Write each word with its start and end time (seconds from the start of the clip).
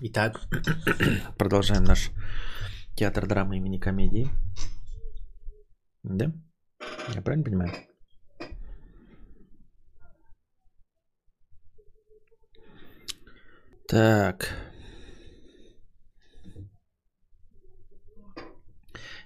Итак, 0.00 0.40
продолжаем 1.38 1.82
наш 1.82 2.10
театр 2.94 3.26
драмы 3.26 3.56
имени 3.56 3.78
комедии. 3.78 4.30
Да? 6.04 6.32
Я 7.14 7.22
правильно 7.22 7.44
понимаю? 7.44 7.72
Так. 13.88 14.54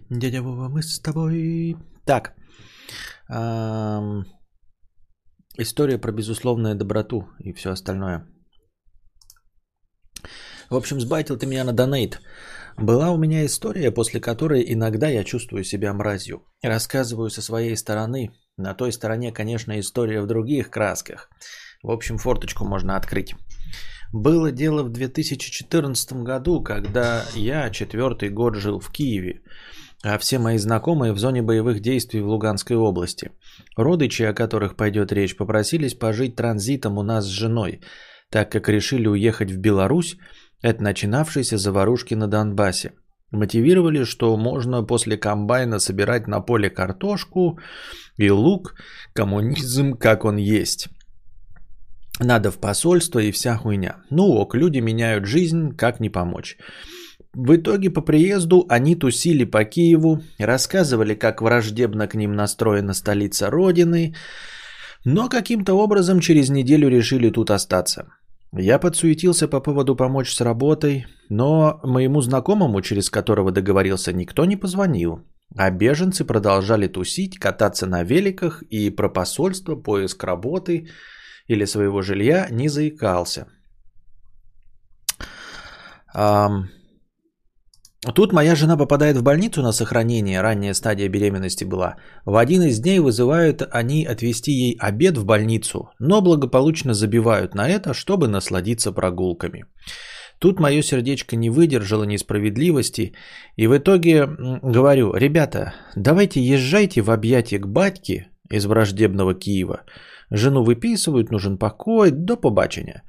Дядя 0.09 0.41
Вова, 0.41 0.68
мы 0.70 0.82
с 0.82 0.98
тобой. 1.00 1.77
Так. 2.07 2.34
История 5.59 5.98
про 5.98 6.12
безусловную 6.12 6.77
доброту 6.77 7.29
и 7.41 7.52
все 7.52 7.73
остальное. 7.73 8.27
В 10.73 10.77
общем, 10.77 11.00
сбайтил 11.00 11.36
ты 11.36 11.45
меня 11.45 11.64
на 11.64 11.75
донейт. 11.75 12.22
Была 12.79 13.11
у 13.11 13.18
меня 13.18 13.44
история, 13.44 13.90
после 13.90 14.21
которой 14.21 14.64
иногда 14.72 15.07
я 15.07 15.22
чувствую 15.22 15.64
себя 15.64 15.93
мразью. 15.93 16.45
Рассказываю 16.62 17.29
со 17.29 17.43
своей 17.43 17.76
стороны. 17.76 18.31
На 18.57 18.72
той 18.72 18.90
стороне, 18.90 19.32
конечно, 19.32 19.79
история 19.79 20.22
в 20.22 20.26
других 20.26 20.71
красках. 20.71 21.29
В 21.82 21.90
общем, 21.90 22.17
форточку 22.17 22.64
можно 22.64 22.96
открыть. 22.96 23.35
Было 24.14 24.50
дело 24.50 24.82
в 24.82 24.89
2014 24.89 26.12
году, 26.25 26.62
когда 26.62 27.23
я 27.34 27.68
четвертый 27.68 28.31
год 28.31 28.54
жил 28.54 28.81
в 28.81 28.90
Киеве, 28.90 29.43
а 30.03 30.17
все 30.17 30.39
мои 30.39 30.57
знакомые 30.57 31.12
в 31.12 31.18
зоне 31.18 31.43
боевых 31.43 31.81
действий 31.81 32.23
в 32.23 32.28
Луганской 32.28 32.77
области. 32.77 33.33
Родичи, 33.77 34.23
о 34.23 34.33
которых 34.33 34.77
пойдет 34.77 35.12
речь, 35.12 35.36
попросились 35.36 35.92
пожить 35.92 36.34
транзитом 36.34 36.97
у 36.97 37.03
нас 37.03 37.27
с 37.27 37.28
женой, 37.28 37.83
так 38.31 38.50
как 38.50 38.70
решили 38.70 39.06
уехать 39.06 39.50
в 39.50 39.59
Беларусь 39.59 40.17
от 40.62 40.80
начинавшейся 40.80 41.58
заварушки 41.58 42.14
на 42.14 42.28
Донбассе. 42.28 42.92
Мотивировали, 43.30 44.05
что 44.05 44.37
можно 44.37 44.83
после 44.83 45.17
комбайна 45.17 45.78
собирать 45.78 46.28
на 46.28 46.41
поле 46.41 46.70
картошку 46.70 47.59
и 48.19 48.31
лук, 48.31 48.75
коммунизм 49.14 49.95
как 49.95 50.25
он 50.25 50.37
есть. 50.37 50.89
Надо 52.20 52.50
в 52.50 52.59
посольство 52.59 53.19
и 53.19 53.33
вся 53.33 53.56
хуйня. 53.56 53.97
Ну 54.11 54.25
ок, 54.25 54.55
люди 54.55 54.78
меняют 54.78 55.25
жизнь, 55.25 55.75
как 55.77 55.98
не 56.00 56.11
помочь. 56.11 56.59
В 57.34 57.56
итоге 57.56 57.91
по 57.91 58.03
приезду 58.03 58.67
они 58.69 58.94
тусили 58.94 59.44
по 59.44 59.65
Киеву, 59.65 60.22
рассказывали, 60.39 61.15
как 61.15 61.41
враждебно 61.41 62.06
к 62.06 62.15
ним 62.15 62.34
настроена 62.37 62.92
столица 62.92 63.48
Родины, 63.50 64.15
но 65.05 65.28
каким-то 65.31 65.72
образом 65.75 66.20
через 66.20 66.50
неделю 66.50 66.89
решили 66.89 67.31
тут 67.31 67.50
остаться. 67.50 68.12
Я 68.55 68.78
подсуетился 68.78 69.48
по 69.48 69.61
поводу 69.61 69.97
помочь 69.97 70.34
с 70.34 70.41
работой, 70.41 71.06
но 71.31 71.81
моему 71.84 72.20
знакомому, 72.20 72.83
через 72.83 73.09
которого 73.09 73.50
договорился, 73.50 74.12
никто 74.12 74.44
не 74.44 74.56
позвонил. 74.56 75.20
А 75.56 75.70
беженцы 75.70 76.25
продолжали 76.25 76.86
тусить, 76.86 77.39
кататься 77.39 77.86
на 77.86 78.03
великах 78.03 78.62
и 78.70 78.91
про 78.91 79.09
посольство, 79.09 79.77
поиск 79.77 80.25
работы 80.25 80.89
или 81.48 81.64
своего 81.67 82.03
жилья 82.03 82.48
не 82.50 82.69
заикался. 82.69 83.47
Тут 88.14 88.33
моя 88.33 88.56
жена 88.56 88.77
попадает 88.77 89.17
в 89.17 89.22
больницу 89.22 89.62
на 89.62 89.72
сохранение, 89.72 90.41
ранняя 90.41 90.75
стадия 90.75 91.08
беременности 91.08 91.62
была. 91.62 91.97
В 92.25 92.36
один 92.36 92.62
из 92.62 92.81
дней 92.81 92.98
вызывают 92.98 93.62
они 93.70 94.05
отвезти 94.05 94.50
ей 94.50 94.77
обед 94.81 95.17
в 95.17 95.25
больницу, 95.25 95.91
но 96.00 96.20
благополучно 96.20 96.94
забивают 96.94 97.55
на 97.55 97.69
это, 97.69 97.94
чтобы 97.94 98.27
насладиться 98.27 98.91
прогулками. 98.92 99.67
Тут 100.41 100.59
мое 100.59 100.83
сердечко 100.83 101.36
не 101.36 101.50
выдержало 101.50 102.03
несправедливости, 102.03 103.12
и 103.55 103.69
в 103.69 103.77
итоге 103.77 104.27
говорю, 104.62 105.14
ребята, 105.14 105.75
давайте 105.94 106.41
езжайте 106.41 107.03
в 107.03 107.11
объятия 107.11 107.61
к 107.61 107.69
батьке 107.69 108.27
из 108.50 108.66
враждебного 108.66 109.34
Киева. 109.34 109.82
Жену 110.31 110.65
выписывают, 110.65 111.31
нужен 111.31 111.56
покой, 111.56 112.10
до 112.10 112.37
побачення. 112.37 113.03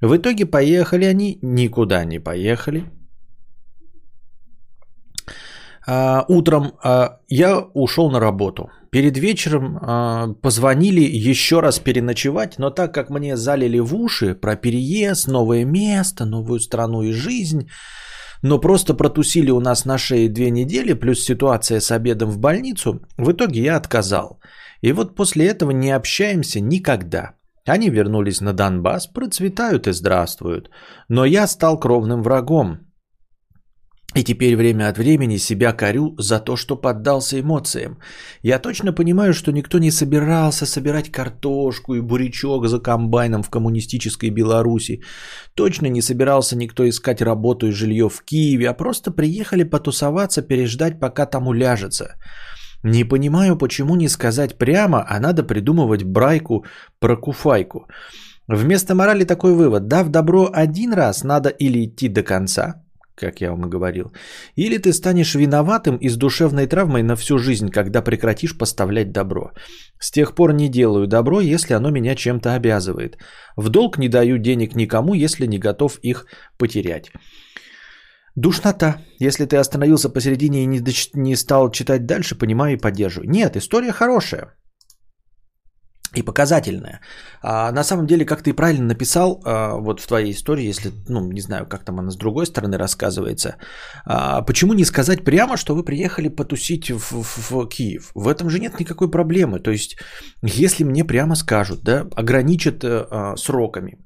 В 0.00 0.16
итоге 0.16 0.46
поехали 0.46 1.06
они, 1.06 1.38
никуда 1.42 2.04
не 2.04 2.20
поехали. 2.20 2.84
А, 5.86 6.24
утром 6.28 6.72
а, 6.82 7.20
я 7.28 7.60
ушел 7.60 8.10
на 8.10 8.18
работу. 8.18 8.70
Перед 8.90 9.16
вечером 9.18 9.78
а, 9.80 10.28
позвонили 10.42 11.00
еще 11.00 11.60
раз 11.60 11.78
переночевать, 11.78 12.58
но 12.58 12.70
так 12.70 12.92
как 12.92 13.10
мне 13.10 13.36
залили 13.36 13.78
в 13.78 13.94
уши 13.94 14.34
про 14.34 14.56
переезд, 14.56 15.28
новое 15.28 15.64
место, 15.64 16.24
новую 16.24 16.60
страну 16.60 17.02
и 17.02 17.12
жизнь, 17.12 17.68
но 18.42 18.58
просто 18.58 18.94
протусили 18.94 19.50
у 19.50 19.60
нас 19.60 19.84
на 19.84 19.96
шее 19.96 20.28
две 20.28 20.50
недели, 20.50 20.92
плюс 20.92 21.20
ситуация 21.20 21.80
с 21.80 21.90
обедом 21.90 22.30
в 22.30 22.38
больницу, 22.38 23.02
в 23.16 23.30
итоге 23.30 23.62
я 23.62 23.76
отказал. 23.76 24.40
И 24.80 24.92
вот 24.92 25.14
после 25.14 25.46
этого 25.46 25.70
не 25.70 25.90
общаемся 25.90 26.60
никогда. 26.60 27.34
Они 27.64 27.90
вернулись 27.90 28.40
на 28.40 28.52
Донбасс, 28.52 29.08
процветают 29.08 29.88
и 29.88 29.92
здравствуют. 29.92 30.70
Но 31.08 31.24
я 31.24 31.46
стал 31.48 31.78
кровным 31.78 32.22
врагом. 32.22 32.85
И 34.16 34.24
теперь 34.24 34.56
время 34.56 34.88
от 34.88 34.96
времени 34.98 35.38
себя 35.38 35.72
корю 35.72 36.14
за 36.18 36.40
то, 36.40 36.56
что 36.56 36.76
поддался 36.76 37.38
эмоциям. 37.38 37.98
Я 38.42 38.58
точно 38.58 38.94
понимаю, 38.94 39.34
что 39.34 39.52
никто 39.52 39.78
не 39.78 39.90
собирался 39.90 40.66
собирать 40.66 41.12
картошку 41.12 41.94
и 41.94 42.00
бурячок 42.00 42.66
за 42.66 42.80
комбайном 42.80 43.42
в 43.42 43.50
коммунистической 43.50 44.30
Беларуси. 44.30 45.02
Точно 45.54 45.88
не 45.88 46.00
собирался 46.00 46.56
никто 46.56 46.88
искать 46.88 47.20
работу 47.20 47.66
и 47.66 47.72
жилье 47.72 48.08
в 48.08 48.22
Киеве, 48.24 48.70
а 48.70 48.74
просто 48.74 49.10
приехали 49.10 49.64
потусоваться, 49.64 50.40
переждать, 50.40 50.98
пока 50.98 51.26
там 51.26 51.46
уляжется. 51.48 52.16
Не 52.82 53.04
понимаю, 53.04 53.58
почему 53.58 53.96
не 53.96 54.08
сказать 54.08 54.56
прямо, 54.56 55.04
а 55.06 55.20
надо 55.20 55.42
придумывать 55.42 56.04
брайку 56.04 56.64
про 57.00 57.16
куфайку. 57.16 57.86
Вместо 58.48 58.94
морали 58.94 59.24
такой 59.24 59.52
вывод. 59.52 59.88
Дав 59.88 60.08
добро 60.08 60.48
один 60.52 60.94
раз, 60.94 61.24
надо 61.24 61.50
или 61.50 61.84
идти 61.84 62.08
до 62.08 62.22
конца, 62.22 62.85
как 63.16 63.40
я 63.40 63.50
вам 63.50 63.66
и 63.66 63.70
говорил, 63.70 64.12
или 64.56 64.78
ты 64.78 64.92
станешь 64.92 65.34
виноватым 65.34 65.96
и 65.96 66.08
с 66.08 66.16
душевной 66.16 66.66
травмой 66.66 67.02
на 67.02 67.16
всю 67.16 67.38
жизнь, 67.38 67.70
когда 67.70 68.02
прекратишь 68.02 68.56
поставлять 68.58 69.10
добро. 69.10 69.52
С 69.98 70.10
тех 70.10 70.34
пор 70.34 70.52
не 70.52 70.68
делаю 70.68 71.06
добро, 71.06 71.40
если 71.40 71.74
оно 71.74 71.90
меня 71.90 72.14
чем-то 72.14 72.54
обязывает. 72.54 73.18
В 73.56 73.68
долг 73.70 73.98
не 73.98 74.08
даю 74.08 74.38
денег 74.38 74.76
никому, 74.76 75.14
если 75.14 75.46
не 75.46 75.58
готов 75.58 75.98
их 76.02 76.26
потерять. 76.58 77.10
Душнота. 78.34 79.02
Если 79.18 79.46
ты 79.46 79.56
остановился 79.56 80.10
посередине 80.10 80.62
и 80.62 80.66
не, 80.66 80.80
доч- 80.80 81.10
не 81.14 81.36
стал 81.36 81.70
читать 81.70 82.04
дальше, 82.04 82.38
понимаю 82.38 82.74
и 82.74 82.80
поддерживаю. 82.80 83.30
Нет, 83.30 83.56
история 83.56 83.92
хорошая 83.92 84.52
и 86.16 86.22
показательная. 86.22 87.00
А, 87.42 87.72
на 87.72 87.84
самом 87.84 88.06
деле, 88.06 88.24
как 88.24 88.42
ты 88.42 88.54
правильно 88.54 88.86
написал, 88.86 89.40
а, 89.44 89.76
вот 89.76 90.00
в 90.00 90.06
твоей 90.06 90.32
истории, 90.32 90.68
если, 90.68 90.92
ну, 91.08 91.32
не 91.32 91.40
знаю, 91.40 91.66
как 91.66 91.84
там 91.84 91.98
она 91.98 92.10
с 92.10 92.16
другой 92.16 92.46
стороны 92.46 92.78
рассказывается, 92.78 93.56
а, 94.04 94.42
почему 94.42 94.74
не 94.74 94.84
сказать 94.84 95.24
прямо, 95.24 95.56
что 95.56 95.74
вы 95.74 95.84
приехали 95.84 96.28
потусить 96.28 96.90
в, 96.90 97.22
в, 97.22 97.50
в 97.50 97.68
Киев? 97.68 98.10
В 98.14 98.28
этом 98.28 98.50
же 98.50 98.58
нет 98.58 98.80
никакой 98.80 99.10
проблемы. 99.10 99.60
То 99.60 99.70
есть, 99.70 99.96
если 100.42 100.84
мне 100.84 101.04
прямо 101.04 101.36
скажут, 101.36 101.80
да, 101.82 102.06
ограничат 102.16 102.84
а, 102.84 103.34
сроками, 103.36 103.98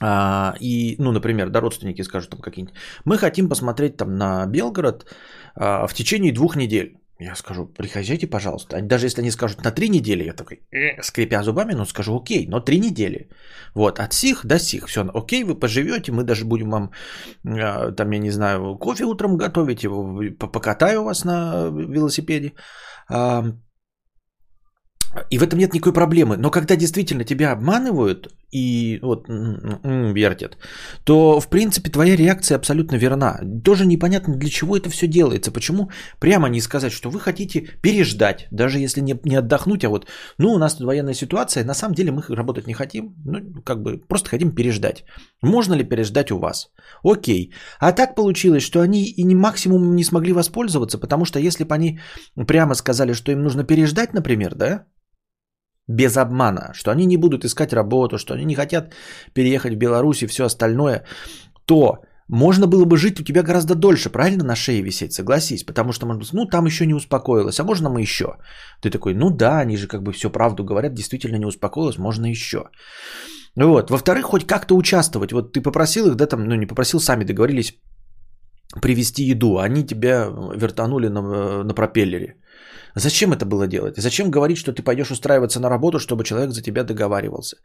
а, 0.00 0.54
и, 0.60 0.96
ну, 0.98 1.12
например, 1.12 1.50
да, 1.50 1.60
родственники 1.60 2.02
скажут 2.02 2.30
там 2.30 2.40
какие-нибудь, 2.40 2.76
мы 3.04 3.18
хотим 3.18 3.48
посмотреть 3.48 3.96
там 3.96 4.16
на 4.16 4.46
Белгород 4.46 5.06
а, 5.54 5.86
в 5.86 5.94
течение 5.94 6.32
двух 6.32 6.56
недель. 6.56 6.98
Я 7.18 7.34
скажу, 7.34 7.66
приходите, 7.66 8.26
пожалуйста. 8.26 8.82
Даже 8.82 9.06
если 9.06 9.22
они 9.22 9.30
скажут 9.30 9.64
на 9.64 9.70
три 9.70 9.88
недели, 9.88 10.24
я 10.24 10.34
такой, 10.34 10.60
э, 10.70 11.02
скрипя 11.02 11.42
зубами, 11.42 11.74
ну 11.74 11.86
скажу, 11.86 12.14
окей, 12.14 12.46
но 12.46 12.60
три 12.60 12.78
недели. 12.78 13.30
Вот, 13.74 13.98
от 13.98 14.12
сих 14.12 14.44
до 14.44 14.58
сих. 14.58 14.86
Все, 14.86 15.00
окей, 15.14 15.44
вы 15.44 15.54
поживете, 15.58 16.12
мы 16.12 16.24
даже 16.24 16.44
будем 16.44 16.70
вам, 16.70 16.90
э, 17.44 17.92
там, 17.96 18.12
я 18.12 18.18
не 18.18 18.30
знаю, 18.30 18.76
кофе 18.78 19.04
утром 19.04 19.38
готовить, 19.38 19.82
его 19.82 20.20
покатаю 20.38 21.04
вас 21.04 21.24
на 21.24 21.70
велосипеде. 21.70 22.52
А, 23.08 23.44
и 25.30 25.38
в 25.38 25.42
этом 25.42 25.58
нет 25.58 25.72
никакой 25.72 25.92
проблемы. 25.92 26.36
Но 26.36 26.50
когда 26.50 26.76
действительно 26.76 27.24
тебя 27.24 27.52
обманывают 27.52 28.28
и 28.50 28.98
вот 29.02 29.26
вертят, 29.28 30.58
то 31.04 31.40
в 31.40 31.48
принципе 31.48 31.90
твоя 31.90 32.16
реакция 32.16 32.56
абсолютно 32.56 32.96
верна. 32.96 33.40
Тоже 33.64 33.86
непонятно 33.86 34.34
для 34.36 34.50
чего 34.50 34.76
это 34.76 34.90
все 34.90 35.06
делается. 35.06 35.50
Почему 35.50 35.90
прямо 36.20 36.48
не 36.48 36.60
сказать, 36.60 36.92
что 36.92 37.10
вы 37.10 37.20
хотите 37.20 37.68
переждать, 37.82 38.46
даже 38.50 38.78
если 38.78 39.00
не, 39.00 39.18
не 39.24 39.36
отдохнуть, 39.36 39.84
а 39.84 39.88
вот, 39.88 40.06
ну 40.38 40.52
у 40.52 40.58
нас 40.58 40.74
тут 40.74 40.86
военная 40.86 41.14
ситуация, 41.14 41.64
на 41.64 41.74
самом 41.74 41.94
деле 41.94 42.12
мы 42.12 42.22
работать 42.28 42.66
не 42.66 42.74
хотим, 42.74 43.14
ну 43.24 43.62
как 43.64 43.82
бы 43.82 43.98
просто 43.98 44.30
хотим 44.30 44.54
переждать. 44.54 45.04
Можно 45.42 45.74
ли 45.74 45.84
переждать 45.84 46.30
у 46.30 46.38
вас? 46.38 46.70
Окей. 47.02 47.52
А 47.80 47.92
так 47.92 48.14
получилось, 48.14 48.62
что 48.62 48.80
они 48.80 49.04
и 49.04 49.22
не 49.24 49.34
максимум 49.34 49.96
не 49.96 50.04
смогли 50.04 50.32
воспользоваться, 50.32 50.98
потому 50.98 51.24
что 51.24 51.38
если 51.38 51.64
бы 51.64 51.74
они 51.74 52.00
прямо 52.46 52.74
сказали, 52.74 53.12
что 53.12 53.32
им 53.32 53.42
нужно 53.42 53.64
переждать, 53.64 54.14
например, 54.14 54.54
да, 54.54 54.86
без 55.88 56.16
обмана, 56.16 56.72
что 56.74 56.90
они 56.90 57.06
не 57.06 57.16
будут 57.16 57.44
искать 57.44 57.72
работу, 57.72 58.18
что 58.18 58.34
они 58.34 58.44
не 58.44 58.54
хотят 58.54 58.94
переехать 59.34 59.74
в 59.74 59.78
Беларусь 59.78 60.22
и 60.22 60.26
все 60.26 60.44
остальное, 60.44 61.04
то 61.64 62.02
можно 62.28 62.66
было 62.66 62.84
бы 62.84 62.96
жить 62.96 63.20
у 63.20 63.24
тебя 63.24 63.42
гораздо 63.42 63.74
дольше, 63.74 64.10
правильно, 64.10 64.44
на 64.44 64.56
шее 64.56 64.82
висеть, 64.82 65.12
согласись, 65.12 65.64
потому 65.64 65.92
что, 65.92 66.06
может 66.06 66.22
быть, 66.22 66.32
ну, 66.32 66.46
там 66.46 66.66
еще 66.66 66.86
не 66.86 66.94
успокоилась, 66.94 67.60
а 67.60 67.64
можно 67.64 67.88
мы 67.88 68.00
еще? 68.00 68.26
Ты 68.80 68.90
такой, 68.90 69.14
ну 69.14 69.30
да, 69.30 69.60
они 69.60 69.76
же 69.76 69.86
как 69.86 70.02
бы 70.02 70.12
все 70.12 70.30
правду 70.30 70.64
говорят, 70.64 70.94
действительно 70.94 71.36
не 71.36 71.46
успокоилась, 71.46 71.98
можно 71.98 72.26
еще. 72.26 72.64
Вот. 73.56 73.90
Во-вторых, 73.90 74.24
хоть 74.24 74.46
как-то 74.46 74.76
участвовать. 74.76 75.32
Вот 75.32 75.52
ты 75.52 75.62
попросил 75.62 76.06
их, 76.06 76.16
да, 76.16 76.26
там, 76.26 76.44
ну 76.44 76.56
не 76.56 76.66
попросил, 76.66 77.00
сами 77.00 77.24
договорились 77.24 77.74
привезти 78.82 79.22
еду, 79.30 79.58
они 79.58 79.86
тебя 79.86 80.26
вертанули 80.56 81.08
на, 81.08 81.62
на 81.62 81.74
пропеллере. 81.74 82.36
Зачем 82.98 83.32
это 83.32 83.44
было 83.44 83.66
делать? 83.66 83.96
Зачем 83.98 84.30
говорить, 84.30 84.56
что 84.56 84.72
ты 84.72 84.82
пойдешь 84.82 85.10
устраиваться 85.10 85.60
на 85.60 85.68
работу, 85.68 85.98
чтобы 85.98 86.24
человек 86.24 86.50
за 86.50 86.62
тебя 86.62 86.82
договаривался? 86.82 87.56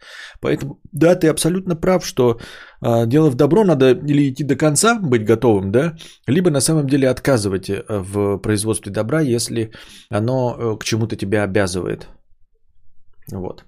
Поэтому, 0.41 0.79
да, 0.91 1.15
ты 1.15 1.29
абсолютно 1.29 1.75
прав, 1.77 2.05
что 2.05 2.37
э, 2.81 3.05
дело 3.07 3.29
в 3.29 3.35
добро 3.35 3.63
надо 3.63 3.91
или 3.91 4.29
идти 4.29 4.43
до 4.43 4.57
конца, 4.57 4.99
быть 4.99 5.23
готовым, 5.23 5.71
да, 5.71 5.95
либо 6.27 6.49
на 6.51 6.59
самом 6.61 6.85
деле 6.85 7.09
отказывать 7.09 7.69
э, 7.69 7.81
в 7.89 8.39
производстве 8.39 8.91
добра, 8.91 9.21
если 9.21 9.71
оно 10.09 10.55
э, 10.57 10.77
к 10.77 10.83
чему-то 10.83 11.15
тебя 11.15 11.43
обязывает. 11.43 12.09
Вот. 13.31 13.63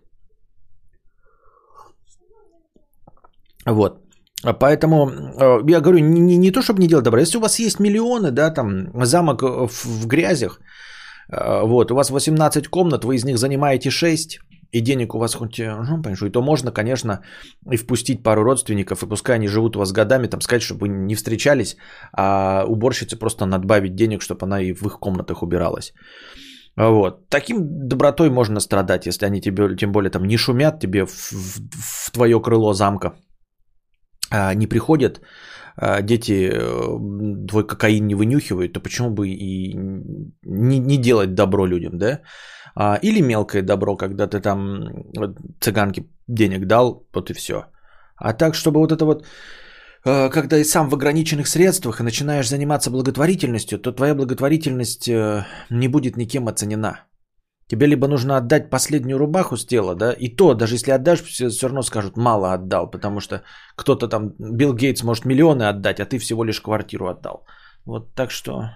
Вот. 3.66 4.02
Поэтому 4.60 5.10
э, 5.10 5.72
я 5.72 5.80
говорю, 5.80 6.00
не, 6.00 6.38
не 6.38 6.52
то, 6.52 6.62
чтобы 6.62 6.82
не 6.82 6.90
делать 6.90 7.06
добра. 7.06 7.22
Если 7.22 7.38
у 7.38 7.42
вас 7.42 7.58
есть 7.60 7.80
миллионы, 7.80 8.32
да, 8.32 8.54
там 8.54 8.92
замок 9.06 9.42
в, 9.42 9.86
в 9.86 10.08
грязях, 10.08 10.60
вот, 11.30 11.92
у 11.92 11.96
вас 11.96 12.10
18 12.10 12.68
комнат, 12.68 13.06
вы 13.06 13.16
из 13.16 13.26
них 13.26 13.38
занимаете 13.38 13.90
6, 13.90 14.40
и 14.74 14.82
денег 14.82 15.16
у 15.16 15.20
вас 15.20 15.36
хоть, 15.36 15.60
э, 15.60 15.76
ну, 15.90 16.02
понимаешь, 16.02 16.22
и 16.22 16.32
то 16.32 16.42
можно, 16.42 16.72
конечно, 16.72 17.22
и 17.72 17.78
впустить 17.78 18.24
пару 18.24 18.44
родственников, 18.44 19.04
и 19.04 19.08
пускай 19.08 19.36
они 19.36 19.48
живут 19.48 19.76
у 19.76 19.80
вас 19.80 19.92
годами, 19.92 20.28
там 20.28 20.42
сказать, 20.42 20.64
чтобы 20.64 20.88
вы 20.88 20.90
не 20.90 21.16
встречались, 21.16 21.78
а 22.12 22.66
уборщице 22.68 23.20
просто 23.20 23.46
надбавить 23.46 23.96
денег, 23.96 24.22
чтобы 24.22 24.46
она 24.46 24.62
и 24.62 24.74
в 24.74 24.86
их 24.86 25.00
комнатах 25.00 25.44
убиралась. 25.44 25.94
Вот. 26.76 27.30
Таким 27.30 27.88
добротой 27.88 28.30
можно 28.30 28.60
страдать, 28.60 29.06
если 29.06 29.28
они 29.28 29.42
тебе, 29.42 29.76
тем 29.76 29.92
более, 29.92 30.10
там 30.10 30.26
не 30.26 30.38
шумят 30.38 30.80
тебе 30.80 31.06
в, 31.06 31.12
в, 31.12 31.60
в 32.08 32.12
твое 32.12 32.42
крыло 32.42 32.74
замка. 32.74 33.14
А, 34.32 34.56
не 34.56 34.66
приходят, 34.68 35.22
дети 36.02 36.52
э, 36.54 37.48
твой 37.48 37.68
кокаин 37.68 38.08
не 38.08 38.16
вынюхивают, 38.16 38.74
то 38.74 38.80
почему 38.80 39.10
бы 39.10 39.28
и 39.28 39.74
не, 40.44 40.80
не 40.80 40.98
делать 40.98 41.34
добро 41.34 41.66
людям, 41.66 41.98
да? 41.98 42.20
А, 42.76 43.00
или 43.02 43.22
мелкое 43.22 43.62
добро, 43.62 43.98
когда 43.98 44.28
ты 44.28 44.40
там 44.40 44.88
цыганке 45.60 46.06
денег 46.28 46.66
дал, 46.66 47.08
вот 47.14 47.30
и 47.30 47.34
все. 47.34 47.66
А 48.18 48.34
так, 48.34 48.56
чтобы 48.56 48.80
вот 48.80 48.92
это 48.92 49.06
вот, 49.06 49.26
когда 50.04 50.58
и 50.58 50.64
сам 50.64 50.90
в 50.90 50.94
ограниченных 50.94 51.48
средствах 51.48 52.00
и 52.00 52.04
начинаешь 52.04 52.50
заниматься 52.50 52.92
благотворительностью, 52.92 53.80
то 53.80 53.92
твоя 53.92 54.16
благотворительность 54.16 55.08
э, 55.08 55.46
не 55.70 55.88
будет 55.88 56.18
никем 56.18 56.48
оценена. 56.48 57.06
Тебе 57.68 57.88
либо 57.88 58.08
нужно 58.08 58.38
отдать 58.38 58.70
последнюю 58.70 59.18
рубаху 59.18 59.58
с 59.58 59.66
тела, 59.66 59.96
да, 59.96 60.12
и 60.12 60.36
то, 60.36 60.54
даже 60.54 60.76
если 60.76 60.92
отдашь, 60.92 61.24
все, 61.24 61.50
все 61.50 61.68
равно 61.68 61.82
скажут, 61.82 62.18
мало 62.18 62.54
отдал, 62.54 62.92
потому 62.92 63.20
что 63.20 63.44
кто-то 63.76 64.08
там, 64.08 64.34
Билл 64.38 64.74
Гейтс 64.74 65.04
может 65.04 65.26
миллионы 65.26 65.64
отдать, 65.64 66.00
а 66.00 66.06
ты 66.06 66.20
всего 66.20 66.44
лишь 66.44 66.62
квартиру 66.62 67.08
отдал. 67.08 67.46
Вот 67.86 68.14
так 68.16 68.32
что... 68.32 68.70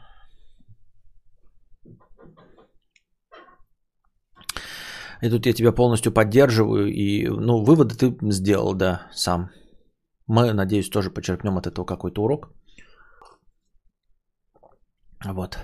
И 5.22 5.30
тут 5.30 5.46
я 5.46 5.54
тебя 5.54 5.72
полностью 5.72 6.14
поддерживаю, 6.14 6.88
и, 6.88 7.28
ну, 7.28 7.64
выводы 7.64 7.96
ты 7.96 8.16
сделал, 8.32 8.76
да, 8.76 9.08
сам. 9.14 9.50
Мы, 10.28 10.54
надеюсь, 10.54 10.90
тоже 10.90 11.10
почерпнем 11.10 11.58
от 11.58 11.66
этого 11.68 11.86
какой-то 11.86 12.22
урок. 12.22 12.50
Вот. 15.26 15.58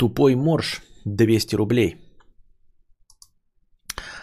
Тупой 0.00 0.34
морж 0.34 0.80
200 1.04 1.56
рублей. 1.56 1.96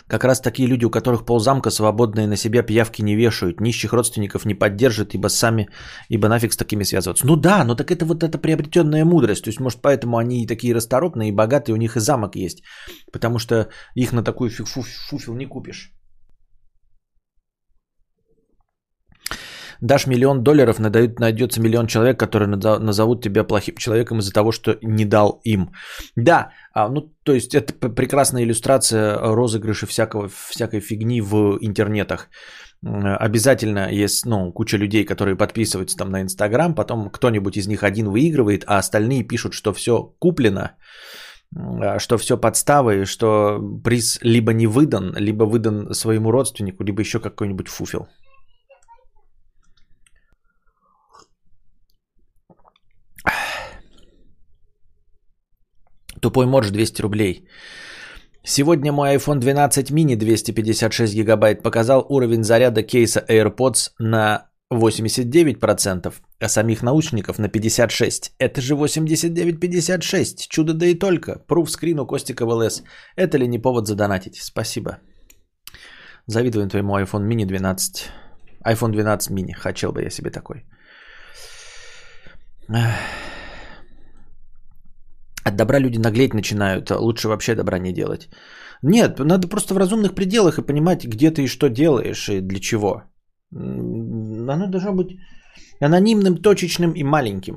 Как 0.08 0.24
раз 0.24 0.42
такие 0.42 0.68
люди, 0.68 0.86
у 0.86 0.90
которых 0.90 1.24
ползамка 1.26 1.70
свободные 1.70 2.28
на 2.28 2.36
себя 2.36 2.64
пиявки 2.64 3.04
не 3.04 3.16
вешают, 3.16 3.62
нищих 3.62 3.94
родственников 3.94 4.46
не 4.46 4.56
поддержат, 4.56 5.14
ибо 5.14 5.28
сами, 5.28 5.68
ибо 6.10 6.30
нафиг 6.30 6.54
с 6.54 6.58
такими 6.58 6.84
связываться. 6.84 7.28
Ну 7.28 7.36
да, 7.36 7.64
но 7.64 7.76
так 7.76 7.92
это 7.92 8.06
вот 8.06 8.24
эта 8.24 8.40
приобретенная 8.40 9.06
мудрость. 9.06 9.44
То 9.44 9.50
есть, 9.50 9.60
может, 9.60 9.82
поэтому 9.82 10.18
они 10.18 10.48
такие 10.48 10.74
расторопные 10.74 11.30
и 11.30 11.36
богатые, 11.36 11.76
у 11.76 11.78
них 11.78 11.96
и 11.96 12.00
замок 12.00 12.36
есть. 12.36 12.64
Потому 13.14 13.38
что 13.38 13.70
их 13.94 14.14
на 14.14 14.24
такую 14.24 14.50
фуфел 14.50 15.36
не 15.36 15.46
купишь. 15.46 15.97
Дашь 19.82 20.08
миллион 20.08 20.44
долларов, 20.44 20.80
надают, 20.80 21.20
найдется 21.20 21.62
миллион 21.62 21.88
человек, 21.88 22.20
которые 22.20 22.48
назовут 22.48 23.24
тебя 23.24 23.44
плохим 23.44 23.76
человеком 23.76 24.20
из-за 24.20 24.34
того, 24.34 24.52
что 24.52 24.78
не 24.82 25.06
дал 25.06 25.40
им. 25.44 25.72
Да, 26.16 26.52
а, 26.74 26.90
ну 26.90 27.14
то 27.24 27.34
есть 27.34 27.56
это 27.56 27.74
прекрасная 27.74 28.44
иллюстрация 28.44 29.18
розыгрыша 29.18 29.86
всякого, 29.86 30.30
всякой 30.50 30.80
фигни 30.80 31.22
в 31.22 31.58
интернетах. 31.62 32.30
Обязательно 32.84 33.90
есть 33.92 34.26
ну, 34.26 34.52
куча 34.52 34.78
людей, 34.78 35.04
которые 35.04 35.36
подписываются 35.36 35.98
там 35.98 36.12
на 36.12 36.22
Инстаграм, 36.22 36.76
потом 36.76 37.10
кто-нибудь 37.10 37.58
из 37.58 37.68
них 37.68 37.84
один 37.84 38.10
выигрывает, 38.10 38.64
а 38.68 38.78
остальные 38.78 39.24
пишут, 39.24 39.54
что 39.54 39.74
все 39.74 40.14
куплено, 40.20 40.72
а, 41.56 42.00
что 42.00 42.18
все 42.18 42.38
подставы, 42.38 43.06
что 43.06 43.60
приз 43.84 44.20
либо 44.22 44.54
не 44.54 44.68
выдан, 44.68 45.16
либо 45.18 45.46
выдан 45.46 45.94
своему 45.94 46.32
родственнику, 46.32 46.84
либо 46.84 47.02
еще 47.02 47.20
какой-нибудь 47.20 47.68
фуфел. 47.68 48.08
Тупой 56.22 56.46
морж 56.46 56.70
200 56.70 57.02
рублей. 57.02 57.48
Сегодня 58.44 58.92
мой 58.92 59.16
iPhone 59.16 59.40
12 59.40 59.92
mini 59.92 60.16
256 60.16 61.16
гигабайт 61.16 61.64
показал 61.64 62.06
уровень 62.10 62.44
заряда 62.44 62.82
кейса 62.84 63.26
AirPods 63.30 63.92
на 64.00 64.48
89%, 64.74 66.14
а 66.40 66.50
самих 66.50 66.84
наушников 66.84 67.40
на 67.40 67.48
56%. 67.48 68.32
Это 68.40 68.62
же 68.62 68.76
89-56. 68.76 70.48
Чудо 70.50 70.74
да 70.74 70.86
и 70.86 70.96
только. 70.96 71.40
Пруф 71.48 71.70
скрин 71.70 72.00
у 72.00 72.06
Костика 72.06 72.46
в 72.46 72.50
ЛС. 72.50 72.84
Это 73.18 73.38
ли 73.38 73.48
не 73.48 73.60
повод 73.60 73.88
задонатить? 73.88 74.38
Спасибо. 74.42 75.00
Завидую 76.26 76.68
твоему 76.70 76.98
iPhone 76.98 77.28
mini 77.28 77.46
12. 77.46 78.10
iPhone 78.66 78.92
12 78.92 79.32
mini. 79.32 79.54
Хотел 79.54 79.92
бы 79.92 80.04
я 80.04 80.10
себе 80.10 80.30
такой. 80.30 80.66
От 85.48 85.56
добра 85.56 85.80
люди 85.80 85.98
наглеть 85.98 86.34
начинают, 86.34 86.92
лучше 86.92 87.28
вообще 87.28 87.56
добра 87.56 87.80
не 87.80 87.94
делать. 87.94 88.30
Нет, 88.84 89.20
надо 89.20 89.48
просто 89.48 89.74
в 89.74 89.78
разумных 89.78 90.14
пределах 90.14 90.58
и 90.58 90.66
понимать, 90.66 91.06
где 91.06 91.32
ты 91.32 91.44
и 91.44 91.48
что 91.48 91.70
делаешь, 91.70 92.30
и 92.30 92.42
для 92.42 92.60
чего. 92.60 93.04
Оно 93.52 94.68
должно 94.68 94.94
быть 94.94 95.08
анонимным, 95.80 96.42
точечным 96.42 96.92
и 96.92 97.04
маленьким. 97.04 97.56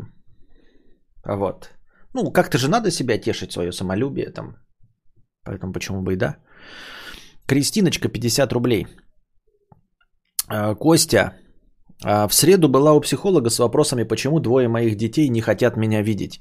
А 1.24 1.36
вот. 1.36 1.70
Ну, 2.14 2.32
как-то 2.32 2.58
же 2.58 2.68
надо 2.68 2.90
себя 2.90 3.18
тешить, 3.18 3.52
свое 3.52 3.72
самолюбие 3.72 4.30
там. 4.30 4.54
Поэтому 5.44 5.72
почему 5.72 6.02
бы 6.02 6.12
и 6.12 6.16
да. 6.16 6.36
Кристиночка, 7.46 8.08
50 8.08 8.52
рублей. 8.52 8.86
А, 10.48 10.74
Костя, 10.74 11.32
а, 12.04 12.28
в 12.28 12.34
среду 12.34 12.68
была 12.68 12.92
у 12.92 13.00
психолога 13.00 13.50
с 13.50 13.58
вопросами, 13.58 14.04
почему 14.04 14.38
двое 14.40 14.68
моих 14.68 14.96
детей 14.96 15.28
не 15.28 15.40
хотят 15.40 15.76
меня 15.76 16.02
видеть. 16.02 16.40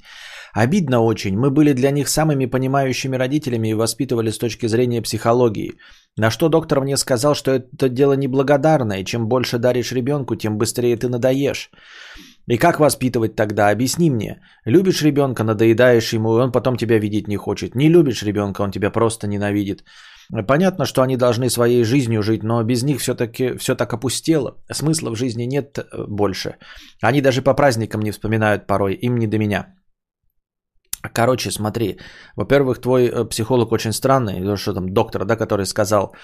Обидно 0.52 1.00
очень. 1.00 1.38
Мы 1.38 1.50
были 1.50 1.72
для 1.72 1.90
них 1.90 2.08
самыми 2.08 2.46
понимающими 2.46 3.16
родителями 3.16 3.68
и 3.68 3.74
воспитывали 3.74 4.30
с 4.30 4.38
точки 4.38 4.66
зрения 4.66 5.02
психологии. 5.02 5.72
На 6.16 6.30
что 6.30 6.48
доктор 6.48 6.80
мне 6.80 6.96
сказал, 6.96 7.34
что 7.34 7.52
это 7.52 7.88
дело 7.88 8.14
неблагодарное. 8.14 9.04
Чем 9.04 9.28
больше 9.28 9.58
даришь 9.58 9.92
ребенку, 9.92 10.36
тем 10.36 10.58
быстрее 10.58 10.96
ты 10.96 11.08
надоешь. 11.08 11.70
И 12.46 12.58
как 12.58 12.80
воспитывать 12.80 13.36
тогда? 13.36 13.70
Объясни 13.70 14.10
мне. 14.10 14.40
Любишь 14.64 15.02
ребенка, 15.02 15.44
надоедаешь 15.44 16.12
ему, 16.12 16.36
и 16.36 16.40
он 16.40 16.52
потом 16.52 16.76
тебя 16.76 16.98
видеть 16.98 17.28
не 17.28 17.36
хочет. 17.36 17.74
Не 17.74 17.88
любишь 17.88 18.24
ребенка, 18.24 18.62
он 18.62 18.72
тебя 18.72 18.90
просто 18.90 19.28
ненавидит. 19.28 19.84
Понятно, 20.48 20.84
что 20.84 21.02
они 21.02 21.16
должны 21.16 21.50
своей 21.50 21.84
жизнью 21.84 22.22
жить, 22.22 22.42
но 22.42 22.62
без 22.62 22.82
них 22.82 23.00
все-таки 23.00 23.56
все 23.58 23.74
так 23.74 23.92
опустело. 23.92 24.56
Смысла 24.72 25.10
в 25.10 25.16
жизни 25.16 25.44
нет 25.44 25.78
э, 25.78 26.04
больше. 26.08 26.56
Они 27.02 27.20
даже 27.20 27.42
по 27.42 27.54
праздникам 27.54 28.02
не 28.02 28.12
вспоминают 28.12 28.66
порой, 28.66 28.94
им 28.94 29.16
не 29.16 29.26
до 29.26 29.38
меня. 29.38 29.74
Короче, 31.02 31.50
смотри, 31.50 31.98
во-первых, 32.36 32.80
твой 32.80 33.08
э, 33.08 33.24
психолог 33.28 33.72
очень 33.72 33.92
странный, 33.92 34.40
ну, 34.40 34.56
что 34.56 34.74
там 34.74 34.92
доктор, 34.92 35.24
да, 35.24 35.36
который 35.36 35.64
сказал, 35.64 36.14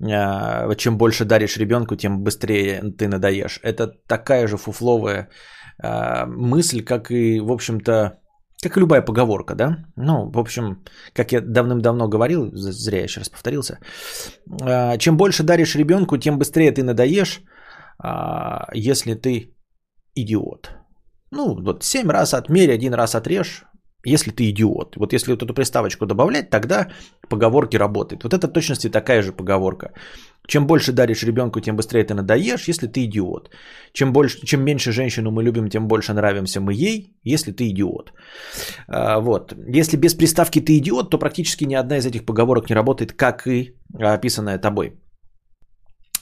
э, 0.00 0.74
чем 0.76 0.98
больше 0.98 1.24
даришь 1.24 1.56
ребенку, 1.56 1.96
тем 1.96 2.22
быстрее 2.22 2.82
ты 2.98 3.08
надоешь. 3.08 3.60
Это 3.62 3.92
такая 4.06 4.46
же 4.46 4.56
фуфловая 4.56 5.28
э, 5.82 6.26
мысль, 6.26 6.84
как 6.84 7.10
и, 7.10 7.40
в 7.40 7.50
общем-то, 7.50 8.18
как 8.62 8.76
и 8.76 8.80
любая 8.80 9.02
поговорка, 9.02 9.54
да? 9.54 9.76
Ну, 9.96 10.30
в 10.30 10.38
общем, 10.38 10.84
как 11.14 11.32
я 11.32 11.40
давным-давно 11.40 12.08
говорил, 12.08 12.50
зря 12.52 12.98
я 12.98 13.04
еще 13.04 13.20
раз 13.20 13.28
повторился, 13.28 13.78
чем 14.98 15.16
больше 15.16 15.42
даришь 15.42 15.76
ребенку, 15.76 16.16
тем 16.18 16.38
быстрее 16.38 16.72
ты 16.72 16.82
надоешь, 16.82 17.42
если 18.74 19.14
ты 19.14 19.54
идиот. 20.14 20.70
Ну, 21.30 21.54
вот 21.62 21.84
7 21.84 22.10
раз 22.10 22.32
отмерь, 22.32 22.72
один 22.72 22.94
раз 22.94 23.14
отрежь, 23.14 23.66
если 24.14 24.30
ты 24.30 24.50
идиот. 24.50 24.96
Вот 24.96 25.12
если 25.12 25.32
вот 25.32 25.42
эту 25.42 25.54
приставочку 25.54 26.06
добавлять, 26.06 26.50
тогда 26.50 26.86
поговорки 27.28 27.76
работают. 27.76 28.24
Вот 28.24 28.32
это 28.32 28.48
точности 28.48 28.90
такая 28.90 29.22
же 29.22 29.32
поговорка. 29.32 29.92
Чем 30.46 30.66
больше 30.66 30.92
даришь 30.92 31.24
ребенку, 31.24 31.60
тем 31.60 31.76
быстрее 31.76 32.04
ты 32.04 32.14
надоешь, 32.14 32.68
если 32.68 32.86
ты 32.86 33.04
идиот. 33.04 33.50
Чем, 33.92 34.12
больше, 34.12 34.46
чем 34.46 34.64
меньше 34.64 34.92
женщину 34.92 35.30
мы 35.30 35.42
любим, 35.42 35.68
тем 35.68 35.88
больше 35.88 36.12
нравимся 36.12 36.60
мы 36.60 36.72
ей, 36.72 37.18
если 37.24 37.52
ты 37.52 37.68
идиот. 37.68 38.12
А, 38.88 39.18
вот. 39.18 39.52
Если 39.78 39.96
без 39.96 40.14
приставки 40.14 40.60
ты 40.60 40.78
идиот, 40.78 41.10
то 41.10 41.18
практически 41.18 41.64
ни 41.64 41.74
одна 41.74 41.96
из 41.96 42.06
этих 42.06 42.24
поговорок 42.24 42.70
не 42.70 42.76
работает, 42.76 43.12
как 43.12 43.46
и 43.46 43.74
описанная 43.98 44.58
тобой. 44.58 44.92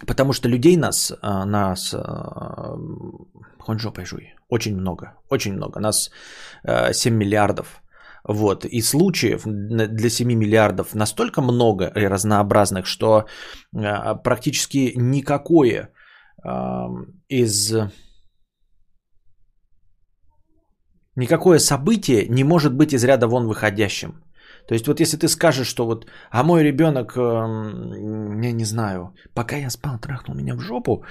Потому 0.07 0.33
что 0.33 0.49
людей 0.49 0.77
нас, 0.77 1.13
а, 1.23 1.45
нас 1.45 1.95
а, 1.95 2.77
хоть 3.59 3.81
жопой 3.81 4.05
жуй, 4.05 4.35
очень 4.55 4.77
много, 4.77 5.07
очень 5.31 5.55
много. 5.55 5.81
Нас 5.81 6.11
7 6.93 7.15
миллиардов. 7.15 7.83
Вот. 8.29 8.65
И 8.65 8.83
случаев 8.83 9.43
для 9.45 10.11
7 10.11 10.27
миллиардов 10.35 10.95
настолько 10.95 11.43
много 11.43 11.85
и 11.97 12.09
разнообразных, 12.09 12.87
что 12.87 13.25
практически 14.25 14.93
никакое 14.97 15.89
из... 17.29 17.75
Никакое 21.17 21.59
событие 21.59 22.27
не 22.29 22.45
может 22.45 22.75
быть 22.75 22.93
из 22.93 23.05
ряда 23.05 23.29
вон 23.29 23.47
выходящим. 23.47 24.25
То 24.69 24.75
есть 24.75 24.87
вот 24.87 25.01
если 25.01 25.17
ты 25.17 25.29
скажешь, 25.29 25.69
что 25.69 25.87
вот, 25.87 26.07
а 26.31 26.43
мой 26.43 26.63
ребенок, 26.63 27.17
эм, 27.17 28.41
я 28.41 28.53
не 28.53 28.65
знаю, 28.65 29.15
пока 29.35 29.57
я 29.57 29.71
спал, 29.71 29.99
трахнул 29.99 30.37
меня 30.37 30.55
в 30.55 30.61
жопу, 30.61 31.05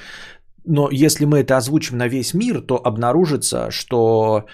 но 0.66 0.90
если 0.92 1.26
мы 1.26 1.40
это 1.40 1.58
озвучим 1.58 1.98
на 1.98 2.08
весь 2.08 2.34
мир, 2.34 2.62
то 2.62 2.76
обнаружится, 2.76 3.72
что 3.72 4.46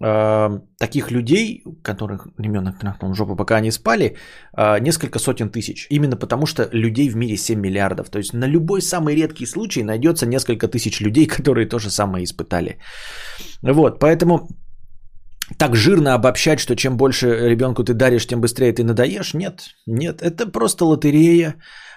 э, 0.00 0.60
таких 0.78 1.10
людей, 1.10 1.62
которых 1.82 2.28
ребенок 2.38 2.78
трахнул 2.78 3.14
жопу, 3.14 3.36
пока 3.36 3.56
они 3.56 3.70
спали, 3.70 4.16
э, 4.56 4.80
несколько 4.80 5.18
сотен 5.18 5.50
тысяч. 5.50 5.86
Именно 5.90 6.16
потому, 6.16 6.46
что 6.46 6.68
людей 6.72 7.08
в 7.08 7.16
мире 7.16 7.36
7 7.36 7.60
миллиардов. 7.60 8.10
То 8.10 8.18
есть 8.18 8.32
на 8.32 8.46
любой 8.46 8.80
самый 8.82 9.14
редкий 9.14 9.46
случай 9.46 9.82
найдется 9.82 10.26
несколько 10.26 10.68
тысяч 10.68 11.00
людей, 11.00 11.26
которые 11.36 11.68
то 11.68 11.78
же 11.78 11.90
самое 11.90 12.24
испытали. 12.24 12.78
Вот, 13.62 13.98
поэтому 13.98 14.48
так 15.58 15.76
жирно 15.76 16.14
обобщать, 16.14 16.58
что 16.58 16.74
чем 16.74 16.96
больше 16.96 17.26
ребенку 17.26 17.84
ты 17.84 17.94
даришь, 17.94 18.26
тем 18.26 18.40
быстрее 18.40 18.72
ты 18.72 18.82
надоешь. 18.82 19.34
Нет, 19.34 19.70
нет, 19.86 20.22
это 20.22 20.46
просто 20.46 20.84
лотерея. 20.84 21.54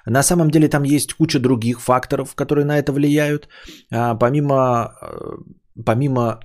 На 0.10 0.24
самом 0.24 0.50
деле 0.50 0.68
там 0.68 0.84
есть 0.84 1.13
куча 1.13 1.39
других 1.39 1.80
факторов, 1.82 2.36
которые 2.36 2.66
на 2.66 2.78
это 2.80 2.92
влияют. 2.92 3.48
А, 3.92 4.16
помимо, 4.16 4.96
э, 5.01 5.84
помимо 5.86 6.39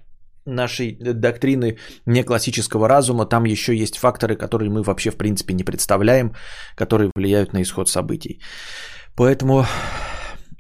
нашей 0.47 0.99
доктрины 1.01 1.79
неклассического 2.07 2.89
разума, 2.89 3.27
там 3.27 3.45
еще 3.45 3.75
есть 3.75 3.97
факторы, 3.97 4.37
которые 4.37 4.71
мы 4.71 4.83
вообще 4.83 5.11
в 5.11 5.17
принципе 5.17 5.55
не 5.55 5.65
представляем, 5.65 6.35
которые 6.77 7.11
влияют 7.15 7.53
на 7.53 7.63
исход 7.63 7.89
событий. 7.89 8.41
Поэтому 9.17 9.65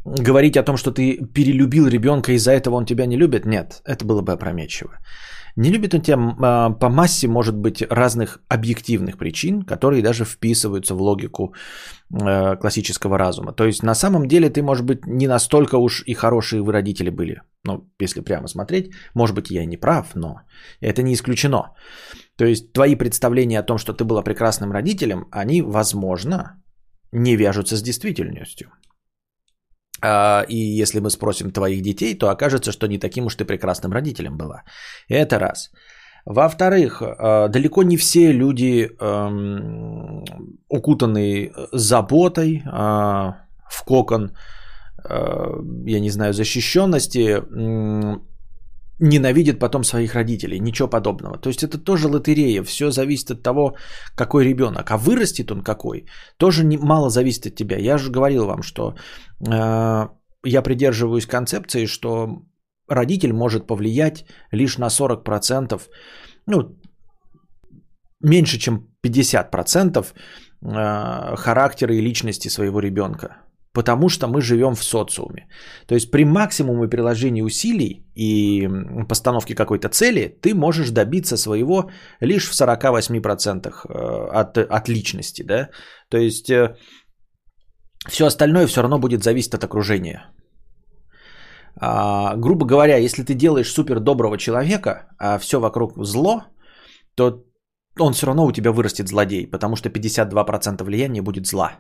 говорить 0.05 0.57
о 0.57 0.63
том, 0.63 0.77
что 0.77 0.91
ты 0.91 1.19
перелюбил 1.35 1.87
ребенка, 1.87 2.33
из-за 2.33 2.53
этого 2.53 2.77
он 2.77 2.87
тебя 2.87 3.07
не 3.07 3.17
любит, 3.17 3.47
нет, 3.47 3.83
это 3.85 4.05
было 4.05 4.23
бы 4.23 4.33
опрометчиво. 4.33 4.99
Не 5.57 5.71
любит 5.71 5.95
он 5.95 6.01
тебя 6.01 6.19
а, 6.19 6.71
по 6.71 6.89
массе, 6.89 7.29
может 7.29 7.57
быть, 7.57 7.83
разных 7.91 8.41
объективных 8.49 9.17
причин, 9.17 9.63
которые 9.63 10.03
даже 10.03 10.25
вписываются 10.25 10.95
в 10.95 11.03
логику 11.03 11.55
э, 12.11 12.57
классического 12.57 13.19
разума. 13.19 13.53
То 13.53 13.65
есть 13.65 13.83
на 13.83 13.95
самом 13.95 14.27
деле 14.27 14.51
ты, 14.51 14.63
может 14.63 14.85
быть, 14.85 15.07
не 15.07 15.29
настолько 15.29 15.79
уж 15.79 16.03
и 16.07 16.15
хорошие 16.15 16.63
вы 16.63 16.73
родители 16.73 17.11
были. 17.11 17.43
Ну, 17.65 17.89
если 18.03 18.21
прямо 18.21 18.49
смотреть, 18.49 18.91
может 19.15 19.37
быть, 19.37 19.51
я 19.51 19.63
и 19.63 19.67
не 19.67 19.77
прав, 19.77 20.15
но 20.15 20.41
это 20.81 21.03
не 21.03 21.15
исключено. 21.15 21.75
То 22.37 22.45
есть 22.45 22.73
твои 22.73 22.97
представления 22.97 23.61
о 23.61 23.67
том, 23.67 23.79
что 23.79 23.93
ты 23.93 24.05
была 24.05 24.23
прекрасным 24.23 24.73
родителем, 24.73 25.27
они, 25.31 25.63
возможно, 25.63 26.63
не 27.13 27.37
вяжутся 27.37 27.77
с 27.77 27.83
действительностью. 27.83 28.71
А, 30.05 30.45
и 30.49 30.83
если 30.83 31.01
мы 31.01 31.11
спросим 31.11 31.51
твоих 31.51 31.83
детей, 31.83 32.19
то 32.19 32.29
окажется, 32.29 32.73
что 32.73 32.87
не 32.87 32.99
таким 32.99 33.27
уж 33.27 33.37
ты 33.37 33.45
прекрасным 33.45 33.93
родителем 33.93 34.37
была. 34.37 34.63
Это 35.09 35.39
раз. 35.39 35.71
Во-вторых, 36.27 37.03
а, 37.03 37.49
далеко 37.49 37.83
не 37.83 37.97
все 37.97 38.33
люди, 38.33 38.91
эм, 39.01 40.25
укутанные 40.69 41.53
заботой 41.73 42.63
а, 42.67 43.47
в 43.71 43.85
кокон, 43.85 44.31
я 45.87 46.01
не 46.01 46.11
знаю, 46.11 46.33
защищенности, 46.33 47.43
ненавидят 49.01 49.59
потом 49.59 49.85
своих 49.85 50.15
родителей. 50.15 50.61
Ничего 50.61 50.89
подобного. 50.89 51.39
То 51.39 51.49
есть 51.49 51.63
это 51.63 51.79
тоже 51.79 52.09
лотерея. 52.09 52.63
Все 52.63 52.91
зависит 52.91 53.31
от 53.31 53.43
того, 53.43 53.77
какой 54.17 54.45
ребенок. 54.45 54.91
А 54.91 54.97
вырастет 54.97 55.51
он 55.51 55.63
какой, 55.63 56.07
тоже 56.37 56.65
не, 56.65 56.79
мало 56.79 57.11
зависит 57.11 57.47
от 57.47 57.55
тебя. 57.55 57.79
Я 57.79 57.99
же 57.99 58.11
говорил 58.11 58.47
вам, 58.47 58.63
что 58.63 58.95
э, 59.41 60.09
я 60.45 60.63
придерживаюсь 60.63 61.27
концепции, 61.27 61.87
что 61.87 62.43
родитель 62.89 63.33
может 63.33 63.67
повлиять 63.67 64.25
лишь 64.53 64.79
на 64.79 64.89
40%, 64.89 65.81
ну, 66.47 66.79
меньше, 68.21 68.59
чем 68.59 68.89
50% 69.05 70.07
э, 70.63 71.37
характера 71.37 71.95
и 71.95 72.01
личности 72.01 72.49
своего 72.49 72.81
ребенка 72.81 73.44
потому 73.75 74.09
что 74.09 74.29
мы 74.29 74.41
живем 74.41 74.75
в 74.75 74.85
социуме. 74.85 75.49
То 75.87 75.95
есть 75.95 76.11
при 76.11 76.25
максимуме 76.25 76.89
приложения 76.89 77.45
усилий 77.45 78.07
и 78.15 78.69
постановке 79.09 79.55
какой-то 79.55 79.89
цели 79.89 80.39
ты 80.41 80.55
можешь 80.55 80.91
добиться 80.91 81.37
своего 81.37 81.91
лишь 82.21 82.49
в 82.49 82.53
48% 82.53 83.67
э, 83.67 84.41
от, 84.41 84.59
от 84.59 84.89
личности. 84.89 85.43
Да? 85.43 85.69
То 86.09 86.19
есть 86.19 86.51
э, 86.51 86.77
все 88.09 88.27
остальное 88.27 88.67
все 88.67 88.81
равно 88.81 88.99
будет 88.99 89.25
зависеть 89.25 89.55
от 89.55 89.65
окружения. 89.65 90.31
А, 91.77 92.37
грубо 92.37 92.67
говоря, 92.67 92.99
если 92.99 93.25
ты 93.25 93.35
делаешь 93.35 93.73
супер 93.73 93.99
доброго 93.99 94.39
человека, 94.39 95.09
а 95.19 95.39
все 95.39 95.59
вокруг 95.59 95.93
зло, 96.05 96.45
то 97.17 97.45
он 97.99 98.13
все 98.13 98.27
равно 98.27 98.47
у 98.47 98.53
тебя 98.53 98.71
вырастет 98.71 99.09
злодей, 99.09 99.51
потому 99.51 99.77
что 99.77 99.89
52% 99.89 100.85
влияния 100.85 101.23
будет 101.23 101.47
зла. 101.47 101.73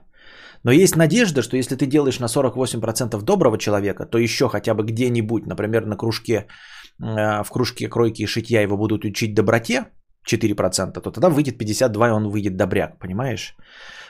Но 0.64 0.72
есть 0.72 0.96
надежда, 0.96 1.42
что 1.42 1.56
если 1.56 1.76
ты 1.76 1.86
делаешь 1.86 2.18
на 2.18 2.26
48% 2.26 3.22
доброго 3.22 3.58
человека, 3.58 4.06
то 4.06 4.18
еще 4.18 4.48
хотя 4.48 4.74
бы 4.74 4.82
где-нибудь, 4.82 5.46
например, 5.46 5.86
на 5.86 5.96
кружке, 5.96 6.34
э, 6.34 7.42
в 7.44 7.50
кружке 7.50 7.88
кройки 7.88 8.22
и 8.22 8.26
шитья 8.26 8.62
его 8.62 8.76
будут 8.76 9.04
учить 9.04 9.34
доброте 9.34 9.84
4%, 10.26 11.00
то 11.00 11.10
тогда 11.10 11.28
выйдет 11.28 11.58
52, 11.58 12.08
и 12.08 12.10
он 12.10 12.28
выйдет 12.28 12.56
добряк, 12.56 12.98
понимаешь? 12.98 13.56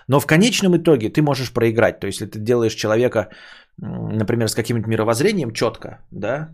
Но 0.08 0.20
в 0.20 0.26
конечном 0.26 0.76
итоге 0.76 1.08
ты 1.08 1.22
можешь 1.22 1.52
проиграть. 1.52 2.00
То 2.00 2.06
есть, 2.06 2.20
если 2.20 2.30
ты 2.30 2.38
делаешь 2.38 2.74
человека, 2.74 3.30
например, 3.78 4.48
с 4.48 4.54
каким-нибудь 4.54 4.88
мировоззрением 4.88 5.52
четко, 5.52 6.06
да, 6.10 6.50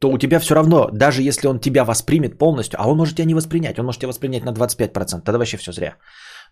то 0.00 0.10
у 0.10 0.18
тебя 0.18 0.40
все 0.40 0.54
равно, 0.54 0.88
даже 0.92 1.22
если 1.22 1.46
он 1.48 1.60
тебя 1.60 1.84
воспримет 1.84 2.38
полностью, 2.38 2.80
а 2.80 2.88
он 2.88 2.96
может 2.96 3.14
тебя 3.16 3.26
не 3.26 3.34
воспринять, 3.34 3.78
он 3.78 3.86
может 3.86 4.00
тебя 4.00 4.08
воспринять 4.08 4.44
на 4.44 4.52
25%, 4.52 5.22
тогда 5.24 5.38
вообще 5.38 5.56
все 5.58 5.72
зря. 5.72 5.96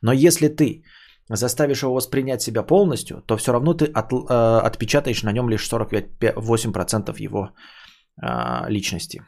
Но 0.02 0.12
если 0.12 0.48
ты 0.48 0.84
заставишь 1.28 1.82
его 1.82 1.94
воспринять 1.94 2.42
себя 2.42 2.62
полностью, 2.62 3.22
то 3.26 3.36
все 3.36 3.52
равно 3.52 3.74
ты 3.74 3.86
от, 3.86 4.12
э, 4.12 4.66
отпечатаешь 4.66 5.22
на 5.22 5.32
нем 5.32 5.48
лишь 5.48 5.68
48% 5.68 7.16
его 7.18 7.50
э, 8.22 8.70
личности. 8.70 9.22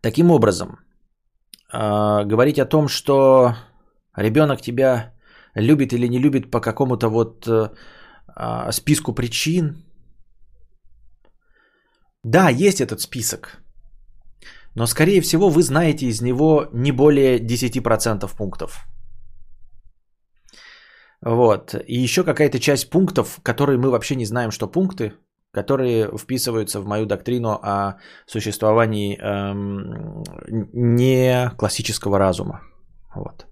Таким 0.00 0.30
образом, 0.30 0.78
э, 1.72 2.24
говорить 2.24 2.58
о 2.58 2.66
том, 2.66 2.88
что 2.88 3.54
ребенок 4.16 4.60
тебя 4.60 5.12
любит 5.54 5.92
или 5.92 6.08
не 6.08 6.18
любит 6.18 6.50
по 6.50 6.60
какому-то 6.60 7.08
вот 7.08 7.46
э, 7.48 7.70
э, 8.36 8.72
списку 8.72 9.12
причин, 9.14 9.84
да, 12.24 12.50
есть 12.50 12.80
этот 12.80 13.00
список. 13.00 13.58
Но, 14.74 14.86
скорее 14.86 15.20
всего, 15.20 15.50
вы 15.50 15.62
знаете 15.62 16.06
из 16.06 16.20
него 16.20 16.68
не 16.72 16.92
более 16.92 17.38
10% 17.38 18.36
пунктов. 18.36 18.86
Вот. 21.28 21.74
И 21.86 21.94
еще 21.94 22.24
какая-то 22.24 22.58
часть 22.58 22.88
пунктов, 22.88 23.40
которые 23.42 23.78
мы 23.78 23.90
вообще 23.90 24.14
не 24.16 24.24
знаем, 24.24 24.50
что 24.50 24.66
пункты, 24.66 25.12
которые 25.50 26.08
вписываются 26.16 26.80
в 26.80 26.86
мою 26.86 27.04
доктрину 27.04 27.50
о 27.50 27.98
существовании 28.26 29.18
эм, 29.20 30.24
не 30.72 31.50
классического 31.58 32.18
разума. 32.18 32.62
Вот. 33.14 33.46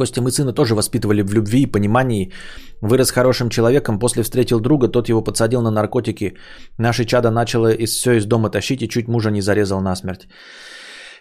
Костя, 0.00 0.22
мы 0.22 0.30
сына 0.30 0.52
тоже 0.52 0.74
воспитывали 0.74 1.22
в 1.22 1.34
любви 1.34 1.62
и 1.62 1.72
понимании. 1.72 2.32
Вырос 2.80 3.10
хорошим 3.10 3.48
человеком, 3.50 3.98
после 3.98 4.22
встретил 4.22 4.60
друга, 4.60 4.88
тот 4.88 5.08
его 5.08 5.24
подсадил 5.24 5.60
на 5.60 5.70
наркотики. 5.70 6.34
Наше 6.78 7.04
чадо 7.04 7.30
начало 7.30 7.68
из, 7.68 7.90
все 7.90 8.12
из 8.12 8.26
дома 8.26 8.48
тащить 8.48 8.82
и 8.82 8.88
чуть 8.88 9.08
мужа 9.08 9.30
не 9.30 9.42
зарезал 9.42 9.80
насмерть. 9.82 10.28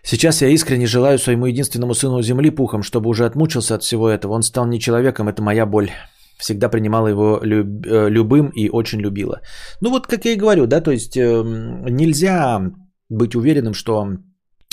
Сейчас 0.03 0.41
я 0.41 0.47
искренне 0.47 0.87
желаю 0.87 1.17
своему 1.17 1.45
единственному 1.47 1.93
сыну 1.93 2.21
земли 2.21 2.51
пухом, 2.51 2.83
чтобы 2.83 3.09
уже 3.09 3.25
отмучился 3.25 3.75
от 3.75 3.83
всего 3.83 4.07
этого. 4.07 4.35
Он 4.35 4.43
стал 4.43 4.65
не 4.65 4.79
человеком, 4.79 5.27
это 5.27 5.41
моя 5.41 5.65
боль. 5.65 5.89
Всегда 6.37 6.69
принимала 6.69 7.09
его 7.09 7.39
люб, 7.43 7.85
э, 7.85 8.09
любым 8.09 8.49
и 8.55 8.69
очень 8.69 9.01
любила. 9.01 9.41
Ну 9.81 9.89
вот, 9.89 10.07
как 10.07 10.25
я 10.25 10.31
и 10.31 10.37
говорю, 10.37 10.67
да, 10.67 10.81
то 10.81 10.91
есть 10.91 11.17
э, 11.17 11.43
нельзя 11.89 12.61
быть 13.09 13.35
уверенным, 13.35 13.73
что 13.73 14.07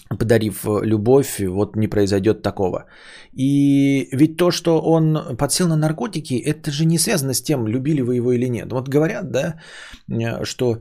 подарив 0.08 0.64
э, 0.66 0.80
любовь, 0.84 1.40
вот 1.40 1.76
не 1.76 1.88
произойдет 1.88 2.42
такого. 2.42 2.86
И 3.32 4.08
ведь 4.12 4.36
то, 4.36 4.50
что 4.50 4.80
он 4.80 5.36
подсел 5.36 5.68
на 5.68 5.76
наркотики, 5.76 6.34
это 6.34 6.70
же 6.70 6.84
не 6.84 6.98
связано 6.98 7.34
с 7.34 7.42
тем, 7.42 7.66
любили 7.66 8.02
вы 8.02 8.16
его 8.16 8.32
или 8.32 8.48
нет. 8.48 8.72
Вот 8.72 8.88
говорят, 8.88 9.30
да, 9.30 9.60
э, 10.08 10.44
что 10.44 10.74
э, 10.74 10.80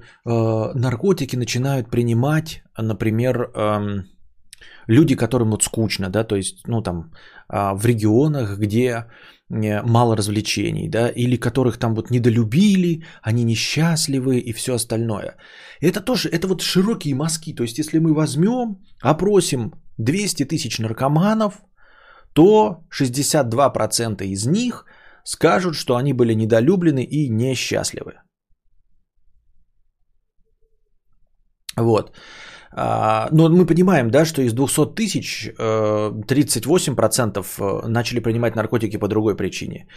наркотики 0.76 1.36
начинают 1.36 1.90
принимать, 1.90 2.64
например, 2.78 3.52
э, 3.56 4.04
люди, 4.88 5.16
которым 5.16 5.52
вот 5.52 5.64
скучно, 5.64 6.10
да, 6.10 6.24
то 6.24 6.36
есть, 6.36 6.68
ну 6.68 6.82
там, 6.82 7.12
э, 7.50 7.74
в 7.76 7.86
регионах, 7.86 8.58
где 8.60 9.06
мало 9.50 10.16
развлечений, 10.16 10.90
да, 10.90 11.10
или 11.10 11.38
которых 11.38 11.78
там 11.78 11.96
вот 11.96 12.10
недолюбили, 12.12 13.04
они 13.22 13.44
несчастливы 13.44 14.40
и 14.40 14.54
все 14.54 14.74
остальное. 14.74 15.38
Это 15.82 16.02
тоже, 16.02 16.30
это 16.30 16.48
вот 16.48 16.62
широкие 16.62 17.16
мазки. 17.16 17.54
То 17.54 17.64
есть, 17.64 17.78
если 17.78 18.00
мы 18.00 18.14
возьмем, 18.14 18.82
опросим 19.02 19.74
200 19.98 20.46
тысяч 20.46 20.80
наркоманов, 20.80 21.62
то 22.34 22.84
62% 22.92 24.24
из 24.26 24.46
них 24.46 24.86
скажут, 25.24 25.76
что 25.76 25.96
они 25.96 26.14
были 26.14 26.34
недолюблены 26.36 27.04
и 27.04 27.30
несчастливы. 27.30 28.14
Вот. 31.78 32.16
А, 32.78 33.30
но 33.32 33.48
мы 33.50 33.66
понимаем, 33.66 34.10
да, 34.12 34.26
что 34.26 34.42
из 34.42 34.54
200 34.54 34.96
тысяч 34.96 35.50
38% 35.58 37.38
э, 37.38 37.44
э, 37.60 37.88
начали 37.88 38.20
принимать 38.20 38.56
наркотики 38.56 38.98
по 38.98 39.08
другой 39.08 39.36
причине. 39.38 39.88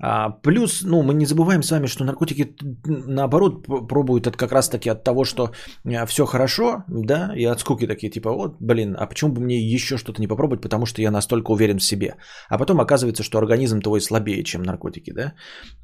А, 0.00 0.30
плюс, 0.30 0.82
ну, 0.82 1.02
мы 1.02 1.14
не 1.14 1.26
забываем 1.26 1.62
с 1.62 1.70
вами, 1.70 1.86
что 1.86 2.04
наркотики, 2.04 2.56
наоборот, 2.86 3.66
пробуют 3.88 4.26
от, 4.26 4.36
как 4.36 4.52
раз-таки 4.52 4.90
от 4.90 5.04
того, 5.04 5.24
что 5.24 5.50
э, 5.84 6.06
все 6.06 6.26
хорошо, 6.26 6.84
да, 6.88 7.32
и 7.36 7.44
от 7.44 7.60
скуки 7.60 7.86
такие, 7.86 8.10
типа, 8.10 8.32
вот, 8.32 8.56
блин, 8.60 8.96
а 8.98 9.06
почему 9.06 9.32
бы 9.32 9.40
мне 9.40 9.58
еще 9.58 9.96
что-то 9.96 10.20
не 10.20 10.28
попробовать, 10.28 10.62
потому 10.62 10.86
что 10.86 11.02
я 11.02 11.10
настолько 11.10 11.52
уверен 11.52 11.78
в 11.78 11.84
себе. 11.84 12.16
А 12.48 12.58
потом 12.58 12.80
оказывается, 12.80 13.22
что 13.22 13.38
организм 13.38 13.80
твой 13.80 14.00
слабее, 14.00 14.44
чем 14.44 14.62
наркотики, 14.62 15.12
да. 15.12 15.34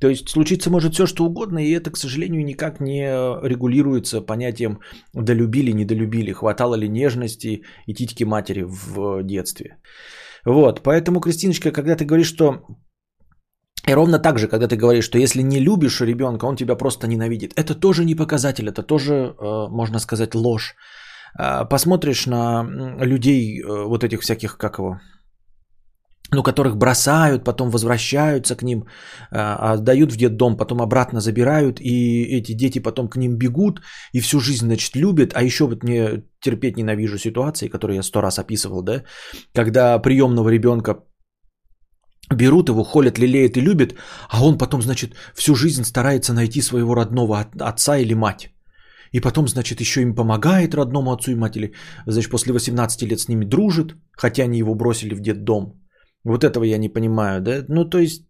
То 0.00 0.08
есть 0.08 0.28
случиться 0.28 0.70
может 0.70 0.94
все, 0.94 1.06
что 1.06 1.24
угодно, 1.24 1.58
и 1.58 1.72
это, 1.72 1.90
к 1.90 1.96
сожалению, 1.96 2.44
никак 2.44 2.80
не 2.80 3.10
регулируется 3.42 4.20
понятием 4.20 4.80
долюбили, 5.14 5.72
недолюбили, 5.72 6.32
хватало 6.32 6.74
ли 6.74 6.88
нежности 6.88 7.62
и 7.86 7.94
титьки 7.94 8.24
матери 8.24 8.62
в 8.62 9.22
детстве. 9.22 9.78
Вот, 10.44 10.82
поэтому, 10.82 11.20
Кристиночка, 11.20 11.70
когда 11.70 11.96
ты 11.96 12.04
говоришь, 12.04 12.28
что 12.28 12.62
и 13.88 13.94
ровно 13.94 14.18
так 14.18 14.38
же, 14.38 14.48
когда 14.48 14.68
ты 14.68 14.76
говоришь, 14.76 15.04
что 15.04 15.18
если 15.18 15.42
не 15.42 15.60
любишь 15.60 16.00
ребенка, 16.00 16.46
он 16.46 16.56
тебя 16.56 16.76
просто 16.76 17.06
ненавидит. 17.06 17.52
Это 17.56 17.74
тоже 17.74 18.04
не 18.04 18.14
показатель, 18.14 18.68
это 18.68 18.82
тоже, 18.82 19.14
э, 19.14 19.68
можно 19.70 19.98
сказать, 19.98 20.34
ложь. 20.34 20.74
Э, 21.38 21.64
посмотришь 21.68 22.26
на 22.26 22.66
людей, 23.00 23.62
э, 23.62 23.86
вот 23.86 24.04
этих 24.04 24.20
всяких, 24.20 24.56
как 24.58 24.78
его, 24.78 25.00
ну, 26.32 26.42
которых 26.42 26.76
бросают, 26.76 27.44
потом 27.44 27.70
возвращаются 27.70 28.54
к 28.54 28.62
ним, 28.62 28.84
отдают 29.30 30.12
в 30.12 30.16
детдом, 30.16 30.56
потом 30.56 30.80
обратно 30.80 31.20
забирают, 31.20 31.80
и 31.80 32.22
эти 32.38 32.52
дети 32.52 32.78
потом 32.78 33.08
к 33.08 33.16
ним 33.16 33.36
бегут, 33.36 33.80
и 34.12 34.20
всю 34.20 34.40
жизнь, 34.40 34.66
значит, 34.66 34.94
любят. 34.94 35.32
А 35.34 35.42
еще 35.42 35.64
вот 35.64 35.82
мне 35.82 36.22
терпеть 36.40 36.76
ненавижу 36.76 37.18
ситуации, 37.18 37.66
которые 37.68 37.96
я 37.96 38.02
сто 38.02 38.20
раз 38.20 38.38
описывал, 38.38 38.82
да, 38.82 39.02
когда 39.54 39.98
приемного 39.98 40.50
ребенка 40.50 41.02
берут 42.30 42.68
его, 42.68 42.84
холят, 42.84 43.18
лелеют 43.18 43.56
и 43.56 43.60
любят, 43.60 43.94
а 44.28 44.44
он 44.44 44.58
потом, 44.58 44.82
значит, 44.82 45.14
всю 45.34 45.54
жизнь 45.54 45.84
старается 45.84 46.32
найти 46.32 46.62
своего 46.62 46.94
родного 46.94 47.46
отца 47.60 47.98
или 47.98 48.14
мать. 48.14 48.50
И 49.12 49.20
потом, 49.20 49.48
значит, 49.48 49.80
еще 49.80 50.02
им 50.02 50.14
помогает 50.14 50.74
родному 50.74 51.10
отцу 51.12 51.32
и 51.32 51.34
матери. 51.34 51.74
Значит, 52.06 52.30
после 52.30 52.52
18 52.52 53.02
лет 53.02 53.20
с 53.20 53.28
ними 53.28 53.44
дружит, 53.44 53.96
хотя 54.12 54.44
они 54.44 54.58
его 54.58 54.74
бросили 54.74 55.14
в 55.14 55.20
детдом. 55.20 55.82
Вот 56.24 56.44
этого 56.44 56.64
я 56.64 56.78
не 56.78 56.88
понимаю, 56.88 57.40
да? 57.40 57.64
Ну, 57.68 57.84
то 57.84 57.98
есть, 57.98 58.22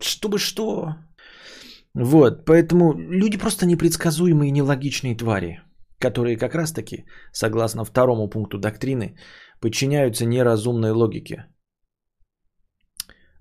чтобы 0.00 0.38
что? 0.38 0.96
Вот, 1.94 2.44
поэтому 2.44 2.92
люди 2.98 3.38
просто 3.38 3.66
непредсказуемые 3.66 4.50
нелогичные 4.50 5.16
твари, 5.16 5.60
которые 5.98 6.36
как 6.36 6.54
раз-таки, 6.54 7.04
согласно 7.32 7.84
второму 7.84 8.28
пункту 8.28 8.58
доктрины, 8.58 9.16
подчиняются 9.60 10.26
неразумной 10.26 10.90
логике– 10.90 11.46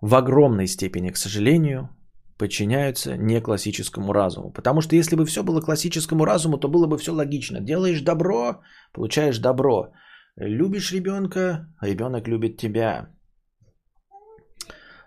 в 0.02 0.16
огромной 0.16 0.68
степени, 0.68 1.12
к 1.12 1.18
сожалению, 1.18 1.90
подчиняются 2.38 3.18
не 3.18 3.42
классическому 3.42 4.14
разуму. 4.14 4.52
Потому 4.54 4.82
что 4.82 4.96
если 4.96 5.16
бы 5.16 5.26
все 5.26 5.44
было 5.44 5.62
классическому 5.62 6.26
разуму, 6.26 6.58
то 6.58 6.70
было 6.70 6.88
бы 6.88 6.98
все 6.98 7.12
логично. 7.12 7.60
Делаешь 7.62 8.02
добро, 8.02 8.62
получаешь 8.94 9.40
добро. 9.40 9.92
Любишь 10.38 10.94
ребенка, 10.94 11.68
ребенок 11.82 12.28
любит 12.28 12.58
тебя. 12.58 13.10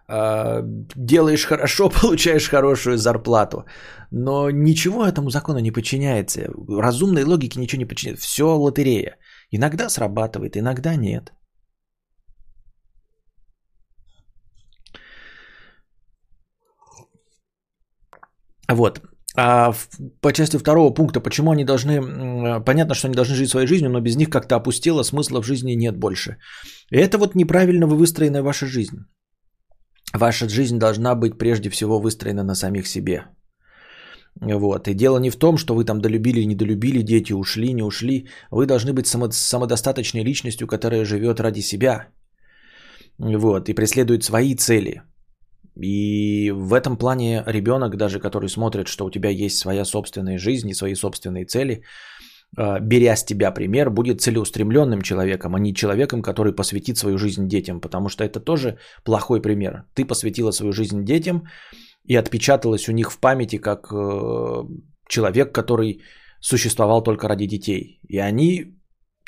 А, 0.09 0.61
делаешь 0.97 1.47
хорошо, 1.47 1.89
получаешь 2.03 2.49
хорошую 2.49 2.99
зарплату. 2.99 3.65
Но 4.11 4.51
ничего 4.51 5.07
этому 5.07 5.31
закону 5.31 5.61
не 5.61 5.73
подчиняется. 5.73 6.53
Разумной 6.69 7.25
логике 7.25 7.61
ничего 7.61 7.79
не 7.81 7.89
подчиняется. 7.89 8.27
Все 8.27 8.45
лотерея. 8.45 9.17
Иногда 9.51 9.89
срабатывает, 9.89 10.57
иногда 10.57 10.97
нет. 10.97 11.33
Вот. 18.75 19.01
А 19.35 19.73
по 20.21 20.33
части 20.33 20.59
второго 20.59 20.95
пункта, 20.95 21.21
почему 21.21 21.53
они 21.53 21.65
должны, 21.65 22.01
понятно, 22.65 22.95
что 22.95 23.09
они 23.09 23.17
должны 23.17 23.35
жить 23.35 23.49
своей 23.49 23.67
жизнью, 23.67 23.91
но 23.91 24.01
без 24.01 24.17
них 24.17 24.29
как-то 24.29 24.57
опустело, 24.57 25.03
смысла 25.03 25.41
в 25.41 25.47
жизни 25.47 25.73
нет 25.73 25.97
больше. 25.97 26.37
И 26.91 26.97
это 26.97 27.19
вот 27.19 27.35
неправильно 27.35 27.87
вы 27.87 27.97
выстроена 27.97 28.43
ваша 28.43 28.67
жизнь. 28.67 28.99
Ваша 30.13 30.49
жизнь 30.49 30.79
должна 30.79 31.15
быть 31.15 31.39
прежде 31.39 31.71
всего 31.71 31.99
выстроена 31.99 32.45
на 32.45 32.55
самих 32.55 32.87
себе. 32.87 33.25
Вот. 34.41 34.89
И 34.89 34.95
дело 34.95 35.19
не 35.19 35.31
в 35.31 35.37
том, 35.37 35.57
что 35.57 35.75
вы 35.75 35.85
там 35.85 36.01
долюбили, 36.01 36.45
не 36.45 36.55
долюбили, 36.55 37.03
дети 37.03 37.33
ушли, 37.33 37.73
не 37.73 37.83
ушли. 37.83 38.29
Вы 38.51 38.67
должны 38.67 38.93
быть 38.93 39.07
само- 39.07 39.31
самодостаточной 39.31 40.25
личностью, 40.25 40.67
которая 40.67 41.05
живет 41.05 41.41
ради 41.41 41.61
себя. 41.61 42.09
Вот. 43.19 43.69
И 43.69 43.75
преследует 43.75 44.25
свои 44.25 44.55
цели– 44.55 45.03
и 45.77 46.53
в 46.55 46.75
этом 46.75 46.97
плане 46.97 47.43
ребенок, 47.47 47.97
даже 47.97 48.21
который 48.21 48.49
смотрит, 48.49 48.89
что 48.89 49.07
у 49.07 49.11
тебя 49.11 49.31
есть 49.31 49.59
своя 49.59 49.85
собственная 49.85 50.39
жизнь 50.39 50.69
и 50.69 50.75
свои 50.75 50.95
собственные 50.95 51.47
цели, 51.47 51.83
а, 52.57 52.81
беря 52.81 53.17
с 53.17 53.25
тебя 53.25 53.51
пример, 53.51 53.91
будет 53.91 54.21
целеустремленным 54.21 55.01
человеком, 55.01 55.55
а 55.55 55.59
не 55.59 55.75
человеком, 55.75 56.23
который 56.23 56.53
посвятит 56.53 56.99
свою 56.99 57.19
жизнь 57.19 57.49
детям, 57.49 57.81
потому 57.81 58.09
что 58.09 58.25
это 58.25 58.41
тоже 58.41 58.79
плохой 59.05 59.41
пример. 59.41 59.85
Ты 59.95 60.05
посвятила 60.05 60.53
свою 60.53 60.73
жизнь 60.73 61.05
детям 61.05 61.45
и 62.05 62.17
отпечаталась 62.17 62.89
у 62.89 62.93
них 62.93 63.11
в 63.11 63.19
памяти 63.19 63.59
как 63.59 63.93
э, 63.93 64.65
человек, 65.09 65.55
который 65.55 66.03
существовал 66.41 67.03
только 67.03 67.29
ради 67.29 67.47
детей. 67.47 68.01
И 68.09 68.19
они 68.19 68.75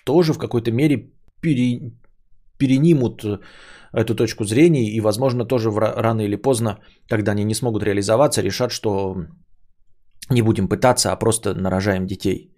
тоже 0.05 0.33
в 0.33 0.39
какой-то 0.39 0.71
мере 0.73 1.11
пере, 1.41 1.93
перенимут 2.59 3.25
эту 3.93 4.15
точку 4.15 4.45
зрения 4.45 4.91
и, 4.91 5.01
возможно, 5.01 5.45
тоже 5.45 5.71
рано 5.71 6.23
или 6.23 6.37
поздно, 6.37 6.79
когда 7.09 7.33
они 7.33 7.45
не 7.45 7.55
смогут 7.55 7.83
реализоваться, 7.83 8.43
решат, 8.43 8.73
что 8.73 9.17
не 10.31 10.43
будем 10.43 10.69
пытаться, 10.69 11.13
а 11.13 11.17
просто 11.17 11.55
нарожаем 11.55 12.07
детей. 12.07 12.51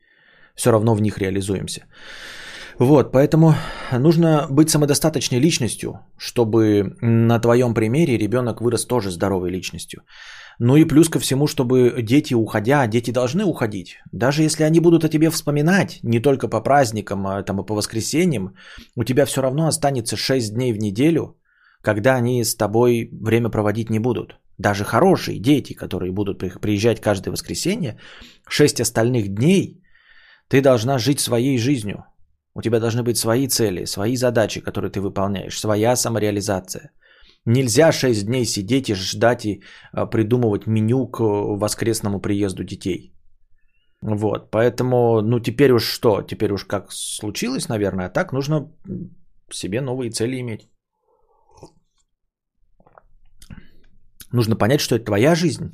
Все 0.55 0.71
равно 0.71 0.95
в 0.95 1.03
них 1.03 1.19
реализуемся. 1.19 1.87
Вот, 2.79 3.13
поэтому 3.13 3.55
нужно 3.93 4.47
быть 4.51 4.71
самодостаточной 4.71 5.41
личностью, 5.41 6.01
чтобы 6.19 6.97
на 7.01 7.39
твоем 7.41 7.75
примере 7.75 8.19
ребенок 8.19 8.61
вырос 8.61 8.87
тоже 8.87 9.11
здоровой 9.11 9.51
личностью. 9.51 10.03
Ну 10.59 10.77
и 10.77 10.85
плюс 10.85 11.09
ко 11.09 11.19
всему, 11.19 11.47
чтобы 11.47 12.03
дети, 12.03 12.35
уходя, 12.35 12.87
дети 12.87 13.11
должны 13.11 13.45
уходить. 13.45 13.99
Даже 14.13 14.43
если 14.43 14.65
они 14.65 14.81
будут 14.81 15.05
о 15.05 15.09
тебе 15.09 15.31
вспоминать, 15.31 15.99
не 16.03 16.21
только 16.21 16.49
по 16.49 16.63
праздникам, 16.63 17.27
а 17.27 17.43
там 17.43 17.61
и 17.61 17.67
по 17.67 17.75
воскресеньям, 17.75 18.55
у 18.97 19.05
тебя 19.05 19.27
все 19.27 19.43
равно 19.43 19.67
останется 19.67 20.17
6 20.17 20.55
дней 20.55 20.73
в 20.73 20.79
неделю, 20.79 21.37
когда 21.83 22.17
они 22.17 22.43
с 22.43 22.57
тобой 22.57 23.11
время 23.13 23.51
проводить 23.51 23.91
не 23.91 23.99
будут. 23.99 24.39
Даже 24.59 24.85
хорошие 24.85 25.39
дети, 25.39 25.75
которые 25.75 26.13
будут 26.13 26.39
приезжать 26.39 27.01
каждое 27.01 27.31
воскресенье, 27.33 27.99
6 28.49 28.81
остальных 28.81 29.29
дней 29.29 29.83
ты 30.49 30.63
должна 30.63 30.99
жить 30.99 31.21
своей 31.21 31.59
жизнью. 31.59 32.05
У 32.55 32.63
тебя 32.63 32.81
должны 32.81 33.03
быть 33.03 33.19
свои 33.19 33.49
цели, 33.49 33.85
свои 33.85 34.17
задачи, 34.17 34.61
которые 34.61 34.91
ты 34.91 35.01
выполняешь, 35.03 35.59
своя 35.61 35.97
самореализация. 35.97 36.93
Нельзя 37.47 37.93
6 37.93 38.27
дней 38.27 38.45
сидеть 38.45 38.89
и 38.89 38.95
ждать 38.95 39.45
и 39.45 39.63
а, 39.93 40.07
придумывать 40.07 40.67
меню 40.67 41.07
к 41.07 41.21
воскресному 41.21 42.21
приезду 42.21 42.65
детей. 42.65 43.13
Вот, 44.03 44.51
поэтому, 44.51 45.23
ну 45.23 45.41
теперь 45.41 45.73
уж 45.73 45.85
что, 45.85 46.23
теперь 46.23 46.53
уж 46.53 46.65
как 46.65 46.93
случилось, 46.93 47.69
наверное, 47.69 48.09
так 48.09 48.33
нужно 48.33 48.69
себе 49.53 49.81
новые 49.81 50.11
цели 50.11 50.41
иметь. 50.41 50.69
Нужно 54.33 54.57
понять, 54.57 54.81
что 54.81 54.97
это 54.97 55.05
твоя 55.05 55.35
жизнь. 55.35 55.71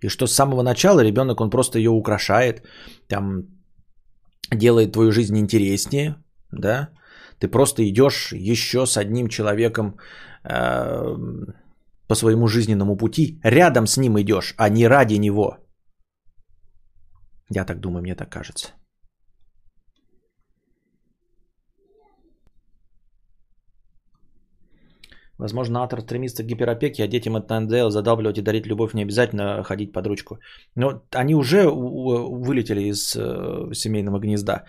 И 0.00 0.08
что 0.08 0.26
с 0.26 0.34
самого 0.34 0.62
начала 0.62 1.00
ребенок, 1.00 1.40
он 1.40 1.50
просто 1.50 1.78
ее 1.78 1.90
украшает, 1.90 2.62
там 3.08 3.48
делает 4.52 4.92
твою 4.92 5.10
жизнь 5.10 5.36
интереснее, 5.36 6.14
да, 6.52 6.90
ты 7.40 7.48
просто 7.48 7.82
идешь 7.88 8.32
еще 8.32 8.86
с 8.86 8.96
одним 8.96 9.28
человеком 9.28 9.86
э, 9.88 10.37
по 10.42 12.14
своему 12.14 12.48
жизненному 12.48 12.96
пути, 12.96 13.40
рядом 13.44 13.86
с 13.86 13.96
ним 13.96 14.18
идешь, 14.18 14.54
а 14.56 14.68
не 14.68 14.88
ради 14.88 15.18
него. 15.18 15.58
Я 17.50 17.64
так 17.64 17.80
думаю, 17.80 18.02
мне 18.02 18.14
так 18.14 18.30
кажется. 18.30 18.68
Возможно, 25.38 25.80
автор 25.82 26.00
стремится 26.00 26.42
к 26.42 26.46
гиперопеке, 26.46 27.04
а 27.04 27.08
детям 27.08 27.36
это 27.36 27.60
надоело 27.60 27.90
задалбливать 27.90 28.38
и 28.38 28.42
дарить 28.42 28.66
любовь 28.66 28.92
не 28.94 29.02
обязательно 29.02 29.62
ходить 29.62 29.92
под 29.92 30.06
ручку. 30.06 30.38
Но 30.74 31.02
они 31.14 31.34
уже 31.34 31.68
вылетели 31.70 32.90
из 32.90 33.14
э, 33.14 33.72
семейного 33.72 34.18
гнезда. 34.18 34.64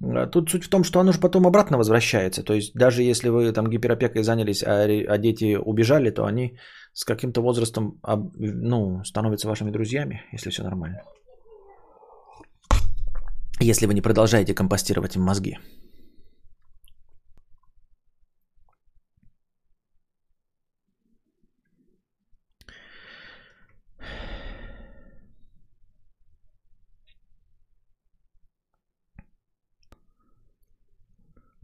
А 0.00 0.26
тут 0.26 0.50
суть 0.50 0.64
в 0.64 0.68
том, 0.68 0.84
что 0.84 1.00
оно 1.00 1.12
же 1.12 1.20
потом 1.20 1.46
обратно 1.46 1.78
возвращается. 1.78 2.42
То 2.42 2.54
есть 2.54 2.74
даже 2.74 3.02
если 3.02 3.30
вы 3.30 3.52
там 3.52 3.68
гиперопекой 3.68 4.22
занялись, 4.22 4.62
а, 4.62 4.84
а 4.84 5.18
дети 5.18 5.56
убежали, 5.56 6.10
то 6.10 6.24
они 6.24 6.58
с 6.92 7.04
каким-то 7.04 7.42
возрастом 7.42 8.00
ну, 8.38 9.02
становятся 9.04 9.48
вашими 9.48 9.70
друзьями, 9.70 10.22
если 10.32 10.50
все 10.50 10.62
нормально. 10.62 11.02
Если 13.60 13.86
вы 13.86 13.94
не 13.94 14.02
продолжаете 14.02 14.54
компостировать 14.54 15.16
им 15.16 15.22
мозги. 15.22 15.58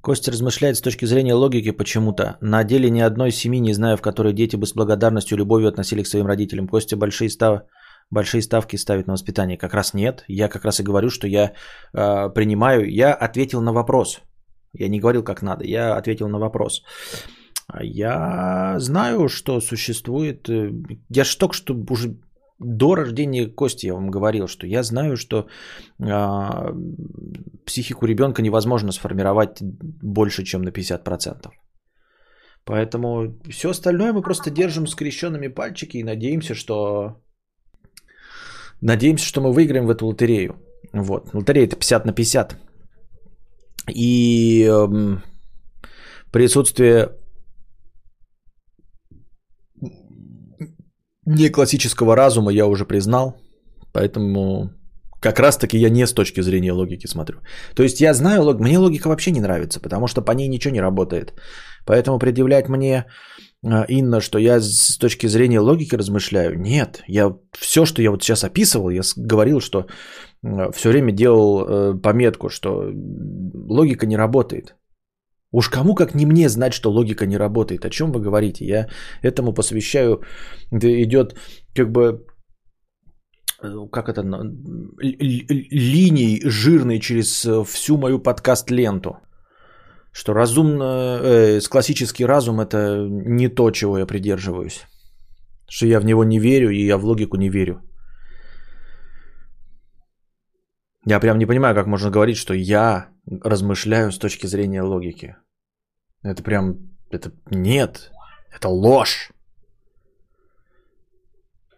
Костя 0.03 0.33
размышляет 0.33 0.77
с 0.77 0.81
точки 0.81 1.05
зрения 1.05 1.35
логики 1.35 1.71
почему-то. 1.71 2.37
На 2.41 2.65
деле 2.65 2.91
ни 2.91 3.01
одной 3.01 3.31
семьи 3.31 3.61
не 3.61 3.73
знаю, 3.73 3.97
в 3.97 4.03
которой 4.03 4.33
дети 4.33 4.57
бы 4.57 4.67
с 4.67 4.75
благодарностью 4.75 5.37
и 5.37 5.39
любовью 5.39 5.69
относились 5.69 6.09
к 6.09 6.11
своим 6.11 6.27
родителям. 6.27 6.67
Костя 6.67 6.97
большие, 6.97 7.31
став... 7.31 7.63
большие 8.11 8.43
ставки 8.43 8.77
ставит 8.77 9.07
на 9.07 9.13
воспитание. 9.13 9.57
Как 9.57 9.75
раз 9.75 9.95
нет. 9.95 10.25
Я 10.27 10.49
как 10.49 10.65
раз 10.65 10.81
и 10.81 10.83
говорю, 10.83 11.09
что 11.09 11.29
я 11.29 11.53
э, 11.95 12.31
принимаю. 12.35 12.91
Я 12.91 13.15
ответил 13.15 13.61
на 13.63 13.73
вопрос. 13.73 14.21
Я 14.73 14.89
не 14.89 14.99
говорил, 14.99 15.23
как 15.23 15.41
надо. 15.41 15.65
Я 15.65 15.97
ответил 15.97 16.29
на 16.29 16.39
вопрос. 16.39 16.83
Я 17.81 18.75
знаю, 18.79 19.29
что 19.29 19.61
существует. 19.61 20.49
Э, 20.49 20.73
я 21.11 21.25
же 21.25 21.39
только 21.39 21.55
что 21.55 21.77
уже 21.91 22.17
до 22.63 22.95
рождения 22.95 23.47
Кости 23.47 23.87
я 23.87 23.95
вам 23.95 24.11
говорил, 24.11 24.49
что 24.49 24.67
я 24.67 24.83
знаю, 24.83 25.17
что 25.17 25.47
э, 25.99 26.73
психику 27.67 28.07
ребенка 28.07 28.43
невозможно 28.43 28.93
сформировать 28.93 29.63
больше, 30.03 30.45
чем 30.45 30.63
на 30.63 30.71
50%. 30.71 31.51
Поэтому 32.65 33.35
все 33.51 33.71
остальное 33.71 34.13
мы 34.13 34.23
просто 34.23 34.51
держим 34.51 34.87
скрещенными 34.87 35.49
пальчики 35.49 35.99
и 35.99 36.05
надеемся, 36.05 36.55
что 36.55 37.21
надеемся, 38.81 39.27
что 39.27 39.41
мы 39.41 39.53
выиграем 39.53 39.87
в 39.87 39.91
эту 39.91 40.07
лотерею. 40.07 40.57
Вот. 40.93 41.35
Лотерея 41.35 41.67
это 41.67 41.77
50 41.77 42.07
на 42.07 42.13
50. 42.13 42.57
И 43.95 44.69
э, 44.71 45.17
присутствие 46.31 47.11
не 51.27 51.49
классического 51.51 52.17
разума 52.17 52.53
я 52.53 52.67
уже 52.67 52.85
признал, 52.85 53.37
поэтому 53.93 54.71
как 55.21 55.39
раз 55.39 55.57
таки 55.57 55.79
я 55.79 55.91
не 55.91 56.07
с 56.07 56.13
точки 56.13 56.43
зрения 56.43 56.73
логики 56.73 57.07
смотрю. 57.07 57.39
То 57.75 57.83
есть 57.83 58.01
я 58.01 58.15
знаю, 58.15 58.59
мне 58.59 58.79
логика 58.79 59.09
вообще 59.09 59.31
не 59.31 59.41
нравится, 59.41 59.81
потому 59.81 60.09
что 60.09 60.23
по 60.23 60.33
ней 60.33 60.49
ничего 60.49 60.75
не 60.75 60.81
работает. 60.81 61.33
Поэтому 61.87 62.19
предъявлять 62.19 62.69
мне, 62.69 63.07
а, 63.65 63.85
Инна, 63.89 64.21
что 64.21 64.39
я 64.39 64.61
с 64.61 64.99
точки 64.99 65.29
зрения 65.29 65.61
логики 65.61 65.95
размышляю, 65.95 66.59
нет. 66.59 67.05
Я 67.07 67.37
все, 67.53 67.87
что 67.87 68.03
я 68.03 68.11
вот 68.11 68.23
сейчас 68.23 68.45
описывал, 68.45 68.91
я 68.91 69.03
говорил, 69.17 69.61
что 69.61 69.87
все 70.73 70.89
время 70.89 71.13
делал 71.13 71.61
э, 71.61 71.95
пометку, 72.03 72.49
что 72.49 72.91
логика 73.69 74.07
не 74.07 74.17
работает. 74.17 74.75
Уж 75.53 75.69
кому 75.69 75.95
как 75.95 76.15
не 76.15 76.27
мне 76.27 76.49
знать, 76.49 76.73
что 76.73 76.91
логика 76.91 77.27
не 77.27 77.37
работает. 77.37 77.85
О 77.85 77.91
чем 77.91 78.13
вы 78.13 78.21
говорите? 78.21 78.65
Я 78.65 78.89
этому 79.23 79.53
посвящаю, 79.53 80.23
идет 80.71 81.37
как 81.75 81.93
бы 81.93 82.25
э, 83.63 83.89
как 83.91 84.09
это, 84.09 84.23
линий 85.01 86.41
жирной 86.45 86.99
через 87.01 87.45
э, 87.45 87.65
всю 87.65 87.99
мою 87.99 88.19
подкаст-ленту. 88.19 89.11
Что 90.13 90.35
разумно, 90.35 91.21
э, 91.23 91.61
с 91.61 91.69
классический 91.69 92.27
разум 92.27 92.61
это 92.61 93.07
не 93.11 93.49
то, 93.49 93.71
чего 93.71 93.99
я 93.99 94.07
придерживаюсь. 94.07 94.87
Что 95.71 95.87
я 95.87 96.01
в 96.01 96.05
него 96.05 96.25
не 96.25 96.39
верю, 96.39 96.71
и 96.71 96.87
я 96.87 96.97
в 96.97 97.05
логику 97.05 97.37
не 97.37 97.51
верю. 97.51 97.81
Я 101.07 101.21
прям 101.21 101.39
не 101.39 101.47
понимаю, 101.47 101.75
как 101.75 101.87
можно 101.87 102.11
говорить, 102.11 102.37
что 102.37 102.55
я 102.55 103.12
размышляю 103.27 104.13
с 104.13 104.19
точки 104.19 104.47
зрения 104.47 104.83
логики. 104.83 105.37
Это 106.23 106.43
прям, 106.43 106.91
это 107.11 107.33
нет, 107.51 108.13
это 108.55 108.69
ложь. 108.69 109.33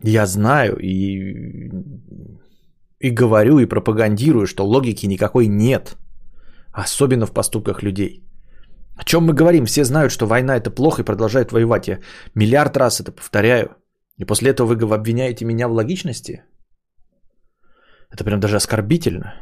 Я 0.00 0.26
знаю 0.26 0.76
и, 0.78 1.70
и 2.98 3.10
говорю, 3.10 3.58
и 3.58 3.66
пропагандирую, 3.66 4.46
что 4.46 4.66
логики 4.66 5.06
никакой 5.06 5.46
нет. 5.46 5.96
Особенно 6.72 7.26
в 7.26 7.32
поступках 7.32 7.82
людей. 7.82 8.24
О 8.96 9.04
чем 9.04 9.24
мы 9.24 9.32
говорим? 9.32 9.66
Все 9.66 9.84
знают, 9.84 10.12
что 10.12 10.26
война 10.26 10.56
это 10.56 10.70
плохо 10.70 11.02
и 11.02 11.04
продолжают 11.04 11.52
воевать. 11.52 11.88
Я 11.88 12.00
миллиард 12.34 12.76
раз 12.76 13.00
это 13.00 13.12
повторяю. 13.12 13.76
И 14.18 14.24
после 14.24 14.50
этого 14.50 14.74
вы 14.74 14.94
обвиняете 14.94 15.44
меня 15.44 15.68
в 15.68 15.72
логичности? 15.72 16.44
Это 18.10 18.24
прям 18.24 18.40
даже 18.40 18.56
оскорбительно. 18.56 19.34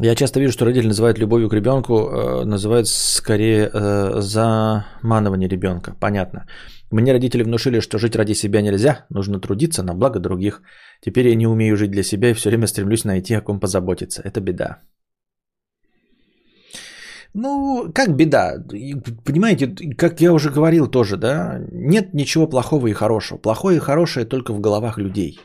Я 0.00 0.14
часто 0.14 0.40
вижу, 0.40 0.52
что 0.52 0.64
родители 0.64 0.88
называют 0.88 1.18
любовью 1.18 1.48
к 1.48 1.54
ребенку, 1.54 1.92
э, 1.92 2.44
называют 2.44 2.88
скорее 2.88 3.70
э, 3.72 4.20
заманывание 4.20 5.48
ребенка. 5.48 5.94
Понятно. 6.00 6.46
Мне 6.90 7.12
родители 7.12 7.44
внушили, 7.44 7.80
что 7.80 7.98
жить 7.98 8.16
ради 8.16 8.34
себя 8.34 8.62
нельзя, 8.62 9.06
нужно 9.10 9.40
трудиться 9.40 9.82
на 9.82 9.94
благо 9.94 10.18
других. 10.18 10.62
Теперь 11.00 11.28
я 11.28 11.36
не 11.36 11.46
умею 11.46 11.76
жить 11.76 11.90
для 11.90 12.02
себя 12.02 12.30
и 12.30 12.34
все 12.34 12.48
время 12.48 12.66
стремлюсь 12.66 13.04
найти, 13.04 13.34
о 13.34 13.40
ком 13.40 13.60
позаботиться. 13.60 14.22
Это 14.24 14.40
беда. 14.40 14.82
Ну, 17.34 17.92
как 17.94 18.16
беда? 18.16 18.54
Понимаете, 19.24 19.74
как 19.96 20.20
я 20.20 20.32
уже 20.32 20.50
говорил 20.50 20.90
тоже, 20.90 21.16
да, 21.16 21.58
нет 21.72 22.14
ничего 22.14 22.48
плохого 22.48 22.88
и 22.88 22.92
хорошего. 22.92 23.38
Плохое 23.38 23.76
и 23.76 23.80
хорошее 23.80 24.26
только 24.26 24.52
в 24.52 24.60
головах 24.60 24.98
людей. 24.98 25.38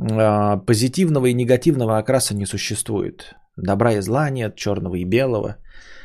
А, 0.00 0.56
позитивного 0.56 1.26
и 1.26 1.34
негативного 1.34 1.98
окраса 1.98 2.34
не 2.34 2.46
существует. 2.46 3.34
Добра 3.62 3.92
и 3.92 4.00
зла 4.00 4.30
нет, 4.30 4.56
черного 4.56 4.96
и 4.96 5.04
белого. 5.04 5.56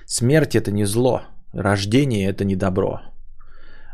Смерть 0.05 0.55
это 0.55 0.71
не 0.71 0.85
зло, 0.85 1.21
рождение 1.53 2.29
это 2.29 2.43
не 2.45 2.55
добро. 2.55 3.01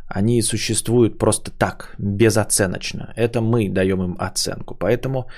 Они 0.07 0.41
существуют 0.41 1.17
просто 1.17 1.51
так, 1.51 1.95
безоценочно. 1.97 3.13
Это 3.15 3.39
мы 3.41 3.69
даем 3.69 4.03
им 4.03 4.15
оценку. 4.19 4.75
Поэтому 4.75 5.29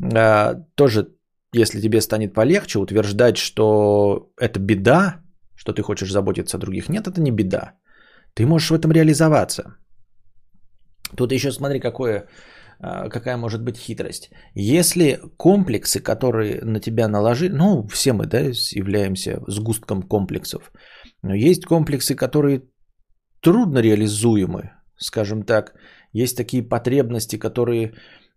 э, 0.00 0.54
тоже, 0.74 1.08
если 1.54 1.80
тебе 1.80 2.00
станет 2.00 2.34
полегче 2.34 2.78
утверждать, 2.78 3.36
что 3.36 4.30
это 4.38 4.60
беда, 4.60 5.22
что 5.56 5.72
ты 5.72 5.82
хочешь 5.82 6.12
заботиться 6.12 6.56
о 6.56 6.60
других, 6.60 6.88
нет, 6.88 7.08
это 7.08 7.20
не 7.20 7.32
беда. 7.32 7.72
Ты 8.34 8.46
можешь 8.46 8.70
в 8.70 8.74
этом 8.74 8.92
реализоваться. 8.92 9.74
Тут 11.16 11.32
еще 11.32 11.50
смотри, 11.50 11.80
какое 11.80 12.28
какая 12.82 13.36
может 13.36 13.62
быть 13.62 13.76
хитрость. 13.76 14.30
Если 14.54 15.20
комплексы, 15.36 16.00
которые 16.00 16.60
на 16.64 16.80
тебя 16.80 17.08
наложили, 17.08 17.52
ну, 17.52 17.86
все 17.86 18.12
мы, 18.12 18.26
да, 18.26 18.40
являемся 18.40 19.40
сгустком 19.46 20.02
комплексов, 20.02 20.72
но 21.22 21.34
есть 21.34 21.64
комплексы, 21.64 22.16
которые 22.16 22.62
трудно 23.40 23.78
реализуемы, 23.78 24.72
скажем 24.96 25.42
так, 25.44 25.74
есть 26.12 26.36
такие 26.36 26.62
потребности, 26.62 27.38
которые 27.38 27.92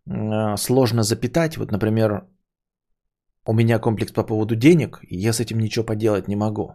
э, 0.06 0.58
сложно 0.58 1.04
запитать. 1.04 1.58
Вот, 1.58 1.72
например, 1.72 2.28
у 3.48 3.54
меня 3.54 3.80
комплекс 3.80 4.12
по 4.12 4.24
поводу 4.24 4.56
денег, 4.56 5.00
и 5.10 5.18
я 5.18 5.34
с 5.34 5.40
этим 5.40 5.60
ничего 5.60 5.86
поделать 5.86 6.28
не 6.28 6.36
могу. 6.36 6.72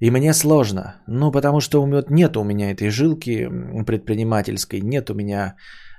И 0.00 0.10
мне 0.10 0.32
сложно, 0.32 1.02
ну 1.08 1.32
потому 1.32 1.60
что 1.60 1.84
нет 2.10 2.36
у 2.36 2.44
меня 2.44 2.70
этой 2.70 2.88
жилки 2.88 3.48
предпринимательской, 3.84 4.80
нет 4.80 5.10
у 5.10 5.14
меня 5.14 5.56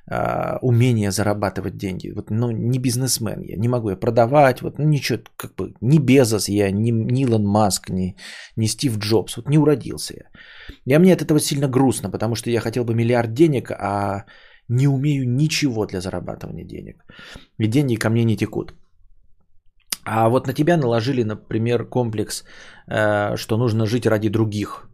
э, 0.09 0.57
умения 0.61 1.11
зарабатывать 1.11 1.77
деньги. 1.77 2.11
Вот, 2.11 2.29
ну 2.31 2.51
не 2.51 2.79
бизнесмен 2.79 3.41
я, 3.41 3.57
не 3.57 3.67
могу 3.67 3.89
я 3.89 3.95
продавать, 3.95 4.61
вот 4.61 4.79
ну, 4.79 4.85
ничего, 4.85 5.19
как 5.37 5.55
бы 5.55 5.73
ни 5.81 5.99
Безос 5.99 6.49
я, 6.49 6.71
ни, 6.71 6.91
ни 6.91 7.21
Илон 7.21 7.45
Маск, 7.45 7.89
ни, 7.89 8.15
ни 8.55 8.67
Стив 8.67 8.97
Джобс, 8.97 9.37
вот 9.37 9.49
не 9.49 9.57
уродился 9.57 10.13
я. 10.85 10.95
И 10.95 10.99
мне 10.99 11.13
от 11.13 11.21
этого 11.21 11.39
сильно 11.39 11.67
грустно, 11.67 12.09
потому 12.11 12.35
что 12.35 12.49
я 12.49 12.61
хотел 12.61 12.83
бы 12.83 12.95
миллиард 12.95 13.33
денег, 13.33 13.71
а 13.71 14.25
не 14.67 14.87
умею 14.87 15.29
ничего 15.29 15.85
для 15.85 16.01
зарабатывания 16.01 16.65
денег. 16.65 17.03
И 17.59 17.67
деньги 17.67 17.95
ко 17.95 18.09
мне 18.09 18.23
не 18.23 18.37
текут. 18.37 18.73
А 20.05 20.29
вот 20.29 20.47
на 20.47 20.53
тебя 20.53 20.77
наложили, 20.77 21.23
например, 21.23 21.85
комплекс, 21.89 22.43
э, 22.87 23.35
что 23.37 23.57
нужно 23.57 23.85
жить 23.85 24.07
ради 24.07 24.29
других. 24.29 24.89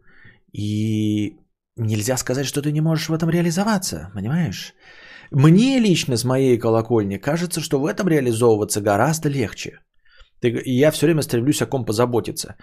И 0.52 1.36
нельзя 1.76 2.16
сказать, 2.16 2.46
что 2.46 2.62
ты 2.62 2.72
не 2.72 2.80
можешь 2.80 3.08
в 3.08 3.14
этом 3.14 3.30
реализоваться, 3.30 4.10
понимаешь? 4.14 4.74
Мне 5.30 5.78
лично 5.78 6.16
с 6.16 6.24
моей 6.24 6.58
колокольни 6.58 7.18
кажется, 7.18 7.60
что 7.60 7.80
в 7.80 7.86
этом 7.86 8.08
реализовываться 8.08 8.80
гораздо 8.80 9.28
легче. 9.28 9.80
и 10.42 10.72
я 10.72 10.90
все 10.90 11.06
время 11.06 11.22
стремлюсь 11.22 11.62
о 11.62 11.66
ком 11.66 11.84
позаботиться. 11.84 12.56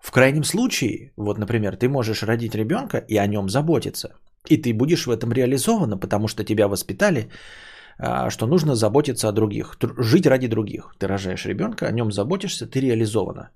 В 0.00 0.10
крайнем 0.10 0.44
случае, 0.44 1.12
вот, 1.16 1.38
например, 1.38 1.76
ты 1.76 1.88
можешь 1.88 2.22
родить 2.22 2.54
ребенка 2.54 2.98
и 3.08 3.16
о 3.16 3.26
нем 3.26 3.48
заботиться. 3.48 4.08
И 4.48 4.56
ты 4.56 4.72
будешь 4.72 5.06
в 5.06 5.10
этом 5.10 5.32
реализована, 5.32 5.98
потому 5.98 6.28
что 6.28 6.44
тебя 6.44 6.68
воспитали, 6.68 7.30
а, 7.98 8.30
что 8.30 8.46
нужно 8.46 8.74
заботиться 8.74 9.28
о 9.28 9.32
других, 9.32 9.76
жить 9.98 10.26
ради 10.26 10.48
других. 10.48 10.94
Ты 10.98 11.06
рожаешь 11.06 11.46
ребенка, 11.46 11.86
о 11.86 11.92
нем 11.92 12.10
заботишься, 12.12 12.66
ты 12.66 12.80
реализована. 12.80 13.50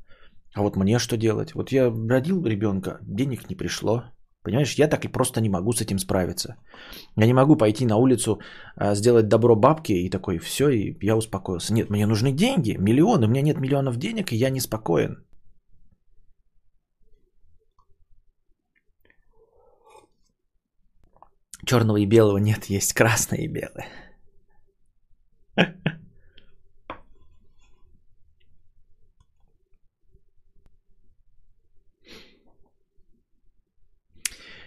А 0.54 0.62
вот 0.62 0.76
мне 0.76 0.98
что 0.98 1.16
делать? 1.16 1.54
Вот 1.54 1.72
я 1.72 1.90
родил 2.08 2.44
ребенка, 2.44 2.98
денег 3.02 3.48
не 3.48 3.56
пришло. 3.56 4.04
Понимаешь, 4.44 4.78
я 4.78 4.88
так 4.88 5.04
и 5.04 5.08
просто 5.08 5.40
не 5.40 5.48
могу 5.48 5.72
с 5.72 5.80
этим 5.80 5.98
справиться. 5.98 6.56
Я 7.16 7.26
не 7.26 7.32
могу 7.32 7.56
пойти 7.56 7.86
на 7.86 7.96
улицу, 7.96 8.40
а, 8.76 8.94
сделать 8.94 9.28
добро 9.28 9.56
бабке 9.56 9.94
и 9.94 10.10
такой, 10.10 10.38
все, 10.38 10.68
и 10.68 10.98
я 11.02 11.16
успокоился. 11.16 11.72
Нет, 11.72 11.90
мне 11.90 12.06
нужны 12.06 12.30
деньги, 12.30 12.76
миллионы, 12.78 13.26
у 13.26 13.30
меня 13.30 13.42
нет 13.42 13.58
миллионов 13.58 13.96
денег, 13.96 14.32
и 14.32 14.36
я 14.36 14.50
не 14.50 14.60
спокоен. 14.60 15.24
Черного 21.66 21.96
и 21.96 22.06
белого 22.06 22.38
нет, 22.38 22.66
есть 22.66 22.92
красное 22.92 23.38
и 23.38 23.48
белое. 23.48 23.88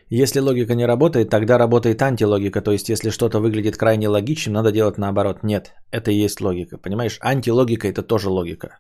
Если 0.10 0.40
логика 0.40 0.74
не 0.74 0.86
работает, 0.86 1.30
тогда 1.30 1.58
работает 1.58 2.02
антилогика. 2.02 2.62
То 2.62 2.72
есть, 2.72 2.90
если 2.90 3.10
что-то 3.10 3.40
выглядит 3.40 3.78
крайне 3.78 4.08
логичным, 4.08 4.54
надо 4.54 4.72
делать 4.72 4.98
наоборот. 4.98 5.44
Нет, 5.44 5.74
это 5.92 6.12
и 6.12 6.24
есть 6.24 6.40
логика. 6.40 6.78
Понимаешь, 6.78 7.18
антилогика 7.22 7.88
это 7.88 8.04
тоже 8.04 8.30
логика. 8.30 8.80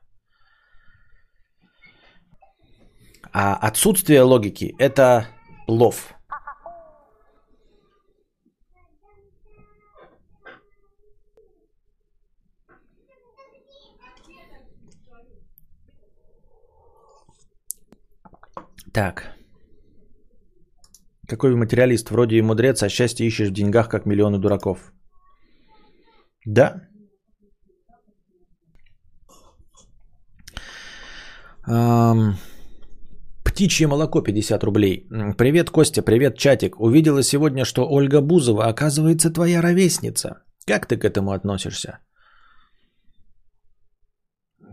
А 3.33 3.55
отсутствие 3.55 4.21
логики 4.21 4.73
это 4.79 5.27
лов. 5.67 6.13
Так. 18.93 19.36
Какой 21.27 21.55
материалист? 21.55 22.09
Вроде 22.09 22.37
и 22.37 22.41
мудрец, 22.41 22.83
а 22.83 22.89
счастье 22.89 23.27
ищешь 23.27 23.49
в 23.49 23.53
деньгах, 23.53 23.89
как 23.89 24.05
миллионы 24.05 24.39
дураков. 24.39 24.93
Да. 26.45 26.81
Um, 31.69 32.35
птичье 33.43 33.87
молоко 33.87 34.21
50 34.21 34.63
рублей. 34.63 35.07
Привет, 35.37 35.69
Костя, 35.69 36.01
привет, 36.01 36.37
чатик. 36.37 36.79
Увидела 36.79 37.23
сегодня, 37.23 37.65
что 37.65 37.85
Ольга 37.89 38.21
Бузова 38.21 38.67
оказывается 38.67 39.29
твоя 39.29 39.61
ровесница. 39.61 40.43
Как 40.65 40.85
ты 40.85 40.95
к 40.95 41.03
этому 41.03 41.31
относишься? 41.31 41.99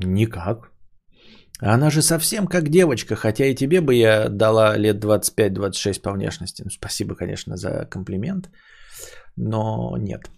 Никак. 0.04 0.73
Она 1.60 1.90
же 1.90 2.02
совсем 2.02 2.46
как 2.46 2.68
девочка, 2.68 3.14
хотя 3.16 3.46
и 3.46 3.54
тебе 3.54 3.80
бы 3.80 3.94
я 3.94 4.28
дала 4.28 4.76
лет 4.76 5.04
25-26 5.04 6.02
по 6.02 6.12
внешности. 6.12 6.62
Ну, 6.64 6.70
спасибо, 6.70 7.14
конечно, 7.14 7.56
за 7.56 7.86
комплимент, 7.86 8.50
но 9.36 9.96
нет. 9.96 10.30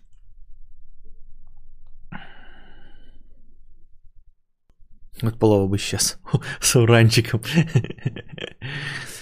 Вот 5.22 5.38
полова 5.38 5.66
бы 5.66 5.78
сейчас 5.78 6.18
с 6.60 6.76
уранчиком. 6.76 7.40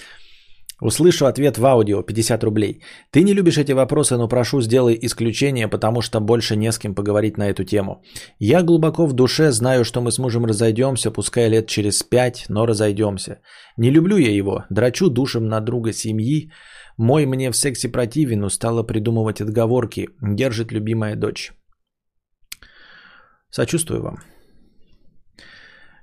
Услышу 0.81 1.25
ответ 1.25 1.57
в 1.57 1.65
аудио 1.65 2.03
50 2.03 2.43
рублей. 2.43 2.81
Ты 3.11 3.23
не 3.23 3.33
любишь 3.33 3.57
эти 3.57 3.71
вопросы, 3.71 4.17
но 4.17 4.27
прошу, 4.27 4.61
сделай 4.61 4.97
исключение, 5.01 5.69
потому 5.69 6.01
что 6.01 6.19
больше 6.19 6.57
не 6.57 6.71
с 6.71 6.77
кем 6.77 6.95
поговорить 6.95 7.37
на 7.37 7.49
эту 7.49 7.63
тему. 7.63 8.03
Я 8.39 8.61
глубоко 8.61 9.07
в 9.07 9.13
душе 9.13 9.51
знаю, 9.51 9.85
что 9.85 10.01
мы 10.01 10.11
с 10.11 10.19
мужем 10.19 10.45
разойдемся, 10.45 11.11
пускай 11.11 11.49
лет 11.49 11.67
через 11.67 12.03
пять, 12.03 12.45
но 12.49 12.65
разойдемся. 12.65 13.39
Не 13.77 13.89
люблю 13.89 14.17
я 14.17 14.31
его, 14.31 14.65
драчу 14.69 15.09
душем 15.09 15.47
на 15.47 15.61
друга 15.61 15.93
семьи. 15.93 16.51
Мой 16.97 17.25
мне 17.25 17.51
в 17.51 17.55
сексе 17.55 17.89
противен, 17.89 18.43
устала 18.43 18.83
придумывать 18.83 19.41
отговорки. 19.41 20.09
Держит 20.21 20.71
любимая 20.71 21.15
дочь. 21.15 21.53
Сочувствую 23.49 24.01
вам. 24.01 24.34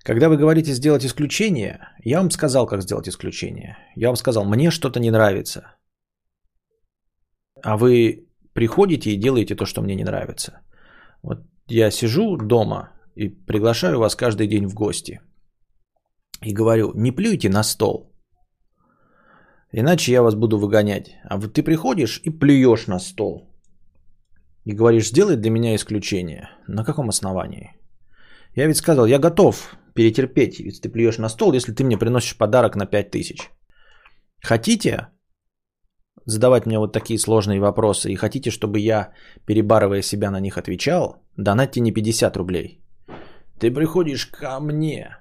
Когда 0.05 0.29
вы 0.29 0.37
говорите 0.37 0.73
сделать 0.73 1.05
исключение, 1.05 1.79
я 2.05 2.19
вам 2.19 2.31
сказал, 2.31 2.67
как 2.67 2.83
сделать 2.83 3.09
исключение. 3.09 3.77
Я 3.95 4.09
вам 4.09 4.17
сказал, 4.17 4.45
мне 4.45 4.71
что-то 4.71 4.99
не 4.99 5.11
нравится. 5.11 5.77
А 7.63 7.77
вы 7.77 8.29
приходите 8.53 9.11
и 9.11 9.21
делаете 9.21 9.55
то, 9.55 9.65
что 9.65 9.81
мне 9.81 9.95
не 9.95 10.05
нравится. 10.05 10.61
Вот 11.23 11.39
я 11.69 11.91
сижу 11.91 12.37
дома 12.37 12.91
и 13.15 13.29
приглашаю 13.29 13.99
вас 13.99 14.17
каждый 14.17 14.49
день 14.49 14.67
в 14.67 14.75
гости. 14.75 15.21
И 16.41 16.53
говорю, 16.53 16.93
не 16.95 17.13
плюйте 17.13 17.49
на 17.49 17.63
стол. 17.63 18.13
Иначе 19.71 20.13
я 20.13 20.23
вас 20.23 20.35
буду 20.35 20.59
выгонять. 20.59 21.17
А 21.25 21.37
вот 21.37 21.53
ты 21.53 21.63
приходишь 21.63 22.21
и 22.25 22.31
плюешь 22.31 22.89
на 22.89 22.99
стол. 22.99 23.55
И 24.65 24.73
говоришь, 24.73 25.09
сделай 25.09 25.37
для 25.37 25.51
меня 25.51 25.77
исключение. 25.77 26.51
На 26.67 26.85
каком 26.85 27.09
основании? 27.09 27.71
Я 28.57 28.67
ведь 28.67 28.77
сказал, 28.77 29.07
я 29.07 29.19
готов 29.19 29.77
перетерпеть, 29.95 30.59
если 30.59 30.83
ты 30.83 30.89
плюешь 30.89 31.19
на 31.19 31.29
стол, 31.29 31.55
если 31.55 31.73
ты 31.73 31.85
мне 31.85 31.99
приносишь 31.99 32.37
подарок 32.37 32.77
на 32.77 32.87
5000. 32.87 33.51
Хотите 34.43 35.09
задавать 36.27 36.67
мне 36.67 36.79
вот 36.79 36.93
такие 36.93 37.19
сложные 37.19 37.61
вопросы 37.61 38.13
и 38.13 38.17
хотите, 38.17 38.51
чтобы 38.51 38.79
я, 38.79 39.13
перебарывая 39.47 40.03
себя 40.03 40.31
на 40.31 40.41
них, 40.41 40.57
отвечал, 40.57 41.17
донатьте 41.37 41.81
не 41.81 41.93
50 41.93 42.37
рублей. 42.37 42.81
Ты 43.59 43.71
приходишь 43.71 44.27
ко 44.27 44.61
мне 44.61 45.17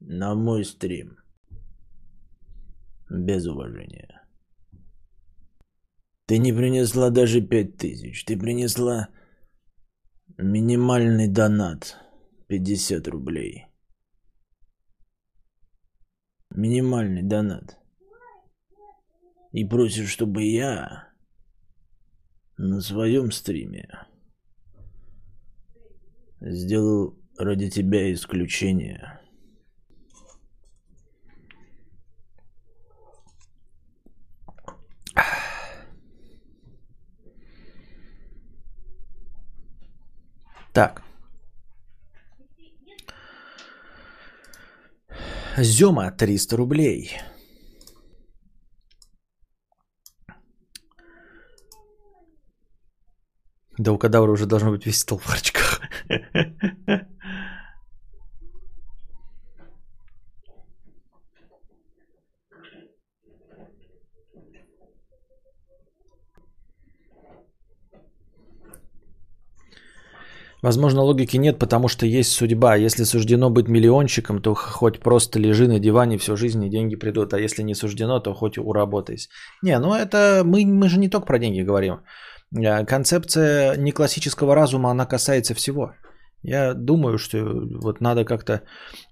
на 0.00 0.34
мой 0.34 0.64
стрим 0.64 1.16
без 3.10 3.46
уважения. 3.46 4.22
Ты 6.26 6.38
не 6.38 6.52
принесла 6.52 7.10
даже 7.10 7.40
5000, 7.40 8.24
ты 8.24 8.36
принесла 8.36 9.08
минимальный 10.36 11.28
донат– 11.28 11.96
50 12.48 13.06
рублей. 13.08 13.66
Минимальный 16.50 17.22
донат. 17.22 17.78
И 19.52 19.64
просишь, 19.64 20.10
чтобы 20.10 20.42
я 20.44 21.12
на 22.56 22.80
своем 22.80 23.30
стриме 23.30 23.88
сделал 26.40 27.18
ради 27.36 27.70
тебя 27.70 28.12
исключение. 28.12 29.20
Так. 40.72 41.07
Зема 45.60 46.10
300 46.10 46.56
рублей. 46.56 47.20
Да 53.76 53.92
у 53.92 53.98
кадавра 53.98 54.30
уже 54.30 54.46
должно 54.46 54.70
быть 54.70 54.86
весь 54.86 55.00
стол 55.00 55.18
в 55.18 55.24
харчках. 55.24 55.80
Возможно, 70.62 71.02
логики 71.02 71.36
нет, 71.36 71.58
потому 71.58 71.88
что 71.88 72.06
есть 72.06 72.32
судьба. 72.32 72.74
Если 72.74 73.04
суждено 73.04 73.50
быть 73.50 73.68
миллионщиком, 73.68 74.42
то 74.42 74.54
хоть 74.54 74.98
просто 74.98 75.38
лежи 75.38 75.68
на 75.68 75.78
диване 75.78 76.18
всю 76.18 76.36
жизнь, 76.36 76.64
и 76.64 76.70
деньги 76.70 76.96
придут. 76.96 77.32
А 77.32 77.38
если 77.38 77.62
не 77.62 77.74
суждено, 77.74 78.20
то 78.20 78.34
хоть 78.34 78.58
уработайся. 78.58 79.28
Не, 79.62 79.78
ну 79.78 79.94
это 79.94 80.42
мы, 80.44 80.66
мы 80.66 80.88
же 80.88 80.98
не 80.98 81.08
только 81.08 81.26
про 81.26 81.38
деньги 81.38 81.62
говорим. 81.62 82.00
Э, 82.56 82.84
концепция 82.84 83.76
неклассического 83.76 84.54
разума, 84.54 84.90
она 84.90 85.06
касается 85.06 85.54
всего. 85.54 85.92
Я 86.42 86.74
думаю, 86.74 87.18
что 87.18 87.38
вот 87.82 88.00
надо 88.00 88.24
как-то 88.24 88.62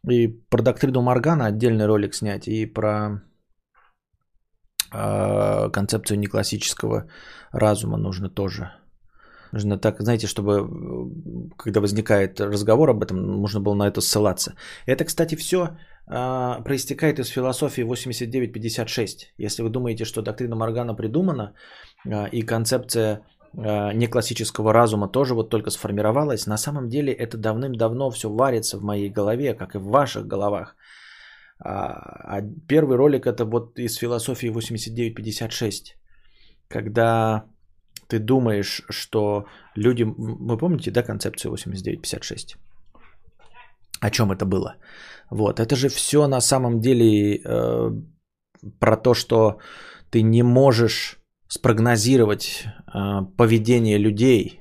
и 0.09 0.29
про 0.29 0.63
доктрину 0.63 1.03
Моргана 1.03 1.47
отдельный 1.47 1.87
ролик 1.87 2.15
снять, 2.15 2.49
и 2.49 2.67
про 2.67 3.23
э, 4.93 5.71
концепцию 5.71 6.19
неклассического 6.19 7.09
разума 7.53 7.99
нужно 7.99 8.31
тоже 8.31 8.73
Нужно 9.57 9.79
так, 9.79 10.01
знаете, 10.01 10.27
чтобы 10.27 10.53
э, 10.53 11.57
когда 11.57 11.81
возникает 11.81 12.41
разговор 12.41 12.91
об 12.91 13.03
этом, 13.03 13.17
нужно 13.17 13.61
было 13.61 13.75
на 13.75 13.89
это 13.89 14.01
ссылаться. 14.01 14.55
Это, 14.87 15.05
кстати, 15.05 15.35
все 15.37 15.69
а, 16.07 16.61
проистекает 16.61 17.19
из 17.19 17.29
философии 17.29 17.85
8956. 17.85 19.35
Если 19.39 19.63
вы 19.63 19.71
думаете, 19.71 20.05
что 20.05 20.23
доктрина 20.23 20.57
Моргана 20.57 20.95
придумана, 20.95 21.55
а, 22.05 22.29
и 22.33 22.43
концепция 22.43 23.23
а, 23.57 23.93
неклассического 23.95 24.75
разума 24.75 25.09
тоже 25.09 25.35
вот 25.35 25.49
только 25.49 25.71
сформировалась, 25.71 26.47
на 26.47 26.59
самом 26.59 26.89
деле 26.89 27.13
это 27.13 27.39
давным-давно 27.39 28.11
все 28.11 28.29
варится 28.29 28.79
в 28.79 28.83
моей 28.83 29.09
голове, 29.09 29.55
как 29.55 29.75
и 29.75 29.79
в 29.79 29.85
ваших 29.85 30.27
головах. 30.27 30.77
А 31.59 32.43
первый 32.69 32.99
ролик 32.99 33.27
это 33.27 33.47
вот 33.47 33.79
из 33.79 33.97
философии 33.97 34.49
8956, 34.49 35.97
когда 36.69 37.47
ты 38.09 38.19
думаешь, 38.19 38.83
что 38.91 39.47
люди... 39.77 40.05
Вы 40.05 40.59
помните, 40.59 40.91
да, 40.91 41.03
концепцию 41.03 41.51
8956? 41.53 42.57
О 44.01 44.11
чем 44.11 44.33
это 44.33 44.45
было? 44.45 44.77
Вот, 45.31 45.61
это 45.61 45.77
же 45.77 45.89
все 45.89 46.29
на 46.29 46.41
самом 46.41 46.81
деле 46.81 47.41
э, 47.45 47.91
про 48.79 48.97
то, 48.97 49.15
что 49.15 49.59
ты 50.11 50.23
не 50.23 50.43
можешь 50.43 51.19
спрогнозировать 51.49 52.65
э, 52.95 53.23
поведение 53.37 53.99
людей, 53.99 54.61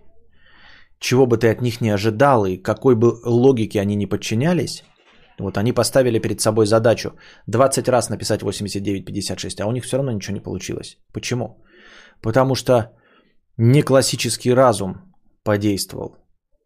чего 0.99 1.27
бы 1.27 1.37
ты 1.37 1.49
от 1.49 1.61
них 1.61 1.81
не 1.81 1.93
ожидал 1.93 2.45
и 2.45 2.57
какой 2.57 2.95
бы 2.95 3.19
логике 3.25 3.81
они 3.81 3.95
не 3.95 4.07
подчинялись. 4.07 4.83
Вот 5.39 5.57
они 5.57 5.73
поставили 5.73 6.19
перед 6.19 6.39
собой 6.41 6.65
задачу 6.65 7.11
20 7.47 7.89
раз 7.89 8.09
написать 8.09 8.41
8956, 8.41 9.61
а 9.61 9.67
у 9.67 9.71
них 9.71 9.83
все 9.83 9.97
равно 9.97 10.11
ничего 10.11 10.33
не 10.33 10.43
получилось. 10.43 10.97
Почему? 11.13 11.63
Потому 12.21 12.55
что 12.55 12.93
не 13.57 13.81
классический 13.81 14.53
разум 14.53 15.13
подействовал, 15.43 16.17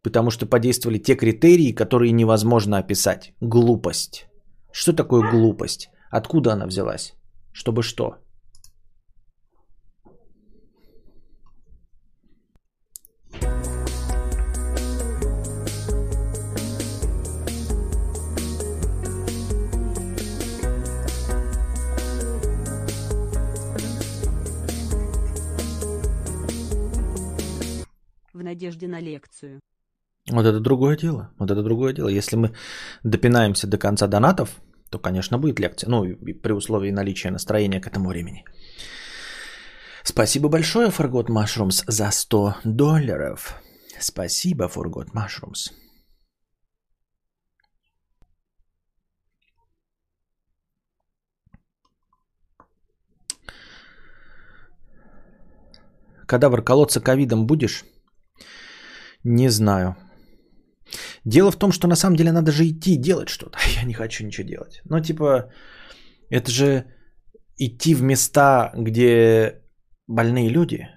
потому 0.03 0.31
что 0.31 0.45
подействовали 0.45 0.97
те 0.97 1.15
критерии, 1.15 1.71
которые 1.71 2.11
невозможно 2.11 2.77
описать. 2.77 3.33
Глупость. 3.41 4.27
Что 4.71 4.93
такое 4.93 5.29
глупость? 5.29 5.89
Откуда 6.11 6.53
она 6.53 6.65
взялась? 6.65 7.13
Чтобы 7.51 7.83
что? 7.83 8.17
Надежде 28.49 28.87
на 28.87 29.01
лекцию. 29.01 29.59
Вот 30.31 30.45
это 30.45 30.59
другое 30.59 30.97
дело. 30.97 31.29
Вот 31.39 31.51
это 31.51 31.63
другое 31.63 31.93
дело. 31.93 32.09
Если 32.09 32.37
мы 32.37 32.51
допинаемся 33.03 33.67
до 33.67 33.77
конца 33.77 34.07
донатов, 34.07 34.49
то, 34.89 34.99
конечно, 34.99 35.37
будет 35.37 35.59
лекция. 35.59 35.89
Ну, 35.89 36.03
при 36.43 36.53
условии 36.53 36.91
наличия 36.91 37.31
настроения 37.31 37.79
к 37.79 37.87
этому 37.87 38.09
времени. 38.09 38.43
Спасибо 40.03 40.49
большое, 40.49 40.89
Forgot 40.89 41.27
Mushrooms, 41.27 41.83
за 41.87 42.11
100 42.11 42.55
долларов. 42.63 43.61
Спасибо, 43.99 44.65
Forgot 44.65 45.09
Mushrooms. 45.13 45.71
Кадавр, 56.25 56.61
колоться 56.61 57.01
ковидом 57.01 57.47
будешь? 57.47 57.83
Не 59.23 59.49
знаю. 59.49 59.95
Дело 61.25 61.51
в 61.51 61.57
том, 61.57 61.71
что 61.71 61.87
на 61.87 61.95
самом 61.95 62.15
деле 62.15 62.31
надо 62.31 62.51
же 62.51 62.63
идти 62.63 62.95
делать 62.95 63.29
что-то. 63.29 63.57
Я 63.75 63.83
не 63.83 63.93
хочу 63.93 64.25
ничего 64.25 64.47
делать. 64.47 64.81
Но 64.85 64.99
типа, 64.99 65.51
это 66.29 66.51
же 66.51 66.85
идти 67.57 67.95
в 67.95 68.01
места, 68.01 68.71
где 68.75 69.61
больные 70.07 70.49
люди. 70.49 70.87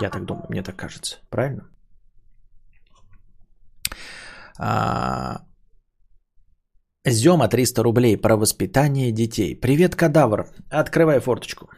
Я 0.00 0.10
так 0.10 0.24
думаю, 0.24 0.46
мне 0.48 0.62
так 0.62 0.76
кажется. 0.76 1.18
Правильно? 1.30 1.62
А... 4.58 5.46
Зема 7.06 7.48
300 7.48 7.82
рублей 7.82 8.16
про 8.16 8.36
воспитание 8.36 9.10
детей. 9.10 9.58
Привет, 9.60 9.96
кадавр. 9.96 10.48
Открывай 10.70 11.20
форточку. 11.20 11.70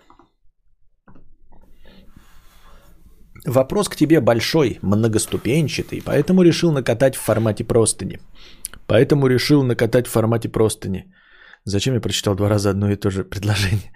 Вопрос 3.47 3.89
к 3.89 3.97
тебе 3.97 4.21
большой, 4.21 4.79
многоступенчатый, 4.83 6.03
поэтому 6.05 6.43
решил 6.43 6.73
накатать 6.73 7.17
в 7.17 7.21
формате 7.21 7.65
простыни. 7.65 8.19
Поэтому 8.87 9.27
решил 9.27 9.63
накатать 9.63 10.07
в 10.07 10.11
формате 10.11 10.49
простыни. 10.49 11.05
Зачем 11.65 11.95
я 11.95 12.01
прочитал 12.01 12.35
два 12.35 12.49
раза 12.49 12.71
одно 12.71 12.91
и 12.91 12.97
то 12.97 13.11
же 13.11 13.25
предложение? 13.25 13.93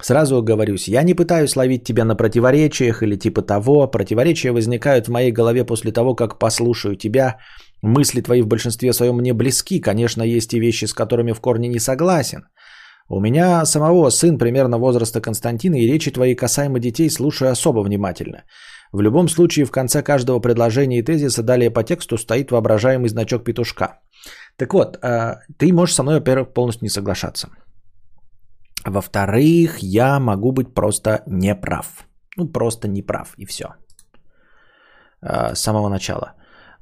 Сразу 0.00 0.36
оговорюсь, 0.36 0.88
я 0.88 1.02
не 1.02 1.14
пытаюсь 1.14 1.56
ловить 1.56 1.84
тебя 1.84 2.04
на 2.04 2.16
противоречиях 2.16 3.02
или 3.02 3.16
типа 3.16 3.42
того. 3.42 3.86
Противоречия 3.86 4.52
возникают 4.52 5.06
в 5.06 5.10
моей 5.10 5.32
голове 5.32 5.64
после 5.64 5.92
того, 5.92 6.14
как 6.14 6.38
послушаю 6.38 6.96
тебя. 6.96 7.38
Мысли 7.82 8.20
твои 8.20 8.42
в 8.42 8.46
большинстве 8.46 8.92
своем 8.92 9.16
мне 9.16 9.34
близки. 9.34 9.80
Конечно, 9.80 10.22
есть 10.22 10.54
и 10.54 10.60
вещи, 10.60 10.86
с 10.86 10.94
которыми 10.94 11.32
в 11.32 11.40
корне 11.40 11.68
не 11.68 11.78
согласен. 11.78 12.44
У 13.12 13.20
меня 13.20 13.66
самого 13.66 14.10
сын 14.10 14.38
примерно 14.38 14.78
возраста 14.78 15.20
Константина, 15.20 15.76
и 15.76 15.86
речи 15.86 16.10
твои 16.10 16.34
касаемо 16.34 16.78
детей 16.78 17.10
слушаю 17.10 17.50
особо 17.50 17.82
внимательно. 17.82 18.44
В 18.92 19.02
любом 19.02 19.28
случае, 19.28 19.66
в 19.66 19.70
конце 19.70 20.02
каждого 20.02 20.40
предложения 20.40 20.98
и 20.98 21.04
тезиса 21.04 21.42
далее 21.42 21.70
по 21.70 21.82
тексту 21.82 22.16
стоит 22.16 22.50
воображаемый 22.50 23.10
значок 23.10 23.44
петушка. 23.44 24.00
Так 24.56 24.72
вот, 24.72 24.96
э, 24.96 25.40
ты 25.58 25.72
можешь 25.72 25.94
со 25.94 26.02
мной, 26.02 26.14
во-первых, 26.14 26.54
полностью 26.54 26.84
не 26.84 26.90
соглашаться. 26.90 27.48
Во-вторых, 28.86 29.82
я 29.82 30.18
могу 30.18 30.52
быть 30.52 30.72
просто 30.74 31.22
неправ. 31.26 32.06
Ну, 32.38 32.48
просто 32.48 32.88
неправ, 32.88 33.34
и 33.36 33.44
все. 33.44 33.64
Э, 35.20 35.54
с 35.54 35.60
самого 35.60 35.90
начала. 35.90 36.32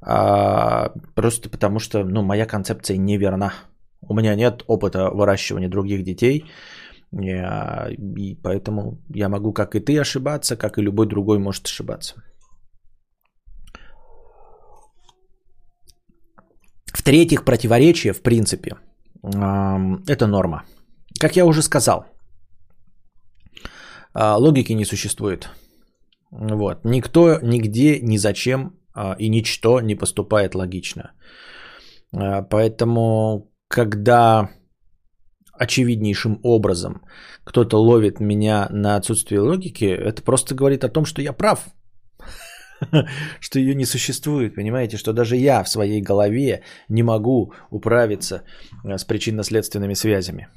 А, 0.01 0.93
просто 1.13 1.49
потому 1.49 1.79
что, 1.79 2.05
ну, 2.05 2.23
моя 2.23 2.45
концепция 2.45 2.97
неверна. 2.97 3.51
У 4.01 4.13
меня 4.13 4.35
нет 4.35 4.63
опыта 4.67 5.09
выращивания 5.11 5.69
других 5.69 6.03
детей, 6.03 6.45
и 7.11 8.35
поэтому 8.43 8.99
я 9.09 9.29
могу, 9.29 9.53
как 9.53 9.75
и 9.75 9.79
ты, 9.79 9.99
ошибаться, 9.99 10.55
как 10.57 10.77
и 10.77 10.81
любой 10.81 11.07
другой 11.07 11.39
может 11.39 11.65
ошибаться. 11.65 12.15
В-третьих, 16.93 17.43
противоречие, 17.43 18.13
в 18.13 18.21
принципе, 18.21 18.77
это 19.23 20.27
норма. 20.27 20.63
Как 21.19 21.35
я 21.35 21.45
уже 21.45 21.61
сказал, 21.61 22.05
а, 24.13 24.37
логики 24.37 24.73
не 24.73 24.85
существует. 24.85 25.49
Вот. 26.31 26.85
Никто, 26.85 27.39
нигде, 27.41 27.99
ни 28.01 28.17
зачем 28.17 28.73
а, 28.93 29.15
и 29.19 29.29
ничто 29.29 29.81
не 29.81 29.95
поступает 29.95 30.55
логично. 30.55 31.11
А, 32.13 32.41
поэтому 32.41 33.50
когда 33.71 34.49
очевиднейшим 35.53 36.39
образом 36.43 37.01
кто-то 37.43 37.77
ловит 37.77 38.19
меня 38.19 38.67
на 38.69 38.97
отсутствие 38.97 39.41
логики, 39.41 39.85
это 39.85 40.21
просто 40.21 40.55
говорит 40.55 40.83
о 40.83 40.89
том, 40.89 41.05
что 41.05 41.21
я 41.21 41.33
прав, 41.33 41.67
что 43.39 43.59
ее 43.59 43.75
не 43.75 43.85
существует, 43.85 44.55
понимаете, 44.55 44.97
что 44.97 45.13
даже 45.13 45.35
я 45.35 45.63
в 45.63 45.69
своей 45.69 46.01
голове 46.01 46.63
не 46.89 47.03
могу 47.03 47.53
управиться 47.69 48.43
э, 48.83 48.97
с 48.97 49.05
причинно-следственными 49.05 49.95
связями. 49.95 50.47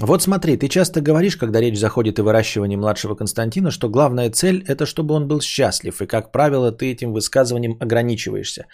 Вот 0.00 0.22
смотри, 0.22 0.56
ты 0.56 0.68
часто 0.68 1.00
говоришь, 1.00 1.36
когда 1.36 1.60
речь 1.60 1.78
заходит 1.78 2.18
о 2.18 2.24
выращивании 2.24 2.76
младшего 2.76 3.14
Константина, 3.14 3.70
что 3.70 3.88
главная 3.88 4.30
цель– 4.30 4.64
это 4.68 4.86
чтобы 4.86 5.14
он 5.14 5.28
был 5.28 5.40
счастлив, 5.40 6.02
и, 6.02 6.06
как 6.06 6.32
правило, 6.32 6.72
ты 6.72 6.90
этим 6.90 7.12
высказыванием 7.12 7.76
ограничиваешься. 7.80 8.66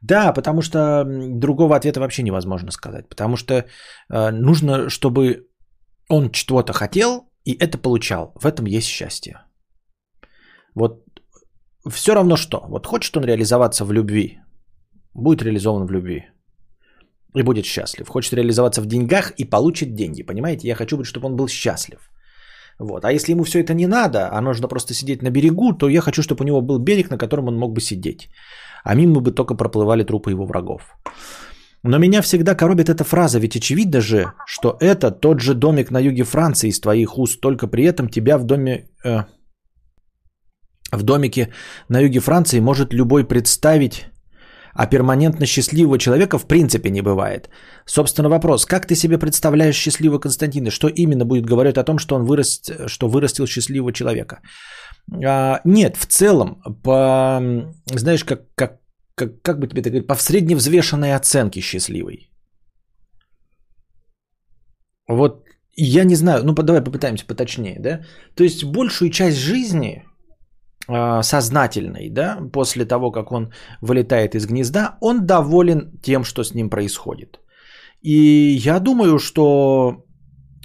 Да, 0.00 0.32
потому 0.32 0.62
что 0.62 1.04
другого 1.04 1.74
ответа 1.76 1.98
вообще 2.00 2.22
невозможно 2.22 2.70
сказать, 2.70 3.08
потому 3.08 3.36
что 3.36 3.54
э, 3.54 4.30
нужно, 4.30 4.88
чтобы 4.90 5.48
он 6.08 6.30
чего-то 6.30 6.72
хотел 6.72 7.28
и 7.44 7.52
это 7.52 7.76
получал. 7.76 8.32
В 8.40 8.46
этом 8.46 8.66
есть 8.66 8.86
счастье. 8.86 9.42
Вот 10.74 11.04
все 11.88 12.14
равно 12.14 12.36
что. 12.36 12.64
Вот 12.68 12.86
хочет 12.86 13.16
он 13.16 13.24
реализоваться 13.24 13.84
в 13.84 13.92
любви, 13.92 14.38
будет 15.14 15.42
реализован 15.42 15.86
в 15.86 15.90
любви 15.90 16.26
и 17.34 17.42
будет 17.42 17.64
счастлив. 17.64 18.08
Хочет 18.08 18.34
реализоваться 18.34 18.82
в 18.82 18.86
деньгах 18.86 19.32
и 19.38 19.44
получит 19.44 19.94
деньги. 19.94 20.22
Понимаете? 20.22 20.68
Я 20.68 20.74
хочу, 20.74 21.02
чтобы 21.04 21.26
он 21.26 21.36
был 21.36 21.48
счастлив. 21.48 22.10
Вот. 22.78 23.04
А 23.04 23.12
если 23.12 23.32
ему 23.32 23.44
все 23.44 23.60
это 23.60 23.74
не 23.74 23.86
надо, 23.86 24.28
а 24.32 24.40
нужно 24.40 24.68
просто 24.68 24.94
сидеть 24.94 25.22
на 25.22 25.30
берегу, 25.30 25.72
то 25.72 25.88
я 25.88 26.00
хочу, 26.00 26.22
чтобы 26.22 26.44
у 26.44 26.46
него 26.46 26.62
был 26.62 26.78
берег, 26.78 27.10
на 27.10 27.18
котором 27.18 27.48
он 27.48 27.56
мог 27.56 27.72
бы 27.72 27.80
сидеть. 27.80 28.30
А 28.84 28.94
мимо 28.94 29.20
бы 29.20 29.32
только 29.32 29.54
проплывали 29.54 30.04
трупы 30.04 30.30
его 30.30 30.46
врагов. 30.46 30.96
Но 31.82 31.98
меня 31.98 32.22
всегда 32.22 32.54
коробит 32.54 32.88
эта 32.88 33.04
фраза, 33.04 33.38
ведь 33.38 33.56
очевидно 33.56 34.00
же, 34.00 34.32
что 34.46 34.76
это 34.80 35.10
тот 35.10 35.40
же 35.40 35.54
домик 35.54 35.90
на 35.90 36.00
юге 36.00 36.24
Франции 36.24 36.68
из 36.68 36.80
твоих 36.80 37.18
уст, 37.18 37.40
только 37.40 37.66
при 37.66 37.84
этом 37.84 38.08
тебя 38.08 38.38
в 38.38 38.44
доме... 38.44 38.88
Э, 39.04 39.24
в 40.92 41.02
домике 41.02 41.52
на 41.88 42.00
юге 42.00 42.20
Франции 42.20 42.60
может 42.60 42.92
любой 42.92 43.24
представить 43.24 44.09
а 44.74 44.86
перманентно 44.86 45.46
счастливого 45.46 45.98
человека 45.98 46.38
в 46.38 46.46
принципе 46.46 46.90
не 46.90 47.02
бывает. 47.02 47.50
Собственно, 47.86 48.28
вопрос, 48.28 48.66
как 48.66 48.86
ты 48.86 48.94
себе 48.94 49.18
представляешь 49.18 49.76
счастливого 49.76 50.18
Константина? 50.18 50.70
Что 50.70 50.88
именно 50.88 51.24
будет 51.24 51.46
говорить 51.46 51.78
о 51.78 51.84
том, 51.84 51.98
что 51.98 52.16
он 52.16 52.24
вырос, 52.24 52.62
что 52.86 53.08
вырастил 53.08 53.46
счастливого 53.46 53.92
человека? 53.92 54.40
А, 55.24 55.60
нет, 55.64 55.96
в 55.96 56.06
целом, 56.06 56.62
по, 56.84 57.40
знаешь, 57.86 58.24
как, 58.24 58.40
как, 58.54 58.80
как, 59.14 59.42
как 59.42 59.58
бы 59.58 59.68
тебе 59.68 59.80
это 59.80 59.90
говорить, 59.90 60.06
по 60.06 60.14
средневзвешенной 60.14 61.14
оценке 61.14 61.60
счастливый. 61.60 62.30
Вот 65.08 65.44
я 65.76 66.04
не 66.04 66.14
знаю, 66.14 66.44
ну 66.44 66.52
давай 66.52 66.82
попытаемся 66.82 67.26
поточнее, 67.26 67.80
да? 67.80 68.00
То 68.34 68.44
есть 68.44 68.64
большую 68.64 69.10
часть 69.10 69.38
жизни 69.38 70.04
сознательный, 71.22 72.10
да, 72.10 72.38
после 72.52 72.84
того, 72.84 73.12
как 73.12 73.32
он 73.32 73.52
вылетает 73.82 74.34
из 74.34 74.46
гнезда, 74.46 74.96
он 75.00 75.26
доволен 75.26 76.00
тем, 76.02 76.24
что 76.24 76.42
с 76.42 76.54
ним 76.54 76.70
происходит. 76.70 77.40
И 78.02 78.56
я 78.66 78.80
думаю, 78.80 79.18
что 79.18 80.04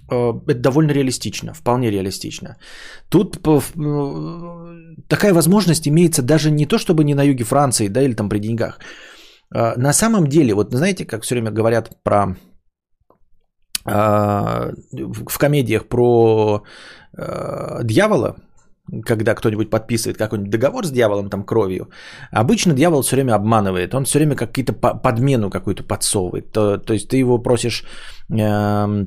э, 0.10 0.34
это 0.48 0.60
довольно 0.60 0.94
реалистично, 0.94 1.54
вполне 1.54 1.92
реалистично. 1.92 2.58
Тут 3.10 3.38
э, 3.46 3.62
такая 5.08 5.34
возможность 5.34 5.88
имеется 5.88 6.22
даже 6.22 6.50
не 6.50 6.66
то, 6.66 6.78
чтобы 6.78 7.04
не 7.04 7.14
на 7.14 7.24
юге 7.24 7.44
Франции, 7.44 7.90
да, 7.90 8.02
или 8.02 8.16
там 8.16 8.30
при 8.30 8.40
деньгах. 8.40 8.80
На 9.52 9.94
самом 9.94 10.28
деле, 10.28 10.54
вот 10.54 10.74
знаете, 10.74 11.06
как 11.06 11.24
все 11.24 11.36
время 11.36 11.52
говорят 11.52 12.04
про 12.04 12.36
в 13.86 15.38
комедиях 15.38 15.88
про 15.88 16.64
дьявола, 17.84 18.36
когда 19.06 19.36
кто-нибудь 19.36 19.70
подписывает 19.70 20.18
какой-нибудь 20.18 20.52
договор 20.52 20.86
с 20.86 20.92
дьяволом, 20.92 21.30
там, 21.30 21.44
кровью, 21.44 21.90
обычно 22.32 22.74
дьявол 22.74 23.02
все 23.02 23.16
время 23.16 23.36
обманывает. 23.36 23.96
Он 23.96 24.06
все 24.06 24.20
время 24.20 24.36
какие-то 24.36 24.74
подмену 24.74 25.50
какую-то 25.50 25.84
подсовывает. 25.84 26.52
То, 26.52 26.78
то 26.78 26.94
есть 26.94 27.10
ты 27.10 27.18
его 27.18 27.40
просишь 27.40 27.84
э, 28.30 29.06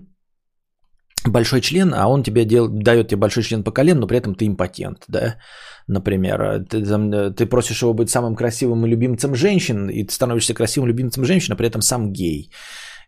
большой 1.26 1.61
член, 1.61 1.93
а 1.95 2.09
он 2.09 2.22
тебе 2.22 2.45
дел, 2.45 2.68
дает 2.68 3.09
тебе 3.09 3.20
большой 3.20 3.43
член 3.43 3.62
по 3.62 3.70
колен, 3.70 3.99
но 3.99 4.07
при 4.07 4.18
этом 4.18 4.35
ты 4.35 4.47
импотент, 4.47 5.05
да, 5.09 5.37
например. 5.87 6.64
Ты, 6.68 7.33
ты 7.35 7.47
просишь 7.47 7.83
его 7.83 7.95
быть 7.95 8.11
самым 8.11 8.37
красивым 8.37 8.85
и 8.85 8.89
любимцем 8.89 9.35
женщин, 9.35 9.89
и 9.91 10.05
ты 10.05 10.12
становишься 10.12 10.55
красивым 10.55 10.89
любимцем 10.89 11.24
женщин, 11.24 11.53
а 11.53 11.57
при 11.57 11.68
этом 11.68 11.83
сам 11.83 12.12
гей. 12.12 12.51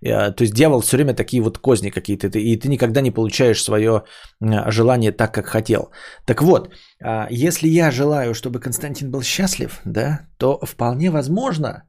Э, 0.02 0.32
то 0.32 0.44
есть 0.44 0.54
дьявол 0.54 0.80
все 0.80 0.96
время 0.96 1.14
такие 1.14 1.42
вот 1.42 1.58
козни 1.58 1.90
какие-то, 1.90 2.26
и 2.26 2.56
ты 2.56 2.68
никогда 2.68 3.00
не 3.00 3.10
получаешь 3.10 3.62
свое 3.62 4.02
желание 4.40 5.12
так, 5.12 5.34
как 5.34 5.46
хотел. 5.46 5.90
Так 6.26 6.42
вот, 6.42 6.72
а, 7.02 7.26
если 7.30 7.68
я 7.68 7.90
желаю, 7.90 8.34
чтобы 8.34 8.60
Константин 8.60 9.10
был 9.10 9.22
счастлив, 9.22 9.80
да, 9.84 10.20
то 10.38 10.58
вполне 10.62 11.10
возможно, 11.10 11.84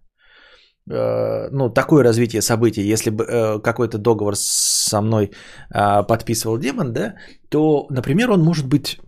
э, 0.89 1.49
ну, 1.51 1.69
такое 1.69 2.03
развитие 2.03 2.41
событий, 2.41 2.93
если 2.93 3.11
бы 3.11 3.23
э, 3.23 3.59
какой-то 3.61 3.97
договор 3.97 4.35
со 4.35 5.01
мной 5.01 5.31
а, 5.73 6.03
подписывал 6.03 6.57
демон, 6.57 6.93
да, 6.93 7.15
то, 7.49 7.87
например, 7.89 8.31
он 8.31 8.43
может 8.43 8.67
быть, 8.67 8.99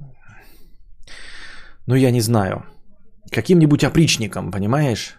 ну, 1.88 1.96
я 1.96 2.12
не 2.12 2.22
знаю, 2.22 2.64
каким-нибудь 3.32 3.84
опричником, 3.84 4.52
понимаешь, 4.52 5.18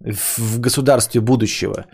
в 0.00 0.60
государстве 0.60 1.20
будущего. 1.20 1.86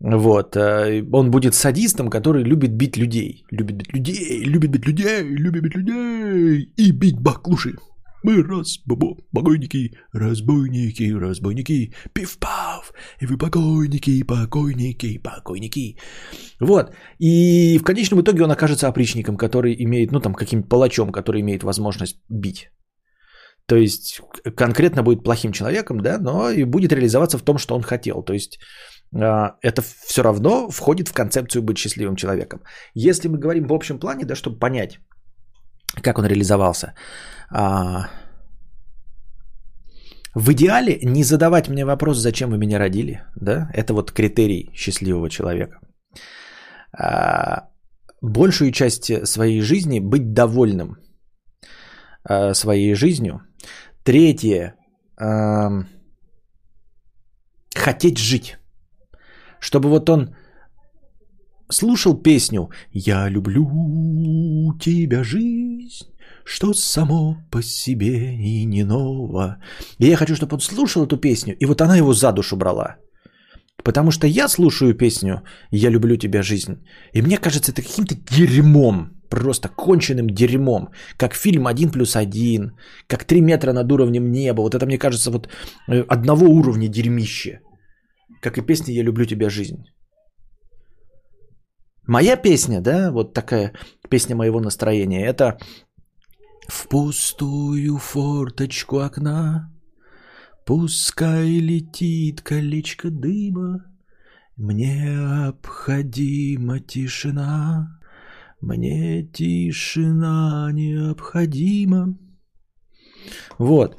Вот. 0.00 0.56
Э, 0.56 1.02
он 1.12 1.30
будет 1.30 1.54
садистом, 1.54 2.10
который 2.10 2.44
любит 2.44 2.72
бить 2.72 2.96
людей. 2.96 3.44
Любит 3.50 3.76
бить 3.76 3.92
людей, 3.92 4.44
любит 4.44 4.70
бить 4.70 4.86
людей, 4.86 5.22
любит 5.22 5.62
бить 5.62 5.76
людей 5.76 6.72
и 6.76 6.92
бить 6.92 7.20
баклуши. 7.20 7.74
Мы 8.24 8.42
раз, 8.42 8.80
бабо, 8.84 9.16
покойники, 9.32 9.96
разбойники, 10.12 11.12
разбойники, 11.14 11.94
пив-пав, 12.12 12.92
и 13.20 13.26
вы 13.26 13.38
покойники, 13.38 14.24
покойники, 14.24 15.18
покойники. 15.18 15.98
Вот. 16.60 16.92
И 17.20 17.78
в 17.78 17.84
конечном 17.84 18.20
итоге 18.20 18.42
он 18.42 18.50
окажется 18.50 18.88
опричником, 18.88 19.36
который 19.36 19.74
имеет, 19.84 20.10
ну 20.10 20.20
там, 20.20 20.34
каким-то 20.34 20.68
палачом, 20.68 21.12
который 21.12 21.40
имеет 21.42 21.62
возможность 21.62 22.16
бить. 22.28 22.70
То 23.66 23.76
есть 23.76 24.20
конкретно 24.56 25.02
будет 25.02 25.22
плохим 25.22 25.52
человеком, 25.52 26.00
да, 26.00 26.18
но 26.18 26.50
и 26.50 26.64
будет 26.64 26.92
реализоваться 26.92 27.38
в 27.38 27.42
том, 27.42 27.58
что 27.58 27.76
он 27.76 27.82
хотел. 27.82 28.22
То 28.22 28.32
есть 28.32 28.58
это 29.12 29.82
все 30.06 30.22
равно 30.22 30.68
входит 30.70 31.08
в 31.08 31.12
концепцию 31.12 31.62
быть 31.62 31.78
счастливым 31.78 32.16
человеком. 32.16 32.60
Если 32.94 33.28
мы 33.28 33.38
говорим 33.38 33.66
в 33.66 33.72
общем 33.72 33.98
плане, 33.98 34.24
да, 34.24 34.34
чтобы 34.34 34.58
понять, 34.58 34.98
как 36.02 36.18
он 36.18 36.26
реализовался, 36.26 36.94
а, 37.50 38.08
в 40.34 40.52
идеале 40.52 40.98
не 41.02 41.24
задавать 41.24 41.68
мне 41.68 41.84
вопрос, 41.84 42.18
зачем 42.18 42.50
вы 42.50 42.58
меня 42.58 42.78
родили, 42.78 43.22
да, 43.34 43.70
это 43.74 43.94
вот 43.94 44.12
критерий 44.12 44.70
счастливого 44.74 45.30
человека. 45.30 45.80
А, 46.92 47.68
большую 48.20 48.72
часть 48.72 49.26
своей 49.26 49.62
жизни 49.62 50.00
быть 50.00 50.32
довольным 50.32 50.96
своей 52.52 52.94
жизнью. 52.94 53.40
Третье, 54.04 54.74
хотеть 57.74 58.18
жить 58.18 58.58
чтобы 59.60 59.88
вот 59.88 60.08
он 60.10 60.34
слушал 61.70 62.22
песню 62.22 62.70
«Я 62.92 63.28
люблю 63.30 63.64
тебя, 64.80 65.24
жизнь, 65.24 66.06
что 66.44 66.74
само 66.74 67.36
по 67.50 67.62
себе 67.62 68.34
и 68.34 68.64
не 68.64 68.84
ново». 68.84 69.56
И 69.98 70.06
я 70.06 70.16
хочу, 70.16 70.34
чтобы 70.34 70.54
он 70.54 70.60
слушал 70.60 71.06
эту 71.06 71.16
песню, 71.16 71.56
и 71.60 71.66
вот 71.66 71.80
она 71.80 71.96
его 71.96 72.12
за 72.12 72.32
душу 72.32 72.56
брала. 72.56 72.96
Потому 73.84 74.10
что 74.10 74.26
я 74.26 74.48
слушаю 74.48 74.94
песню 74.94 75.42
«Я 75.70 75.90
люблю 75.90 76.16
тебя, 76.16 76.42
жизнь», 76.42 76.76
и 77.14 77.22
мне 77.22 77.38
кажется 77.38 77.72
это 77.72 77.82
каким-то 77.82 78.14
дерьмом, 78.14 79.10
просто 79.30 79.68
конченным 79.68 80.30
дерьмом, 80.30 80.88
как 81.16 81.34
фильм 81.34 81.66
«Один 81.66 81.90
плюс 81.90 82.16
один», 82.16 82.72
как 83.06 83.24
«Три 83.24 83.40
метра 83.40 83.72
над 83.72 83.92
уровнем 83.92 84.32
неба». 84.32 84.62
Вот 84.62 84.74
это, 84.74 84.86
мне 84.86 84.98
кажется, 84.98 85.30
вот 85.30 85.48
э, 85.88 86.04
одного 86.08 86.46
уровня 86.46 86.88
дерьмище– 86.88 87.60
как 88.40 88.58
и 88.58 88.62
песня 88.62 88.94
«Я 88.94 89.02
люблю 89.02 89.24
тебя, 89.24 89.50
жизнь». 89.50 89.84
Моя 92.06 92.36
песня, 92.36 92.80
да, 92.80 93.10
вот 93.12 93.34
такая 93.34 93.74
песня 94.08 94.34
моего 94.34 94.60
настроения, 94.60 95.26
это 95.26 95.58
«В 96.66 96.88
пустую 96.88 97.98
форточку 97.98 99.00
окна 99.00 99.70
Пускай 100.64 101.48
летит 101.60 102.42
колечко 102.42 103.10
дыма, 103.10 103.84
Мне 104.56 105.04
необходима 105.04 106.80
тишина, 106.80 108.00
Мне 108.60 109.22
тишина 109.22 110.70
необходима». 110.72 112.18
Вот. 113.58 113.98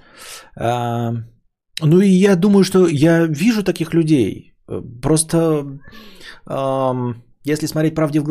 Ну 1.81 2.01
и 2.01 2.09
я 2.09 2.35
думаю, 2.35 2.63
что 2.63 2.87
я 2.87 3.25
вижу 3.27 3.63
таких 3.63 3.93
людей. 3.93 4.53
Просто 5.01 5.79
эм, 6.45 7.23
если 7.45 7.67
смотреть 7.67 7.95
правде 7.95 8.19
в 8.19 8.23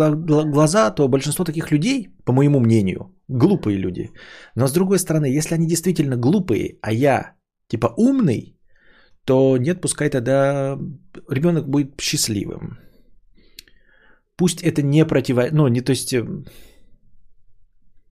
глаза, 0.51 0.91
то 0.91 1.09
большинство 1.09 1.45
таких 1.45 1.71
людей, 1.73 2.09
по 2.25 2.33
моему 2.33 2.61
мнению, 2.61 3.15
глупые 3.29 3.79
люди. 3.79 4.11
Но 4.55 4.67
с 4.69 4.73
другой 4.73 4.99
стороны, 4.99 5.27
если 5.39 5.55
они 5.55 5.67
действительно 5.67 6.17
глупые, 6.17 6.79
а 6.83 6.93
я 6.93 7.35
типа 7.69 7.95
умный, 7.97 8.57
то 9.25 9.57
нет, 9.59 9.81
пускай 9.81 10.11
тогда 10.11 10.79
ребенок 11.31 11.69
будет 11.69 12.01
счастливым. 12.01 12.79
Пусть 14.37 14.63
это 14.63 14.83
не 14.83 15.05
противо... 15.05 15.49
Ну, 15.53 15.69
не 15.69 15.81
то 15.81 15.91
есть... 15.93 16.13
э, 16.13 16.25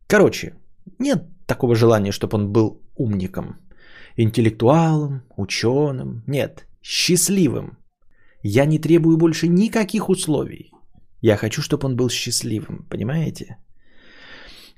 Короче, 0.08 0.54
нет 1.00 1.24
такого 1.46 1.76
желания, 1.76 2.12
чтобы 2.12 2.38
он 2.38 2.52
был 2.52 2.82
умником, 2.96 3.56
интеллектуалом, 4.18 5.22
ученым. 5.38 6.24
Нет, 6.28 6.68
счастливым. 6.82 7.78
Я 8.44 8.66
не 8.66 8.80
требую 8.80 9.18
больше 9.18 9.48
никаких 9.48 10.10
условий. 10.10 10.72
Я 11.22 11.38
хочу, 11.38 11.62
чтобы 11.62 11.88
он 11.88 11.96
был 11.96 12.10
счастливым, 12.10 12.86
понимаете? 12.90 13.58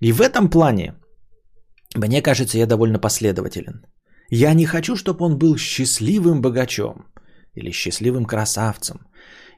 И 0.02 0.12
в 0.12 0.22
этом 0.22 0.50
плане, 0.50 0.96
мне 1.96 2.22
кажется, 2.22 2.58
я 2.58 2.66
довольно 2.66 3.00
последователен. 3.00 3.86
Я 4.30 4.54
не 4.54 4.66
хочу, 4.66 4.96
чтобы 4.96 5.26
он 5.26 5.38
был 5.38 5.58
счастливым 5.58 6.42
богачом, 6.42 7.06
или 7.56 7.72
счастливым 7.72 8.26
красавцем, 8.26 9.08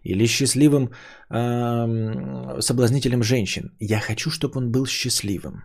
или 0.04 0.26
счастливым 0.26 0.92
эм, 1.30 2.62
соблазнителем 2.62 3.24
женщин. 3.24 3.76
Я 3.80 4.00
хочу, 4.00 4.32
чтобы 4.32 4.58
он 4.58 4.72
был 4.72 4.86
счастливым. 4.86 5.64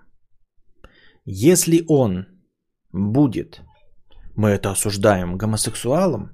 Если 1.25 1.85
он 1.89 2.27
будет, 2.93 3.63
мы 4.37 4.51
это 4.51 4.71
осуждаем, 4.71 5.37
гомосексуалом, 5.37 6.31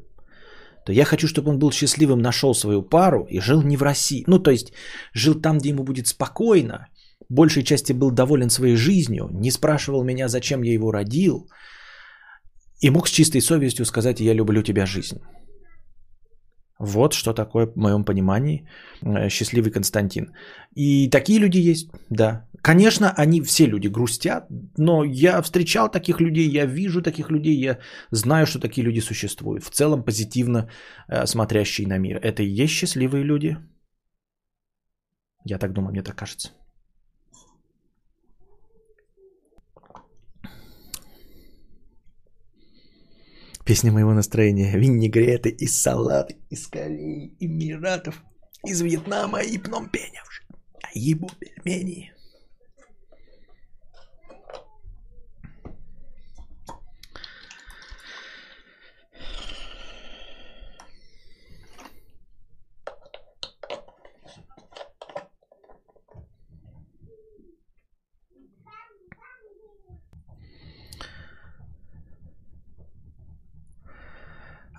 то 0.84 0.92
я 0.92 1.04
хочу, 1.04 1.28
чтобы 1.28 1.50
он 1.50 1.58
был 1.58 1.70
счастливым, 1.70 2.18
нашел 2.18 2.54
свою 2.54 2.82
пару 2.82 3.24
и 3.24 3.40
жил 3.40 3.62
не 3.62 3.76
в 3.76 3.82
России. 3.82 4.24
Ну, 4.26 4.38
то 4.38 4.50
есть 4.50 4.72
жил 5.12 5.40
там, 5.40 5.58
где 5.58 5.68
ему 5.68 5.84
будет 5.84 6.08
спокойно, 6.08 6.88
большей 7.28 7.62
части 7.62 7.92
был 7.92 8.10
доволен 8.10 8.50
своей 8.50 8.76
жизнью, 8.76 9.28
не 9.32 9.50
спрашивал 9.50 10.02
меня, 10.02 10.28
зачем 10.28 10.62
я 10.62 10.72
его 10.72 10.90
родил, 10.90 11.48
и 12.80 12.90
мог 12.90 13.06
с 13.06 13.10
чистой 13.10 13.40
совестью 13.40 13.86
сказать 13.86 14.20
«я 14.20 14.34
люблю 14.34 14.62
тебя, 14.62 14.86
жизнь». 14.86 15.20
Вот 16.82 17.12
что 17.12 17.32
такое, 17.32 17.66
в 17.66 17.76
моем 17.76 18.04
понимании, 18.04 18.66
э, 19.02 19.28
счастливый 19.28 19.70
Константин. 19.70 20.32
И 20.74 21.08
такие 21.10 21.38
люди 21.38 21.70
есть, 21.70 21.88
да. 22.10 22.48
Конечно, 22.60 23.14
они 23.16 23.40
все 23.40 23.66
люди 23.66 23.88
грустят, 23.88 24.46
но 24.76 25.04
я 25.04 25.42
встречал 25.42 25.90
таких 25.90 26.20
людей, 26.20 26.48
я 26.50 26.66
вижу 26.66 27.00
таких 27.00 27.30
людей, 27.30 27.56
я 27.56 27.78
знаю, 28.10 28.46
что 28.46 28.58
такие 28.58 28.82
люди 28.82 29.00
существуют. 29.00 29.64
В 29.64 29.70
целом 29.70 30.02
позитивно 30.02 30.68
э, 31.08 31.26
смотрящие 31.26 31.86
на 31.86 31.98
мир. 31.98 32.16
Это 32.16 32.42
и 32.42 32.64
есть 32.64 32.72
счастливые 32.72 33.24
люди? 33.24 33.56
Я 35.44 35.58
так 35.58 35.72
думаю, 35.72 35.92
мне 35.92 36.02
так 36.02 36.16
кажется. 36.16 36.50
Песня 43.64 43.92
моего 43.92 44.12
настроения. 44.12 44.76
Винегреты 44.76 45.50
и 45.50 45.66
салаты 45.66 46.36
из 46.50 46.66
Кореи, 46.66 47.36
Эмиратов, 47.38 48.22
из 48.64 48.80
Вьетнама 48.80 49.40
и 49.40 49.56
Пномпеня. 49.56 50.22
А 50.82 50.88
ебу 50.94 51.30
пельмени. 51.38 52.12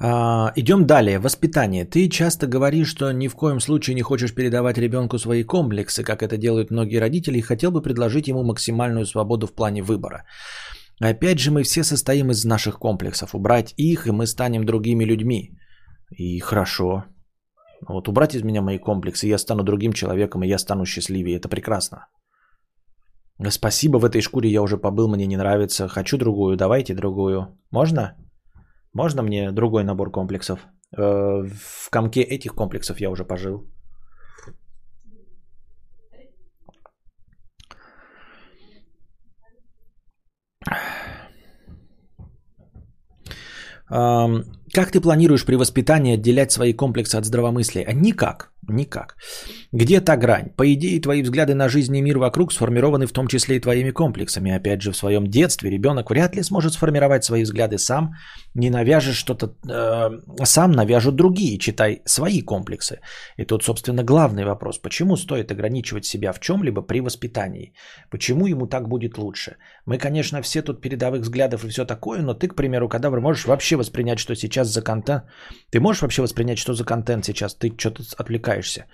Идем 0.03 0.85
далее. 0.85 1.19
Воспитание. 1.19 1.85
Ты 1.85 2.09
часто 2.09 2.45
говоришь, 2.45 2.89
что 2.89 3.11
ни 3.13 3.29
в 3.29 3.35
коем 3.35 3.59
случае 3.59 3.95
не 3.95 4.01
хочешь 4.01 4.33
передавать 4.35 4.77
ребенку 4.77 5.17
свои 5.17 5.43
комплексы, 5.43 6.03
как 6.03 6.21
это 6.21 6.37
делают 6.37 6.71
многие 6.71 6.99
родители, 6.99 7.37
и 7.37 7.41
хотел 7.41 7.71
бы 7.71 7.81
предложить 7.81 8.27
ему 8.27 8.43
максимальную 8.43 9.05
свободу 9.05 9.47
в 9.47 9.53
плане 9.53 9.81
выбора. 9.81 10.25
Опять 10.99 11.39
же, 11.39 11.51
мы 11.51 11.63
все 11.63 11.83
состоим 11.83 12.31
из 12.31 12.45
наших 12.45 12.79
комплексов. 12.79 13.33
Убрать 13.33 13.73
их, 13.77 14.07
и 14.07 14.11
мы 14.11 14.27
станем 14.27 14.65
другими 14.65 15.05
людьми. 15.05 15.57
И 16.17 16.39
хорошо. 16.39 17.05
Вот 17.87 18.07
убрать 18.07 18.35
из 18.35 18.43
меня 18.43 18.61
мои 18.61 18.77
комплексы, 18.77 19.27
я 19.27 19.37
стану 19.37 19.63
другим 19.63 19.93
человеком, 19.93 20.43
и 20.43 20.47
я 20.47 20.57
стану 20.57 20.85
счастливее. 20.85 21.37
Это 21.37 21.49
прекрасно. 21.49 22.07
Спасибо, 23.49 23.97
в 23.97 24.05
этой 24.05 24.21
шкуре 24.21 24.49
я 24.49 24.61
уже 24.61 24.77
побыл, 24.77 25.07
мне 25.07 25.25
не 25.25 25.37
нравится. 25.37 25.87
Хочу 25.87 26.17
другую, 26.17 26.55
давайте 26.55 26.93
другую. 26.93 27.57
Можно? 27.71 28.15
Можно 28.93 29.23
мне 29.23 29.51
другой 29.51 29.83
набор 29.83 30.11
комплексов? 30.11 30.59
Э, 30.95 31.01
в 31.01 31.89
комке 31.89 32.21
этих 32.21 32.53
комплексов 32.53 33.01
я 33.01 33.09
уже 33.09 33.25
пожил. 33.25 33.67
Как 44.73 44.91
ты 44.91 44.99
планируешь 45.01 45.45
при 45.45 45.55
воспитании 45.55 46.15
отделять 46.15 46.51
свои 46.51 46.73
комплексы 46.73 47.15
от 47.15 47.25
здравомыслия? 47.25 47.93
Никак, 47.93 48.51
никак. 48.67 49.15
Где 49.71 50.01
та 50.01 50.17
грань? 50.17 50.49
По 50.57 50.63
идее, 50.73 50.99
твои 50.99 51.21
взгляды 51.21 51.53
на 51.53 51.69
жизнь 51.69 51.95
и 51.95 52.01
мир 52.01 52.17
вокруг 52.17 52.51
сформированы 52.51 53.05
в 53.05 53.11
том 53.11 53.27
числе 53.27 53.57
и 53.57 53.59
твоими 53.59 53.91
комплексами. 53.91 54.51
Опять 54.51 54.81
же, 54.81 54.91
в 54.91 54.97
своем 54.97 55.27
детстве 55.27 55.69
ребенок 55.69 56.09
вряд 56.09 56.35
ли 56.35 56.43
сможет 56.43 56.73
сформировать 56.73 57.23
свои 57.23 57.43
взгляды 57.43 57.77
сам. 57.77 58.13
Не 58.55 58.69
навяжешь 58.69 59.17
что-то, 59.17 59.47
э, 59.47 60.45
сам 60.45 60.71
навяжут 60.71 61.15
другие, 61.15 61.57
читай 61.57 62.01
свои 62.05 62.41
комплексы. 62.41 62.99
И 63.37 63.45
тут, 63.45 63.63
собственно, 63.63 64.03
главный 64.03 64.45
вопрос. 64.45 64.77
Почему 64.77 65.17
стоит 65.17 65.51
ограничивать 65.51 66.05
себя 66.05 66.33
в 66.33 66.39
чем-либо 66.39 66.81
при 66.81 67.01
воспитании? 67.01 67.73
Почему 68.11 68.47
ему 68.47 68.67
так 68.67 68.87
будет 68.87 69.17
лучше? 69.17 69.57
Мы, 69.85 69.97
конечно, 69.97 70.41
все 70.41 70.61
тут 70.61 70.81
передовых 70.81 71.21
взглядов 71.21 71.65
и 71.65 71.69
все 71.69 71.85
такое, 71.85 72.21
но 72.21 72.33
ты, 72.33 72.47
к 72.47 72.55
примеру, 72.55 72.89
кадавр, 72.89 73.21
можешь 73.21 73.45
вообще 73.45 73.75
воспринять, 73.75 74.19
что 74.19 74.35
сейчас 74.35 74.67
за 74.67 74.81
контент. 74.83 75.23
Ты 75.71 75.79
можешь 75.79 76.01
вообще 76.01 76.21
воспринять, 76.21 76.59
что 76.59 76.73
за 76.73 76.85
контент 76.85 77.25
сейчас? 77.25 77.55
Ты 77.55 77.73
что-то 77.77 78.03
отвлекаешься 78.17 78.85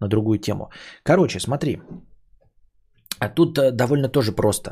на 0.00 0.08
другую 0.08 0.38
тему. 0.38 0.70
Короче, 1.02 1.40
смотри. 1.40 1.80
А 3.18 3.28
тут 3.28 3.58
э, 3.58 3.70
довольно 3.70 4.08
тоже 4.08 4.32
просто. 4.32 4.70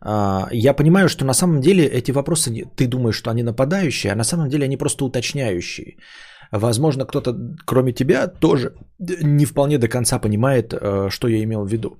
А, 0.00 0.48
я 0.52 0.74
понимаю, 0.74 1.08
что 1.08 1.24
на 1.24 1.34
самом 1.34 1.60
деле 1.60 1.84
эти 1.84 2.12
вопросы, 2.12 2.50
ты 2.76 2.86
думаешь, 2.86 3.16
что 3.16 3.30
они 3.30 3.42
нападающие, 3.42 4.12
а 4.12 4.16
на 4.16 4.24
самом 4.24 4.48
деле 4.48 4.64
они 4.64 4.76
просто 4.76 5.04
уточняющие. 5.04 5.96
Возможно, 6.52 7.04
кто-то, 7.04 7.34
кроме 7.64 7.92
тебя, 7.92 8.28
тоже 8.28 8.74
не 9.22 9.44
вполне 9.44 9.78
до 9.78 9.88
конца 9.88 10.18
понимает, 10.18 10.72
э, 10.72 11.10
что 11.10 11.28
я 11.28 11.42
имел 11.42 11.64
в 11.64 11.72
виду. 11.72 11.98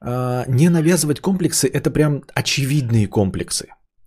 А, 0.00 0.44
не 0.48 0.68
навязывать 0.68 1.20
комплексы– 1.20 1.68
это 1.72 1.90
прям 1.90 2.22
очевидные 2.34 3.08
комплексы. 3.08 3.66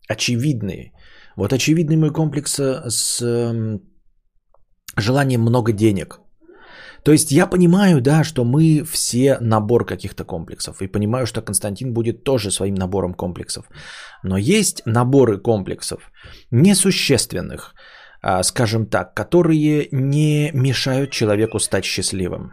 Очевидные. 0.09 0.91
Вот 1.35 1.53
очевидный 1.53 1.97
мой 1.97 2.11
комплекс 2.11 2.59
э, 2.59 2.89
с 2.89 3.21
эм, 3.21 3.81
желанием 4.95 5.41
много 5.41 5.73
денег. 5.73 6.19
То 7.07 7.13
есть 7.13 7.31
я 7.31 7.47
понимаю, 7.47 8.01
да, 8.01 8.23
что 8.23 8.43
мы 8.43 8.83
все 8.83 9.37
набор 9.39 9.85
каких-то 9.85 10.25
комплексов. 10.25 10.81
И 10.81 10.91
понимаю, 10.91 11.25
что 11.25 11.41
Константин 11.41 11.93
будет 11.93 12.23
тоже 12.25 12.51
своим 12.51 12.75
набором 12.75 13.13
комплексов. 13.13 13.69
Но 14.23 14.37
есть 14.37 14.81
наборы 14.85 15.37
комплексов 15.37 16.11
несущественных, 16.51 17.73
а, 18.21 18.43
скажем 18.43 18.85
так, 18.87 19.13
которые 19.15 19.87
не 19.91 20.51
мешают 20.53 21.11
человеку 21.11 21.59
стать 21.59 21.85
счастливым. 21.85 22.51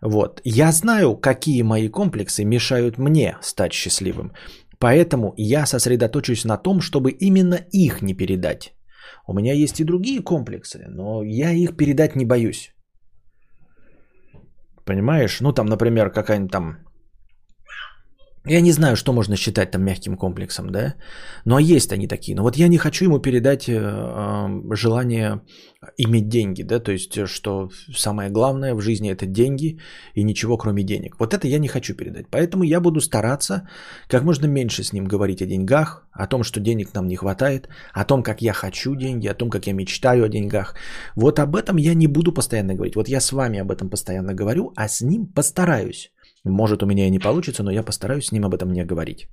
Вот. 0.00 0.40
Я 0.44 0.72
знаю, 0.72 1.16
какие 1.16 1.62
мои 1.62 1.88
комплексы 1.88 2.44
мешают 2.44 2.98
мне 2.98 3.36
стать 3.42 3.72
счастливым. 3.72 4.32
Поэтому 4.80 5.34
я 5.36 5.66
сосредоточусь 5.66 6.44
на 6.44 6.56
том, 6.56 6.80
чтобы 6.80 7.12
именно 7.12 7.60
их 7.70 8.02
не 8.02 8.14
передать. 8.14 8.74
У 9.28 9.32
меня 9.32 9.54
есть 9.54 9.78
и 9.78 9.84
другие 9.84 10.20
комплексы, 10.20 10.84
но 10.88 11.22
я 11.22 11.52
их 11.52 11.76
передать 11.76 12.16
не 12.16 12.26
боюсь. 12.26 12.72
Понимаешь? 14.84 15.40
Ну 15.40 15.52
там, 15.52 15.66
например, 15.66 16.10
какая-нибудь 16.10 16.50
там 16.50 16.78
я 18.44 18.60
не 18.60 18.72
знаю, 18.72 18.96
что 18.96 19.12
можно 19.12 19.36
считать 19.36 19.70
там 19.70 19.84
мягким 19.84 20.16
комплексом, 20.16 20.70
да, 20.70 20.94
но 21.44 21.58
есть 21.58 21.92
они 21.92 22.08
такие. 22.08 22.36
Но 22.36 22.42
вот 22.42 22.56
я 22.56 22.68
не 22.68 22.78
хочу 22.78 23.04
ему 23.04 23.20
передать 23.20 23.68
э, 23.68 23.74
э, 23.74 24.74
желание 24.74 25.40
иметь 25.96 26.28
деньги, 26.28 26.62
да, 26.62 26.80
то 26.80 26.92
есть, 26.92 27.28
что 27.28 27.70
самое 27.94 28.30
главное 28.30 28.74
в 28.74 28.80
жизни 28.80 29.10
это 29.10 29.26
деньги 29.26 29.78
и 30.14 30.24
ничего 30.24 30.56
кроме 30.56 30.82
денег. 30.82 31.16
Вот 31.18 31.34
это 31.34 31.46
я 31.48 31.58
не 31.58 31.68
хочу 31.68 31.94
передать. 31.94 32.26
Поэтому 32.30 32.64
я 32.64 32.80
буду 32.80 33.00
стараться 33.00 33.68
как 34.08 34.22
можно 34.24 34.46
меньше 34.46 34.82
с 34.82 34.92
ним 34.92 35.04
говорить 35.04 35.42
о 35.42 35.46
деньгах, 35.46 36.06
о 36.12 36.26
том, 36.26 36.42
что 36.42 36.60
денег 36.60 36.94
нам 36.94 37.06
не 37.06 37.16
хватает, 37.16 37.68
о 37.92 38.04
том, 38.04 38.22
как 38.22 38.42
я 38.42 38.52
хочу 38.52 38.94
деньги, 38.94 39.28
о 39.28 39.34
том, 39.34 39.50
как 39.50 39.66
я 39.66 39.72
мечтаю 39.72 40.24
о 40.24 40.28
деньгах. 40.28 40.74
Вот 41.16 41.38
об 41.38 41.54
этом 41.54 41.76
я 41.78 41.94
не 41.94 42.08
буду 42.08 42.32
постоянно 42.32 42.74
говорить. 42.74 42.96
Вот 42.96 43.08
я 43.08 43.20
с 43.20 43.32
вами 43.32 43.60
об 43.60 43.70
этом 43.70 43.88
постоянно 43.88 44.34
говорю, 44.34 44.72
а 44.76 44.88
с 44.88 45.00
ним 45.00 45.26
постараюсь. 45.26 46.12
Может, 46.44 46.82
у 46.82 46.86
меня 46.86 47.06
и 47.06 47.10
не 47.10 47.18
получится, 47.18 47.62
но 47.62 47.70
я 47.70 47.82
постараюсь 47.82 48.26
с 48.26 48.32
ним 48.32 48.44
об 48.44 48.54
этом 48.54 48.72
не 48.72 48.84
говорить. 48.84 49.28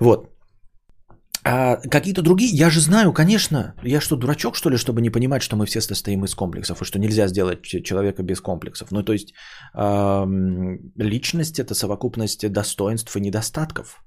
Вот. 0.00 0.28
А 1.44 1.76
какие-то 1.76 2.22
другие, 2.22 2.50
я 2.50 2.70
же 2.70 2.80
знаю, 2.80 3.12
конечно, 3.12 3.74
я 3.84 4.00
что, 4.00 4.16
дурачок, 4.16 4.54
что 4.54 4.70
ли, 4.70 4.76
чтобы 4.76 5.00
не 5.00 5.10
понимать, 5.10 5.42
что 5.42 5.56
мы 5.56 5.66
все 5.66 5.80
состоим 5.80 6.24
из 6.24 6.34
комплексов, 6.34 6.82
и 6.82 6.84
что 6.84 6.98
нельзя 6.98 7.28
сделать 7.28 7.62
человека 7.62 8.22
без 8.22 8.40
комплексов. 8.40 8.90
Ну, 8.90 9.02
то 9.02 9.12
есть, 9.12 9.32
э, 9.74 10.26
личность– 10.96 11.58
это 11.60 11.74
совокупность 11.74 12.52
достоинств 12.52 13.16
и 13.16 13.20
недостатков. 13.20 14.04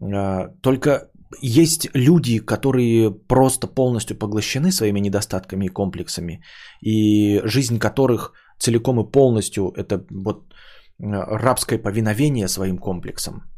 Э, 0.00 0.48
только 0.62 1.10
есть 1.42 1.88
люди, 1.94 2.38
которые 2.38 3.10
просто 3.10 3.66
полностью 3.66 4.16
поглощены 4.16 4.70
своими 4.70 5.00
недостатками 5.00 5.66
и 5.66 5.72
комплексами, 5.72 6.42
и 6.80 7.40
жизнь 7.44 7.78
которых 7.78 8.32
целиком 8.58 9.00
и 9.00 9.10
полностью– 9.10 9.72
это 9.76 10.04
вот 10.10 10.54
рабское 10.98 11.78
повиновение 11.78 12.48
своим 12.48 12.78
комплексам– 12.78 13.42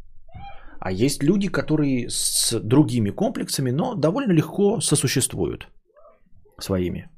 а 0.87 0.93
есть 0.93 1.23
люди, 1.23 1.49
которые 1.49 2.07
с 2.09 2.61
другими 2.61 3.11
комплексами, 3.11 3.73
но 3.73 3.95
довольно 3.95 4.33
легко 4.33 4.81
сосуществуют 4.81 5.69
своими. 6.61 7.09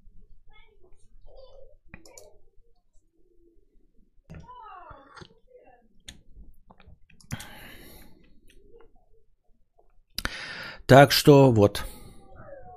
Так 10.87 11.13
что 11.13 11.53
вот. 11.53 11.85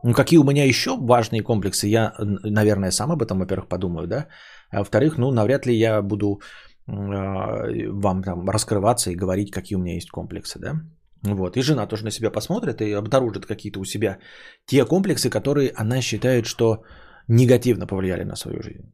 Ну, 0.04 0.14
какие 0.14 0.40
у 0.40 0.44
меня 0.44 0.66
еще 0.66 0.98
важные 0.98 1.42
комплексы, 1.42 1.88
я, 1.88 2.14
наверное, 2.20 2.92
сам 2.92 3.12
об 3.12 3.22
этом, 3.22 3.40
во-первых, 3.40 3.70
подумаю, 3.70 4.08
да. 4.08 4.28
А 4.72 4.80
во-вторых, 4.80 5.18
ну, 5.18 5.32
навряд 5.32 5.66
ли 5.66 5.76
я 5.76 6.02
буду 6.02 6.42
а, 6.88 7.66
вам 7.92 8.24
там 8.24 8.50
раскрываться 8.50 9.12
и 9.12 9.16
говорить, 9.16 9.52
какие 9.52 9.78
у 9.78 9.82
меня 9.82 9.96
есть 9.96 10.10
комплексы, 10.10 10.60
да. 10.60 10.82
Вот. 11.24 11.58
И 11.58 11.62
жена 11.62 11.88
тоже 11.88 12.04
на 12.04 12.12
себя 12.12 12.32
посмотрит 12.32 12.82
и 12.82 12.92
обнаружит 12.94 13.46
какие-то 13.46 13.80
у 13.80 13.86
себя 13.86 14.18
те 14.66 14.86
комплексы, 14.86 15.30
которые 15.30 15.72
она 15.76 16.02
считает, 16.02 16.46
что 16.46 16.84
негативно 17.28 17.88
повлияли 17.88 18.24
на 18.24 18.36
свою 18.36 18.64
жизнь. 18.64 18.92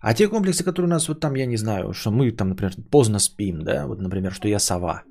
А 0.00 0.14
те 0.14 0.28
комплексы, 0.28 0.64
которые 0.64 0.86
у 0.86 0.90
нас 0.90 1.08
вот 1.08 1.20
там, 1.20 1.36
я 1.36 1.46
не 1.46 1.56
знаю, 1.56 1.92
что 1.92 2.10
мы 2.10 2.30
там, 2.32 2.48
например, 2.48 2.72
поздно 2.90 3.18
спим, 3.18 3.62
да, 3.62 3.86
вот, 3.86 4.00
например, 4.00 4.32
что 4.32 4.48
я 4.48 4.58
сова. 4.58 5.02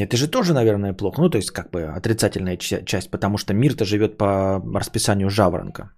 Это 0.00 0.16
же 0.16 0.28
тоже, 0.28 0.54
наверное, 0.54 0.94
плохо. 0.94 1.20
Ну, 1.20 1.30
то 1.30 1.38
есть, 1.38 1.50
как 1.50 1.70
бы 1.70 1.82
отрицательная 1.82 2.56
часть, 2.56 3.10
потому 3.10 3.38
что 3.38 3.54
мир-то 3.54 3.84
живет 3.84 4.16
по 4.16 4.62
расписанию 4.74 5.30
жаворонка. 5.30 5.90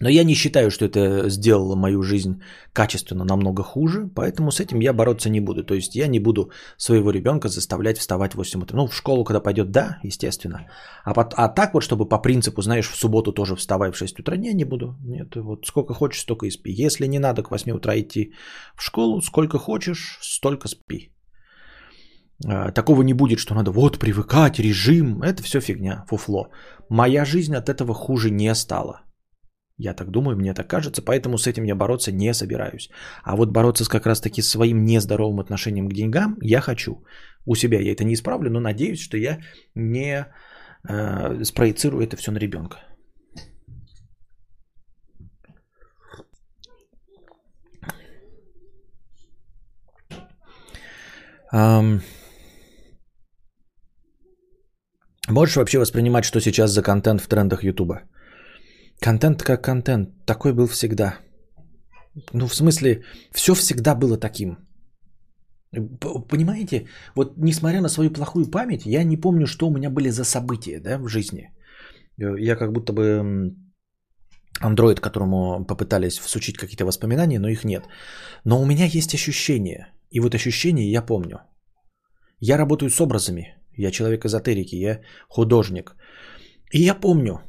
Но 0.00 0.08
я 0.08 0.24
не 0.24 0.34
считаю, 0.34 0.70
что 0.70 0.84
это 0.84 1.28
сделало 1.28 1.76
мою 1.76 2.02
жизнь 2.02 2.42
качественно 2.72 3.24
намного 3.24 3.62
хуже, 3.62 4.10
поэтому 4.14 4.50
с 4.50 4.60
этим 4.60 4.80
я 4.80 4.92
бороться 4.92 5.30
не 5.30 5.40
буду. 5.40 5.64
То 5.64 5.74
есть 5.74 5.96
я 5.96 6.06
не 6.08 6.20
буду 6.20 6.50
своего 6.76 7.10
ребенка 7.10 7.48
заставлять 7.48 7.98
вставать 7.98 8.32
в 8.32 8.36
8 8.36 8.62
утра. 8.62 8.76
Ну, 8.76 8.86
в 8.86 8.94
школу, 8.94 9.24
когда 9.24 9.40
пойдет, 9.40 9.70
да, 9.70 9.98
естественно. 10.02 10.66
А, 11.04 11.14
под, 11.14 11.34
а 11.36 11.48
так 11.48 11.74
вот, 11.74 11.82
чтобы 11.82 12.08
по 12.08 12.18
принципу, 12.18 12.62
знаешь, 12.62 12.90
в 12.90 12.96
субботу 12.96 13.32
тоже 13.32 13.56
вставай 13.56 13.92
в 13.92 13.96
6 13.96 14.20
утра, 14.20 14.36
не, 14.36 14.54
не 14.54 14.64
буду. 14.64 14.96
Нет, 15.04 15.36
вот 15.36 15.66
сколько 15.66 15.94
хочешь, 15.94 16.20
столько 16.20 16.46
и 16.46 16.50
спи. 16.50 16.86
Если 16.86 17.06
не 17.06 17.18
надо 17.18 17.42
к 17.42 17.50
8 17.50 17.72
утра 17.72 17.98
идти 17.98 18.32
в 18.76 18.82
школу, 18.82 19.20
сколько 19.22 19.58
хочешь, 19.58 20.18
столько 20.20 20.68
спи. 20.68 21.10
А, 22.44 22.70
такого 22.72 23.02
не 23.02 23.14
будет, 23.14 23.38
что 23.38 23.54
надо 23.54 23.70
вот 23.70 23.98
привыкать, 23.98 24.58
режим. 24.58 25.22
Это 25.22 25.42
все 25.42 25.60
фигня, 25.60 26.04
фуфло. 26.08 26.50
Моя 26.90 27.24
жизнь 27.24 27.54
от 27.54 27.68
этого 27.68 27.94
хуже 27.94 28.30
не 28.30 28.54
стала. 28.54 29.05
Я 29.78 29.94
так 29.94 30.10
думаю, 30.10 30.36
мне 30.36 30.54
так 30.54 30.68
кажется, 30.68 31.02
поэтому 31.02 31.36
с 31.36 31.46
этим 31.46 31.64
я 31.64 31.74
бороться 31.74 32.12
не 32.12 32.32
собираюсь. 32.34 32.88
А 33.24 33.36
вот 33.36 33.50
бороться 33.50 33.84
с 33.84 33.88
как 33.88 34.06
раз-таки 34.06 34.42
своим 34.42 34.84
нездоровым 34.84 35.40
отношением 35.40 35.88
к 35.88 35.92
деньгам 35.92 36.36
я 36.40 36.60
хочу. 36.60 37.04
У 37.44 37.54
себя 37.54 37.80
я 37.80 37.92
это 37.92 38.04
не 38.04 38.14
исправлю, 38.14 38.50
но 38.50 38.60
надеюсь, 38.60 39.00
что 39.00 39.18
я 39.18 39.38
не 39.74 40.26
э, 40.88 41.44
спроецирую 41.44 42.02
это 42.02 42.16
все 42.16 42.32
на 42.32 42.38
ребенка. 42.38 42.78
Um, 51.52 52.00
можешь 55.28 55.56
вообще 55.56 55.78
воспринимать, 55.78 56.24
что 56.24 56.40
сейчас 56.40 56.70
за 56.70 56.82
контент 56.82 57.20
в 57.20 57.28
трендах 57.28 57.62
Ютуба? 57.62 58.02
Контент 59.00 59.42
как 59.42 59.64
контент. 59.64 60.08
Такой 60.26 60.52
был 60.52 60.66
всегда. 60.66 61.18
Ну, 62.32 62.46
в 62.46 62.54
смысле, 62.54 63.02
все 63.32 63.54
всегда 63.54 63.94
было 63.94 64.18
таким. 64.18 64.56
Понимаете, 66.28 66.86
вот 67.14 67.34
несмотря 67.36 67.80
на 67.80 67.88
свою 67.88 68.10
плохую 68.10 68.50
память, 68.50 68.86
я 68.86 69.04
не 69.04 69.16
помню, 69.16 69.46
что 69.46 69.68
у 69.68 69.70
меня 69.70 69.90
были 69.90 70.10
за 70.10 70.24
события 70.24 70.80
да, 70.80 70.98
в 70.98 71.08
жизни. 71.08 71.50
Я 72.16 72.56
как 72.56 72.72
будто 72.72 72.92
бы 72.92 73.54
андроид, 74.60 75.00
которому 75.00 75.66
попытались 75.66 76.18
всучить 76.18 76.56
какие-то 76.56 76.86
воспоминания, 76.86 77.38
но 77.38 77.48
их 77.48 77.64
нет. 77.64 77.84
Но 78.44 78.60
у 78.60 78.64
меня 78.64 78.86
есть 78.86 79.14
ощущение. 79.14 79.92
И 80.10 80.20
вот 80.20 80.34
ощущение 80.34 80.90
я 80.90 81.02
помню. 81.02 81.40
Я 82.40 82.56
работаю 82.56 82.90
с 82.90 83.00
образами. 83.00 83.56
Я 83.76 83.90
человек 83.90 84.24
эзотерики, 84.24 84.76
я 84.76 85.00
художник. 85.28 85.96
И 86.72 86.80
я 86.80 86.94
помню, 86.94 87.40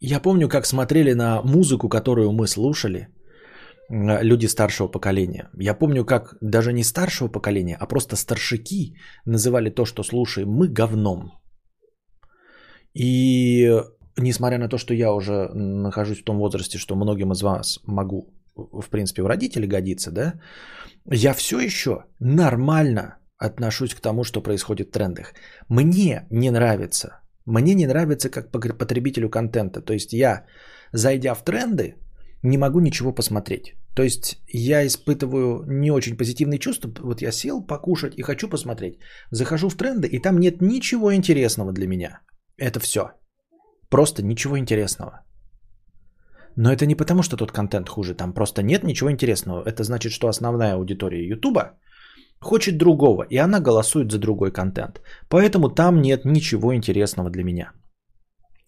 я 0.00 0.20
помню, 0.20 0.48
как 0.48 0.66
смотрели 0.66 1.12
на 1.14 1.42
музыку, 1.42 1.88
которую 1.88 2.32
мы 2.32 2.46
слушали, 2.46 3.08
люди 3.90 4.46
старшего 4.46 4.88
поколения. 4.88 5.50
Я 5.58 5.74
помню, 5.74 6.04
как 6.04 6.36
даже 6.40 6.72
не 6.72 6.84
старшего 6.84 7.28
поколения, 7.28 7.76
а 7.80 7.86
просто 7.86 8.16
старшики 8.16 8.96
называли 9.26 9.70
то, 9.70 9.84
что 9.84 10.02
слушаем 10.02 10.48
мы, 10.48 10.68
говном. 10.68 11.32
И 12.94 13.68
несмотря 14.16 14.58
на 14.58 14.68
то, 14.68 14.78
что 14.78 14.94
я 14.94 15.12
уже 15.12 15.48
нахожусь 15.54 16.20
в 16.20 16.24
том 16.24 16.38
возрасте, 16.38 16.78
что 16.78 16.96
многим 16.96 17.32
из 17.32 17.42
вас 17.42 17.80
могу, 17.86 18.32
в 18.54 18.88
принципе, 18.90 19.22
в 19.22 19.26
родители 19.26 19.66
годиться, 19.66 20.10
да, 20.12 20.34
я 21.04 21.34
все 21.34 21.60
еще 21.60 22.04
нормально 22.20 23.18
отношусь 23.38 23.94
к 23.94 24.00
тому, 24.00 24.24
что 24.24 24.42
происходит 24.42 24.88
в 24.88 24.92
трендах. 24.92 25.34
Мне 25.68 26.26
не 26.30 26.50
нравится 26.50 27.19
мне 27.46 27.74
не 27.74 27.86
нравится 27.86 28.30
как 28.30 28.50
потребителю 28.50 29.28
контента. 29.30 29.80
То 29.80 29.92
есть 29.92 30.12
я, 30.12 30.44
зайдя 30.92 31.34
в 31.34 31.44
тренды, 31.44 31.96
не 32.42 32.58
могу 32.58 32.80
ничего 32.80 33.12
посмотреть. 33.12 33.74
То 33.94 34.02
есть 34.02 34.38
я 34.48 34.86
испытываю 34.86 35.64
не 35.66 35.90
очень 35.90 36.16
позитивные 36.16 36.58
чувства. 36.58 36.90
Вот 37.02 37.22
я 37.22 37.32
сел 37.32 37.66
покушать 37.66 38.14
и 38.16 38.22
хочу 38.22 38.48
посмотреть. 38.48 38.98
Захожу 39.30 39.68
в 39.68 39.76
тренды, 39.76 40.08
и 40.08 40.18
там 40.18 40.38
нет 40.38 40.60
ничего 40.60 41.14
интересного 41.14 41.72
для 41.72 41.86
меня. 41.86 42.20
Это 42.56 42.80
все. 42.80 43.10
Просто 43.88 44.22
ничего 44.22 44.58
интересного. 44.58 45.24
Но 46.56 46.72
это 46.72 46.86
не 46.86 46.94
потому, 46.94 47.22
что 47.22 47.36
тот 47.36 47.52
контент 47.52 47.88
хуже. 47.88 48.14
Там 48.14 48.32
просто 48.32 48.62
нет 48.62 48.84
ничего 48.84 49.10
интересного. 49.10 49.62
Это 49.66 49.82
значит, 49.82 50.12
что 50.12 50.28
основная 50.28 50.74
аудитория 50.74 51.26
Ютуба 51.26 51.78
хочет 52.40 52.78
другого, 52.78 53.26
и 53.30 53.36
она 53.36 53.60
голосует 53.60 54.10
за 54.10 54.18
другой 54.18 54.52
контент. 54.52 55.00
Поэтому 55.28 55.68
там 55.68 56.02
нет 56.02 56.24
ничего 56.24 56.74
интересного 56.74 57.30
для 57.30 57.44
меня. 57.44 57.72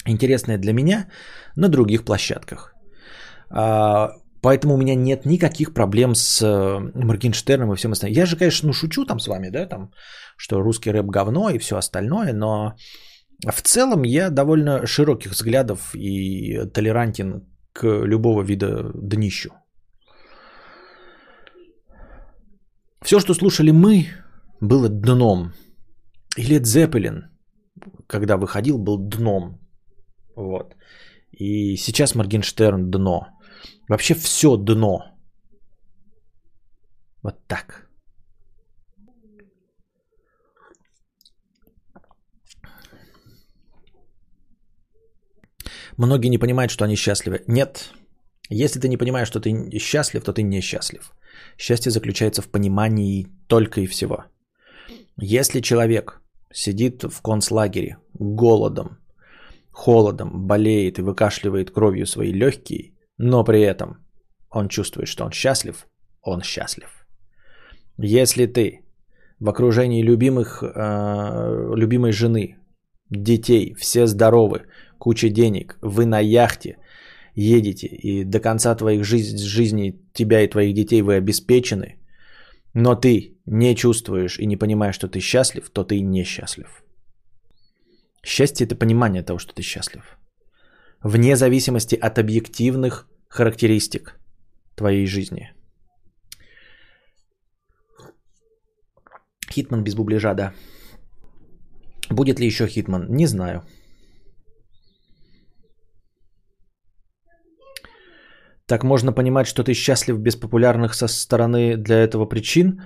Интересное 0.06 0.58
для 0.58 0.72
меня 0.72 1.08
на 1.56 1.68
других 1.68 2.04
площадках. 2.04 2.74
А, 3.50 4.10
поэтому 4.42 4.74
у 4.74 4.76
меня 4.76 4.94
нет 4.94 5.26
никаких 5.26 5.74
проблем 5.74 6.14
с 6.14 6.42
э, 6.42 6.78
Моргенштерном 6.94 7.72
и 7.72 7.76
всем 7.76 7.92
остальным. 7.92 8.18
Я 8.18 8.26
же, 8.26 8.36
конечно, 8.36 8.66
ну, 8.66 8.72
шучу 8.72 9.04
там 9.04 9.20
с 9.20 9.28
вами, 9.28 9.50
да, 9.50 9.66
там, 9.66 9.90
что 10.36 10.60
русский 10.60 10.90
рэп 10.90 11.06
говно 11.06 11.50
и 11.50 11.58
все 11.58 11.76
остальное, 11.76 12.32
но 12.32 12.74
в 13.46 13.62
целом 13.62 14.02
я 14.04 14.30
довольно 14.30 14.86
широких 14.86 15.32
взглядов 15.32 15.94
и 15.94 16.66
толерантен 16.72 17.42
к 17.72 17.86
любого 17.86 18.42
вида 18.42 18.92
днищу. 18.94 19.50
Все, 23.04 23.20
что 23.20 23.34
слушали 23.34 23.72
мы, 23.72 24.06
было 24.60 24.88
дном. 24.88 25.52
И 26.36 26.42
Led 26.42 26.62
Zeppelin, 26.62 27.22
когда 28.06 28.36
выходил, 28.36 28.78
был 28.78 28.98
дном. 28.98 29.58
Вот. 30.36 30.74
И 31.32 31.76
сейчас 31.76 32.14
Моргенштерн 32.14 32.90
дно. 32.90 33.26
Вообще 33.88 34.14
все 34.14 34.56
дно. 34.56 35.00
Вот 37.22 37.34
так. 37.46 37.88
Многие 45.98 46.28
не 46.28 46.38
понимают, 46.38 46.70
что 46.70 46.84
они 46.84 46.96
счастливы. 46.96 47.44
Нет. 47.46 47.90
Если 48.48 48.80
ты 48.80 48.88
не 48.88 48.96
понимаешь, 48.96 49.28
что 49.28 49.40
ты 49.40 49.78
счастлив, 49.78 50.24
то 50.24 50.32
ты 50.32 50.42
несчастлив. 50.42 51.12
Счастье 51.58 51.90
заключается 51.90 52.42
в 52.42 52.48
понимании 52.48 53.28
только 53.46 53.80
и 53.80 53.86
всего. 53.86 54.24
Если 55.16 55.60
человек 55.60 56.20
сидит 56.52 57.04
в 57.04 57.22
концлагере 57.22 57.98
голодом, 58.14 58.98
холодом, 59.70 60.46
болеет 60.46 60.98
и 60.98 61.02
выкашливает 61.02 61.70
кровью 61.70 62.06
свои 62.06 62.32
легкие, 62.32 62.94
но 63.18 63.44
при 63.44 63.62
этом 63.62 63.98
он 64.50 64.68
чувствует, 64.68 65.08
что 65.08 65.24
он 65.24 65.32
счастлив, 65.32 65.86
он 66.22 66.42
счастлив. 66.42 67.06
Если 67.98 68.46
ты 68.46 68.84
в 69.38 69.48
окружении 69.48 70.02
любимых, 70.02 70.62
э, 70.62 71.72
любимой 71.74 72.12
жены, 72.12 72.58
детей, 73.10 73.74
все 73.74 74.06
здоровы, 74.06 74.66
куча 74.98 75.28
денег, 75.28 75.78
вы 75.82 76.06
на 76.06 76.20
яхте 76.20 76.78
едете, 77.34 77.86
и 77.86 78.24
до 78.24 78.40
конца 78.40 78.74
твоих 78.74 79.04
жиз- 79.04 79.36
жизней 79.38 80.00
тебя 80.12 80.42
и 80.42 80.48
твоих 80.48 80.74
детей 80.74 81.02
вы 81.02 81.16
обеспечены, 81.16 81.98
но 82.74 82.94
ты 82.94 83.36
не 83.46 83.74
чувствуешь 83.74 84.38
и 84.38 84.46
не 84.46 84.56
понимаешь, 84.56 84.94
что 84.94 85.08
ты 85.08 85.20
счастлив, 85.20 85.70
то 85.70 85.84
ты 85.84 86.00
несчастлив. 86.00 86.82
Счастье– 88.24 88.66
это 88.66 88.76
понимание 88.76 89.22
того, 89.22 89.38
что 89.38 89.52
ты 89.54 89.62
счастлив. 89.62 90.18
Вне 91.02 91.36
зависимости 91.36 91.96
от 91.96 92.18
объективных 92.18 93.08
характеристик 93.28 94.20
твоей 94.76 95.06
жизни. 95.06 95.52
Хитман 99.50 99.82
без 99.82 99.94
бубляжа, 99.94 100.34
да. 100.34 100.54
Будет 102.10 102.40
ли 102.40 102.46
еще 102.46 102.66
Хитман? 102.66 103.06
Не 103.08 103.26
знаю. 103.26 103.62
Так 108.66 108.84
можно 108.84 109.12
понимать, 109.12 109.46
что 109.46 109.64
ты 109.64 109.74
счастлив 109.74 110.18
без 110.18 110.36
популярных 110.36 110.94
со 110.94 111.08
стороны 111.08 111.76
для 111.76 111.96
этого 111.96 112.26
причин. 112.26 112.82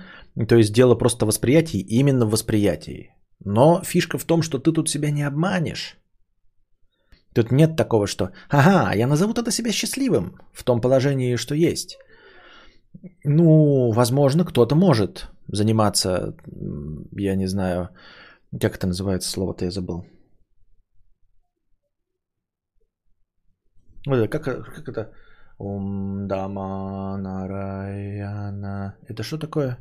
То 0.47 0.55
есть 0.55 0.73
дело 0.73 0.95
просто 0.95 1.25
восприятия, 1.25 1.79
именно 1.79 2.25
в 2.25 2.31
восприятии. 2.31 3.11
Но 3.45 3.81
фишка 3.83 4.17
в 4.17 4.25
том, 4.25 4.41
что 4.41 4.59
ты 4.59 4.71
тут 4.71 4.89
себя 4.89 5.11
не 5.11 5.23
обманешь. 5.27 5.97
Тут 7.33 7.51
нет 7.51 7.75
такого, 7.75 8.07
что 8.07 8.31
«Ага, 8.49 8.95
я 8.95 9.07
назову 9.07 9.33
тогда 9.33 9.51
себя 9.51 9.71
счастливым» 9.71 10.39
в 10.53 10.63
том 10.63 10.81
положении, 10.81 11.37
что 11.37 11.55
есть. 11.55 11.97
Ну, 13.23 13.91
возможно, 13.91 14.43
кто-то 14.43 14.75
может 14.75 15.27
заниматься, 15.47 16.35
я 17.11 17.35
не 17.35 17.47
знаю, 17.47 17.89
как 18.59 18.75
это 18.75 18.87
называется, 18.87 19.29
слово-то 19.29 19.65
я 19.65 19.71
забыл. 19.71 20.05
Как, 24.05 24.43
как 24.43 24.87
это? 24.89 25.13
Ум 25.59 26.27
дама 26.27 27.17
нараяна. 27.17 28.95
Это 29.07 29.23
что 29.23 29.37
такое? 29.37 29.77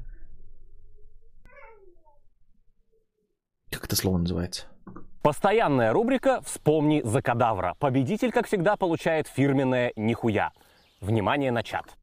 Как 3.70 3.84
это 3.84 3.96
слово 3.96 4.18
называется? 4.18 4.66
Постоянная 5.22 5.92
рубрика 5.92 6.40
«Вспомни 6.44 7.02
за 7.04 7.20
кадавра». 7.20 7.74
Победитель, 7.78 8.30
как 8.30 8.46
всегда, 8.46 8.76
получает 8.76 9.28
фирменное 9.28 9.92
«Нихуя». 9.96 10.52
Внимание 11.00 11.50
на 11.50 11.62
чат. 11.62 11.96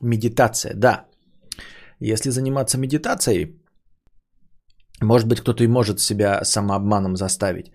Медитация, 0.00 0.74
да. 0.74 1.06
Если 2.00 2.30
заниматься 2.30 2.78
медитацией, 2.78 3.58
может 5.00 5.28
быть, 5.28 5.40
кто-то 5.40 5.64
и 5.64 5.68
может 5.68 6.00
себя 6.00 6.44
самообманом 6.44 7.16
заставить. 7.16 7.72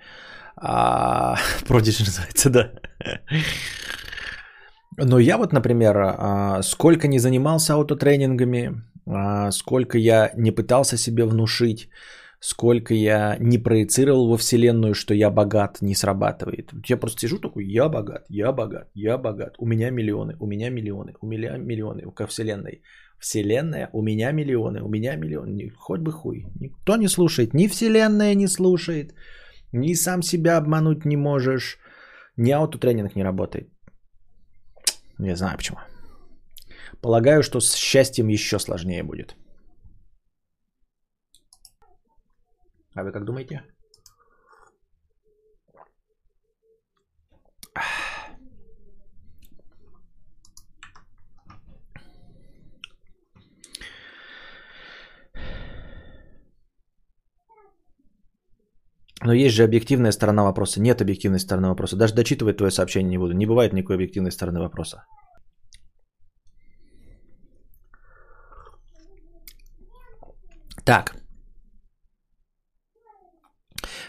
А, 0.58 1.38
продиж 1.68 2.00
называется, 2.00 2.50
да. 2.50 2.72
Но 4.98 5.20
я 5.20 5.38
вот, 5.38 5.54
например, 5.54 5.98
а, 5.98 6.62
сколько 6.62 7.08
не 7.08 7.20
занимался 7.20 7.74
аутотренингами, 7.74 8.84
а, 9.06 9.52
сколько 9.52 9.98
я 9.98 10.32
не 10.36 10.52
пытался 10.52 10.98
себе 10.98 11.26
внушить, 11.26 11.90
сколько 12.40 12.94
я 12.94 13.38
не 13.40 13.58
проецировал 13.58 14.30
во 14.30 14.38
Вселенную, 14.38 14.94
что 14.94 15.14
я 15.14 15.30
богат, 15.30 15.82
не 15.82 15.96
срабатывает. 15.96 16.72
Я 16.90 16.98
просто 16.98 17.22
сижу 17.22 17.40
такой, 17.40 17.66
я 17.66 17.90
богат, 17.90 18.26
я 18.30 18.52
богат, 18.52 18.90
я 18.94 19.18
богат, 19.18 19.56
у 19.60 19.66
меня 19.66 19.92
миллионы, 19.92 20.36
у 20.40 20.48
меня 20.48 20.70
миллионы, 20.70 21.14
у 21.22 21.28
меня 21.28 21.58
миллионы, 21.58 22.12
ко 22.12 22.28
Вселенной. 22.28 22.82
Вселенная, 23.20 23.90
у 23.94 24.02
меня 24.02 24.34
миллионы, 24.34 24.82
у 24.82 24.90
меня 24.90 25.16
миллионы, 25.16 25.72
хоть 25.78 26.02
бы 26.02 26.12
хуй. 26.12 26.46
Никто 26.60 26.98
не 26.98 27.08
слушает, 27.08 27.54
ни 27.54 27.68
Вселенная 27.68 28.36
не 28.36 28.48
слушает, 28.48 29.14
ни 29.72 29.94
сам 29.96 30.22
себя 30.22 30.58
обмануть 30.58 31.06
не 31.06 31.16
можешь, 31.16 31.78
ни 32.36 32.52
аутотренинг 32.52 33.16
не 33.16 33.24
работает. 33.24 33.73
Не 35.20 35.36
знаю 35.36 35.58
почему. 35.58 35.80
Полагаю, 37.02 37.44
что 37.44 37.60
с 37.60 37.74
счастьем 37.76 38.28
еще 38.28 38.60
сложнее 38.60 39.04
будет. 39.04 39.36
А 42.96 43.04
вы 43.04 43.12
как 43.12 43.26
думаете? 43.26 43.64
Но 59.26 59.34
есть 59.34 59.56
же 59.56 59.64
объективная 59.64 60.12
сторона 60.12 60.44
вопроса. 60.44 60.82
Нет 60.82 61.02
объективной 61.02 61.40
стороны 61.40 61.70
вопроса. 61.70 61.96
Даже 61.96 62.14
дочитывать 62.14 62.58
твое 62.58 62.72
сообщение 62.72 63.10
не 63.10 63.18
буду. 63.18 63.34
Не 63.34 63.46
бывает 63.46 63.74
никакой 63.74 63.96
объективной 63.96 64.32
стороны 64.32 64.60
вопроса. 64.60 65.06
Так. 70.86 71.16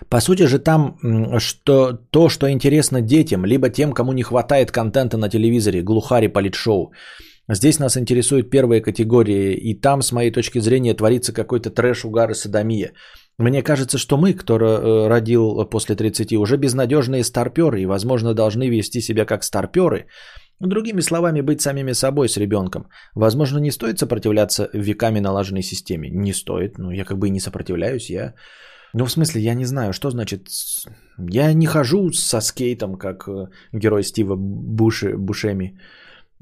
По 0.09 0.21
сути 0.21 0.47
же 0.47 0.59
там 0.59 0.99
что, 1.39 1.93
то, 2.11 2.29
что 2.29 2.51
интересно 2.51 3.01
детям, 3.01 3.45
либо 3.45 3.71
тем, 3.71 3.93
кому 3.93 4.13
не 4.13 4.23
хватает 4.23 4.71
контента 4.73 5.17
на 5.17 5.29
телевизоре, 5.29 5.83
глухари 5.83 6.29
политшоу. 6.29 6.93
Здесь 7.49 7.79
нас 7.79 7.97
интересуют 7.97 8.51
первые 8.51 8.81
категории, 8.81 9.55
и 9.55 9.81
там, 9.81 10.03
с 10.03 10.13
моей 10.13 10.33
точки 10.33 10.61
зрения, 10.61 10.95
творится 10.95 11.33
какой-то 11.33 11.71
трэш, 11.71 12.05
угар 12.05 12.31
и 12.31 12.35
садомия. 12.35 12.93
Мне 13.39 13.63
кажется, 13.63 13.99
что 13.99 14.17
мы, 14.17 14.35
кто 14.35 14.55
э, 14.55 15.09
родил 15.09 15.65
после 15.71 15.97
30, 15.97 16.33
уже 16.35 16.57
безнадежные 16.57 17.25
старперы 17.25 17.83
и, 17.83 17.87
возможно, 17.87 18.35
должны 18.35 18.69
вести 18.69 19.01
себя 19.01 19.25
как 19.25 19.45
старперы. 19.45 20.07
Другими 20.61 21.03
словами, 21.03 21.43
быть 21.43 21.61
самими 21.61 21.93
собой 21.93 22.29
с 22.29 22.37
ребенком. 22.37 22.87
Возможно, 23.15 23.59
не 23.59 23.73
стоит 23.73 23.99
сопротивляться 23.99 24.69
веками 24.73 25.21
налаженной 25.21 25.63
системе. 25.63 26.11
Не 26.11 26.33
стоит. 26.33 26.79
Ну, 26.79 26.91
я 26.91 27.05
как 27.05 27.19
бы 27.19 27.27
и 27.27 27.31
не 27.31 27.41
сопротивляюсь. 27.41 28.11
Я 28.11 28.35
ну, 28.95 29.05
в 29.05 29.11
смысле, 29.11 29.41
я 29.41 29.55
не 29.55 29.67
знаю, 29.67 29.93
что 29.93 30.11
значит... 30.11 30.49
Я 31.31 31.53
не 31.53 31.67
хожу 31.67 32.13
со 32.13 32.41
скейтом, 32.41 32.97
как 32.97 33.29
э, 33.29 33.49
герой 33.73 34.05
Стива 34.05 34.37
Буши, 34.37 35.17
Бушеми. 35.17 35.77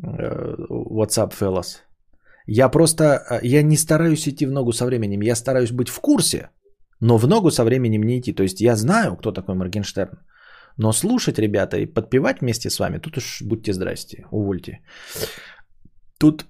Э, 0.03 0.55
What's 0.69 1.19
up, 1.19 1.33
fellas? 1.33 1.81
Я 2.47 2.69
просто... 2.69 3.41
Я 3.43 3.63
не 3.63 3.77
стараюсь 3.77 4.29
идти 4.29 4.47
в 4.47 4.51
ногу 4.51 4.73
со 4.73 4.85
временем. 4.85 5.23
Я 5.23 5.35
стараюсь 5.35 5.73
быть 5.73 5.89
в 5.89 5.99
курсе, 6.01 6.51
но 7.03 7.19
в 7.19 7.27
ногу 7.27 7.51
со 7.51 7.65
временем 7.65 8.03
не 8.03 8.19
идти. 8.19 8.33
То 8.33 8.43
есть 8.43 8.61
я 8.61 8.77
знаю, 8.77 9.17
кто 9.17 9.33
такой 9.33 9.55
Моргенштерн. 9.55 10.19
Но 10.77 10.93
слушать, 10.93 11.39
ребята, 11.39 11.77
и 11.77 11.87
подпевать 11.87 12.41
вместе 12.41 12.71
с 12.71 12.79
вами, 12.79 12.99
тут 12.99 13.17
уж 13.17 13.43
будьте 13.43 13.73
здрасте, 13.73 14.25
увольте. 14.31 14.79
Тут 16.19 16.47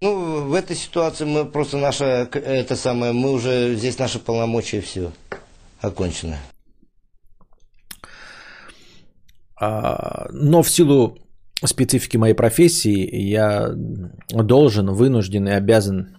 ну, 0.00 0.44
в 0.48 0.54
этой 0.54 0.76
ситуации 0.76 1.24
мы 1.24 1.44
просто 1.44 1.76
наша, 1.76 2.04
это 2.32 2.76
самое, 2.76 3.12
мы 3.12 3.32
уже, 3.32 3.74
здесь 3.74 3.98
наши 3.98 4.18
полномочия 4.18 4.80
все 4.80 5.10
окончено. 5.80 6.36
А, 9.60 10.28
но 10.30 10.62
в 10.62 10.68
силу 10.68 11.18
специфики 11.64 12.16
моей 12.16 12.34
профессии 12.34 13.16
я 13.26 13.70
должен, 14.28 14.90
вынужден 14.90 15.48
и 15.48 15.52
обязан 15.52 16.16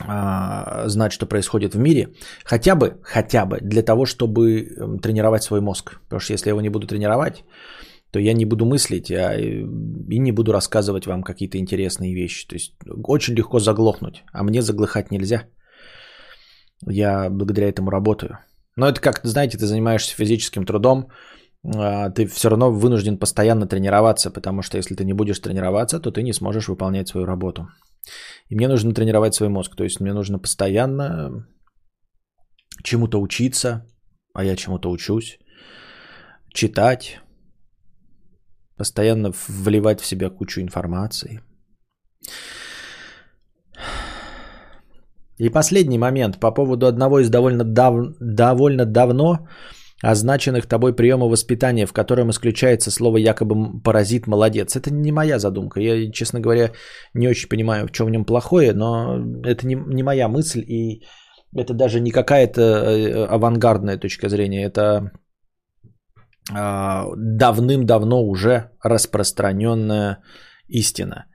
знать, 0.00 1.12
что 1.12 1.26
происходит 1.26 1.74
в 1.74 1.78
мире, 1.78 2.08
хотя 2.44 2.74
бы, 2.74 2.98
хотя 3.02 3.46
бы 3.46 3.58
для 3.60 3.82
того, 3.82 4.06
чтобы 4.06 4.42
эм, 4.42 4.98
тренировать 4.98 5.42
свой 5.42 5.60
мозг. 5.60 6.00
Потому 6.04 6.20
что 6.20 6.32
если 6.32 6.48
я 6.48 6.52
его 6.52 6.60
не 6.60 6.70
буду 6.70 6.86
тренировать, 6.86 7.44
то 8.10 8.20
я 8.20 8.32
не 8.32 8.46
буду 8.46 8.64
мыслить 8.64 9.10
а 9.10 9.34
и 9.36 10.18
не 10.18 10.32
буду 10.32 10.52
рассказывать 10.52 11.06
вам 11.06 11.22
какие-то 11.22 11.58
интересные 11.58 12.14
вещи. 12.14 12.46
То 12.46 12.54
есть 12.54 12.74
очень 13.04 13.34
легко 13.34 13.58
заглохнуть, 13.58 14.22
а 14.32 14.42
мне 14.42 14.62
заглыхать 14.62 15.10
нельзя. 15.10 15.42
Я 16.86 17.28
благодаря 17.30 17.68
этому 17.68 17.90
работаю. 17.90 18.38
Но 18.76 18.88
это 18.88 19.00
как, 19.00 19.20
знаете, 19.24 19.58
ты 19.58 19.66
занимаешься 19.66 20.14
физическим 20.14 20.64
трудом, 20.64 21.08
а, 21.64 22.10
ты 22.10 22.26
все 22.26 22.48
равно 22.48 22.70
вынужден 22.70 23.18
постоянно 23.18 23.66
тренироваться, 23.66 24.30
потому 24.30 24.62
что 24.62 24.78
если 24.78 24.94
ты 24.94 25.04
не 25.04 25.12
будешь 25.12 25.40
тренироваться, 25.40 26.00
то 26.00 26.12
ты 26.12 26.22
не 26.22 26.32
сможешь 26.32 26.68
выполнять 26.68 27.08
свою 27.08 27.26
работу. 27.26 27.68
И 28.48 28.54
мне 28.54 28.68
нужно 28.68 28.94
тренировать 28.94 29.34
свой 29.34 29.48
мозг, 29.48 29.76
то 29.76 29.84
есть 29.84 30.00
мне 30.00 30.12
нужно 30.12 30.38
постоянно 30.38 31.46
чему-то 32.82 33.20
учиться, 33.20 33.86
а 34.34 34.44
я 34.44 34.56
чему-то 34.56 34.90
учусь, 34.90 35.38
читать, 36.52 37.20
постоянно 38.76 39.32
вливать 39.48 40.00
в 40.00 40.06
себя 40.06 40.30
кучу 40.30 40.60
информации. 40.60 41.42
И 45.38 45.50
последний 45.50 45.98
момент 45.98 46.40
по 46.40 46.50
поводу 46.50 46.86
одного 46.86 47.20
из 47.20 47.30
довольно, 47.30 47.64
дав... 47.64 47.94
довольно 48.20 48.84
давно 48.84 49.48
означенных 50.02 50.66
тобой 50.66 50.94
приема 50.94 51.26
воспитания, 51.26 51.86
в 51.86 51.92
котором 51.92 52.30
исключается 52.30 52.90
слово 52.90 53.18
якобы 53.18 53.80
паразит 53.80 54.26
молодец. 54.26 54.76
Это 54.76 54.92
не 54.92 55.12
моя 55.12 55.38
задумка. 55.38 55.80
Я, 55.80 56.10
честно 56.12 56.40
говоря, 56.40 56.72
не 57.14 57.28
очень 57.28 57.48
понимаю, 57.48 57.86
в 57.86 57.90
чем 57.90 58.06
в 58.06 58.10
нем 58.10 58.24
плохое, 58.24 58.72
но 58.72 59.18
это 59.44 59.66
не, 59.66 59.74
не 59.74 60.02
моя 60.02 60.28
мысль. 60.28 60.60
И 60.60 61.02
Это 61.56 61.74
даже 61.74 62.00
не 62.00 62.10
какая-то 62.10 62.60
э, 62.60 63.24
авангардная 63.26 63.98
точка 63.98 64.28
зрения, 64.28 64.64
это 64.64 65.10
а, 66.52 67.06
давным-давно 67.16 68.22
уже 68.22 68.70
распространенная 68.82 70.18
истина. 70.68 71.26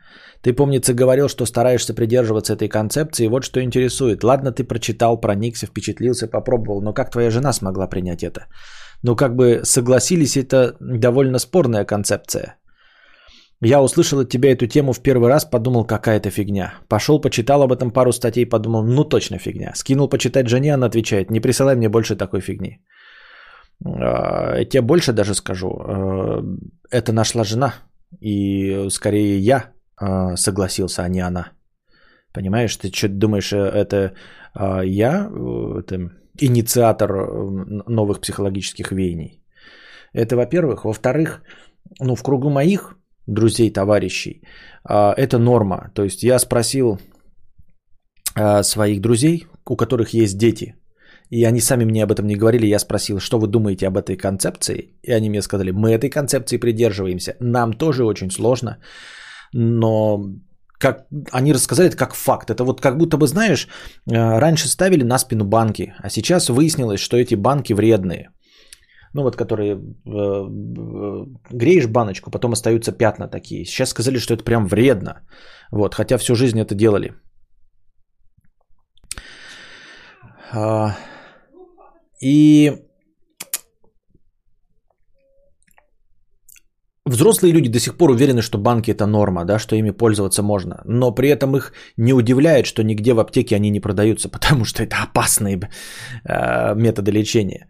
Ты, 0.43 0.53
помнится, 0.53 0.93
говорил, 0.93 1.29
что 1.29 1.45
стараешься 1.45 1.93
придерживаться 1.93 2.53
этой 2.53 2.67
концепции. 2.67 3.27
Вот 3.27 3.43
что 3.43 3.61
интересует. 3.61 4.23
Ладно, 4.23 4.51
ты 4.51 4.65
прочитал, 4.65 5.21
проникся, 5.21 5.67
впечатлился, 5.67 6.27
попробовал, 6.27 6.81
но 6.81 6.93
как 6.93 7.11
твоя 7.11 7.29
жена 7.29 7.53
смогла 7.53 7.87
принять 7.87 8.23
это? 8.23 8.47
Ну, 9.03 9.15
как 9.15 9.35
бы 9.35 9.61
согласились, 9.63 10.35
это 10.35 10.75
довольно 10.81 11.39
спорная 11.39 11.85
концепция. 11.85 12.57
Я 13.61 13.81
услышал 13.81 14.19
от 14.19 14.29
тебя 14.29 14.51
эту 14.51 14.67
тему 14.67 14.91
в 14.91 15.01
первый 15.01 15.29
раз, 15.29 15.45
подумал, 15.45 15.85
какая-то 15.85 16.29
фигня. 16.29 16.73
Пошел, 16.89 17.21
почитал 17.21 17.63
об 17.63 17.71
этом 17.71 17.91
пару 17.91 18.11
статей, 18.11 18.45
подумал, 18.45 18.83
ну 18.83 19.05
точно 19.05 19.37
фигня. 19.37 19.71
Скинул 19.75 20.09
почитать 20.09 20.49
жене, 20.49 20.73
она 20.73 20.87
отвечает, 20.87 21.31
не 21.31 21.39
присылай 21.39 21.75
мне 21.75 21.87
больше 21.87 22.17
такой 22.17 22.41
фигни. 22.41 22.81
А, 23.85 24.57
я 24.57 24.65
тебе 24.65 24.81
больше 24.81 25.13
даже 25.13 25.33
скажу. 25.35 25.67
А, 25.67 26.43
это 26.91 27.13
нашла 27.13 27.45
жена. 27.45 27.73
И 28.19 28.89
скорее 28.89 29.39
я 29.39 29.72
согласился, 30.35 31.03
а 31.03 31.09
не 31.09 31.21
она. 31.21 31.51
Понимаешь, 32.33 32.75
ты 32.77 32.91
что 32.91 33.07
думаешь, 33.09 33.53
э, 33.53 33.57
это 33.57 34.13
я 34.83 35.29
э, 35.31 35.79
это 35.79 36.11
инициатор 36.41 37.11
э, 37.11 37.83
новых 37.87 38.19
психологических 38.21 38.91
веяний? 38.91 39.39
Это 40.13 40.35
во-первых. 40.35 40.85
Во-вторых, 40.85 41.41
ну, 41.99 42.15
в 42.15 42.23
кругу 42.23 42.49
моих 42.49 42.95
друзей, 43.27 43.73
товарищей, 43.73 44.41
это 44.83 45.37
норма. 45.39 45.91
То 45.93 46.03
есть 46.03 46.23
я 46.23 46.39
спросил 46.39 46.99
своих 48.63 49.01
друзей, 49.01 49.47
у 49.65 49.75
которых 49.75 50.13
есть 50.13 50.37
дети, 50.37 50.75
и 51.29 51.45
они 51.45 51.61
сами 51.61 51.85
мне 51.85 52.03
об 52.03 52.11
этом 52.11 52.27
не 52.27 52.35
говорили. 52.35 52.67
Я 52.67 52.79
спросил, 52.79 53.19
что 53.19 53.39
вы 53.39 53.47
думаете 53.47 53.87
об 53.87 53.97
этой 53.97 54.17
концепции? 54.17 54.99
И 55.03 55.11
они 55.11 55.29
мне 55.29 55.41
сказали, 55.41 55.71
мы 55.71 55.91
этой 55.91 56.09
концепции 56.09 56.57
придерживаемся. 56.57 57.35
Нам 57.39 57.73
тоже 57.73 58.03
очень 58.03 58.31
сложно. 58.31 58.77
Но 59.53 60.19
как 60.83 61.05
они 61.31 61.53
рассказали 61.53 61.87
это 61.87 61.97
как 61.97 62.13
факт. 62.13 62.49
Это 62.49 62.63
вот 62.63 62.81
как 62.81 62.97
будто 62.97 63.17
бы, 63.17 63.27
знаешь, 63.27 63.67
э, 64.11 64.39
раньше 64.39 64.67
ставили 64.67 65.03
на 65.03 65.17
спину 65.17 65.45
банки, 65.45 65.93
а 65.99 66.09
сейчас 66.09 66.49
выяснилось, 66.49 66.99
что 66.99 67.17
эти 67.17 67.35
банки 67.35 67.73
вредные. 67.73 68.29
Ну 69.13 69.23
вот, 69.23 69.35
которые 69.35 69.73
э, 69.73 69.77
э, 70.05 71.25
греешь 71.51 71.87
баночку, 71.87 72.31
потом 72.31 72.51
остаются 72.51 72.91
пятна 72.91 73.27
такие. 73.27 73.65
Сейчас 73.65 73.89
сказали, 73.89 74.17
что 74.17 74.33
это 74.33 74.43
прям 74.43 74.67
вредно. 74.67 75.21
Вот, 75.71 75.95
хотя 75.95 76.17
всю 76.17 76.35
жизнь 76.35 76.59
это 76.59 76.75
делали. 76.75 77.13
А, 80.51 80.97
и 82.21 82.82
Взрослые 87.05 87.53
люди 87.53 87.69
до 87.69 87.79
сих 87.79 87.97
пор 87.97 88.11
уверены, 88.11 88.41
что 88.41 88.57
банки 88.57 88.91
это 88.91 89.05
норма, 89.05 89.45
да, 89.45 89.59
что 89.59 89.75
ими 89.75 89.91
пользоваться 89.91 90.41
можно. 90.41 90.81
Но 90.85 91.15
при 91.15 91.29
этом 91.29 91.55
их 91.55 91.73
не 91.97 92.13
удивляет, 92.13 92.65
что 92.65 92.83
нигде 92.83 93.13
в 93.13 93.19
аптеке 93.19 93.55
они 93.55 93.69
не 93.71 93.81
продаются, 93.81 94.29
потому 94.31 94.65
что 94.65 94.83
это 94.83 94.95
опасные 95.03 95.59
э, 95.59 96.75
методы 96.75 97.11
лечения. 97.11 97.67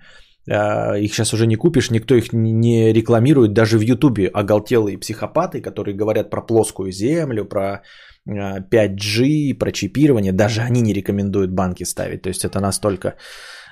Э, 0.48 1.00
их 1.00 1.14
сейчас 1.14 1.34
уже 1.34 1.48
не 1.48 1.56
купишь, 1.56 1.92
никто 1.92 2.16
их 2.16 2.34
не 2.34 2.94
рекламирует. 2.94 3.54
Даже 3.54 3.78
в 3.78 3.82
Ютубе 3.82 4.28
оголтелые 4.28 5.00
психопаты, 5.00 5.62
которые 5.62 5.96
говорят 5.96 6.30
про 6.30 6.42
плоскую 6.42 6.92
землю, 6.92 7.46
про 7.46 7.82
5G, 8.28 9.52
э, 9.52 9.58
про 9.58 9.72
чипирование, 9.72 10.32
даже 10.32 10.62
они 10.62 10.82
не 10.82 10.94
рекомендуют 10.94 11.52
банки 11.52 11.86
ставить. 11.86 12.22
То 12.22 12.30
есть 12.30 12.46
это 12.46 12.60
настолько 12.60 13.16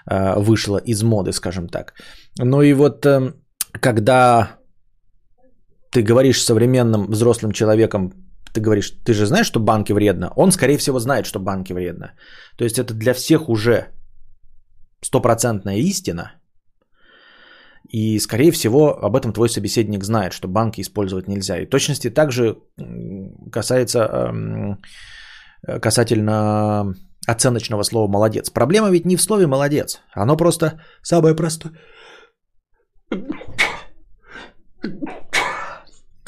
Э, 0.10 0.40
вышло 0.40 0.78
из 0.78 1.04
моды, 1.04 1.32
скажем 1.32 1.68
так. 1.68 1.94
Ну 2.40 2.62
и 2.62 2.74
вот 2.74 3.06
эм, 3.06 3.36
когда 3.80 4.58
ты 5.92 6.02
говоришь 6.02 6.42
современным 6.42 7.08
взрослым 7.12 7.52
человеком, 7.52 8.12
ты 8.54 8.62
говоришь, 8.62 8.92
ты 9.06 9.14
же 9.14 9.26
знаешь, 9.26 9.48
что 9.48 9.60
банки 9.60 9.94
вредно, 9.94 10.32
он, 10.36 10.52
скорее 10.52 10.78
всего, 10.78 11.00
знает, 11.00 11.26
что 11.26 11.40
банки 11.40 11.74
вредно. 11.74 12.14
То 12.58 12.64
есть 12.64 12.80
это 12.80 12.94
для 12.94 13.14
всех 13.14 13.50
уже 13.50 13.88
стопроцентная 15.02 15.78
истина. 15.78 16.32
И, 17.90 18.20
скорее 18.20 18.52
всего, 18.52 19.04
об 19.04 19.16
этом 19.16 19.34
твой 19.34 19.50
собеседник 19.50 20.04
знает, 20.04 20.34
что 20.34 20.48
банки 20.48 20.82
использовать 20.82 21.28
нельзя. 21.28 21.58
И 21.58 21.66
точности 21.66 22.10
также 22.10 22.56
касается 23.52 24.00
эм, 24.00 24.78
касательно 25.82 26.94
оценочного 27.28 27.84
слова 27.84 28.08
«молодец». 28.08 28.50
Проблема 28.50 28.90
ведь 28.92 29.06
не 29.06 29.16
в 29.16 29.22
слове 29.22 29.48
«молодец». 29.48 30.02
Оно 30.14 30.38
просто 30.38 30.82
самое 31.02 31.36
простое. 31.36 31.74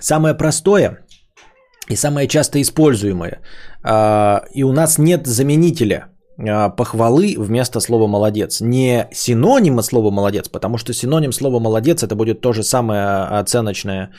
Самое 0.03 0.33
простое 0.33 0.97
и 1.91 1.95
самое 1.95 2.27
часто 2.27 2.59
используемое. 2.61 3.39
А, 3.83 4.43
и 4.53 4.63
у 4.63 4.73
нас 4.73 4.97
нет 4.97 5.27
заменителя 5.27 6.07
а, 6.37 6.69
похвалы 6.69 7.35
вместо 7.37 7.79
слова 7.79 8.07
«молодец». 8.07 8.61
Не 8.61 9.07
синонима 9.13 9.81
слова 9.81 10.11
«молодец», 10.11 10.49
потому 10.49 10.77
что 10.77 10.93
синоним 10.93 11.31
слова 11.31 11.59
«молодец» 11.59 12.03
это 12.03 12.15
будет 12.15 12.41
то 12.41 12.53
же 12.53 12.63
самое 12.63 13.39
оценочное 13.39 14.11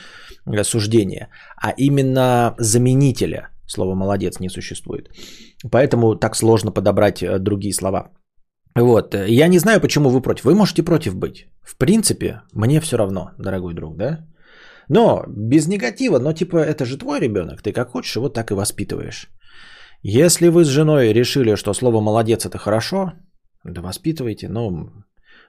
суждение, 0.63 1.27
а 1.61 1.73
именно 1.77 2.55
заменителя– 2.57 3.49
Слово 3.67 3.95
«молодец» 3.95 4.39
не 4.39 4.49
существует. 4.49 5.09
Поэтому 5.71 6.15
так 6.15 6.35
сложно 6.35 6.71
подобрать 6.71 7.23
э, 7.23 7.39
другие 7.39 7.73
слова. 7.73 8.11
Вот. 8.75 9.15
Я 9.15 9.47
не 9.47 9.59
знаю, 9.59 9.81
почему 9.81 10.09
вы 10.09 10.21
против. 10.21 10.45
Вы 10.45 10.53
можете 10.53 10.83
против 10.83 11.15
быть. 11.15 11.47
В 11.63 11.77
принципе, 11.77 12.41
мне 12.53 12.79
все 12.79 12.97
равно, 12.97 13.31
дорогой 13.39 13.73
друг, 13.73 13.97
да? 13.97 14.19
Но 14.89 15.23
без 15.27 15.67
негатива, 15.67 16.19
но 16.19 16.33
типа 16.33 16.57
это 16.57 16.85
же 16.85 16.97
твой 16.97 17.19
ребенок, 17.19 17.61
ты 17.61 17.71
как 17.71 17.91
хочешь 17.91 18.15
его 18.15 18.29
так 18.29 18.51
и 18.51 18.55
воспитываешь. 18.55 19.29
Если 20.03 20.49
вы 20.49 20.63
с 20.63 20.67
женой 20.67 21.13
решили, 21.13 21.55
что 21.55 21.73
слово 21.73 22.01
молодец 22.01 22.45
это 22.45 22.57
хорошо, 22.57 23.13
да 23.63 23.81
воспитывайте, 23.81 24.47
но 24.49 24.89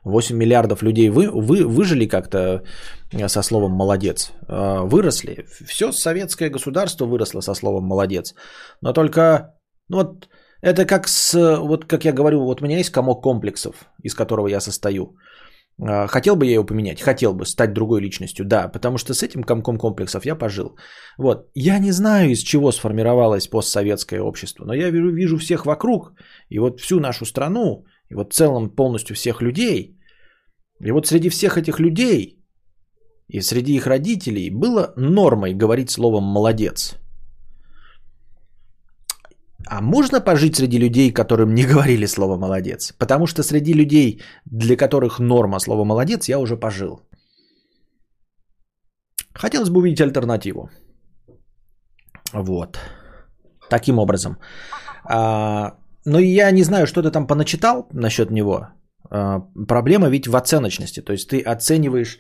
8 0.05 0.37
миллиардов 0.37 0.83
людей 0.83 1.11
вы, 1.11 1.31
вы 1.31 1.67
выжили 1.67 2.07
как-то 2.07 2.63
э, 3.13 3.29
со 3.29 3.43
словом 3.43 3.73
молодец, 3.73 4.33
э, 4.49 4.87
выросли. 4.87 5.47
Все 5.67 5.93
советское 5.93 6.49
государство 6.49 7.07
выросло 7.07 7.43
со 7.43 7.55
словом 7.55 7.85
молодец. 7.85 8.35
Но 8.81 8.93
только, 8.93 9.55
ну 9.89 9.97
вот, 9.99 10.29
это 10.63 10.87
как 10.87 11.09
с, 11.09 11.35
вот 11.59 11.85
как 11.85 12.05
я 12.05 12.13
говорю, 12.13 12.45
вот 12.45 12.63
у 12.63 12.65
меня 12.65 12.79
есть 12.79 12.91
комок 12.91 13.23
комплексов, 13.23 13.75
из 14.05 14.15
которого 14.15 14.49
я 14.49 14.61
состою. 14.61 15.17
Э, 15.79 16.07
хотел 16.09 16.37
бы 16.37 16.47
я 16.47 16.55
его 16.55 16.67
поменять? 16.67 17.01
Хотел 17.01 17.35
бы 17.35 17.45
стать 17.45 17.73
другой 17.73 18.01
личностью, 18.01 18.45
да, 18.45 18.69
потому 18.69 18.99
что 18.99 19.15
с 19.15 19.23
этим 19.23 19.43
комком 19.43 19.79
комплексов 19.79 20.27
я 20.27 20.35
пожил. 20.37 20.77
Вот, 21.19 21.51
я 21.55 21.79
не 21.79 21.93
знаю, 21.93 22.31
из 22.31 22.41
чего 22.41 22.73
сформировалось 22.73 23.49
постсоветское 23.49 24.21
общество, 24.21 24.65
но 24.65 24.75
я 24.75 24.91
вижу 24.91 25.39
всех 25.39 25.67
вокруг, 25.67 26.13
и 26.49 26.59
вот 26.59 26.81
всю 26.81 27.01
нашу 27.01 27.25
страну, 27.27 27.85
и 28.11 28.15
вот 28.15 28.33
в 28.33 28.37
целом 28.37 28.71
полностью 28.71 29.15
всех 29.15 29.43
людей, 29.43 29.99
и 30.85 30.91
вот 30.93 31.07
среди 31.07 31.29
всех 31.31 31.57
этих 31.57 31.81
людей 31.81 32.37
и 33.29 33.41
среди 33.41 33.75
их 33.75 33.87
родителей 33.87 34.51
было 34.51 34.93
нормой 34.97 35.55
говорить 35.55 35.91
словом 35.91 36.25
«молодец». 36.25 36.95
А 39.69 39.81
можно 39.81 40.21
пожить 40.21 40.57
среди 40.57 40.79
людей, 40.79 41.13
которым 41.13 41.55
не 41.55 41.65
говорили 41.65 42.07
слово 42.07 42.37
«молодец»? 42.37 42.93
Потому 42.99 43.27
что 43.27 43.43
среди 43.43 43.73
людей, 43.73 44.23
для 44.45 44.77
которых 44.77 45.19
норма 45.19 45.61
слово 45.61 45.85
«молодец», 45.85 46.29
я 46.29 46.39
уже 46.39 46.57
пожил. 46.57 47.01
Хотелось 49.35 49.69
бы 49.69 49.79
увидеть 49.79 50.01
альтернативу. 50.01 50.71
Вот. 52.33 52.79
Таким 53.71 53.99
образом. 53.99 54.39
А, 55.05 55.73
но 56.05 56.19
я 56.19 56.51
не 56.53 56.63
знаю, 56.63 56.87
что 56.87 57.03
ты 57.03 57.11
там 57.11 57.27
поначитал 57.27 57.89
насчет 57.93 58.31
него. 58.31 58.69
А, 59.11 59.41
проблема 59.69 60.09
ведь 60.09 60.29
в 60.29 60.37
оценочности. 60.37 61.01
То 61.01 61.13
есть 61.13 61.29
ты 61.29 61.41
оцениваешь 61.41 62.19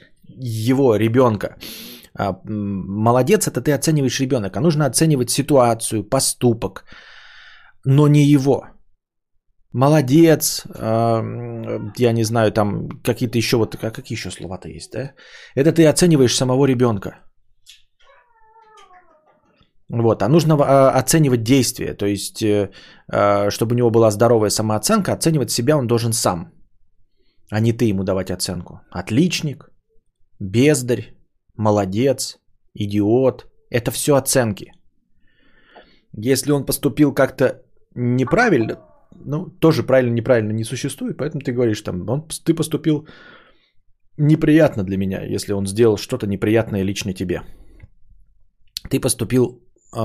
его, 0.69 0.97
ребенка. 0.97 1.57
А, 2.19 2.41
молодец, 2.45 3.47
это 3.47 3.61
ты 3.61 3.73
оцениваешь 3.73 4.21
ребенка. 4.21 4.61
Нужно 4.61 4.87
оценивать 4.87 5.31
ситуацию, 5.31 6.05
поступок, 6.05 6.85
но 7.87 8.09
не 8.09 8.25
его. 8.25 8.63
Молодец, 9.73 10.63
а, 10.75 11.23
я 11.99 12.13
не 12.13 12.25
знаю, 12.25 12.53
там 12.53 12.89
какие-то 13.03 13.39
еще 13.39 13.57
вот, 13.57 13.77
какие 13.77 14.17
еще 14.17 14.31
слова-то 14.31 14.69
есть, 14.69 14.93
да? 14.93 15.13
Это 15.55 15.73
ты 15.73 15.87
оцениваешь 15.87 16.37
самого 16.37 16.67
ребенка. 16.67 17.11
Вот, 19.89 20.23
а 20.23 20.29
нужно 20.29 20.55
оценивать 20.99 21.45
действия, 21.45 21.95
то 21.95 22.07
есть, 22.07 22.43
э, 22.43 22.71
чтобы 23.51 23.75
у 23.75 23.77
него 23.77 23.91
была 23.91 24.11
здоровая 24.11 24.51
самооценка, 24.51 25.13
оценивать 25.13 25.51
себя 25.51 25.77
он 25.77 25.87
должен 25.87 26.13
сам 26.13 26.57
а 27.51 27.61
не 27.61 27.73
ты 27.73 27.85
ему 27.87 28.05
давать 28.05 28.31
оценку. 28.31 28.81
Отличник, 28.91 29.71
бездарь, 30.41 31.17
молодец, 31.57 32.39
идиот. 32.75 33.47
Это 33.71 33.91
все 33.91 34.15
оценки. 34.17 34.73
Если 36.13 36.53
он 36.53 36.65
поступил 36.67 37.13
как-то 37.13 37.63
неправильно, 37.97 38.79
ну, 39.25 39.47
тоже 39.61 39.83
правильно, 39.83 40.15
неправильно 40.15 40.53
не 40.53 40.65
существует, 40.65 41.17
поэтому 41.17 41.41
ты 41.41 41.53
говоришь, 41.53 41.83
там, 41.83 42.09
он, 42.09 42.29
ты 42.45 42.55
поступил 42.55 43.07
неприятно 44.19 44.85
для 44.85 44.97
меня, 44.97 45.25
если 45.25 45.55
он 45.55 45.67
сделал 45.67 45.97
что-то 45.97 46.27
неприятное 46.27 46.85
лично 46.85 47.13
тебе. 47.13 47.43
Ты 48.91 49.01
поступил, 49.01 49.63
э, 49.97 50.01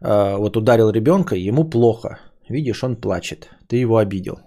э, 0.00 0.36
вот 0.36 0.56
ударил 0.56 0.90
ребенка, 0.90 1.36
ему 1.36 1.70
плохо. 1.70 2.18
Видишь, 2.48 2.82
он 2.82 2.96
плачет, 2.96 3.50
ты 3.68 3.76
его 3.76 3.98
обидел. 3.98 4.38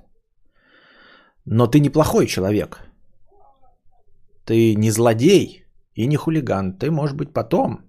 Но 1.45 1.67
ты 1.67 1.79
неплохой 1.79 2.27
человек. 2.27 2.79
Ты 4.45 4.75
не 4.75 4.91
злодей 4.91 5.65
и 5.95 6.07
не 6.07 6.17
хулиган. 6.17 6.77
Ты, 6.77 6.91
может 6.91 7.15
быть, 7.15 7.33
потом 7.33 7.79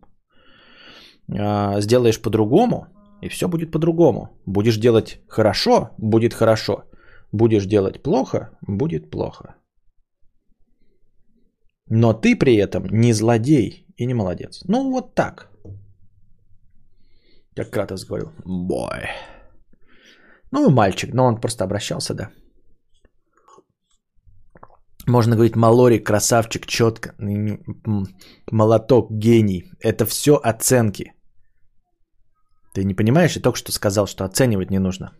э, 1.28 1.80
сделаешь 1.80 2.22
по-другому, 2.22 2.86
и 3.24 3.28
все 3.28 3.48
будет 3.48 3.70
по-другому. 3.72 4.28
Будешь 4.46 4.76
делать 4.76 5.20
хорошо, 5.28 5.90
будет 5.98 6.34
хорошо. 6.34 6.84
Будешь 7.32 7.66
делать 7.66 8.02
плохо, 8.02 8.50
будет 8.68 9.10
плохо. 9.10 9.54
Но 11.88 12.12
ты 12.12 12.36
при 12.36 12.56
этом 12.56 12.84
не 12.86 13.12
злодей 13.12 13.86
и 13.96 14.06
не 14.06 14.14
молодец. 14.14 14.62
Ну, 14.68 14.90
вот 14.90 15.14
так. 15.14 15.50
Как 17.56 17.70
Кратос 17.70 18.04
говорил. 18.04 18.30
Бой. 18.44 19.08
Ну, 20.50 20.70
мальчик, 20.70 21.14
но 21.14 21.24
он 21.24 21.40
просто 21.40 21.64
обращался, 21.64 22.14
да. 22.14 22.30
Можно 25.06 25.34
говорить, 25.34 25.56
Малори, 25.56 25.98
красавчик, 25.98 26.66
четко, 26.66 27.14
молоток, 28.50 29.10
гений. 29.10 29.64
Это 29.80 30.06
все 30.06 30.34
оценки. 30.36 31.12
Ты 32.74 32.84
не 32.84 32.94
понимаешь? 32.94 33.36
Я 33.36 33.42
только 33.42 33.58
что 33.58 33.72
сказал, 33.72 34.06
что 34.06 34.24
оценивать 34.24 34.70
не 34.70 34.78
нужно. 34.78 35.12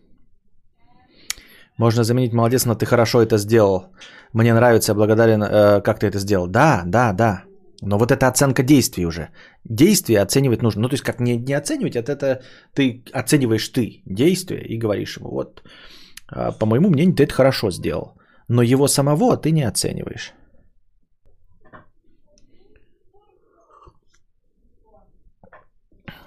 Можно 1.77 2.03
заменить 2.03 2.33
молодец, 2.33 2.65
но 2.65 2.75
ты 2.75 2.85
хорошо 2.85 3.21
это 3.21 3.37
сделал. 3.37 3.85
Мне 4.33 4.53
нравится, 4.53 4.93
благодарен, 4.93 5.43
э, 5.43 5.81
как 5.81 5.99
ты 5.99 6.07
это 6.07 6.19
сделал. 6.19 6.47
Да, 6.47 6.83
да, 6.85 7.13
да. 7.13 7.43
Но 7.81 7.97
вот 7.97 8.11
это 8.11 8.27
оценка 8.27 8.63
действий 8.63 9.05
уже. 9.05 9.29
Действия 9.65 10.21
оценивать 10.21 10.61
нужно. 10.61 10.81
Ну, 10.81 10.89
то 10.89 10.95
есть, 10.95 11.03
как 11.03 11.19
не, 11.19 11.37
не 11.37 11.53
оценивать, 11.53 11.95
это, 11.95 12.11
это 12.11 12.41
ты 12.73 13.03
оцениваешь 13.13 13.69
ты 13.69 14.01
действие 14.05 14.65
и 14.65 14.77
говоришь 14.77 15.17
ему, 15.17 15.31
вот, 15.31 15.63
э, 16.35 16.51
по 16.59 16.65
моему 16.65 16.89
мнению, 16.89 17.15
ты 17.15 17.23
это 17.23 17.33
хорошо 17.33 17.71
сделал. 17.71 18.17
Но 18.47 18.61
его 18.61 18.87
самого 18.87 19.37
ты 19.37 19.51
не 19.51 19.63
оцениваешь. 19.63 20.33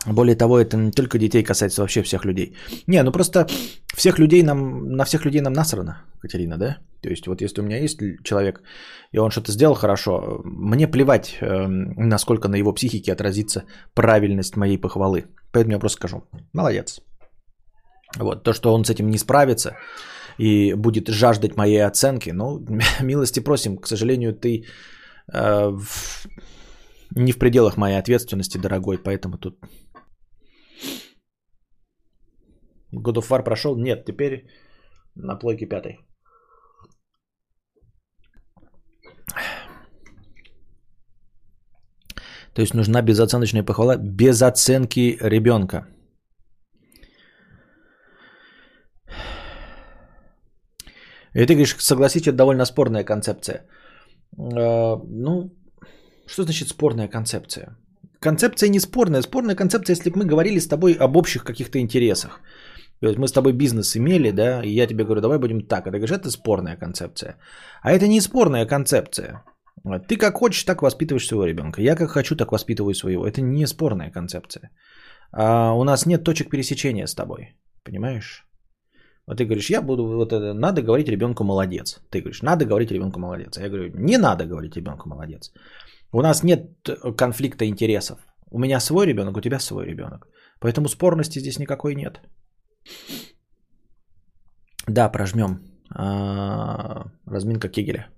Более 0.09 0.37
того, 0.37 0.59
это 0.59 0.77
не 0.77 0.91
только 0.91 1.19
детей 1.19 1.43
касается, 1.43 1.83
вообще 1.83 2.03
всех 2.03 2.25
людей. 2.25 2.57
Не, 2.87 3.03
ну 3.03 3.13
просто 3.13 3.47
всех 3.95 4.19
людей 4.19 4.43
нам, 4.43 4.93
на 4.97 5.05
всех 5.05 5.25
людей 5.25 5.41
нам 5.41 5.53
насрано, 5.53 6.03
Катерина, 6.21 6.57
да? 6.57 6.79
То 7.03 7.11
есть 7.11 7.27
вот 7.27 7.43
если 7.43 7.61
у 7.61 7.65
меня 7.65 7.79
есть 7.79 7.99
человек, 8.25 8.63
и 9.13 9.19
он 9.19 9.31
что-то 9.31 9.53
сделал 9.53 9.75
хорошо, 9.75 10.41
мне 10.45 10.89
плевать, 10.89 11.39
эм, 11.41 11.95
насколько 12.09 12.49
на 12.49 12.57
его 12.57 12.73
психике 12.73 13.13
отразится 13.13 13.65
правильность 13.95 14.57
моей 14.57 14.79
похвалы. 14.79 15.27
Поэтому 15.53 15.75
я 15.75 15.79
просто 15.79 15.97
скажу, 15.97 16.23
молодец. 16.53 17.01
Вот, 18.19 18.43
то, 18.43 18.53
что 18.53 18.75
он 18.75 18.85
с 18.85 18.91
этим 18.91 19.11
не 19.11 19.19
справится 19.19 19.77
и 20.39 20.75
будет 20.75 21.09
жаждать 21.09 21.57
моей 21.57 21.85
оценки, 21.85 22.31
ну, 22.31 22.65
милости 23.01 23.41
просим, 23.41 23.77
к 23.77 23.87
сожалению, 23.87 24.33
ты 24.35 24.65
э, 25.33 25.69
в, 25.69 26.27
не 27.15 27.33
в 27.33 27.39
пределах 27.39 27.77
моей 27.77 27.99
ответственности, 27.99 28.59
дорогой, 28.59 28.99
поэтому 28.99 29.39
тут 29.39 29.59
God 32.95 33.17
of 33.17 33.29
War 33.29 33.45
прошел? 33.45 33.77
Нет, 33.77 34.05
теперь 34.05 34.47
на 35.15 35.39
плойке 35.39 35.67
пятой. 35.67 35.99
То 42.55 42.63
есть 42.63 42.75
нужна 42.75 43.03
безоценочная 43.03 43.63
похвала 43.63 43.97
без 43.97 44.43
оценки 44.43 45.17
ребенка. 45.21 45.87
И 51.35 51.47
ты 51.47 51.55
говоришь, 51.55 51.77
согласитесь, 51.79 52.29
это 52.29 52.37
довольно 52.37 52.65
спорная 52.65 53.05
концепция. 53.05 53.67
Э, 54.37 54.97
ну, 55.09 55.53
что 56.27 56.43
значит 56.43 56.69
спорная 56.69 57.09
концепция? 57.09 57.77
Концепция 58.21 58.71
не 58.71 58.81
спорная. 58.81 59.23
Спорная 59.23 59.55
концепция, 59.55 59.95
если 59.95 60.11
бы 60.11 60.19
мы 60.19 60.25
говорили 60.25 60.59
с 60.59 60.69
тобой 60.69 60.95
об 60.95 61.17
общих 61.17 61.45
каких-то 61.45 61.79
интересах. 61.79 62.41
Мы 63.01 63.29
с 63.29 63.33
тобой 63.33 63.53
бизнес 63.53 63.97
имели, 63.97 64.31
да, 64.33 64.63
и 64.63 64.71
я 64.71 64.87
тебе 64.87 65.05
говорю, 65.05 65.21
давай 65.21 65.39
будем 65.39 65.61
так. 65.61 65.87
А 65.87 65.91
ты 65.91 65.99
говоришь, 65.99 66.17
это 66.17 66.31
спорная 66.31 66.77
концепция. 66.77 67.37
А 67.83 67.93
это 67.93 68.09
не 68.09 68.21
спорная 68.21 68.67
концепция. 68.67 69.45
Ты 70.09 70.17
как 70.17 70.35
хочешь, 70.35 70.65
так 70.65 70.83
воспитываешь 70.83 71.27
своего 71.27 71.47
ребенка. 71.47 71.83
Я 71.83 71.97
как 71.97 72.11
хочу, 72.11 72.37
так 72.37 72.53
воспитываю 72.53 72.95
своего. 72.95 73.27
Это 73.27 73.41
не 73.41 73.67
спорная 73.67 74.11
концепция. 74.11 74.71
А 75.33 75.73
у 75.73 75.85
нас 75.85 76.07
нет 76.07 76.25
точек 76.25 76.51
пересечения 76.51 77.07
с 77.07 77.15
тобой. 77.15 77.55
Понимаешь? 77.85 78.45
Вот 79.27 79.37
ты 79.37 79.45
говоришь, 79.45 79.71
я 79.71 79.83
буду, 79.83 80.07
вот 80.07 80.33
это, 80.33 80.55
надо 80.55 80.83
говорить 80.83 81.09
ребенку 81.09 81.45
молодец. 81.45 82.01
Ты 82.11 82.21
говоришь, 82.21 82.43
надо 82.43 82.65
говорить 82.65 82.91
ребенку 82.91 83.21
молодец. 83.21 83.59
А 83.59 83.63
я 83.63 83.69
говорю, 83.69 83.93
не 83.95 84.19
надо 84.19 84.47
говорить 84.47 84.77
ребенку 84.77 85.09
молодец. 85.09 85.53
У 86.13 86.23
нас 86.23 86.43
нет 86.43 86.63
конфликта 87.17 87.67
интересов. 87.67 88.19
У 88.51 88.59
меня 88.59 88.81
свой 88.81 89.07
ребенок, 89.07 89.37
у 89.37 89.41
тебя 89.41 89.61
свой 89.61 89.87
ребенок. 89.87 90.27
Поэтому 90.61 90.89
спорности 90.89 91.41
здесь 91.41 91.59
никакой 91.59 91.95
нет. 91.95 92.21
Да, 94.87 95.09
прожмем. 95.11 95.61
А, 95.91 97.07
разминка 97.27 97.69
Кегеля. 97.69 98.09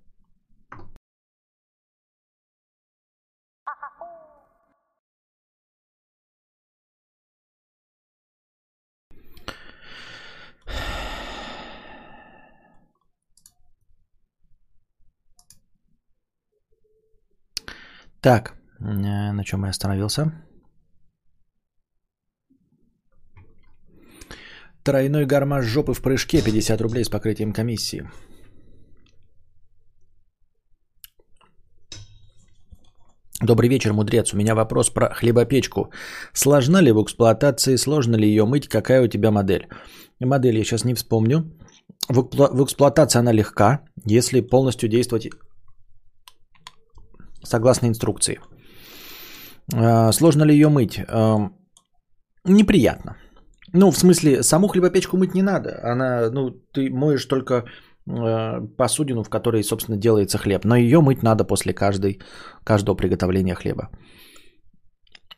Так, 18.20 18.54
э, 18.80 19.32
на 19.32 19.44
чем 19.44 19.64
я 19.64 19.70
остановился? 19.70 20.30
Тройной 24.82 25.26
гармаш 25.26 25.64
жопы 25.64 25.92
в 25.92 26.00
прыжке 26.00 26.42
50 26.42 26.80
рублей 26.80 27.04
с 27.04 27.10
покрытием 27.10 27.52
комиссии. 27.52 28.02
Добрый 33.42 33.68
вечер, 33.70 33.92
мудрец. 33.92 34.32
У 34.34 34.36
меня 34.36 34.54
вопрос 34.54 34.90
про 34.90 35.14
хлебопечку. 35.14 35.90
Сложна 36.34 36.82
ли 36.82 36.92
в 36.92 37.02
эксплуатации, 37.02 37.76
сложно 37.76 38.16
ли 38.16 38.28
ее 38.28 38.44
мыть, 38.44 38.68
какая 38.68 39.02
у 39.02 39.08
тебя 39.08 39.30
модель? 39.30 39.66
Модель 40.20 40.58
я 40.58 40.64
сейчас 40.64 40.84
не 40.84 40.94
вспомню. 40.94 41.44
В, 42.08 42.64
эксплуатации 42.64 43.18
она 43.18 43.32
легка, 43.32 43.80
если 44.04 44.40
полностью 44.40 44.88
действовать 44.88 45.28
согласно 47.42 47.86
инструкции. 47.86 48.40
А, 49.74 50.12
сложно 50.12 50.44
ли 50.44 50.54
ее 50.54 50.68
мыть? 50.68 51.00
Неприятно. 52.44 53.16
Ну, 53.72 53.90
в 53.90 53.98
смысле, 53.98 54.42
саму 54.42 54.68
хлебопечку 54.68 55.16
мыть 55.16 55.34
не 55.34 55.42
надо. 55.42 55.80
Она, 55.82 56.30
ну, 56.30 56.50
ты 56.72 56.90
моешь 56.90 57.24
только 57.26 57.64
а, 58.08 58.60
посудину, 58.76 59.22
в 59.22 59.28
которой, 59.28 59.62
собственно, 59.62 59.96
делается 59.98 60.38
хлеб. 60.38 60.64
Но 60.64 60.76
ее 60.76 61.00
мыть 61.00 61.22
надо 61.22 61.44
после 61.44 61.72
каждой, 61.72 62.20
каждого 62.64 62.96
приготовления 62.96 63.54
хлеба. 63.54 63.90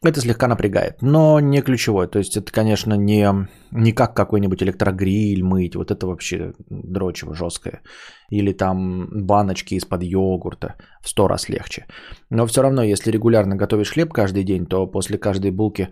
Это 0.04 0.20
слегка 0.20 0.48
напрягает, 0.48 1.00
но 1.00 1.38
не 1.40 1.62
ключевое. 1.62 2.08
То 2.08 2.18
есть 2.18 2.36
это, 2.36 2.50
конечно, 2.50 2.94
не, 2.94 3.48
не 3.70 3.92
как 3.92 4.16
какой-нибудь 4.16 4.62
электрогриль 4.62 5.44
мыть. 5.44 5.76
Вот 5.76 5.90
это 5.92 6.06
вообще 6.06 6.52
дрочево 6.70 7.34
жесткое. 7.34 7.82
Или 8.30 8.52
там 8.52 9.08
баночки 9.26 9.74
из-под 9.76 10.02
йогурта. 10.02 10.74
В 11.02 11.08
сто 11.08 11.28
раз 11.28 11.48
легче. 11.48 11.86
Но 12.30 12.46
все 12.46 12.62
равно, 12.62 12.82
если 12.82 13.12
регулярно 13.12 13.54
готовишь 13.54 13.92
хлеб 13.92 14.12
каждый 14.12 14.42
день, 14.42 14.66
то 14.66 14.90
после 14.90 15.18
каждой 15.18 15.52
булки 15.52 15.88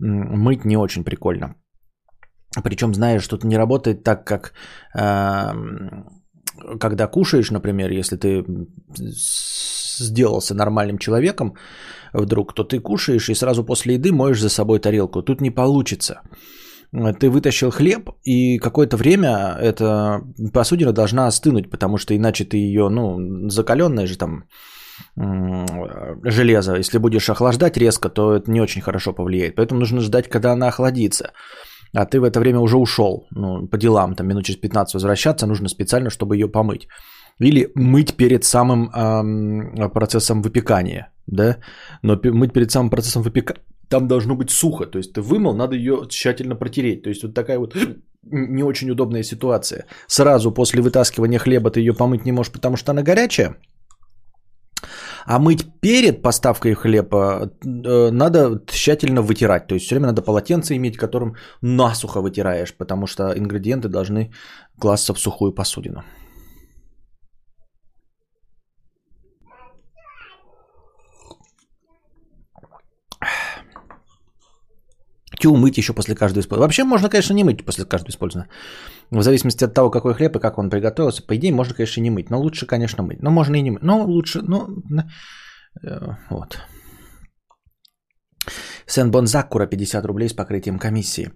мыть 0.00 0.64
не 0.64 0.76
очень 0.76 1.04
прикольно. 1.04 1.54
Причем 2.62 2.94
знаешь, 2.94 3.22
что 3.22 3.36
это 3.36 3.46
не 3.46 3.56
работает 3.56 4.02
так, 4.02 4.24
как 4.26 4.52
э, 4.94 5.52
когда 6.80 7.06
кушаешь, 7.06 7.50
например, 7.50 7.90
если 7.90 8.16
ты 8.16 8.44
сделался 8.94 10.54
нормальным 10.54 10.98
человеком, 10.98 11.54
вдруг, 12.12 12.54
то 12.54 12.64
ты 12.64 12.80
кушаешь 12.80 13.28
и 13.28 13.34
сразу 13.34 13.64
после 13.64 13.94
еды 13.94 14.12
моешь 14.12 14.40
за 14.40 14.48
собой 14.48 14.80
тарелку. 14.80 15.22
Тут 15.22 15.40
не 15.40 15.50
получится. 15.50 16.20
Ты 17.20 17.30
вытащил 17.30 17.70
хлеб, 17.70 18.10
и 18.22 18.58
какое-то 18.58 18.98
время 18.98 19.56
эта 19.58 20.20
посудина 20.52 20.92
должна 20.92 21.26
остынуть, 21.26 21.70
потому 21.70 21.96
что 21.96 22.14
иначе 22.14 22.44
ты 22.44 22.58
ее, 22.58 22.90
ну, 22.90 23.48
закаленная 23.48 24.06
же 24.06 24.18
там 24.18 24.44
железо, 25.16 26.76
если 26.76 26.98
будешь 26.98 27.30
охлаждать 27.30 27.78
резко, 27.78 28.10
то 28.10 28.34
это 28.34 28.50
не 28.50 28.60
очень 28.60 28.82
хорошо 28.82 29.14
повлияет. 29.14 29.54
Поэтому 29.56 29.80
нужно 29.80 30.00
ждать, 30.00 30.28
когда 30.28 30.52
она 30.52 30.68
охладится. 30.68 31.32
А 31.94 32.06
ты 32.06 32.20
в 32.20 32.24
это 32.24 32.40
время 32.40 32.58
уже 32.58 32.76
ушел, 32.76 33.26
ну, 33.30 33.66
по 33.68 33.78
делам, 33.78 34.14
там 34.14 34.26
минут 34.26 34.44
через 34.44 34.60
15 34.60 34.94
возвращаться 34.94 35.46
нужно 35.46 35.68
специально, 35.68 36.10
чтобы 36.10 36.36
ее 36.36 36.48
помыть. 36.48 36.88
Или 37.38 37.70
мыть 37.74 38.14
перед 38.14 38.44
самым 38.44 38.90
эм, 38.90 39.90
процессом 39.90 40.42
выпекания, 40.42 41.10
да, 41.26 41.56
но 42.02 42.18
мыть 42.24 42.52
перед 42.52 42.70
самым 42.70 42.90
процессом 42.90 43.22
выпекания, 43.22 43.62
там 43.88 44.08
должно 44.08 44.34
быть 44.34 44.50
сухо, 44.50 44.86
то 44.86 44.98
есть 44.98 45.12
ты 45.12 45.20
вымыл, 45.20 45.54
надо 45.54 45.76
ее 45.76 46.06
тщательно 46.08 46.56
протереть, 46.56 47.02
то 47.02 47.10
есть 47.10 47.24
вот 47.24 47.34
такая 47.34 47.58
вот 47.58 47.76
не 48.22 48.62
очень 48.62 48.90
удобная 48.90 49.22
ситуация. 49.22 49.84
Сразу 50.06 50.52
после 50.52 50.82
вытаскивания 50.82 51.38
хлеба 51.38 51.70
ты 51.70 51.80
ее 51.80 51.92
помыть 51.92 52.24
не 52.24 52.32
можешь, 52.32 52.52
потому 52.52 52.76
что 52.76 52.92
она 52.92 53.02
горячая, 53.02 53.56
а 55.26 55.38
мыть 55.38 55.66
перед 55.80 56.22
поставкой 56.22 56.74
хлеба 56.74 57.50
э, 57.64 58.10
надо 58.10 58.62
тщательно 58.66 59.22
вытирать. 59.22 59.66
То 59.66 59.74
есть 59.74 59.86
все 59.86 59.94
время 59.96 60.08
надо 60.08 60.22
полотенце 60.22 60.76
иметь, 60.76 60.96
которым 60.96 61.36
насухо 61.60 62.20
вытираешь, 62.20 62.74
потому 62.74 63.06
что 63.06 63.32
ингредиенты 63.36 63.88
должны 63.88 64.32
класться 64.78 65.14
в 65.14 65.18
сухую 65.18 65.52
посудину. 65.52 66.02
Тю 75.42 75.56
мыть 75.56 75.76
еще 75.76 75.92
после 75.92 76.14
каждого 76.14 76.40
использования. 76.40 76.66
Вообще 76.66 76.84
можно, 76.84 77.08
конечно, 77.08 77.34
не 77.34 77.42
мыть 77.42 77.64
после 77.64 77.84
каждого 77.84 78.10
использования. 78.10 78.48
В 79.10 79.22
зависимости 79.22 79.64
от 79.64 79.74
того, 79.74 79.90
какой 79.90 80.14
хлеб 80.14 80.36
и 80.36 80.38
как 80.38 80.58
он 80.58 80.70
приготовился. 80.70 81.26
По 81.26 81.34
идее, 81.34 81.52
можно, 81.52 81.74
конечно, 81.74 82.00
не 82.00 82.10
мыть. 82.10 82.30
Но 82.30 82.38
лучше, 82.38 82.66
конечно, 82.66 83.02
мыть. 83.02 83.22
Но 83.22 83.30
можно 83.30 83.56
и 83.56 83.62
не 83.62 83.72
мыть. 83.72 83.82
Но 83.82 84.04
лучше, 84.04 84.40
ну, 84.42 84.68
э, 85.82 85.98
вот. 86.30 86.58
Сен 88.86 89.10
Бонзакура 89.10 89.66
50 89.66 90.06
рублей 90.06 90.28
с 90.28 90.32
покрытием 90.32 90.78
комиссии. 90.78 91.32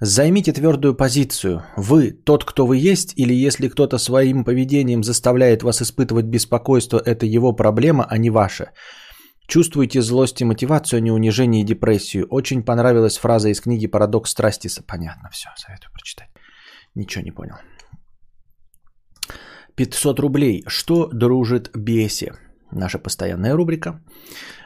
Займите 0.00 0.52
твердую 0.52 0.96
позицию. 0.96 1.62
Вы 1.76 2.10
тот, 2.10 2.44
кто 2.44 2.66
вы 2.66 2.76
есть, 2.76 3.12
или 3.16 3.46
если 3.46 3.68
кто-то 3.68 3.98
своим 3.98 4.44
поведением 4.44 5.04
заставляет 5.04 5.62
вас 5.62 5.80
испытывать 5.80 6.26
беспокойство, 6.26 6.98
это 6.98 7.24
его 7.24 7.52
проблема, 7.52 8.04
а 8.10 8.18
не 8.18 8.30
ваша. 8.30 8.72
Чувствуете 9.46 10.00
злость 10.00 10.40
и 10.40 10.44
мотивацию, 10.44 10.98
а 10.98 11.00
не 11.00 11.10
унижение 11.10 11.62
и 11.62 11.66
депрессию. 11.66 12.26
Очень 12.30 12.62
понравилась 12.62 13.18
фраза 13.18 13.48
из 13.50 13.60
книги 13.60 13.86
«Парадокс 13.86 14.30
страсти». 14.30 14.68
Понятно, 14.86 15.28
все, 15.30 15.50
советую 15.56 15.92
прочитать. 15.92 16.30
Ничего 16.94 17.24
не 17.24 17.30
понял. 17.30 17.56
500 19.76 20.20
рублей. 20.20 20.64
Что 20.66 21.08
дружит 21.08 21.70
бесе? 21.76 22.34
Наша 22.70 22.98
постоянная 22.98 23.54
рубрика. 23.54 24.00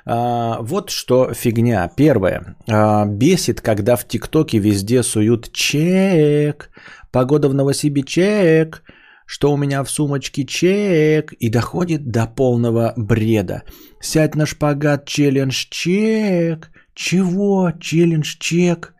А, 0.05 0.59
вот 0.63 0.91
что 0.91 1.35
фигня. 1.35 1.89
Первое. 1.89 2.57
А, 2.69 3.05
бесит, 3.05 3.61
когда 3.61 3.97
в 3.97 4.07
ТикТоке 4.07 4.59
везде 4.59 5.03
суют 5.03 5.53
чек. 5.53 6.71
Погода 7.11 7.49
в 7.49 7.55
Новосибе 7.55 8.03
чек. 8.03 8.83
Что 9.31 9.53
у 9.53 9.57
меня 9.59 9.85
в 9.85 9.91
сумочке 9.91 10.45
чек. 10.47 11.33
И 11.33 11.51
доходит 11.51 12.11
до 12.11 12.27
полного 12.27 12.95
бреда. 12.97 13.63
Сядь 14.01 14.35
на 14.35 14.47
шпагат 14.47 15.07
челлендж 15.07 15.67
чек. 15.71 16.71
Чего? 16.95 17.71
Челлендж 17.79 18.37
чек? 18.41 18.95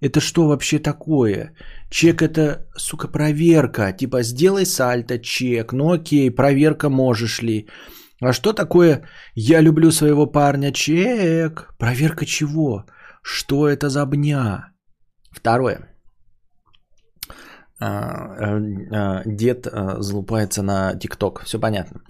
Это 0.00 0.20
что 0.20 0.48
вообще 0.48 0.80
такое? 0.80 1.54
Чек 1.90 2.22
это, 2.22 2.66
сука, 2.76 3.06
проверка. 3.06 3.92
Типа 3.92 4.22
сделай 4.22 4.66
сальто, 4.66 5.18
чек. 5.20 5.72
Ну 5.72 5.92
окей, 5.92 6.30
проверка 6.30 6.88
можешь 6.90 7.40
ли. 7.42 7.68
А 8.20 8.32
что 8.32 8.52
такое 8.52 9.02
«я 9.36 9.60
люблю 9.60 9.92
своего 9.92 10.26
парня, 10.26 10.72
чек»? 10.72 11.68
Проверка 11.78 12.26
чего? 12.26 12.84
Что 13.22 13.68
это 13.68 13.90
за 13.90 14.04
бня? 14.06 14.72
Второе. 15.30 15.97
А, 17.80 18.58
а, 18.90 19.22
Дед 19.24 19.66
а, 19.66 20.02
залупается 20.02 20.62
на 20.62 20.94
ТикТок. 20.94 21.42
Все 21.44 21.58
понятно. 21.58 22.00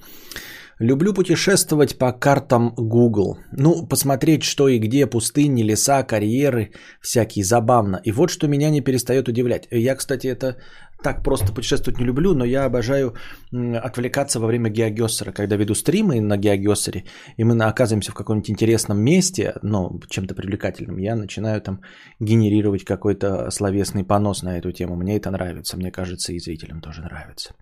Люблю 0.80 1.12
путешествовать 1.12 1.98
по 1.98 2.12
картам 2.12 2.72
Google. 2.76 3.38
Ну, 3.52 3.86
посмотреть, 3.86 4.44
что 4.44 4.68
и 4.68 4.78
где, 4.78 5.06
пустыни, 5.06 5.64
леса, 5.64 6.04
карьеры, 6.04 6.70
всякие, 7.00 7.44
забавно. 7.44 8.00
И 8.04 8.12
вот 8.12 8.30
что 8.30 8.46
меня 8.46 8.70
не 8.70 8.80
перестает 8.80 9.28
удивлять. 9.28 9.66
Я, 9.72 9.96
кстати, 9.96 10.28
это 10.28 10.56
так 11.02 11.22
просто 11.22 11.52
путешествовать 11.52 12.00
не 12.00 12.06
люблю, 12.06 12.34
но 12.34 12.44
я 12.44 12.64
обожаю 12.64 13.14
отвлекаться 13.52 14.40
во 14.40 14.46
время 14.46 14.70
геогессера, 14.70 15.32
когда 15.32 15.56
веду 15.56 15.74
стримы 15.74 16.20
на 16.20 16.36
геогессере, 16.36 17.04
и 17.36 17.44
мы 17.44 17.54
оказываемся 17.64 18.10
в 18.10 18.14
каком-нибудь 18.14 18.50
интересном 18.50 19.00
месте, 19.00 19.54
ну, 19.62 20.00
чем-то 20.08 20.34
привлекательном, 20.34 20.98
я 20.98 21.16
начинаю 21.16 21.60
там 21.60 21.80
генерировать 22.20 22.84
какой-то 22.84 23.50
словесный 23.50 24.04
понос 24.04 24.42
на 24.42 24.58
эту 24.58 24.72
тему. 24.72 24.96
Мне 24.96 25.16
это 25.16 25.30
нравится, 25.30 25.76
мне 25.76 25.90
кажется, 25.90 26.32
и 26.32 26.40
зрителям 26.40 26.80
тоже 26.80 27.02
нравится. 27.02 27.54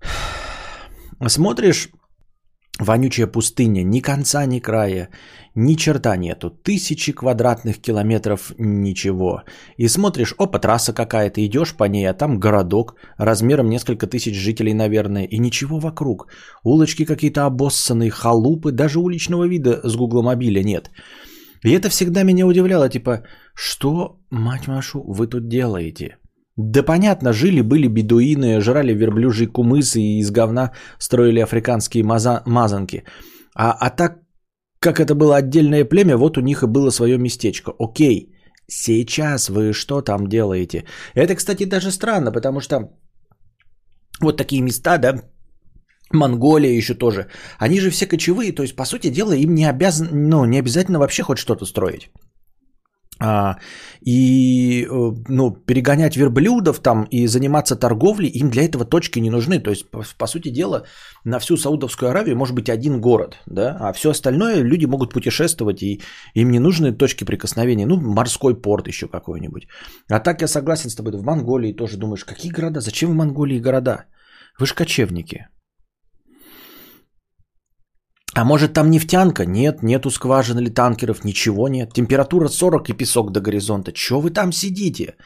Смотришь, 1.26 1.88
вонючая 2.80 3.26
пустыня, 3.26 3.82
ни 3.82 4.00
конца, 4.00 4.46
ни 4.46 4.58
края, 4.58 5.08
ни 5.54 5.74
черта 5.74 6.16
нету, 6.16 6.50
тысячи 6.50 7.12
квадратных 7.12 7.78
километров 7.80 8.52
ничего. 8.58 9.42
И 9.76 9.88
смотришь, 9.88 10.34
опа, 10.38 10.58
трасса 10.58 10.92
какая-то, 10.92 11.44
идешь 11.44 11.76
по 11.76 11.84
ней, 11.84 12.06
а 12.10 12.14
там 12.14 12.40
городок, 12.40 12.96
размером 13.18 13.68
несколько 13.68 14.06
тысяч 14.06 14.34
жителей, 14.34 14.74
наверное, 14.74 15.24
и 15.24 15.38
ничего 15.38 15.78
вокруг. 15.78 16.28
Улочки 16.64 17.04
какие-то 17.04 17.46
обоссанные, 17.46 18.10
халупы, 18.10 18.72
даже 18.72 18.98
уличного 18.98 19.46
вида 19.46 19.80
с 19.84 19.96
гугломобиля 19.96 20.62
нет. 20.62 20.90
И 21.62 21.70
это 21.72 21.90
всегда 21.90 22.22
меня 22.22 22.46
удивляло, 22.46 22.88
типа, 22.88 23.22
что, 23.54 24.18
мать 24.30 24.66
вашу, 24.66 25.02
вы 25.02 25.26
тут 25.26 25.48
делаете? 25.48 26.16
Да 26.62 26.82
понятно, 26.82 27.32
жили-были 27.32 27.88
бедуины, 27.88 28.60
жрали 28.60 28.92
верблюжий 28.92 29.46
кумыс 29.46 29.96
и 29.96 30.18
из 30.18 30.30
говна 30.30 30.72
строили 30.98 31.40
африканские 31.40 32.04
маза- 32.04 32.42
мазанки. 32.46 33.04
А, 33.54 33.72
а 33.80 33.90
так, 33.90 34.18
как 34.78 35.00
это 35.00 35.14
было 35.14 35.36
отдельное 35.36 35.84
племя, 35.84 36.16
вот 36.16 36.36
у 36.36 36.40
них 36.40 36.62
и 36.62 36.66
было 36.66 36.90
свое 36.90 37.18
местечко. 37.18 37.72
Окей, 37.78 38.34
сейчас 38.68 39.48
вы 39.48 39.72
что 39.72 40.02
там 40.02 40.26
делаете? 40.26 40.84
Это, 41.14 41.34
кстати, 41.34 41.64
даже 41.64 41.90
странно, 41.90 42.32
потому 42.32 42.60
что 42.60 42.90
вот 44.20 44.36
такие 44.36 44.62
места, 44.62 44.98
да, 44.98 45.22
Монголия 46.12 46.76
еще 46.76 46.94
тоже, 46.94 47.28
они 47.58 47.80
же 47.80 47.90
все 47.90 48.06
кочевые, 48.06 48.52
то 48.52 48.62
есть, 48.62 48.76
по 48.76 48.84
сути 48.84 49.10
дела, 49.10 49.32
им 49.32 49.54
не, 49.54 49.70
обязан, 49.70 50.08
ну, 50.12 50.44
не 50.44 50.58
обязательно 50.58 50.98
вообще 50.98 51.22
хоть 51.22 51.38
что-то 51.38 51.64
строить. 51.64 52.10
А, 53.22 53.56
и 54.00 54.86
э, 54.90 55.12
ну, 55.28 55.50
перегонять 55.50 56.16
верблюдов 56.16 56.80
там 56.80 57.04
и 57.10 57.26
заниматься 57.26 57.76
торговлей, 57.76 58.28
им 58.28 58.50
для 58.50 58.62
этого 58.62 58.84
точки 58.84 59.20
не 59.20 59.30
нужны. 59.30 59.58
То 59.60 59.70
есть, 59.70 59.90
по, 59.90 60.02
по 60.18 60.26
сути 60.26 60.48
дела, 60.48 60.84
на 61.24 61.38
всю 61.38 61.58
Саудовскую 61.58 62.10
Аравию 62.10 62.36
может 62.36 62.54
быть 62.54 62.70
один 62.70 63.00
город, 63.00 63.36
да, 63.46 63.76
а 63.80 63.92
все 63.92 64.10
остальное 64.10 64.62
люди 64.62 64.86
могут 64.86 65.12
путешествовать, 65.12 65.82
и 65.82 66.00
им 66.34 66.50
не 66.50 66.58
нужны 66.58 66.92
точки 66.92 67.24
прикосновения. 67.24 67.86
Ну, 67.86 68.00
морской 68.00 68.54
порт 68.54 68.88
еще 68.88 69.06
какой-нибудь. 69.06 69.68
А 70.08 70.20
так 70.20 70.40
я 70.40 70.48
согласен 70.48 70.88
с 70.88 70.94
тобой, 70.94 71.12
в 71.12 71.22
Монголии 71.22 71.76
тоже 71.76 71.98
думаешь, 71.98 72.24
какие 72.24 72.52
города, 72.52 72.80
зачем 72.80 73.10
в 73.10 73.14
Монголии 73.14 73.60
города? 73.60 74.06
Вы 74.58 74.66
же 74.66 74.74
кочевники. 74.74 75.46
А 78.34 78.44
может 78.44 78.72
там 78.72 78.90
нефтянка? 78.90 79.44
Нет, 79.44 79.82
нету 79.82 80.10
скважин 80.10 80.58
или 80.58 80.70
танкеров, 80.70 81.24
ничего 81.24 81.68
нет. 81.68 81.92
Температура 81.92 82.48
40 82.48 82.90
и 82.90 82.92
песок 82.92 83.32
до 83.32 83.40
горизонта. 83.40 83.92
Чего 83.92 84.20
вы 84.20 84.30
там 84.30 84.52
сидите? 84.52 85.16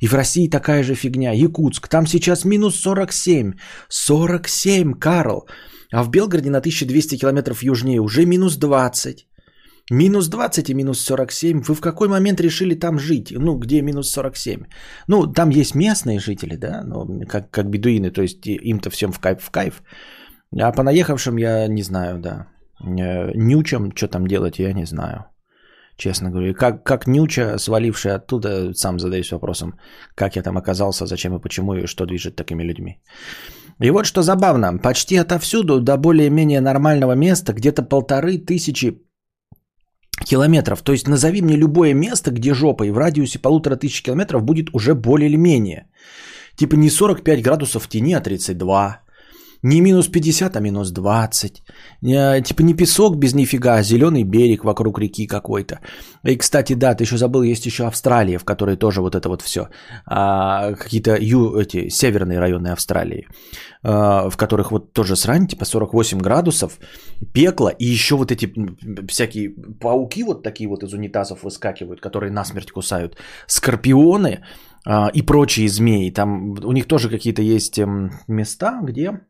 И 0.00 0.06
в 0.06 0.14
России 0.14 0.48
такая 0.48 0.82
же 0.84 0.94
фигня. 0.94 1.32
Якутск, 1.32 1.88
там 1.88 2.06
сейчас 2.06 2.44
минус 2.44 2.80
47. 2.80 3.52
47, 3.88 4.92
Карл. 4.94 5.48
А 5.92 6.04
в 6.04 6.10
Белгороде 6.10 6.50
на 6.50 6.58
1200 6.58 7.18
километров 7.18 7.62
южнее 7.62 8.00
уже 8.00 8.26
минус 8.26 8.56
20. 8.56 9.26
Минус 9.90 10.28
20 10.28 10.70
и 10.70 10.74
минус 10.74 11.00
47. 11.00 11.62
Вы 11.62 11.74
в 11.74 11.80
какой 11.80 12.08
момент 12.08 12.40
решили 12.40 12.76
там 12.76 12.98
жить? 12.98 13.32
Ну, 13.36 13.58
где 13.58 13.82
минус 13.82 14.10
47? 14.10 14.62
Ну, 15.08 15.26
там 15.26 15.50
есть 15.50 15.74
местные 15.74 16.20
жители, 16.20 16.56
да, 16.56 16.82
ну, 16.84 17.22
как, 17.28 17.50
как 17.50 17.68
бедуины, 17.68 18.10
то 18.10 18.22
есть 18.22 18.46
им-то 18.46 18.90
всем 18.90 19.12
в 19.12 19.18
кайф, 19.18 19.42
в 19.42 19.50
кайф. 19.50 19.82
А 20.60 20.72
по 20.72 20.82
наехавшим 20.82 21.38
я 21.38 21.68
не 21.68 21.82
знаю, 21.82 22.18
да. 22.18 22.46
Э, 22.80 23.32
Нючам, 23.34 23.92
что 23.94 24.08
там 24.08 24.26
делать, 24.26 24.58
я 24.58 24.72
не 24.72 24.86
знаю. 24.86 25.24
Честно 25.96 26.30
говоря. 26.30 26.54
Как, 26.54 26.84
как 26.84 27.06
Нюча, 27.06 27.58
сваливший 27.58 28.14
оттуда, 28.14 28.74
сам 28.74 28.98
задаюсь 28.98 29.32
вопросом, 29.32 29.74
как 30.14 30.36
я 30.36 30.42
там 30.42 30.56
оказался, 30.56 31.06
зачем 31.06 31.34
и 31.34 31.40
почему, 31.40 31.74
и 31.74 31.86
что 31.86 32.06
движет 32.06 32.36
такими 32.36 32.64
людьми. 32.64 33.00
И 33.80 33.90
вот 33.90 34.06
что 34.06 34.22
забавно. 34.22 34.78
Почти 34.78 35.16
отовсюду 35.16 35.80
до 35.80 35.96
более-менее 35.96 36.60
нормального 36.60 37.14
места 37.14 37.52
где-то 37.52 37.82
полторы 37.82 38.38
тысячи 38.38 38.98
километров. 40.24 40.82
То 40.82 40.92
есть 40.92 41.08
назови 41.08 41.42
мне 41.42 41.56
любое 41.56 41.94
место, 41.94 42.30
где 42.30 42.54
жопа 42.54 42.84
и 42.84 42.90
в 42.90 42.98
радиусе 42.98 43.38
полутора 43.38 43.76
тысяч 43.76 44.02
километров 44.02 44.42
будет 44.42 44.74
уже 44.74 44.94
более 44.94 45.28
или 45.28 45.36
менее. 45.36 45.86
Типа 46.56 46.76
не 46.76 46.90
45 46.90 47.42
градусов 47.42 47.84
в 47.84 47.88
тени, 47.88 48.14
а 48.14 48.20
32. 48.20 49.01
Не 49.62 49.80
минус 49.80 50.08
50, 50.08 50.56
а 50.56 50.60
минус 50.60 50.90
20. 50.90 51.62
Не, 52.02 52.42
типа 52.42 52.62
не 52.62 52.74
песок 52.74 53.16
без 53.16 53.34
нифига, 53.34 53.74
а 53.74 53.82
зеленый 53.82 54.24
берег 54.24 54.64
вокруг 54.64 54.98
реки 54.98 55.26
какой-то. 55.26 55.78
И, 56.24 56.36
кстати, 56.36 56.74
да, 56.74 56.94
ты 56.94 57.04
еще 57.04 57.16
забыл, 57.16 57.42
есть 57.42 57.66
еще 57.66 57.84
Австралия, 57.84 58.38
в 58.38 58.44
которой 58.44 58.76
тоже 58.76 59.00
вот 59.00 59.14
это 59.14 59.28
вот 59.28 59.42
все. 59.42 59.68
А, 60.06 60.74
какие-то 60.74 61.16
ю, 61.16 61.60
эти, 61.60 61.88
северные 61.88 62.40
районы 62.40 62.72
Австралии, 62.72 63.26
а, 63.84 64.30
в 64.30 64.36
которых 64.36 64.72
вот 64.72 64.92
тоже 64.92 65.14
срань, 65.14 65.46
типа 65.46 65.64
48 65.64 66.18
градусов, 66.18 66.78
пекло, 67.32 67.68
и 67.68 67.86
еще 67.86 68.16
вот 68.16 68.32
эти 68.32 68.52
всякие 69.06 69.50
пауки 69.80 70.24
вот 70.24 70.42
такие 70.42 70.68
вот 70.68 70.82
из 70.82 70.92
унитазов 70.92 71.44
выскакивают, 71.44 72.00
которые 72.00 72.32
насмерть 72.32 72.72
кусают. 72.72 73.16
Скорпионы 73.46 74.40
а, 74.84 75.08
и 75.14 75.22
прочие 75.22 75.68
змеи. 75.68 76.10
Там 76.10 76.54
у 76.64 76.72
них 76.72 76.86
тоже 76.86 77.08
какие-то 77.08 77.42
есть 77.42 77.78
эм, 77.78 78.10
места, 78.26 78.80
где 78.82 79.20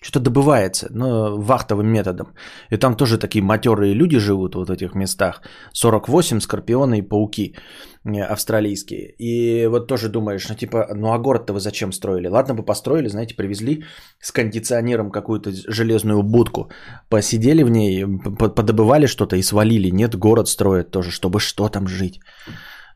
что-то 0.00 0.20
добывается, 0.20 0.86
но 0.90 1.36
вахтовым 1.36 1.88
методом. 1.88 2.26
И 2.70 2.76
там 2.76 2.96
тоже 2.96 3.18
такие 3.18 3.42
матерые 3.42 3.94
люди 3.94 4.18
живут 4.18 4.54
вот 4.54 4.68
в 4.68 4.72
этих 4.72 4.94
местах. 4.94 5.42
48 5.72 6.40
скорпионы 6.40 6.98
и 6.98 7.02
пауки 7.02 7.56
э, 8.04 8.22
австралийские. 8.32 9.14
И 9.18 9.66
вот 9.66 9.88
тоже 9.88 10.08
думаешь, 10.08 10.48
ну 10.48 10.54
типа, 10.54 10.88
ну 10.94 11.12
а 11.12 11.18
город-то 11.18 11.52
вы 11.52 11.60
зачем 11.60 11.92
строили? 11.92 12.28
Ладно 12.28 12.54
бы 12.54 12.64
построили, 12.64 13.08
знаете, 13.08 13.34
привезли 13.34 13.84
с 14.20 14.30
кондиционером 14.30 15.10
какую-то 15.10 15.50
железную 15.72 16.22
будку, 16.22 16.70
посидели 17.08 17.64
в 17.64 17.70
ней, 17.70 18.06
подобывали 18.38 19.06
что-то 19.06 19.36
и 19.36 19.42
свалили. 19.42 19.90
Нет, 19.90 20.16
город 20.16 20.48
строят 20.48 20.90
тоже, 20.90 21.10
чтобы 21.10 21.40
что 21.40 21.68
там 21.68 21.88
жить. 21.88 22.20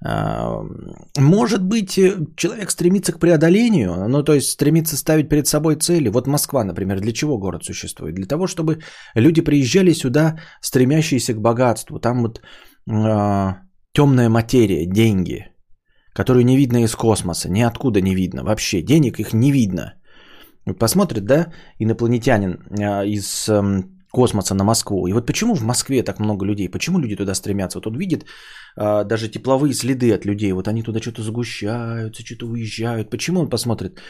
Может 0.04 1.62
быть, 1.62 1.96
э, 1.96 2.16
человек 2.36 2.70
стремится 2.70 3.12
к 3.12 3.20
преодолению, 3.20 4.08
ну 4.08 4.24
то 4.24 4.34
есть 4.34 4.50
стремится 4.50 4.96
ставить 4.96 5.28
перед 5.28 5.46
собой 5.46 5.76
цели. 5.76 6.08
Вот 6.08 6.26
Москва, 6.26 6.64
например, 6.64 7.00
для 7.00 7.12
чего 7.12 7.38
город 7.38 7.64
существует? 7.64 8.14
Для 8.14 8.26
того, 8.26 8.46
чтобы 8.46 8.78
люди 9.14 9.42
приезжали 9.42 9.92
сюда, 9.92 10.38
стремящиеся 10.60 11.34
к 11.34 11.40
богатству. 11.40 12.00
Там 12.00 12.22
вот 12.22 12.40
э, 12.90 13.54
темная 13.92 14.28
материя, 14.28 14.86
деньги, 14.86 15.46
которую 16.14 16.44
не 16.44 16.56
видно 16.56 16.82
из 16.82 16.96
космоса, 16.96 17.48
ниоткуда 17.48 18.00
не 18.00 18.16
видно. 18.16 18.42
Вообще 18.42 18.82
денег 18.82 19.20
их 19.20 19.32
не 19.32 19.52
видно. 19.52 19.94
Посмотрит, 20.80 21.24
да, 21.24 21.52
инопланетянин 21.78 22.58
э, 22.70 23.06
из 23.06 23.48
космоса 24.12 24.54
на 24.54 24.64
Москву. 24.64 25.08
И 25.08 25.12
вот 25.12 25.26
почему 25.26 25.54
в 25.54 25.62
Москве 25.62 26.02
так 26.02 26.20
много 26.20 26.46
людей? 26.46 26.68
Почему 26.68 26.98
люди 26.98 27.16
туда 27.16 27.34
стремятся? 27.34 27.78
Вот 27.78 27.86
он 27.86 27.98
видит 27.98 28.26
а, 28.76 29.04
даже 29.04 29.28
тепловые 29.28 29.74
следы 29.74 30.14
от 30.14 30.24
людей. 30.24 30.52
Вот 30.52 30.68
они 30.68 30.82
туда 30.82 31.00
что-то 31.00 31.22
загущаются, 31.22 32.22
что-то 32.24 32.46
уезжают. 32.46 33.10
Почему 33.10 33.40
он 33.40 33.48
посмотрит? 33.48 34.00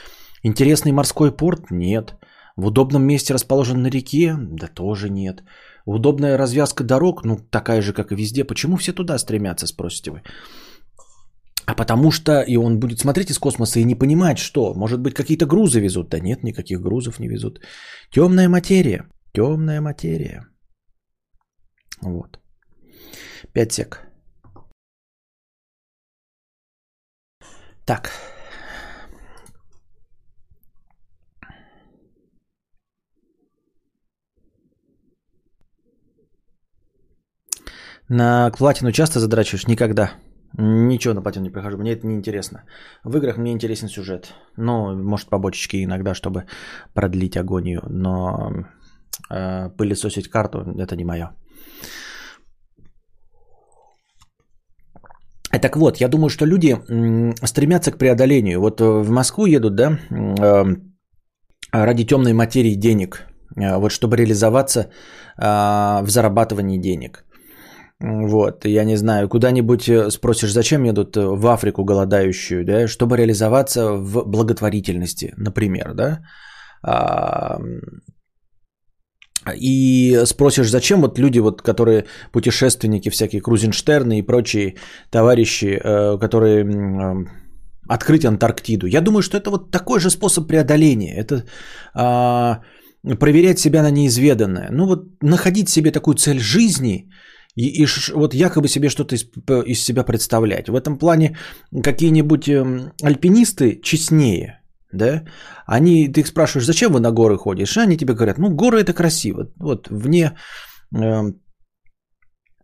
Интересный 0.44 0.92
морской 0.92 1.36
порт? 1.36 1.70
Нет. 1.70 2.14
В 2.56 2.66
удобном 2.66 3.02
месте 3.02 3.34
расположен 3.34 3.82
на 3.82 3.90
реке? 3.90 4.36
Да 4.38 4.66
тоже 4.66 5.08
нет. 5.08 5.42
Удобная 5.86 6.38
развязка 6.38 6.84
дорог? 6.84 7.24
Ну, 7.24 7.38
такая 7.50 7.82
же, 7.82 7.92
как 7.92 8.12
и 8.12 8.16
везде. 8.16 8.44
Почему 8.44 8.76
все 8.76 8.92
туда 8.92 9.18
стремятся, 9.18 9.66
спросите 9.66 10.10
вы? 10.10 10.22
А 11.66 11.74
потому 11.74 12.10
что 12.10 12.42
и 12.42 12.56
он 12.56 12.80
будет 12.80 12.98
смотреть 12.98 13.30
из 13.30 13.38
космоса 13.38 13.78
и 13.80 13.84
не 13.84 13.94
понимать, 13.94 14.38
что, 14.38 14.74
может 14.74 15.00
быть, 15.00 15.14
какие-то 15.14 15.46
грузы 15.46 15.80
везут. 15.80 16.08
Да 16.08 16.18
нет, 16.18 16.42
никаких 16.42 16.80
грузов 16.80 17.20
не 17.20 17.28
везут. 17.28 17.60
Темная 18.10 18.48
материя. 18.48 19.06
Темная 19.34 19.80
материя. 19.80 20.46
Вот. 22.02 22.38
Пять 23.54 23.72
сек. 23.72 24.02
Так. 27.86 28.10
На 38.08 38.50
платину 38.50 38.92
часто 38.92 39.18
задрачиваешь? 39.18 39.66
Никогда. 39.66 40.12
Ничего 40.58 41.14
на 41.14 41.22
платину 41.22 41.44
не 41.44 41.50
прихожу, 41.50 41.78
мне 41.78 41.92
это 41.92 42.06
не 42.06 42.14
интересно. 42.14 42.64
В 43.04 43.16
играх 43.16 43.38
мне 43.38 43.52
интересен 43.52 43.88
сюжет. 43.88 44.34
Ну, 44.56 44.94
может, 44.94 45.30
побочечки 45.30 45.82
иногда, 45.82 46.12
чтобы 46.12 46.44
продлить 46.92 47.38
агонию, 47.38 47.82
но 47.88 48.66
пылесосить 49.28 50.28
карту 50.28 50.58
это 50.78 50.96
не 50.96 51.04
мое. 51.04 51.30
Так 55.60 55.76
вот, 55.76 56.00
я 56.00 56.08
думаю, 56.08 56.30
что 56.30 56.46
люди 56.46 56.76
стремятся 57.44 57.92
к 57.92 57.98
преодолению. 57.98 58.60
Вот 58.60 58.80
э, 58.80 58.84
в 58.84 59.10
Москву 59.10 59.46
едут, 59.46 59.74
да, 59.74 59.98
э, 60.10 60.64
ради 61.72 62.04
темной 62.06 62.32
материи 62.32 62.74
денег, 62.74 63.26
э, 63.56 63.76
вот 63.76 63.92
чтобы 63.92 64.16
реализоваться 64.16 64.90
в 65.38 66.06
зарабатывании 66.08 66.78
денег. 66.78 67.24
Вот, 68.00 68.64
я 68.66 68.84
не 68.84 68.96
знаю, 68.96 69.28
куда-нибудь 69.28 70.12
спросишь, 70.12 70.52
зачем 70.52 70.84
едут 70.84 71.16
в 71.16 71.46
Африку 71.46 71.84
голодающую, 71.84 72.64
да, 72.64 72.86
чтобы 72.86 73.16
реализоваться 73.16 73.92
в 73.92 74.24
благотворительности, 74.26 75.32
например, 75.38 75.94
да. 75.94 76.20
И 79.56 80.22
спросишь, 80.24 80.70
зачем 80.70 81.00
вот 81.00 81.18
люди, 81.18 81.40
вот, 81.40 81.62
которые 81.62 82.04
путешественники, 82.32 83.10
всякие 83.10 83.40
Крузенштерны 83.40 84.18
и 84.18 84.22
прочие 84.22 84.76
товарищи, 85.10 85.80
э, 85.82 86.18
которые 86.18 86.64
э, 86.64 87.26
открыть 87.88 88.24
Антарктиду. 88.24 88.86
Я 88.86 89.00
думаю, 89.00 89.22
что 89.22 89.36
это 89.36 89.50
вот 89.50 89.70
такой 89.70 90.00
же 90.00 90.10
способ 90.10 90.46
преодоления. 90.46 91.16
Это 91.16 91.44
а, 91.94 92.60
проверять 93.18 93.58
себя 93.58 93.82
на 93.82 93.90
неизведанное. 93.90 94.68
Ну 94.70 94.86
вот 94.86 95.22
находить 95.22 95.68
себе 95.68 95.90
такую 95.90 96.14
цель 96.14 96.38
жизни 96.38 97.10
и, 97.56 97.82
и 97.82 97.86
вот 98.14 98.34
якобы 98.34 98.68
себе 98.68 98.88
что-то 98.88 99.16
из, 99.16 99.26
из 99.66 99.84
себя 99.84 100.04
представлять. 100.04 100.68
В 100.68 100.76
этом 100.76 100.98
плане 100.98 101.36
какие-нибудь 101.82 102.48
эм, 102.48 102.92
альпинисты 103.02 103.80
честнее– 103.82 104.58
да, 104.92 105.24
они, 105.66 106.08
ты 106.08 106.20
их 106.20 106.26
спрашиваешь, 106.26 106.66
зачем 106.66 106.92
вы 106.92 107.00
на 107.00 107.10
горы 107.10 107.36
ходишь, 107.36 107.76
они 107.76 107.96
тебе 107.96 108.14
говорят, 108.14 108.38
ну, 108.38 108.50
горы 108.50 108.80
это 108.80 108.92
красиво, 108.92 109.48
вот 109.56 109.88
вне 109.90 110.36
э, 110.94 111.32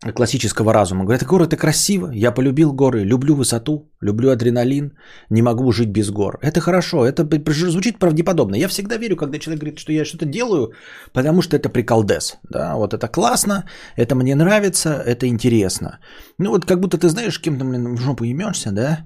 классического 0.01 0.73
разума. 0.73 1.03
Говорят, 1.03 1.25
горы 1.25 1.45
это 1.45 1.57
красиво, 1.57 2.11
я 2.13 2.31
полюбил 2.31 2.73
горы, 2.73 3.03
люблю 3.03 3.35
высоту, 3.35 3.91
люблю 4.01 4.31
адреналин, 4.31 4.91
не 5.29 5.41
могу 5.41 5.71
жить 5.71 5.89
без 5.89 6.09
гор. 6.09 6.39
Это 6.41 6.61
хорошо, 6.61 7.05
это 7.05 7.27
звучит 7.69 7.99
правдеподобно. 7.99 8.55
Я 8.55 8.67
всегда 8.67 8.97
верю, 8.97 9.15
когда 9.15 9.39
человек 9.39 9.59
говорит, 9.61 9.79
что 9.79 9.91
я 9.91 10.05
что-то 10.05 10.25
делаю, 10.25 10.71
потому 11.13 11.41
что 11.41 11.57
это 11.57 11.69
приколдес. 11.69 12.37
Да, 12.49 12.75
вот 12.75 12.93
это 12.93 13.07
классно, 13.07 13.65
это 13.97 14.15
мне 14.15 14.35
нравится, 14.35 14.89
это 14.89 15.27
интересно. 15.27 15.99
Ну 16.37 16.51
вот 16.51 16.65
как 16.65 16.79
будто 16.79 16.97
ты 16.97 17.09
знаешь, 17.09 17.41
кем-то, 17.41 17.65
блин, 17.65 17.95
в 17.95 17.99
жопу 17.99 18.23
емешься, 18.23 18.71
да, 18.71 19.05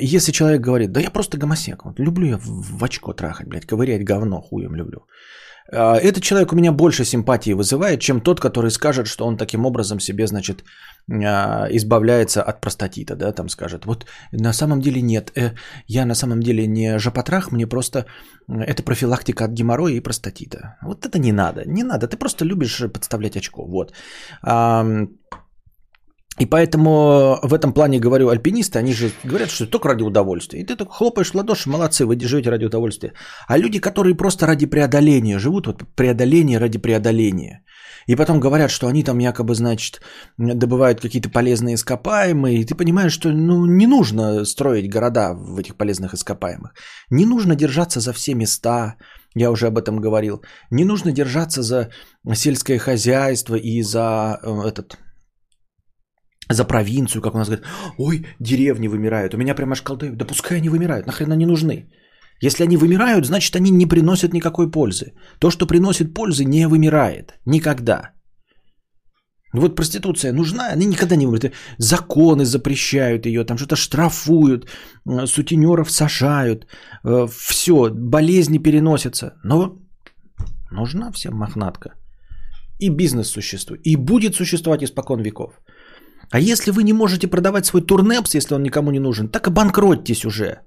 если 0.00 0.32
человек 0.32 0.60
говорит, 0.60 0.92
да 0.92 1.00
я 1.00 1.10
просто 1.10 1.38
гомосек, 1.38 1.84
вот 1.84 2.00
люблю 2.00 2.26
я 2.26 2.38
в 2.40 2.84
очко 2.84 3.12
трахать, 3.12 3.46
блядь, 3.46 3.66
ковырять 3.66 4.04
говно 4.04 4.40
хуем 4.40 4.74
люблю. 4.74 5.06
А, 5.72 5.96
этот 5.96 6.22
человек 6.22 6.52
у 6.52 6.56
меня 6.56 6.72
больше 6.72 7.04
симпатии 7.04 7.54
вызывает, 7.54 8.00
чем 8.00 8.20
тот, 8.20 8.40
который 8.40 8.70
скажет, 8.70 9.06
что 9.06 9.26
он 9.26 9.36
таким 9.36 9.66
образом 9.66 10.00
себе, 10.00 10.26
значит, 10.26 10.64
а, 11.10 11.66
избавляется 11.70 12.42
от 12.42 12.60
простатита, 12.60 13.16
да, 13.16 13.32
там 13.32 13.48
скажет. 13.48 13.84
Вот 13.84 14.06
на 14.32 14.52
самом 14.52 14.80
деле 14.80 15.02
нет, 15.02 15.32
э, 15.36 15.54
я 15.86 16.06
на 16.06 16.14
самом 16.14 16.40
деле 16.40 16.66
не 16.66 16.98
жопотрах, 16.98 17.52
мне 17.52 17.66
просто 17.66 18.06
это 18.48 18.82
профилактика 18.82 19.44
от 19.44 19.52
геморроя 19.52 19.94
и 19.94 20.00
простатита. 20.00 20.76
Вот 20.82 21.06
это 21.06 21.18
не 21.18 21.32
надо, 21.32 21.64
не 21.66 21.82
надо, 21.82 22.08
ты 22.08 22.16
просто 22.16 22.44
любишь 22.44 22.82
подставлять 22.92 23.36
очко, 23.36 23.64
вот. 23.66 23.92
И 26.38 26.46
поэтому 26.46 27.38
в 27.42 27.52
этом 27.52 27.72
плане 27.72 27.98
говорю, 27.98 28.28
альпинисты, 28.28 28.78
они 28.78 28.92
же 28.92 29.10
говорят, 29.24 29.50
что 29.50 29.66
только 29.66 29.88
ради 29.88 30.02
удовольствия. 30.04 30.60
И 30.60 30.64
ты 30.64 30.76
так 30.76 30.88
хлопаешь 30.90 31.30
в 31.30 31.34
ладоши, 31.34 31.68
молодцы, 31.68 32.06
вы 32.06 32.18
живете 32.20 32.50
ради 32.50 32.64
удовольствия. 32.64 33.12
А 33.48 33.58
люди, 33.58 33.80
которые 33.80 34.14
просто 34.14 34.46
ради 34.46 34.66
преодоления 34.66 35.38
живут, 35.38 35.66
вот 35.66 35.82
преодоление 35.96 36.58
ради 36.58 36.78
преодоления. 36.78 37.62
И 38.08 38.16
потом 38.16 38.40
говорят, 38.40 38.70
что 38.70 38.86
они 38.86 39.02
там 39.04 39.18
якобы, 39.18 39.54
значит, 39.54 40.00
добывают 40.38 41.00
какие-то 41.00 41.28
полезные 41.28 41.74
ископаемые. 41.74 42.60
И 42.60 42.64
ты 42.64 42.74
понимаешь, 42.74 43.12
что 43.12 43.28
ну, 43.28 43.66
не 43.66 43.86
нужно 43.86 44.44
строить 44.44 44.90
города 44.90 45.34
в 45.34 45.58
этих 45.58 45.76
полезных 45.76 46.14
ископаемых. 46.14 46.72
Не 47.10 47.26
нужно 47.26 47.54
держаться 47.54 48.00
за 48.00 48.12
все 48.12 48.34
места, 48.34 48.96
я 49.34 49.50
уже 49.50 49.66
об 49.66 49.76
этом 49.76 50.00
говорил. 50.00 50.42
Не 50.70 50.84
нужно 50.84 51.12
держаться 51.12 51.62
за 51.62 51.90
сельское 52.34 52.78
хозяйство 52.78 53.56
и 53.56 53.82
за 53.82 54.38
э, 54.42 54.68
этот 54.68 54.96
за 56.50 56.64
провинцию, 56.64 57.22
как 57.22 57.34
у 57.34 57.38
нас 57.38 57.48
говорят, 57.48 57.66
ой, 57.98 58.26
деревни 58.40 58.88
вымирают. 58.88 59.34
У 59.34 59.38
меня 59.38 59.54
прямо 59.54 59.72
аж 59.72 59.82
колдают. 59.82 60.16
Да 60.16 60.24
пускай 60.24 60.58
они 60.58 60.68
вымирают, 60.68 61.06
нахрена 61.06 61.34
они 61.34 61.46
нужны. 61.46 61.88
Если 62.40 62.64
они 62.64 62.76
вымирают, 62.76 63.26
значит 63.26 63.56
они 63.56 63.70
не 63.70 63.86
приносят 63.86 64.32
никакой 64.32 64.70
пользы. 64.70 65.12
То, 65.38 65.50
что 65.50 65.66
приносит 65.66 66.14
пользы, 66.14 66.44
не 66.44 66.68
вымирает. 66.68 67.38
Никогда. 67.46 68.12
Вот 69.54 69.76
проституция 69.76 70.32
нужна, 70.32 70.72
они 70.72 70.86
никогда 70.86 71.16
не 71.16 71.26
говорят. 71.26 71.52
Законы 71.78 72.44
запрещают 72.44 73.26
ее, 73.26 73.44
там 73.44 73.56
что-то 73.56 73.76
штрафуют, 73.76 74.66
э, 75.06 75.26
сутенеров 75.26 75.90
сажают, 75.90 76.66
все, 77.30 77.90
болезни 77.90 78.58
переносятся. 78.58 79.32
Но 79.44 79.78
нужна 80.70 81.10
всем 81.12 81.34
мохнатка. 81.34 81.94
И 82.78 82.90
бизнес 82.90 83.28
существует. 83.30 83.80
И 83.84 83.96
будет 83.96 84.34
существовать 84.34 84.82
испокон 84.82 85.22
веков. 85.22 85.60
А 86.30 86.40
если 86.40 86.72
вы 86.72 86.82
не 86.82 86.92
можете 86.92 87.26
продавать 87.28 87.66
свой 87.66 87.82
турнепс, 87.82 88.34
если 88.34 88.54
он 88.54 88.62
никому 88.62 88.90
не 88.90 89.00
нужен, 89.00 89.28
так 89.28 89.48
обанкротьтесь 89.48 90.24
уже. 90.24 90.60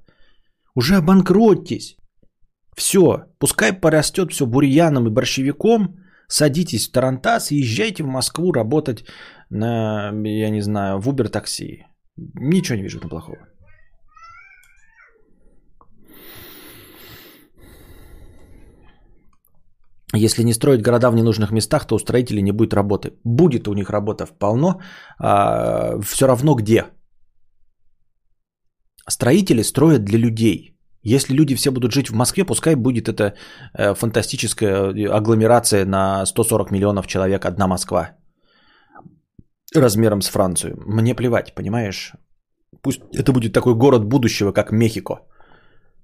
Уже 0.76 0.96
обанкротьтесь. 0.96 1.98
Все, 2.76 3.26
пускай 3.40 3.74
порастет 3.74 4.32
все 4.32 4.46
бурьяном 4.46 5.08
и 5.08 5.12
борщевиком, 5.12 6.00
садитесь 6.28 6.88
в 6.88 6.92
Тарантас 6.92 7.52
и 7.52 7.58
езжайте 7.58 8.04
в 8.04 8.08
Москву 8.08 8.54
работать 8.54 9.06
на, 9.50 10.12
я 10.24 10.50
не 10.50 10.62
знаю, 10.62 11.00
в 11.00 11.10
Uber 11.10 11.28
такси. 11.28 11.86
Ничего 12.18 12.78
не 12.78 12.84
вижу 12.84 13.00
там 13.00 13.10
плохого. 13.10 13.51
Если 20.14 20.44
не 20.44 20.54
строить 20.54 20.82
города 20.82 21.10
в 21.10 21.16
ненужных 21.16 21.52
местах, 21.52 21.86
то 21.86 21.96
у 21.96 22.00
строителей 22.00 22.42
не 22.42 22.52
будет 22.52 22.74
работы. 22.74 23.14
Будет 23.24 23.68
у 23.68 23.74
них 23.74 23.90
работа 23.90 24.26
полно, 24.40 24.82
а, 25.20 26.00
все 26.02 26.28
равно 26.28 26.56
где. 26.56 26.86
Строители 29.10 29.64
строят 29.64 30.04
для 30.04 30.20
людей. 30.20 30.78
Если 31.04 31.34
люди 31.34 31.56
все 31.56 31.72
будут 31.72 31.92
жить 31.92 32.10
в 32.10 32.16
Москве, 32.16 32.46
пускай 32.46 32.76
будет 32.76 33.10
это 33.10 33.34
э, 33.74 33.96
фантастическая 33.96 34.94
агломерация 35.18 35.86
на 35.86 36.26
140 36.26 36.72
миллионов 36.72 37.08
человек, 37.08 37.46
одна 37.46 37.68
Москва. 37.68 38.12
Размером 39.76 40.22
с 40.22 40.30
Францию. 40.30 40.76
Мне 40.86 41.16
плевать, 41.16 41.56
понимаешь? 41.56 42.14
Пусть 42.82 43.02
это 43.14 43.32
будет 43.32 43.54
такой 43.54 43.74
город 43.74 44.06
будущего, 44.06 44.52
как 44.52 44.72
Мехико. 44.72 45.22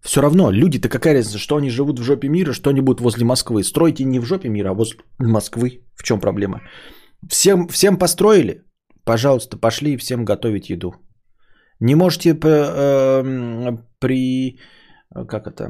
Все 0.01 0.21
равно, 0.21 0.51
люди-то 0.51 0.89
какая 0.89 1.13
разница, 1.13 1.37
что 1.37 1.55
они 1.55 1.69
живут 1.69 1.99
в 1.99 2.03
жопе 2.03 2.29
мира, 2.29 2.53
что 2.53 2.69
они 2.69 2.81
будут 2.81 3.01
возле 3.01 3.25
Москвы. 3.25 3.63
Стройте 3.63 4.03
не 4.03 4.19
в 4.19 4.25
жопе 4.25 4.49
мира, 4.49 4.69
а 4.69 4.73
возле 4.73 4.99
Москвы. 5.19 5.81
В 5.95 6.03
чем 6.03 6.19
проблема? 6.19 6.61
Всем, 7.29 7.67
всем 7.67 7.97
построили? 7.97 8.63
Пожалуйста, 9.03 9.57
пошли 9.57 9.97
всем 9.97 10.25
готовить 10.25 10.69
еду. 10.69 10.93
Не 11.79 11.95
можете 11.95 12.29
э, 12.33 13.77
при... 13.99 14.59
Как 15.27 15.47
это? 15.47 15.69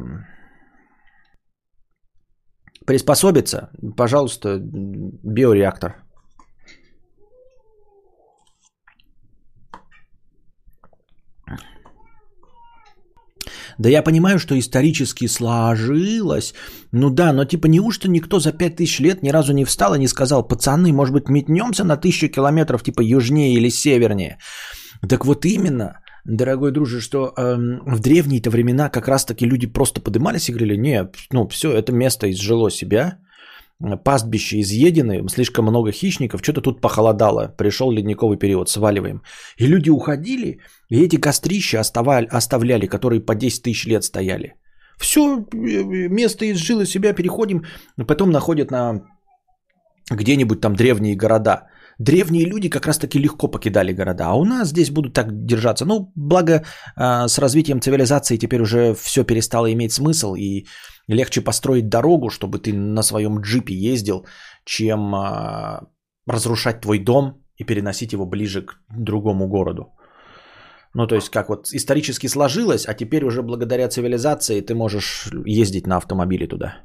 Приспособиться? 2.86 3.70
Пожалуйста, 3.98 4.60
биореактор. 4.60 6.07
Да 13.78 13.90
я 13.90 14.02
понимаю, 14.02 14.40
что 14.40 14.58
исторически 14.58 15.28
сложилось. 15.28 16.54
Ну 16.92 17.10
да, 17.10 17.32
но 17.32 17.46
типа 17.46 17.68
неужто 17.68 18.10
никто 18.10 18.40
за 18.40 18.52
5000 18.52 19.00
лет 19.00 19.24
ни 19.24 19.30
разу 19.30 19.54
не 19.54 19.66
встал 19.66 19.96
и 19.96 20.00
не 20.00 20.08
сказал, 20.08 20.48
пацаны, 20.48 20.92
может 20.92 21.14
быть, 21.14 21.30
метнемся 21.30 21.84
на 21.84 21.98
тысячу 21.98 22.28
километров 22.28 22.84
типа 22.84 23.02
южнее 23.02 23.54
или 23.54 23.70
севернее. 23.70 24.40
Так 25.08 25.26
вот 25.26 25.46
именно, 25.46 26.00
дорогой 26.26 26.72
друже, 26.72 27.02
что 27.02 27.34
эм, 27.38 27.82
в 27.86 28.00
древние-то 28.00 28.50
времена 28.50 28.90
как 28.90 29.08
раз-таки 29.08 29.46
люди 29.46 29.68
просто 29.68 30.02
подымались 30.02 30.50
и 30.50 30.52
говорили, 30.52 30.76
не, 30.76 31.10
ну 31.32 31.48
все, 31.48 31.72
это 31.72 31.92
место 31.92 32.32
изжило 32.32 32.72
себя, 32.72 33.20
пастбище 34.04 34.60
изъедены, 34.62 35.30
слишком 35.30 35.66
много 35.66 35.92
хищников, 35.92 36.42
что-то 36.42 36.62
тут 36.62 36.82
похолодало, 36.82 37.54
пришел 37.58 37.92
ледниковый 37.92 38.38
период, 38.38 38.70
сваливаем. 38.70 39.22
И 39.58 39.68
люди 39.68 39.90
уходили, 39.90 40.60
и 40.90 41.06
эти 41.06 41.18
кострища 41.18 41.80
оставали, 41.80 42.28
оставляли, 42.32 42.88
которые 42.88 43.22
по 43.22 43.36
10 43.36 43.64
тысяч 43.64 43.86
лет 43.86 44.04
стояли. 44.04 44.56
Все, 44.98 45.20
э, 45.20 46.10
место 46.10 46.46
изжило 46.52 46.86
себя, 46.86 47.14
переходим, 47.14 47.66
потом 48.08 48.32
находят 48.32 48.72
на 48.72 49.02
где-нибудь 50.10 50.62
там 50.62 50.76
древние 50.76 51.16
города. 51.16 51.68
Древние 52.00 52.46
люди 52.46 52.70
как 52.70 52.86
раз-таки 52.86 53.20
легко 53.20 53.48
покидали 53.48 53.92
города, 53.92 54.28
а 54.28 54.34
у 54.36 54.46
нас 54.46 54.70
здесь 54.70 54.92
будут 54.92 55.14
так 55.14 55.28
держаться. 55.46 55.86
Ну, 55.86 56.12
благо 56.16 56.64
э, 56.96 57.28
с 57.28 57.40
развитием 57.40 57.82
цивилизации 57.82 58.38
теперь 58.38 58.62
уже 58.62 58.94
все 58.94 59.24
перестало 59.24 59.72
иметь 59.74 59.92
смысл, 59.92 60.36
и 60.36 60.68
легче 61.08 61.42
построить 61.42 61.90
дорогу, 61.90 62.30
чтобы 62.30 62.60
ты 62.60 62.74
на 62.74 63.04
своем 63.04 63.42
джипе 63.42 63.74
ездил, 63.74 64.26
чем 64.66 65.16
э, 65.16 65.80
разрушать 66.28 66.82
твой 66.82 67.00
дом 67.00 67.44
и 67.58 67.64
переносить 67.64 68.14
его 68.14 68.26
ближе 68.28 68.62
к 68.62 68.76
другому 68.90 69.48
городу. 69.48 69.94
Ну, 70.94 71.08
то 71.08 71.16
есть, 71.16 71.30
как 71.30 71.50
вот 71.50 71.68
исторически 71.74 72.28
сложилось, 72.28 72.86
а 72.88 72.94
теперь 72.94 73.26
уже 73.26 73.42
благодаря 73.42 73.88
цивилизации 73.90 74.62
ты 74.62 74.76
можешь 74.76 75.30
ездить 75.46 75.88
на 75.88 75.98
автомобиле 75.98 76.48
туда. 76.48 76.76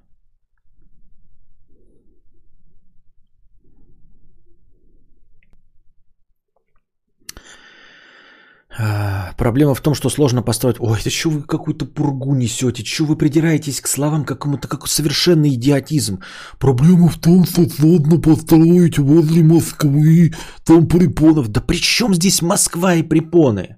А, 8.79 9.35
проблема 9.37 9.75
в 9.75 9.81
том, 9.83 9.95
что 9.95 10.09
сложно 10.09 10.43
построить... 10.43 10.77
Ой, 10.81 10.99
это 10.99 11.11
что 11.11 11.29
вы 11.29 11.43
какую-то 11.43 11.85
пургу 11.85 12.35
несете? 12.35 12.83
Что 12.85 13.05
вы 13.05 13.17
придираетесь 13.17 13.83
к 13.83 13.87
словам 13.87 14.25
какому-то 14.25 14.67
как 14.67 14.87
совершенный 14.87 15.55
идиотизм? 15.55 16.21
Проблема 16.59 17.09
в 17.09 17.19
том, 17.19 17.45
что 17.45 17.69
сложно 17.69 18.19
построить 18.19 18.99
возле 18.99 19.43
Москвы, 19.43 20.33
там 20.65 20.89
препонов. 20.89 21.49
Да 21.49 21.61
при 21.61 21.77
чем 21.77 22.15
здесь 22.15 22.41
Москва 22.41 22.95
и 22.95 23.03
препоны? 23.03 23.77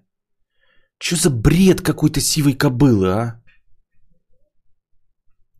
Что 1.03 1.17
за 1.17 1.31
бред 1.31 1.81
какой-то 1.81 2.21
сивой 2.21 2.53
кобылы, 2.53 3.09
а? 3.09 3.43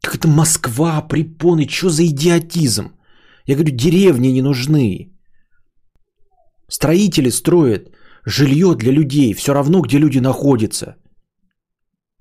Как 0.01 0.15
это 0.15 0.29
Москва, 0.29 1.01
препоны, 1.03 1.69
что 1.69 1.91
за 1.91 2.07
идиотизм? 2.07 2.93
Я 3.47 3.57
говорю, 3.57 3.75
деревни 3.75 4.29
не 4.29 4.43
нужны. 4.43 5.13
Строители 6.69 7.31
строят 7.31 7.94
жилье 8.25 8.75
для 8.75 8.93
людей, 8.93 9.35
все 9.35 9.53
равно, 9.53 9.81
где 9.81 9.99
люди 9.99 10.19
находятся. 10.19 10.97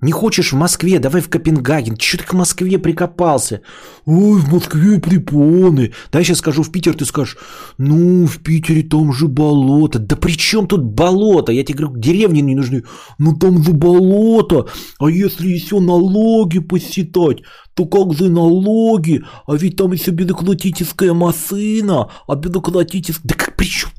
Не 0.03 0.11
хочешь 0.11 0.51
в 0.51 0.57
Москве, 0.57 0.99
давай 0.99 1.21
в 1.21 1.29
Копенгаген. 1.29 1.95
Чего 1.95 2.21
ты 2.21 2.27
к 2.27 2.33
Москве 2.33 2.77
прикопался? 2.77 3.61
Ой, 4.05 4.41
в 4.41 4.51
Москве 4.51 4.99
препоны. 4.99 5.93
Да 6.11 6.19
я 6.19 6.25
сейчас 6.25 6.39
скажу 6.39 6.63
в 6.63 6.71
Питер, 6.73 6.93
ты 6.93 7.05
скажешь, 7.05 7.37
ну, 7.77 8.25
в 8.25 8.39
Питере 8.43 8.83
там 8.83 9.13
же 9.13 9.29
болото. 9.29 9.99
Да 9.99 10.17
при 10.17 10.33
чем 10.33 10.67
тут 10.67 10.83
болото? 10.83 11.53
Я 11.53 11.63
тебе 11.63 11.85
говорю, 11.85 12.01
деревни 12.01 12.41
не 12.41 12.53
нужны. 12.53 12.83
Ну, 13.17 13.37
там 13.37 13.63
же 13.63 13.71
болото. 13.71 14.67
А 14.99 15.09
если 15.09 15.47
еще 15.47 15.79
налоги 15.79 16.59
посчитать, 16.59 17.37
то 17.73 17.85
как 17.85 18.13
же 18.13 18.29
налоги? 18.29 19.23
А 19.47 19.55
ведь 19.55 19.77
там 19.77 19.93
еще 19.93 20.11
бюрократическая 20.11 21.13
машина. 21.13 22.11
А 22.27 22.35
бюрократическая... 22.35 23.21
Да 23.23 23.35
как 23.35 23.55
при 23.55 23.67
чем? 23.67 23.89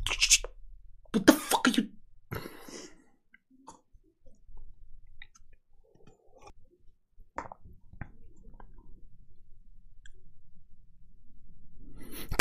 What 1.14 1.24
the 1.24 1.35
fuck 1.51 1.66
are 1.66 1.74
you 1.76 1.94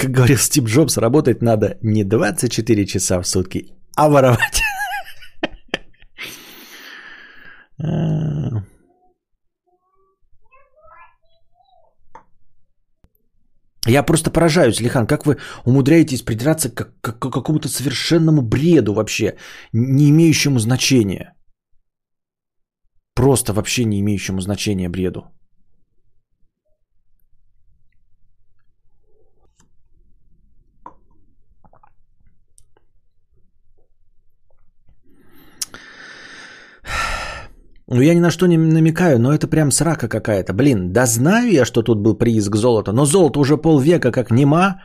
Как 0.04 0.12
говорил 0.12 0.38
Стив 0.38 0.66
Джобс, 0.66 0.98
работать 0.98 1.42
надо 1.42 1.78
не 1.82 2.04
24 2.04 2.86
часа 2.86 3.22
в 3.22 3.26
сутки, 3.26 3.74
а 3.96 4.10
воровать. 4.10 4.62
Я 13.88 14.04
просто 14.04 14.30
поражаюсь, 14.30 14.82
Лихан, 14.82 15.08
как 15.08 15.26
вы 15.26 15.38
умудряетесь 15.66 16.22
придираться 16.22 16.70
к, 16.70 16.92
к, 17.02 17.20
к 17.20 17.32
какому-то 17.32 17.70
совершенному 17.70 18.42
бреду 18.42 18.94
вообще, 18.94 19.38
не 19.72 20.10
имеющему 20.10 20.60
значения. 20.60 21.34
Просто 23.16 23.54
вообще 23.54 23.86
не 23.86 24.02
имеющему 24.02 24.42
значения 24.42 24.90
бреду. 24.90 25.33
Ну, 37.94 38.02
я 38.02 38.16
ни 38.16 38.20
на 38.20 38.32
что 38.32 38.48
не 38.48 38.58
намекаю, 38.58 39.20
но 39.20 39.32
это 39.32 39.48
прям 39.48 39.72
срака 39.72 40.08
какая-то. 40.08 40.54
Блин, 40.54 40.92
да 40.94 41.06
знаю 41.06 41.52
я, 41.52 41.66
что 41.66 41.84
тут 41.84 42.00
был 42.00 42.18
прииск 42.18 42.56
золота, 42.56 42.92
но 42.92 43.06
золото 43.06 43.40
уже 43.40 43.58
полвека 43.58 44.12
как 44.12 44.32
нема, 44.32 44.82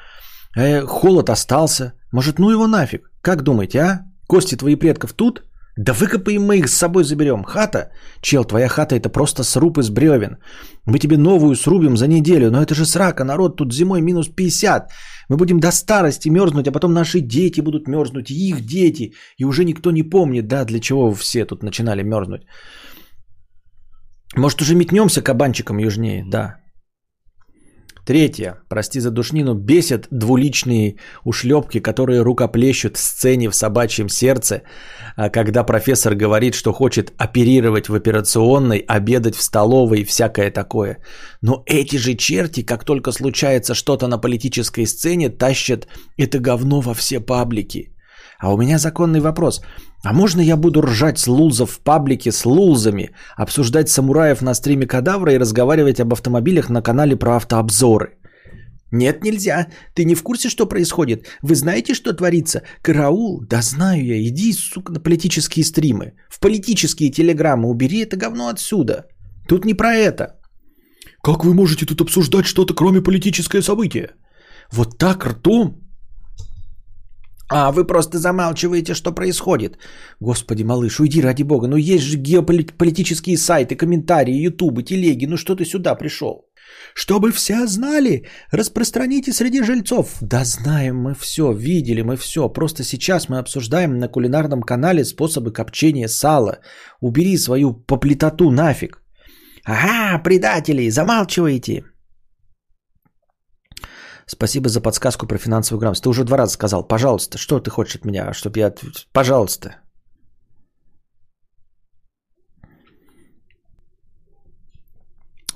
э, 0.56 0.82
холод 0.82 1.30
остался. 1.30 1.92
Может, 2.12 2.38
ну 2.38 2.50
его 2.50 2.66
нафиг? 2.66 3.10
Как 3.22 3.42
думаете, 3.42 3.78
а? 3.78 4.00
Кости 4.26 4.56
твоих 4.56 4.78
предков 4.78 5.12
тут? 5.12 5.42
Да 5.78 5.92
выкопаем 5.92 6.42
мы 6.42 6.58
их 6.58 6.68
с 6.68 6.76
собой 6.76 7.04
заберем. 7.04 7.44
Хата? 7.44 7.90
Чел, 8.20 8.44
твоя 8.44 8.68
хата 8.68 8.94
это 8.94 9.08
просто 9.08 9.42
сруб 9.42 9.78
из 9.78 9.88
бревен. 9.88 10.36
Мы 10.84 10.98
тебе 10.98 11.16
новую 11.16 11.54
срубим 11.54 11.96
за 11.96 12.08
неделю, 12.08 12.50
но 12.50 12.60
это 12.60 12.74
же 12.74 12.84
срака, 12.84 13.24
народ, 13.24 13.56
тут 13.56 13.72
зимой 13.72 14.02
минус 14.02 14.28
50. 14.28 14.90
Мы 15.30 15.36
будем 15.36 15.60
до 15.60 15.70
старости 15.70 16.28
мерзнуть, 16.28 16.68
а 16.68 16.72
потом 16.72 16.92
наши 16.92 17.20
дети 17.20 17.62
будут 17.62 17.88
мерзнуть, 17.88 18.30
и 18.30 18.48
их 18.48 18.66
дети. 18.66 19.14
И 19.38 19.44
уже 19.44 19.64
никто 19.64 19.92
не 19.92 20.02
помнит, 20.02 20.46
да, 20.46 20.64
для 20.64 20.80
чего 20.80 21.14
все 21.14 21.46
тут 21.46 21.62
начинали 21.62 22.02
мерзнуть. 22.02 22.42
Может, 24.36 24.60
уже 24.62 24.74
метнемся 24.74 25.22
кабанчиком 25.22 25.78
южнее, 25.78 26.24
да. 26.26 26.56
Третье. 28.08 28.54
Прости 28.70 29.00
за 29.00 29.10
душнину. 29.10 29.54
Бесят 29.54 30.08
двуличные 30.10 30.96
ушлепки, 31.24 31.80
которые 31.80 32.22
рукоплещут 32.22 32.96
сцене 32.96 33.50
в 33.50 33.54
собачьем 33.54 34.08
сердце, 34.08 34.62
а 35.16 35.28
когда 35.28 35.62
профессор 35.62 36.14
говорит, 36.14 36.54
что 36.54 36.72
хочет 36.72 37.12
оперировать 37.18 37.88
в 37.88 37.94
операционной, 37.94 38.78
обедать 38.78 39.36
в 39.36 39.42
столовой 39.42 40.00
и 40.00 40.04
всякое 40.04 40.50
такое. 40.50 40.96
Но 41.42 41.62
эти 41.66 41.96
же 41.96 42.14
черти, 42.14 42.62
как 42.62 42.84
только 42.84 43.12
случается 43.12 43.74
что-то 43.74 44.06
на 44.06 44.16
политической 44.16 44.86
сцене, 44.86 45.28
тащат 45.28 45.86
это 46.16 46.38
говно 46.38 46.80
во 46.80 46.94
все 46.94 47.20
паблики. 47.20 47.94
А 48.40 48.54
у 48.54 48.56
меня 48.56 48.78
законный 48.78 49.20
вопрос. 49.20 49.60
А 50.04 50.12
можно 50.12 50.40
я 50.40 50.56
буду 50.56 50.80
ржать 50.80 51.18
с 51.18 51.26
лулзов 51.26 51.70
в 51.70 51.80
паблике 51.80 52.30
с 52.30 52.46
лулзами, 52.46 53.10
обсуждать 53.36 53.88
самураев 53.88 54.42
на 54.42 54.54
стриме 54.54 54.86
кадавра 54.86 55.32
и 55.32 55.38
разговаривать 55.38 56.00
об 56.00 56.12
автомобилях 56.12 56.70
на 56.70 56.82
канале 56.82 57.16
про 57.16 57.36
автообзоры? 57.36 58.18
Нет, 58.92 59.22
нельзя. 59.24 59.66
Ты 59.94 60.04
не 60.04 60.14
в 60.14 60.22
курсе, 60.22 60.48
что 60.48 60.66
происходит? 60.66 61.26
Вы 61.42 61.54
знаете, 61.54 61.94
что 61.94 62.12
творится? 62.12 62.62
Караул? 62.82 63.42
Да 63.42 63.60
знаю 63.60 64.04
я. 64.04 64.16
Иди, 64.28 64.52
сука, 64.52 64.92
на 64.92 65.00
политические 65.00 65.64
стримы. 65.64 66.12
В 66.30 66.40
политические 66.40 67.10
телеграммы 67.10 67.68
убери 67.68 67.98
это 67.98 68.16
говно 68.16 68.48
отсюда. 68.48 69.06
Тут 69.46 69.64
не 69.64 69.74
про 69.74 69.94
это. 69.94 70.38
Как 71.22 71.44
вы 71.44 71.52
можете 71.54 71.84
тут 71.84 72.00
обсуждать 72.00 72.46
что-то, 72.46 72.74
кроме 72.74 73.02
политическое 73.02 73.62
событие? 73.62 74.10
Вот 74.72 74.98
так 74.98 75.26
ртом 75.26 75.87
а 77.48 77.72
вы 77.72 77.86
просто 77.86 78.18
замалчиваете, 78.18 78.94
что 78.94 79.12
происходит. 79.12 79.78
Господи, 80.20 80.64
малыш, 80.64 81.00
уйди 81.00 81.22
ради 81.22 81.42
бога. 81.44 81.68
Ну 81.68 81.76
есть 81.76 82.04
же 82.04 82.18
геополитические 82.18 83.38
сайты, 83.38 83.76
комментарии, 83.76 84.46
ютубы, 84.46 84.82
телеги. 84.82 85.26
Ну 85.26 85.36
что 85.36 85.56
ты 85.56 85.64
сюда 85.64 85.94
пришел? 85.94 86.44
Чтобы 86.94 87.32
все 87.32 87.66
знали, 87.66 88.26
распространите 88.52 89.32
среди 89.32 89.62
жильцов. 89.62 90.18
Да 90.20 90.44
знаем 90.44 90.96
мы 90.96 91.14
все, 91.14 91.52
видели 91.52 92.02
мы 92.02 92.16
все. 92.16 92.48
Просто 92.48 92.84
сейчас 92.84 93.28
мы 93.28 93.38
обсуждаем 93.38 93.98
на 93.98 94.08
кулинарном 94.08 94.62
канале 94.62 95.04
способы 95.04 95.52
копчения 95.52 96.08
сала. 96.08 96.58
Убери 97.00 97.38
свою 97.38 97.72
поплитоту 97.72 98.50
нафиг. 98.50 99.02
Ага, 99.64 100.22
предатели, 100.22 100.90
замалчивайте. 100.90 101.84
Спасибо 104.30 104.68
за 104.68 104.80
подсказку 104.80 105.26
про 105.26 105.38
финансовую 105.38 105.80
грамотность. 105.80 106.04
Ты 106.04 106.08
уже 106.10 106.24
два 106.24 106.36
раза 106.36 106.52
сказал. 106.52 106.88
Пожалуйста, 106.88 107.38
что 107.38 107.60
ты 107.60 107.70
хочешь 107.70 107.96
от 107.96 108.04
меня? 108.04 108.32
Чтобы 108.32 108.58
я... 108.58 108.74
Пожалуйста. 109.12 109.70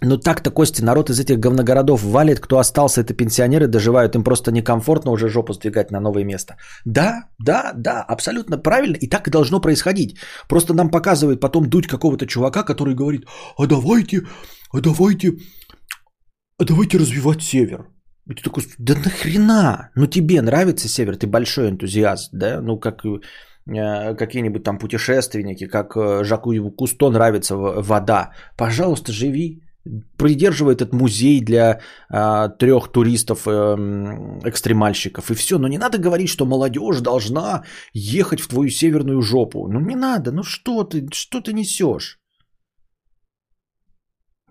Ну 0.04 0.16
так-то, 0.16 0.50
Костя, 0.50 0.84
народ 0.84 1.10
из 1.10 1.20
этих 1.20 1.38
говногородов 1.38 2.02
валит, 2.02 2.40
кто 2.40 2.58
остался, 2.58 3.00
это 3.02 3.14
пенсионеры 3.14 3.68
доживают, 3.68 4.16
им 4.16 4.24
просто 4.24 4.50
некомфортно 4.50 5.12
уже 5.12 5.28
жопу 5.28 5.52
сдвигать 5.52 5.92
на 5.92 6.00
новое 6.00 6.24
место. 6.24 6.56
Да, 6.84 7.28
да, 7.38 7.72
да, 7.76 8.02
абсолютно 8.08 8.58
правильно, 8.58 8.96
и 8.96 9.08
так 9.08 9.28
и 9.28 9.30
должно 9.30 9.60
происходить. 9.60 10.16
Просто 10.48 10.74
нам 10.74 10.90
показывает 10.90 11.40
потом 11.40 11.68
дуть 11.68 11.86
какого-то 11.86 12.26
чувака, 12.26 12.64
который 12.64 12.94
говорит, 12.96 13.26
а 13.56 13.66
давайте, 13.66 14.22
а 14.72 14.80
давайте, 14.80 15.36
а 16.58 16.64
давайте 16.64 16.98
развивать 16.98 17.42
север. 17.42 17.91
И 18.28 18.34
ты 18.34 18.42
такой, 18.42 18.64
да 18.78 18.94
нахрена? 18.94 19.90
Ну 19.96 20.06
тебе 20.06 20.42
нравится 20.42 20.88
север, 20.88 21.16
ты 21.16 21.26
большой 21.26 21.70
энтузиаст, 21.70 22.30
да? 22.32 22.60
Ну 22.60 22.78
как 22.78 23.04
э, 23.04 24.14
какие-нибудь 24.14 24.62
там 24.62 24.78
путешественники, 24.78 25.66
как 25.66 25.96
э, 25.96 26.24
Жаку 26.24 26.52
Кусто 26.70 27.10
нравится 27.10 27.56
вода. 27.56 28.32
Пожалуйста, 28.56 29.12
живи. 29.12 29.62
Придерживай 30.16 30.74
этот 30.74 30.92
музей 30.92 31.40
для 31.40 31.80
э, 32.08 32.48
трех 32.58 32.92
туристов, 32.92 33.48
э, 33.48 33.50
экстремальщиков 34.44 35.30
и 35.30 35.34
все. 35.34 35.58
Но 35.58 35.66
не 35.66 35.78
надо 35.78 35.98
говорить, 35.98 36.28
что 36.28 36.46
молодежь 36.46 37.00
должна 37.00 37.64
ехать 37.92 38.40
в 38.40 38.46
твою 38.46 38.70
северную 38.70 39.20
жопу. 39.22 39.66
Ну 39.66 39.80
не 39.80 39.96
надо, 39.96 40.30
ну 40.30 40.44
что 40.44 40.84
ты, 40.84 41.08
что 41.12 41.40
ты 41.40 41.52
несешь? 41.52 42.21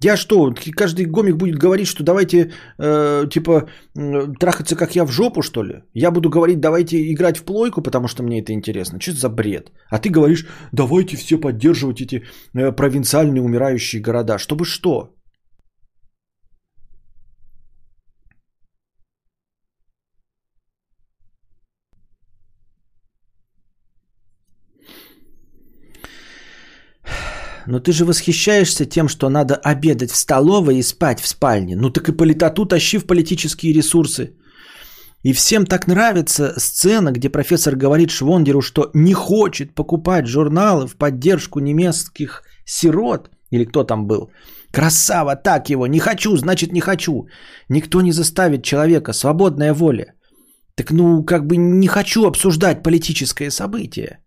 Я 0.03 0.18
что, 0.18 0.53
каждый 0.76 1.06
гомик 1.06 1.36
будет 1.36 1.57
говорить, 1.57 1.88
что 1.88 2.03
давайте, 2.03 2.52
э, 2.80 3.28
типа, 3.30 3.69
э, 3.95 4.34
трахаться 4.40 4.76
как 4.76 4.95
я 4.95 5.06
в 5.06 5.11
жопу, 5.11 5.41
что 5.41 5.64
ли? 5.64 5.84
Я 5.94 6.11
буду 6.11 6.30
говорить, 6.30 6.60
давайте 6.60 6.98
играть 7.11 7.38
в 7.38 7.44
плойку, 7.44 7.82
потому 7.82 8.07
что 8.07 8.23
мне 8.23 8.41
это 8.41 8.52
интересно. 8.52 8.99
Что 8.99 9.11
это 9.11 9.19
за 9.19 9.30
бред? 9.30 9.72
А 9.90 9.99
ты 9.99 10.10
говоришь, 10.10 10.48
давайте 10.72 11.18
все 11.18 11.38
поддерживать 11.38 12.02
эти 12.02 12.23
э, 12.56 12.72
провинциальные 12.72 13.44
умирающие 13.44 14.02
города. 14.02 14.40
Чтобы 14.40 14.65
что? 14.65 15.14
Но 27.72 27.80
ты 27.80 27.91
же 27.93 28.03
восхищаешься 28.06 28.85
тем, 28.85 29.07
что 29.07 29.30
надо 29.30 29.56
обедать 29.56 30.11
в 30.11 30.15
столовой 30.15 30.76
и 30.76 30.84
спать 30.84 31.22
в 31.22 31.27
спальне. 31.27 31.76
Ну 31.76 31.89
так 31.89 32.10
и 32.10 32.18
политоту 32.18 32.65
тащи 32.65 32.98
в 32.98 33.06
политические 33.06 33.73
ресурсы. 33.73 34.35
И 35.23 35.34
всем 35.34 35.65
так 35.65 35.88
нравится 35.88 36.53
сцена, 36.57 37.11
где 37.11 37.30
профессор 37.30 37.76
говорит 37.76 38.10
Швондеру, 38.11 38.61
что 38.61 38.91
не 38.93 39.14
хочет 39.14 39.73
покупать 39.73 40.27
журналы 40.27 40.88
в 40.88 40.98
поддержку 40.98 41.60
немецких 41.60 42.43
сирот. 42.65 43.30
Или 43.52 43.65
кто 43.65 43.84
там 43.84 44.06
был. 44.07 44.31
Красава, 44.73 45.35
так 45.35 45.69
его, 45.69 45.88
не 45.88 45.99
хочу, 45.99 46.38
значит 46.38 46.73
не 46.73 46.81
хочу. 46.81 47.27
Никто 47.69 48.02
не 48.02 48.11
заставит 48.11 48.64
человека, 48.64 49.14
свободная 49.14 49.73
воля. 49.73 50.14
Так 50.76 50.91
ну, 50.91 51.23
как 51.23 51.45
бы 51.45 51.57
не 51.57 51.88
хочу 51.88 52.26
обсуждать 52.26 52.84
политическое 52.84 53.49
событие. 53.49 54.19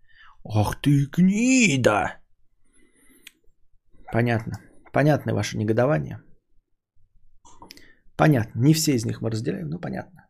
Ах 0.43 0.81
ты 0.81 1.07
гнида! 1.17 2.24
Понятно. 4.11 4.59
Понятно 4.93 5.33
ваше 5.33 5.57
негодование. 5.57 6.21
Понятно. 8.17 8.59
Не 8.59 8.73
все 8.73 8.93
из 8.93 9.05
них 9.05 9.21
мы 9.21 9.29
разделяем, 9.29 9.69
но 9.69 9.79
понятно. 9.79 10.25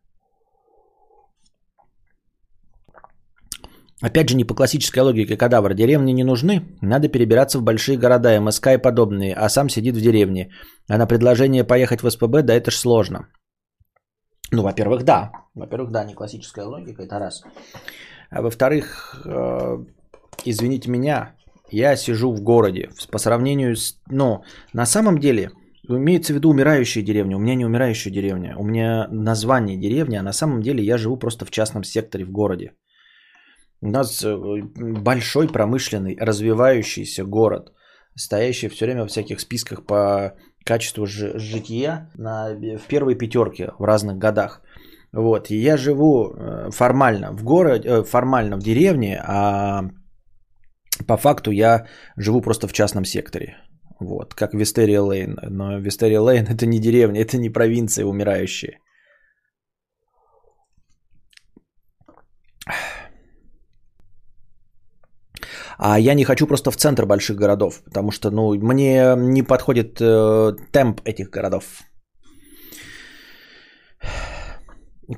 Опять 4.02 4.30
же, 4.30 4.36
не 4.36 4.44
по 4.44 4.54
классической 4.54 5.00
логике 5.00 5.38
кадавр. 5.38 5.74
Деревни 5.74 6.14
не 6.14 6.24
нужны, 6.24 6.78
надо 6.82 7.08
перебираться 7.08 7.60
в 7.60 7.64
большие 7.64 7.98
города, 7.98 8.40
МСК 8.42 8.68
и 8.68 8.78
подобные, 8.78 9.34
а 9.34 9.50
сам 9.50 9.70
сидит 9.70 9.96
в 9.96 10.02
деревне. 10.02 10.52
А 10.90 10.98
на 10.98 11.08
предложение 11.08 11.64
поехать 11.64 12.02
в 12.04 12.10
СПБ, 12.10 12.44
да 12.44 12.54
это 12.54 12.72
ж 12.72 12.76
сложно. 12.76 13.28
Ну, 14.52 14.64
во-первых, 14.64 15.04
да. 15.04 15.32
Во-первых, 15.56 15.92
да, 15.92 16.04
не 16.04 16.14
классическая 16.14 16.66
логика, 16.66 17.04
это 17.04 17.20
раз. 17.20 17.44
А 18.30 18.42
во-вторых, 18.42 19.22
э, 19.26 19.86
извините 20.46 20.92
меня, 20.92 21.36
я 21.70 21.96
сижу 21.96 22.32
в 22.34 22.42
городе. 22.42 22.90
По 23.12 23.18
сравнению 23.18 23.76
с... 23.76 24.00
Ну, 24.10 24.44
на 24.74 24.86
самом 24.86 25.20
деле, 25.20 25.52
имеется 25.88 26.34
в 26.34 26.36
виду 26.36 26.50
умирающая 26.50 27.04
деревня. 27.04 27.38
У 27.38 27.40
меня 27.40 27.56
не 27.56 27.66
умирающая 27.66 28.12
деревня. 28.12 28.56
У 28.58 28.64
меня 28.64 29.08
название 29.10 29.78
деревни, 29.78 30.16
а 30.18 30.24
на 30.24 30.34
самом 30.34 30.62
деле 30.62 30.84
я 30.84 30.98
живу 30.98 31.18
просто 31.18 31.46
в 31.46 31.52
частном 31.52 31.84
секторе 31.84 32.26
в 32.26 32.32
городе. 32.32 32.74
У 33.82 33.90
нас 33.90 34.24
э, 34.24 34.36
большой 35.04 35.48
промышленный, 35.48 36.18
развивающийся 36.20 37.24
город, 37.24 37.74
стоящий 38.16 38.70
все 38.70 38.86
время 38.86 39.04
в 39.04 39.08
всяких 39.08 39.40
списках 39.40 39.86
по 39.86 40.34
качеству 40.64 41.06
жития 41.06 42.10
на, 42.16 42.50
в 42.54 42.88
первой 42.88 43.16
пятерке 43.16 43.72
в 43.78 43.84
разных 43.84 44.18
годах. 44.18 44.62
Вот, 45.14 45.52
и 45.52 45.56
я 45.56 45.78
живу 45.78 46.34
э, 46.34 46.72
формально 46.72 47.32
в 47.32 47.44
городе, 47.44 47.88
э, 47.88 48.04
формально 48.04 48.58
в 48.58 48.64
деревне, 48.64 49.22
а 49.24 49.84
по 51.08 51.18
факту 51.18 51.52
я 51.52 51.88
живу 52.18 52.42
просто 52.42 52.68
в 52.68 52.74
частном 52.74 53.06
секторе. 53.06 53.58
Вот, 54.00 54.34
как 54.34 54.54
Вистерия 54.54 55.02
Лейн. 55.02 55.38
Но 55.50 55.80
Вистерия 55.80 56.22
Лейн 56.22 56.46
это 56.48 56.66
не 56.66 56.80
деревня, 56.80 57.22
это 57.22 57.38
не 57.38 57.50
провинция 57.50 58.06
умирающая. 58.06 58.80
А 65.78 66.00
я 66.00 66.14
не 66.14 66.24
хочу 66.24 66.48
просто 66.48 66.72
в 66.72 66.78
центр 66.78 67.06
больших 67.06 67.38
городов, 67.38 67.82
потому 67.84 68.12
что 68.12 68.32
ну, 68.32 68.54
мне 68.54 69.16
не 69.18 69.44
подходит 69.44 70.00
э, 70.00 70.54
темп 70.72 71.02
этих 71.04 71.30
городов. 71.30 71.84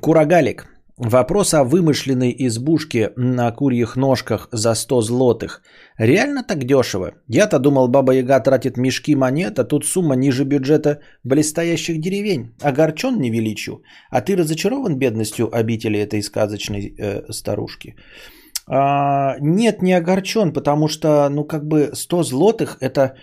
Курагалик. 0.00 0.66
Вопрос 1.00 1.54
о 1.54 1.62
вымышленной 1.62 2.34
избушке 2.38 3.12
на 3.16 3.52
курьих 3.52 3.96
ножках 3.96 4.48
за 4.50 4.74
100 4.74 5.02
злотых. 5.02 5.62
Реально 5.96 6.42
так 6.42 6.64
дешево? 6.64 7.12
Я-то 7.28 7.60
думал, 7.60 7.88
Баба 7.88 8.14
Яга 8.14 8.40
тратит 8.40 8.76
мешки 8.76 9.14
монет, 9.14 9.58
а 9.60 9.64
тут 9.64 9.86
сумма 9.86 10.16
ниже 10.16 10.44
бюджета 10.44 10.98
блестящих 11.22 12.00
деревень. 12.00 12.52
Огорчен 12.60 13.20
невеличию. 13.20 13.82
А 14.10 14.20
ты 14.20 14.34
разочарован 14.34 14.98
бедностью 14.98 15.48
обители 15.54 16.00
этой 16.00 16.20
сказочной 16.20 16.92
э, 16.98 17.32
старушки? 17.32 17.94
А, 18.66 19.36
нет, 19.40 19.82
не 19.82 19.92
огорчен, 19.92 20.52
потому 20.52 20.88
что, 20.88 21.28
ну, 21.30 21.44
как 21.44 21.64
бы 21.64 21.90
100 21.94 22.24
злотых 22.24 22.76
это, 22.80 23.14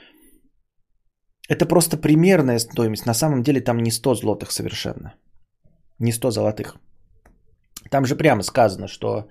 это 1.50 1.66
просто 1.66 1.98
примерная 1.98 2.60
стоимость. 2.60 3.06
На 3.06 3.14
самом 3.14 3.44
деле 3.44 3.60
там 3.60 3.80
не 3.80 3.92
100 3.92 4.16
злотых 4.16 4.52
совершенно. 4.52 5.14
Не 6.00 6.14
100 6.14 6.32
золотых. 6.32 6.78
Там 7.92 8.06
же 8.06 8.16
прямо 8.16 8.44
сказано, 8.44 8.88
что 8.88 9.28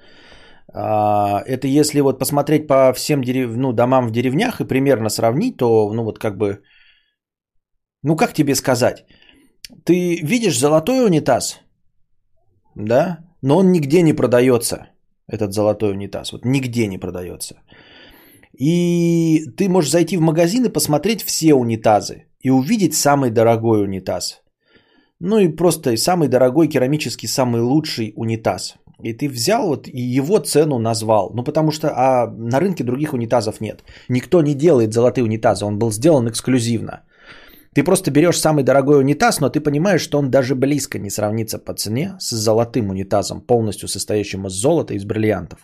а, 0.73 1.43
это 1.47 1.67
если 1.67 2.01
вот 2.01 2.19
посмотреть 2.19 2.67
по 2.67 2.93
всем 2.93 3.23
дерев... 3.23 3.57
ну, 3.57 3.73
домам 3.73 4.07
в 4.07 4.11
деревнях 4.11 4.61
и 4.61 4.65
примерно 4.65 5.09
сравнить, 5.09 5.57
то, 5.57 5.93
ну, 5.93 6.05
вот 6.05 6.19
как 6.19 6.37
бы, 6.37 6.63
ну, 8.03 8.17
как 8.17 8.33
тебе 8.33 8.55
сказать? 8.55 9.05
Ты 9.85 10.21
видишь 10.23 10.59
золотой 10.59 11.05
унитаз, 11.05 11.61
да, 12.75 13.19
но 13.43 13.59
он 13.59 13.73
нигде 13.73 14.03
не 14.03 14.13
продается, 14.13 14.89
этот 15.27 15.53
золотой 15.53 15.93
унитаз, 15.93 16.33
вот 16.33 16.45
нигде 16.45 16.87
не 16.87 16.99
продается. 16.99 17.57
И 18.59 19.47
ты 19.57 19.69
можешь 19.69 19.91
зайти 19.91 20.17
в 20.17 20.21
магазин 20.21 20.65
и 20.65 20.73
посмотреть 20.73 21.23
все 21.23 21.55
унитазы 21.55 22.27
и 22.41 22.51
увидеть 22.51 22.95
самый 22.95 23.31
дорогой 23.31 23.83
унитаз. 23.83 24.44
Ну 25.21 25.39
и 25.39 25.49
просто 25.49 25.97
самый 25.97 26.29
дорогой 26.29 26.69
керамический, 26.69 27.29
самый 27.29 27.63
лучший 27.63 28.13
унитаз. 28.17 28.75
И 29.03 29.13
ты 29.13 29.29
взял 29.29 29.67
вот 29.67 29.89
и 29.89 30.01
его 30.01 30.39
цену 30.39 30.79
назвал. 30.79 31.31
Ну 31.35 31.45
потому 31.45 31.71
что 31.71 31.89
а 31.89 32.27
на 32.27 32.61
рынке 32.61 32.85
других 32.85 33.13
унитазов 33.13 33.61
нет. 33.61 33.85
Никто 34.09 34.43
не 34.43 34.55
делает 34.55 34.93
золотые 34.93 35.25
унитазы. 35.25 35.65
Он 35.65 35.79
был 35.79 35.93
сделан 35.93 36.29
эксклюзивно. 36.29 37.03
Ты 37.75 37.83
просто 37.83 38.11
берешь 38.13 38.39
самый 38.39 38.63
дорогой 38.63 39.01
унитаз, 39.01 39.41
но 39.41 39.51
ты 39.51 39.61
понимаешь, 39.61 40.01
что 40.01 40.19
он 40.19 40.31
даже 40.31 40.55
близко 40.55 40.99
не 40.99 41.11
сравнится 41.11 41.59
по 41.59 41.75
цене 41.75 42.15
с 42.21 42.31
золотым 42.31 42.91
унитазом, 42.91 43.41
полностью 43.41 43.89
состоящим 43.89 44.47
из 44.47 44.53
золота 44.53 44.95
и 44.95 44.97
из 44.97 45.05
бриллиантов. 45.05 45.59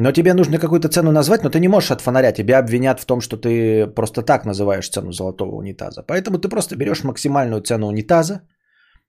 Но 0.00 0.12
тебе 0.12 0.34
нужно 0.34 0.58
какую-то 0.58 0.88
цену 0.88 1.10
назвать, 1.10 1.42
но 1.42 1.50
ты 1.50 1.58
не 1.58 1.68
можешь 1.68 1.90
от 1.90 2.00
фонаря. 2.00 2.32
Тебя 2.32 2.58
обвинят 2.58 3.00
в 3.00 3.06
том, 3.06 3.20
что 3.20 3.36
ты 3.36 3.86
просто 3.94 4.22
так 4.22 4.44
называешь 4.44 4.88
цену 4.88 5.12
золотого 5.12 5.56
унитаза. 5.56 6.04
Поэтому 6.06 6.38
ты 6.38 6.48
просто 6.48 6.76
берешь 6.76 7.02
максимальную 7.02 7.62
цену 7.62 7.88
унитаза. 7.88 8.42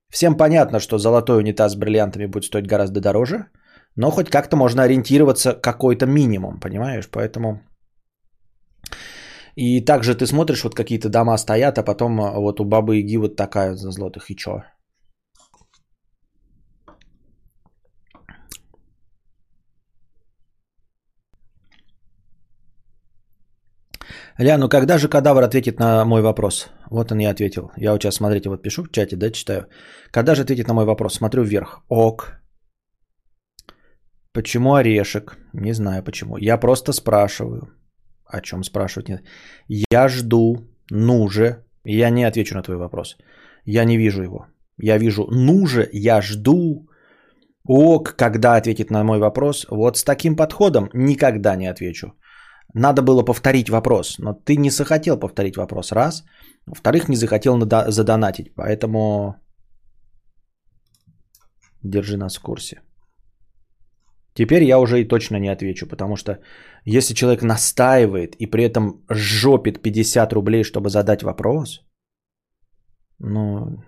Всем 0.09 0.35
понятно, 0.37 0.79
что 0.79 0.97
золотой 0.97 1.37
унитаз 1.37 1.73
с 1.73 1.75
бриллиантами 1.75 2.25
будет 2.25 2.45
стоить 2.45 2.67
гораздо 2.67 3.01
дороже. 3.01 3.45
Но 3.95 4.09
хоть 4.09 4.31
как-то 4.31 4.55
можно 4.55 4.81
ориентироваться 4.81 5.53
какой-то 5.53 6.07
минимум, 6.07 6.59
понимаешь? 6.59 7.07
Поэтому... 7.11 7.61
И 9.55 9.85
также 9.85 10.15
ты 10.15 10.25
смотришь, 10.25 10.63
вот 10.63 10.73
какие-то 10.73 11.09
дома 11.09 11.37
стоят, 11.37 11.77
а 11.77 11.83
потом 11.83 12.19
а, 12.19 12.31
вот 12.39 12.59
у 12.59 12.65
бабы 12.65 12.95
Яги 12.95 13.17
вот 13.17 13.35
такая 13.35 13.75
за 13.75 13.91
злотых, 13.91 14.31
и 14.31 14.35
чё? 14.35 14.63
Ля, 24.39 24.57
ну 24.57 24.69
когда 24.69 24.97
же 24.97 25.09
кадавр 25.09 25.43
ответит 25.43 25.79
на 25.79 26.05
мой 26.05 26.21
вопрос? 26.21 26.69
Вот 26.89 27.11
он 27.11 27.19
и 27.19 27.25
ответил. 27.25 27.71
Я 27.77 27.91
вот 27.91 28.01
сейчас, 28.01 28.15
смотрите, 28.15 28.49
вот 28.49 28.61
пишу 28.61 28.83
в 28.83 28.91
чате, 28.91 29.17
да, 29.17 29.31
читаю. 29.31 29.67
Когда 30.11 30.33
же 30.35 30.43
ответит 30.43 30.67
на 30.67 30.73
мой 30.73 30.85
вопрос? 30.85 31.13
Смотрю 31.13 31.43
вверх. 31.43 31.81
Ок. 31.89 32.39
Почему 34.33 34.75
орешек? 34.75 35.37
Не 35.53 35.73
знаю 35.73 36.03
почему. 36.03 36.37
Я 36.37 36.57
просто 36.57 36.93
спрашиваю. 36.93 37.67
О 38.25 38.39
чем 38.39 38.63
спрашивать? 38.63 39.09
Нет. 39.09 39.23
Я 39.91 40.07
жду, 40.07 40.57
ну 40.89 41.27
же. 41.27 41.65
Я 41.83 42.09
не 42.09 42.23
отвечу 42.23 42.55
на 42.55 42.63
твой 42.63 42.77
вопрос. 42.77 43.17
Я 43.65 43.83
не 43.83 43.97
вижу 43.97 44.23
его. 44.23 44.45
Я 44.77 44.97
вижу, 44.99 45.27
ну 45.31 45.65
же, 45.65 45.89
я 45.91 46.21
жду. 46.21 46.87
Ок, 47.67 48.15
когда 48.15 48.55
ответит 48.55 48.89
на 48.89 49.03
мой 49.03 49.19
вопрос? 49.19 49.65
Вот 49.69 49.97
с 49.97 50.03
таким 50.05 50.37
подходом 50.37 50.89
никогда 50.93 51.57
не 51.57 51.67
отвечу. 51.67 52.13
Надо 52.73 53.01
было 53.01 53.23
повторить 53.23 53.69
вопрос, 53.69 54.19
но 54.19 54.33
ты 54.33 54.57
не 54.57 54.69
захотел 54.69 55.19
повторить 55.19 55.57
вопрос, 55.57 55.91
раз. 55.91 56.23
Во-вторых, 56.67 57.09
не 57.09 57.15
захотел 57.15 57.57
задонатить, 57.91 58.53
поэтому 58.55 59.35
держи 61.83 62.17
нас 62.17 62.37
в 62.37 62.41
курсе. 62.41 62.81
Теперь 64.33 64.63
я 64.63 64.79
уже 64.79 65.01
и 65.01 65.07
точно 65.07 65.39
не 65.39 65.49
отвечу, 65.49 65.87
потому 65.87 66.15
что 66.15 66.39
если 66.85 67.13
человек 67.13 67.41
настаивает 67.41 68.35
и 68.35 68.45
при 68.45 68.63
этом 68.63 69.03
жопит 69.09 69.81
50 69.81 70.33
рублей, 70.33 70.63
чтобы 70.63 70.89
задать 70.89 71.23
вопрос, 71.23 71.81
ну, 73.19 73.83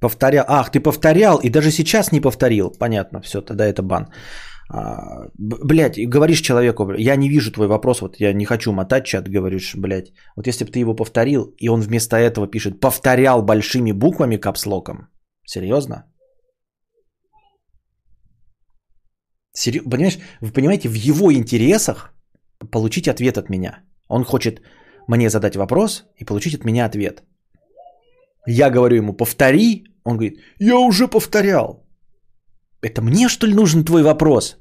Повторял. 0.00 0.44
Ах, 0.48 0.70
ты 0.70 0.80
повторял 0.80 1.38
и 1.38 1.50
даже 1.50 1.70
сейчас 1.70 2.12
не 2.12 2.20
повторил. 2.20 2.70
Понятно, 2.78 3.20
все, 3.20 3.40
тогда 3.40 3.66
это 3.66 3.82
бан. 3.82 4.08
А, 4.68 5.28
блять, 5.38 5.98
говоришь 6.08 6.40
человеку, 6.40 6.92
я 6.98 7.16
не 7.16 7.28
вижу 7.28 7.52
твой 7.52 7.68
вопрос, 7.68 8.00
вот 8.00 8.20
я 8.20 8.32
не 8.32 8.44
хочу 8.44 8.72
мотать 8.72 9.04
чат, 9.06 9.28
говоришь, 9.28 9.74
блядь. 9.76 10.12
Вот 10.36 10.46
если 10.46 10.64
бы 10.64 10.70
ты 10.70 10.80
его 10.80 10.94
повторил, 10.94 11.54
и 11.58 11.68
он 11.68 11.80
вместо 11.80 12.16
этого 12.16 12.48
пишет, 12.48 12.80
повторял 12.80 13.42
большими 13.42 13.92
буквами 13.92 14.36
капслоком. 14.36 15.08
Серьезно? 15.44 16.04
Серьез... 19.52 19.84
Понимаешь, 19.84 20.18
вы 20.40 20.52
понимаете, 20.52 20.88
в 20.88 20.94
его 20.94 21.32
интересах 21.32 22.12
получить 22.70 23.08
ответ 23.08 23.38
от 23.38 23.48
меня. 23.48 23.84
Он 24.08 24.24
хочет 24.24 24.60
мне 25.08 25.30
задать 25.30 25.56
вопрос 25.56 26.04
и 26.16 26.24
получить 26.24 26.54
от 26.54 26.64
меня 26.64 26.86
ответ. 26.86 27.22
Я 28.46 28.70
говорю 28.70 28.96
ему, 28.96 29.12
повтори. 29.12 29.84
Он 30.04 30.16
говорит, 30.16 30.40
я 30.58 30.76
уже 30.76 31.08
повторял. 31.08 31.84
Это 32.82 33.02
мне, 33.02 33.28
что 33.28 33.46
ли, 33.46 33.54
нужен 33.54 33.84
твой 33.84 34.02
вопрос? 34.02 34.56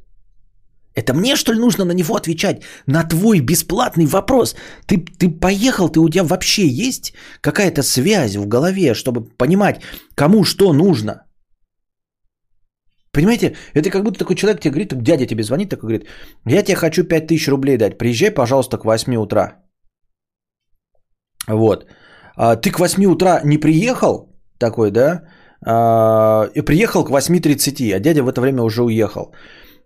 Это 0.95 1.13
мне, 1.13 1.35
что 1.35 1.53
ли, 1.53 1.59
нужно 1.59 1.85
на 1.85 1.93
него 1.93 2.15
отвечать? 2.15 2.63
На 2.87 3.03
твой 3.03 3.41
бесплатный 3.41 4.05
вопрос? 4.05 4.55
Ты, 4.87 5.05
ты 5.19 5.29
поехал, 5.29 5.89
ты 5.89 5.99
у 5.99 6.09
тебя 6.09 6.23
вообще 6.23 6.67
есть 6.67 7.13
какая-то 7.41 7.83
связь 7.83 8.35
в 8.35 8.47
голове, 8.47 8.93
чтобы 8.93 9.25
понимать, 9.37 9.81
кому 10.15 10.43
что 10.45 10.73
нужно? 10.73 11.25
Понимаете, 13.11 13.55
это 13.73 13.89
как 13.89 14.03
будто 14.03 14.19
такой 14.19 14.35
человек 14.35 14.61
тебе 14.61 14.71
говорит, 14.71 15.03
дядя 15.03 15.25
тебе 15.25 15.43
звонит, 15.43 15.69
такой 15.69 15.87
говорит, 15.87 16.07
я 16.45 16.63
тебе 16.63 16.75
хочу 16.75 17.03
5000 17.03 17.47
рублей 17.47 17.77
дать, 17.77 17.97
приезжай, 17.97 18.31
пожалуйста, 18.31 18.77
к 18.77 18.85
8 18.85 19.15
утра. 19.15 19.63
Вот. 21.47 21.85
А, 22.37 22.55
ты 22.55 22.71
к 22.71 22.79
8 22.79 23.05
утра 23.05 23.41
не 23.43 23.57
приехал, 23.57 24.29
такой, 24.57 24.91
да, 24.91 25.21
а, 25.65 26.49
и 26.55 26.61
приехал 26.61 27.05
к 27.05 27.11
8.30, 27.11 27.95
а 27.95 27.99
дядя 27.99 28.23
в 28.23 28.27
это 28.27 28.41
время 28.41 28.63
уже 28.63 28.83
уехал. 28.83 29.33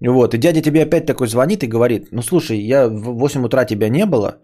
Вот, 0.02 0.34
и 0.34 0.38
дядя 0.38 0.62
тебе 0.62 0.84
опять 0.84 1.06
такой 1.06 1.28
звонит 1.28 1.64
и 1.64 1.68
говорит, 1.68 2.08
ну 2.12 2.22
слушай, 2.22 2.58
я 2.60 2.88
в 2.88 3.20
8 3.20 3.46
утра 3.46 3.66
тебя 3.66 3.90
не 3.90 4.06
было, 4.06 4.42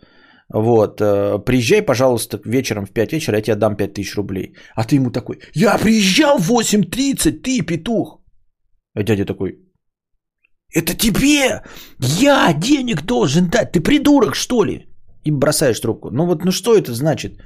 вот, 0.53 1.02
э, 1.02 1.40
приезжай, 1.45 1.82
пожалуйста, 1.82 2.40
вечером 2.45 2.86
в 2.86 2.91
5 2.91 3.14
вечера, 3.14 3.38
я 3.38 3.41
тебе 3.41 3.56
дам 3.56 3.76
5000 3.76 4.15
рублей. 4.15 4.56
А 4.76 4.84
ты 4.84 4.95
ему 4.95 5.11
такой, 5.11 5.40
я 5.56 5.77
приезжал 5.77 6.38
в 6.38 6.52
8.30, 6.52 7.41
ты 7.41 7.61
петух. 7.61 8.22
А 8.94 9.03
дядя 9.03 9.26
такой, 9.26 9.60
это 10.73 10.94
тебе, 10.94 11.61
я 11.99 12.53
денег 12.53 13.02
должен 13.06 13.49
дать, 13.49 13.72
ты 13.72 13.82
придурок 13.82 14.36
что 14.36 14.65
ли? 14.65 14.86
И 15.23 15.32
бросаешь 15.32 15.80
трубку. 15.80 16.11
Ну 16.11 16.26
вот, 16.26 16.45
ну 16.45 16.52
что 16.52 16.76
это 16.76 16.94
значит? 16.94 17.40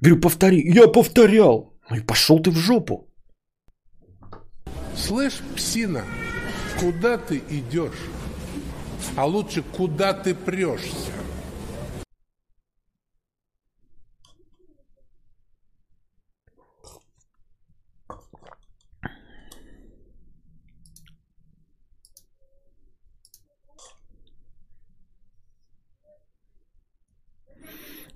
Говорю, 0.00 0.20
повтори. 0.20 0.62
Я 0.74 0.88
повторял. 0.88 1.74
Ну 1.90 1.96
и 1.96 2.00
пошел 2.00 2.40
ты 2.40 2.50
в 2.50 2.56
жопу. 2.56 3.08
Слышь, 4.96 5.40
псина, 5.56 6.04
куда 6.78 7.18
ты 7.18 7.42
идешь? 7.50 8.00
А 9.16 9.26
лучше, 9.26 9.62
куда 9.62 10.12
ты 10.12 10.34
прешься? 10.34 11.12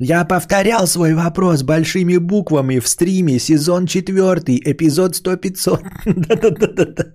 Я 0.01 0.25
повторял 0.25 0.87
свой 0.87 1.15
вопрос 1.15 1.62
большими 1.62 2.19
буквами 2.19 2.81
в 2.81 2.89
стриме, 2.89 3.39
сезон 3.39 3.87
4, 3.87 4.61
эпизод 4.65 5.15
100-500. 5.15 5.83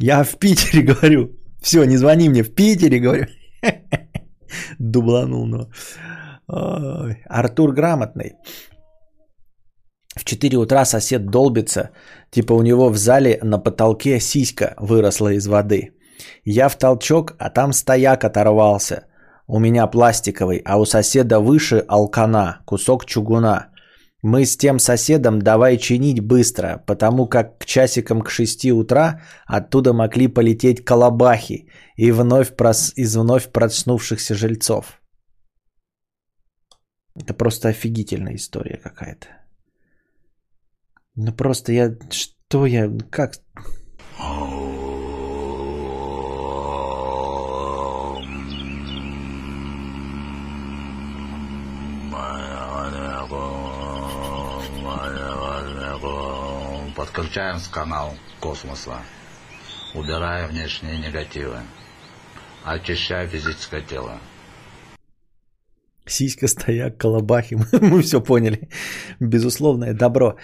Я 0.00 0.24
в 0.24 0.38
Питере 0.38 0.82
говорю. 0.86 1.28
Все, 1.62 1.84
не 1.84 1.96
звони 1.96 2.28
мне, 2.28 2.42
в 2.42 2.54
Питере 2.54 3.00
говорю. 3.00 3.26
Дубланул, 4.78 5.46
но. 5.46 5.70
Артур 7.26 7.72
грамотный. 7.72 8.32
В 10.16 10.24
4 10.24 10.56
утра 10.56 10.84
сосед 10.84 11.26
долбится, 11.26 11.90
типа 12.30 12.52
у 12.52 12.62
него 12.62 12.90
в 12.90 12.96
зале 12.96 13.38
на 13.42 13.58
потолке 13.58 14.20
сиська 14.20 14.74
выросла 14.78 15.32
из 15.32 15.46
воды. 15.46 15.92
Я 16.44 16.68
в 16.68 16.76
толчок, 16.76 17.34
а 17.38 17.50
там 17.50 17.72
стояк 17.72 18.24
оторвался. 18.24 19.06
У 19.46 19.58
меня 19.58 19.86
пластиковый, 19.86 20.62
а 20.64 20.78
у 20.78 20.84
соседа 20.84 21.40
выше 21.40 21.84
алкана, 21.88 22.62
кусок 22.64 23.04
чугуна. 23.04 23.70
Мы 24.22 24.46
с 24.46 24.56
тем 24.56 24.78
соседом 24.78 25.42
давай 25.42 25.76
чинить 25.76 26.20
быстро, 26.20 26.82
потому 26.86 27.28
как 27.28 27.58
к 27.58 27.66
часикам 27.66 28.22
к 28.22 28.30
6 28.30 28.64
утра 28.72 29.20
оттуда 29.46 29.92
могли 29.92 30.28
полететь 30.28 30.82
колобахи 30.82 31.68
и 31.96 32.10
вновь 32.10 32.56
прос... 32.56 32.92
из 32.96 33.16
вновь 33.16 33.52
проснувшихся 33.52 34.34
жильцов. 34.34 35.00
Это 37.14 37.34
просто 37.34 37.68
офигительная 37.68 38.36
история 38.36 38.78
какая-то. 38.82 39.26
Ну 41.16 41.32
просто 41.32 41.72
я... 41.72 41.94
Что 42.10 42.66
я... 42.66 42.90
Как... 43.10 43.34
Подключаем 57.14 57.60
с 57.60 57.68
канал 57.68 58.12
космоса. 58.40 58.98
Убирая 59.94 60.48
внешние 60.48 60.98
негативы. 60.98 61.58
Очищая 62.64 63.28
физическое 63.28 63.82
тело. 63.82 64.18
Сиська, 66.06 66.48
стояк, 66.48 66.96
колобахи. 66.96 67.54
Мы 67.80 68.02
все 68.02 68.20
поняли. 68.20 68.68
Безусловное 69.20 69.94
добро. 69.94 70.36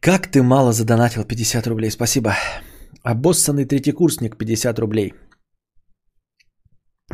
Как 0.00 0.28
ты 0.28 0.42
мало 0.42 0.72
задонатил 0.72 1.24
50 1.24 1.66
рублей. 1.66 1.90
Спасибо. 1.90 2.36
Обоссанный 3.02 3.66
третьекурсник 3.66 4.38
50 4.38 4.78
рублей. 4.78 5.12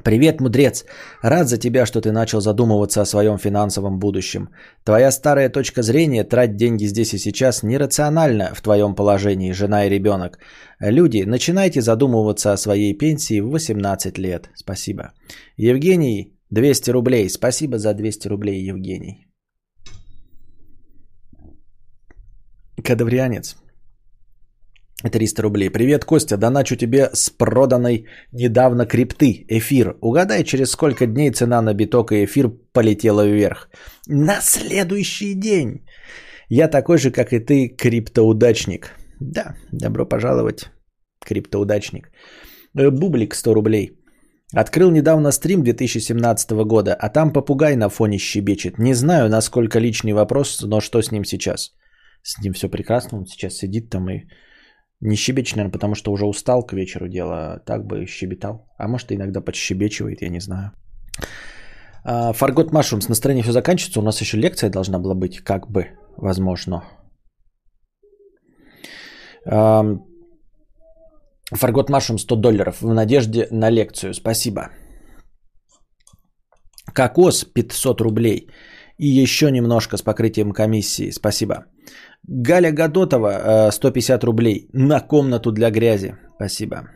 Привет, 0.05 0.41
мудрец. 0.41 0.85
Рад 1.23 1.49
за 1.49 1.59
тебя, 1.59 1.87
что 1.87 2.01
ты 2.01 2.13
начал 2.13 2.41
задумываться 2.41 3.01
о 3.03 3.07
своем 3.07 3.39
финансовом 3.39 3.99
будущем. 3.99 4.49
Твоя 4.85 5.11
старая 5.11 5.49
точка 5.49 5.83
зрения 5.83 6.25
трать 6.25 6.57
деньги 6.57 6.85
здесь 6.87 7.15
и 7.15 7.19
сейчас 7.19 7.63
нерациональна 7.63 8.55
в 8.55 8.61
твоем 8.61 8.95
положении, 8.95 9.53
жена 9.53 9.87
и 9.87 9.91
ребенок. 9.91 10.39
Люди, 10.81 11.25
начинайте 11.27 11.81
задумываться 11.81 12.53
о 12.53 12.57
своей 12.57 12.99
пенсии 12.99 13.41
в 13.41 13.51
18 13.51 14.19
лет. 14.19 14.51
Спасибо. 14.55 15.13
Евгений, 15.57 16.39
200 16.51 16.91
рублей. 16.91 17.29
Спасибо 17.29 17.79
за 17.79 17.95
200 17.95 18.29
рублей, 18.29 18.69
Евгений. 18.69 19.27
Кадаврианец. 22.85 23.57
300 25.03 25.43
рублей. 25.43 25.71
Привет, 25.71 26.05
Костя. 26.05 26.37
Доначу 26.37 26.77
тебе 26.77 27.11
с 27.13 27.31
проданной 27.31 28.07
недавно 28.33 28.87
крипты. 28.87 29.45
Эфир. 29.49 29.97
Угадай, 30.01 30.45
через 30.45 30.71
сколько 30.71 31.07
дней 31.07 31.31
цена 31.31 31.63
на 31.63 31.75
биток 31.75 32.13
и 32.13 32.25
эфир 32.25 32.51
полетела 32.73 33.27
вверх. 33.27 33.69
На 34.09 34.41
следующий 34.41 35.35
день. 35.35 35.85
Я 36.49 36.69
такой 36.69 36.99
же, 36.99 37.11
как 37.11 37.33
и 37.33 37.39
ты, 37.39 37.69
криптоудачник. 37.69 38.91
Да, 39.21 39.55
добро 39.73 40.09
пожаловать, 40.09 40.71
криптоудачник. 41.25 42.11
Э, 42.77 42.91
Бублик 42.91 43.35
100 43.35 43.55
рублей. 43.55 43.93
Открыл 44.55 44.91
недавно 44.91 45.33
стрим 45.33 45.63
2017 45.63 46.51
года, 46.65 46.95
а 46.95 47.09
там 47.11 47.33
попугай 47.33 47.77
на 47.77 47.89
фоне 47.89 48.19
щебечет. 48.19 48.79
Не 48.79 48.95
знаю, 48.95 49.29
насколько 49.29 49.79
личный 49.79 50.13
вопрос, 50.13 50.63
но 50.63 50.81
что 50.81 51.03
с 51.03 51.13
ним 51.13 51.25
сейчас? 51.25 51.75
С 52.23 52.43
ним 52.43 52.53
все 52.53 52.69
прекрасно, 52.69 53.19
он 53.19 53.27
сейчас 53.27 53.57
сидит 53.57 53.91
там 53.91 54.09
и 54.11 54.25
не 55.01 55.17
щебечет, 55.17 55.57
наверное, 55.57 55.73
потому 55.73 55.95
что 55.95 56.13
уже 56.13 56.27
устал 56.27 56.67
к 56.67 56.73
вечеру 56.73 57.09
дела, 57.09 57.63
так 57.67 57.87
бы 57.87 58.07
щебетал. 58.07 58.69
А 58.79 58.89
может, 58.89 59.13
иногда 59.13 59.41
подщебечивает, 59.41 60.23
я 60.23 60.29
не 60.29 60.41
знаю. 60.41 60.73
Фаргот 62.05 62.73
Машрум, 62.73 63.01
с 63.01 63.09
настроением 63.09 63.45
все 63.45 63.53
заканчивается, 63.53 64.01
у 64.01 64.03
нас 64.03 64.21
еще 64.21 64.39
лекция 64.39 64.71
должна 64.71 64.99
была 64.99 65.15
быть, 65.15 65.41
как 65.41 65.71
бы, 65.71 65.87
возможно. 66.17 66.83
Фаргот 69.45 70.05
Машрум 71.91 72.19
100 72.19 72.37
долларов 72.37 72.81
в 72.81 72.95
надежде 72.95 73.49
на 73.51 73.71
лекцию, 73.71 74.15
спасибо. 74.15 74.71
Кокос 76.95 77.45
500 77.45 78.01
рублей 78.01 78.49
и 78.99 79.07
еще 79.07 79.51
немножко 79.51 79.97
с 79.97 80.03
покрытием 80.03 80.53
комиссии, 80.53 81.11
спасибо. 81.11 81.67
Галя 82.27 82.73
Гадотова, 82.73 83.71
150 83.71 84.25
рублей 84.25 84.69
на 84.73 85.01
комнату 85.01 85.53
для 85.53 85.71
грязи. 85.71 86.17
Спасибо. 86.37 86.89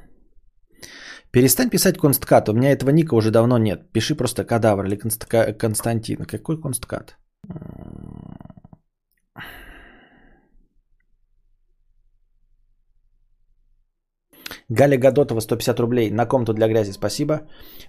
Перестань 1.30 1.70
писать 1.70 1.98
Консткат. 1.98 2.48
У 2.48 2.52
меня 2.52 2.72
этого 2.72 2.90
ника 2.90 3.14
уже 3.14 3.30
давно 3.30 3.58
нет. 3.58 3.90
Пиши 3.92 4.14
просто 4.14 4.44
Кадавр 4.44 4.84
или 4.84 4.96
Констка... 4.96 5.54
Константин. 5.54 6.26
Какой 6.26 6.60
Консткат? 6.60 7.16
Галя 14.68 14.98
Гадотова 14.98 15.40
150 15.40 15.80
рублей 15.80 16.10
на 16.10 16.26
комнату 16.26 16.52
для 16.52 16.68
грязи. 16.68 16.92
Спасибо. 16.92 17.40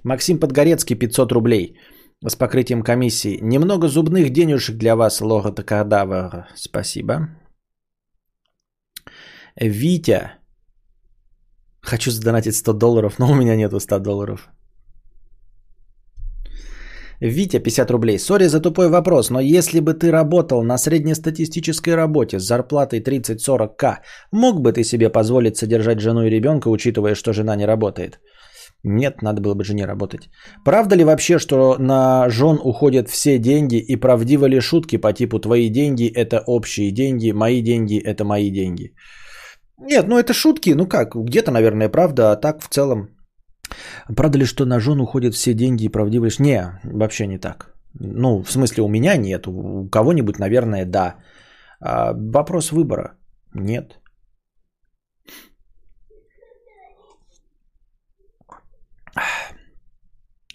Максим 0.03 0.39
Подгорецкий 0.39 0.95
500 0.95 1.31
рублей 1.31 1.77
с 2.25 2.35
покрытием 2.35 2.83
комиссии. 2.83 3.39
Немного 3.41 3.87
зубных 3.87 4.29
денежек 4.29 4.77
для 4.77 4.95
вас, 4.95 5.21
логота 5.21 5.63
кадавр. 5.63 6.47
Спасибо. 6.55 7.29
Витя. 9.55 10.31
Хочу 11.81 12.11
задонатить 12.11 12.55
100 12.55 12.73
долларов, 12.73 13.19
но 13.19 13.31
у 13.31 13.35
меня 13.35 13.55
нету 13.55 13.79
100 13.79 13.99
долларов. 13.99 14.49
Витя, 17.19 17.59
50 17.59 17.91
рублей. 17.91 18.19
Сори 18.19 18.47
за 18.47 18.59
тупой 18.59 18.89
вопрос, 18.89 19.29
но 19.29 19.39
если 19.39 19.79
бы 19.79 19.93
ты 19.93 20.11
работал 20.11 20.63
на 20.63 20.77
среднестатистической 20.77 21.95
работе 21.95 22.39
с 22.39 22.43
зарплатой 22.43 22.99
30-40к, 22.99 23.99
мог 24.31 24.61
бы 24.61 24.73
ты 24.73 24.83
себе 24.83 25.09
позволить 25.09 25.57
содержать 25.57 25.99
жену 25.99 26.23
и 26.23 26.29
ребенка, 26.29 26.69
учитывая, 26.69 27.15
что 27.15 27.33
жена 27.33 27.55
не 27.55 27.65
работает? 27.65 28.19
Нет, 28.83 29.21
надо 29.21 29.41
было 29.41 29.55
бы 29.55 29.63
жене 29.63 29.85
работать. 29.85 30.29
Правда 30.65 30.95
ли 30.95 31.05
вообще, 31.05 31.39
что 31.39 31.77
на 31.79 32.29
жен 32.29 32.59
уходят 32.63 33.09
все 33.09 33.39
деньги 33.39 33.77
и 33.77 33.95
правдивы 33.95 34.49
ли 34.49 34.59
шутки 34.59 34.97
по 34.97 35.13
типу 35.13 35.39
«твои 35.39 35.69
деньги– 35.69 36.11
это 36.15 36.43
общие 36.45 36.91
деньги, 36.91 37.31
мои 37.31 37.61
деньги– 37.61 37.97
это 38.03 38.25
мои 38.25 38.51
деньги»? 38.51 38.93
Нет, 39.79 40.07
ну 40.07 40.17
это 40.17 40.33
шутки, 40.33 40.73
ну 40.75 40.85
как, 40.85 41.15
где-то, 41.15 41.51
наверное, 41.51 41.89
правда, 41.89 42.31
а 42.31 42.35
так 42.35 42.61
в 42.61 42.67
целом. 42.67 43.09
Правда 44.15 44.37
ли, 44.37 44.45
что 44.45 44.65
на 44.65 44.79
жен 44.79 44.99
уходят 44.99 45.33
все 45.33 45.53
деньги 45.53 45.85
и 45.85 45.89
правдивы 45.89 46.25
лишь? 46.25 46.39
Не, 46.39 46.79
вообще 46.83 47.27
не 47.27 47.37
так. 47.37 47.73
Ну, 47.99 48.43
в 48.43 48.51
смысле, 48.51 48.83
у 48.83 48.89
меня 48.89 49.17
нет, 49.17 49.47
у 49.47 49.87
кого-нибудь, 49.89 50.39
наверное, 50.39 50.85
да. 50.85 51.15
А 51.79 52.13
вопрос 52.13 52.71
выбора. 52.71 53.17
Нет. 53.53 53.99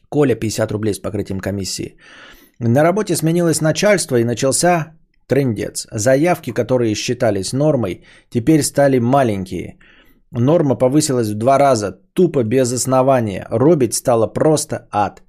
Коля 0.09 0.35
50 0.35 0.73
рублей 0.73 0.95
с 0.95 0.99
покрытием 0.99 1.41
комиссии. 1.41 1.97
На 2.59 2.83
работе 2.83 3.15
сменилось 3.15 3.61
начальство 3.61 4.17
и 4.17 4.25
начался 4.25 4.93
трендец. 5.27 5.87
Заявки, 5.93 6.53
которые 6.53 6.95
считались 6.95 7.53
нормой, 7.53 8.05
теперь 8.31 8.63
стали 8.63 8.99
маленькие. 8.99 9.79
Норма 10.31 10.75
повысилась 10.75 11.29
в 11.29 11.35
два 11.35 11.59
раза, 11.59 11.93
тупо 12.15 12.43
без 12.43 12.73
основания. 12.73 13.47
Робить 13.51 13.95
стало 13.95 14.27
просто 14.27 14.89
ад. 14.91 15.23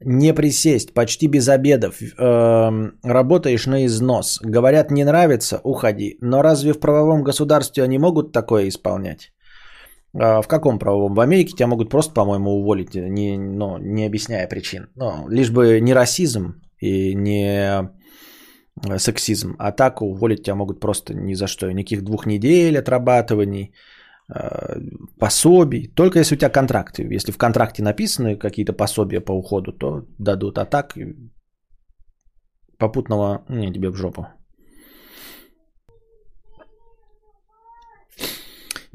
Не 0.00 0.34
присесть, 0.34 0.94
почти 0.94 1.28
без 1.28 1.48
обедов. 1.48 2.00
Эм, 2.00 2.98
работаешь 3.02 3.66
на 3.66 3.84
износ. 3.84 4.40
Говорят, 4.42 4.90
не 4.90 5.04
нравится, 5.04 5.60
уходи. 5.64 6.18
Но 6.20 6.42
разве 6.42 6.72
в 6.72 6.80
правовом 6.80 7.24
государстве 7.24 7.84
они 7.84 7.98
могут 7.98 8.32
такое 8.32 8.68
исполнять? 8.68 9.32
А, 10.20 10.42
в 10.42 10.48
каком 10.48 10.78
правовом? 10.78 11.14
В 11.14 11.20
Америке 11.20 11.52
тебя 11.52 11.66
могут 11.66 11.90
просто, 11.90 12.14
по-моему, 12.14 12.50
уволить, 12.50 12.94
не, 12.94 13.38
ну, 13.38 13.78
не 13.78 14.06
объясняя 14.06 14.48
причин. 14.48 14.88
Ну, 14.96 15.28
лишь 15.28 15.50
бы 15.50 15.80
не 15.80 15.94
расизм 15.94 16.60
и 16.80 17.14
не 17.14 17.88
сексизм. 18.98 19.54
А 19.58 19.72
так 19.72 20.02
уволить 20.02 20.42
тебя 20.42 20.54
могут 20.54 20.80
просто 20.80 21.14
ни 21.14 21.34
за 21.34 21.46
что. 21.46 21.72
Никаких 21.72 22.02
двух 22.02 22.26
недель 22.26 22.78
отрабатываний, 22.78 23.74
а, 24.28 24.76
пособий. 25.18 25.88
Только 25.94 26.18
если 26.18 26.34
у 26.34 26.38
тебя 26.38 26.50
контракты. 26.50 27.02
Если 27.14 27.32
в 27.32 27.38
контракте 27.38 27.82
написаны 27.82 28.36
какие-то 28.36 28.72
пособия 28.72 29.20
по 29.20 29.32
уходу, 29.32 29.72
то 29.72 30.04
дадут. 30.18 30.58
А 30.58 30.64
так 30.64 30.96
попутного 32.78 33.44
не 33.48 33.72
тебе 33.72 33.90
в 33.90 33.96
жопу. 33.96 34.26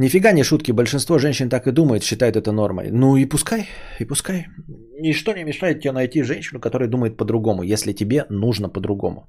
Нифига 0.03 0.33
не 0.33 0.43
шутки, 0.43 0.73
большинство 0.73 1.17
женщин 1.17 1.49
так 1.49 1.65
и 1.67 1.71
думает, 1.71 2.03
считает 2.03 2.35
это 2.35 2.51
нормой. 2.51 2.91
Ну 2.91 3.15
и 3.15 3.25
пускай, 3.25 3.67
и 3.99 4.05
пускай. 4.05 4.47
Ничто 4.99 5.33
не 5.33 5.45
мешает 5.45 5.79
тебе 5.79 5.93
найти 5.93 6.23
женщину, 6.23 6.59
которая 6.59 6.89
думает 6.89 7.15
по-другому, 7.17 7.63
если 7.63 7.93
тебе 7.93 8.25
нужно 8.29 8.69
по-другому. 8.69 9.27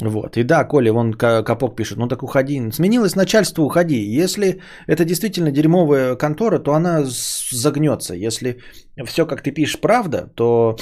Вот. 0.00 0.36
И 0.36 0.44
да, 0.44 0.64
Коля, 0.64 0.92
вон 0.92 1.12
Капок 1.14 1.76
пишет, 1.76 1.98
ну 1.98 2.08
так 2.08 2.22
уходи. 2.22 2.70
Сменилось 2.70 3.16
начальство, 3.16 3.64
уходи. 3.64 4.22
Если 4.22 4.60
это 4.86 5.04
действительно 5.04 5.50
дерьмовая 5.50 6.14
контора, 6.14 6.60
то 6.60 6.72
она 6.72 7.02
загнется. 7.04 8.14
Если 8.14 8.60
все, 9.06 9.26
как 9.26 9.42
ты 9.42 9.50
пишешь, 9.50 9.80
правда, 9.80 10.30
то 10.36 10.76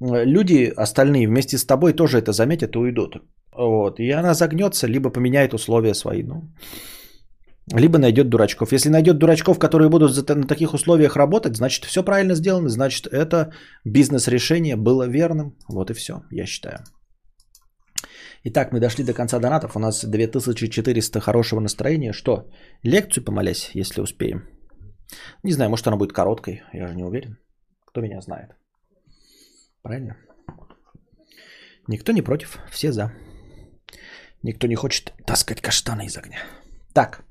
люди 0.00 0.70
остальные 0.76 1.28
вместе 1.28 1.56
с 1.56 1.64
тобой 1.64 1.94
тоже 1.94 2.18
это 2.18 2.32
заметят 2.32 2.76
и 2.76 2.78
уйдут. 2.78 3.22
Вот. 3.58 3.98
И 3.98 4.10
она 4.12 4.34
загнется, 4.34 4.86
либо 4.86 5.10
поменяет 5.10 5.52
условия 5.52 5.94
свои. 5.94 6.22
Ну, 6.22 6.42
либо 7.74 7.98
найдет 7.98 8.28
дурачков. 8.28 8.72
Если 8.72 8.88
найдет 8.90 9.18
дурачков, 9.18 9.58
которые 9.58 9.88
будут 9.90 10.28
на 10.28 10.46
таких 10.46 10.74
условиях 10.74 11.16
работать, 11.16 11.56
значит 11.56 11.84
все 11.84 12.04
правильно 12.04 12.34
сделано, 12.34 12.68
значит 12.68 13.06
это 13.06 13.52
бизнес-решение 13.84 14.76
было 14.76 15.08
верным. 15.08 15.56
Вот 15.68 15.90
и 15.90 15.94
все, 15.94 16.22
я 16.30 16.46
считаю. 16.46 16.84
Итак, 18.44 18.72
мы 18.72 18.80
дошли 18.80 19.04
до 19.04 19.12
конца 19.12 19.40
донатов. 19.40 19.76
У 19.76 19.80
нас 19.80 20.04
2400 20.04 21.20
хорошего 21.20 21.60
настроения. 21.60 22.12
Что? 22.12 22.48
Лекцию 22.84 23.24
помолясь, 23.24 23.70
если 23.74 24.00
успеем. 24.00 24.42
Не 25.42 25.52
знаю, 25.52 25.70
может 25.70 25.86
она 25.88 25.96
будет 25.96 26.12
короткой. 26.12 26.62
Я 26.72 26.86
же 26.86 26.94
не 26.94 27.02
уверен. 27.02 27.38
Кто 27.86 28.00
меня 28.00 28.20
знает. 28.20 28.50
Правильно? 29.82 30.16
Никто 31.88 32.12
не 32.12 32.22
против. 32.22 32.58
Все 32.70 32.92
за. 32.92 33.12
Никто 34.42 34.66
не 34.66 34.74
хочет 34.76 35.12
таскать 35.26 35.60
каштаны 35.60 36.06
из 36.06 36.16
огня. 36.16 36.38
Так. 36.94 37.24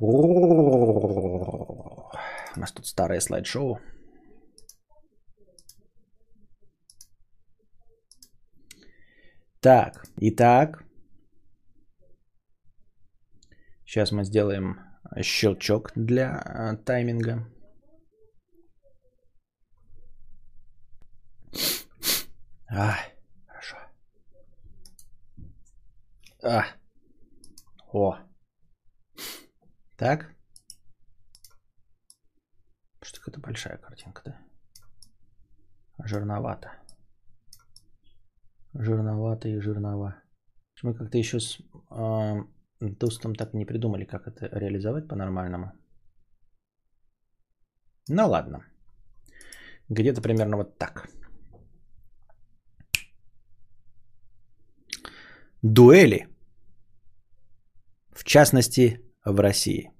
У 0.00 0.60
нас 2.60 2.72
тут 2.72 2.86
старое 2.86 3.20
слайд-шоу. 3.20 3.78
Так, 9.60 10.04
итак. 10.18 10.84
Сейчас 13.84 14.12
мы 14.12 14.24
сделаем 14.24 14.78
щелчок 15.22 15.92
для 15.94 16.42
э, 16.44 16.76
тайминга. 16.84 17.46
А, 22.68 22.96
хорошо. 23.46 23.76
А. 26.48 26.64
О. 27.92 28.18
Так. 29.96 30.36
Что 33.02 33.30
то 33.32 33.40
большая 33.40 33.78
картинка, 33.78 34.22
да? 34.24 34.38
Жирновато. 36.06 36.70
Жирновато 38.74 39.48
и 39.48 39.58
жирнова. 39.60 40.22
Мы 40.82 40.94
как-то 40.94 41.18
еще 41.18 41.40
с 41.40 41.58
э, 41.90 42.44
Тустом 43.00 43.34
так 43.34 43.54
не 43.54 43.66
придумали, 43.66 44.04
как 44.04 44.28
это 44.28 44.46
реализовать 44.46 45.08
по-нормальному. 45.08 45.72
Ну 48.08 48.28
ладно. 48.28 48.64
Где-то 49.88 50.22
примерно 50.22 50.56
вот 50.56 50.78
так. 50.78 51.08
Дуэли. 55.62 56.35
В 58.16 58.24
частности, 58.24 59.00
в 59.24 59.40
России. 59.40 59.90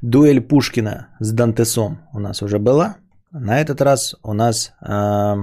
Дуэль 0.00 0.40
Пушкина 0.40 1.08
с 1.20 1.32
Дантесом 1.32 1.98
у 2.12 2.18
нас 2.18 2.42
уже 2.42 2.58
была. 2.58 2.96
На 3.32 3.60
этот 3.60 3.80
раз 3.80 4.14
у 4.22 4.32
нас 4.32 4.72
э, 4.80 5.34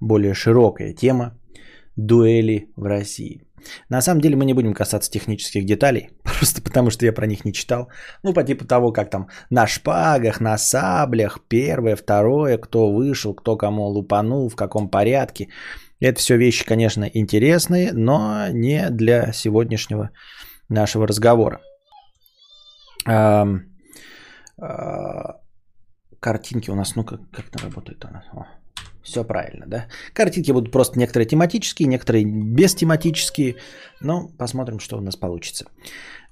более 0.00 0.34
широкая 0.34 0.94
тема 0.94 1.38
дуэли 1.96 2.68
в 2.76 2.84
России. 2.84 3.44
На 3.88 4.00
самом 4.00 4.20
деле 4.20 4.36
мы 4.36 4.44
не 4.44 4.54
будем 4.54 4.74
касаться 4.74 5.10
технических 5.10 5.64
деталей, 5.66 6.10
просто 6.22 6.62
потому 6.62 6.90
что 6.90 7.04
я 7.06 7.12
про 7.12 7.26
них 7.26 7.44
не 7.44 7.52
читал. 7.52 7.88
Ну, 8.22 8.32
по 8.32 8.42
типу 8.44 8.64
того, 8.64 8.92
как 8.92 9.10
там 9.10 9.28
на 9.50 9.66
шпагах, 9.66 10.40
на 10.40 10.56
саблях, 10.58 11.40
первое, 11.48 11.96
второе, 11.96 12.58
кто 12.58 12.92
вышел, 12.92 13.34
кто 13.34 13.56
кому 13.56 13.86
лупанул, 13.86 14.48
в 14.48 14.56
каком 14.56 14.88
порядке. 14.88 15.48
Это 16.00 16.20
все 16.20 16.36
вещи, 16.36 16.64
конечно, 16.64 17.04
интересные, 17.04 17.92
но 17.92 18.48
не 18.52 18.90
для 18.90 19.32
сегодняшнего 19.32 20.10
нашего 20.68 21.06
разговора. 21.06 21.60
А, 23.06 23.46
а, 24.60 25.40
картинки 26.20 26.70
у 26.70 26.74
нас, 26.74 26.96
ну 26.96 27.04
как, 27.04 27.20
как 27.30 27.48
это 27.48 27.62
работает 27.62 28.04
у 28.04 28.08
нас? 28.08 28.24
Все 29.02 29.24
правильно, 29.24 29.66
да? 29.66 29.86
Картинки 30.12 30.52
будут 30.52 30.72
просто 30.72 30.98
некоторые 30.98 31.26
тематические, 31.26 31.88
некоторые 31.88 32.24
бестематические. 32.24 33.56
Но 34.02 34.28
посмотрим, 34.38 34.78
что 34.78 34.98
у 34.98 35.00
нас 35.00 35.16
получится. 35.16 35.64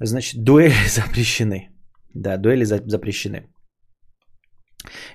Значит, 0.00 0.44
дуэли 0.44 0.74
запрещены. 0.88 1.70
Да, 2.14 2.36
дуэли 2.36 2.64
запрещены. 2.64 3.48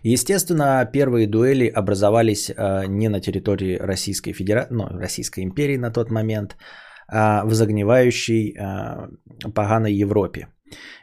Естественно, 0.04 0.90
первые 0.92 1.28
дуэли 1.28 1.68
образовались 1.68 2.50
э, 2.50 2.88
не 2.88 3.10
на 3.10 3.22
территории 3.22 3.78
Российской 3.78 4.34
Федерации, 4.34 4.74
ну, 4.74 4.88
Российской 4.88 5.44
империи 5.44 5.78
на 5.78 5.92
тот 5.92 6.12
момент, 6.12 6.54
а 6.54 6.58
в 7.12 7.54
загнивающей 7.54 8.54
э, 8.54 9.52
поганой 9.54 9.94
Европе, 9.94 10.48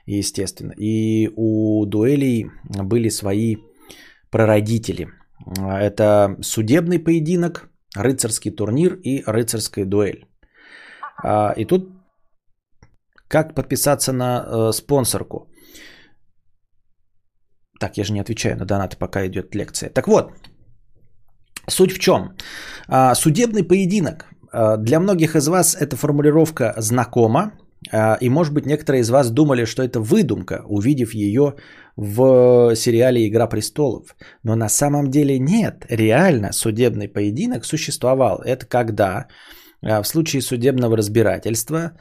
естественно. 0.07 0.73
И 0.79 1.29
у 1.37 1.85
дуэлей 1.87 2.47
были 2.65 3.11
свои 3.11 3.57
прародители– 4.31 5.09
это 5.57 6.37
судебный 6.43 6.99
поединок, 6.99 7.71
рыцарский 7.97 8.51
турнир 8.51 8.95
и 8.95 9.23
рыцарская 9.27 9.85
дуэль. 9.85 10.27
А, 11.23 11.53
и 11.57 11.65
тут 11.65 11.91
как 13.29 13.55
подписаться 13.55 14.13
на 14.13 14.45
э, 14.47 14.73
спонсорку? 14.73 15.49
Так, 17.81 17.97
я 17.97 18.05
же 18.05 18.13
не 18.13 18.21
отвечаю 18.21 18.57
на 18.57 18.65
донаты, 18.65 18.97
пока 18.97 19.27
идет 19.27 19.55
лекция. 19.55 19.91
Так 19.91 20.09
вот, 20.09 20.33
суть 21.69 21.93
в 21.93 21.99
чем? 21.99 22.37
А, 22.89 23.15
судебный 23.15 23.63
поединок. 23.63 24.27
А, 24.53 24.77
для 24.77 25.01
многих 25.01 25.37
из 25.37 25.49
вас 25.49 25.75
эта 25.75 25.97
формулировка 25.97 26.75
знакома. 26.79 27.53
И, 28.21 28.29
может 28.29 28.53
быть, 28.55 28.67
некоторые 28.67 29.03
из 29.03 29.09
вас 29.09 29.31
думали, 29.31 29.65
что 29.65 29.85
это 29.85 30.01
выдумка, 30.01 30.65
увидев 30.67 31.15
ее 31.15 31.55
в 31.97 32.75
сериале 32.75 33.29
«Игра 33.29 33.47
престолов». 33.47 34.17
Но 34.43 34.57
на 34.57 34.69
самом 34.69 35.13
деле 35.13 35.39
нет. 35.39 35.87
Реально 35.89 36.53
судебный 36.53 37.07
поединок 37.07 37.65
существовал. 37.65 38.43
Это 38.45 38.67
когда 38.67 39.29
в 39.81 40.03
случае 40.03 40.43
судебного 40.43 40.97
разбирательства 40.97 41.93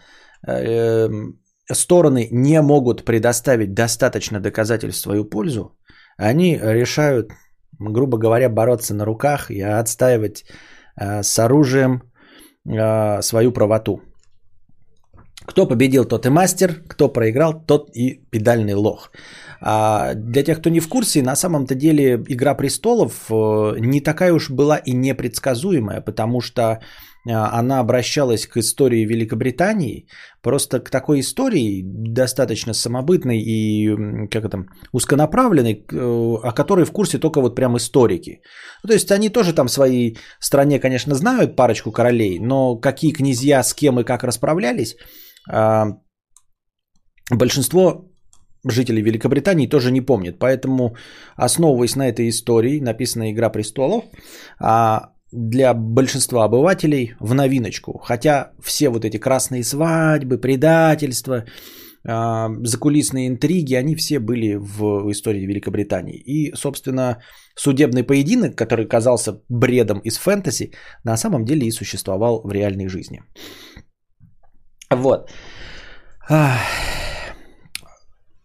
стороны 1.71 2.27
не 2.31 2.61
могут 2.61 3.05
предоставить 3.05 3.73
достаточно 3.73 4.39
доказательств 4.39 5.01
в 5.01 5.03
свою 5.03 5.25
пользу, 5.25 5.77
они 6.17 6.57
решают, 6.57 7.31
грубо 7.79 8.17
говоря, 8.17 8.49
бороться 8.49 8.95
на 8.95 9.05
руках 9.05 9.51
и 9.51 9.61
отстаивать 9.61 10.45
э, 10.99 11.23
с 11.23 11.39
оружием 11.39 12.01
э, 12.67 13.21
свою 13.21 13.51
правоту. 13.51 14.01
Кто 15.45 15.65
победил, 15.65 16.05
тот 16.05 16.25
и 16.25 16.29
мастер, 16.29 16.83
кто 16.87 17.07
проиграл, 17.13 17.53
тот 17.65 17.89
и 17.95 18.21
педальный 18.31 18.73
лох. 18.73 19.11
А 19.61 20.13
для 20.13 20.43
тех, 20.43 20.59
кто 20.59 20.69
не 20.69 20.79
в 20.79 20.89
курсе, 20.89 21.23
на 21.23 21.35
самом-то 21.35 21.73
деле 21.73 22.23
«Игра 22.27 22.53
престолов» 22.55 23.31
э, 23.31 23.79
не 23.79 24.01
такая 24.01 24.33
уж 24.33 24.49
была 24.49 24.77
и 24.77 24.93
непредсказуемая, 24.93 26.01
потому 26.01 26.41
что 26.41 26.79
она 27.33 27.79
обращалась 27.79 28.47
к 28.47 28.57
истории 28.57 29.05
Великобритании, 29.05 30.07
просто 30.41 30.79
к 30.79 30.89
такой 30.89 31.19
истории, 31.19 31.83
достаточно 31.83 32.73
самобытной 32.73 33.39
и 33.39 34.27
как 34.29 34.45
это, 34.45 34.65
узконаправленной, 34.93 35.73
э, 35.73 36.37
о 36.43 36.51
которой 36.53 36.85
в 36.85 36.91
курсе 36.91 37.19
только 37.19 37.41
вот 37.41 37.55
прям 37.55 37.75
историки. 37.75 38.41
то 38.87 38.93
есть 38.93 39.11
они 39.11 39.29
тоже 39.29 39.53
там 39.53 39.67
в 39.67 39.71
своей 39.71 40.17
стране, 40.39 40.79
конечно, 40.79 41.15
знают 41.15 41.55
парочку 41.55 41.91
королей, 41.91 42.39
но 42.39 42.79
какие 42.79 43.11
князья 43.11 43.63
с 43.63 43.73
кем 43.73 43.99
и 43.99 44.03
как 44.03 44.23
расправлялись, 44.23 44.95
а, 45.49 45.97
большинство 47.31 48.11
жителей 48.71 49.01
Великобритании 49.01 49.67
тоже 49.67 49.91
не 49.91 50.01
помнят. 50.01 50.39
Поэтому, 50.39 50.95
основываясь 51.35 51.95
на 51.95 52.07
этой 52.07 52.29
истории, 52.29 52.79
написана 52.79 53.31
«Игра 53.31 53.49
престолов», 53.49 54.05
а 54.59 55.11
для 55.31 55.73
большинства 55.73 56.45
обывателей 56.45 57.15
в 57.19 57.33
новиночку. 57.33 57.99
Хотя 58.03 58.51
все 58.63 58.89
вот 58.89 59.05
эти 59.05 59.17
красные 59.17 59.63
свадьбы, 59.63 60.37
предательства, 60.37 61.43
закулисные 62.03 63.27
интриги, 63.27 63.75
они 63.75 63.95
все 63.95 64.19
были 64.19 64.55
в 64.55 65.11
истории 65.11 65.45
Великобритании. 65.45 66.15
И, 66.15 66.55
собственно, 66.55 67.21
судебный 67.55 68.03
поединок, 68.03 68.55
который 68.55 68.87
казался 68.87 69.41
бредом 69.49 69.99
из 69.99 70.17
фэнтези, 70.17 70.71
на 71.03 71.17
самом 71.17 71.43
деле 71.43 71.67
и 71.67 71.71
существовал 71.71 72.41
в 72.43 72.51
реальной 72.51 72.87
жизни. 72.87 73.21
Вот. 74.89 75.29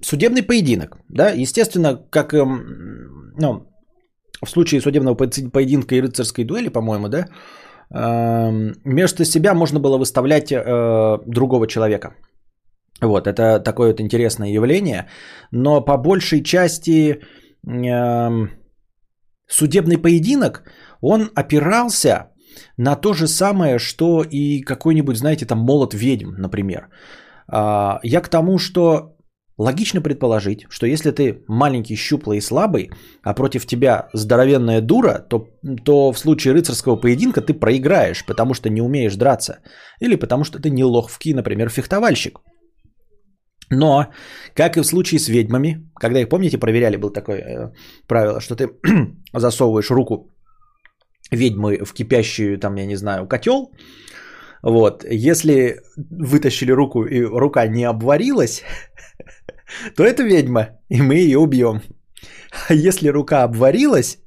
Судебный 0.00 0.42
поединок, 0.42 0.98
да, 1.08 1.30
естественно, 1.30 1.96
как 2.10 2.34
эм, 2.34 3.32
ну, 3.38 3.71
в 4.44 4.50
случае 4.50 4.80
судебного 4.80 5.14
поединка 5.52 5.94
и 5.94 6.00
рыцарской 6.00 6.44
дуэли, 6.44 6.68
по-моему, 6.68 7.08
да, 7.08 7.26
эм, 7.94 8.74
вместо 8.84 9.24
себя 9.24 9.54
можно 9.54 9.80
было 9.80 9.98
выставлять 9.98 10.52
э, 10.52 11.18
другого 11.26 11.66
человека. 11.66 12.14
Вот, 13.00 13.26
это 13.26 13.58
такое 13.58 13.90
вот 13.90 14.00
интересное 14.00 14.50
явление, 14.50 15.08
но 15.50 15.80
по 15.80 15.96
большей 15.96 16.42
части 16.42 17.20
эм, 17.66 18.50
судебный 19.48 19.98
поединок, 19.98 20.62
он 21.00 21.30
опирался 21.34 22.32
на 22.76 22.96
то 22.96 23.12
же 23.14 23.26
самое, 23.26 23.78
что 23.78 24.22
и 24.22 24.62
какой-нибудь, 24.62 25.16
знаете, 25.16 25.46
там 25.46 25.58
молот 25.58 25.94
ведьм, 25.94 26.34
например. 26.38 26.88
А, 27.48 28.00
Я 28.02 28.20
к 28.20 28.28
тому, 28.28 28.58
что 28.58 29.11
логично 29.58 30.00
предположить, 30.00 30.66
что 30.70 30.86
если 30.86 31.10
ты 31.10 31.44
маленький, 31.48 31.96
щуплый 31.96 32.38
и 32.38 32.40
слабый, 32.40 32.90
а 33.22 33.34
против 33.34 33.66
тебя 33.66 34.08
здоровенная 34.14 34.80
дура, 34.80 35.26
то, 35.28 35.48
то 35.84 36.12
в 36.12 36.18
случае 36.18 36.54
рыцарского 36.54 36.96
поединка 36.96 37.40
ты 37.40 37.54
проиграешь, 37.54 38.24
потому 38.26 38.54
что 38.54 38.70
не 38.70 38.82
умеешь 38.82 39.16
драться. 39.16 39.58
Или 40.00 40.16
потому 40.16 40.44
что 40.44 40.58
ты 40.58 40.70
не 40.70 40.84
ловкий, 40.84 41.34
например, 41.34 41.68
фехтовальщик. 41.68 42.40
Но, 43.70 44.06
как 44.54 44.76
и 44.76 44.80
в 44.80 44.86
случае 44.86 45.18
с 45.18 45.28
ведьмами, 45.28 45.90
когда 45.94 46.20
их, 46.20 46.28
помните, 46.28 46.58
проверяли, 46.58 46.96
было 46.96 47.12
такое 47.12 47.38
э, 47.38 47.72
правило, 48.06 48.40
что 48.40 48.54
ты 48.54 48.68
засовываешь 49.32 49.90
руку 49.90 50.30
ведьмы 51.30 51.78
в 51.84 51.94
кипящую, 51.94 52.58
там, 52.58 52.76
я 52.76 52.86
не 52.86 52.96
знаю, 52.96 53.26
котел, 53.26 53.70
вот, 54.62 55.04
если 55.04 55.80
вытащили 55.96 56.70
руку 56.70 57.04
и 57.04 57.22
рука 57.22 57.66
не 57.66 57.84
обварилась, 57.84 58.62
то 59.96 60.04
это 60.04 60.22
ведьма, 60.22 60.68
и 60.88 61.02
мы 61.02 61.14
ее 61.14 61.38
убьем. 61.38 61.82
А 62.68 62.74
если 62.74 63.08
рука 63.08 63.42
обварилась, 63.44 64.18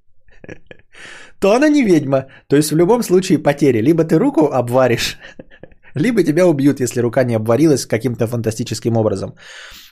то 1.39 1.53
она 1.53 1.69
не 1.69 1.83
ведьма. 1.83 2.25
То 2.47 2.55
есть 2.55 2.71
в 2.71 2.77
любом 2.77 3.03
случае 3.03 3.43
потери. 3.43 3.81
Либо 3.81 4.03
ты 4.03 4.17
руку 4.17 4.51
обваришь, 4.51 5.19
либо 5.95 6.23
тебя 6.23 6.45
убьют, 6.45 6.79
если 6.79 7.01
рука 7.01 7.23
не 7.23 7.35
обварилась 7.35 7.85
каким-то 7.85 8.27
фантастическим 8.27 8.97
образом. 8.97 9.35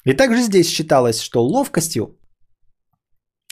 И 0.05 0.13
также 0.13 0.41
здесь 0.41 0.69
считалось, 0.69 1.21
что 1.21 1.43
ловкостью 1.43 2.17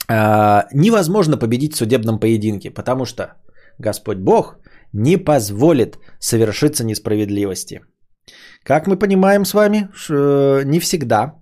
а, 0.07 0.67
невозможно 0.73 1.37
победить 1.37 1.73
в 1.73 1.77
судебном 1.77 2.19
поединке, 2.19 2.71
потому 2.71 3.05
что 3.05 3.23
Господь 3.79 4.17
Бог 4.17 4.57
не 4.93 5.17
позволит 5.17 5.97
совершиться 6.19 6.83
несправедливости. 6.83 7.81
Как 8.63 8.87
мы 8.87 8.99
понимаем 8.99 9.45
с 9.45 9.53
вами, 9.53 9.89
э, 10.09 10.63
не 10.65 10.79
всегда 10.79 11.23
э, 11.23 11.40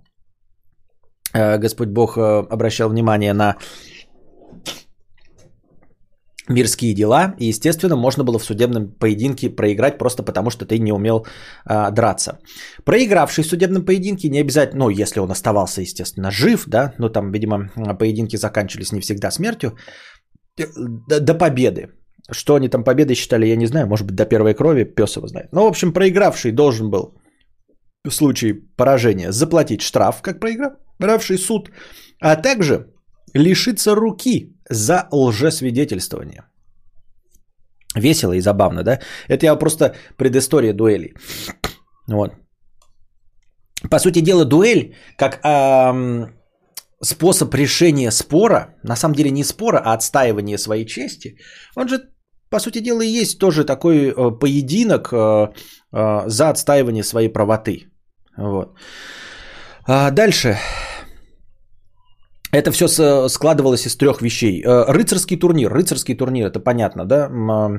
Господь 1.32 1.88
Бог 1.88 2.16
э, 2.16 2.46
обращал 2.50 2.88
внимание 2.88 3.32
на 3.32 3.56
мирские 6.48 6.94
дела, 6.94 7.34
и, 7.38 7.46
естественно, 7.46 7.96
можно 7.96 8.24
было 8.24 8.38
в 8.38 8.44
судебном 8.44 8.90
поединке 8.98 9.50
проиграть 9.50 9.98
просто 9.98 10.22
потому, 10.22 10.50
что 10.50 10.66
ты 10.66 10.78
не 10.78 10.92
умел 10.92 11.26
а, 11.64 11.90
драться. 11.90 12.38
Проигравший 12.84 13.44
в 13.44 13.46
судебном 13.46 13.84
поединке 13.84 14.28
не 14.28 14.40
обязательно, 14.40 14.84
ну, 14.84 14.90
если 14.90 15.20
он 15.20 15.30
оставался, 15.30 15.80
естественно, 15.80 16.30
жив, 16.30 16.64
да, 16.66 16.92
но 16.98 17.08
там, 17.08 17.32
видимо, 17.32 17.70
поединки 17.98 18.36
заканчивались 18.36 18.92
не 18.92 19.00
всегда 19.00 19.30
смертью, 19.30 19.76
э, 20.58 20.66
до, 21.08 21.20
до 21.20 21.34
победы. 21.34 21.88
Что 22.32 22.54
они 22.54 22.68
там 22.68 22.84
победой 22.84 23.14
считали, 23.14 23.46
я 23.46 23.56
не 23.56 23.66
знаю, 23.66 23.86
может 23.86 24.06
быть, 24.06 24.16
до 24.16 24.24
первой 24.24 24.54
крови, 24.54 24.84
пес 24.84 25.16
его 25.16 25.28
знает. 25.28 25.48
Ну, 25.52 25.62
в 25.62 25.68
общем, 25.68 25.92
проигравший 25.92 26.52
должен 26.52 26.90
был 26.90 27.14
в 28.04 28.10
случае 28.10 28.54
поражения 28.76 29.32
заплатить 29.32 29.82
штраф, 29.82 30.20
как 30.22 30.40
проигравший 31.00 31.38
суд, 31.38 31.70
а 32.20 32.36
также 32.36 32.86
лишиться 33.34 33.94
руки 33.94 34.56
за 34.70 35.08
лжесвидетельствование. 35.12 36.42
Весело 37.96 38.32
и 38.32 38.40
забавно, 38.40 38.82
да? 38.82 39.00
Это 39.28 39.46
я 39.46 39.56
просто 39.56 39.94
предыстория 40.16 40.72
дуэли. 40.72 41.14
Вот. 42.08 42.32
По 43.90 43.98
сути 43.98 44.20
дела, 44.20 44.44
дуэль 44.44 44.94
как 45.16 45.40
ам, 45.42 46.26
способ 47.02 47.54
решения 47.54 48.12
спора, 48.12 48.74
на 48.84 48.96
самом 48.96 49.14
деле 49.14 49.30
не 49.30 49.44
спора, 49.44 49.80
а 49.84 49.94
отстаивания 49.94 50.58
своей 50.58 50.86
чести, 50.86 51.36
он 51.76 51.88
же, 51.88 51.98
по 52.50 52.60
сути 52.60 52.80
дела, 52.80 53.02
и 53.02 53.20
есть 53.20 53.38
тоже 53.38 53.64
такой 53.64 54.10
э, 54.10 54.38
поединок 54.38 55.12
э, 55.12 55.48
э, 55.92 56.28
за 56.28 56.50
отстаивание 56.50 57.04
своей 57.04 57.28
правоты. 57.28 57.86
Вот. 58.36 58.76
А 59.86 60.10
дальше. 60.10 60.56
Это 62.52 62.70
все 62.70 63.28
складывалось 63.28 63.86
из 63.86 63.96
трех 63.96 64.22
вещей. 64.22 64.62
Э, 64.62 64.84
Рыцарский 64.88 65.38
турнир. 65.38 65.72
Рыцарский 65.72 66.14
турнир, 66.14 66.46
это 66.46 66.60
понятно, 66.60 67.04
да? 67.04 67.30
А, 67.30 67.70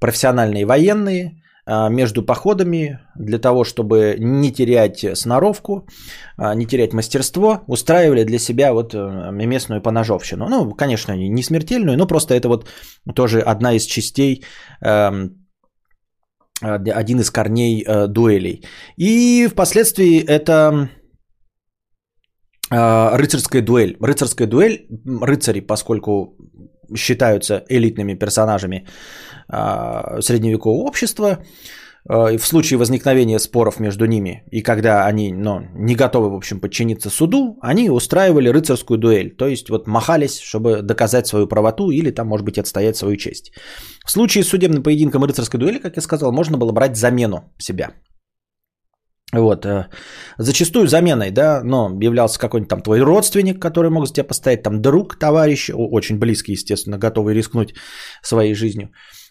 Профессиональные 0.00 0.64
военные 0.64 1.42
между 1.90 2.22
походами 2.24 3.00
для 3.14 3.38
того, 3.38 3.64
чтобы 3.64 4.16
не 4.18 4.50
терять 4.52 5.04
сноровку, 5.18 5.86
не 6.54 6.66
терять 6.66 6.94
мастерство, 6.94 7.62
устраивали 7.66 8.24
для 8.24 8.38
себя 8.38 8.72
вот 8.72 8.94
э, 8.94 9.30
местную 9.32 9.82
поножовщину. 9.82 10.48
Ну, 10.48 10.70
конечно, 10.70 11.12
не 11.12 11.42
смертельную, 11.42 11.98
но 11.98 12.06
просто 12.06 12.34
это 12.34 12.48
вот 12.48 12.68
тоже 13.14 13.40
одна 13.40 13.74
из 13.74 13.84
частей 13.84 14.44
эм, 14.80 15.46
э, 16.62 16.90
один 16.90 17.20
из 17.20 17.30
корней 17.30 17.84
э, 17.86 18.06
дуэлей. 18.06 18.64
И 18.96 19.46
впоследствии 19.48 20.24
это 20.24 20.72
э, 20.72 20.97
рыцарская 22.70 23.62
дуэль. 23.62 23.96
Рыцарская 24.00 24.46
дуэль, 24.46 24.86
рыцари, 25.20 25.60
поскольку 25.60 26.36
считаются 26.96 27.64
элитными 27.68 28.14
персонажами 28.14 28.86
э, 29.52 30.20
средневекового 30.20 30.88
общества, 30.88 31.38
э, 32.08 32.38
в 32.38 32.46
случае 32.46 32.78
возникновения 32.78 33.38
споров 33.38 33.80
между 33.80 34.06
ними, 34.06 34.44
и 34.50 34.62
когда 34.62 35.06
они 35.06 35.32
ну, 35.32 35.60
не 35.74 35.94
готовы, 35.94 36.30
в 36.30 36.34
общем, 36.34 36.60
подчиниться 36.60 37.10
суду, 37.10 37.58
они 37.60 37.90
устраивали 37.90 38.48
рыцарскую 38.48 38.98
дуэль. 38.98 39.36
То 39.36 39.46
есть 39.46 39.68
вот 39.70 39.86
махались, 39.86 40.40
чтобы 40.40 40.82
доказать 40.82 41.26
свою 41.26 41.46
правоту 41.46 41.90
или 41.90 42.10
там, 42.10 42.28
может 42.28 42.46
быть, 42.46 42.58
отстоять 42.58 42.96
свою 42.96 43.16
честь. 43.16 43.52
В 44.04 44.10
случае 44.10 44.44
с 44.44 44.48
судебным 44.48 44.82
поединком 44.82 45.24
и 45.24 45.28
рыцарской 45.28 45.60
дуэли, 45.60 45.78
как 45.78 45.96
я 45.96 46.02
сказал, 46.02 46.32
можно 46.32 46.56
было 46.58 46.72
брать 46.72 46.96
замену 46.96 47.52
себя. 47.58 47.90
Вот. 49.32 49.66
э, 49.66 49.88
Зачастую 50.38 50.86
заменой, 50.86 51.30
да, 51.30 51.62
но 51.64 51.90
являлся 52.00 52.38
какой-нибудь 52.38 52.70
там 52.70 52.80
твой 52.80 53.00
родственник, 53.00 53.60
который 53.60 53.90
мог 53.90 54.06
за 54.06 54.12
тебя 54.12 54.24
поставить, 54.24 54.62
там 54.62 54.80
друг, 54.80 55.18
товарищ, 55.18 55.70
очень 55.74 56.18
близкий, 56.18 56.52
естественно, 56.52 56.98
готовый 56.98 57.34
рискнуть 57.34 57.74
своей 58.22 58.54
жизнью. 58.54 58.90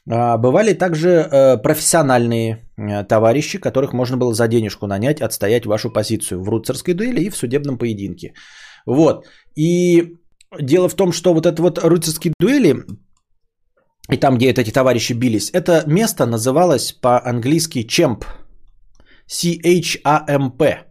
А, 0.09 0.37
Бывали 0.37 0.73
также 0.73 1.09
э, 1.09 1.57
профессиональные 1.57 2.65
э, 2.77 3.03
товарищи, 3.03 3.59
которых 3.59 3.93
можно 3.93 4.17
было 4.17 4.33
за 4.33 4.47
денежку 4.47 4.87
нанять, 4.87 5.21
отстоять 5.21 5.65
вашу 5.65 5.89
позицию 5.89 6.43
в 6.43 6.49
рыцарской 6.49 6.93
дуэли 6.93 7.21
и 7.21 7.29
в 7.29 7.37
судебном 7.37 7.77
поединке. 7.77 8.33
Вот. 8.85 9.25
И 9.55 10.15
дело 10.59 10.89
в 10.89 10.95
том, 10.95 11.11
что 11.11 11.33
вот 11.33 11.45
это 11.45 11.61
вот 11.61 11.79
рыцарские 11.79 12.33
дуэли, 12.39 12.85
и 14.11 14.17
там, 14.17 14.37
где 14.37 14.51
эти 14.51 14.71
товарищи 14.71 15.13
бились, 15.13 15.49
это 15.51 15.83
место 15.87 16.25
называлось 16.25 16.93
по-английски 16.93 17.83
чемп. 17.83 18.25
C-H-A-M-P. 19.27 20.83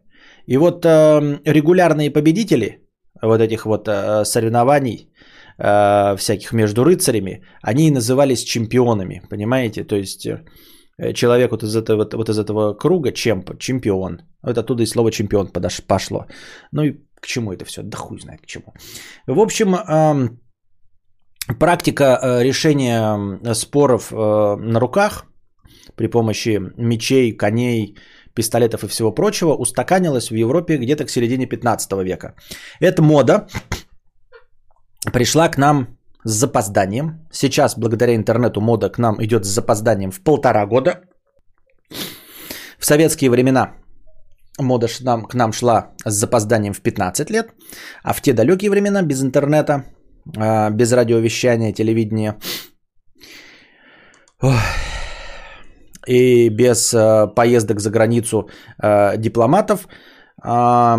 И 0.47 0.57
вот 0.57 0.85
э, 0.85 1.41
регулярные 1.45 2.11
победители 2.11 2.83
вот 3.23 3.41
этих 3.41 3.67
вот 3.67 3.89
э, 3.89 4.25
соревнований 4.25 5.11
э, 5.59 6.17
всяких 6.17 6.53
между 6.53 6.85
рыцарями, 6.85 7.43
они 7.63 7.89
и 7.89 7.91
назывались 7.91 8.45
чемпионами, 8.45 9.23
понимаете? 9.31 9.85
То 9.85 9.97
есть 9.97 10.27
э, 10.27 11.13
человек 11.15 11.51
вот 11.51 11.63
из 11.63 11.75
этого, 11.75 11.97
вот, 11.97 12.15
вот 12.15 12.29
из 12.29 12.39
этого 12.39 12.75
круга, 12.75 13.13
чемп, 13.13 13.59
чемпион. 13.59 14.21
Вот 14.43 14.59
оттуда 14.59 14.83
и 14.83 14.87
слово 14.87 15.11
чемпион 15.11 15.49
подош, 15.49 15.83
пошло. 15.87 16.27
Ну 16.73 16.83
и 16.83 16.93
к 17.21 17.27
чему 17.27 17.53
это 17.53 17.65
все? 17.65 17.83
Да 17.83 17.99
хуй 17.99 18.21
знает 18.21 18.41
к 18.43 18.47
чему. 18.47 18.75
В 19.27 19.41
общем, 19.41 19.75
эм, 19.75 20.41
практика 21.59 22.19
э, 22.23 22.45
решения 22.45 23.01
м, 23.01 23.55
споров 23.55 24.13
э, 24.13 24.17
на 24.17 24.81
руках 24.81 25.25
при 25.97 26.09
помощи 26.09 26.61
мечей, 26.77 27.37
коней, 27.37 27.97
пистолетов 28.37 28.85
и 28.85 28.89
всего 28.89 29.15
прочего 29.15 29.55
устаканилась 29.55 30.31
в 30.31 30.35
Европе 30.35 30.77
где-то 30.77 31.05
к 31.05 31.11
середине 31.11 31.47
15 31.47 31.93
века. 32.05 32.35
Эта 32.81 33.03
мода 33.03 33.47
пришла 35.13 35.49
к 35.49 35.59
нам 35.59 35.99
с 36.25 36.33
запозданием. 36.33 37.27
Сейчас, 37.33 37.79
благодаря 37.79 38.15
интернету, 38.15 38.61
мода 38.61 38.91
к 38.91 38.99
нам 38.99 39.17
идет 39.25 39.45
с 39.45 39.49
запозданием 39.49 40.11
в 40.11 40.21
полтора 40.21 40.67
года. 40.67 41.01
В 42.79 42.85
советские 42.85 43.31
времена 43.31 43.73
мода 44.59 44.89
к 45.29 45.35
нам 45.35 45.53
шла 45.53 45.93
с 46.05 46.15
запозданием 46.15 46.75
в 46.75 46.81
15 46.81 47.31
лет, 47.31 47.47
а 48.03 48.13
в 48.13 48.21
те 48.21 48.33
далекие 48.33 48.71
времена 48.71 49.03
без 49.03 49.23
интернета, 49.23 49.85
а, 50.37 50.71
без 50.71 50.93
радиовещания, 50.93 51.73
телевидения 51.73 52.37
ох, 54.43 54.55
и 56.07 56.49
без 56.49 56.95
а, 56.95 57.27
поездок 57.27 57.81
за 57.81 57.91
границу 57.91 58.49
а, 58.79 59.17
дипломатов, 59.17 59.89
а, 60.43 60.99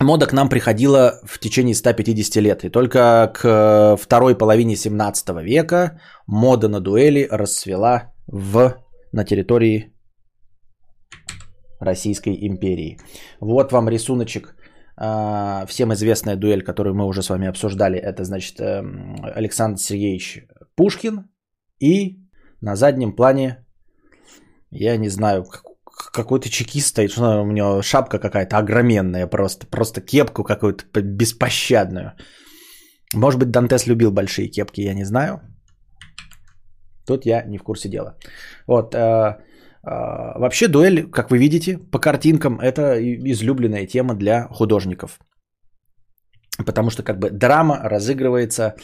мода 0.00 0.26
к 0.26 0.32
нам 0.32 0.48
приходила 0.48 1.20
в 1.24 1.38
течение 1.38 1.74
150 1.74 2.42
лет. 2.42 2.64
И 2.64 2.70
только 2.70 3.32
к 3.34 3.96
второй 4.00 4.38
половине 4.38 4.76
17 4.76 5.28
века 5.42 6.00
мода 6.26 6.68
на 6.68 6.80
дуэли 6.80 7.28
расцвела 7.30 8.12
в, 8.26 8.74
на 9.12 9.24
территории 9.24 9.92
Российской 11.80 12.36
империи. 12.46 12.98
Вот 13.40 13.72
вам 13.72 13.88
рисуночек. 13.88 14.54
а, 14.96 15.64
Всем 15.66 15.92
известная 15.92 16.36
дуэль, 16.36 16.62
которую 16.62 16.94
мы 16.94 17.06
уже 17.06 17.22
с 17.22 17.30
вами 17.30 17.48
обсуждали. 17.48 17.98
Это, 17.98 18.24
значит, 18.24 18.60
эм, 18.60 19.16
Александр 19.36 19.78
Сергеевич 19.80 20.46
Пушкин. 20.76 21.28
И 21.80 22.18
на 22.60 22.76
заднем 22.76 23.16
плане, 23.16 23.61
я 24.72 24.96
не 24.96 25.08
знаю, 25.10 25.44
как- 25.44 25.64
какой-то 26.12 26.48
чекист 26.48 26.88
стоит. 26.88 27.18
У 27.18 27.52
него 27.52 27.82
шапка 27.82 28.18
какая-то 28.18 28.58
огроменная 28.58 29.26
просто. 29.26 29.66
Просто 29.66 30.00
кепку 30.00 30.44
какую-то 30.44 31.02
беспощадную. 31.02 32.12
Может 33.14 33.40
быть, 33.40 33.50
Дантес 33.50 33.86
любил 33.86 34.10
большие 34.10 34.48
кепки, 34.48 34.80
я 34.80 34.94
не 34.94 35.04
знаю. 35.04 35.40
Тут 37.06 37.26
я 37.26 37.42
не 37.44 37.58
в 37.58 37.62
курсе 37.62 37.88
дела. 37.88 38.16
Вот. 38.66 38.94
э, 38.94 38.98
э, 38.98 39.36
Вообще 40.38 40.68
дуэль, 40.68 41.10
как 41.10 41.30
вы 41.30 41.38
видите, 41.38 41.78
по 41.90 41.98
картинкам, 41.98 42.60
это 42.60 42.98
излюбленная 43.32 43.86
тема 43.86 44.14
для 44.14 44.48
художников. 44.48 45.18
Потому 46.66 46.90
что 46.90 47.02
как 47.02 47.18
бы 47.18 47.30
драма 47.30 47.80
разыгрывается 47.82 48.74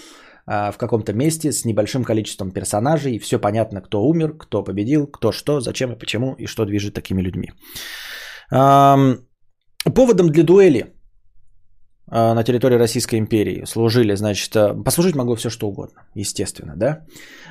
в 0.48 0.76
каком-то 0.78 1.12
месте 1.12 1.52
с 1.52 1.66
небольшим 1.66 2.04
количеством 2.04 2.52
персонажей. 2.52 3.18
Все 3.18 3.38
понятно, 3.38 3.82
кто 3.82 4.02
умер, 4.02 4.32
кто 4.38 4.64
победил, 4.64 5.06
кто 5.06 5.30
что, 5.30 5.60
зачем 5.60 5.92
и 5.92 5.98
почему, 5.98 6.34
и 6.38 6.46
что 6.46 6.64
движет 6.64 6.94
такими 6.94 7.20
людьми. 7.20 7.52
Поводом 8.48 10.30
для 10.30 10.44
дуэли 10.44 10.86
а, 12.10 12.34
на 12.34 12.44
территории 12.44 12.78
Российской 12.78 13.18
империи 13.18 13.64
служили, 13.66 14.16
значит, 14.16 14.56
а, 14.56 14.74
послужить 14.84 15.14
могло 15.14 15.36
все 15.36 15.50
что 15.50 15.68
угодно, 15.68 16.02
естественно, 16.14 16.74
да. 16.76 17.04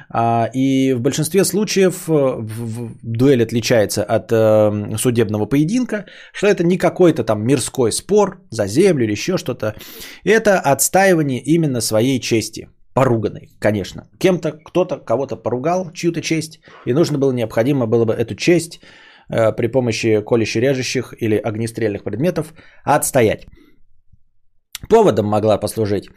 А, 0.10 0.50
И 0.54 0.94
в 0.94 1.02
большинстве 1.02 1.44
случаев 1.44 2.10
э, 2.10 2.48
дуэль 3.04 3.44
отличается 3.44 4.04
от 4.04 4.32
э, 4.32 4.98
судебного 4.98 5.46
поединка, 5.46 6.06
что 6.34 6.48
это 6.48 6.64
не 6.64 6.78
какой-то 6.78 7.24
там 7.24 7.44
мирской 7.46 7.92
спор 7.92 8.42
за 8.50 8.68
землю 8.68 9.04
или 9.04 9.12
еще 9.12 9.38
что-то. 9.38 9.76
Это 10.24 10.60
отстаивание 10.60 11.42
именно 11.42 11.82
своей 11.82 12.20
чести, 12.20 12.70
поруганной, 12.98 13.50
конечно. 13.60 14.02
Кем-то, 14.18 14.52
кто-то 14.52 14.98
кого-то 14.98 15.36
поругал, 15.36 15.92
чью-то 15.94 16.22
честь, 16.22 16.60
и 16.88 16.94
нужно 16.94 17.20
было, 17.20 17.32
необходимо 17.32 17.86
было 17.86 18.06
бы 18.06 18.14
эту 18.14 18.36
честь 18.36 18.80
э, 19.30 19.56
при 19.56 19.68
помощи 19.68 20.22
колюще-режущих 20.22 21.14
или 21.22 21.36
огнестрельных 21.36 22.04
предметов 22.04 22.54
отстоять. 22.84 23.46
Поводом 24.90 25.28
могла 25.28 25.60
послужить 25.60 26.10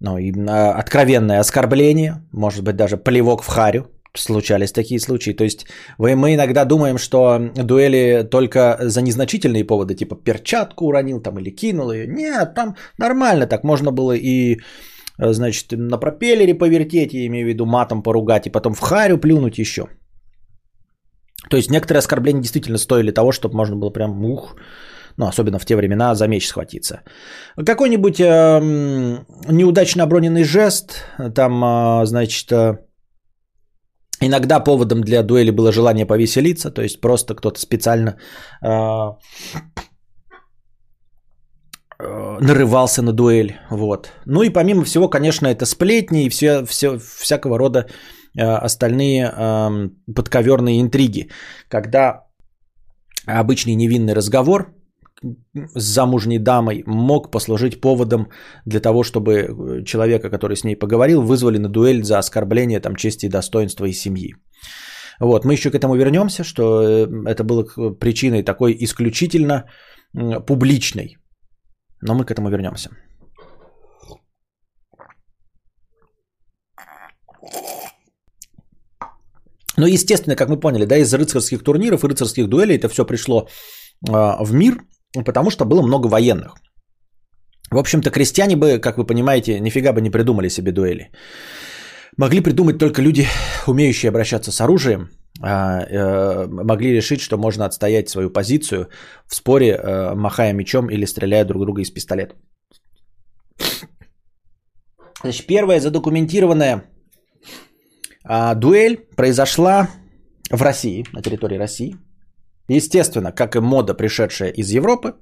ну, 0.00 0.18
и, 0.18 0.32
а, 0.48 0.72
откровенное 0.80 1.38
оскорбление, 1.40 2.14
может 2.32 2.64
быть, 2.64 2.74
даже 2.74 2.96
плевок 2.96 3.42
в 3.42 3.48
харю. 3.48 3.86
Случались 4.16 4.72
такие 4.72 4.98
случаи. 4.98 5.36
То 5.36 5.44
есть 5.44 5.66
вы, 5.98 6.16
мы 6.16 6.34
иногда 6.34 6.64
думаем, 6.64 6.98
что 6.98 7.38
дуэли 7.54 8.26
только 8.28 8.78
за 8.80 9.02
незначительные 9.02 9.64
поводы, 9.64 9.94
типа 9.94 10.16
перчатку 10.16 10.86
уронил 10.86 11.20
там 11.20 11.38
или 11.38 11.50
кинул 11.50 11.92
ее. 11.92 12.06
Нет, 12.08 12.54
там 12.54 12.74
нормально 12.98 13.46
так. 13.46 13.64
Можно 13.64 13.92
было 13.92 14.12
и, 14.12 14.54
э, 14.54 14.58
значит, 15.18 15.72
на 15.72 15.98
пропеллере 15.98 16.54
повертеть, 16.54 17.14
я 17.14 17.26
имею 17.26 17.46
в 17.46 17.48
виду 17.48 17.66
матом 17.66 18.02
поругать, 18.02 18.46
и 18.46 18.50
потом 18.50 18.74
в 18.74 18.80
харю 18.80 19.18
плюнуть 19.18 19.58
еще. 19.58 19.88
То 21.50 21.56
есть 21.56 21.70
некоторые 21.70 21.98
оскорбления 21.98 22.42
действительно 22.42 22.78
стоили 22.78 23.12
того, 23.12 23.32
чтобы 23.32 23.56
можно 23.56 23.76
было 23.76 23.90
прям 23.90 24.24
ух, 24.24 24.56
ну, 25.16 25.26
особенно 25.26 25.58
в 25.58 25.64
те 25.64 25.76
времена, 25.76 26.14
за 26.14 26.28
меч 26.28 26.46
схватиться. 26.46 27.02
Какой-нибудь 27.56 28.20
эм, 28.20 29.26
неудачно 29.48 30.02
оброненный 30.02 30.44
жест, 30.44 31.04
там, 31.34 31.64
э, 31.64 32.06
значит, 32.06 32.52
э, 32.52 32.78
иногда 34.20 34.60
поводом 34.60 35.00
для 35.00 35.22
дуэли 35.22 35.50
было 35.50 35.72
желание 35.72 36.06
повеселиться, 36.06 36.70
то 36.70 36.82
есть 36.82 37.00
просто 37.00 37.34
кто-то 37.34 37.58
специально 37.60 38.16
э, 38.62 38.68
э, 38.68 39.10
нарывался 42.40 43.02
на 43.02 43.12
дуэль, 43.12 43.52
вот. 43.70 44.12
Ну 44.26 44.42
и 44.42 44.50
помимо 44.50 44.84
всего, 44.84 45.08
конечно, 45.08 45.46
это 45.46 45.66
сплетни 45.66 46.24
и 46.24 46.28
все, 46.28 46.64
все 46.64 46.98
всякого 46.98 47.58
рода 47.58 47.86
э, 48.38 48.42
остальные 48.42 49.32
э, 49.36 49.88
подковерные 50.14 50.80
интриги, 50.80 51.30
когда 51.68 52.26
обычный 53.26 53.74
невинный 53.74 54.14
разговор 54.14 54.76
с 55.74 55.82
замужней 55.82 56.38
дамой 56.38 56.82
мог 56.86 57.30
послужить 57.30 57.80
поводом 57.80 58.28
для 58.66 58.80
того, 58.80 59.02
чтобы 59.02 59.32
э, 59.32 59.84
человека, 59.84 60.30
который 60.30 60.56
с 60.56 60.64
ней 60.64 60.76
поговорил, 60.76 61.22
вызвали 61.22 61.58
на 61.58 61.68
дуэль 61.68 62.02
за 62.02 62.18
оскорбление 62.18 62.80
там, 62.80 62.96
чести, 62.96 63.28
достоинства 63.28 63.86
и 63.86 63.92
семьи. 63.92 64.34
Вот, 65.20 65.44
мы 65.44 65.54
еще 65.54 65.70
к 65.70 65.74
этому 65.74 65.96
вернемся, 65.96 66.44
что 66.44 66.82
э, 66.82 67.06
это 67.26 67.44
было 67.44 67.64
причиной 68.00 68.42
такой 68.42 68.76
исключительно 68.80 69.64
публичной. 70.46 71.16
Но 72.06 72.14
мы 72.14 72.24
к 72.24 72.30
этому 72.30 72.48
вернемся. 72.48 72.90
Ну, 79.78 79.86
естественно, 79.86 80.36
как 80.36 80.48
мы 80.48 80.60
поняли, 80.60 80.86
да, 80.86 80.96
из 80.96 81.12
рыцарских 81.12 81.62
турниров 81.62 82.04
и 82.04 82.06
рыцарских 82.06 82.48
дуэлей 82.48 82.76
это 82.76 82.88
все 82.88 83.04
пришло 83.04 83.48
а, 84.08 84.42
в 84.42 84.54
мир, 84.54 84.78
потому 85.24 85.50
что 85.50 85.64
было 85.64 85.82
много 85.82 86.06
военных. 86.08 86.54
В 87.70 87.78
общем-то, 87.78 88.10
крестьяне 88.10 88.56
бы, 88.56 88.78
как 88.78 88.96
вы 88.96 89.04
понимаете, 89.04 89.60
нифига 89.60 89.92
бы 89.92 90.00
не 90.00 90.10
придумали 90.10 90.48
себе 90.48 90.72
дуэли. 90.72 91.10
Могли 92.16 92.40
придумать 92.40 92.78
только 92.78 93.02
люди, 93.02 93.26
умеющие 93.66 94.08
обращаться 94.08 94.52
с 94.52 94.60
оружием, 94.60 95.00
э, 95.02 95.08
могли 95.38 96.92
решить, 96.92 97.20
что 97.20 97.36
можно 97.36 97.64
отстоять 97.66 98.08
свою 98.08 98.30
позицию 98.30 98.88
в 99.26 99.34
споре, 99.34 99.72
э, 99.72 100.14
махая 100.14 100.52
мечом 100.52 100.88
или 100.88 101.04
стреляя 101.04 101.44
друг 101.44 101.62
друга 101.62 101.82
из 101.82 101.90
пистолета. 101.90 102.34
Значит, 105.22 105.46
первая 105.46 105.80
задокументированная 105.80 106.84
а, 108.24 108.54
дуэль 108.54 108.96
произошла 109.16 109.88
в 110.50 110.62
России, 110.62 111.04
на 111.12 111.22
территории 111.22 111.58
России. 111.58 111.96
Естественно, 112.68 113.32
как 113.32 113.56
и 113.56 113.60
мода, 113.60 113.94
пришедшая 113.94 114.50
из 114.50 114.70
Европы, 114.70 115.14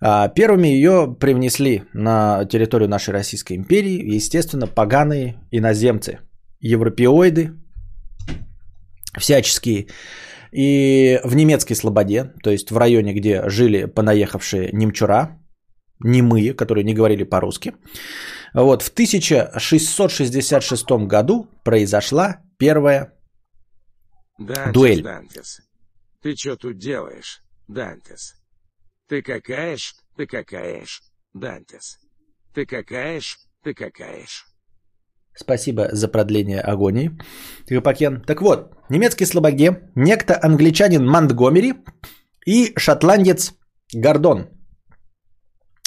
а, 0.00 0.28
первыми 0.28 0.68
ее 0.68 1.16
привнесли 1.20 1.84
на 1.92 2.44
территорию 2.44 2.88
нашей 2.88 3.10
Российской 3.14 3.56
империи, 3.56 4.14
естественно, 4.14 4.66
поганые 4.66 5.36
иноземцы, 5.50 6.18
европеоиды 6.60 7.52
всяческие. 9.18 9.88
И 10.52 11.18
в 11.24 11.34
немецкой 11.34 11.74
слободе, 11.74 12.34
то 12.42 12.50
есть 12.50 12.70
в 12.70 12.76
районе, 12.76 13.14
где 13.14 13.48
жили 13.48 13.86
понаехавшие 13.86 14.70
немчура, 14.72 15.40
немые, 16.00 16.52
которые 16.52 16.84
не 16.84 16.92
говорили 16.94 17.24
по-русски, 17.24 17.74
вот, 18.52 18.82
в 18.82 18.90
1666 18.90 20.90
году 21.06 21.48
произошла 21.64 22.42
первая 22.58 23.14
Дантес, 24.38 24.74
Дуэль. 24.74 25.02
Дантес. 25.02 25.62
Ты 26.20 26.36
что 26.36 26.56
тут 26.56 26.76
делаешь, 26.78 27.42
Дантес? 27.66 28.34
Ты 29.08 29.22
какаешь, 29.22 29.94
ты 30.16 30.26
какаешь, 30.26 31.02
Дантес. 31.32 31.98
Ты 32.54 32.66
какаешь, 32.66 33.38
ты 33.62 33.72
какаешь. 33.72 34.44
Спасибо 35.34 35.88
за 35.92 36.08
продление 36.08 36.60
агонии, 36.60 37.10
Трюпакен. 37.66 38.22
Так 38.26 38.42
вот, 38.42 38.74
в 38.88 38.92
немецкой 38.92 39.24
слободе 39.24 39.80
некто 39.96 40.38
англичанин 40.42 41.06
Монтгомери 41.06 41.74
и 42.46 42.72
шотландец 42.76 43.52
Гордон. 43.94 44.48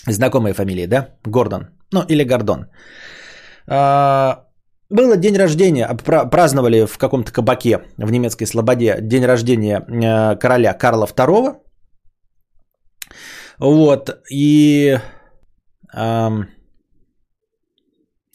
Знакомая 0.07 0.53
фамилия, 0.53 0.88
да? 0.88 1.07
Гордон. 1.26 1.67
Ну, 1.91 2.01
или 2.09 2.23
Гордон. 2.23 2.65
А, 3.67 4.45
Было 4.89 5.17
день 5.17 5.38
рождения, 5.38 5.85
а, 5.85 5.95
пра- 5.95 6.30
праздновали 6.30 6.85
в 6.85 6.97
каком-то 6.97 7.31
кабаке 7.31 7.80
в 7.97 8.11
немецкой 8.11 8.45
слободе 8.45 8.97
день 9.01 9.26
рождения 9.26 9.80
э, 9.80 10.35
короля 10.39 10.73
Карла 10.73 11.07
II. 11.07 11.55
Вот, 13.59 14.09
и 14.31 14.99
ам, 15.93 16.47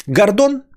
Гордон, 0.06 0.52
а, 0.52 0.69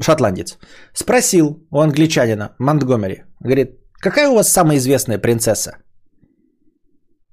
шотландец, 0.00 0.58
спросил 0.94 1.66
у 1.70 1.80
англичанина 1.80 2.54
Монтгомери, 2.58 3.24
говорит, 3.40 3.80
какая 4.00 4.28
у 4.28 4.34
вас 4.34 4.52
самая 4.52 4.76
известная 4.78 5.18
принцесса? 5.18 5.78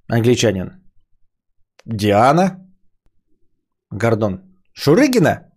Англичанин. 0.08 0.72
Диана. 1.86 2.58
Гордон. 3.92 4.42
Шурыгина? 4.74 5.52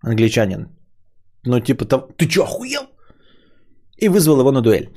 Англичанин. 0.00 0.68
Ну, 1.44 1.60
типа, 1.60 1.84
там, 1.84 2.00
ты 2.16 2.26
чё, 2.26 2.42
охуел? 2.42 2.82
И 3.96 4.08
вызвал 4.08 4.40
его 4.40 4.52
на 4.52 4.60
дуэль. 4.60 4.92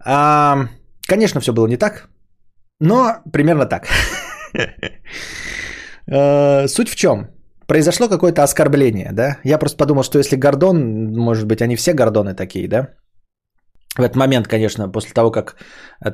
А, 0.00 0.68
конечно, 1.06 1.40
все 1.40 1.52
было 1.52 1.66
не 1.66 1.76
так, 1.76 2.08
но 2.80 3.22
примерно 3.32 3.66
так. 3.66 3.88
А, 6.10 6.66
суть 6.68 6.88
в 6.88 6.96
чем? 6.96 7.28
Произошло 7.68 8.08
какое-то 8.08 8.42
оскорбление, 8.42 9.12
да? 9.12 9.36
Я 9.44 9.58
просто 9.58 9.76
подумал, 9.76 10.02
что 10.02 10.18
если 10.18 10.36
Гордон, 10.36 11.12
может 11.16 11.46
быть, 11.46 11.60
они 11.60 11.76
все 11.76 11.92
Гордоны 11.92 12.34
такие, 12.34 12.66
да? 12.66 12.88
В 13.94 14.00
этот 14.00 14.16
момент, 14.16 14.48
конечно, 14.48 14.88
после 14.88 15.12
того, 15.12 15.30
как 15.30 15.56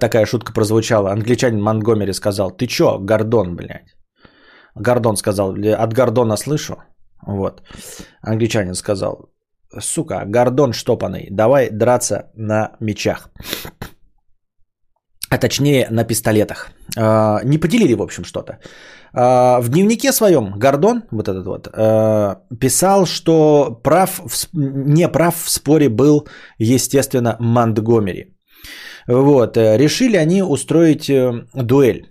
такая 0.01 0.27
шутка 0.27 0.53
прозвучала, 0.53 1.13
англичанин 1.13 1.63
Монгомери 1.63 2.13
сказал, 2.13 2.51
ты 2.51 2.67
чё, 2.67 2.99
Гордон, 2.99 3.55
блядь? 3.55 3.95
Гордон 4.75 5.17
сказал, 5.17 5.55
от 5.55 5.93
Гордона 5.93 6.37
слышу. 6.37 6.75
Вот. 7.27 7.63
Англичанин 8.21 8.75
сказал, 8.75 9.29
сука, 9.81 10.25
Гордон 10.27 10.73
штопанный, 10.73 11.29
давай 11.31 11.71
драться 11.71 12.33
на 12.35 12.73
мечах. 12.81 13.29
А 15.35 15.39
точнее 15.39 15.89
на 15.91 16.05
пистолетах. 16.05 16.71
А, 16.97 17.41
не 17.45 17.59
поделили, 17.59 17.95
в 17.95 18.03
общем, 18.03 18.25
что-то. 18.25 18.59
А, 19.13 19.61
в 19.61 19.69
дневнике 19.69 20.13
своем 20.13 20.53
Гордон, 20.59 21.03
вот 21.11 21.29
этот 21.29 21.47
вот, 21.47 21.69
а, 21.73 22.37
писал, 22.61 23.07
что 23.07 23.81
прав, 23.83 24.21
не 24.53 25.09
прав 25.09 25.35
в 25.35 25.51
споре 25.51 25.89
был, 25.89 26.29
естественно, 26.59 27.37
Монтгомери. 27.41 28.37
Вот, 29.09 29.57
э, 29.57 29.77
решили 29.77 30.17
они 30.17 30.43
устроить 30.43 31.11
э, 31.11 31.33
дуэль 31.55 32.07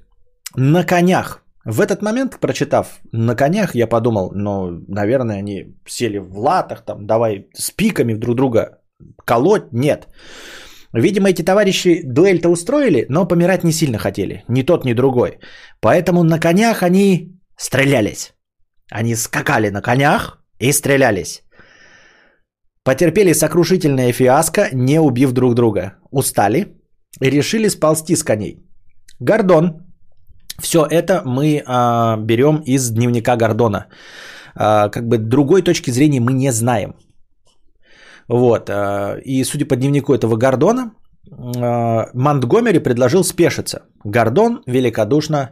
на 0.56 0.84
конях. 0.84 1.44
В 1.66 1.80
этот 1.80 2.02
момент, 2.02 2.40
прочитав 2.40 2.88
на 3.14 3.36
конях, 3.36 3.74
я 3.76 3.88
подумал, 3.88 4.32
ну, 4.36 4.84
наверное, 4.90 5.38
они 5.40 5.78
сели 5.88 6.18
в 6.18 6.38
латах, 6.38 6.84
там, 6.86 7.08
давай 7.08 7.48
с 7.54 7.72
пиками 7.72 8.16
друг 8.16 8.36
друга 8.36 8.80
колоть. 9.26 9.72
Нет. 9.72 10.08
Видимо, 10.94 11.30
эти 11.30 11.42
товарищи 11.42 12.02
дуэль-то 12.04 12.50
устроили, 12.50 13.06
но 13.10 13.28
помирать 13.28 13.64
не 13.64 13.72
сильно 13.72 13.98
хотели. 13.98 14.44
Ни 14.48 14.62
тот, 14.64 14.86
ни 14.86 14.94
другой. 14.94 15.40
Поэтому 15.82 16.24
на 16.24 16.40
конях 16.40 16.84
они 16.84 17.40
стрелялись. 17.58 18.34
Они 18.92 19.16
скакали 19.16 19.70
на 19.70 19.82
конях 19.82 20.44
и 20.60 20.72
стрелялись. 20.72 21.44
Потерпели 22.84 23.34
сокрушительное 23.34 24.14
фиаско, 24.14 24.70
не 24.74 25.00
убив 25.00 25.32
друг 25.32 25.56
друга. 25.56 25.94
Устали 26.12 26.68
и 27.22 27.30
решили 27.30 27.70
сползти 27.70 28.16
с 28.16 28.24
коней. 28.24 28.60
Гордон, 29.20 29.84
все 30.60 30.86
это 30.86 31.24
мы 31.26 31.64
а, 31.66 32.18
берем 32.18 32.62
из 32.66 32.90
дневника 32.92 33.36
Гордона. 33.36 33.88
А, 34.56 34.90
как 34.90 35.08
бы 35.08 35.18
другой 35.18 35.64
точки 35.64 35.92
зрения 35.92 36.20
мы 36.20 36.34
не 36.34 36.52
знаем. 36.52 36.96
Вот. 38.34 38.70
А, 38.70 39.18
и 39.26 39.44
судя 39.44 39.66
по 39.66 39.76
дневнику 39.76 40.14
этого 40.14 40.38
Гордона, 40.38 40.92
а, 41.32 42.10
Монтгомери 42.14 42.80
предложил 42.80 43.24
спешиться. 43.24 43.84
Гордон 44.04 44.64
великодушно 44.66 45.50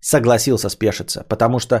согласился 0.00 0.70
спешиться, 0.70 1.24
потому 1.28 1.58
что 1.60 1.74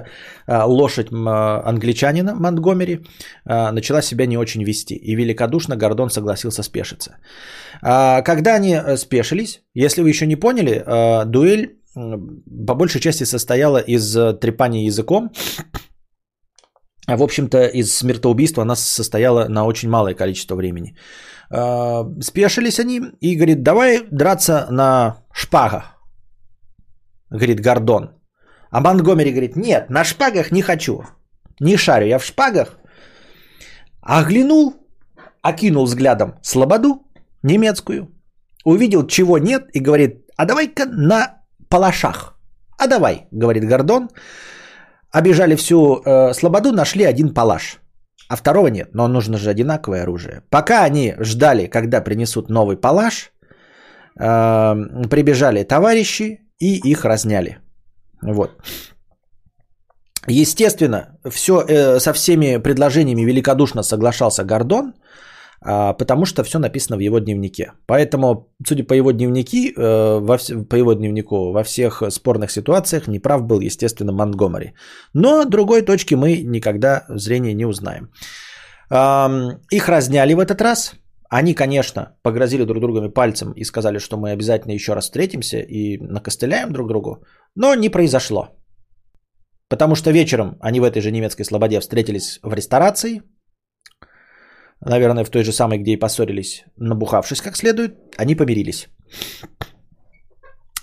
а, 0.46 0.66
лошадь 0.66 1.08
англичанина 1.10 2.34
Монтгомери 2.34 3.00
начала 3.46 4.02
себя 4.02 4.26
не 4.26 4.36
очень 4.36 4.62
вести. 4.64 4.94
И 4.94 5.16
великодушно 5.16 5.76
Гордон 5.76 6.10
согласился 6.10 6.62
спешиться. 6.62 7.16
А, 7.82 8.20
когда 8.22 8.54
они 8.54 8.74
э, 8.74 8.96
спешились, 8.98 9.62
если 9.74 10.02
вы 10.02 10.10
еще 10.10 10.26
не 10.26 10.36
поняли, 10.36 10.84
дуэль 11.26 11.78
по 11.94 12.74
большей 12.74 13.00
части 13.00 13.24
состояла 13.24 13.78
из 13.78 14.16
э, 14.16 14.32
трепания 14.34 14.86
языком. 14.86 15.30
А 17.06 17.16
в 17.16 17.22
общем-то 17.22 17.66
из 17.66 17.96
смертоубийства 17.96 18.62
она 18.62 18.76
состояла 18.76 19.48
на 19.48 19.64
очень 19.64 19.88
малое 19.88 20.14
количество 20.14 20.54
времени. 20.54 20.96
А, 21.50 22.04
спешились 22.20 22.78
они 22.78 23.00
и 23.20 23.36
говорит, 23.36 23.62
давай 23.62 24.06
драться 24.10 24.66
на 24.70 25.16
шпагах. 25.32 25.98
Говорит 27.30 27.60
Гордон. 27.60 28.10
А 28.70 28.80
Монгомери 28.80 29.32
говорит, 29.32 29.56
нет, 29.56 29.90
на 29.90 30.04
шпагах 30.04 30.52
не 30.52 30.62
хочу. 30.62 31.04
Не 31.60 31.76
шарю, 31.76 32.06
я 32.06 32.18
в 32.18 32.24
шпагах. 32.24 32.78
Оглянул, 34.00 34.74
окинул 35.42 35.84
взглядом 35.84 36.34
слободу 36.42 37.02
немецкую, 37.42 38.08
увидел, 38.64 39.06
чего 39.06 39.38
нет, 39.38 39.68
и 39.74 39.80
говорит, 39.80 40.24
а 40.36 40.46
давай-ка 40.46 40.86
на 40.86 41.42
палашах. 41.68 42.38
А 42.78 42.86
давай, 42.86 43.26
говорит 43.30 43.64
Гордон. 43.64 44.08
Обижали 45.12 45.56
всю 45.56 46.02
э, 46.04 46.32
слободу, 46.34 46.72
нашли 46.72 47.04
один 47.04 47.34
палаш. 47.34 47.78
А 48.28 48.36
второго 48.36 48.68
нет, 48.68 48.94
но 48.94 49.08
нужно 49.08 49.36
же 49.36 49.50
одинаковое 49.50 50.02
оружие. 50.02 50.42
Пока 50.50 50.84
они 50.84 51.14
ждали, 51.18 51.66
когда 51.66 52.00
принесут 52.00 52.48
новый 52.48 52.76
палаш, 52.76 53.32
э, 54.18 54.74
прибежали 55.10 55.64
товарищи 55.64 56.40
и 56.58 56.90
их 56.90 57.04
разняли. 57.04 57.58
Вот. 58.22 58.50
Естественно, 60.28 61.18
все, 61.30 61.52
э, 61.68 62.00
со 62.00 62.12
всеми 62.12 62.58
предложениями 62.58 63.26
великодушно 63.26 63.82
соглашался 63.82 64.44
Гордон. 64.44 64.94
А, 65.64 65.92
потому 65.92 66.26
что 66.26 66.44
все 66.44 66.58
написано 66.58 66.96
в 66.96 67.00
его 67.00 67.18
дневнике. 67.18 67.72
Поэтому, 67.86 68.48
судя 68.66 68.84
по 68.84 68.94
его 68.94 69.12
дневники, 69.12 69.72
э, 69.76 70.64
по 70.68 70.76
его 70.76 70.94
дневнику, 70.94 71.52
во 71.52 71.62
всех 71.62 72.02
спорных 72.10 72.50
ситуациях 72.50 73.08
неправ 73.08 73.42
был, 73.42 73.60
естественно, 73.60 74.12
Монтгомери. 74.12 74.74
Но 75.14 75.44
другой 75.44 75.82
точки 75.82 76.14
мы 76.14 76.42
никогда 76.42 77.04
зрения 77.08 77.54
не 77.54 77.66
узнаем. 77.66 78.10
Их 79.70 79.88
разняли 79.88 80.34
в 80.34 80.40
этот 80.40 80.60
раз. 80.60 80.94
Они, 81.30 81.54
конечно, 81.54 82.16
погрозили 82.22 82.64
друг 82.64 82.80
другами 82.80 83.08
пальцем 83.08 83.52
и 83.52 83.64
сказали, 83.64 83.98
что 83.98 84.18
мы 84.18 84.32
обязательно 84.32 84.72
еще 84.72 84.92
раз 84.92 85.04
встретимся 85.04 85.60
и 85.60 85.96
накостыляем 85.98 86.72
друг 86.72 86.88
другу. 86.88 87.24
Но 87.54 87.74
не 87.74 87.88
произошло. 87.88 88.48
Потому 89.68 89.94
что 89.94 90.10
вечером 90.10 90.58
они 90.60 90.80
в 90.80 90.84
этой 90.84 91.00
же 91.00 91.10
немецкой 91.10 91.44
слободе 91.44 91.80
встретились 91.80 92.38
в 92.42 92.52
ресторации, 92.52 93.22
наверное, 94.84 95.24
в 95.24 95.30
той 95.30 95.44
же 95.44 95.52
самой, 95.52 95.78
где 95.78 95.92
и 95.92 95.96
поссорились, 95.96 96.64
набухавшись 96.76 97.40
как 97.40 97.56
следует, 97.56 97.94
они 98.16 98.34
помирились. 98.34 98.88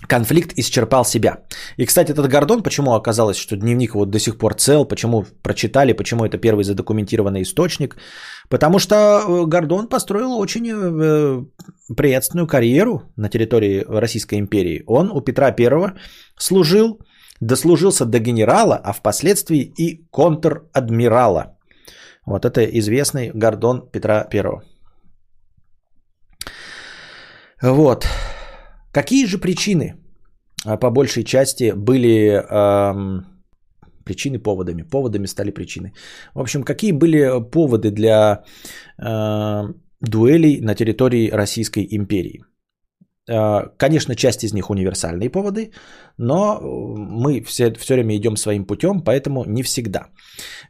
Конфликт 0.08 0.58
исчерпал 0.58 1.04
себя. 1.04 1.44
И, 1.76 1.86
кстати, 1.86 2.12
этот 2.12 2.26
Гордон, 2.26 2.62
почему 2.62 2.94
оказалось, 2.94 3.36
что 3.36 3.56
дневник 3.56 3.94
вот 3.94 4.10
до 4.10 4.18
сих 4.18 4.38
пор 4.38 4.54
цел, 4.54 4.84
почему 4.84 5.24
прочитали, 5.42 5.92
почему 5.92 6.24
это 6.24 6.38
первый 6.38 6.64
задокументированный 6.64 7.42
источник? 7.42 7.96
Потому 8.48 8.78
что 8.78 8.94
э, 8.94 9.46
Гордон 9.46 9.88
построил 9.88 10.32
очень 10.38 10.66
э, 10.72 11.44
приятственную 11.94 12.48
карьеру 12.48 13.02
на 13.16 13.28
территории 13.28 13.84
Российской 13.86 14.38
империи. 14.38 14.82
Он 14.86 15.10
у 15.10 15.20
Петра 15.20 15.54
I 15.56 15.92
служил, 16.36 16.98
дослужился 17.40 18.04
до 18.04 18.18
генерала, 18.18 18.76
а 18.76 18.92
впоследствии 18.92 19.60
и 19.60 20.06
контр-адмирала. 20.10 21.56
Вот 22.30 22.44
это 22.44 22.60
известный 22.78 23.32
Гордон 23.34 23.90
Петра 23.92 24.28
I. 24.32 24.42
Вот. 27.62 28.06
Какие 28.92 29.26
же 29.26 29.38
причины 29.38 29.94
а, 30.64 30.76
по 30.76 30.90
большей 30.90 31.24
части 31.24 31.72
были 31.72 32.30
эм, 32.30 33.24
причины 34.04 34.38
поводами? 34.38 34.82
Поводами 34.82 35.26
стали 35.26 35.50
причины. 35.50 35.92
В 36.34 36.40
общем, 36.40 36.62
какие 36.62 36.92
были 36.92 37.42
поводы 37.50 37.90
для 37.90 38.44
э, 38.98 39.74
дуэлей 40.00 40.60
на 40.60 40.74
территории 40.74 41.30
Российской 41.32 41.84
империи? 41.90 42.44
Э, 43.30 43.68
конечно, 43.76 44.16
часть 44.16 44.44
из 44.44 44.52
них 44.52 44.70
универсальные 44.70 45.30
поводы, 45.30 45.70
но 46.18 46.60
мы 46.60 47.42
все, 47.42 47.72
все 47.78 47.94
время 47.94 48.16
идем 48.16 48.36
своим 48.36 48.64
путем, 48.66 49.02
поэтому 49.04 49.44
не 49.46 49.62
всегда. 49.62 50.06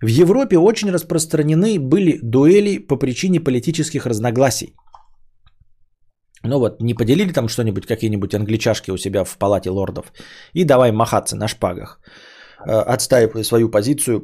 В 0.03 0.09
Европе 0.09 0.59
очень 0.59 0.91
распространены 0.91 1.79
были 1.79 2.19
дуэли 2.23 2.79
по 2.79 2.99
причине 2.99 3.41
политических 3.41 4.07
разногласий. 4.07 4.75
Ну 6.43 6.59
вот, 6.59 6.83
не 6.83 6.95
поделили 6.95 7.33
там 7.33 7.49
что-нибудь, 7.49 7.87
какие-нибудь 7.87 8.35
англичашки 8.35 8.91
у 8.91 8.99
себя 8.99 9.25
в 9.25 9.39
палате 9.39 9.71
лордов, 9.71 10.13
и 10.55 10.65
давай 10.65 10.93
махаться 10.93 11.37
на 11.37 11.49
шпагах, 11.49 12.01
э, 12.67 12.73
отстаивая 12.73 13.45
свою 13.45 13.71
позицию 13.71 14.21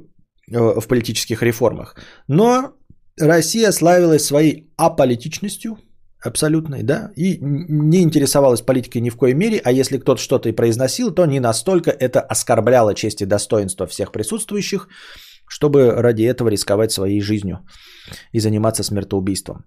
э, 0.51 0.81
в 0.81 0.89
политических 0.89 1.43
реформах. 1.43 1.95
Но 2.29 2.75
Россия 3.19 3.73
славилась 3.73 4.27
своей 4.27 4.71
аполитичностью, 4.77 5.79
абсолютной, 6.27 6.83
да, 6.83 7.11
и 7.17 7.39
не 7.41 8.03
интересовалась 8.03 8.63
политикой 8.63 8.99
ни 8.99 9.11
в 9.11 9.17
коей 9.17 9.35
мере, 9.35 9.61
а 9.65 9.73
если 9.73 9.99
кто-то 9.99 10.21
что-то 10.21 10.49
и 10.49 10.53
произносил, 10.53 11.15
то 11.15 11.27
не 11.27 11.41
настолько 11.41 11.91
это 11.91 12.21
оскорбляло 12.21 12.95
честь 12.95 13.23
и 13.23 13.27
достоинство 13.27 13.87
всех 13.87 14.13
присутствующих, 14.13 14.89
чтобы 15.49 15.91
ради 16.03 16.23
этого 16.23 16.49
рисковать 16.49 16.93
своей 16.93 17.21
жизнью 17.21 17.59
и 18.33 18.41
заниматься 18.41 18.83
смертоубийством. 18.83 19.65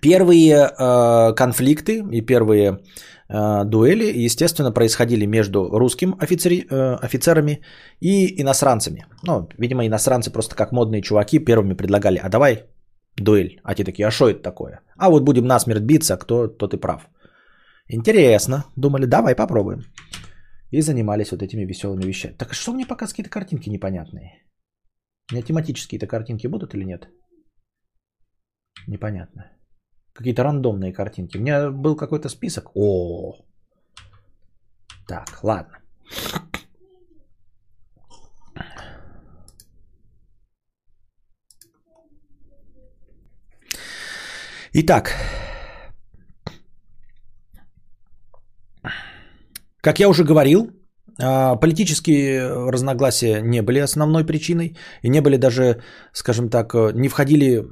Первые 0.00 0.54
э, 0.54 1.34
конфликты 1.34 2.04
и 2.12 2.20
первые 2.20 2.80
э, 3.28 3.64
дуэли, 3.64 4.24
естественно, 4.24 4.72
происходили 4.72 5.26
между 5.26 5.78
русским 5.78 6.16
офицери, 6.18 6.66
э, 6.68 6.96
офицерами 7.02 7.62
и 8.00 8.42
иностранцами. 8.42 9.06
Ну, 9.22 9.48
видимо, 9.58 9.86
иностранцы 9.86 10.32
просто 10.32 10.56
как 10.56 10.72
модные 10.72 11.02
чуваки 11.02 11.38
первыми 11.38 11.74
предлагали, 11.74 12.18
а 12.22 12.28
давай 12.28 12.64
дуэль. 13.16 13.60
А 13.64 13.74
те 13.74 13.84
такие, 13.84 14.06
а 14.06 14.10
что 14.10 14.28
это 14.28 14.42
такое? 14.42 14.80
А 14.96 15.08
вот 15.08 15.24
будем 15.24 15.46
насмерть 15.46 15.82
биться, 15.82 16.16
кто 16.16 16.48
тот 16.48 16.74
и 16.74 16.80
прав. 16.80 17.08
Интересно. 17.88 18.64
Думали, 18.76 19.06
давай 19.06 19.34
попробуем. 19.34 19.84
И 20.72 20.82
занимались 20.82 21.32
вот 21.32 21.42
этими 21.42 21.66
веселыми 21.66 22.04
вещами. 22.04 22.36
Так 22.38 22.54
что 22.54 22.72
мне 22.72 22.86
показывают 22.86 23.12
какие-то 23.12 23.30
картинки 23.30 23.70
непонятные? 23.70 24.42
У 25.30 25.34
меня 25.34 25.44
тематические-то 25.44 26.06
картинки 26.06 26.48
будут 26.48 26.74
или 26.74 26.84
нет? 26.84 27.08
Непонятно. 28.86 29.52
Какие-то 30.12 30.42
рандомные 30.42 30.92
картинки. 30.92 31.38
У 31.38 31.40
меня 31.40 31.70
был 31.70 31.96
какой-то 31.96 32.28
список. 32.28 32.70
О, 32.74 33.34
так, 35.06 35.44
ладно. 35.44 35.78
Итак, 44.78 45.14
как 49.80 49.98
я 49.98 50.08
уже 50.08 50.22
говорил, 50.22 50.70
а, 51.18 51.56
политические 51.56 52.70
разногласия 52.70 53.40
не 53.40 53.62
были 53.62 53.78
основной 53.78 54.26
причиной 54.26 54.76
и 55.00 55.08
не 55.08 55.22
были 55.22 55.38
даже, 55.38 55.80
скажем 56.12 56.50
так, 56.50 56.74
не 56.94 57.08
входили 57.08 57.64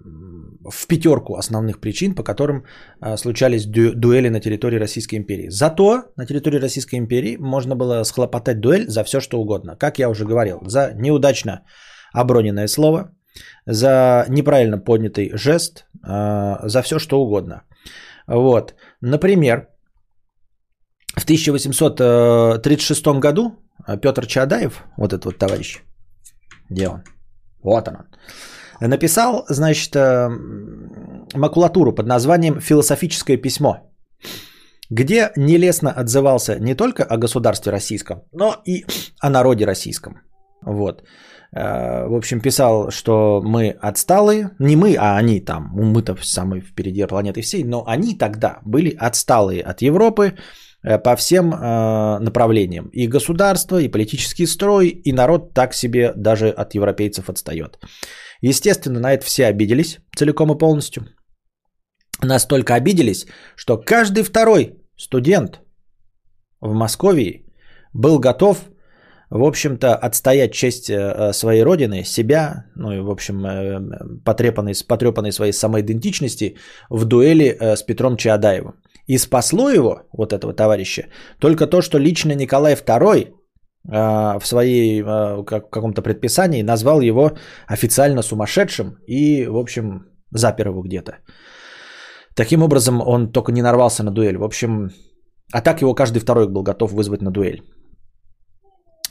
в 0.71 0.87
пятерку 0.87 1.37
основных 1.37 1.79
причин, 1.79 2.15
по 2.15 2.23
которым 2.23 2.65
а, 3.01 3.19
случались 3.19 3.67
ду- 3.67 3.93
дуэли 3.95 4.31
на 4.31 4.41
территории 4.41 4.79
Российской 4.79 5.17
империи. 5.17 5.51
Зато 5.51 6.05
на 6.17 6.25
территории 6.25 6.63
Российской 6.63 6.97
империи 6.97 7.37
можно 7.39 7.77
было 7.77 8.05
схлопотать 8.05 8.61
дуэль 8.61 8.89
за 8.89 9.05
все, 9.05 9.21
что 9.21 9.39
угодно. 9.39 9.77
Как 9.77 9.99
я 9.99 10.09
уже 10.09 10.25
говорил, 10.25 10.63
за 10.67 10.95
неудачно 10.95 11.67
оброненное 12.15 12.69
слово, 12.69 13.11
за 13.67 14.27
неправильно 14.29 14.79
поднятый 14.79 15.31
жест, 15.35 15.87
а, 16.03 16.69
за 16.69 16.83
все, 16.83 16.99
что 16.99 17.21
угодно. 17.21 17.63
Вот. 18.27 18.75
Например, 19.01 19.69
в 21.17 21.25
1836 21.25 23.21
году 23.21 23.53
Петр 24.01 24.27
Чадаев, 24.27 24.85
вот 24.97 25.13
этот 25.13 25.25
вот 25.25 25.39
товарищ, 25.39 25.83
где 26.71 26.89
он? 26.89 27.03
Вот 27.63 27.89
он. 27.89 27.97
Написал, 28.81 29.45
значит, 29.49 29.95
э, 29.97 30.29
макулатуру 31.35 31.95
под 31.95 32.07
названием 32.07 32.61
«Философическое 32.61 33.37
письмо», 33.37 33.77
где 34.91 35.33
нелестно 35.37 35.91
отзывался 35.91 36.59
не 36.59 36.75
только 36.75 37.05
о 37.05 37.17
государстве 37.17 37.73
российском, 37.73 38.25
но 38.33 38.57
и 38.67 38.85
о 39.21 39.31
народе 39.31 39.65
российском. 39.65 40.21
Вот. 40.63 41.03
Э, 41.55 42.07
в 42.07 42.15
общем, 42.15 42.41
писал, 42.41 42.91
что 42.91 43.43
мы 43.45 43.71
отсталые, 43.71 44.51
не 44.59 44.77
мы, 44.77 44.97
а 44.99 45.17
они 45.17 45.41
там, 45.41 45.71
мы-то 45.73 46.17
самые 46.21 46.63
впереди 46.63 47.07
планеты 47.07 47.43
всей, 47.43 47.65
но 47.65 47.87
они 47.87 48.15
тогда 48.17 48.59
были 48.65 48.97
отсталые 48.99 49.63
от 49.63 49.83
Европы, 49.83 50.35
Э, 50.85 50.99
по 50.99 51.17
всем 51.17 51.53
э, 51.55 52.19
направлениям. 52.19 52.91
И 52.93 53.09
государство, 53.09 53.81
и 53.81 53.89
политический 53.89 54.47
строй, 54.47 54.89
и 54.89 55.13
народ 55.13 55.55
так 55.55 55.75
себе 55.75 56.13
даже 56.17 56.51
от 56.51 56.75
европейцев 56.75 57.31
отстает. 57.31 57.79
Естественно, 58.43 59.01
на 59.01 59.15
это 59.15 59.25
все 59.25 59.47
обиделись 59.47 60.01
целиком 60.15 60.53
и 60.53 60.59
полностью. 60.59 61.07
Настолько 62.23 62.75
обиделись, 62.75 63.27
что 63.57 63.79
каждый 63.79 64.23
второй 64.23 64.75
студент 64.97 65.61
в 66.61 66.75
Москве 66.75 67.45
был 67.95 68.19
готов, 68.19 68.59
в 69.31 69.43
общем-то, 69.43 69.95
отстоять 69.97 70.53
честь 70.53 70.91
э, 70.91 71.33
своей 71.33 71.63
родины, 71.63 72.05
себя, 72.05 72.67
ну 72.77 72.93
и, 72.93 73.01
в 73.01 73.11
общем, 73.11 74.23
потрепанной, 74.25 74.75
потрепанной 74.89 75.33
своей 75.33 75.53
самоидентичности 75.53 76.57
в 76.91 77.05
дуэли 77.05 77.57
с 77.61 77.83
Петром 77.83 78.17
Чаадаевым. 78.17 78.75
И 79.07 79.19
спасло 79.19 79.71
его, 79.71 80.03
вот 80.13 80.33
этого 80.33 80.55
товарища, 80.55 81.07
только 81.39 81.67
то, 81.67 81.83
что 81.83 81.99
лично 81.99 82.35
Николай 82.35 82.75
II 82.75 83.35
в 83.85 84.43
своей 84.45 85.03
как, 85.03 85.71
каком-то 85.71 86.01
предписании 86.01 86.63
назвал 86.63 87.03
его 87.03 87.33
официально 87.67 88.23
сумасшедшим 88.23 88.97
и, 89.07 89.47
в 89.47 89.57
общем, 89.59 90.07
запер 90.31 90.69
его 90.69 90.83
где-то. 90.83 91.19
Таким 92.35 92.63
образом, 92.63 93.01
он 93.01 93.31
только 93.31 93.53
не 93.53 93.63
нарвался 93.63 94.03
на 94.03 94.11
дуэль. 94.11 94.37
В 94.37 94.45
общем, 94.45 94.91
а 95.53 95.61
так 95.61 95.83
его 95.83 95.95
каждый 95.95 96.19
второй 96.19 96.49
был 96.49 96.63
готов 96.63 96.93
вызвать 96.93 97.23
на 97.23 97.31
дуэль. 97.31 97.63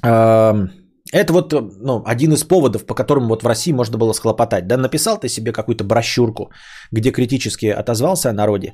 Это 0.04 1.34
вот 1.34 1.54
ну, 1.54 2.04
один 2.06 2.34
из 2.34 2.44
поводов, 2.44 2.86
по 2.86 2.96
которым 2.96 3.28
вот 3.28 3.44
в 3.44 3.48
России 3.48 3.74
можно 3.74 3.98
было 3.98 4.14
схлопотать. 4.14 4.68
Да, 4.68 4.78
написал 4.78 5.20
ты 5.20 5.30
себе 5.30 5.52
какую-то 5.52 5.84
брошюрку, 5.84 6.52
где 6.92 7.12
критически 7.12 7.68
отозвался 7.68 8.30
о 8.30 8.34
народе, 8.34 8.74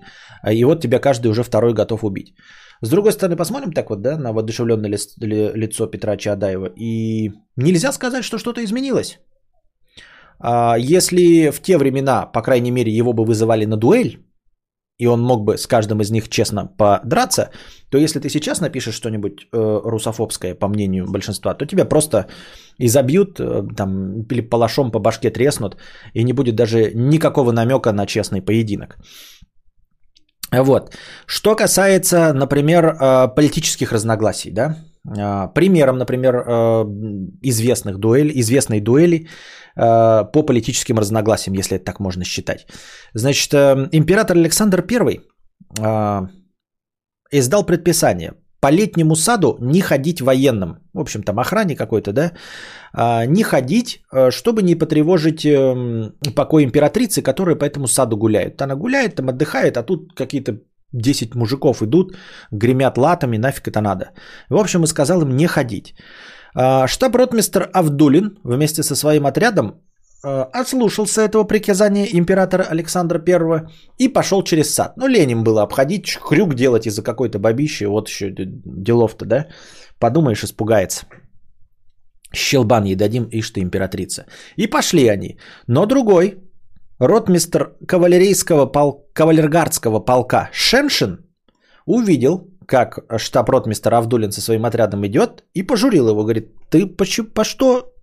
и 0.49 0.63
вот 0.63 0.81
тебя 0.81 0.99
каждый 0.99 1.31
уже 1.31 1.43
второй 1.43 1.73
готов 1.73 2.03
убить. 2.03 2.33
С 2.81 2.89
другой 2.89 3.11
стороны, 3.11 3.35
посмотрим 3.35 3.73
так 3.73 3.89
вот, 3.89 4.01
да, 4.01 4.17
на 4.17 4.31
воодушевленное 4.31 4.89
лицо 4.89 5.87
Петра 5.87 6.15
Чадаева. 6.17 6.69
И 6.77 7.31
нельзя 7.57 7.91
сказать, 7.91 8.23
что 8.23 8.37
что-то 8.37 8.63
изменилось. 8.63 9.19
А 10.39 10.77
если 10.77 11.51
в 11.51 11.61
те 11.61 11.77
времена, 11.77 12.25
по 12.25 12.41
крайней 12.41 12.71
мере, 12.71 12.91
его 12.91 13.11
бы 13.11 13.25
вызывали 13.25 13.65
на 13.65 13.75
дуэль, 13.75 14.25
и 14.99 15.07
он 15.07 15.21
мог 15.21 15.43
бы 15.43 15.57
с 15.57 15.65
каждым 15.65 16.01
из 16.01 16.11
них 16.11 16.29
честно 16.29 16.67
подраться, 16.77 17.49
то 17.89 17.97
если 17.97 18.19
ты 18.19 18.29
сейчас 18.29 18.61
напишешь 18.61 18.95
что-нибудь 18.95 19.47
э, 19.51 19.81
русофобское, 19.85 20.55
по 20.55 20.67
мнению 20.67 21.05
большинства, 21.11 21.53
то 21.53 21.65
тебя 21.65 21.85
просто 21.85 22.27
изобьют, 22.77 23.39
э, 23.39 23.63
там, 23.77 24.23
или 24.31 24.41
палашом 24.41 24.91
по 24.91 24.99
башке 24.99 25.31
треснут, 25.31 25.77
и 26.13 26.23
не 26.23 26.33
будет 26.33 26.55
даже 26.55 26.91
никакого 26.93 27.51
намека 27.51 27.93
на 27.93 28.05
честный 28.05 28.41
поединок. 28.41 28.97
Вот. 30.51 30.95
Что 31.25 31.55
касается, 31.55 32.33
например, 32.33 32.85
э, 32.85 33.35
политических 33.35 33.93
разногласий, 33.93 34.51
да, 34.51 34.75
э, 35.07 35.53
примером, 35.53 35.97
например, 35.97 36.35
э, 36.35 36.85
известных 37.41 37.97
дуэлей, 37.99 38.39
известной 38.41 38.81
дуэли 38.81 39.27
по 39.75 40.43
политическим 40.43 40.99
разногласиям, 40.99 41.57
если 41.57 41.77
это 41.77 41.85
так 41.85 41.99
можно 41.99 42.23
считать. 42.23 42.67
Значит, 43.13 43.53
э, 43.53 43.87
император 43.91 44.37
Александр 44.37 44.85
I 44.89 45.19
э, 45.79 46.27
издал 47.31 47.65
предписание 47.65 48.33
по 48.59 48.71
летнему 48.71 49.15
саду 49.15 49.57
не 49.61 49.81
ходить 49.81 50.21
военным, 50.21 50.79
в 50.93 50.99
общем 50.99 51.23
там 51.23 51.39
охране 51.39 51.75
какой-то, 51.77 52.11
да, 52.11 52.33
не 53.25 53.43
ходить, 53.43 54.01
чтобы 54.31 54.63
не 54.63 54.75
потревожить 54.75 55.47
покой 56.35 56.65
императрицы, 56.65 57.21
которая 57.21 57.55
по 57.55 57.63
этому 57.63 57.87
саду 57.87 58.17
гуляет. 58.17 58.61
Она 58.61 58.75
гуляет, 58.75 59.15
там 59.15 59.29
отдыхает, 59.29 59.77
а 59.77 59.83
тут 59.83 60.13
какие-то 60.13 60.59
10 60.93 61.35
мужиков 61.35 61.81
идут, 61.81 62.17
гремят 62.51 62.97
латами, 62.97 63.37
нафиг 63.37 63.67
это 63.67 63.81
надо. 63.81 64.11
В 64.49 64.57
общем, 64.57 64.83
и 64.83 64.87
сказал 64.87 65.21
им 65.21 65.35
не 65.35 65.47
ходить. 65.47 65.95
А, 66.55 66.87
штаб-ротмистр 66.87 67.69
Авдулин 67.73 68.39
вместе 68.43 68.83
со 68.83 68.95
своим 68.95 69.25
отрядом 69.25 69.81
а, 70.23 70.43
отслушался 70.53 71.21
этого 71.21 71.43
приказания 71.43 72.07
императора 72.13 72.63
Александра 72.63 73.21
I 73.27 73.67
и 73.97 74.07
пошел 74.07 74.43
через 74.43 74.73
сад. 74.73 74.93
Ну, 74.97 75.07
леним 75.07 75.43
было 75.43 75.63
обходить, 75.63 76.17
крюк 76.17 76.55
делать 76.55 76.87
из-за 76.87 77.03
какой-то 77.03 77.39
бабищи, 77.39 77.85
вот 77.85 78.09
еще 78.09 78.33
делов-то, 78.35 79.25
да? 79.25 79.47
Подумаешь, 79.99 80.43
испугается. 80.43 81.05
Щелбан 82.33 82.85
ей 82.85 82.95
дадим, 82.95 83.27
ишь 83.31 83.51
ты, 83.51 83.61
императрица. 83.61 84.25
И 84.55 84.67
пошли 84.67 85.07
они. 85.07 85.39
Но 85.67 85.85
другой, 85.85 86.37
ротмистр 86.99 87.73
кавалерийского 87.87 88.65
пол... 88.65 89.09
кавалергардского 89.13 89.99
полка 89.99 90.49
Шеншин 90.53 91.25
увидел, 91.85 92.48
как 92.69 92.99
штаб-ротмистер 93.17 93.93
Авдулин 93.93 94.31
со 94.31 94.41
своим 94.41 94.65
отрядом 94.65 95.05
идет 95.05 95.43
и 95.55 95.63
пожурил 95.63 96.09
его. 96.09 96.23
Говорит, 96.23 96.53
ты 96.69 96.85
по, 96.85 97.05
по 97.33 97.43
что 97.43 97.93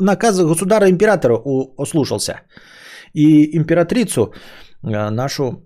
наказа 0.00 0.44
государа-императора 0.44 1.36
услушался? 1.76 2.40
И 3.14 3.56
императрицу 3.56 4.32
э, 4.82 5.10
нашу 5.10 5.64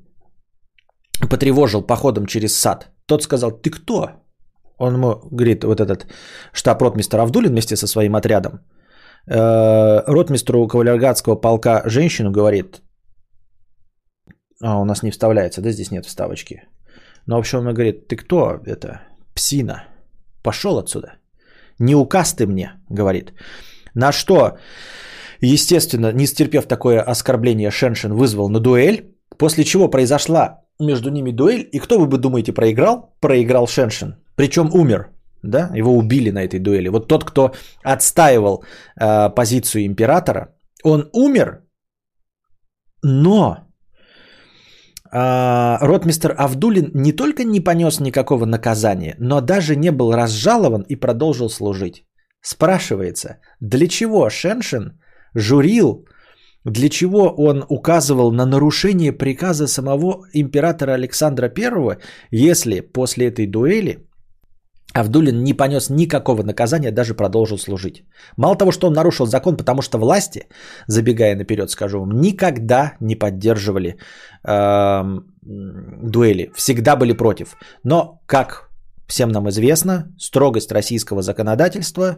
потревожил 1.30 1.82
походом 1.82 2.26
через 2.26 2.54
сад. 2.54 2.90
Тот 3.06 3.22
сказал, 3.22 3.50
ты 3.50 3.70
кто? 3.70 4.10
Он 4.78 4.94
ему 4.94 5.20
говорит, 5.30 5.64
вот 5.64 5.80
этот 5.80 6.06
штаб-ротмистер 6.52 7.20
Авдулин 7.20 7.50
вместе 7.50 7.76
со 7.76 7.86
своим 7.86 8.14
отрядом, 8.14 8.52
э, 9.26 10.02
ротмистру 10.06 10.68
кавалергардского 10.68 11.40
полка 11.40 11.82
женщину 11.86 12.30
говорит, 12.30 12.82
а, 14.62 14.80
у 14.80 14.84
нас 14.84 15.02
не 15.02 15.10
вставляется, 15.10 15.60
да, 15.60 15.72
здесь 15.72 15.90
нет 15.90 16.06
вставочки. 16.06 16.62
Но, 17.26 17.36
в 17.36 17.38
общем, 17.38 17.58
он 17.58 17.74
говорит, 17.74 18.08
ты 18.08 18.16
кто 18.16 18.60
это? 18.66 19.02
Псина. 19.34 19.84
Пошел 20.42 20.78
отсюда. 20.78 21.14
Не 21.78 21.94
указ 21.94 22.34
ты 22.34 22.46
мне, 22.46 22.72
говорит. 22.90 23.32
На 23.94 24.12
что, 24.12 24.58
естественно, 25.40 26.12
не 26.12 26.26
стерпев 26.26 26.66
такое 26.66 27.00
оскорбление, 27.00 27.70
Шеншин 27.70 28.14
вызвал 28.14 28.48
на 28.48 28.60
дуэль, 28.60 29.12
После 29.38 29.64
чего 29.64 29.90
произошла 29.90 30.60
между 30.78 31.10
ними 31.10 31.32
дуэль, 31.32 31.68
и 31.72 31.78
кто, 31.78 31.98
вы 31.98 32.18
думаете, 32.18 32.52
проиграл? 32.52 33.16
Проиграл 33.20 33.66
Шеншин. 33.66 34.16
Причем 34.36 34.70
умер, 34.72 35.10
да? 35.42 35.70
Его 35.74 35.96
убили 35.96 36.30
на 36.30 36.44
этой 36.44 36.60
дуэли. 36.60 36.88
Вот 36.88 37.08
тот, 37.08 37.24
кто 37.24 37.52
отстаивал 37.82 38.64
э, 39.00 39.30
позицию 39.30 39.86
императора, 39.86 40.54
он 40.84 41.08
умер, 41.12 41.62
но 43.02 43.66
ротмистер 45.12 46.34
Авдулин 46.38 46.90
не 46.94 47.12
только 47.12 47.44
не 47.44 47.60
понес 47.60 48.00
никакого 48.00 48.46
наказания, 48.46 49.14
но 49.18 49.40
даже 49.40 49.76
не 49.76 49.92
был 49.92 50.12
разжалован 50.12 50.82
и 50.88 50.96
продолжил 50.96 51.50
служить. 51.50 52.04
Спрашивается, 52.40 53.36
для 53.60 53.86
чего 53.86 54.30
Шеншин 54.30 54.98
журил, 55.34 56.06
для 56.64 56.88
чего 56.88 57.34
он 57.36 57.64
указывал 57.68 58.32
на 58.32 58.46
нарушение 58.46 59.12
приказа 59.12 59.66
самого 59.66 60.26
императора 60.32 60.92
Александра 60.92 61.52
I, 61.56 61.98
если 62.30 62.80
после 62.80 63.28
этой 63.28 63.46
дуэли 63.46 64.08
Авдулин 64.94 65.42
не 65.42 65.54
понес 65.54 65.90
никакого 65.90 66.42
наказания, 66.42 66.92
даже 66.92 67.14
продолжил 67.14 67.58
служить. 67.58 68.04
Мало 68.36 68.56
того, 68.56 68.72
что 68.72 68.86
он 68.86 68.92
нарушил 68.92 69.26
закон, 69.26 69.56
потому 69.56 69.82
что 69.82 69.98
власти, 69.98 70.46
забегая 70.86 71.36
наперед, 71.36 71.70
скажу 71.70 72.00
вам, 72.00 72.20
никогда 72.20 72.96
не 73.00 73.16
поддерживали 73.16 73.96
э, 74.44 75.02
дуэли, 75.42 76.50
всегда 76.54 76.96
были 76.96 77.14
против. 77.14 77.56
Но, 77.84 78.20
как 78.26 78.70
всем 79.06 79.30
нам 79.30 79.48
известно, 79.48 80.14
строгость 80.18 80.72
российского 80.72 81.22
законодательства 81.22 82.16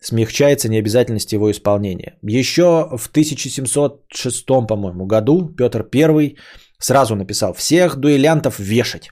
смягчается 0.00 0.68
необязательность 0.68 1.32
его 1.32 1.50
исполнения. 1.50 2.18
Еще 2.22 2.88
в 2.96 3.08
1706, 3.08 4.46
по-моему, 4.46 5.06
году 5.06 5.48
Петр 5.48 5.86
I 5.94 6.36
сразу 6.78 7.16
написал 7.16 7.52
«всех 7.52 7.96
дуэлянтов 7.96 8.58
вешать». 8.58 9.10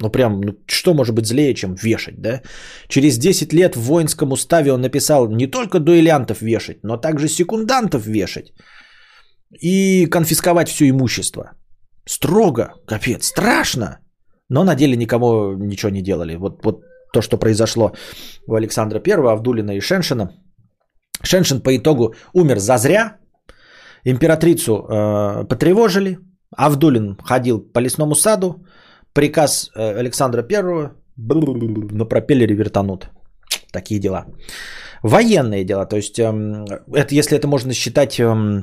Ну 0.00 0.10
прям, 0.10 0.40
ну 0.40 0.52
что 0.66 0.94
может 0.94 1.14
быть 1.14 1.26
злее, 1.26 1.54
чем 1.54 1.74
вешать, 1.74 2.20
да? 2.20 2.42
Через 2.88 3.18
10 3.18 3.52
лет 3.52 3.76
в 3.76 3.80
воинском 3.80 4.32
уставе 4.32 4.72
он 4.72 4.80
написал 4.80 5.28
не 5.28 5.46
только 5.46 5.80
дуэлянтов 5.80 6.40
вешать, 6.40 6.84
но 6.84 6.96
также 6.96 7.28
секундантов 7.28 8.06
вешать 8.06 8.52
и 9.62 10.06
конфисковать 10.06 10.68
все 10.68 10.88
имущество. 10.88 11.52
Строго, 12.06 12.74
капец, 12.86 13.26
страшно. 13.26 13.98
Но 14.50 14.64
на 14.64 14.74
деле 14.74 14.96
никому 14.96 15.52
ничего 15.54 15.90
не 15.90 16.02
делали. 16.02 16.36
Вот, 16.36 16.64
вот 16.64 16.82
то, 17.12 17.22
что 17.22 17.38
произошло 17.38 17.92
у 18.46 18.54
Александра 18.54 19.00
I, 19.06 19.32
Авдулина 19.32 19.72
и 19.76 19.80
Шеншина. 19.80 20.30
Шеншин 21.22 21.60
по 21.60 21.76
итогу 21.76 22.14
умер 22.34 22.58
зазря. 22.58 23.16
Императрицу 24.04 24.72
э, 24.72 25.44
потревожили. 25.48 26.18
Авдулин 26.56 27.16
ходил 27.22 27.60
по 27.60 27.80
лесному 27.80 28.14
саду. 28.14 28.64
Приказ 29.18 29.70
э, 29.74 30.00
Александра 30.00 30.42
I 30.42 30.90
на 31.16 32.04
пропеллере 32.04 32.54
вертанут. 32.54 33.08
Такие 33.72 34.00
дела. 34.00 34.26
Военные 35.02 35.64
дела. 35.64 35.86
То 35.86 35.96
есть, 35.96 36.18
э, 36.20 36.24
это, 36.94 37.14
если 37.14 37.36
это 37.36 37.48
можно 37.48 37.74
считать 37.74 38.20
э, 38.20 38.62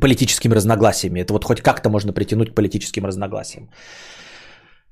политическими 0.00 0.54
разногласиями. 0.54 1.20
Это 1.20 1.32
вот 1.32 1.44
хоть 1.44 1.62
как-то 1.62 1.88
можно 1.88 2.12
притянуть 2.12 2.50
к 2.50 2.54
политическим 2.54 3.06
разногласиям. 3.06 3.70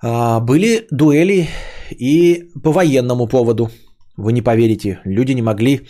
А, 0.03 0.41
были 0.41 0.87
дуэли 0.91 1.49
и 1.91 2.49
по 2.65 2.73
военному 2.73 3.27
поводу. 3.27 3.69
Вы 4.17 4.33
не 4.33 4.41
поверите, 4.43 5.01
люди 5.05 5.33
не 5.33 5.43
могли 5.43 5.89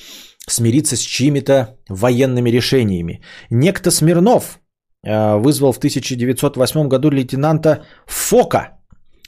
смириться 0.49 0.97
с 0.97 1.01
чьими-то 1.01 1.77
военными 1.89 2.51
решениями. 2.51 3.21
Некто 3.51 3.93
Смирнов 3.93 4.59
а, 5.07 5.37
вызвал 5.37 5.73
в 5.73 5.79
1908 5.79 6.89
году 6.89 7.11
лейтенанта 7.11 7.85
Фока 8.07 8.80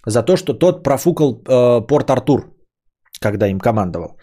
за 0.06 0.22
то, 0.22 0.36
что 0.36 0.54
тот 0.54 0.82
профукал 0.82 1.42
а, 1.46 1.80
Порт-Артур, 1.80 2.50
когда 3.20 3.46
им 3.48 3.60
командовал. 3.60 4.18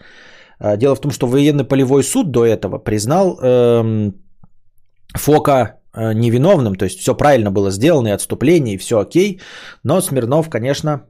Дело 0.76 0.94
в 0.94 1.00
том, 1.00 1.10
что 1.10 1.26
военный 1.26 1.64
полевой 1.64 2.02
суд 2.02 2.30
до 2.30 2.44
этого 2.44 2.78
признал 2.78 3.38
эм, 3.40 4.14
Фока 5.14 5.80
Э, 5.92 6.12
невиновным, 6.14 6.76
то 6.76 6.84
есть 6.84 7.00
все 7.00 7.16
правильно 7.16 7.50
было 7.50 7.70
сделано, 7.70 8.08
и 8.08 8.12
отступление, 8.12 8.74
и 8.74 8.78
все 8.78 9.00
окей, 9.00 9.40
но 9.82 10.00
Смирнов, 10.00 10.48
конечно, 10.48 11.06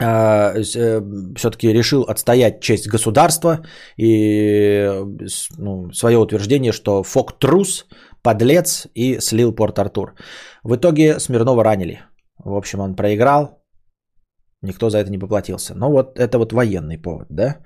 э, 0.00 0.04
э, 0.04 1.02
все-таки 1.36 1.72
решил 1.72 2.04
отстоять 2.04 2.60
честь 2.62 2.88
государства 2.88 3.66
и 3.98 4.90
ну, 5.58 5.92
свое 5.92 6.16
утверждение, 6.16 6.72
что 6.72 7.02
Фок 7.02 7.38
трус, 7.38 7.86
подлец 8.22 8.86
и 8.94 9.20
слил 9.20 9.52
Порт-Артур. 9.52 10.14
В 10.64 10.76
итоге 10.76 11.20
Смирнова 11.20 11.62
ранили. 11.62 12.00
В 12.44 12.54
общем, 12.54 12.80
он 12.80 12.96
проиграл, 12.96 13.62
никто 14.62 14.90
за 14.90 14.98
это 14.98 15.10
не 15.10 15.18
поплатился. 15.18 15.74
Но 15.74 15.90
вот 15.90 16.18
это 16.18 16.38
вот 16.38 16.52
военный 16.52 16.98
повод, 16.98 17.26
да? 17.30 17.58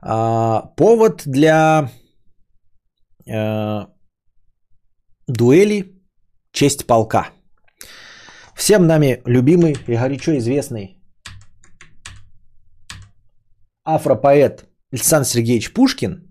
А, 0.00 0.62
повод 0.76 1.22
для 1.26 1.90
э, 3.26 3.86
дуэли 5.26 6.00
«Честь 6.52 6.86
полка». 6.86 7.30
Всем 8.54 8.86
нами 8.86 9.22
любимый 9.26 9.76
и 9.86 9.96
горячо 9.96 10.36
известный 10.38 10.98
афропоэт 13.84 14.68
Александр 14.92 15.26
Сергеевич 15.26 15.72
Пушкин, 15.72 16.27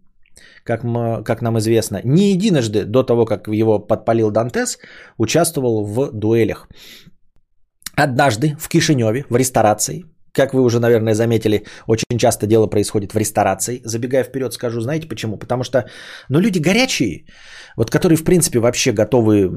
как, 0.68 0.84
мы, 0.84 1.24
как 1.24 1.42
нам 1.42 1.58
известно, 1.58 2.02
не 2.04 2.32
единожды 2.32 2.86
до 2.86 3.04
того, 3.04 3.26
как 3.26 3.48
его 3.48 3.80
подпалил 3.80 4.32
Дантес, 4.32 4.78
участвовал 5.18 5.86
в 5.86 6.12
дуэлях. 6.12 6.68
Однажды 7.96 8.56
в 8.60 8.70
Кишиневе, 8.70 9.26
в 9.30 9.38
ресторации, 9.38 10.04
как 10.34 10.54
вы 10.54 10.62
уже, 10.62 10.80
наверное, 10.80 11.16
заметили, 11.16 11.64
очень 11.88 12.20
часто 12.20 12.46
дело 12.46 12.68
происходит 12.68 13.14
в 13.14 13.18
ресторации. 13.18 13.82
Забегая 13.84 14.24
вперед, 14.24 14.54
скажу, 14.54 14.82
знаете 14.82 15.08
почему? 15.08 15.38
Потому 15.38 15.64
что, 15.64 15.86
ну, 16.30 16.40
люди 16.40 16.60
горячие, 16.60 17.26
вот 17.78 17.90
которые, 17.90 18.18
в 18.18 18.24
принципе, 18.24 18.60
вообще 18.60 18.92
готовы 18.92 19.50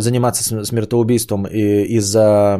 заниматься 0.00 0.64
смертоубийством 0.64 1.46
из-за 1.46 2.58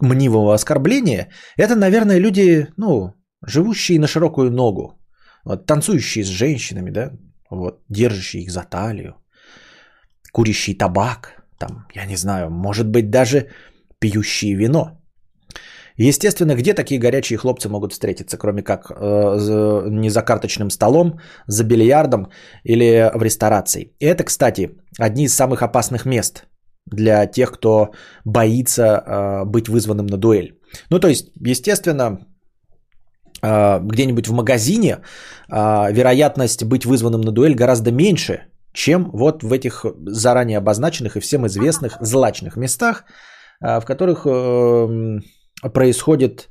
мнивого 0.00 0.54
оскорбления, 0.54 1.28
это, 1.58 1.74
наверное, 1.74 2.20
люди, 2.20 2.66
ну, 2.76 3.14
живущие 3.46 3.98
на 3.98 4.06
широкую 4.06 4.50
ногу, 4.50 5.00
вот, 5.44 5.66
танцующие 5.66 6.24
с 6.24 6.28
женщинами, 6.28 6.90
да, 6.90 7.10
вот, 7.50 7.82
держащие 7.88 8.42
их 8.42 8.50
за 8.50 8.62
талию, 8.62 9.14
курящие 10.32 10.76
табак, 10.76 11.42
там, 11.58 11.86
я 11.94 12.06
не 12.06 12.16
знаю, 12.16 12.50
может 12.50 12.88
быть, 12.88 13.10
даже 13.10 13.50
пьющие 13.98 14.54
вино– 14.54 14.96
Естественно, 16.08 16.54
где 16.54 16.74
такие 16.74 16.98
горячие 16.98 17.38
хлопцы 17.38 17.68
могут 17.68 17.92
встретиться, 17.92 18.38
кроме 18.38 18.62
как 18.62 18.90
э, 18.90 19.88
не 19.90 20.10
за 20.10 20.22
карточным 20.22 20.70
столом, 20.70 21.20
за 21.46 21.64
бильярдом 21.64 22.30
или 22.64 23.10
в 23.14 23.22
ресторации. 23.22 23.92
И 24.00 24.06
это, 24.06 24.24
кстати, 24.24 24.70
одни 24.98 25.24
из 25.24 25.34
самых 25.34 25.62
опасных 25.62 26.06
мест 26.06 26.46
для 26.86 27.26
тех, 27.26 27.52
кто 27.52 27.90
боится 28.24 28.82
э, 28.82 29.44
быть 29.44 29.68
вызванным 29.68 30.06
на 30.06 30.16
дуэль. 30.16 30.58
Ну, 30.88 31.00
то 31.00 31.08
есть, 31.08 31.32
естественно, 31.46 32.18
где-нибудь 33.42 34.28
в 34.28 34.32
магазине 34.32 34.98
э, 35.48 35.92
вероятность 35.92 36.64
быть 36.64 36.84
вызванным 36.84 37.20
на 37.20 37.32
дуэль 37.32 37.54
гораздо 37.54 37.92
меньше, 37.92 38.44
чем 38.72 39.10
вот 39.12 39.42
в 39.42 39.52
этих 39.52 39.84
заранее 40.06 40.58
обозначенных 40.58 41.16
и 41.16 41.20
всем 41.20 41.46
известных 41.46 41.96
злачных 42.00 42.56
местах, 42.56 43.04
э, 43.64 43.80
в 43.80 43.84
которых... 43.84 44.26
Э, 44.26 45.20
происходит, 45.68 46.48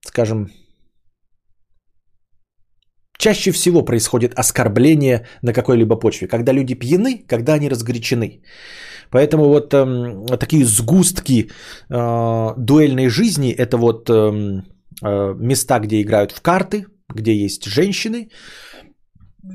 скажем, 0.00 0.50
чаще 3.18 3.52
всего 3.52 3.84
происходит 3.84 4.34
оскорбление 4.34 5.26
на 5.42 5.52
какой-либо 5.52 5.96
почве, 5.96 6.28
когда 6.28 6.52
люди 6.52 6.74
пьяны, 6.74 7.24
когда 7.26 7.54
они 7.54 7.68
разгорячены. 7.68 8.42
Поэтому 9.10 9.44
вот 9.44 9.74
э, 9.74 10.36
такие 10.38 10.64
сгустки 10.64 11.50
э, 11.90 12.54
дуэльной 12.56 13.08
жизни 13.08 13.50
это 13.50 13.76
вот 13.76 14.10
э, 14.10 14.62
э, 15.02 15.34
места, 15.38 15.78
где 15.78 16.00
играют 16.00 16.32
в 16.32 16.40
карты, 16.40 16.86
где 17.14 17.32
есть 17.32 17.64
женщины, 17.64 18.28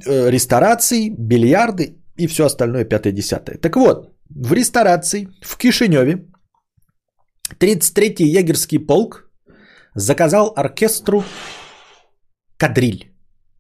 э, 0.06 0.32
ресторации, 0.32 1.10
бильярды 1.10 1.98
и 2.18 2.28
все 2.28 2.46
остальное 2.46 2.86
пятое-десятое. 2.86 3.58
Так 3.58 3.76
вот, 3.76 4.14
в 4.30 4.54
ресторации 4.54 5.28
в 5.42 5.58
Кишиневе 5.58 6.26
33-й 7.60 8.40
егерский 8.40 8.80
полк 8.80 9.30
заказал 9.96 10.54
оркестру 10.56 11.24
кадриль. 12.58 13.12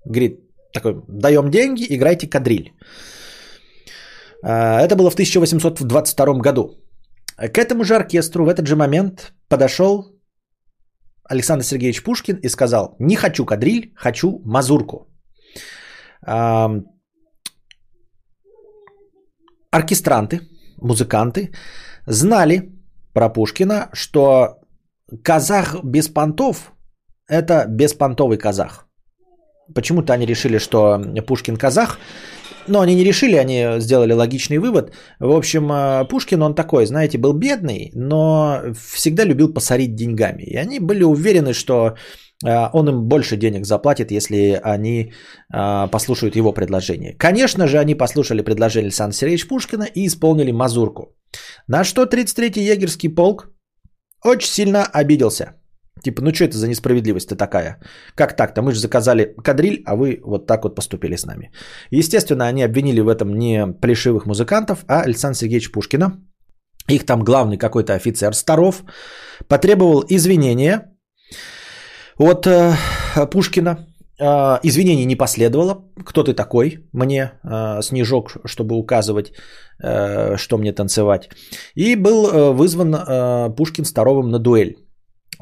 Говорит, 0.05 0.39
такой, 0.73 1.03
даем 1.07 1.51
деньги, 1.51 1.85
играйте 1.89 2.27
кадриль. 2.27 2.73
А, 4.43 4.81
это 4.81 4.95
было 4.95 5.09
в 5.09 5.13
1822 5.13 6.39
году. 6.41 6.75
К 7.37 7.57
этому 7.57 7.83
же 7.83 7.95
оркестру 7.95 8.45
в 8.45 8.49
этот 8.49 8.67
же 8.67 8.75
момент 8.75 9.33
подошел 9.47 10.03
Александр 11.23 11.63
Сергеевич 11.63 12.03
Пушкин 12.03 12.37
и 12.43 12.49
сказал, 12.49 12.95
не 12.99 13.15
хочу 13.15 13.45
кадриль, 13.45 13.93
хочу 13.95 14.41
мазурку. 14.45 15.07
оркестранты, 19.71 20.39
музыканты 20.77 21.51
знали 22.05 22.71
про 23.13 23.29
Пушкина, 23.29 23.89
что 23.93 24.59
казах 25.23 25.83
без 25.83 26.07
понтов– 26.09 26.71
это 27.27 27.65
беспонтовый 27.67 28.37
казах. 28.37 28.87
Почему-то 29.73 30.13
они 30.13 30.25
решили, 30.25 30.59
что 30.59 30.99
Пушкин 31.27 31.57
казах, 31.57 31.97
но 32.67 32.81
они 32.81 32.95
не 32.95 33.03
решили, 33.03 33.35
они 33.35 33.79
сделали 33.79 34.13
логичный 34.13 34.57
вывод. 34.57 34.93
В 35.19 35.31
общем, 35.31 35.71
э, 35.71 36.05
Пушкин, 36.09 36.41
он 36.41 36.55
такой, 36.55 36.85
знаете, 36.85 37.17
был 37.17 37.33
бедный, 37.33 37.91
но 37.95 38.61
всегда 38.95 39.25
любил 39.25 39.53
посорить 39.53 39.95
деньгами. 39.95 40.43
И 40.43 40.55
они 40.57 40.79
были 40.79 41.03
уверены, 41.03 41.53
что 41.53 41.95
э, 42.45 42.69
он 42.73 42.89
им 42.89 43.03
больше 43.03 43.37
денег 43.37 43.65
заплатит, 43.65 44.11
если 44.11 44.59
они 44.63 45.11
э, 45.53 45.87
послушают 45.91 46.35
его 46.35 46.53
предложение. 46.53 47.15
Конечно 47.17 47.67
же, 47.67 47.79
они 47.79 47.95
послушали 47.95 48.41
предложение 48.41 48.87
Александра 48.87 49.17
Сергеевича 49.17 49.47
Пушкина 49.47 49.83
и 49.83 50.05
исполнили 50.05 50.51
мазурку. 50.51 51.15
На 51.67 51.83
что 51.83 52.03
33-й 52.03 52.61
егерский 52.61 53.09
полк 53.09 53.49
очень 54.23 54.49
сильно 54.49 54.85
обиделся. 54.85 55.53
Типа, 56.01 56.21
ну 56.21 56.33
что 56.33 56.45
это 56.45 56.57
за 56.57 56.67
несправедливость-то 56.67 57.35
такая? 57.35 57.79
Как 58.15 58.35
так-то? 58.35 58.61
Мы 58.61 58.71
же 58.71 58.79
заказали 58.79 59.35
кадриль, 59.43 59.83
а 59.85 59.95
вы 59.95 60.19
вот 60.23 60.47
так 60.47 60.63
вот 60.63 60.75
поступили 60.75 61.15
с 61.15 61.25
нами. 61.25 61.51
Естественно, 61.91 62.47
они 62.47 62.63
обвинили 62.63 63.01
в 63.01 63.07
этом 63.07 63.37
не 63.37 63.67
плешивых 63.67 64.25
музыкантов, 64.25 64.85
а 64.87 65.01
Александра 65.01 65.37
Сергеевича 65.37 65.71
Пушкина. 65.71 66.19
Их 66.89 67.05
там 67.05 67.23
главный 67.23 67.57
какой-то 67.57 67.93
офицер 67.93 68.33
Старов 68.33 68.83
потребовал 69.47 70.03
извинения 70.09 70.91
от 72.17 72.47
э, 72.47 72.75
Пушкина. 73.31 73.87
Э, 74.19 74.59
извинений 74.63 75.05
не 75.05 75.15
последовало. 75.15 75.85
Кто 76.03 76.23
ты 76.23 76.33
такой? 76.33 76.89
Мне 76.91 77.31
э, 77.43 77.81
снежок, 77.81 78.37
чтобы 78.45 78.75
указывать, 78.75 79.31
э, 79.81 80.37
что 80.37 80.57
мне 80.57 80.73
танцевать. 80.73 81.29
И 81.75 81.95
был 81.95 82.25
э, 82.25 82.51
вызван 82.51 82.95
э, 82.95 83.55
Пушкин 83.55 83.85
Старовым 83.85 84.31
на 84.31 84.39
дуэль 84.39 84.82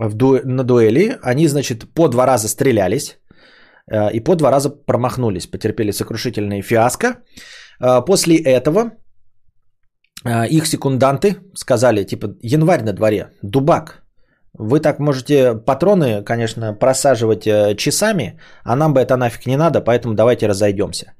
в 0.09 0.13
ду- 0.13 0.41
на 0.43 0.63
дуэли. 0.63 1.17
Они, 1.21 1.47
значит, 1.47 1.93
по 1.93 2.07
два 2.07 2.25
раза 2.25 2.47
стрелялись 2.47 3.17
э, 3.91 4.11
и 4.13 4.19
по 4.19 4.35
два 4.35 4.51
раза 4.51 4.69
промахнулись, 4.69 5.47
потерпели 5.47 5.91
сокрушительные 5.91 6.61
фиаско. 6.61 7.07
Э, 7.79 8.05
после 8.05 8.35
этого 8.35 8.91
э, 10.25 10.47
их 10.47 10.67
секунданты 10.67 11.35
сказали, 11.55 12.03
типа, 12.03 12.35
январь 12.41 12.83
на 12.83 12.93
дворе, 12.93 13.29
дубак, 13.41 14.03
вы 14.59 14.79
так 14.79 14.99
можете 14.99 15.55
патроны, 15.55 16.23
конечно, 16.23 16.73
просаживать 16.73 17.47
э, 17.47 17.75
часами, 17.75 18.39
а 18.63 18.75
нам 18.75 18.93
бы 18.93 18.99
это 18.99 19.17
нафиг 19.17 19.45
не 19.45 19.57
надо, 19.57 19.81
поэтому 19.81 20.13
давайте 20.13 20.47
разойдемся. 20.47 21.13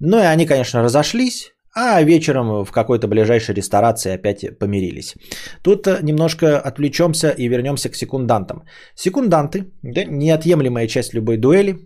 Ну 0.00 0.18
и 0.18 0.26
они, 0.26 0.46
конечно, 0.46 0.82
разошлись, 0.82 1.52
а 1.76 2.02
вечером 2.02 2.64
в 2.64 2.72
какой-то 2.72 3.06
ближайшей 3.06 3.54
ресторации 3.54 4.14
опять 4.14 4.58
помирились. 4.58 5.14
Тут 5.62 5.86
э, 5.86 5.98
немножко 6.02 6.58
отвлечемся 6.58 7.28
и 7.28 7.48
вернемся 7.48 7.90
к 7.90 7.96
секундантам. 7.96 8.62
Секунданты, 8.94 9.64
да, 9.82 10.04
неотъемлемая 10.04 10.88
часть 10.88 11.14
любой 11.14 11.36
дуэли, 11.36 11.76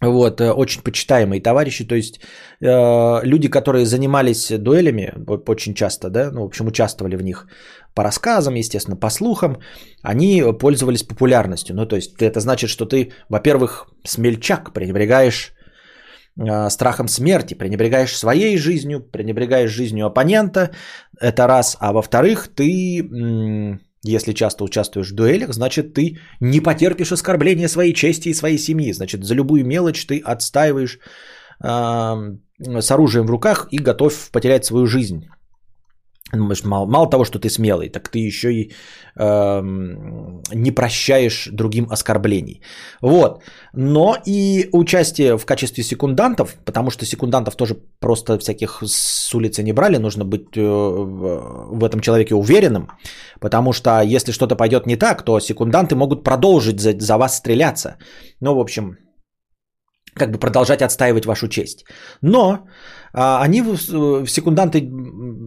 вот, 0.00 0.40
э, 0.40 0.50
очень 0.50 0.82
почитаемые 0.82 1.40
товарищи, 1.40 1.84
то 1.84 1.94
есть 1.94 2.20
э, 2.60 3.20
люди, 3.22 3.48
которые 3.48 3.86
занимались 3.86 4.50
дуэлями 4.50 5.14
очень 5.48 5.74
часто, 5.74 6.10
да, 6.10 6.32
ну, 6.32 6.42
в 6.42 6.46
общем, 6.46 6.66
участвовали 6.66 7.16
в 7.16 7.22
них 7.22 7.46
по 7.94 8.02
рассказам, 8.02 8.54
естественно, 8.54 8.96
по 8.96 9.10
слухам, 9.10 9.58
они 10.02 10.42
пользовались 10.58 11.04
популярностью. 11.04 11.76
Ну, 11.76 11.86
то 11.86 11.96
есть 11.96 12.20
это 12.20 12.40
значит, 12.40 12.68
что 12.68 12.84
ты, 12.84 13.12
во-первых, 13.28 13.86
смельчак, 14.04 14.72
пренебрегаешь 14.72 15.55
страхом 16.68 17.08
смерти, 17.08 17.54
пренебрегаешь 17.54 18.16
своей 18.16 18.58
жизнью, 18.58 19.00
пренебрегаешь 19.00 19.70
жизнью 19.70 20.06
оппонента, 20.06 20.70
это 21.20 21.46
раз, 21.46 21.76
а 21.80 21.92
во-вторых, 21.92 22.48
ты, 22.54 23.08
если 24.02 24.32
часто 24.32 24.64
участвуешь 24.64 25.10
в 25.10 25.14
дуэлях, 25.14 25.54
значит, 25.54 25.94
ты 25.94 26.18
не 26.40 26.60
потерпишь 26.60 27.12
оскорбления 27.12 27.68
своей 27.68 27.94
чести 27.94 28.28
и 28.28 28.34
своей 28.34 28.58
семьи, 28.58 28.92
значит, 28.92 29.24
за 29.24 29.34
любую 29.34 29.64
мелочь 29.64 30.04
ты 30.06 30.18
отстаиваешь 30.18 30.98
э, 31.62 31.68
с 32.58 32.90
оружием 32.90 33.26
в 33.26 33.30
руках 33.30 33.68
и 33.70 33.78
готов 33.78 34.30
потерять 34.30 34.64
свою 34.64 34.86
жизнь. 34.86 35.28
Думаешь, 36.32 36.64
мало, 36.64 36.86
мало 36.86 37.08
того, 37.08 37.24
что 37.24 37.38
ты 37.38 37.48
смелый, 37.48 37.88
так 37.88 38.08
ты 38.08 38.18
еще 38.18 38.52
и 38.52 38.72
эм, 39.16 40.42
не 40.52 40.72
прощаешь 40.72 41.48
другим 41.52 41.86
оскорблений. 41.90 42.62
Вот. 43.00 43.42
Но 43.72 44.16
и 44.26 44.68
участие 44.72 45.38
в 45.38 45.46
качестве 45.46 45.84
секундантов, 45.84 46.56
потому 46.64 46.90
что 46.90 47.04
секундантов 47.04 47.54
тоже 47.54 47.76
просто 48.00 48.38
всяких 48.38 48.82
с 48.84 49.34
улицы 49.34 49.62
не 49.62 49.72
брали, 49.72 49.98
нужно 49.98 50.24
быть 50.24 50.56
э, 50.56 50.60
в 50.60 51.84
этом 51.84 52.00
человеке 52.00 52.34
уверенным, 52.34 52.88
потому 53.40 53.72
что 53.72 53.90
если 54.00 54.32
что-то 54.32 54.56
пойдет 54.56 54.86
не 54.86 54.96
так, 54.96 55.24
то 55.24 55.38
секунданты 55.40 55.94
могут 55.94 56.24
продолжить 56.24 56.80
за, 56.80 56.92
за 56.98 57.18
вас 57.18 57.36
стреляться. 57.36 57.98
Ну, 58.40 58.54
в 58.54 58.58
общем, 58.58 58.96
как 60.16 60.32
бы 60.32 60.38
продолжать 60.38 60.82
отстаивать 60.82 61.26
вашу 61.26 61.48
честь. 61.48 61.84
Но 62.22 62.66
они, 63.16 63.62
в- 63.62 63.88
в- 64.22 64.26
секунданты, 64.28 64.88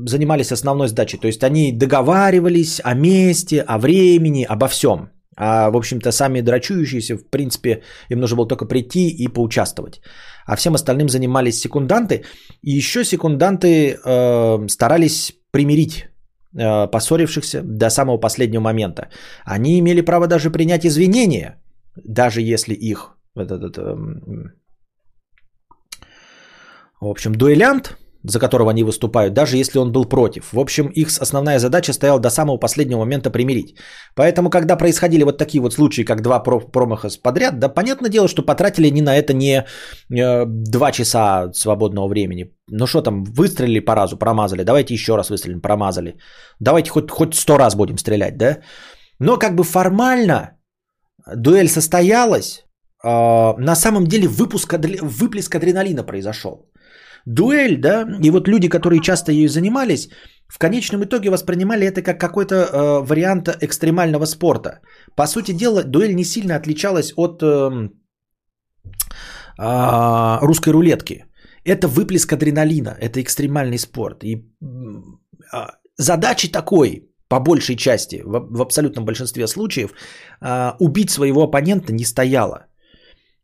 занимались 0.05 0.51
основной 0.51 0.87
задачей. 0.87 1.17
То 1.17 1.27
есть 1.27 1.43
они 1.43 1.71
договаривались 1.71 2.81
о 2.83 2.95
месте, 2.95 3.61
о 3.61 3.77
времени, 3.77 4.45
обо 4.49 4.67
всем. 4.67 5.09
А, 5.37 5.69
в 5.69 5.77
общем-то, 5.77 6.11
сами 6.11 6.41
драчующиеся, 6.41 7.17
в 7.17 7.29
принципе, 7.29 7.81
им 8.09 8.19
нужно 8.19 8.37
было 8.37 8.47
только 8.47 8.65
прийти 8.65 9.07
и 9.09 9.27
поучаствовать. 9.27 10.01
А 10.45 10.55
всем 10.55 10.73
остальным 10.75 11.09
занимались 11.09 11.59
секунданты. 11.59 12.23
И 12.63 12.71
еще 12.71 13.05
секунданты 13.05 13.97
э, 14.03 14.67
старались 14.67 15.33
примирить 15.51 16.07
э, 16.57 16.87
поссорившихся 16.87 17.61
до 17.63 17.89
самого 17.89 18.17
последнего 18.17 18.61
момента. 18.61 19.09
Они 19.45 19.79
имели 19.79 20.01
право 20.01 20.27
даже 20.27 20.49
принять 20.49 20.85
извинения, 20.85 21.61
даже 21.95 22.41
если 22.41 22.73
их 22.73 23.15
вот 23.35 23.51
этот, 23.51 23.77
эм, 23.77 24.51
в 27.01 27.07
общем, 27.07 27.33
дуэлянт, 27.33 27.97
за 28.23 28.39
которого 28.39 28.69
они 28.69 28.83
выступают, 28.83 29.33
даже 29.33 29.57
если 29.57 29.79
он 29.79 29.91
был 29.91 30.05
против. 30.05 30.51
В 30.51 30.59
общем, 30.59 30.87
их 30.87 31.07
основная 31.21 31.59
задача 31.59 31.93
стояла 31.93 32.19
до 32.19 32.29
самого 32.29 32.57
последнего 32.57 32.99
момента 32.99 33.31
примирить. 33.31 33.75
Поэтому, 34.15 34.49
когда 34.49 34.75
происходили 34.75 35.23
вот 35.23 35.37
такие 35.37 35.61
вот 35.61 35.73
случаи, 35.73 36.03
как 36.05 36.21
два 36.21 36.43
про- 36.43 36.59
промаха 36.59 37.09
подряд, 37.23 37.59
да, 37.59 37.69
понятное 37.69 38.09
дело, 38.09 38.27
что 38.27 38.41
потратили 38.41 38.87
они 38.87 39.01
на 39.01 39.15
это 39.15 39.33
не 39.33 39.63
э, 40.13 40.45
два 40.45 40.91
часа 40.91 41.51
свободного 41.53 42.07
времени. 42.07 42.51
Ну 42.69 42.87
что 42.87 43.01
там, 43.01 43.23
выстрелили 43.23 43.79
по 43.79 43.95
разу, 43.95 44.17
промазали, 44.17 44.63
давайте 44.63 44.93
еще 44.93 45.15
раз 45.15 45.29
выстрелим, 45.29 45.61
промазали. 45.61 46.17
Давайте 46.59 46.89
хоть, 46.89 47.09
хоть 47.09 47.35
сто 47.35 47.57
раз 47.57 47.75
будем 47.75 47.97
стрелять, 47.97 48.37
да? 48.37 48.57
Но 49.19 49.37
как 49.37 49.55
бы 49.55 49.63
формально 49.63 50.57
дуэль 51.35 51.69
состоялась, 51.69 52.65
а, 53.03 53.55
на 53.57 53.75
самом 53.75 54.07
деле 54.07 54.27
выпуск, 54.27 54.73
выплеск 55.01 55.55
адреналина 55.55 56.03
произошел. 56.03 56.68
Дуэль, 57.29 57.77
да, 57.77 58.07
и 58.23 58.31
вот 58.31 58.47
люди, 58.47 58.69
которые 58.69 59.01
часто 59.01 59.31
ею 59.31 59.49
занимались, 59.49 60.09
в 60.47 60.57
конечном 60.57 61.03
итоге 61.03 61.29
воспринимали 61.29 61.85
это 61.85 62.01
как 62.01 62.19
какой-то 62.19 62.55
э, 62.55 63.05
вариант 63.05 63.49
экстремального 63.61 64.25
спорта. 64.25 64.81
По 65.15 65.27
сути 65.27 65.51
дела, 65.53 65.83
дуэль 65.83 66.15
не 66.15 66.23
сильно 66.23 66.55
отличалась 66.55 67.13
от 67.15 67.43
эм, 67.43 67.91
а, 69.59 70.39
русской 70.41 70.71
рулетки. 70.71 71.25
Это 71.65 71.87
выплеск 71.87 72.33
адреналина, 72.33 72.97
это 72.99 73.21
экстремальный 73.21 73.77
спорт. 73.77 74.23
И 74.23 74.43
а, 75.53 75.75
задачи 75.97 76.51
такой, 76.51 77.11
по 77.27 77.39
большей 77.39 77.75
части, 77.75 78.23
в, 78.25 78.57
в 78.57 78.61
абсолютном 78.61 79.05
большинстве 79.05 79.47
случаев, 79.47 79.91
а, 80.41 80.75
убить 80.79 81.11
своего 81.11 81.43
оппонента 81.43 81.93
не 81.93 82.05
стояло. 82.05 82.68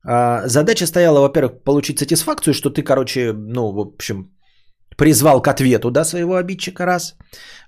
А, 0.08 0.48
Задача 0.48 0.86
стояла, 0.86 1.20
во-первых, 1.20 1.64
получить 1.64 2.00
сатисфакцию, 2.00 2.54
что 2.54 2.70
ты, 2.70 2.84
короче, 2.84 3.34
ну, 3.34 3.72
в 3.72 3.80
общем, 3.80 4.32
призвал 4.98 5.42
к 5.42 5.48
ответу, 5.48 5.92
да, 5.92 6.06
своего 6.06 6.36
обидчика, 6.36 6.86
раз. 6.86 7.16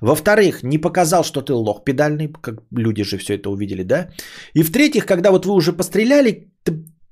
Во-вторых, 0.01 0.63
не 0.63 0.77
показал, 0.77 1.23
что 1.23 1.41
ты 1.41 1.53
лох 1.53 1.83
педальный, 1.83 2.31
как 2.41 2.61
люди 2.71 3.03
же 3.03 3.17
все 3.17 3.35
это 3.35 3.49
увидели, 3.49 3.83
да. 3.83 4.09
И 4.53 4.63
в-третьих, 4.63 5.05
когда 5.05 5.31
вот 5.31 5.45
вы 5.45 5.53
уже 5.53 5.73
постреляли, 5.73 6.51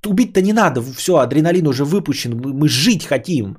убить-то 0.05 0.41
не 0.41 0.53
надо, 0.53 0.81
все, 0.81 1.17
адреналин 1.17 1.67
уже 1.67 1.83
выпущен, 1.83 2.39
мы 2.39 2.67
жить 2.67 3.05
хотим. 3.05 3.57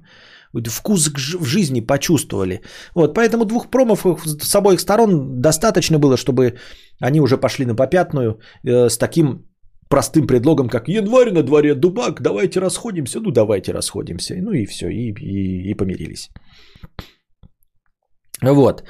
Вкус 0.52 1.10
в 1.40 1.44
жизни 1.44 1.80
почувствовали. 1.80 2.62
Вот, 2.94 3.14
поэтому 3.14 3.44
двух 3.44 3.68
промов 3.70 4.06
с 4.24 4.55
обоих 4.55 4.80
сторон 4.80 5.40
достаточно 5.43 5.98
было, 5.98 6.16
чтобы 6.16 6.56
они 7.01 7.20
уже 7.20 7.36
пошли 7.36 7.66
на 7.66 7.74
попятную 7.74 8.40
э, 8.64 8.88
с 8.88 8.97
таким 8.97 9.44
простым 9.88 10.26
предлогом, 10.26 10.68
как 10.68 10.88
январь 10.88 11.30
на 11.30 11.42
дворе, 11.42 11.74
дубак, 11.74 12.20
давайте 12.20 12.60
расходимся, 12.60 13.20
ну 13.20 13.30
давайте 13.30 13.72
расходимся, 13.72 14.34
ну 14.42 14.52
и 14.52 14.66
все, 14.66 14.88
и, 14.88 15.12
и, 15.12 15.70
и 15.70 15.74
помирились. 15.74 16.30
Вот. 18.42 18.82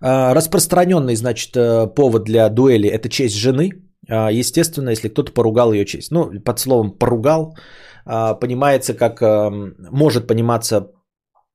А, 0.00 0.34
Распространенный, 0.34 1.16
значит, 1.16 1.56
э, 1.56 1.86
повод 1.94 2.24
для 2.24 2.48
дуэли– 2.48 2.88
это 2.90 3.08
честь 3.08 3.36
жены. 3.36 3.70
А, 4.08 4.30
Естественно, 4.30 4.90
если 4.90 5.08
кто-то 5.08 5.32
поругал 5.32 5.72
ее 5.72 5.84
честь. 5.84 6.10
Ну, 6.10 6.40
под 6.44 6.58
словом 6.58 6.98
«поругал» 6.98 7.56
а, 8.04 8.34
понимается, 8.34 8.94
как 8.94 9.22
эм, 9.22 9.74
может 9.90 10.26
пониматься 10.26 10.90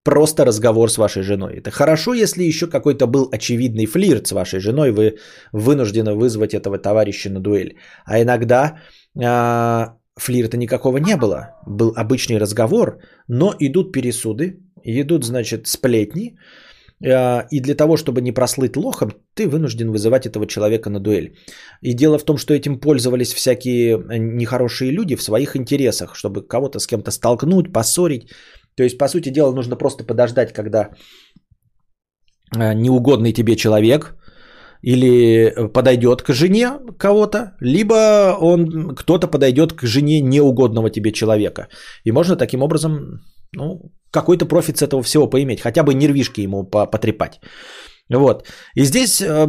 просто 0.03 0.45
разговор 0.45 0.89
с 0.89 0.97
вашей 0.97 1.23
женой. 1.23 1.53
Это 1.57 1.71
хорошо, 1.71 2.13
если 2.13 2.43
еще 2.43 2.67
какой-то 2.67 3.07
был 3.07 3.29
очевидный 3.31 3.85
флирт 3.85 4.27
с 4.27 4.31
вашей 4.31 4.59
женой, 4.59 4.91
вы 4.91 5.17
вынуждены 5.51 6.13
вызвать 6.13 6.53
этого 6.53 6.77
товарища 6.77 7.29
на 7.29 7.39
дуэль. 7.39 7.77
А 8.05 8.21
иногда 8.21 8.79
а, 9.21 9.95
флирта 10.15 10.57
никакого 10.57 10.97
не 10.97 11.15
было. 11.15 11.55
Был 11.65 11.93
обычный 11.95 12.37
разговор, 12.37 12.99
но 13.27 13.53
идут 13.59 13.91
пересуды, 13.91 14.59
идут, 14.83 15.23
значит, 15.25 15.67
сплетни, 15.67 16.37
а, 17.05 17.47
и 17.51 17.59
для 17.59 17.75
того, 17.75 17.97
чтобы 17.97 18.21
не 18.21 18.31
прослыть 18.31 18.77
лохом, 18.77 19.11
ты 19.33 19.47
вынужден 19.47 19.91
вызывать 19.91 20.25
этого 20.25 20.47
человека 20.47 20.89
на 20.89 20.99
дуэль. 20.99 21.35
И 21.81 21.93
дело 21.93 22.17
в 22.17 22.23
том, 22.23 22.37
что 22.37 22.53
этим 22.53 22.79
пользовались 22.79 23.33
всякие 23.33 23.97
нехорошие 24.19 24.91
люди 24.91 25.15
в 25.15 25.23
своих 25.23 25.55
интересах, 25.55 26.15
чтобы 26.15 26.47
кого-то 26.47 26.79
с 26.79 26.87
кем-то 26.87 27.11
столкнуть, 27.11 27.73
поссорить. 27.73 28.29
То 28.75 28.83
есть, 28.83 28.97
по 28.97 29.07
сути 29.07 29.29
дела, 29.29 29.53
нужно 29.53 29.75
просто 29.75 30.03
подождать, 30.03 30.53
когда 30.53 30.89
а, 32.55 32.73
неугодный 32.73 33.33
тебе 33.33 33.55
человек 33.55 34.15
или 34.81 35.69
подойдет 35.73 36.21
к 36.21 36.33
жене 36.33 36.79
кого-то, 36.97 37.55
либо 37.61 38.35
он 38.39 38.95
кто-то 38.95 39.27
подойдет 39.27 39.73
к 39.73 39.83
жене 39.83 40.21
неугодного 40.21 40.89
тебе 40.89 41.11
человека. 41.11 41.67
И 42.03 42.11
можно 42.11 42.35
таким 42.35 42.61
образом 42.61 43.21
ну, 43.55 43.91
какой-то 44.11 44.45
профит 44.45 44.77
с 44.77 44.81
этого 44.81 45.01
всего 45.03 45.29
поиметь, 45.29 45.61
хотя 45.61 45.83
бы 45.83 45.93
нервишки 45.93 46.41
ему 46.41 46.63
потрепать. 46.63 47.39
Вот. 48.09 48.47
И 48.75 48.83
здесь 48.83 49.21
э, 49.21 49.47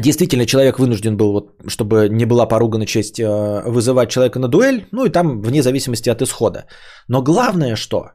действительно 0.00 0.46
человек 0.46 0.78
вынужден 0.78 1.16
был, 1.16 1.32
вот, 1.32 1.50
чтобы 1.68 2.08
не 2.08 2.26
была 2.26 2.46
поругана 2.46 2.86
честь, 2.86 3.20
э, 3.20 3.62
вызывать 3.66 4.10
человека 4.10 4.38
на 4.38 4.48
дуэль, 4.48 4.86
ну 4.92 5.04
и 5.04 5.10
там 5.10 5.42
вне 5.42 5.62
зависимости 5.62 6.10
от 6.10 6.22
исхода. 6.22 6.64
Но 7.08 7.22
главное 7.22 7.76
что? 7.76 8.12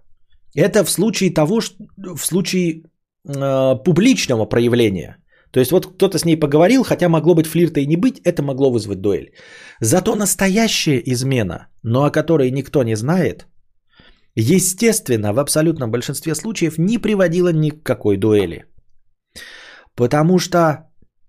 Это 0.56 0.84
в 0.84 0.90
случае 0.90 1.34
того, 1.34 1.62
что, 1.62 1.76
в 2.16 2.26
случае 2.26 2.84
э, 3.28 3.76
публичного 3.84 4.46
проявления. 4.46 5.18
То 5.52 5.60
есть 5.60 5.72
вот 5.72 5.86
кто-то 5.86 6.18
с 6.18 6.26
ней 6.26 6.40
поговорил, 6.40 6.84
хотя 6.84 7.10
могло 7.10 7.36
быть 7.36 7.48
флирта 7.48 7.80
и 7.80 7.86
не 7.86 7.96
быть, 7.96 8.20
это 8.24 8.44
могло 8.44 8.72
вызвать 8.72 9.02
дуэль. 9.02 9.32
Зато 9.80 10.16
настоящая 10.16 11.02
измена, 11.06 11.68
но 11.84 12.04
о 12.04 12.12
которой 12.12 12.52
никто 12.52 12.84
не 12.84 12.96
знает, 12.96 13.48
естественно, 14.36 15.34
в 15.34 15.40
абсолютном 15.40 15.92
большинстве 15.92 16.36
случаев 16.36 16.78
не 16.78 16.98
приводила 16.98 17.54
ни 17.54 17.70
к 17.70 17.84
какой 17.84 18.18
дуэли. 18.18 18.66
Потому 19.96 20.38
что, 20.40 20.87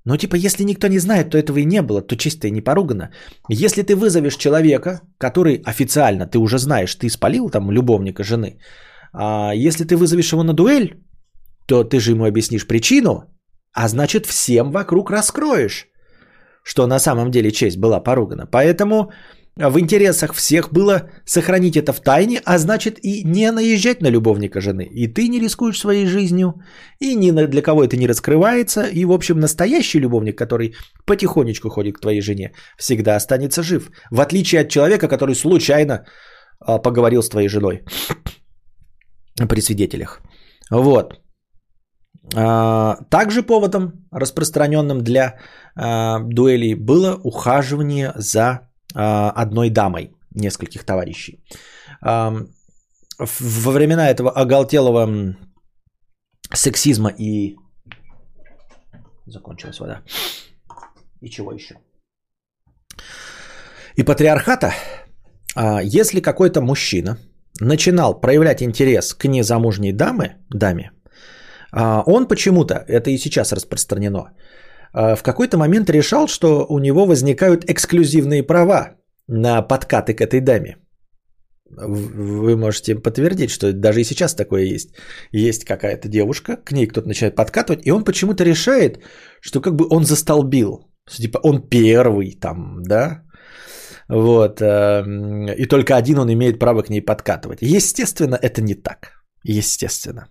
ну 0.09 0.17
типа, 0.17 0.37
если 0.37 0.65
никто 0.65 0.89
не 0.89 0.99
знает, 0.99 1.31
то 1.31 1.37
этого 1.37 1.59
и 1.59 1.67
не 1.67 1.83
было, 1.83 2.01
то 2.01 2.17
чисто 2.17 2.47
и 2.47 2.51
не 2.51 2.63
поругано. 2.63 3.11
Если 3.51 3.83
ты 3.83 3.95
вызовешь 3.95 4.37
человека, 4.37 5.01
который 5.19 5.63
официально, 5.67 6.27
ты 6.27 6.39
уже 6.39 6.59
знаешь, 6.59 6.95
ты 6.95 7.11
спалил 7.11 7.51
там 7.51 7.71
любовника 7.71 8.25
жены, 8.25 8.59
а 9.13 9.53
если 9.55 9.85
ты 9.85 9.97
вызовешь 9.97 10.33
его 10.33 10.43
на 10.43 10.55
дуэль, 10.55 10.95
то 11.67 11.85
ты 11.85 12.01
же 12.01 12.13
ему 12.13 12.25
объяснишь 12.25 12.67
причину, 12.67 13.25
а 13.75 13.89
значит 13.89 14.27
всем 14.27 14.73
вокруг 14.73 15.11
раскроешь, 15.11 15.89
что 16.63 16.87
на 16.87 16.99
самом 16.99 17.31
деле 17.31 17.51
честь 17.51 17.79
была 17.79 18.01
поругана. 18.01 18.47
Поэтому 18.47 19.13
в 19.59 19.81
интересах 19.81 20.35
всех 20.35 20.73
было 20.73 21.11
сохранить 21.25 21.77
это 21.77 21.93
в 21.93 22.01
тайне, 22.01 22.41
а 22.45 22.59
значит 22.59 22.99
и 23.03 23.25
не 23.25 23.51
наезжать 23.51 24.01
на 24.03 24.11
любовника 24.11 24.61
жены. 24.61 24.89
И 24.93 25.09
ты 25.09 25.29
не 25.29 25.41
рискуешь 25.41 25.81
своей 25.81 26.07
жизнью, 26.07 26.55
и 27.01 27.17
ни 27.17 27.33
для 27.33 27.63
кого 27.63 27.83
это 27.83 27.97
не 27.97 28.07
раскрывается. 28.07 28.83
И, 28.83 29.05
в 29.05 29.11
общем, 29.11 29.41
настоящий 29.41 30.01
любовник, 30.01 30.39
который 30.39 30.75
потихонечку 31.07 31.71
ходит 31.71 31.97
к 31.97 32.01
твоей 32.01 32.21
жене, 32.21 32.53
всегда 32.79 33.17
останется 33.17 33.63
жив. 33.63 33.91
В 34.11 34.21
отличие 34.21 34.61
от 34.61 34.69
человека, 34.69 35.09
который 35.09 35.35
случайно 35.35 36.05
а, 36.61 36.79
поговорил 36.79 37.23
с 37.23 37.29
твоей 37.29 37.49
женой 37.49 37.83
при 39.49 39.61
свидетелях. 39.61 40.21
Вот. 40.71 41.15
А, 42.37 42.97
также 43.11 43.43
поводом, 43.43 43.93
распространенным 44.13 45.03
для 45.03 45.35
а, 45.75 46.21
дуэлей, 46.21 46.75
было 46.75 47.19
ухаживание 47.25 48.13
за 48.15 48.68
одной 48.95 49.71
дамой, 49.71 50.13
нескольких 50.31 50.85
товарищей. 50.85 51.45
Во 52.01 53.73
времена 53.73 54.09
этого 54.09 54.31
оголтелого 54.31 55.35
сексизма 56.55 57.11
и... 57.19 57.57
Закончилась 59.27 59.81
вода. 59.81 60.03
И 61.21 61.29
чего 61.29 61.53
еще? 61.53 61.75
И 63.97 64.05
патриархата, 64.05 64.73
если 65.83 66.21
какой-то 66.21 66.61
мужчина 66.61 67.19
начинал 67.61 68.21
проявлять 68.21 68.63
интерес 68.63 69.15
к 69.15 69.29
незамужней 69.29 69.93
даме, 69.93 70.37
даме, 70.51 70.93
он 71.73 72.29
почему-то, 72.29 72.75
это 72.75 73.11
и 73.11 73.19
сейчас 73.19 73.53
распространено, 73.53 74.19
а, 74.19 74.33
в 74.93 75.23
какой-то 75.23 75.59
момент 75.59 75.91
решал, 75.91 76.29
что 76.29 76.67
у 76.69 76.79
него 76.79 77.07
возникают 77.07 77.65
эксклюзивные 77.71 78.43
права 78.43 78.97
на 79.27 79.63
подкаты 79.63 80.15
к 80.15 80.21
этой 80.21 80.41
даме. 80.41 80.77
Вы 81.71 82.57
можете 82.57 82.95
подтвердить, 82.95 83.51
что 83.51 83.73
даже 83.73 84.01
и 84.01 84.05
сейчас 84.05 84.35
такое 84.35 84.63
есть. 84.75 84.91
Есть 85.33 85.65
какая-то 85.65 86.09
девушка, 86.09 86.57
к 86.57 86.73
ней 86.73 86.87
кто-то 86.87 87.09
начинает 87.09 87.37
подкатывать, 87.37 87.87
и 87.87 87.93
он 87.93 88.05
почему-то 88.05 88.45
решает, 88.45 88.99
что 89.43 89.61
как 89.61 89.75
бы 89.75 89.87
он 89.91 90.05
застолбил. 90.05 90.91
Типа 91.11 91.41
он 91.43 91.69
первый 91.69 92.39
там, 92.41 92.83
да? 92.83 93.23
Вот. 94.09 94.61
Эм, 94.63 95.47
и 95.49 95.67
только 95.67 95.97
один 95.97 96.19
он 96.19 96.33
имеет 96.33 96.59
право 96.59 96.83
к 96.83 96.91
ней 96.91 97.03
подкатывать. 97.03 97.59
Естественно, 97.61 98.39
это 98.41 98.63
не 98.63 98.75
так. 98.75 99.13
Естественно. 99.45 100.29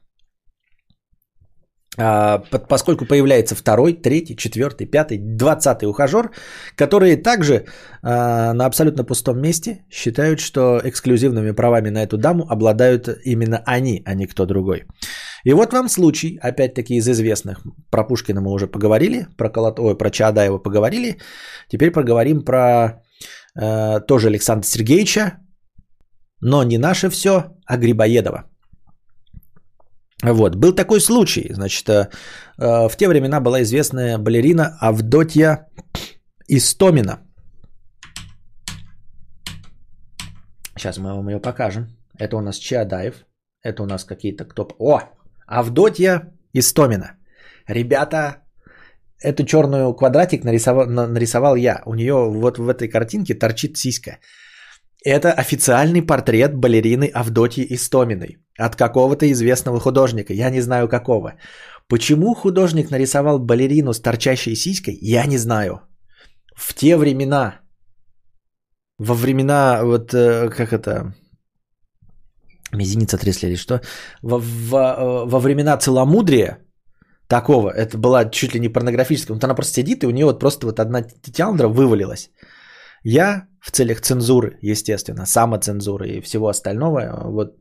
А, 1.99 2.39
поскольку 2.69 3.05
появляется 3.05 3.55
второй, 3.55 3.93
третий, 3.93 4.35
четвертый, 4.35 4.85
пятый, 4.85 5.17
двадцатый 5.17 5.89
ухажер, 5.89 6.31
которые 6.75 7.17
также 7.17 7.65
а, 8.03 8.53
на 8.53 8.65
абсолютно 8.65 9.03
пустом 9.03 9.41
месте 9.41 9.85
считают, 9.89 10.39
что 10.39 10.79
эксклюзивными 10.83 11.51
правами 11.51 11.89
на 11.89 12.03
эту 12.03 12.17
даму 12.17 12.45
обладают 12.49 13.09
именно 13.25 13.63
они, 13.65 14.03
а 14.05 14.13
не 14.13 14.27
кто 14.27 14.45
другой. 14.45 14.85
И 15.43 15.53
вот 15.53 15.73
вам 15.73 15.89
случай, 15.89 16.39
опять-таки 16.41 16.95
из 16.95 17.07
известных. 17.07 17.61
Про 17.89 18.03
Пушкина 18.03 18.41
мы 18.41 18.51
уже 18.51 18.67
поговорили, 18.67 19.27
про, 19.37 19.49
Колот... 19.49 19.79
Ой, 19.79 19.97
про 19.97 20.09
Чаадаева 20.09 20.59
поговорили. 20.59 21.17
Теперь 21.69 21.91
поговорим 21.91 22.45
про 22.45 23.01
э, 23.59 23.99
тоже 24.07 24.27
Александра 24.27 24.67
Сергеевича, 24.67 25.39
но 26.41 26.63
не 26.63 26.77
наше 26.77 27.09
все, 27.09 27.43
а 27.65 27.77
Грибоедова. 27.77 28.43
Вот, 30.23 30.55
был 30.55 30.73
такой 30.73 30.99
случай, 30.99 31.53
значит, 31.53 31.87
э, 31.89 32.09
э, 32.57 32.89
в 32.89 32.97
те 32.97 33.07
времена 33.07 33.39
была 33.39 33.61
известная 33.61 34.17
балерина 34.17 34.75
Авдотья 34.81 35.67
Истомина. 36.47 37.19
Сейчас 40.75 40.97
мы 40.97 41.13
вам 41.13 41.29
ее 41.29 41.39
покажем. 41.39 41.87
Это 42.17 42.35
у 42.37 42.41
нас 42.41 42.57
Чаадаев, 42.57 43.25
это 43.61 43.83
у 43.83 43.85
нас 43.85 44.05
какие-то 44.05 44.45
кто... 44.45 44.67
О, 44.79 45.01
Авдотья 45.45 46.33
Истомина. 46.53 47.17
Ребята, 47.67 48.37
эту 49.21 49.45
черную 49.45 49.93
квадратик 49.93 50.43
нарисовал, 50.43 50.87
нарисовал 50.87 51.55
я. 51.55 51.83
У 51.85 51.93
нее 51.93 52.13
вот 52.13 52.57
в 52.57 52.67
этой 52.69 52.87
картинке 52.87 53.35
торчит 53.35 53.77
сиська. 53.77 54.17
Это 55.09 55.31
официальный 55.31 56.01
портрет 56.01 56.55
балерины 56.55 57.09
Авдотьи 57.13 57.65
Истоминой 57.69 58.39
от 58.59 58.75
какого-то 58.75 59.25
известного 59.31 59.79
художника. 59.79 60.33
Я 60.33 60.49
не 60.49 60.61
знаю 60.61 60.89
какого. 60.89 61.33
Почему 61.87 62.35
художник 62.35 62.91
нарисовал 62.91 63.39
балерину 63.39 63.93
с 63.93 64.01
торчащей 64.01 64.55
сиськой, 64.55 64.97
я 65.01 65.25
не 65.25 65.37
знаю. 65.37 65.79
В 66.57 66.73
те 66.73 66.97
времена, 66.97 67.61
во 68.99 69.13
времена, 69.13 69.81
вот 69.83 70.13
э, 70.13 70.49
как 70.49 70.73
это, 70.73 71.13
мизинец 72.73 73.13
отрезали 73.13 73.51
или 73.51 73.57
что, 73.57 73.79
во, 74.21 74.39
во, 74.39 74.77
э, 74.77 75.25
во 75.29 75.39
времена 75.39 75.77
целомудрия, 75.77 76.57
такого, 77.29 77.69
это 77.69 77.97
была 77.97 78.25
чуть 78.25 78.55
ли 78.55 78.59
не 78.59 78.67
порнографическая, 78.67 79.35
вот 79.35 79.43
она 79.43 79.55
просто 79.55 79.73
сидит, 79.73 80.03
и 80.03 80.07
у 80.07 80.11
нее 80.11 80.25
вот 80.25 80.39
просто 80.39 80.67
вот 80.67 80.79
одна 80.81 81.01
тетяндра 81.01 81.69
вывалилась. 81.69 82.29
Я 83.09 83.47
в 83.61 83.71
целях 83.71 84.01
цензуры, 84.01 84.57
естественно, 84.61 85.25
самоцензуры 85.25 86.09
и 86.09 86.21
всего 86.21 86.47
остального, 86.47 87.21
вот 87.31 87.57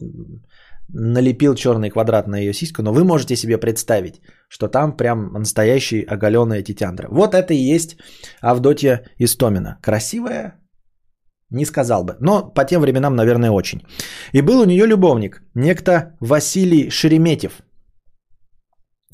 налепил 0.89 1.55
черный 1.55 1.91
квадрат 1.91 2.27
на 2.27 2.39
ее 2.39 2.53
сиську, 2.53 2.83
но 2.83 2.93
вы 2.93 3.05
можете 3.05 3.37
себе 3.37 3.59
представить, 3.59 4.21
что 4.49 4.67
там 4.69 4.97
прям 4.97 5.33
настоящий 5.33 6.03
оголенная 6.03 6.63
титяндра. 6.63 7.09
Вот 7.11 7.35
это 7.35 7.55
и 7.55 7.75
есть 7.75 7.97
Авдотья 8.41 9.03
Истомина. 9.21 9.79
Красивая? 9.83 10.55
Не 11.51 11.65
сказал 11.65 12.05
бы, 12.05 12.17
но 12.21 12.53
по 12.55 12.65
тем 12.65 12.81
временам, 12.81 13.15
наверное, 13.15 13.53
очень. 13.53 13.83
И 14.33 14.43
был 14.43 14.61
у 14.61 14.65
нее 14.65 14.87
любовник, 14.87 15.43
некто 15.55 16.17
Василий 16.21 16.91
Шереметьев, 16.91 17.63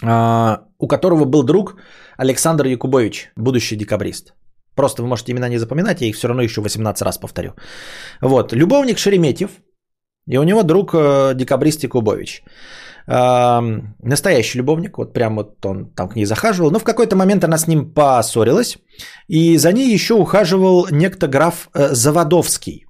а, 0.02 0.62
у 0.78 0.88
которого 0.88 1.26
был 1.26 1.42
друг 1.42 1.76
Александр 2.16 2.66
Якубович, 2.66 3.32
будущий 3.36 3.76
декабрист. 3.76 4.32
Просто 4.74 5.02
вы 5.02 5.08
можете 5.08 5.32
имена 5.32 5.48
не 5.48 5.58
запоминать, 5.58 6.00
я 6.00 6.08
их 6.08 6.16
все 6.16 6.28
равно 6.28 6.42
еще 6.42 6.60
18 6.60 7.02
раз 7.02 7.18
повторю. 7.18 7.52
Вот, 8.20 8.52
любовник 8.52 8.98
Шереметьев 8.98 9.50
И 10.26 10.38
у 10.38 10.44
него 10.44 10.62
друг 10.62 10.94
э, 10.94 11.34
декабрист. 11.34 11.84
Эм, 13.06 13.96
настоящий 14.02 14.58
любовник, 14.58 14.98
вот 14.98 15.12
прям 15.12 15.36
вот 15.36 15.66
он 15.66 15.90
там 15.94 16.08
к 16.08 16.16
ней 16.16 16.24
захаживал. 16.24 16.70
Но 16.70 16.78
в 16.78 16.84
какой-то 16.84 17.16
момент 17.16 17.44
она 17.44 17.58
с 17.58 17.66
ним 17.66 17.92
поссорилась. 17.92 18.78
И 19.28 19.58
за 19.58 19.72
ней 19.72 19.92
еще 19.92 20.14
ухаживал 20.14 20.86
некто 20.90 21.26
граф 21.26 21.68
э, 21.74 21.94
Заводовский, 21.94 22.86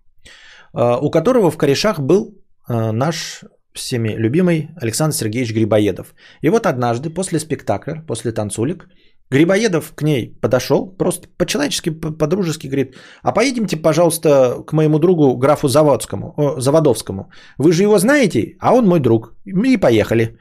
э, 0.75 0.99
у 1.01 1.11
которого 1.11 1.51
в 1.51 1.57
корешах 1.57 1.99
был 2.01 2.35
э, 2.69 2.93
наш 2.93 3.45
всеми 3.73 4.11
любимый 4.11 4.69
Александр 4.77 5.15
Сергеевич 5.15 5.55
Грибоедов. 5.55 6.15
И 6.43 6.51
вот 6.51 6.67
однажды 6.67 7.09
после 7.09 7.39
спектакля, 7.39 8.05
после 8.07 8.33
танцулик, 8.33 8.89
Грибоедов 9.33 9.93
к 9.95 10.03
ней 10.03 10.39
подошел, 10.41 10.97
просто 10.99 11.29
по-человечески, 11.39 11.91
по- 11.91 12.13
по-дружески 12.13 12.67
говорит, 12.67 12.97
а 13.23 13.33
поедемте, 13.33 13.77
пожалуйста, 13.77 14.63
к 14.67 14.73
моему 14.73 14.99
другу 14.99 15.37
графу 15.39 15.69
Заводскому, 15.69 16.35
о, 16.37 16.61
Заводовскому. 16.61 17.31
Вы 17.59 17.73
же 17.73 17.83
его 17.83 17.99
знаете, 17.99 18.57
а 18.61 18.75
он 18.75 18.87
мой 18.87 19.01
друг. 19.01 19.35
И 19.47 19.79
поехали. 19.79 20.37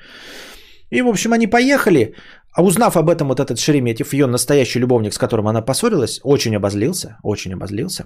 И, 0.91 1.01
в 1.01 1.07
общем, 1.07 1.33
они 1.33 1.47
поехали. 1.47 2.15
А 2.53 2.63
узнав 2.63 2.97
об 2.97 3.09
этом 3.09 3.27
вот 3.27 3.39
этот 3.39 3.59
Шереметьев, 3.59 4.13
ее 4.13 4.27
настоящий 4.27 4.79
любовник, 4.79 5.13
с 5.13 5.17
которым 5.17 5.47
она 5.47 5.61
поссорилась, 5.61 6.19
очень 6.23 6.55
обозлился, 6.55 7.17
очень 7.23 7.53
обозлился. 7.53 8.03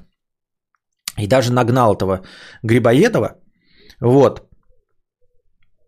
И 1.17 1.27
даже 1.27 1.51
нагнал 1.51 1.95
этого 1.95 2.19
Грибоедова. 2.63 3.35
Вот. 4.01 4.44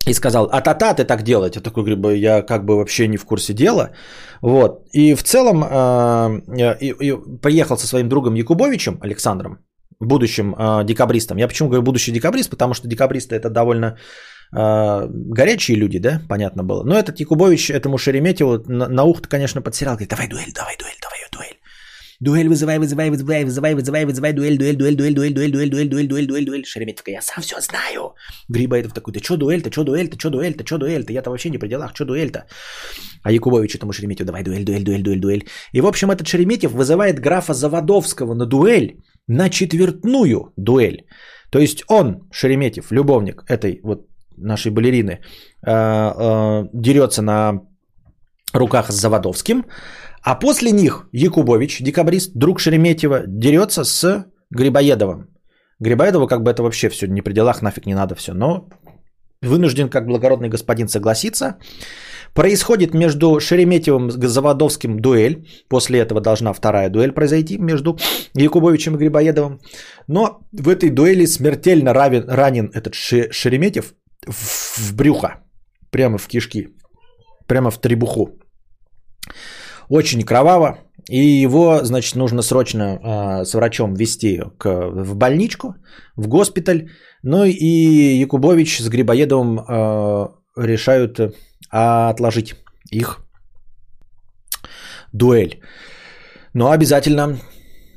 И 0.08 0.14
сказал, 0.14 0.48
а 0.52 0.60
та-та 0.60 0.94
ты 0.94 1.04
так 1.04 1.22
делать. 1.22 1.56
Я 1.56 1.62
такой 1.62 1.84
говорю, 1.84 2.16
я 2.16 2.42
как 2.42 2.64
бы 2.64 2.76
вообще 2.76 3.08
не 3.08 3.16
в 3.16 3.24
курсе 3.24 3.52
дела. 3.52 3.90
Вот. 4.42 4.88
И 4.92 5.14
в 5.14 5.22
целом 5.22 5.64
э, 5.64 6.76
и, 6.80 6.94
и 7.00 7.12
приехал 7.42 7.76
со 7.76 7.86
своим 7.86 8.08
другом 8.08 8.34
Якубовичем 8.34 8.98
Александром, 9.02 9.58
будущим 10.00 10.54
э, 10.58 10.84
декабристом. 10.84 11.38
Я 11.38 11.48
почему 11.48 11.68
говорю 11.68 11.82
будущий 11.82 12.12
декабрист? 12.12 12.50
Потому 12.50 12.74
что 12.74 12.88
декабристы 12.88 13.36
это 13.36 13.50
довольно 13.50 13.98
э, 14.56 15.06
горячие 15.10 15.76
люди, 15.76 15.98
да, 15.98 16.20
понятно 16.28 16.62
было. 16.62 16.84
Но 16.84 16.94
этот 16.94 17.20
Якубович 17.20 17.70
этому 17.70 17.98
Шереметьеву 17.98 18.62
на, 18.66 18.88
на 18.88 19.04
ухо, 19.04 19.22
конечно, 19.28 19.62
подсирал. 19.62 19.94
Говорит, 19.94 20.10
давай 20.10 20.28
дуэль, 20.28 20.52
давай 20.54 20.76
дуэль, 20.78 20.98
давай 21.00 21.18
дуэль. 21.32 21.57
Дуэль 22.20 22.48
вызывай, 22.48 22.78
вызывай, 22.78 23.10
вызывай, 23.10 23.44
вызывай, 23.44 23.74
вызывай, 23.74 24.04
вызывай, 24.04 24.32
дуэль, 24.32 24.58
дуэль, 24.58 24.76
дуэль, 24.76 24.96
дуэль, 24.96 25.14
дуэль, 25.14 25.32
дуэль, 25.32 25.52
дуэль, 25.52 25.88
дуэль, 25.88 26.08
дуэль, 26.08 26.26
дуэль, 26.26 26.44
дуэль. 26.46 26.64
Шереметьев, 26.64 27.08
я 27.08 27.22
сам 27.22 27.42
все 27.42 27.60
знаю. 27.60 28.14
Грибоедов 28.48 28.92
такой, 28.92 29.12
да 29.12 29.20
что 29.20 29.36
дуэль-то, 29.36 29.70
что 29.70 29.84
дуэль-то, 29.84 30.18
что 30.18 30.30
дуэль-то, 30.30 30.64
что 30.66 30.78
дуэль-то, 30.78 31.12
я-то 31.12 31.30
вообще 31.30 31.50
не 31.50 31.58
при 31.58 31.68
делах, 31.68 31.94
что 31.94 32.04
дуэль-то. 32.04 32.46
А 33.22 33.30
Якубович 33.30 33.76
этому 33.76 33.92
Шереметьеву, 33.92 34.26
давай 34.26 34.42
дуэль, 34.42 34.64
дуэль, 34.64 34.82
дуэль, 34.82 35.02
дуэль, 35.02 35.20
дуэль. 35.20 35.46
И, 35.72 35.80
в 35.80 35.86
общем, 35.86 36.10
этот 36.10 36.26
Шереметьев 36.26 36.72
вызывает 36.72 37.20
графа 37.20 37.54
Заводовского 37.54 38.34
на 38.34 38.46
дуэль, 38.46 38.96
на 39.28 39.48
четвертную 39.48 40.52
дуэль. 40.56 41.06
То 41.50 41.60
есть 41.60 41.84
он, 41.88 42.28
Шереметьев, 42.32 42.90
любовник 42.90 43.44
этой 43.46 43.80
вот 43.84 44.08
нашей 44.36 44.72
балерины, 44.72 45.20
дерется 45.62 47.22
на 47.22 47.60
руках 48.52 48.90
с 48.90 48.94
Заводовским, 48.94 49.64
а 50.22 50.34
после 50.34 50.72
них 50.72 51.08
Якубович, 51.12 51.80
декабрист, 51.80 52.32
друг 52.34 52.60
Шереметьева, 52.60 53.24
дерется 53.26 53.84
с 53.84 54.24
Грибоедовым. 54.50 55.28
Грибоедову 55.80 56.26
как 56.26 56.42
бы 56.42 56.50
это 56.50 56.62
вообще 56.62 56.88
все 56.88 57.06
не 57.06 57.22
при 57.22 57.32
делах, 57.32 57.62
нафиг 57.62 57.86
не 57.86 57.94
надо 57.94 58.14
все, 58.14 58.34
но 58.34 58.68
вынужден 59.42 59.88
как 59.88 60.06
благородный 60.06 60.48
господин 60.48 60.88
согласиться. 60.88 61.58
Происходит 62.34 62.94
между 62.94 63.40
Шереметьевым 63.40 64.08
и 64.08 64.26
Заводовским 64.26 65.00
дуэль. 65.00 65.46
После 65.68 66.00
этого 66.00 66.20
должна 66.20 66.52
вторая 66.52 66.90
дуэль 66.90 67.12
произойти 67.12 67.58
между 67.58 67.98
Якубовичем 68.34 68.94
и 68.94 68.98
Грибоедовым. 68.98 69.60
Но 70.08 70.40
в 70.52 70.68
этой 70.68 70.90
дуэли 70.90 71.26
смертельно 71.26 71.94
равен, 71.94 72.24
ранен 72.28 72.70
этот 72.74 72.94
Шереметьев 72.94 73.94
в, 74.26 74.78
в 74.78 74.94
брюхо. 74.94 75.28
Прямо 75.90 76.18
в 76.18 76.28
кишки. 76.28 76.68
Прямо 77.46 77.70
в 77.70 77.78
требуху. 77.78 78.38
Очень 79.88 80.22
кроваво. 80.22 80.78
И 81.08 81.42
его, 81.42 81.84
значит, 81.84 82.16
нужно 82.16 82.42
срочно 82.42 82.82
э, 82.82 83.44
с 83.44 83.54
врачом 83.54 83.94
вести 83.94 84.42
к, 84.58 84.88
в 84.90 85.16
больничку, 85.16 85.74
в 86.16 86.28
госпиталь. 86.28 86.90
Ну 87.22 87.44
и 87.44 88.20
Якубович 88.20 88.80
с 88.80 88.88
Грибоедовым 88.88 89.58
э, 89.58 90.28
решают 90.56 91.18
э, 91.18 91.32
отложить 91.70 92.56
их 92.90 93.20
дуэль. 95.12 95.62
Но 96.52 96.70
обязательно 96.70 97.38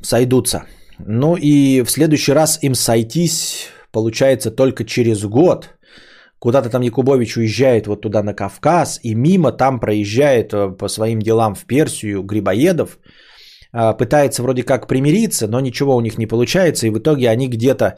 сойдутся. 0.02 0.66
Ну 1.00 1.36
и 1.36 1.82
в 1.82 1.90
следующий 1.90 2.34
раз 2.34 2.60
им 2.64 2.76
сойтись 2.76 3.68
получается 3.92 4.52
только 4.52 4.86
через 4.86 5.24
год. 5.24 5.70
Куда-то 6.42 6.70
там 6.70 6.82
Якубович 6.82 7.38
уезжает 7.38 7.86
вот 7.88 8.02
туда 8.02 8.24
на 8.24 8.34
Кавказ, 8.34 9.00
и 9.04 9.14
мимо 9.16 9.52
там 9.52 9.80
проезжает 9.80 10.50
по 10.78 10.90
своим 10.90 11.20
делам 11.20 11.54
в 11.54 11.66
Персию 11.66 12.24
Грибоедов, 12.24 12.98
пытается 13.72 14.42
вроде 14.42 14.64
как 14.64 14.88
примириться, 14.88 15.48
но 15.48 15.60
ничего 15.60 15.96
у 15.96 16.02
них 16.02 16.18
не 16.18 16.26
получается, 16.26 16.88
и 16.88 16.90
в 16.90 16.98
итоге 16.98 17.30
они 17.30 17.48
где-то... 17.48 17.96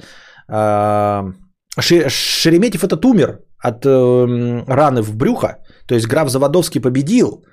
Шереметьев 1.80 2.84
этот 2.84 3.06
умер 3.06 3.40
от 3.58 3.86
раны 3.86 5.02
в 5.02 5.16
брюхо, 5.16 5.58
то 5.88 5.96
есть 5.96 6.08
граф 6.08 6.30
Заводовский 6.30 6.82
победил, 6.82 7.46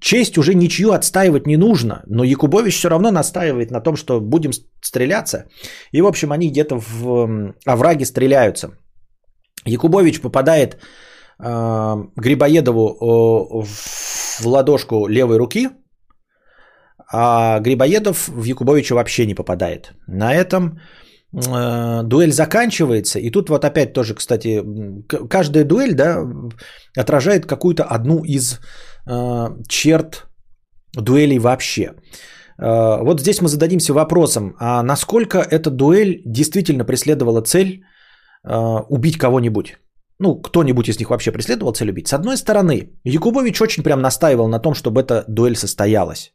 честь 0.00 0.38
уже 0.38 0.54
ничью 0.54 0.92
отстаивать 0.92 1.46
не 1.46 1.56
нужно, 1.56 2.02
но 2.06 2.24
Якубович 2.24 2.76
все 2.76 2.88
равно 2.88 3.10
настаивает 3.10 3.70
на 3.72 3.80
том, 3.80 3.96
что 3.96 4.20
будем 4.20 4.52
стреляться. 4.80 5.46
И, 5.92 6.00
в 6.00 6.06
общем, 6.06 6.30
они 6.30 6.48
где-то 6.48 6.78
в 6.78 7.54
овраге 7.66 8.04
стреляются. 8.06 8.70
Якубович 9.66 10.20
попадает 10.20 10.76
э, 11.38 11.96
Грибоедову 12.16 12.88
э, 12.88 13.64
в 14.42 14.46
ладошку 14.46 15.06
левой 15.08 15.38
руки, 15.38 15.68
а 17.12 17.60
Грибоедов 17.60 18.28
в 18.28 18.44
Якубовича 18.44 18.94
вообще 18.94 19.26
не 19.26 19.34
попадает. 19.34 19.92
На 20.06 20.34
этом 20.34 20.80
э, 21.32 22.02
дуэль 22.02 22.32
заканчивается, 22.32 23.18
и 23.18 23.30
тут 23.30 23.48
вот 23.48 23.64
опять 23.64 23.92
тоже, 23.92 24.14
кстати, 24.14 24.62
каждая 25.28 25.64
дуэль 25.64 25.94
да, 25.94 26.24
отражает 26.96 27.46
какую-то 27.46 27.84
одну 27.84 28.24
из 28.24 28.60
э, 29.06 29.46
черт 29.68 30.26
дуэлей 30.94 31.38
вообще. 31.38 31.94
Э, 32.58 33.02
вот 33.02 33.20
здесь 33.20 33.40
мы 33.40 33.48
зададимся 33.48 33.94
вопросом, 33.94 34.56
а 34.58 34.82
насколько 34.82 35.38
эта 35.38 35.70
дуэль 35.70 36.22
действительно 36.24 36.84
преследовала 36.84 37.42
цель 37.42 37.84
убить 38.46 39.18
кого-нибудь. 39.18 39.76
Ну, 40.18 40.40
кто-нибудь 40.40 40.88
из 40.88 40.98
них 40.98 41.10
вообще 41.10 41.32
преследовал 41.32 41.74
цель 41.74 41.90
убить. 41.90 42.08
С 42.08 42.14
одной 42.14 42.36
стороны, 42.36 42.92
Якубович 43.04 43.60
очень 43.60 43.82
прям 43.82 44.00
настаивал 44.00 44.48
на 44.48 44.58
том, 44.58 44.74
чтобы 44.74 45.02
эта 45.02 45.24
дуэль 45.28 45.56
состоялась. 45.56 46.32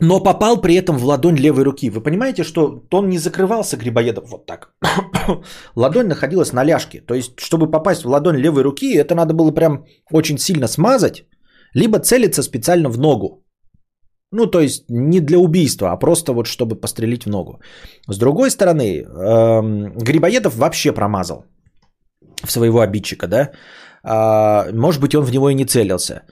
Но 0.00 0.22
попал 0.22 0.60
при 0.60 0.74
этом 0.74 0.98
в 0.98 1.04
ладонь 1.04 1.36
левой 1.36 1.64
руки. 1.64 1.90
Вы 1.90 2.02
понимаете, 2.02 2.44
что 2.44 2.82
он 2.92 3.08
не 3.08 3.18
закрывался 3.18 3.76
Грибоедов 3.76 4.28
вот 4.28 4.46
так. 4.46 4.74
ладонь 5.74 6.06
находилась 6.08 6.52
на 6.52 6.64
ляжке. 6.64 7.00
То 7.00 7.14
есть, 7.14 7.40
чтобы 7.40 7.70
попасть 7.70 8.04
в 8.04 8.08
ладонь 8.08 8.36
левой 8.36 8.62
руки, 8.62 8.94
это 8.94 9.14
надо 9.14 9.32
было 9.32 9.52
прям 9.52 9.86
очень 10.12 10.38
сильно 10.38 10.68
смазать, 10.68 11.24
либо 11.72 11.98
целиться 11.98 12.42
специально 12.42 12.90
в 12.90 12.98
ногу. 12.98 13.45
Ну, 14.36 14.46
то 14.46 14.60
есть 14.60 14.84
не 14.88 15.20
для 15.20 15.38
убийства, 15.38 15.92
а 15.92 15.96
просто 15.96 16.32
вот 16.32 16.46
чтобы 16.46 16.76
пострелить 16.76 17.24
в 17.24 17.30
ногу. 17.30 17.58
С 18.08 18.18
другой 18.18 18.50
стороны, 18.50 19.02
эм, 19.02 19.92
Грибоедов 19.96 20.56
вообще 20.56 20.92
промазал 20.92 21.44
в 22.44 22.52
своего 22.52 22.80
обидчика, 22.80 23.26
да. 23.26 23.50
А, 24.02 24.66
может 24.72 25.00
быть, 25.00 25.14
он 25.14 25.24
в 25.24 25.32
него 25.32 25.48
и 25.50 25.54
не 25.54 25.64
целился. 25.64 26.22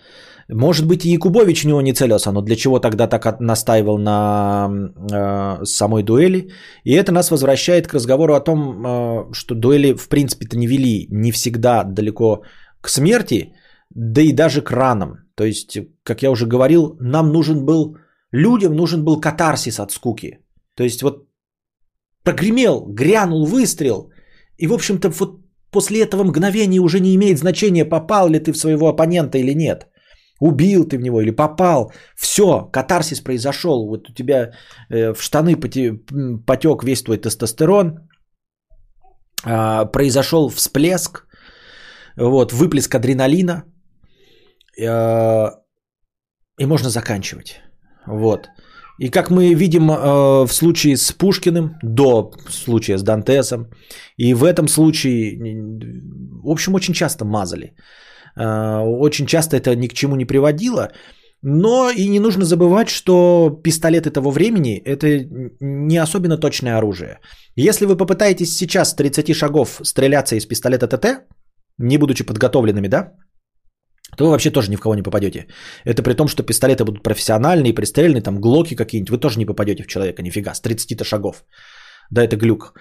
Может 0.49 0.87
быть, 0.87 1.05
и 1.05 1.15
Якубович 1.15 1.63
в 1.63 1.67
него 1.67 1.81
не 1.81 1.95
целился, 1.95 2.33
но 2.33 2.43
для 2.43 2.57
чего 2.57 2.79
тогда 2.79 3.07
так 3.07 3.41
настаивал 3.41 3.99
на 3.99 4.69
э, 5.13 5.65
самой 5.65 6.03
дуэли? 6.03 6.51
И 6.85 6.93
это 6.93 7.13
нас 7.13 7.31
возвращает 7.31 7.87
к 7.87 7.95
разговору 7.95 8.35
о 8.35 8.41
том, 8.41 8.87
э, 8.87 9.33
что 9.33 9.55
дуэли 9.55 9.95
в 9.95 10.09
принципе-то 10.09 10.59
не 10.59 10.67
вели 10.67 11.09
не 11.11 11.33
всегда 11.33 11.85
далеко 11.85 12.43
к 12.83 12.89
смерти, 12.89 13.55
да 13.95 14.21
и 14.21 14.33
даже 14.33 14.61
к 14.61 14.71
ранам. 14.71 15.25
То 15.35 15.45
есть, 15.45 15.79
как 16.05 16.23
я 16.23 16.31
уже 16.31 16.47
говорил, 16.47 16.97
нам 17.01 17.33
нужен 17.33 17.65
был, 17.65 17.97
людям 18.33 18.77
нужен 18.77 19.05
был 19.05 19.21
катарсис 19.21 19.81
от 19.81 19.93
скуки. 19.93 20.39
То 20.77 20.85
есть 20.85 21.03
вот 21.03 21.29
прогремел, 22.23 22.87
грянул 22.87 23.47
выстрел, 23.47 24.11
и 24.59 24.67
в 24.67 24.73
общем-то 24.73 25.09
вот 25.09 25.41
после 25.71 26.03
этого 26.03 26.25
мгновения 26.25 26.81
уже 26.81 27.01
не 27.01 27.15
имеет 27.15 27.39
значения, 27.39 27.89
попал 27.89 28.29
ли 28.29 28.39
ты 28.39 28.53
в 28.53 28.59
своего 28.59 28.89
оппонента 28.89 29.39
или 29.39 29.55
нет. 29.55 29.87
Убил 30.41 30.85
ты 30.85 30.99
в 30.99 31.01
него 31.01 31.21
или 31.21 31.31
попал. 31.31 31.93
Все, 32.17 32.69
катарсис 32.73 33.21
произошел. 33.21 33.87
Вот 33.89 34.11
у 34.11 34.13
тебя 34.13 34.53
э, 34.91 35.15
в 35.15 35.23
штаны 35.23 35.57
потек 35.57 36.85
весь 36.85 37.03
твой 37.03 37.19
тестостерон. 37.19 38.09
Э, 39.47 39.87
произошел 39.93 40.51
всплеск. 40.51 41.27
Вот, 42.17 42.53
выплеск 42.53 42.95
адреналина. 42.95 43.65
И 46.61 46.67
можно 46.67 46.91
заканчивать. 46.91 47.61
Вот. 48.07 48.49
И 48.99 49.11
как 49.11 49.31
мы 49.31 49.55
видим 49.55 49.91
э, 49.91 50.47
в 50.47 50.53
случае 50.53 50.97
с 50.97 51.13
Пушкиным, 51.13 51.75
до 51.83 52.31
случая 52.49 52.99
с 52.99 53.03
Дантесом, 53.03 53.67
и 54.17 54.35
в 54.35 54.45
этом 54.45 54.69
случае, 54.69 55.39
в 56.43 56.51
общем, 56.51 56.75
очень 56.75 56.95
часто 56.95 57.25
мазали. 57.25 57.75
Э, 58.37 58.83
очень 58.85 59.27
часто 59.27 59.57
это 59.57 59.75
ни 59.75 59.89
к 59.89 59.95
чему 59.95 60.17
не 60.17 60.27
приводило. 60.27 60.93
Но 61.47 61.91
и 61.91 62.09
не 62.09 62.21
нужно 62.21 62.45
забывать, 62.45 62.89
что 62.89 63.51
пистолеты 63.63 64.11
того 64.11 64.31
времени– 64.31 64.83
это 64.85 65.07
не 65.61 65.99
особенно 65.99 66.39
точное 66.39 66.79
оружие. 66.79 67.19
Если 67.57 67.85
вы 67.85 67.97
попытаетесь 67.97 68.57
сейчас 68.57 68.91
с 68.91 68.95
30 68.95 69.35
шагов 69.35 69.81
стреляться 69.83 70.37
из 70.37 70.47
пистолета 70.47 70.87
ТТ, 70.87 71.27
не 71.79 71.99
будучи 71.99 72.25
подготовленными, 72.25 72.89
да, 72.89 73.13
то 74.17 74.25
вы 74.25 74.31
вообще 74.31 74.51
тоже 74.51 74.71
ни 74.71 74.77
в 74.77 74.81
кого 74.81 74.95
не 74.95 75.03
попадете. 75.03 75.47
Это 75.85 76.03
при 76.03 76.15
том, 76.15 76.29
что 76.29 76.43
пистолеты 76.43 76.85
будут 76.85 77.03
профессиональные, 77.03 77.75
пристреленные, 77.75 78.23
там 78.23 78.41
глоки 78.41 78.77
какие-нибудь, 78.77 79.11
вы 79.11 79.19
тоже 79.19 79.39
не 79.39 79.47
попадете 79.47 79.83
в 79.83 79.87
человека, 79.87 80.23
нифига, 80.23 80.55
с 80.55 80.63
30-то 80.63 81.05
шагов. 81.05 81.45
Да, 82.11 82.23
это 82.23 82.37
глюк. 82.37 82.75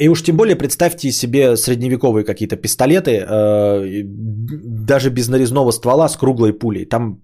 И 0.00 0.08
уж 0.08 0.22
тем 0.22 0.36
более 0.36 0.56
представьте 0.56 1.12
себе 1.12 1.56
средневековые 1.56 2.24
какие-то 2.24 2.56
пистолеты, 2.56 3.22
а, 3.28 3.82
даже 4.02 5.10
без 5.10 5.28
нарезного 5.28 5.72
ствола 5.72 6.08
с 6.08 6.16
круглой 6.16 6.58
пулей. 6.58 6.86
Там 6.86 7.20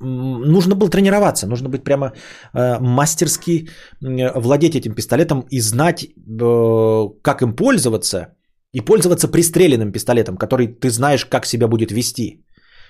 нужно 0.00 0.74
было 0.74 0.90
тренироваться, 0.90 1.46
нужно 1.46 1.68
быть 1.68 1.84
прямо 1.84 2.12
а, 2.52 2.80
мастерски 2.80 3.68
владеть 4.00 4.74
этим 4.74 4.94
пистолетом 4.94 5.46
и 5.50 5.60
знать, 5.60 6.08
как 7.22 7.42
им 7.42 7.54
пользоваться– 7.54 8.34
и 8.74 8.80
пользоваться 8.80 9.28
пристреленным 9.28 9.92
пистолетом, 9.92 10.36
который 10.36 10.66
ты 10.66 10.90
знаешь, 10.90 11.24
как 11.24 11.46
себя 11.46 11.68
будет 11.68 11.92
вести. 11.92 12.44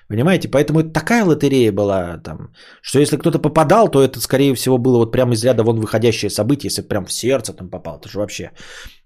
Понимаете? 0.08 0.48
Поэтому 0.48 0.80
это 0.80 0.90
такая 0.92 1.24
лотерея 1.24 1.72
была, 1.72 2.18
там, 2.18 2.48
что 2.82 2.98
если 2.98 3.16
кто-то 3.16 3.38
попадал, 3.38 3.88
то 3.88 4.02
это, 4.02 4.20
скорее 4.20 4.54
всего, 4.54 4.78
было 4.78 4.98
вот 4.98 5.12
прямо 5.12 5.32
из 5.32 5.44
ряда 5.44 5.62
вон 5.62 5.80
выходящее 5.80 6.30
событие, 6.30 6.68
если 6.68 6.88
прям 6.88 7.04
в 7.04 7.12
сердце 7.12 7.52
там 7.52 7.70
попал, 7.70 7.98
это 7.98 8.08
же 8.08 8.18
вообще. 8.18 8.50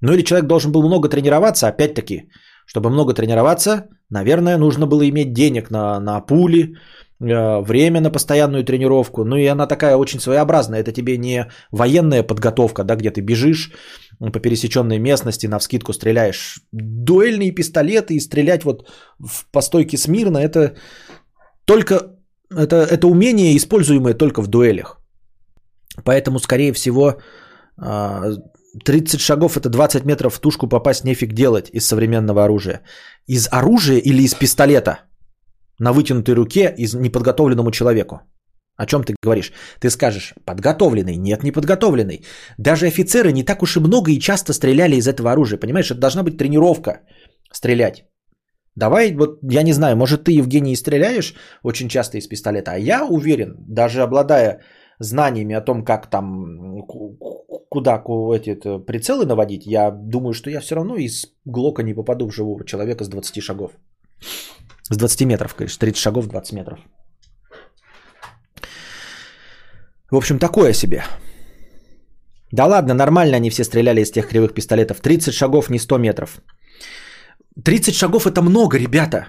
Ну 0.00 0.12
или 0.12 0.24
человек 0.24 0.48
должен 0.48 0.72
был 0.72 0.82
много 0.82 1.08
тренироваться, 1.08 1.68
опять-таки, 1.68 2.30
чтобы 2.66 2.90
много 2.90 3.14
тренироваться, 3.14 3.88
наверное, 4.10 4.58
нужно 4.58 4.86
было 4.86 5.08
иметь 5.08 5.32
денег 5.32 5.70
на, 5.70 6.00
на 6.00 6.20
пули, 6.20 6.76
время 7.20 8.00
на 8.00 8.10
постоянную 8.10 8.64
тренировку. 8.64 9.24
Ну 9.24 9.36
и 9.36 9.46
она 9.46 9.66
такая 9.66 9.96
очень 9.96 10.20
своеобразная. 10.20 10.80
Это 10.80 10.92
тебе 10.92 11.18
не 11.18 11.46
военная 11.72 12.22
подготовка, 12.22 12.84
да, 12.84 12.96
где 12.96 13.10
ты 13.10 13.20
бежишь, 13.20 13.72
по 14.18 14.40
пересеченной 14.40 14.98
местности 14.98 15.46
на 15.46 15.58
вскидку 15.58 15.92
стреляешь. 15.92 16.60
Дуэльные 16.72 17.54
пистолеты 17.54 18.14
и 18.14 18.20
стрелять 18.20 18.64
вот 18.64 18.88
в 19.18 19.50
постойке 19.50 19.96
смирно 19.96 20.38
это 20.38 20.76
только 21.64 22.18
это, 22.50 22.76
это 22.76 23.06
умение, 23.06 23.56
используемое 23.56 24.14
только 24.14 24.42
в 24.42 24.48
дуэлях. 24.48 24.98
Поэтому, 26.04 26.38
скорее 26.38 26.72
всего, 26.72 27.18
30 27.76 29.14
а, 29.14 29.18
шагов 29.18 29.56
это 29.56 29.68
20 29.68 30.04
метров 30.04 30.34
в 30.34 30.40
тушку 30.40 30.68
попасть 30.68 31.04
нефиг 31.04 31.32
делать 31.32 31.70
из 31.72 31.86
современного 31.86 32.44
оружия. 32.44 32.82
Из 33.26 33.48
оружия 33.50 33.98
или 33.98 34.22
из 34.22 34.34
пистолета 34.34 35.07
на 35.78 35.92
вытянутой 35.92 36.34
руке 36.34 36.74
из 36.78 36.94
неподготовленному 36.94 37.70
человеку. 37.70 38.20
О 38.76 38.86
чем 38.86 39.02
ты 39.02 39.14
говоришь? 39.22 39.52
Ты 39.80 39.90
скажешь, 39.90 40.34
подготовленный. 40.44 41.16
Нет, 41.16 41.42
не 41.42 41.52
подготовленный. 41.52 42.24
Даже 42.58 42.86
офицеры 42.86 43.32
не 43.32 43.44
так 43.44 43.62
уж 43.62 43.76
и 43.76 43.80
много 43.80 44.12
и 44.12 44.20
часто 44.20 44.52
стреляли 44.52 44.96
из 44.96 45.08
этого 45.08 45.32
оружия. 45.32 45.58
Понимаешь, 45.58 45.90
это 45.90 46.00
должна 46.00 46.22
быть 46.22 46.38
тренировка 46.38 47.00
стрелять. 47.52 48.04
Давай, 48.76 49.12
вот 49.16 49.40
я 49.42 49.62
не 49.64 49.72
знаю, 49.72 49.96
может 49.96 50.24
ты, 50.24 50.38
Евгений, 50.38 50.76
стреляешь 50.76 51.34
очень 51.64 51.88
часто 51.88 52.18
из 52.18 52.28
пистолета, 52.28 52.70
а 52.70 52.78
я 52.78 53.04
уверен, 53.04 53.56
даже 53.68 54.02
обладая 54.02 54.60
знаниями 55.00 55.56
о 55.56 55.64
том, 55.64 55.84
как 55.84 56.06
там, 56.10 56.82
куда 57.68 58.00
эти 58.34 58.78
прицелы 58.86 59.26
наводить, 59.26 59.66
я 59.66 59.90
думаю, 59.90 60.32
что 60.32 60.50
я 60.50 60.60
все 60.60 60.76
равно 60.76 60.94
из 60.96 61.26
Глока 61.44 61.82
не 61.82 61.94
попаду 61.94 62.28
в 62.28 62.34
живого 62.34 62.64
человека 62.64 63.04
с 63.04 63.08
20 63.08 63.42
шагов. 63.42 63.72
С 64.90 64.96
20 64.96 65.26
метров, 65.26 65.54
конечно, 65.54 65.78
30 65.80 66.00
шагов 66.00 66.26
20 66.26 66.52
метров. 66.52 66.78
В 70.10 70.16
общем, 70.16 70.38
такое 70.38 70.72
себе. 70.72 71.02
Да 72.52 72.66
ладно, 72.66 72.94
нормально 72.94 73.36
они 73.36 73.50
все 73.50 73.64
стреляли 73.64 74.00
из 74.00 74.10
тех 74.10 74.28
кривых 74.28 74.54
пистолетов. 74.54 75.00
30 75.00 75.34
шагов, 75.34 75.70
не 75.70 75.78
100 75.78 75.98
метров. 75.98 76.40
30 77.64 77.94
шагов 77.94 78.26
это 78.26 78.40
много, 78.42 78.78
ребята. 78.78 79.28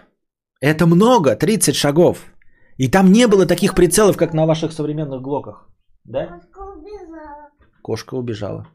Это 0.61 0.85
много, 0.85 1.35
30 1.35 1.75
шагов. 1.75 2.25
И 2.77 2.89
там 2.89 3.11
не 3.11 3.27
было 3.27 3.45
таких 3.45 3.75
прицелов, 3.75 4.17
как 4.17 4.33
на 4.33 4.45
ваших 4.45 4.71
современных 4.71 5.21
глоках. 5.21 5.67
Да? 6.05 6.27
Кошка 6.27 6.59
убежала. 6.59 7.49
Кошка 7.81 8.15
убежала. 8.15 8.67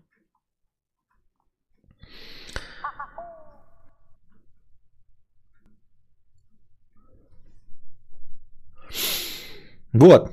Вот. 9.94 10.30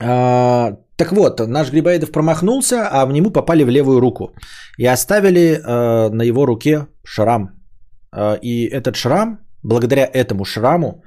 А, 0.00 0.72
так 0.96 1.12
вот, 1.12 1.40
наш 1.40 1.70
Грибоедов 1.70 2.10
промахнулся, 2.10 2.88
а 2.90 3.06
в 3.06 3.12
нему 3.12 3.30
попали 3.30 3.64
в 3.64 3.68
левую 3.68 4.00
руку. 4.00 4.34
И 4.78 4.86
оставили 4.86 5.60
а, 5.64 6.10
на 6.10 6.22
его 6.22 6.46
руке 6.46 6.86
шрам. 7.04 7.50
А, 8.12 8.34
и 8.42 8.66
этот 8.66 8.96
шрам, 8.96 9.38
благодаря 9.62 10.10
этому 10.12 10.44
шраму, 10.44 11.02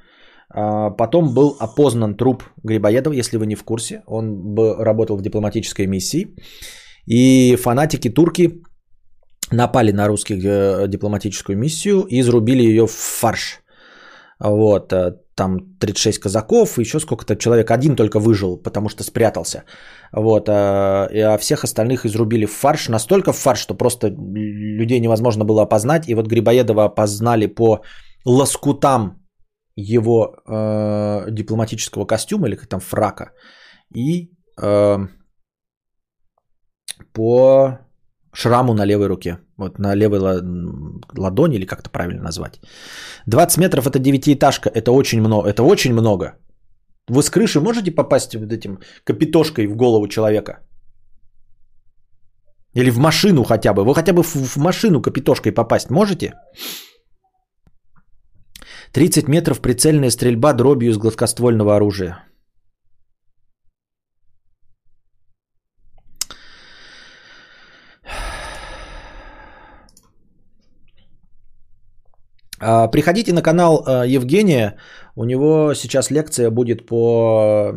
а, 0.50 0.90
потом 0.92 1.34
был 1.34 1.58
опознан 1.60 2.16
труп 2.16 2.44
Грибоедова, 2.64 3.14
если 3.14 3.38
вы 3.38 3.46
не 3.46 3.56
в 3.56 3.64
курсе. 3.64 4.02
Он 4.08 4.56
бы 4.56 4.76
работал 4.84 5.18
в 5.18 5.22
дипломатической 5.22 5.88
миссии. 5.88 6.36
И 7.06 7.56
фанатики 7.56 8.10
турки 8.10 8.62
напали 9.52 9.92
на 9.92 10.08
русских 10.08 10.44
э, 10.44 10.88
дипломатическую 10.88 11.58
миссию 11.58 12.06
и 12.08 12.20
изрубили 12.20 12.62
ее 12.64 12.86
в 12.86 12.92
фарш. 12.92 13.62
Вот, 14.40 14.94
э, 14.94 15.16
там 15.40 15.58
36 15.80 16.20
казаков, 16.20 16.78
еще 16.80 17.00
сколько-то 17.00 17.36
человек, 17.36 17.72
один 17.72 17.96
только 17.96 18.20
выжил, 18.20 18.58
потому 18.58 18.90
что 18.90 19.04
спрятался. 19.04 19.64
Вот, 20.14 20.50
а, 20.50 21.08
а 21.34 21.38
всех 21.38 21.64
остальных 21.64 22.06
изрубили 22.06 22.46
в 22.46 22.52
фарш, 22.52 22.90
настолько 22.90 23.32
в 23.32 23.38
фарш, 23.38 23.60
что 23.60 23.78
просто 23.78 24.08
людей 24.10 25.00
невозможно 25.00 25.46
было 25.46 25.62
опознать. 25.62 26.10
И 26.10 26.16
вот 26.16 26.28
Грибоедова 26.28 26.86
опознали 26.86 27.48
по 27.48 27.82
лоскутам 28.26 29.12
его 29.78 30.36
э, 30.46 31.32
дипломатического 31.32 32.06
костюма 32.06 32.48
или 32.48 32.58
там 32.58 32.80
фрака 32.82 33.32
и 33.96 34.30
э, 34.62 34.98
по 37.14 37.80
шраму 38.40 38.74
на 38.74 38.86
левой 38.86 39.08
руке. 39.08 39.38
Вот 39.58 39.80
на 39.80 39.96
левой 39.96 40.20
ладони, 41.18 41.56
или 41.56 41.66
как 41.66 41.80
это 41.80 41.90
правильно 41.90 42.24
назвать. 42.24 42.60
20 43.28 43.58
метров 43.58 43.88
это 43.88 44.00
девятиэтажка, 44.00 44.70
это 44.70 44.92
очень 44.92 45.20
много. 45.20 45.50
Это 45.50 45.64
очень 45.64 45.94
много. 45.94 46.26
Вы 47.10 47.22
с 47.24 47.30
крыши 47.30 47.60
можете 47.60 47.92
попасть 47.92 48.36
вот 48.36 48.54
этим 48.54 48.80
капитошкой 49.04 49.68
в 49.68 49.76
голову 49.76 50.08
человека? 50.08 50.60
Или 52.76 52.92
в 52.92 52.98
машину 52.98 53.44
хотя 53.44 53.74
бы. 53.74 53.84
Вы 53.84 53.96
хотя 53.96 54.14
бы 54.14 54.24
в 54.24 54.58
машину 54.58 55.02
капитошкой 55.02 55.52
попасть 55.52 55.90
можете? 55.90 56.34
30 58.94 59.28
метров 59.28 59.60
прицельная 59.60 60.12
стрельба 60.12 60.54
дробью 60.54 60.90
из 60.90 60.98
гладкоствольного 60.98 61.76
оружия. 61.76 62.29
Приходите 72.60 73.34
на 73.34 73.42
канал 73.42 73.84
а, 73.86 74.06
Евгения. 74.06 74.76
У 75.16 75.26
него 75.26 75.74
сейчас 75.74 76.12
лекция 76.12 76.52
будет 76.52 76.86
по 76.86 77.74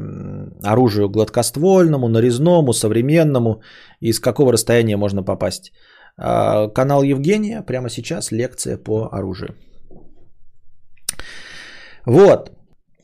оружию 0.63 1.09
гладкоствольному, 1.09 2.09
нарезному, 2.09 2.73
современному 2.73 3.63
и 4.01 4.13
с 4.13 4.21
какого 4.21 4.53
расстояния 4.53 4.97
можно 4.97 5.23
попасть. 5.23 5.73
А, 6.17 6.69
канал 6.69 7.03
Евгения, 7.03 7.63
прямо 7.63 7.89
сейчас 7.89 8.33
лекция 8.33 8.77
по 8.77 9.09
оружию. 9.13 9.55
Вот. 12.07 12.51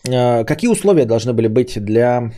Какие 0.04 0.70
условия 0.70 1.06
должны 1.06 1.32
были 1.32 1.48
быть 1.48 1.78
для 1.84 2.32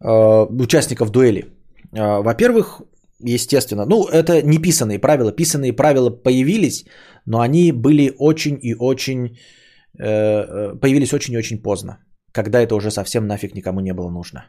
участников 0.00 1.10
дуэли? 1.10 1.44
Во-первых, 1.92 2.82
естественно. 3.22 3.86
Ну, 3.86 4.04
это 4.04 4.42
не 4.42 4.58
писанные 4.58 4.98
правила. 4.98 5.32
Писанные 5.32 5.72
правила 5.72 6.10
появились, 6.10 6.84
но 7.26 7.40
они 7.40 7.72
были 7.72 8.12
очень 8.18 8.58
и 8.62 8.74
очень... 8.74 9.36
Э, 9.98 10.04
э, 10.04 10.80
появились 10.80 11.12
очень 11.12 11.34
и 11.34 11.38
очень 11.38 11.62
поздно, 11.62 11.98
когда 12.32 12.60
это 12.60 12.74
уже 12.74 12.90
совсем 12.90 13.26
нафиг 13.26 13.54
никому 13.54 13.80
не 13.80 13.92
было 13.92 14.10
нужно. 14.10 14.44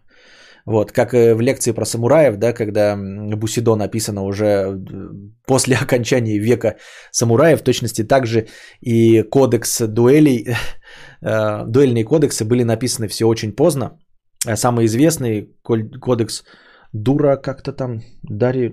Вот, 0.66 0.92
как 0.92 1.14
и 1.14 1.34
в 1.34 1.42
лекции 1.42 1.74
про 1.74 1.86
самураев, 1.86 2.38
да, 2.38 2.54
когда 2.54 2.96
Бусидо 3.36 3.76
написано 3.76 4.24
уже 4.24 4.46
э, 4.46 4.78
после 5.46 5.76
окончания 5.82 6.40
века 6.40 6.78
самураев, 7.12 7.60
в 7.60 7.64
точности 7.64 8.08
также 8.08 8.48
и 8.82 9.24
кодекс 9.24 9.82
дуэлей, 9.82 10.56
э, 11.22 11.66
дуэльные 11.68 12.06
кодексы 12.06 12.46
были 12.46 12.64
написаны 12.64 13.08
все 13.08 13.26
очень 13.26 13.52
поздно. 13.52 14.00
Самый 14.56 14.86
известный 14.86 15.50
кодекс 15.64 16.44
Дура 16.94 17.38
как-то 17.38 17.74
там, 17.74 18.02
Дари... 18.24 18.72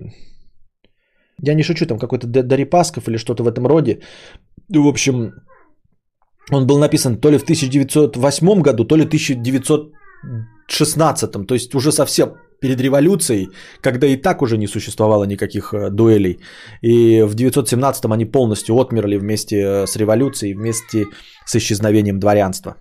Я 1.43 1.55
не 1.55 1.63
шучу, 1.63 1.85
там 1.85 1.99
какой-то 1.99 2.27
Дарипасков 2.27 3.07
или 3.07 3.17
что-то 3.17 3.43
в 3.43 3.47
этом 3.47 3.65
роде. 3.65 3.99
В 4.69 4.87
общем, 4.87 5.31
он 6.51 6.67
был 6.67 6.79
написан 6.79 7.17
то 7.17 7.31
ли 7.31 7.37
в 7.37 7.43
1908 7.43 8.61
году, 8.61 8.85
то 8.85 8.95
ли 8.95 9.03
в 9.03 9.07
1916, 9.07 11.47
то 11.47 11.55
есть 11.55 11.75
уже 11.75 11.91
совсем 11.91 12.29
перед 12.61 12.81
революцией, 12.81 13.49
когда 13.81 14.07
и 14.07 14.21
так 14.21 14.41
уже 14.41 14.57
не 14.57 14.67
существовало 14.67 15.25
никаких 15.25 15.73
э, 15.73 15.89
дуэлей. 15.89 16.39
И 16.81 17.23
в 17.23 17.33
1917 17.33 18.05
они 18.05 18.25
полностью 18.25 18.75
отмерли 18.75 19.17
вместе 19.17 19.55
э, 19.55 19.87
с 19.87 19.95
революцией, 19.95 20.53
вместе 20.53 21.05
с 21.45 21.55
исчезновением 21.55 22.19
дворянства. 22.19 22.75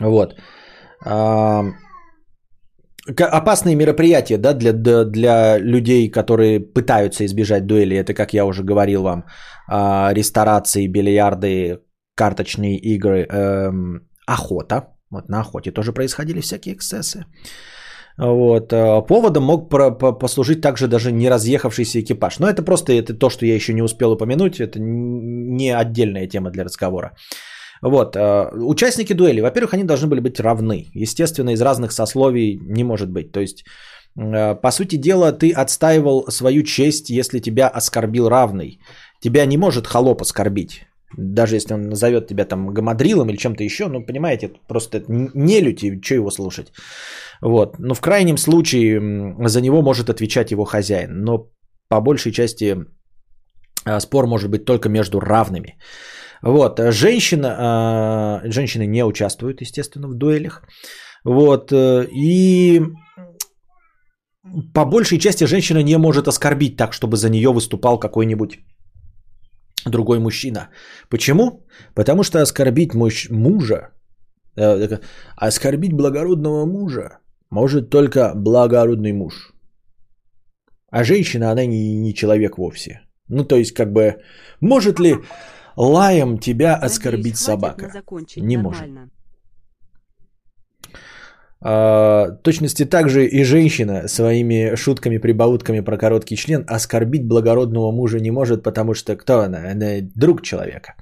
Вот. 0.00 0.34
Опасные 3.06 3.76
мероприятия 3.76 4.38
да, 4.38 4.52
для, 4.52 4.72
для 5.04 5.58
людей, 5.58 6.10
которые 6.10 6.60
пытаются 6.60 7.24
избежать 7.24 7.66
дуэли. 7.66 7.96
Это, 7.96 8.14
как 8.14 8.34
я 8.34 8.44
уже 8.44 8.62
говорил 8.62 9.02
вам, 9.02 9.24
а, 9.68 10.12
ресторации, 10.12 10.86
бильярды, 10.86 11.78
карточные 12.14 12.76
игры, 12.76 13.26
эм, 13.30 14.00
охота. 14.26 14.88
Вот 15.10 15.28
на 15.28 15.40
охоте 15.40 15.72
тоже 15.72 15.92
происходили 15.92 16.40
всякие 16.40 16.74
эксцессы. 16.74 17.24
Вот. 18.18 18.72
Э, 18.72 19.02
поводом 19.06 19.44
мог 19.44 19.70
послужить 20.20 20.60
также 20.60 20.88
даже 20.88 21.12
не 21.12 21.30
разъехавшийся 21.30 22.00
экипаж. 22.00 22.38
Но 22.38 22.46
это 22.46 22.62
просто 22.62 22.92
это 22.92 23.14
то, 23.14 23.30
что 23.30 23.46
я 23.46 23.54
еще 23.54 23.72
не 23.72 23.82
успел 23.82 24.12
упомянуть. 24.12 24.60
Это 24.60 24.78
не 24.78 25.70
отдельная 25.70 26.26
тема 26.26 26.50
для 26.50 26.64
разговора. 26.64 27.12
Вот. 27.82 28.16
Э, 28.16 28.50
участники 28.52 29.14
дуэли, 29.14 29.40
во-первых, 29.40 29.74
они 29.74 29.84
должны 29.84 30.08
были 30.08 30.20
быть 30.20 30.40
равны. 30.40 30.90
Естественно, 30.94 31.50
из 31.50 31.62
разных 31.62 31.92
сословий 31.92 32.58
не 32.62 32.84
может 32.84 33.10
быть. 33.10 33.32
То 33.32 33.40
есть, 33.40 33.64
э, 34.16 34.54
по 34.54 34.70
сути 34.70 34.96
дела, 34.96 35.32
ты 35.32 35.52
отстаивал 35.52 36.26
свою 36.30 36.62
честь, 36.62 37.10
если 37.10 37.40
тебя 37.40 37.68
оскорбил 37.68 38.28
равный. 38.28 38.80
Тебя 39.20 39.46
не 39.46 39.58
может 39.58 39.86
холоп 39.86 40.22
оскорбить. 40.22 40.86
Даже 41.16 41.56
если 41.56 41.74
он 41.74 41.88
назовет 41.88 42.28
тебя 42.28 42.44
там 42.44 42.72
гамадрилом 42.72 43.30
или 43.30 43.36
чем-то 43.36 43.64
еще, 43.64 43.88
ну, 43.88 44.06
понимаете, 44.06 44.46
это 44.46 44.58
просто 44.68 45.02
не 45.08 45.60
люди, 45.60 46.00
что 46.02 46.14
его 46.14 46.30
слушать. 46.30 46.72
Вот. 47.42 47.78
Но 47.78 47.94
в 47.94 48.00
крайнем 48.00 48.36
случае 48.36 49.00
за 49.48 49.60
него 49.60 49.82
может 49.82 50.08
отвечать 50.08 50.52
его 50.52 50.64
хозяин. 50.64 51.24
Но 51.24 51.50
по 51.88 52.00
большей 52.00 52.32
части 52.32 52.76
а, 53.84 54.00
спор 54.00 54.26
может 54.26 54.50
быть 54.50 54.64
только 54.64 54.88
между 54.88 55.20
равными. 55.20 55.78
Вот. 56.42 56.80
Женщина, 56.80 57.56
а, 57.58 58.40
женщины 58.44 58.86
не 58.86 59.04
участвуют, 59.04 59.60
естественно, 59.60 60.08
в 60.08 60.14
дуэлях. 60.14 60.62
Вот. 61.24 61.72
Э, 61.72 62.06
и 62.10 62.80
по 64.74 64.84
большей 64.84 65.18
части 65.18 65.44
женщина 65.44 65.82
не 65.82 65.98
может 65.98 66.28
оскорбить 66.28 66.76
так, 66.76 66.92
чтобы 66.92 67.16
за 67.16 67.28
нее 67.28 67.52
выступал 67.52 67.98
какой-нибудь 67.98 68.58
другой 69.86 70.18
мужчина. 70.18 70.68
Почему? 71.08 71.66
Потому 71.94 72.22
что 72.22 72.40
оскорбить 72.40 72.94
муж, 72.94 73.28
мужа, 73.30 73.90
э, 74.56 74.98
оскорбить 75.36 75.92
благородного 75.92 76.66
мужа 76.66 77.18
может 77.50 77.90
только 77.90 78.32
благородный 78.34 79.12
муж. 79.12 79.52
А 80.90 81.04
женщина, 81.04 81.50
она 81.52 81.66
не, 81.66 81.96
не 81.96 82.14
человек 82.14 82.58
вовсе. 82.58 83.00
Ну, 83.28 83.44
то 83.44 83.56
есть, 83.56 83.74
как 83.74 83.92
бы, 83.92 84.16
может 84.60 84.98
ли 84.98 85.16
лаем 85.80 86.38
тебя 86.38 86.74
оскорбить 86.74 87.38
собака? 87.38 87.90
Не 88.36 88.56
может. 88.56 88.88
А, 91.62 92.30
точности 92.42 92.86
также 92.86 93.26
и 93.26 93.44
женщина 93.44 94.08
своими 94.08 94.74
шутками-прибаутками 94.76 95.80
про 95.80 95.98
короткий 95.98 96.36
член 96.36 96.64
оскорбить 96.66 97.26
благородного 97.26 97.92
мужа 97.92 98.18
не 98.18 98.30
может, 98.30 98.62
потому 98.62 98.94
что 98.94 99.16
кто 99.16 99.40
она? 99.40 99.70
Она 99.70 100.00
друг 100.14 100.42
человека. 100.42 100.94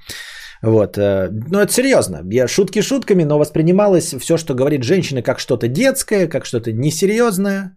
Вот. 0.63 0.99
Э, 0.99 1.29
но 1.31 1.61
это 1.61 1.73
серьезно. 1.73 2.23
Я 2.31 2.49
шутки 2.49 2.83
шутками, 2.83 3.23
но 3.23 3.39
воспринималось 3.39 4.15
все, 4.19 4.37
что 4.37 4.55
говорит 4.55 4.83
женщина, 4.83 5.23
как 5.23 5.39
что-то 5.39 5.69
детское, 5.69 6.27
как 6.27 6.45
что-то 6.45 6.73
несерьезное, 6.73 7.77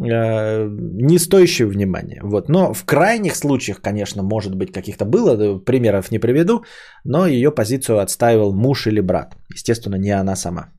не 0.00 1.18
стоящее 1.18 1.68
внимания. 1.68 2.20
Вот. 2.22 2.48
Но 2.48 2.72
в 2.72 2.84
крайних 2.84 3.36
случаях, 3.36 3.80
конечно, 3.80 4.22
может 4.22 4.54
быть, 4.54 4.72
каких-то 4.72 5.04
было, 5.04 5.58
примеров 5.58 6.10
не 6.10 6.18
приведу, 6.18 6.64
но 7.04 7.26
ее 7.26 7.50
позицию 7.50 7.98
отстаивал 7.98 8.54
муж 8.54 8.86
или 8.86 9.00
брат. 9.00 9.36
Естественно, 9.54 9.96
не 9.96 10.10
она 10.10 10.36
сама. 10.36 10.70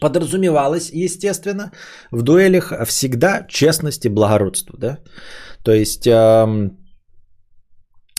Подразумевалось, 0.00 0.90
естественно, 0.92 1.72
в 2.12 2.22
дуэлях 2.22 2.72
всегда 2.86 3.46
честность 3.48 4.04
и 4.04 4.08
благородство. 4.08 4.78
Да? 4.78 4.98
То 5.64 5.72
есть, 5.72 6.06
эм, 6.06 6.78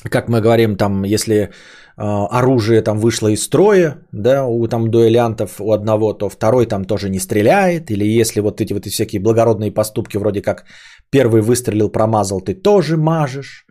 как 0.10 0.28
мы 0.28 0.42
говорим, 0.42 0.76
там, 0.76 1.04
если 1.04 1.36
э, 1.36 1.50
оружие 1.98 2.82
там 2.82 3.00
вышло 3.00 3.28
из 3.28 3.44
строя, 3.44 4.06
да, 4.12 4.46
у 4.46 4.68
там 4.68 4.92
дуэлянтов 4.92 5.60
у 5.60 5.72
одного, 5.72 6.14
то 6.14 6.30
второй 6.30 6.66
там 6.68 6.86
тоже 6.86 7.10
не 7.10 7.20
стреляет, 7.20 7.90
или 7.92 8.06
если 8.06 8.40
вот 8.40 8.62
эти 8.62 8.74
вот 8.74 8.86
всякие 8.86 9.22
благородные 9.22 9.72
поступки, 9.72 10.18
вроде 10.18 10.42
как 10.42 10.66
первый 11.10 11.42
выстрелил, 11.42 11.90
промазал, 11.90 12.42
ты 12.42 12.54
тоже 12.54 12.98
мажешь, 12.98 13.66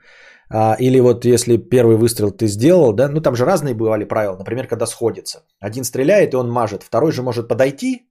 а, 0.49 0.77
или 0.79 1.01
вот 1.01 1.25
если 1.25 1.57
первый 1.57 1.97
выстрел 1.97 2.31
ты 2.31 2.47
сделал, 2.47 2.93
да, 2.93 3.09
ну 3.09 3.21
там 3.21 3.37
же 3.37 3.45
разные 3.45 3.75
бывали 3.75 4.05
правила. 4.05 4.37
Например, 4.37 4.67
когда 4.67 4.87
сходится. 4.87 5.43
Один 5.61 5.85
стреляет, 5.85 6.35
и 6.35 6.37
он 6.37 6.51
мажет. 6.51 6.83
Второй 6.83 7.13
же 7.13 7.23
может 7.23 7.49
подойти 7.49 8.09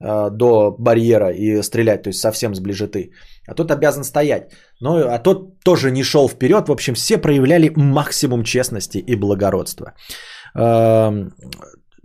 до 0.00 0.76
барьера 0.78 1.30
и 1.30 1.62
стрелять, 1.62 2.02
то 2.02 2.10
есть 2.10 2.20
совсем 2.20 2.54
сближеты. 2.54 3.10
А 3.48 3.54
тот 3.54 3.70
обязан 3.70 4.04
стоять. 4.04 4.52
Но, 4.80 4.96
а 4.98 5.18
тот 5.18 5.58
тоже 5.64 5.90
не 5.90 6.04
шел 6.04 6.28
вперед. 6.28 6.68
В 6.68 6.72
общем, 6.72 6.94
все 6.94 7.18
проявляли 7.18 7.72
максимум 7.74 8.44
честности 8.44 8.98
и 8.98 9.16
благородства. 9.16 9.94
А, 10.54 11.12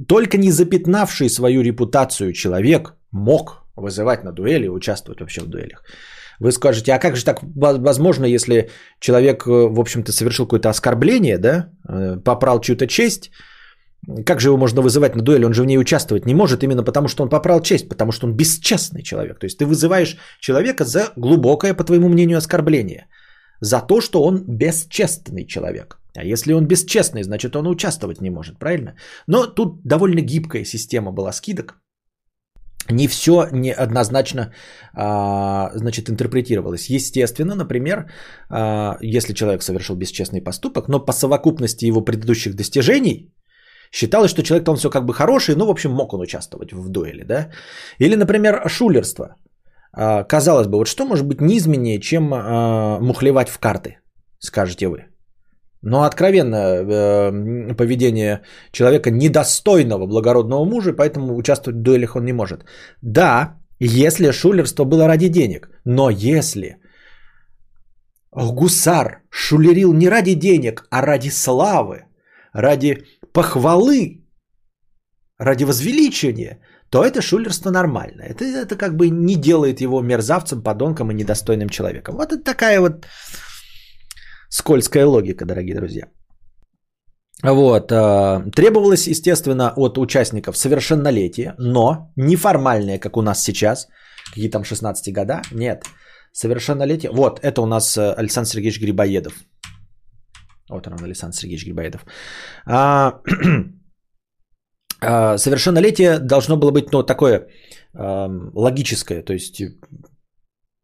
только 0.07 0.37
не 0.37 0.51
запятнавший 0.51 1.29
свою 1.29 1.61
репутацию 1.61 2.33
человек 2.33 2.95
мог 3.11 3.63
вызывать 3.75 4.23
на 4.23 4.31
дуэли, 4.31 4.67
участвовать 4.67 5.19
вообще 5.19 5.41
в 5.41 5.47
дуэлях. 5.47 5.83
Вы 6.39 6.51
скажете, 6.51 6.93
а 6.93 6.99
как 6.99 7.15
же 7.15 7.25
так 7.25 7.39
возможно, 7.43 8.25
если 8.25 8.69
человек, 8.99 9.47
э, 9.47 9.49
в 9.49 9.79
общем-то, 9.79 10.11
совершил 10.11 10.45
какое-то 10.45 10.69
оскорбление, 10.69 11.37
да, 11.37 11.69
э, 11.87 12.17
попрал 12.23 12.59
чью-то 12.59 12.87
честь, 12.87 13.31
как 14.25 14.41
же 14.41 14.49
его 14.49 14.57
можно 14.57 14.81
вызывать 14.81 15.15
на 15.15 15.21
дуэли? 15.21 15.45
Он 15.45 15.53
же 15.53 15.63
в 15.63 15.65
ней 15.65 15.77
участвовать 15.77 16.25
не 16.25 16.33
может 16.33 16.63
именно 16.63 16.83
потому, 16.83 17.07
что 17.07 17.23
он 17.23 17.29
попрал 17.29 17.61
честь, 17.61 17.89
потому 17.89 18.11
что 18.11 18.27
он 18.27 18.35
бесчестный 18.35 19.01
человек. 19.03 19.39
То 19.39 19.45
есть 19.45 19.57
ты 19.57 19.65
вызываешь 19.65 20.17
человека 20.39 20.85
за 20.85 21.13
глубокое, 21.15 21.73
по 21.73 21.83
твоему 21.83 22.09
мнению, 22.09 22.37
оскорбление. 22.37 23.07
За 23.61 23.79
то, 23.79 24.01
что 24.01 24.23
он 24.23 24.43
бесчестный 24.47 25.45
человек. 25.45 25.99
А 26.15 26.23
если 26.23 26.53
он 26.53 26.67
бесчестный, 26.67 27.23
значит 27.23 27.55
он 27.55 27.67
участвовать 27.67 28.21
не 28.21 28.29
может, 28.29 28.59
правильно? 28.59 28.95
Но 29.27 29.47
тут 29.47 29.81
довольно 29.83 30.21
гибкая 30.21 30.65
система 30.65 31.11
была 31.11 31.31
скидок 31.31 31.75
не 32.89 33.07
все 33.07 33.47
неоднозначно 33.51 34.53
а, 34.93 35.71
значит, 35.75 36.09
интерпретировалось. 36.09 36.89
Естественно, 36.89 37.55
например, 37.55 38.11
а, 38.49 38.97
если 39.01 39.33
человек 39.33 39.63
совершил 39.63 39.95
бесчестный 39.95 40.41
поступок, 40.41 40.87
но 40.87 40.99
по 40.99 41.13
совокупности 41.13 41.85
его 41.85 42.01
предыдущих 42.01 42.55
достижений 42.55 43.32
считалось, 43.93 44.31
что 44.31 44.43
человек 44.43 44.67
он 44.67 44.77
все 44.77 44.89
как 44.89 45.05
бы 45.05 45.13
хороший, 45.13 45.55
ну, 45.55 45.65
в 45.65 45.69
общем, 45.69 45.91
мог 45.91 46.13
он 46.13 46.21
участвовать 46.21 46.73
в 46.73 46.89
дуэли, 46.89 47.23
да. 47.23 47.49
Или, 47.99 48.15
например, 48.15 48.67
шулерство. 48.67 49.35
А, 49.93 50.23
казалось 50.23 50.67
бы, 50.67 50.77
вот 50.77 50.87
что 50.87 51.05
может 51.05 51.25
быть 51.25 51.41
низменнее, 51.41 51.99
чем 51.99 52.33
а, 52.33 52.99
мухлевать 52.99 53.49
в 53.49 53.59
карты, 53.59 53.97
скажете 54.39 54.87
вы. 54.87 55.05
Но 55.85 56.03
откровенно 56.03 56.55
э, 56.55 57.75
поведение 57.75 58.41
человека 58.71 59.11
недостойного 59.11 60.07
благородного 60.07 60.63
мужа, 60.63 60.93
поэтому 60.93 61.35
участвовать 61.35 61.77
в 61.77 61.81
дуэлях 61.81 62.15
он 62.15 62.23
не 62.23 62.31
может. 62.31 62.63
Да, 63.01 63.57
если 63.79 64.31
шулерство 64.31 64.85
было 64.85 65.07
ради 65.07 65.27
денег, 65.27 65.67
но 65.83 66.09
если 66.09 66.77
гусар 68.31 69.23
шулерил 69.29 69.93
не 69.93 70.07
ради 70.07 70.35
денег, 70.35 70.87
а 70.89 71.01
ради 71.01 71.29
славы, 71.29 72.05
ради 72.53 73.03
похвалы, 73.33 74.23
ради 75.39 75.65
возвеличения, 75.65 76.59
то 76.89 77.03
это 77.03 77.21
шулерство 77.21 77.71
нормально. 77.71 78.21
Это, 78.21 78.45
это 78.45 78.77
как 78.77 78.95
бы 78.95 79.09
не 79.09 79.35
делает 79.35 79.81
его 79.81 80.01
мерзавцем, 80.01 80.63
подонком 80.63 81.11
и 81.11 81.15
недостойным 81.15 81.69
человеком. 81.69 82.15
Вот 82.15 82.31
это 82.31 82.43
такая 82.43 82.79
вот 82.79 83.05
Скользкая 84.53 85.07
логика, 85.07 85.45
дорогие 85.45 85.75
друзья. 85.75 86.07
Вот. 87.43 87.91
э, 87.91 88.51
Требовалось, 88.55 89.07
естественно, 89.07 89.73
от 89.75 89.97
участников 89.97 90.57
совершеннолетие, 90.57 91.55
но 91.57 92.11
неформальное, 92.15 92.99
как 92.99 93.17
у 93.17 93.21
нас 93.21 93.43
сейчас, 93.43 93.87
какие 94.29 94.51
там 94.51 94.63
16 94.63 95.11
года, 95.11 95.41
нет. 95.51 95.83
Совершеннолетие. 96.33 97.09
Вот, 97.11 97.39
это 97.39 97.61
у 97.61 97.65
нас 97.65 97.97
э, 97.97 98.13
Александр 98.13 98.47
Сергеевич 98.49 98.79
Грибоедов. 98.79 99.33
Вот 100.73 100.87
он, 100.87 100.93
Александр 101.03 101.35
Сергеевич 101.35 101.65
Грибоедов. 101.65 102.05
А, 102.65 103.21
а, 105.01 105.37
совершеннолетие 105.37 106.19
должно 106.19 106.57
было 106.57 106.71
быть, 106.71 106.91
ну, 106.91 107.03
такое 107.03 107.47
эм, 107.93 108.51
логическое, 108.55 109.21
то 109.21 109.33
есть 109.33 109.61
э, 109.61 109.77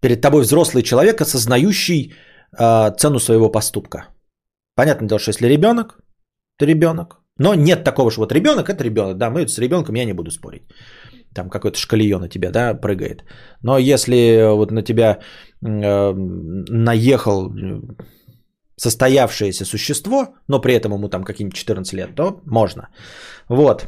перед 0.02 0.22
тобой 0.22 0.42
взрослый 0.42 0.84
человек, 0.84 1.22
осознающий 1.22 2.14
э, 2.58 2.92
цену 2.98 3.20
своего 3.20 3.52
поступка. 3.52 4.08
Понятное 4.76 5.08
дело, 5.08 5.20
что 5.20 5.32
если 5.32 5.48
ребенок, 5.48 6.00
то 6.58 6.66
ребенок. 6.66 7.22
Но 7.40 7.56
нет 7.56 7.84
такого, 7.84 8.12
что 8.12 8.22
вот 8.22 8.32
ребенок 8.32 8.70
это 8.70 8.84
ребенок. 8.84 9.18
Да, 9.18 9.30
мы 9.30 9.48
с 9.48 9.58
ребенком 9.58 9.96
я 9.96 10.06
не 10.06 10.14
буду 10.14 10.32
спорить. 10.32 10.64
Там 11.34 11.50
какой-то 11.50 11.78
шкалье 11.78 12.18
на 12.18 12.30
тебя, 12.30 12.52
да, 12.52 12.74
прыгает. 12.74 13.24
Но 13.64 13.78
если 13.78 14.56
вот 14.56 14.72
на 14.72 14.84
тебя 14.84 15.20
э, 15.66 16.14
наехал 16.70 17.52
э, 17.52 17.82
состоявшееся 18.80 19.66
существо, 19.66 20.36
но 20.48 20.62
при 20.62 20.74
этом 20.74 20.94
ему 20.94 21.10
там 21.10 21.24
какие-нибудь 21.24 21.58
14 21.58 21.94
лет, 21.94 22.16
то 22.16 22.42
можно. 22.46 22.88
Вот. 23.50 23.88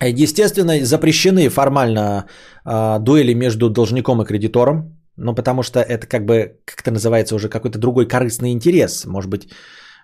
Естественно, 0.00 0.84
запрещены 0.84 1.48
формально 1.48 2.26
э, 2.66 2.98
дуэли 3.00 3.34
между 3.34 3.70
должником 3.70 4.20
и 4.22 4.26
кредитором, 4.26 4.98
ну 5.16 5.34
потому 5.34 5.62
что 5.62 5.80
это 5.80 6.06
как 6.06 6.26
бы, 6.26 6.58
как 6.64 6.80
это 6.80 6.90
называется, 6.90 7.34
уже 7.34 7.48
какой-то 7.48 7.78
другой 7.78 8.06
корыстный 8.06 8.52
интерес. 8.52 9.06
Может 9.06 9.30
быть, 9.30 9.48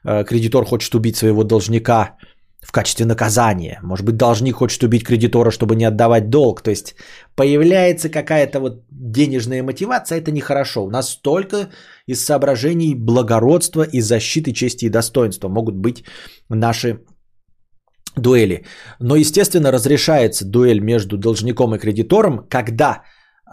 э, 0.05 0.25
кредитор 0.25 0.65
хочет 0.65 0.95
убить 0.95 1.17
своего 1.17 1.45
должника 1.45 2.17
в 2.63 2.73
качестве 2.73 3.07
наказания. 3.07 3.81
Может 3.83 4.07
быть, 4.07 4.17
должник 4.17 4.57
хочет 4.57 4.83
убить 4.83 5.05
кредитора, 5.05 5.51
чтобы 5.51 5.77
не 5.77 5.85
отдавать 5.85 6.31
долг. 6.31 6.63
То 6.63 6.71
есть 6.71 6.95
появляется 7.41 8.11
какая-то 8.11 8.61
вот 8.61 8.85
денежная 8.91 9.63
мотивация, 9.63 10.19
это 10.19 10.31
нехорошо. 10.31 10.85
У 10.85 10.91
нас 10.91 11.17
только 11.23 11.71
из 12.07 12.25
соображений 12.25 12.95
благородства 12.95 13.83
и 13.83 14.03
защиты 14.03 14.53
чести 14.53 14.87
и 14.87 14.91
достоинства 14.91 15.49
могут 15.49 15.75
быть 15.75 16.05
наши 16.51 17.01
дуэли. 18.17 18.67
Но, 19.01 19.17
естественно, 19.17 19.73
разрешается 19.73 20.45
дуэль 20.45 20.81
между 20.81 21.17
должником 21.17 21.75
и 21.75 21.79
кредитором, 21.79 22.47
когда 22.49 23.05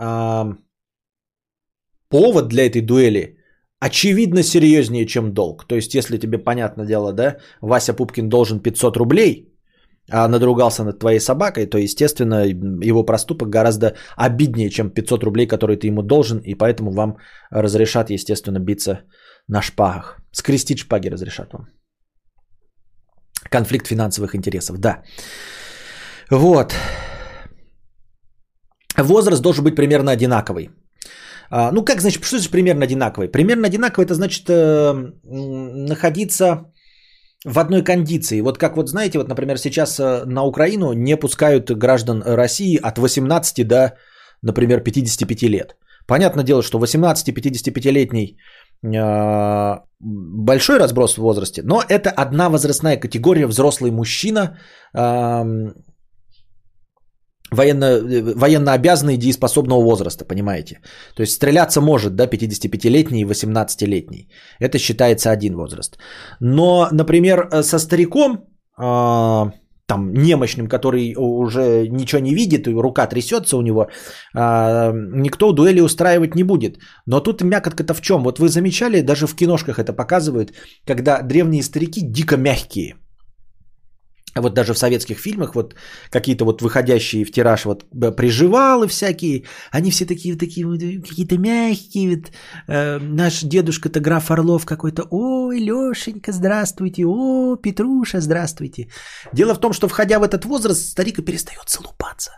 э, 0.02 0.54
повод 2.10 2.48
для 2.50 2.66
этой 2.66 2.82
дуэли 2.82 3.38
очевидно 3.80 4.44
серьезнее, 4.44 5.06
чем 5.06 5.34
долг. 5.34 5.66
То 5.66 5.76
есть, 5.76 5.96
если 5.96 6.18
тебе, 6.18 6.40
понятное 6.40 6.86
дело, 6.86 7.14
да, 7.14 7.38
Вася 7.62 7.94
Пупкин 7.94 8.28
должен 8.28 8.60
500 8.60 8.98
рублей, 8.98 9.57
а 10.10 10.28
надругался 10.28 10.84
над 10.84 11.00
твоей 11.00 11.20
собакой, 11.20 11.66
то, 11.66 11.78
естественно, 11.78 12.46
его 12.82 13.04
проступок 13.04 13.50
гораздо 13.50 13.96
обиднее, 14.16 14.70
чем 14.70 14.90
500 14.90 15.24
рублей, 15.24 15.48
которые 15.48 15.78
ты 15.78 15.88
ему 15.88 16.02
должен, 16.02 16.40
и 16.40 16.56
поэтому 16.56 16.92
вам 16.92 17.18
разрешат, 17.52 18.10
естественно, 18.10 18.60
биться 18.60 19.02
на 19.48 19.62
шпагах. 19.62 20.18
Скрестить 20.32 20.80
шпаги 20.80 21.10
разрешат 21.10 21.54
вам. 21.54 21.68
Конфликт 23.50 23.88
финансовых 23.88 24.36
интересов, 24.36 24.78
да. 24.78 25.04
Вот. 26.32 26.74
Возраст 28.98 29.42
должен 29.42 29.64
быть 29.64 29.76
примерно 29.76 30.12
одинаковый. 30.12 30.70
А, 31.50 31.72
ну, 31.72 31.86
как 31.86 32.02
значит, 32.02 32.24
что 32.24 32.38
значит 32.38 32.52
примерно 32.52 32.84
одинаковый? 32.84 33.30
Примерно 33.30 33.68
одинаковый 33.68 34.06
это 34.06 34.14
значит 34.14 34.50
э, 34.50 34.94
находиться 35.24 36.72
в 37.48 37.60
одной 37.60 37.84
кондиции. 37.84 38.42
Вот 38.42 38.58
как 38.58 38.78
вот 38.78 38.90
знаете, 38.90 39.18
вот, 39.18 39.30
например, 39.30 39.58
сейчас 39.58 40.00
э, 40.00 40.26
на 40.26 40.44
Украину 40.44 40.94
не 40.94 41.18
пускают 41.18 41.72
граждан 41.72 42.22
России 42.26 42.80
от 42.84 42.98
18 42.98 43.68
до, 43.68 43.94
например, 44.44 44.82
55 44.84 45.44
лет. 45.44 45.76
Понятное 46.08 46.44
дело, 46.44 46.62
что 46.62 46.80
18-55-летний 46.80 48.38
э, 48.84 49.80
большой 50.00 50.80
разброс 50.80 51.16
в 51.16 51.22
возрасте, 51.22 51.62
но 51.64 51.82
это 51.90 52.10
одна 52.10 52.50
возрастная 52.50 52.98
категория 52.98 53.48
взрослый 53.48 53.92
мужчина, 53.92 54.58
э, 54.94 55.44
военно, 57.58 58.00
военно 58.36 58.74
обязанный 58.74 59.18
дееспособного 59.18 59.84
возраста, 59.84 60.26
понимаете? 60.26 60.80
То 61.16 61.22
есть 61.24 61.34
стреляться 61.34 61.82
может, 61.82 62.16
да, 62.16 62.28
55-летний 62.28 63.22
и 63.22 63.26
18-летний. 63.26 64.30
Это 64.60 64.78
считается 64.78 65.32
один 65.32 65.56
возраст. 65.56 65.98
Но, 66.40 66.88
например, 66.92 67.50
со 67.64 67.80
стариком, 67.80 68.38
э, 68.80 69.52
там, 69.88 70.14
немощным, 70.14 70.68
который 70.68 71.16
уже 71.18 71.88
ничего 71.90 72.22
не 72.22 72.36
видит, 72.36 72.68
и 72.68 72.74
рука 72.74 73.08
трясется 73.08 73.58
у 73.58 73.62
него, 73.62 73.82
э, 73.82 74.92
никто 75.14 75.52
дуэли 75.52 75.82
устраивать 75.82 76.36
не 76.36 76.44
будет. 76.44 76.78
Но 77.06 77.20
тут 77.20 77.42
мякотка-то 77.42 77.94
в 77.94 78.02
чем? 78.02 78.24
Вот 78.24 78.40
вы 78.40 78.50
замечали, 78.50 79.02
даже 79.02 79.28
в 79.28 79.36
киношках 79.36 79.80
это 79.80 79.94
показывают, 79.94 80.54
когда 80.86 81.22
древние 81.22 81.64
старики 81.64 82.02
дико 82.02 82.38
мягкие– 82.38 82.96
вот 84.42 84.54
даже 84.54 84.74
в 84.74 84.78
советских 84.78 85.20
фильмах 85.20 85.56
вот 85.56 85.76
какие-то 86.10 86.46
вот 86.46 86.62
выходящие 86.62 87.26
в 87.26 87.32
тираж 87.32 87.66
вот 87.66 87.86
приживалы 88.16 88.88
всякие, 88.88 89.44
они 89.72 89.92
все 89.92 90.06
такие 90.06 90.34
вот 90.34 90.40
такие 90.40 90.66
вот 90.66 90.80
какие-то 91.08 91.38
мягкие, 91.38 92.16
вот, 92.16 92.32
э, 92.68 93.00
наш 93.00 93.42
дедушка-то 93.42 94.00
граф 94.00 94.32
Орлов 94.32 94.66
какой-то, 94.66 95.04
ой, 95.10 95.60
Лешенька, 95.60 96.32
здравствуйте, 96.32 97.06
о, 97.06 97.56
Петруша, 97.56 98.22
здравствуйте. 98.22 98.88
Дело 99.34 99.54
в 99.54 99.60
том, 99.60 99.74
что 99.74 99.88
входя 99.88 100.20
в 100.20 100.24
этот 100.24 100.46
возраст, 100.46 100.90
старик 100.92 101.20
и 101.20 101.22
перестает 101.22 101.70
залупаться. 101.70 102.32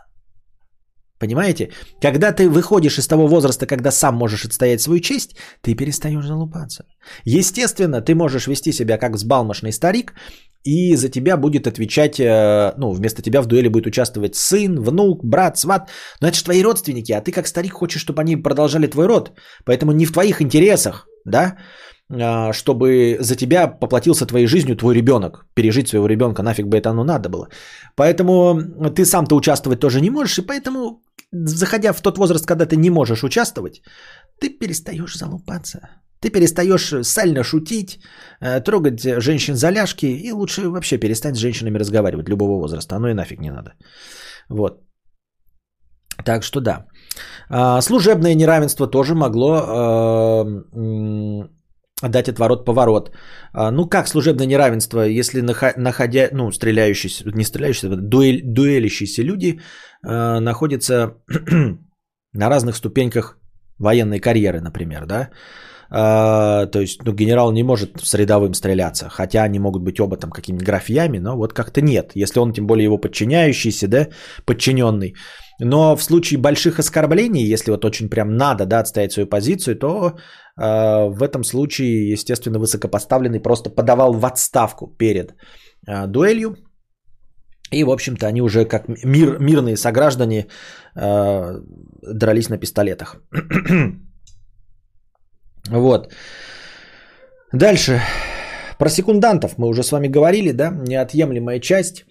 Понимаете? 1.20 1.68
Когда 2.00 2.32
ты 2.32 2.48
выходишь 2.48 2.98
из 2.98 3.06
того 3.06 3.28
возраста, 3.28 3.66
когда 3.66 3.90
сам 3.90 4.14
можешь 4.14 4.46
отстоять 4.46 4.80
свою 4.80 5.00
честь, 5.00 5.36
ты 5.60 5.76
перестаешь 5.76 6.26
залупаться. 6.26 6.84
Естественно, 7.24 8.00
ты 8.00 8.14
можешь 8.14 8.46
вести 8.46 8.72
себя 8.72 8.98
как 8.98 9.12
взбалмошный 9.12 9.72
старик, 9.72 10.14
и 10.64 10.96
за 10.96 11.08
тебя 11.08 11.36
будет 11.36 11.66
отвечать, 11.66 12.18
э, 12.18 12.72
ну, 12.78 12.92
вместо 12.92 13.22
тебя 13.22 13.42
в 13.42 13.46
дуэли 13.46 13.68
будет 13.68 13.86
участвовать 13.86 14.34
сын, 14.34 14.80
внук, 14.80 15.24
брат, 15.24 15.58
сват. 15.58 15.90
Но 16.20 16.28
это 16.28 16.36
же 16.36 16.44
твои 16.44 16.62
родственники, 16.62 17.12
а 17.12 17.20
ты 17.20 17.32
как 17.32 17.46
старик 17.46 17.72
хочешь, 17.72 18.02
чтобы 18.02 18.22
они 18.22 18.36
продолжали 18.36 18.86
твой 18.86 19.06
род. 19.06 19.32
Поэтому 19.64 19.92
не 19.92 20.06
в 20.06 20.12
твоих 20.12 20.40
интересах, 20.40 21.06
да, 21.24 21.56
а, 22.12 22.52
чтобы 22.52 23.16
за 23.20 23.36
тебя 23.36 23.68
поплатился 23.68 24.26
твоей 24.26 24.46
жизнью 24.46 24.76
твой 24.76 24.94
ребенок. 24.94 25.46
Пережить 25.54 25.88
своего 25.88 26.08
ребенка, 26.08 26.42
нафиг 26.42 26.66
бы 26.66 26.76
это 26.76 26.90
оно 26.90 27.04
надо 27.04 27.28
было. 27.28 27.48
Поэтому 27.96 28.60
ты 28.94 29.04
сам-то 29.04 29.36
участвовать 29.36 29.80
тоже 29.80 30.00
не 30.00 30.10
можешь, 30.10 30.38
и 30.38 30.46
поэтому, 30.46 31.02
заходя 31.32 31.92
в 31.92 32.00
тот 32.00 32.18
возраст, 32.18 32.46
когда 32.46 32.66
ты 32.66 32.76
не 32.76 32.90
можешь 32.90 33.24
участвовать, 33.24 33.82
ты 34.40 34.58
перестаешь 34.58 35.16
залупаться. 35.16 35.78
Ты 36.20 36.28
перестаешь 36.30 36.94
сально 37.02 37.44
шутить, 37.44 38.00
э, 38.40 38.60
трогать 38.60 39.00
женщин 39.22 39.54
за 39.54 39.70
ляжки 39.70 40.06
и 40.06 40.32
лучше 40.32 40.68
вообще 40.68 40.98
перестать 40.98 41.36
с 41.36 41.40
женщинами 41.40 41.78
разговаривать 41.78 42.28
любого 42.28 42.60
возраста. 42.60 42.96
Оно 42.96 43.08
и 43.08 43.14
нафиг 43.14 43.40
не 43.40 43.50
надо. 43.50 43.72
Вот. 44.48 44.82
Так 46.24 46.42
что 46.42 46.60
да. 46.60 46.86
А, 47.48 47.80
служебное 47.80 48.34
неравенство 48.34 48.86
тоже 48.86 49.14
могло 49.14 49.56
э, 49.56 51.48
дать 52.08 52.28
отворот-поворот. 52.28 53.10
А, 53.52 53.70
ну 53.70 53.88
как 53.88 54.08
служебное 54.08 54.46
неравенство, 54.46 55.00
если 55.00 55.40
находя, 55.76 56.28
ну, 56.32 56.50
стреляющиеся, 56.52 57.24
не 57.34 57.44
стреляющиеся, 57.44 57.96
дуэль, 57.96 58.42
дуэлящиеся 58.44 59.22
люди 59.22 59.60
э, 60.06 60.40
находятся 60.40 61.14
на 62.32 62.48
разных 62.48 62.76
ступеньках 62.76 63.38
военной 63.78 64.20
карьеры, 64.20 64.60
например, 64.60 65.06
да, 65.06 65.30
а, 65.92 66.66
то 66.66 66.80
есть, 66.80 67.02
ну, 67.04 67.12
генерал 67.12 67.52
не 67.52 67.64
может 67.64 68.00
с 68.00 68.14
рядовым 68.14 68.54
стреляться, 68.54 69.08
хотя 69.08 69.42
они 69.42 69.58
могут 69.58 69.82
быть 69.82 69.98
оба 70.00 70.16
там 70.16 70.30
какими-нибудь 70.30 70.66
графьями, 70.66 71.18
но 71.18 71.36
вот 71.36 71.52
как-то 71.52 71.80
нет. 71.80 72.12
Если 72.14 72.38
он, 72.38 72.52
тем 72.52 72.66
более, 72.66 72.84
его 72.84 72.98
подчиняющийся, 72.98 73.88
да, 73.88 74.06
подчиненный. 74.46 75.14
Но 75.58 75.96
в 75.96 76.02
случае 76.02 76.38
больших 76.38 76.78
оскорблений, 76.78 77.52
если 77.52 77.72
вот 77.72 77.84
очень 77.84 78.08
прям 78.08 78.36
надо, 78.36 78.66
да, 78.66 78.80
отстоять 78.80 79.12
свою 79.12 79.28
позицию, 79.28 79.76
то 79.76 80.06
э, 80.06 80.12
в 80.60 81.22
этом 81.22 81.44
случае, 81.44 82.10
естественно, 82.12 82.58
высокопоставленный 82.58 83.40
просто 83.40 83.70
подавал 83.70 84.12
в 84.12 84.26
отставку 84.26 84.86
перед 84.98 85.34
э, 85.86 86.06
дуэлью. 86.06 86.56
И, 87.72 87.84
в 87.84 87.90
общем-то, 87.90 88.26
они 88.26 88.42
уже 88.42 88.64
как 88.66 88.88
мир, 88.88 89.38
мирные 89.40 89.76
сограждане 89.76 90.46
э, 90.96 91.60
дрались 92.02 92.50
на 92.50 92.58
пистолетах. 92.58 93.16
Вот. 95.68 96.12
Дальше. 97.52 98.00
Про 98.78 98.88
секундантов 98.88 99.58
мы 99.58 99.68
уже 99.68 99.82
с 99.82 99.92
вами 99.92 100.08
говорили, 100.08 100.52
да? 100.52 100.70
Неотъемлемая 100.70 101.60
часть. 101.60 102.06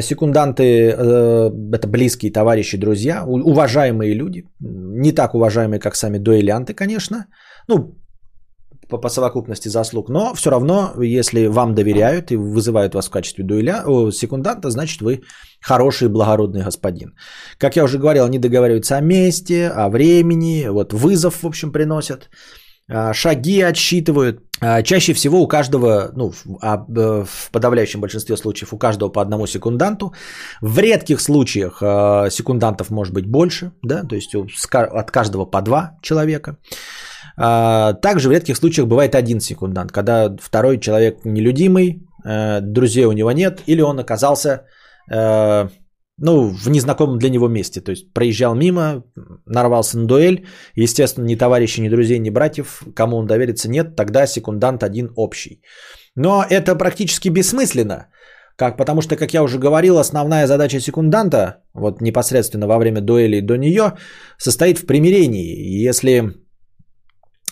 Секунданты 0.00 0.62
э,– 0.62 1.50
это 1.72 1.88
близкие 1.88 2.32
товарищи, 2.32 2.76
друзья, 2.76 3.24
уважаемые 3.24 4.14
люди. 4.14 4.44
Не 4.60 5.12
так 5.12 5.34
уважаемые, 5.34 5.80
как 5.80 5.94
сами 5.94 6.18
дуэлянты, 6.18 6.74
конечно. 6.74 7.26
Ну, 7.68 7.96
по, 8.88 8.98
по 8.98 9.08
совокупности 9.08 9.68
заслуг, 9.68 10.08
но 10.08 10.34
все 10.34 10.50
равно, 10.50 10.92
если 11.00 11.46
вам 11.46 11.74
доверяют 11.74 12.30
и 12.30 12.36
вызывают 12.36 12.94
вас 12.94 13.06
в 13.06 13.10
качестве 13.10 13.44
дуэля, 13.44 13.82
о, 13.86 14.10
секунданта, 14.10 14.70
значит 14.70 15.00
вы 15.00 15.22
хороший 15.60 16.08
благородный 16.08 16.62
господин. 16.62 17.14
Как 17.58 17.76
я 17.76 17.84
уже 17.84 17.98
говорил, 17.98 18.24
они 18.24 18.38
договариваются 18.38 18.96
о 18.96 19.00
месте, 19.00 19.68
о 19.68 19.88
времени, 19.88 20.68
вот 20.68 20.92
вызов, 20.92 21.42
в 21.42 21.46
общем, 21.46 21.72
приносят, 21.72 22.28
а, 22.88 23.14
шаги 23.14 23.62
отсчитывают. 23.62 24.40
А, 24.60 24.82
чаще 24.82 25.14
всего 25.14 25.40
у 25.40 25.48
каждого, 25.48 26.10
ну, 26.14 26.32
а, 26.60 26.76
э, 26.76 27.24
в 27.24 27.50
подавляющем 27.50 28.00
большинстве 28.00 28.36
случаев 28.36 28.72
у 28.72 28.78
каждого 28.78 29.08
по 29.08 29.22
одному 29.22 29.46
секунданту. 29.46 30.12
В 30.60 30.78
редких 30.78 31.20
случаях 31.20 31.78
секундантов 32.30 32.90
может 32.90 33.14
быть 33.14 33.26
больше, 33.26 33.72
да, 33.82 34.04
то 34.04 34.16
есть 34.16 34.34
от 34.34 35.10
каждого 35.10 35.46
по 35.46 35.62
два 35.62 35.98
человека. 36.02 36.56
Также 37.36 38.28
в 38.28 38.32
редких 38.32 38.56
случаях 38.56 38.88
бывает 38.88 39.14
один 39.14 39.40
секундант, 39.40 39.92
когда 39.92 40.36
второй 40.40 40.78
человек 40.78 41.24
нелюдимый, 41.24 42.06
э, 42.24 42.60
друзей 42.60 43.06
у 43.06 43.12
него 43.12 43.32
нет, 43.32 43.62
или 43.66 43.80
он 43.80 43.98
оказался 43.98 44.66
э, 45.10 45.68
ну, 46.18 46.48
в 46.48 46.68
незнакомом 46.68 47.18
для 47.18 47.30
него 47.30 47.48
месте. 47.48 47.80
То 47.80 47.90
есть 47.90 48.12
проезжал 48.12 48.54
мимо, 48.54 49.02
нарвался 49.46 49.98
на 49.98 50.06
дуэль. 50.06 50.46
Естественно, 50.76 51.26
ни 51.26 51.36
товарищей, 51.36 51.82
ни 51.82 51.88
друзей, 51.88 52.18
ни 52.18 52.30
братьев, 52.30 52.82
кому 52.94 53.16
он 53.16 53.26
довериться 53.26 53.68
нет, 53.68 53.96
тогда 53.96 54.26
секундант 54.26 54.82
один 54.82 55.10
общий. 55.16 55.62
Но 56.14 56.44
это 56.48 56.76
практически 56.76 57.30
бессмысленно. 57.30 58.06
Как, 58.56 58.76
потому 58.76 59.00
что, 59.00 59.16
как 59.16 59.32
я 59.32 59.42
уже 59.42 59.58
говорил, 59.58 59.98
основная 59.98 60.46
задача 60.46 60.78
секунданта, 60.78 61.62
вот 61.74 62.00
непосредственно 62.00 62.66
во 62.66 62.78
время 62.78 63.00
дуэли 63.00 63.40
до 63.40 63.56
нее, 63.56 63.94
состоит 64.38 64.78
в 64.78 64.86
примирении. 64.86 65.86
Если 65.88 66.34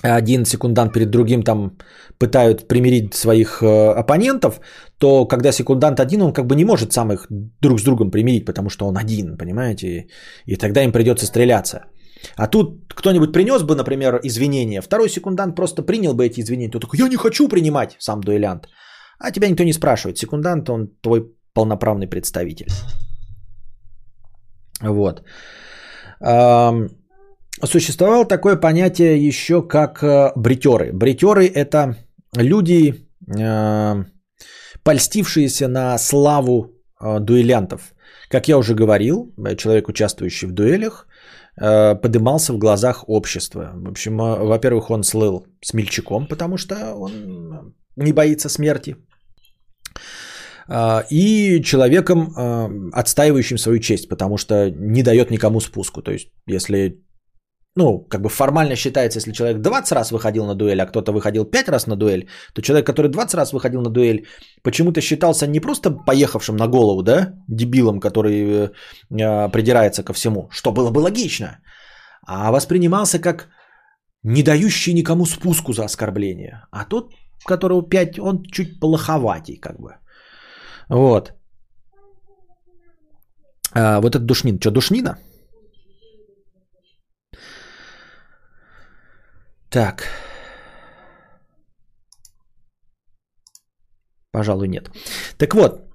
один 0.03 0.45
секундант 0.45 0.93
перед 0.93 1.11
другим 1.11 1.43
там 1.43 1.77
пытают 2.19 2.69
примирить 2.69 3.15
своих 3.15 3.63
э, 3.63 3.93
оппонентов, 4.01 4.61
то 4.99 5.27
когда 5.27 5.53
секундант 5.53 6.01
один, 6.01 6.23
он 6.23 6.33
как 6.33 6.47
бы 6.47 6.57
не 6.57 6.65
может 6.65 6.93
сам 6.93 7.13
их 7.13 7.27
друг 7.61 7.81
с 7.81 7.85
другом 7.85 8.11
примирить, 8.11 8.47
потому 8.47 8.71
что 8.71 8.87
он 8.87 8.97
один, 8.97 9.37
понимаете, 9.37 10.07
и 10.47 10.57
тогда 10.57 10.83
им 10.83 10.93
придется 10.93 11.27
стреляться. 11.27 11.85
А 12.37 12.47
тут 12.47 12.95
кто-нибудь 12.95 13.33
принес 13.33 13.63
бы, 13.63 13.75
например, 13.75 14.21
извинения, 14.23 14.83
второй 14.83 15.09
секундант 15.09 15.57
просто 15.57 15.83
принял 15.83 16.15
бы 16.15 16.27
эти 16.27 16.41
извинения, 16.41 16.71
то 16.71 16.81
такой, 16.81 16.99
я 16.99 17.09
не 17.09 17.17
хочу 17.17 17.49
принимать, 17.49 17.97
сам 17.99 18.21
дуэлянт. 18.21 18.69
А 19.19 19.31
тебя 19.31 19.49
никто 19.49 19.65
не 19.65 19.73
спрашивает, 19.73 20.19
секундант, 20.19 20.69
он 20.71 20.89
твой 21.03 21.27
полноправный 21.55 22.07
представитель. 22.07 22.69
Вот 24.83 25.23
существовало 27.67 28.25
такое 28.25 28.57
понятие 28.57 29.27
еще 29.27 29.63
как 29.63 30.03
э, 30.03 30.33
бритеры. 30.37 30.93
Бритеры 30.93 31.47
это 31.47 31.97
люди, 32.37 32.95
э, 33.39 34.05
польстившиеся 34.83 35.69
на 35.69 35.99
славу 35.99 36.73
э, 37.01 37.21
дуэлянтов. 37.21 37.93
Как 38.29 38.49
я 38.49 38.59
уже 38.59 38.75
говорил, 38.75 39.35
человек, 39.57 39.89
участвующий 39.89 40.49
в 40.49 40.53
дуэлях, 40.53 41.07
подымался 41.57 42.53
в 42.53 42.59
глазах 42.59 43.05
общества. 43.09 43.73
В 43.75 43.91
общем, 43.91 44.17
во-первых, 44.17 44.91
он 44.91 45.03
слыл 45.03 45.47
смельчаком, 45.61 46.27
потому 46.27 46.57
что 46.57 46.95
он 46.95 47.75
не 47.97 48.13
боится 48.13 48.49
смерти. 48.49 48.97
И 51.11 51.61
человеком, 51.65 52.93
отстаивающим 52.93 53.59
свою 53.59 53.81
честь, 53.81 54.09
потому 54.09 54.39
что 54.39 54.71
не 54.71 55.03
дает 55.03 55.31
никому 55.31 55.61
спуску. 55.61 56.03
То 56.03 56.13
есть, 56.13 56.29
если 56.47 57.03
ну, 57.77 58.07
как 58.09 58.21
бы 58.21 58.29
формально 58.29 58.77
считается, 58.77 59.19
если 59.19 59.33
человек 59.33 59.61
20 59.61 59.93
раз 59.93 60.13
выходил 60.13 60.47
на 60.47 60.55
дуэль, 60.55 60.81
а 60.81 60.87
кто-то 60.87 61.13
выходил 61.13 61.45
5 61.45 61.69
раз 61.69 61.87
на 61.87 61.97
дуэль, 61.97 62.29
то 62.55 62.63
человек, 62.63 62.87
который 62.87 63.11
20 63.11 63.35
раз 63.35 63.53
выходил 63.53 63.81
на 63.81 63.91
дуэль, 63.91 64.27
почему-то 64.63 65.01
считался 65.01 65.47
не 65.47 65.61
просто 65.61 65.91
поехавшим 65.91 66.57
на 66.57 66.67
голову, 66.67 67.03
да, 67.03 67.35
дебилом, 67.49 68.01
который 68.01 68.33
э, 68.33 68.71
э, 69.11 69.49
придирается 69.53 70.03
ко 70.03 70.13
всему, 70.13 70.49
что 70.51 70.73
было 70.73 70.91
бы 70.91 70.99
логично, 70.99 71.61
а 72.27 72.51
воспринимался 72.51 73.21
как 73.21 73.49
не 74.25 74.43
дающий 74.43 74.95
никому 74.95 75.27
спуску 75.27 75.73
за 75.73 75.85
оскорбление. 75.85 76.65
А 76.71 76.85
тот, 76.85 77.13
которого 77.47 77.89
5, 77.89 78.19
он 78.19 78.43
чуть 78.43 78.81
плоховатей, 78.81 79.57
как 79.57 79.81
бы. 79.81 79.97
Вот. 80.89 81.33
А, 83.73 84.01
вот 84.01 84.15
этот 84.15 84.27
душнин. 84.27 84.59
Что, 84.59 84.71
душнина? 84.71 85.19
Так. 89.71 90.09
Пожалуй, 94.33 94.69
нет. 94.69 94.91
Так 95.39 95.55
вот. 95.55 95.91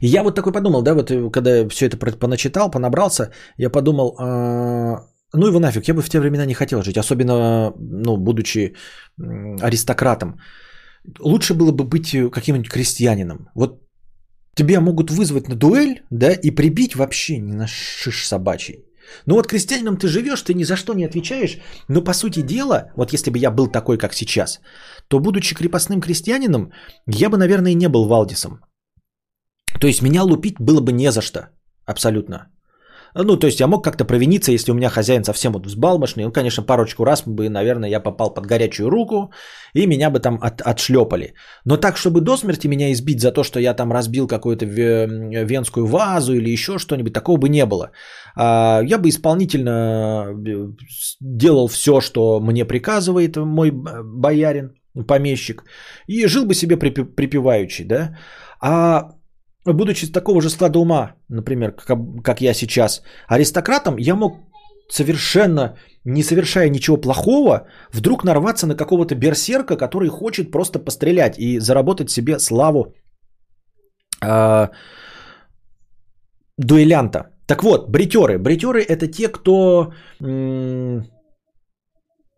Я 0.00 0.22
вот 0.22 0.34
такой 0.34 0.52
подумал, 0.52 0.82
да, 0.82 0.94
вот 0.94 1.10
э, 1.10 1.30
когда 1.30 1.68
все 1.68 1.86
это 1.86 1.96
поначитал, 1.96 2.70
понабрался, 2.70 3.32
я 3.58 3.70
подумал, 3.70 4.16
э, 4.18 4.98
ну 5.32 5.46
его 5.46 5.60
нафиг, 5.60 5.88
я 5.88 5.94
бы 5.94 6.02
в 6.02 6.08
те 6.08 6.20
времена 6.20 6.46
не 6.46 6.54
хотел 6.54 6.82
жить, 6.82 6.96
особенно, 6.96 7.72
ну, 7.78 8.16
будучи 8.16 8.74
аристократом. 9.18 10.40
Лучше 11.20 11.54
было 11.54 11.72
бы 11.72 11.84
быть 11.84 12.14
э, 12.14 12.30
каким-нибудь 12.30 12.70
крестьянином. 12.70 13.48
Вот 13.54 13.82
тебя 14.54 14.80
могут 14.80 15.10
вызвать 15.10 15.48
на 15.48 15.54
дуэль, 15.54 16.02
да, 16.10 16.32
и 16.32 16.50
прибить 16.50 16.96
вообще 16.96 17.38
не 17.38 17.52
на 17.52 17.66
шиш 17.66 18.26
собачий. 18.26 18.83
Ну 19.26 19.34
вот 19.34 19.46
крестьянином 19.46 19.96
ты 19.96 20.08
живешь, 20.08 20.42
ты 20.42 20.54
ни 20.54 20.64
за 20.64 20.76
что 20.76 20.94
не 20.94 21.04
отвечаешь, 21.04 21.58
но 21.88 22.02
по 22.02 22.12
сути 22.12 22.42
дела, 22.42 22.92
вот 22.96 23.12
если 23.12 23.30
бы 23.30 23.38
я 23.38 23.50
был 23.50 23.68
такой, 23.68 23.98
как 23.98 24.14
сейчас, 24.14 24.60
то 25.08 25.20
будучи 25.20 25.54
крепостным 25.54 26.00
крестьянином, 26.00 26.72
я 27.06 27.28
бы, 27.28 27.36
наверное, 27.36 27.74
не 27.74 27.88
был 27.88 28.06
Валдисом. 28.06 28.60
То 29.80 29.86
есть 29.86 30.02
меня 30.02 30.22
лупить 30.22 30.56
было 30.60 30.80
бы 30.80 30.92
не 30.92 31.10
за 31.10 31.20
что, 31.20 31.48
абсолютно. 31.86 32.53
Ну, 33.14 33.36
то 33.36 33.46
есть 33.46 33.60
я 33.60 33.66
мог 33.66 33.84
как-то 33.84 34.04
провиниться, 34.04 34.52
если 34.52 34.72
у 34.72 34.74
меня 34.74 34.90
хозяин 34.90 35.24
совсем 35.24 35.52
вот 35.52 35.66
взбалмошный. 35.66 36.24
Ну, 36.24 36.32
конечно, 36.32 36.64
парочку 36.64 37.04
раз 37.04 37.22
бы, 37.26 37.48
наверное, 37.48 37.88
я 37.88 38.00
попал 38.00 38.34
под 38.34 38.46
горячую 38.46 38.90
руку, 38.90 39.32
и 39.74 39.86
меня 39.86 40.10
бы 40.10 40.20
там 40.20 40.38
от, 40.42 40.60
отшлепали. 40.62 41.34
Но 41.64 41.76
так, 41.76 41.96
чтобы 41.96 42.20
до 42.20 42.36
смерти 42.36 42.66
меня 42.68 42.92
избить 42.92 43.20
за 43.20 43.30
то, 43.32 43.44
что 43.44 43.60
я 43.60 43.74
там 43.74 43.92
разбил 43.92 44.26
какую-то 44.26 44.64
венскую 44.66 45.86
вазу 45.86 46.34
или 46.34 46.50
еще 46.50 46.78
что-нибудь, 46.78 47.12
такого 47.12 47.38
бы 47.38 47.48
не 47.48 47.66
было. 47.66 47.90
А, 48.36 48.82
я 48.82 48.98
бы 48.98 49.08
исполнительно 49.08 50.26
э, 50.26 50.68
делал 51.20 51.68
все, 51.68 52.00
что 52.00 52.40
мне 52.40 52.64
приказывает 52.64 53.36
мой 53.36 53.70
боярин, 53.70 54.74
помещик, 55.06 55.64
и 56.08 56.26
жил 56.26 56.46
бы 56.46 56.54
себе 56.54 56.76
припеваючи, 56.76 57.84
да. 57.84 58.16
А 58.60 59.10
будучи 59.72 60.12
такого 60.12 60.42
же 60.42 60.50
склада 60.50 60.78
ума, 60.78 61.14
например, 61.28 61.72
как, 61.72 61.98
как 62.22 62.40
я 62.40 62.54
сейчас, 62.54 63.02
аристократом, 63.28 63.96
я 63.98 64.14
мог 64.14 64.34
совершенно 64.90 65.76
не 66.04 66.22
совершая 66.22 66.68
ничего 66.68 66.96
плохого, 66.96 67.66
вдруг 67.92 68.24
нарваться 68.24 68.66
на 68.66 68.76
какого-то 68.76 69.14
берсерка, 69.14 69.76
который 69.76 70.08
хочет 70.08 70.50
просто 70.50 70.78
пострелять 70.78 71.38
и 71.38 71.58
заработать 71.60 72.10
себе 72.10 72.38
славу 72.38 72.94
э, 74.22 74.68
дуэлянта. 76.58 77.30
Так 77.46 77.62
вот, 77.62 77.88
бритеры. 77.88 78.38
Бритеры 78.38 78.82
это 78.82 79.06
те, 79.06 79.28
кто... 79.28 79.92
М- 80.20 81.06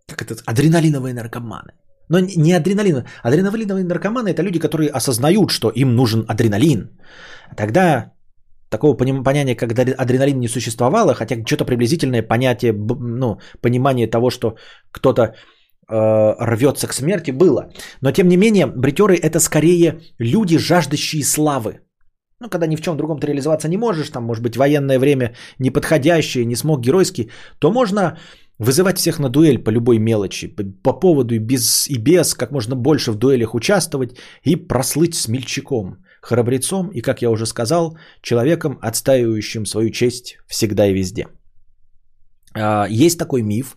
как 0.07 0.23
это? 0.23 0.35
Адреналиновые 0.47 1.15
наркоманы. 1.15 1.73
Но 2.09 2.21
не 2.21 2.53
адреналин. 2.53 3.05
Адреналиновые 3.23 3.85
наркоманы 3.85 4.29
это 4.29 4.43
люди, 4.43 4.59
которые 4.59 4.91
осознают, 4.91 5.51
что 5.51 5.71
им 5.71 5.97
нужен 5.97 6.25
адреналин. 6.29 6.91
Тогда 7.57 8.13
такого 8.69 8.95
понятия, 8.97 9.55
как 9.55 9.73
адреналин 9.73 10.41
не 10.41 10.49
существовало, 10.49 11.15
хотя 11.15 11.37
что-то 11.45 11.65
приблизительное 11.65 12.23
понятие, 12.23 12.73
ну, 12.73 13.39
понимание 13.61 14.07
того, 14.11 14.31
что 14.31 14.57
кто-то 14.93 15.23
э, 15.23 15.35
рвется 15.89 16.87
к 16.87 16.93
смерти, 16.93 17.33
было. 17.33 17.71
Но 18.01 18.13
тем 18.13 18.29
не 18.29 18.37
менее, 18.37 18.67
бритеры 18.67 19.17
это 19.17 19.41
скорее 19.41 20.01
люди, 20.19 20.59
жаждущие 20.59 21.25
славы. 21.25 21.81
Ну, 22.41 22.51
когда 22.51 22.67
ни 22.67 22.77
в 22.77 22.81
чем 22.81 22.97
другом 22.97 23.19
ты 23.19 23.27
реализоваться 23.27 23.69
не 23.69 23.79
можешь, 23.79 24.11
там, 24.11 24.25
может 24.25 24.43
быть, 24.43 24.57
военное 24.57 24.99
время 24.99 25.35
неподходящее, 25.59 26.45
не 26.45 26.57
смог 26.57 26.81
геройский, 26.81 27.31
то 27.59 27.73
можно 27.73 28.19
Вызывать 28.59 28.99
всех 28.99 29.19
на 29.19 29.29
дуэль 29.29 29.59
по 29.59 29.71
любой 29.71 29.99
мелочи, 29.99 30.49
по 30.83 30.93
поводу 31.01 31.35
и 31.35 31.39
без, 31.39 31.89
и 31.89 31.99
без, 31.99 32.35
как 32.35 32.53
можно 32.53 32.75
больше 32.75 33.13
в 33.13 33.17
дуэлях 33.17 33.55
участвовать 33.55 34.17
и 34.45 34.57
прослыть 34.57 35.15
смельчаком, 35.15 35.99
храбрецом 36.23 36.89
и, 36.89 37.03
как 37.03 37.23
я 37.23 37.31
уже 37.31 37.47
сказал, 37.47 37.99
человеком, 38.23 38.79
отстаивающим 38.81 39.67
свою 39.67 39.91
честь 39.91 40.39
всегда 40.47 40.87
и 40.87 40.95
везде. 40.95 41.27
А, 42.55 42.87
есть 42.89 43.19
такой 43.19 43.43
миф, 43.43 43.77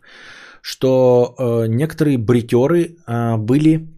что 0.62 1.36
э, 1.38 1.68
некоторые 1.68 2.18
бритеры 2.18 2.96
э, 3.08 3.38
были, 3.38 3.90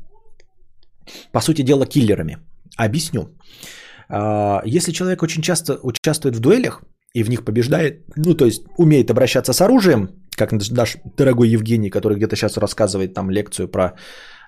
по 1.32 1.42
сути 1.42 1.62
дела, 1.62 1.86
киллерами. 1.86 2.38
Объясню. 2.76 3.30
А, 4.10 4.62
если 4.66 4.92
человек 4.92 5.24
очень 5.24 5.42
часто 5.42 5.80
участвует 5.84 6.36
в 6.36 6.40
дуэлях 6.40 6.82
и 7.14 7.24
в 7.24 7.30
них 7.30 7.46
побеждает, 7.46 8.04
ну 8.16 8.34
то 8.34 8.46
есть 8.46 8.64
умеет 8.78 9.12
обращаться 9.12 9.54
с 9.54 9.62
оружием, 9.62 10.21
как 10.38 10.52
наш 10.52 10.98
дорогой 11.18 11.50
Евгений, 11.50 11.90
который 11.90 12.18
где-то 12.18 12.36
сейчас 12.36 12.58
рассказывает 12.58 13.14
там 13.14 13.30
лекцию 13.30 13.68
про 13.68 13.96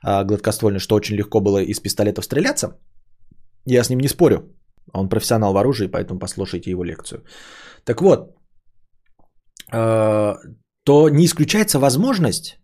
а, 0.04 0.24
гладкоствольный, 0.24 0.80
что 0.80 0.96
очень 0.96 1.16
легко 1.16 1.42
было 1.42 1.62
из 1.62 1.80
пистолетов 1.80 2.26
стреляться. 2.26 2.78
Я 3.66 3.84
с 3.84 3.90
ним 3.90 4.00
не 4.00 4.08
спорю. 4.08 4.56
Он 4.94 5.10
профессионал 5.10 5.54
в 5.54 5.58
оружии, 5.58 5.88
поэтому 5.88 6.20
послушайте 6.20 6.72
его 6.72 6.84
лекцию. 6.84 7.24
Так 7.84 8.02
вот, 8.02 8.36
а, 9.72 10.38
то 10.84 11.10
не 11.10 11.26
исключается 11.26 11.80
возможность, 11.80 12.60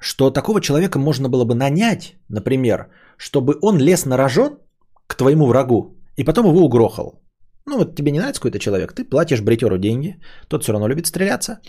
что 0.00 0.30
такого 0.30 0.60
человека 0.60 0.98
можно 0.98 1.28
было 1.28 1.44
бы 1.44 1.54
нанять, 1.54 2.16
например, 2.28 2.88
чтобы 3.16 3.58
он 3.62 3.78
лез 3.78 4.06
на 4.06 4.16
рожон 4.16 4.58
к 5.06 5.14
твоему 5.14 5.46
врагу 5.46 5.96
и 6.16 6.24
потом 6.24 6.46
его 6.46 6.60
угрохал. 6.60 7.22
Ну 7.66 7.78
вот 7.78 7.94
тебе 7.94 8.10
не 8.10 8.18
нравится 8.18 8.40
какой-то 8.40 8.58
человек, 8.58 8.92
ты 8.92 9.04
платишь 9.04 9.42
бритеру 9.42 9.78
деньги, 9.78 10.16
тот 10.48 10.62
все 10.62 10.72
равно 10.72 10.88
любит 10.88 11.06
стреляться. 11.06 11.60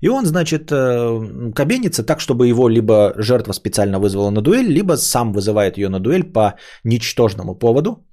И 0.00 0.08
он, 0.08 0.26
значит, 0.26 0.70
э, 0.70 1.52
кабенится 1.54 2.04
так, 2.04 2.20
чтобы 2.20 2.46
его 2.46 2.68
либо 2.68 3.14
жертва 3.16 3.52
специально 3.52 3.98
вызвала 3.98 4.30
на 4.30 4.42
дуэль, 4.42 4.72
либо 4.72 4.96
сам 4.96 5.32
вызывает 5.32 5.78
ее 5.78 5.88
на 5.88 6.00
дуэль 6.00 6.32
по 6.32 6.54
ничтожному 6.84 7.58
поводу 7.58 8.06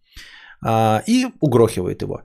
а, 0.63 1.03
и 1.07 1.27
угрохивает 1.41 2.01
его. 2.01 2.21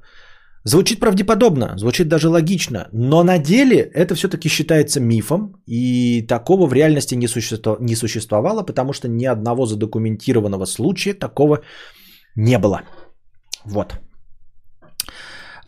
Звучит 0.65 1.01
правдеподобно, 1.01 1.79
звучит 1.79 2.09
даже 2.09 2.29
логично, 2.29 2.89
но 2.93 3.23
на 3.23 3.39
деле 3.39 3.77
это 3.95 4.15
все-таки 4.15 4.49
считается 4.49 5.01
мифом, 5.01 5.55
и 5.67 6.27
такого 6.27 6.67
в 6.67 6.73
реальности 6.75 7.15
не, 7.15 7.29
существо, 7.29 7.77
не 7.81 7.97
существовало, 7.97 8.63
потому 8.63 8.93
что 8.93 9.09
ни 9.09 9.25
одного 9.25 9.67
задокументированного 9.67 10.67
случая 10.67 11.15
такого 11.15 11.63
не 12.37 12.59
было. 12.59 12.83
Вот. 13.65 13.95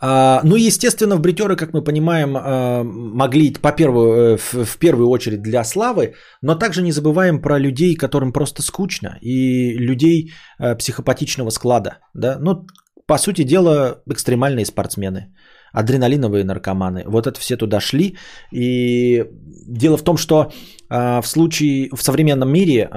А, 0.05 0.41
ну, 0.45 0.57
естественно, 0.57 1.17
в 1.17 1.21
бритеры, 1.21 1.55
как 1.55 1.73
мы 1.73 1.85
понимаем, 1.85 2.37
а, 2.37 2.83
могли 2.83 3.53
по 3.53 3.71
первую, 3.71 4.35
э, 4.35 4.37
в 4.65 4.77
первую 4.79 5.09
очередь 5.09 5.43
для 5.43 5.65
славы, 5.65 6.15
но 6.43 6.57
также 6.57 6.83
не 6.83 6.93
забываем 6.93 7.41
про 7.41 7.61
людей, 7.61 7.95
которым 7.95 8.33
просто 8.33 8.63
скучно, 8.63 9.19
и 9.23 9.79
людей 9.79 10.33
э, 10.59 10.75
психопатичного 10.75 11.51
склада. 11.51 11.99
Да? 12.15 12.37
Ну, 12.41 12.67
по 13.07 13.17
сути 13.19 13.45
дела, 13.45 14.03
экстремальные 14.11 14.67
спортсмены, 14.67 15.37
адреналиновые 15.73 16.45
наркоманы. 16.45 17.05
Вот 17.07 17.29
это 17.29 17.39
все 17.39 17.57
туда 17.57 17.81
шли. 17.81 18.17
И 18.53 19.25
дело 19.69 19.97
в 19.97 20.03
том, 20.03 20.17
что 20.17 20.53
в 20.89 21.27
случае 21.27 21.89
в 21.93 22.03
современном 22.03 22.53
мире, 22.53 22.89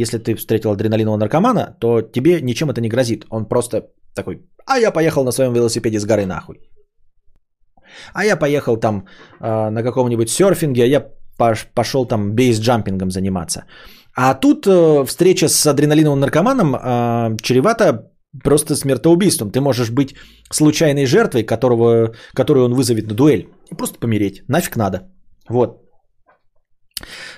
если 0.00 0.18
ты 0.18 0.34
встретил 0.34 0.70
адреналинового 0.70 1.18
наркомана, 1.18 1.76
то 1.80 2.00
тебе 2.02 2.40
ничем 2.40 2.70
это 2.70 2.80
не 2.80 2.88
грозит. 2.88 3.24
Он 3.30 3.46
просто 3.46 3.88
такой, 4.14 4.42
а 4.70 4.78
я 4.78 4.92
поехал 4.92 5.24
на 5.24 5.32
своем 5.32 5.52
велосипеде 5.52 5.98
с 5.98 6.04
горы 6.04 6.26
нахуй. 6.26 6.60
А 8.14 8.24
я 8.24 8.36
поехал 8.36 8.76
там 8.76 9.06
э, 9.40 9.70
на 9.70 9.82
каком-нибудь 9.82 10.30
серфинге, 10.30 10.84
а 10.84 10.86
я 10.86 11.06
пошел 11.74 12.06
там 12.06 12.34
бейсджампингом 12.34 13.10
заниматься. 13.10 13.64
А 14.16 14.34
тут 14.34 14.66
э, 14.66 15.04
встреча 15.06 15.48
с 15.48 15.66
адреналиновым 15.66 16.20
наркоманом 16.20 16.74
э, 16.74 17.36
чревата 17.42 18.10
просто 18.44 18.76
смертоубийством. 18.76 19.50
Ты 19.50 19.60
можешь 19.60 19.90
быть 19.90 20.14
случайной 20.52 21.06
жертвой, 21.06 21.42
которого, 21.42 22.14
которую 22.34 22.66
он 22.66 22.74
вызовет 22.74 23.08
на 23.08 23.14
дуэль. 23.14 23.48
И 23.72 23.74
просто 23.74 23.98
помереть. 23.98 24.42
Нафиг 24.48 24.76
надо. 24.76 24.98
Вот. 25.48 25.80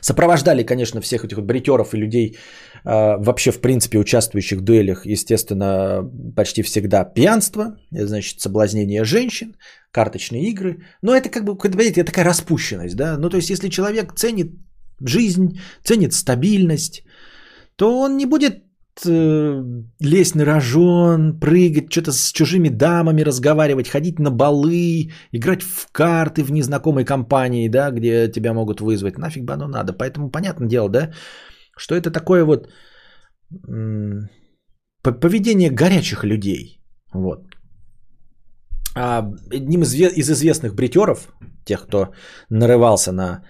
Сопровождали, 0.01 0.65
конечно, 0.65 1.01
всех 1.01 1.25
этих 1.25 1.39
бритеров 1.41 1.95
и 1.95 1.99
людей, 1.99 2.37
вообще 2.85 3.53
в 3.53 3.61
принципе 3.61 3.99
участвующих 3.99 4.59
в 4.59 4.63
дуэлях, 4.63 5.07
естественно, 5.07 6.11
почти 6.37 6.63
всегда 6.63 7.05
пьянство, 7.05 7.77
значит, 7.91 8.41
соблазнение 8.41 9.05
женщин, 9.05 9.57
карточные 9.93 10.51
игры. 10.51 10.83
Но 11.03 11.15
это 11.15 11.29
как 11.29 11.45
бы, 11.45 11.57
понимаете, 11.57 12.01
это 12.01 12.11
такая 12.11 12.25
распущенность, 12.25 12.97
да. 12.97 13.17
Ну, 13.19 13.31
то 13.31 13.37
есть, 13.37 13.51
если 13.51 13.69
человек 13.69 14.15
ценит 14.15 14.53
жизнь, 15.01 15.61
ценит 15.85 16.13
стабильность, 16.13 17.05
то 17.77 17.99
он 17.99 18.17
не 18.17 18.27
будет 18.27 18.63
Э, 19.07 19.63
лезть 20.01 20.35
на 20.35 20.45
рожон, 20.45 21.41
прыгать, 21.41 21.91
что-то 21.91 22.13
с 22.13 22.31
чужими 22.31 22.69
дамами 22.69 23.23
разговаривать, 23.23 23.89
ходить 23.89 24.19
на 24.19 24.31
балы, 24.31 25.11
играть 25.33 25.63
в 25.63 25.89
карты 25.93 26.45
в 26.45 26.53
незнакомой 26.53 27.05
компании, 27.05 27.69
да, 27.69 27.91
где 27.91 28.29
тебя 28.29 28.53
могут 28.53 28.81
вызвать. 28.81 29.19
Нафиг 29.19 29.45
бы 29.45 29.55
оно 29.55 29.67
надо. 29.67 29.95
Поэтому 29.95 30.31
понятное 30.31 30.69
дело, 30.69 30.91
да, 30.91 31.11
что 31.83 31.95
это 31.95 32.11
такое 32.11 32.45
вот 32.45 32.69
поведение 35.03 35.71
горячих 35.71 36.25
людей. 36.25 36.81
Вот. 37.15 37.41
А 38.95 39.25
одним 39.51 39.83
из, 39.83 39.95
из 39.95 40.31
известных 40.31 40.75
бритеров, 40.75 41.29
тех, 41.65 41.87
кто 41.87 42.13
нарывался 42.51 43.13
на 43.13 43.43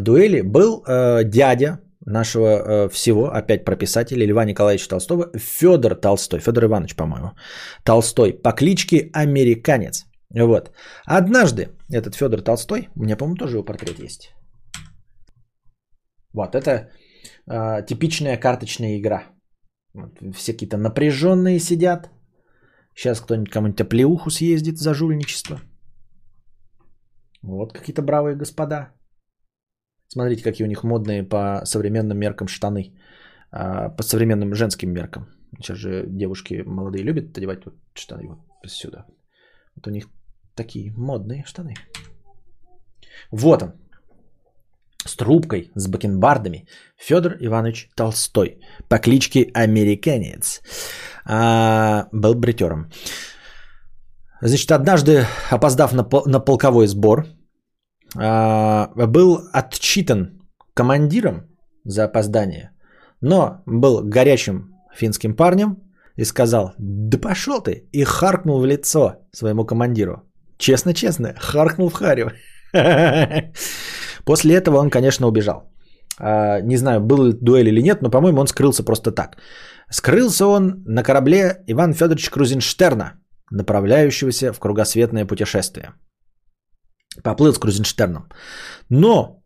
дуэли, 0.00 0.42
был 0.42 0.82
э, 0.86 1.24
дядя 1.24 1.78
нашего 2.06 2.46
э, 2.46 2.88
всего, 2.88 3.30
опять 3.30 3.64
про 3.64 3.76
писателя 3.76 4.26
Льва 4.26 4.44
Николаевича 4.44 4.88
Толстого, 4.88 5.30
Федор 5.38 5.94
Толстой, 5.94 6.40
Федор 6.40 6.64
Иванович, 6.64 6.94
по-моему, 6.96 7.30
Толстой, 7.84 8.32
по 8.42 8.52
кличке 8.52 9.10
Американец. 9.14 10.04
Вот. 10.34 10.70
Однажды 11.06 11.68
этот 11.92 12.14
Федор 12.14 12.42
Толстой, 12.42 12.88
у 12.96 13.02
меня, 13.02 13.16
по-моему, 13.16 13.36
тоже 13.36 13.56
его 13.56 13.64
портрет 13.64 13.98
есть. 13.98 14.34
Вот, 16.34 16.54
это 16.54 16.90
э, 17.48 17.86
типичная 17.86 18.36
карточная 18.36 18.98
игра. 18.98 19.22
Вот, 19.94 20.18
все 20.34 20.52
какие-то 20.52 20.76
напряженные 20.76 21.58
сидят. 21.58 22.10
Сейчас 22.94 23.20
кто-нибудь 23.20 23.50
кому-нибудь 23.50 23.80
оплеуху 23.80 24.30
съездит 24.30 24.78
за 24.78 24.94
жульничество. 24.94 25.60
Вот 27.42 27.72
какие-то 27.72 28.02
бравые 28.02 28.36
господа. 28.36 28.92
Смотрите, 30.08 30.42
какие 30.42 30.66
у 30.66 30.68
них 30.68 30.84
модные 30.84 31.22
по 31.22 31.62
современным 31.64 32.18
меркам 32.18 32.48
штаны. 32.48 32.94
А, 33.50 33.88
по 33.88 34.02
современным 34.02 34.54
женским 34.54 34.92
меркам. 34.92 35.26
Сейчас 35.56 35.78
же 35.78 36.06
девушки 36.06 36.62
молодые 36.66 37.04
любят 37.04 37.38
одевать 37.38 37.64
вот 37.64 37.74
штаны 37.94 38.28
вот 38.28 38.38
сюда. 38.66 39.06
Вот 39.76 39.86
у 39.86 39.90
них 39.90 40.08
такие 40.54 40.92
модные 40.96 41.44
штаны. 41.46 41.74
Вот 43.30 43.62
он. 43.62 43.72
С 45.08 45.16
трубкой, 45.16 45.70
с 45.74 45.88
бакенбардами. 45.88 46.66
Федор 46.98 47.36
Иванович 47.40 47.88
Толстой. 47.96 48.60
По 48.88 48.98
кличке 48.98 49.50
Американец. 49.54 50.60
А, 51.24 52.08
был 52.12 52.34
бритером. 52.34 52.90
Значит, 54.42 54.70
однажды, 54.70 55.26
опоздав 55.50 55.92
на, 55.94 56.06
на 56.26 56.40
полковой 56.40 56.86
сбор, 56.88 57.26
а, 58.16 58.90
был 59.06 59.48
отчитан 59.52 60.42
командиром 60.74 61.48
за 61.84 62.04
опоздание, 62.04 62.70
но 63.22 63.62
был 63.66 64.02
горячим 64.04 64.74
финским 64.94 65.34
парнем 65.34 65.78
и 66.16 66.24
сказал, 66.24 66.74
да 66.78 67.18
пошел 67.18 67.62
ты, 67.62 67.88
и 67.92 68.04
харкнул 68.04 68.60
в 68.60 68.66
лицо 68.66 69.16
своему 69.32 69.64
командиру. 69.64 70.22
Честно-честно, 70.58 71.34
харкнул 71.38 71.88
в 71.88 71.94
харю. 71.94 72.32
После 74.28 74.50
этого 74.54 74.76
он, 74.76 74.90
конечно, 74.90 75.26
убежал. 75.26 75.62
А, 76.20 76.60
не 76.60 76.76
знаю, 76.76 77.00
был 77.00 77.32
дуэль 77.32 77.68
или 77.68 77.82
нет, 77.82 78.02
но, 78.02 78.10
по-моему, 78.10 78.40
он 78.40 78.46
скрылся 78.46 78.84
просто 78.84 79.10
так. 79.10 79.38
Скрылся 79.90 80.46
он 80.46 80.82
на 80.86 81.02
корабле 81.02 81.64
Ивана 81.66 81.94
Федоровича 81.94 82.30
Крузенштерна, 82.30 83.12
направляющегося 83.50 84.52
в 84.52 84.58
кругосветное 84.58 85.26
путешествие. 85.26 85.94
Поплыл 87.22 87.54
с 87.54 87.58
Крузенштерном. 87.58 88.28
Но 88.90 89.42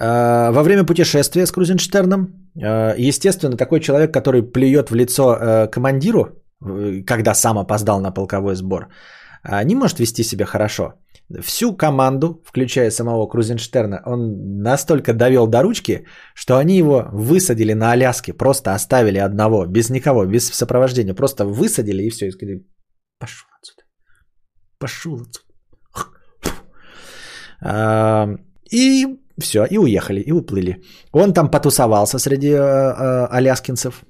э, 0.00 0.50
во 0.50 0.62
время 0.62 0.84
путешествия 0.84 1.46
с 1.46 1.52
Крузенштерном, 1.52 2.50
э, 2.56 2.94
естественно, 2.98 3.56
такой 3.56 3.78
человек, 3.80 4.12
который 4.12 4.42
плюет 4.42 4.90
в 4.90 4.94
лицо 4.94 5.36
э, 5.36 5.68
командиру, 5.68 6.26
когда 7.06 7.34
сам 7.34 7.58
опоздал 7.58 8.00
на 8.00 8.10
полковой 8.10 8.56
сбор, 8.56 8.88
не 9.64 9.74
может 9.74 10.00
вести 10.00 10.24
себя 10.24 10.46
хорошо. 10.46 10.94
Всю 11.38 11.76
команду, 11.76 12.42
включая 12.44 12.90
самого 12.90 13.28
Крузенштерна, 13.28 14.02
он 14.04 14.62
настолько 14.62 15.14
довел 15.14 15.46
до 15.46 15.62
ручки, 15.62 16.06
что 16.34 16.56
они 16.56 16.76
его 16.76 17.08
высадили 17.12 17.74
на 17.74 17.92
Аляске, 17.92 18.32
просто 18.32 18.74
оставили 18.74 19.18
одного, 19.18 19.66
без 19.66 19.90
никого, 19.90 20.26
без 20.26 20.48
сопровождения, 20.48 21.14
просто 21.14 21.44
высадили 21.44 22.02
и 22.02 22.10
все, 22.10 22.26
и 22.26 22.30
сказали, 22.32 22.66
пошел 23.18 23.48
отсюда, 23.60 23.82
пошел 24.78 25.20
отсюда. 25.20 25.40
И 28.72 29.06
все, 29.38 29.64
и 29.64 29.78
уехали, 29.78 30.20
и 30.20 30.32
уплыли. 30.32 30.82
Он 31.12 31.32
там 31.32 31.50
потусовался 31.50 32.18
среди 32.18 32.50
э, 32.50 32.58
э, 32.58 33.26
аляскинцев. 33.30 34.04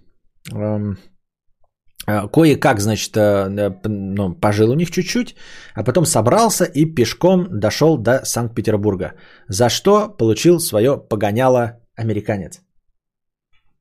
Э, 2.07 2.29
кое-как, 2.29 2.81
значит, 2.81 3.15
ну, 3.17 4.35
пожил 4.35 4.71
у 4.71 4.75
них 4.75 4.91
чуть-чуть, 4.91 5.35
а 5.75 5.85
потом 5.85 6.05
собрался 6.05 6.65
и 6.65 6.95
пешком 6.95 7.47
дошел 7.51 7.99
до 7.99 8.25
Санкт-Петербурга. 8.25 9.13
За 9.49 9.69
что 9.69 10.09
получил 10.09 10.61
свое 10.61 10.97
погоняло 10.97 11.81
американец. 11.97 12.61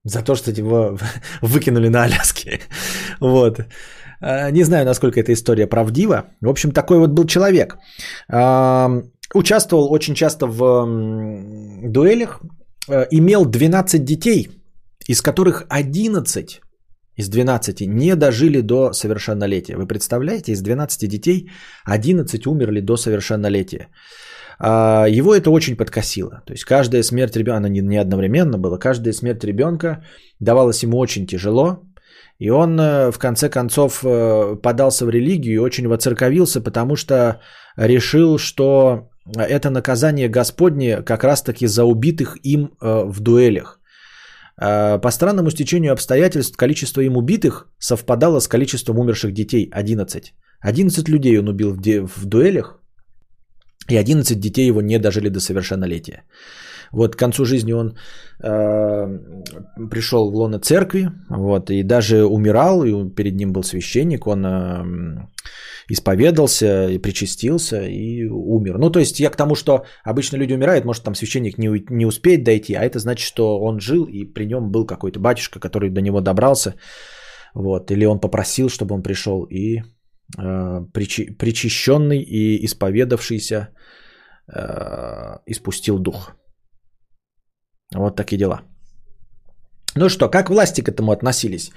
За 0.04 0.22
то, 0.24 0.36
что 0.36 0.52
его 0.52 0.98
выкинули 1.42 1.90
на 1.90 2.04
Аляске. 2.04 2.60
Вот. 3.20 3.60
Не 4.52 4.64
знаю, 4.64 4.86
насколько 4.86 5.18
эта 5.18 5.32
история 5.32 5.66
правдива. 5.66 6.24
В 6.42 6.50
общем, 6.50 6.72
такой 6.72 6.98
вот 6.98 7.12
был 7.12 7.26
человек. 7.26 7.78
участвовал 9.34 9.94
очень 9.94 10.14
часто 10.14 10.46
в 10.46 10.86
дуэлях, 11.84 12.42
э, 12.90 13.08
имел 13.12 13.46
12 13.46 14.04
детей, 14.04 14.50
из 15.08 15.22
которых 15.22 15.66
11 15.70 16.62
из 17.20 17.30
12 17.30 17.82
не 17.88 18.16
дожили 18.16 18.62
до 18.62 18.94
совершеннолетия. 18.94 19.76
Вы 19.76 19.88
представляете, 19.88 20.52
из 20.52 20.62
12 20.62 21.10
детей 21.10 21.50
11 21.86 22.48
умерли 22.48 22.82
до 22.82 22.98
совершеннолетия. 22.98 23.88
А, 24.60 25.06
Его 25.08 25.36
это 25.36 25.50
очень 25.52 25.76
подкосило. 25.76 26.42
То 26.46 26.54
есть 26.54 26.64
каждая 26.64 27.04
смерть 27.04 27.36
ребенка, 27.36 27.58
она 27.58 27.70
не, 27.70 28.02
одновременно 28.02 28.58
была, 28.58 28.78
каждая 28.78 29.14
смерть 29.14 29.44
ребенка 29.44 30.04
давалась 30.40 30.84
ему 30.84 30.98
очень 30.98 31.28
тяжело. 31.28 31.80
И 32.40 32.50
он 32.52 32.80
э, 32.80 33.12
в 33.12 33.20
конце 33.20 33.50
концов 33.50 34.02
э, 34.04 34.56
подался 34.62 35.06
в 35.06 35.10
религию 35.10 35.56
и 35.56 35.66
очень 35.66 35.88
воцерковился, 35.88 36.62
потому 36.62 36.96
что 36.96 37.42
решил, 37.76 38.38
что 38.38 39.10
это 39.36 39.70
наказание 39.70 40.30
Господне 40.30 41.02
как 41.02 41.24
раз-таки 41.24 41.68
за 41.68 41.84
убитых 41.84 42.38
им 42.44 42.70
э, 42.82 43.04
в 43.06 43.20
дуэлях. 43.20 43.79
Э, 44.62 45.00
По 45.02 45.12
странному 45.12 45.50
стечению 45.52 45.94
обстоятельств 45.94 46.58
количество 46.58 47.02
им 47.02 47.18
убитых 47.18 47.68
совпадало 47.80 48.40
с 48.40 48.48
количеством 48.48 49.00
умерших 49.00 49.34
детей 49.34 49.70
11. 49.72 50.34
11 50.62 51.10
людей 51.10 51.40
он 51.40 51.48
убил 51.50 51.72
в, 51.74 51.82
де- 51.82 52.02
в 52.02 52.26
дуэлях, 52.26 52.80
и 53.90 53.96
11 53.98 54.40
детей 54.40 54.68
его 54.68 54.82
не 54.82 55.00
дожили 55.00 55.30
до 55.30 55.40
совершеннолетия. 55.40 56.24
Вот 56.92 57.16
к 57.16 57.20
концу 57.20 57.46
жизни 57.46 57.74
он 57.74 57.96
э, 58.44 59.20
пришел 59.90 60.32
в 60.32 60.36
лоно 60.36 60.60
церкви, 60.60 61.12
вот, 61.30 61.70
и 61.70 61.84
даже 61.84 62.26
умирал, 62.26 62.84
и 62.84 63.10
перед 63.16 63.36
ним 63.36 63.54
был 63.54 63.64
священник, 63.64 64.28
он 64.28 64.46
э, 64.46 65.28
исповедался 65.90 66.90
и 66.90 66.98
причастился 66.98 67.82
и 67.82 68.26
умер. 68.26 68.78
Ну, 68.78 68.90
то 68.90 69.00
есть 69.00 69.20
я 69.20 69.30
к 69.30 69.36
тому, 69.36 69.56
что 69.56 69.86
обычно 70.04 70.38
люди 70.38 70.54
умирают, 70.54 70.86
может 70.86 71.04
там 71.04 71.16
священник 71.16 71.58
не, 71.58 71.84
не 71.90 72.06
успеет 72.06 72.44
дойти, 72.44 72.74
а 72.74 72.84
это 72.84 73.00
значит, 73.00 73.26
что 73.26 73.60
он 73.60 73.80
жил, 73.80 74.06
и 74.06 74.26
при 74.26 74.46
нем 74.46 74.72
был 74.72 74.86
какой-то 74.86 75.20
батюшка, 75.20 75.60
который 75.60 75.90
до 75.90 76.02
него 76.02 76.22
добрался, 76.22 76.76
вот, 77.54 77.92
или 77.92 78.06
он 78.06 78.20
попросил, 78.20 78.70
чтобы 78.70 78.96
он 78.96 79.04
пришел, 79.04 79.44
и 79.44 79.82
э, 80.38 80.82
причащенный 80.94 82.22
и 82.22 82.66
исповедавшийся 82.66 83.70
э, 84.48 85.38
испустил 85.46 86.00
дух. 86.00 86.36
Вот 87.96 88.16
такие 88.16 88.38
дела. 88.38 88.62
Ну 89.96 90.10
что, 90.10 90.30
как 90.30 90.50
власти 90.50 90.82
к 90.82 90.90
этому 90.90 91.12
относились, 91.12 91.72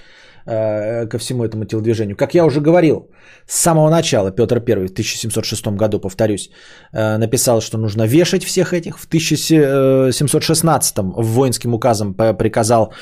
э, 0.46 1.06
ко 1.06 1.18
всему 1.18 1.44
этому 1.44 1.64
телодвижению? 1.64 2.16
Как 2.16 2.34
я 2.34 2.44
уже 2.44 2.60
говорил, 2.60 3.10
с 3.46 3.62
самого 3.62 3.90
начала 3.90 4.30
Петр 4.30 4.56
I 4.56 4.86
в 4.86 4.92
1706 4.92 5.76
году, 5.76 6.00
повторюсь, 6.00 6.50
э, 6.92 7.18
написал, 7.18 7.60
что 7.60 7.78
нужно 7.78 8.06
вешать 8.06 8.44
всех 8.44 8.72
этих. 8.72 8.98
В 8.98 9.06
1716 9.06 10.98
воинским 11.16 11.74
указом 11.74 12.14
приказал 12.14 12.92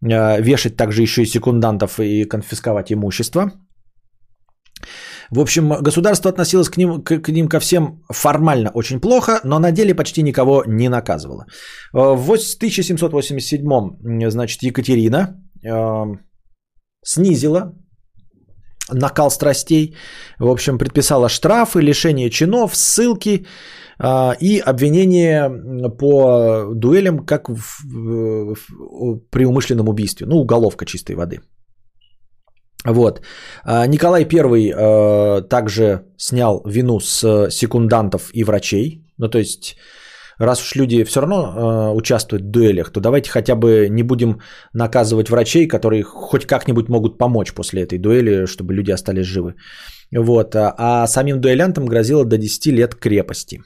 э, 0.00 0.40
вешать 0.40 0.76
также 0.76 1.02
еще 1.02 1.22
и 1.22 1.26
секундантов 1.26 1.98
и 1.98 2.24
конфисковать 2.24 2.92
имущество. 2.92 3.50
В 5.34 5.40
общем, 5.40 5.68
государство 5.82 6.30
относилось 6.30 6.68
к 6.68 6.76
ним, 6.76 7.02
к, 7.02 7.18
к 7.22 7.28
ним 7.32 7.48
ко 7.48 7.58
всем 7.58 8.02
формально 8.12 8.70
очень 8.74 9.00
плохо, 9.00 9.40
но 9.44 9.58
на 9.58 9.72
деле 9.72 9.94
почти 9.94 10.22
никого 10.22 10.62
не 10.66 10.88
наказывало. 10.88 11.46
Э, 11.94 12.14
В 12.14 12.30
вось- 12.30 12.56
1787 12.58 13.96
м, 14.04 14.30
значит, 14.30 14.62
Екатерина 14.62 15.34
э, 15.64 16.04
снизила 17.04 17.72
накал 18.90 19.30
страстей, 19.30 19.94
в 20.38 20.48
общем, 20.50 20.78
предписала 20.78 21.28
штрафы, 21.28 21.80
лишение 21.80 22.28
чинов, 22.30 22.76
ссылки 22.76 23.46
э, 23.98 24.32
и 24.40 24.58
обвинение 24.58 25.48
по 25.98 26.74
дуэлям 26.74 27.24
как 27.24 27.48
в- 27.48 27.84
в- 27.84 29.20
при 29.30 29.44
умышленном 29.46 29.88
убийстве, 29.88 30.26
ну, 30.26 30.36
уголовка 30.36 30.84
чистой 30.84 31.14
воды. 31.16 31.40
Вот. 32.84 33.20
А, 33.64 33.86
Николай 33.86 34.24
I 34.24 34.72
э, 34.74 35.42
также 35.48 36.02
снял 36.16 36.62
вину 36.66 37.00
с 37.00 37.50
секундантов 37.50 38.30
и 38.32 38.44
врачей. 38.44 39.04
Ну, 39.18 39.28
то 39.28 39.38
есть, 39.38 39.76
раз 40.38 40.62
уж 40.62 40.74
люди 40.74 41.04
все 41.04 41.20
равно 41.20 41.36
э, 41.36 41.96
участвуют 41.96 42.42
в 42.42 42.50
дуэлях, 42.50 42.90
то 42.90 43.00
давайте 43.00 43.30
хотя 43.30 43.54
бы 43.54 43.88
не 43.88 44.02
будем 44.02 44.40
наказывать 44.74 45.30
врачей, 45.30 45.68
которые 45.68 46.02
хоть 46.02 46.46
как-нибудь 46.46 46.88
могут 46.88 47.18
помочь 47.18 47.52
после 47.52 47.82
этой 47.82 47.98
дуэли, 47.98 48.46
чтобы 48.46 48.74
люди 48.74 48.90
остались 48.90 49.26
живы. 49.26 49.54
Вот. 50.16 50.56
А, 50.56 50.74
а 50.76 51.06
самим 51.06 51.40
дуэлянтам 51.40 51.86
грозило 51.86 52.24
до 52.24 52.36
10 52.36 52.66
лет 52.66 52.94
крепости. 52.94 53.62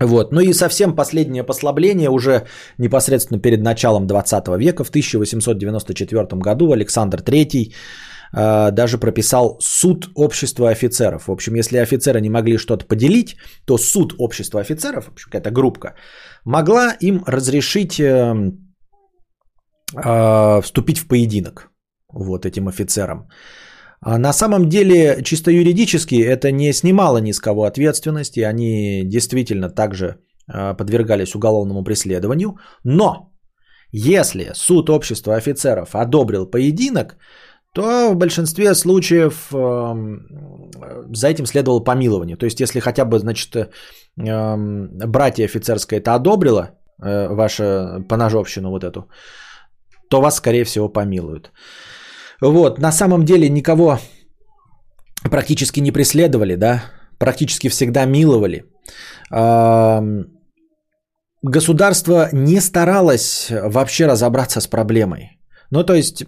Вот. 0.00 0.32
Ну 0.32 0.40
и 0.40 0.52
совсем 0.52 0.94
последнее 0.94 1.44
послабление 1.44 2.10
уже 2.10 2.46
непосредственно 2.78 3.40
перед 3.40 3.62
началом 3.62 4.06
20 4.06 4.48
века, 4.58 4.84
в 4.84 4.90
1894 4.90 6.26
году 6.32 6.72
Александр 6.72 7.20
III 7.20 7.72
э, 8.32 8.70
даже 8.70 8.98
прописал 8.98 9.58
суд 9.60 10.10
общества 10.14 10.70
офицеров. 10.70 11.26
В 11.26 11.32
общем, 11.32 11.54
если 11.54 11.78
офицеры 11.78 12.20
не 12.20 12.30
могли 12.30 12.58
что-то 12.58 12.86
поделить, 12.86 13.36
то 13.66 13.78
суд 13.78 14.14
общества 14.18 14.60
офицеров, 14.60 15.04
в 15.04 15.12
общем, 15.12 15.30
какая-то 15.30 15.50
группка, 15.50 15.94
могла 16.44 16.96
им 17.00 17.24
разрешить 17.26 17.98
э, 17.98 18.52
э, 19.96 20.60
вступить 20.62 20.98
в 20.98 21.08
поединок 21.08 21.70
вот 22.12 22.46
этим 22.46 22.68
офицерам. 22.68 23.28
А 24.00 24.18
на 24.18 24.32
самом 24.32 24.68
деле, 24.68 25.22
чисто 25.24 25.50
юридически, 25.50 26.14
это 26.16 26.52
не 26.52 26.72
снимало 26.72 27.18
ни 27.18 27.32
с 27.32 27.40
кого 27.40 27.64
ответственности, 27.64 28.40
они 28.40 29.02
действительно 29.04 29.70
также 29.70 30.06
э, 30.06 30.74
подвергались 30.74 31.34
уголовному 31.34 31.84
преследованию, 31.84 32.58
но 32.84 33.32
если 33.92 34.52
суд 34.54 34.90
общества 34.90 35.34
офицеров 35.36 35.94
одобрил 35.94 36.46
поединок, 36.46 37.16
то 37.74 38.10
в 38.12 38.16
большинстве 38.16 38.74
случаев 38.74 39.52
эм, 39.52 40.70
за 41.14 41.28
этим 41.28 41.46
следовало 41.46 41.80
помилование. 41.80 42.36
То 42.36 42.46
есть, 42.46 42.60
если 42.60 42.80
хотя 42.80 43.04
бы, 43.04 43.18
значит, 43.18 43.56
эм, 44.16 44.88
братья 45.06 45.44
офицерское 45.44 46.00
это 46.00 46.14
одобрило, 46.14 46.70
э, 47.02 47.28
ваша 47.28 48.04
поножовщину 48.08 48.70
вот 48.70 48.84
эту, 48.84 49.08
то 50.10 50.20
вас, 50.20 50.36
скорее 50.36 50.64
всего, 50.64 50.88
помилуют. 50.88 51.52
Вот, 52.40 52.78
на 52.78 52.92
самом 52.92 53.24
деле 53.24 53.48
никого 53.48 53.98
практически 55.30 55.80
не 55.80 55.92
преследовали, 55.92 56.56
да, 56.56 56.84
практически 57.18 57.68
всегда 57.68 58.06
миловали. 58.06 58.64
Государство 61.42 62.28
не 62.32 62.60
старалось 62.60 63.48
вообще 63.50 64.06
разобраться 64.06 64.60
с 64.60 64.66
проблемой. 64.66 65.38
Ну, 65.70 65.84
то 65.84 65.94
есть, 65.94 66.24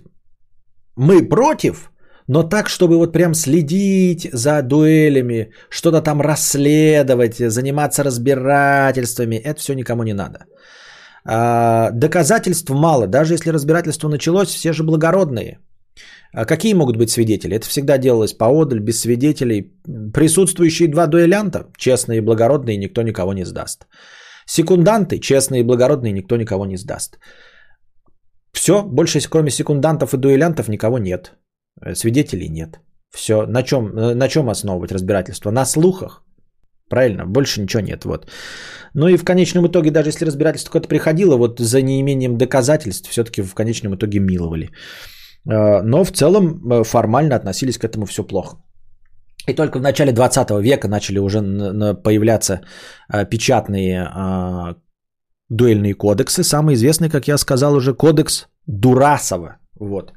мы 0.97 1.29
против, 1.29 1.91
но 2.29 2.43
так, 2.43 2.69
чтобы 2.69 2.97
вот 2.97 3.13
прям 3.13 3.35
следить 3.35 4.29
за 4.33 4.63
дуэлями, 4.63 5.53
что-то 5.71 6.03
там 6.03 6.21
расследовать, 6.21 7.37
заниматься 7.39 8.05
разбирательствами, 8.05 9.37
это 9.37 9.61
все 9.61 9.75
никому 9.75 10.03
не 10.05 10.15
надо. 10.15 10.45
А, 11.25 11.91
доказательств 11.91 12.71
мало. 12.71 13.07
Даже 13.07 13.35
если 13.35 13.51
разбирательство 13.51 14.09
началось, 14.09 14.49
все 14.49 14.73
же 14.73 14.85
благородные. 14.85 15.59
А 16.33 16.44
какие 16.44 16.75
могут 16.75 16.97
быть 16.97 17.10
свидетели? 17.10 17.57
Это 17.57 17.67
всегда 17.67 17.99
делалось 17.99 18.33
поодаль, 18.33 18.81
без 18.81 19.00
свидетелей. 19.00 19.73
Присутствующие 20.15 20.89
два 20.89 21.07
дуэлянта, 21.07 21.67
честные 21.76 22.18
и 22.18 22.25
благородные, 22.25 22.76
никто 22.76 23.02
никого 23.02 23.33
не 23.33 23.44
сдаст. 23.44 23.86
Секунданты, 24.47 25.18
честные 25.18 25.60
и 25.60 25.65
благородные, 25.65 26.12
никто 26.12 26.36
никого 26.36 26.67
не 26.67 26.76
сдаст. 26.76 27.18
Все, 28.52 28.83
больше 28.83 29.20
кроме 29.28 29.50
секундантов 29.50 30.15
и 30.15 30.17
дуэлянтов 30.17 30.68
никого 30.68 30.99
нет. 30.99 31.33
Э, 31.81 31.94
Свидетелей 31.94 32.49
нет. 32.49 32.81
Все, 33.15 33.47
на 33.47 33.62
чем, 33.62 33.97
э, 33.97 34.15
на 34.15 34.28
чем 34.28 34.49
основывать 34.49 34.92
разбирательство? 34.92 35.50
На 35.50 35.65
слухах. 35.65 36.25
Правильно, 36.89 37.26
больше 37.26 37.60
ничего 37.60 37.83
нет. 37.83 38.05
Вот. 38.05 38.26
Ну 38.94 39.09
и 39.09 39.17
в 39.17 39.25
конечном 39.25 39.67
итоге, 39.67 39.91
даже 39.91 40.09
если 40.09 40.26
разбирательство 40.26 40.73
какое-то 40.73 40.89
приходило, 40.89 41.36
вот 41.36 41.60
за 41.60 41.83
неимением 41.83 42.36
доказательств, 42.36 43.09
все-таки 43.09 43.42
в 43.42 43.55
конечном 43.55 43.94
итоге 43.94 44.20
миловали. 44.20 44.70
Э, 45.47 45.83
Но 45.83 46.05
в 46.05 46.12
целом 46.12 46.60
э, 46.73 46.85
формально 46.85 47.36
относились 47.36 47.78
к 47.78 47.85
этому 47.85 48.07
все 48.07 48.23
плохо. 48.25 48.57
И 49.49 49.55
только 49.55 49.78
в 49.78 49.83
начале 49.83 50.12
20 50.12 50.51
века 50.60 50.89
начали 50.89 51.19
уже 51.19 51.41
появляться 52.02 52.60
э, 53.12 53.25
печатные 53.25 54.07
дуэльные 55.49 55.94
кодексы. 55.94 56.44
Самый 56.44 56.75
известный, 56.75 57.10
как 57.10 57.28
я 57.28 57.39
сказал 57.39 57.75
уже, 57.75 57.94
кодекс 57.94 58.47
Дурасова. 58.67 59.57
Вот. 59.81 60.12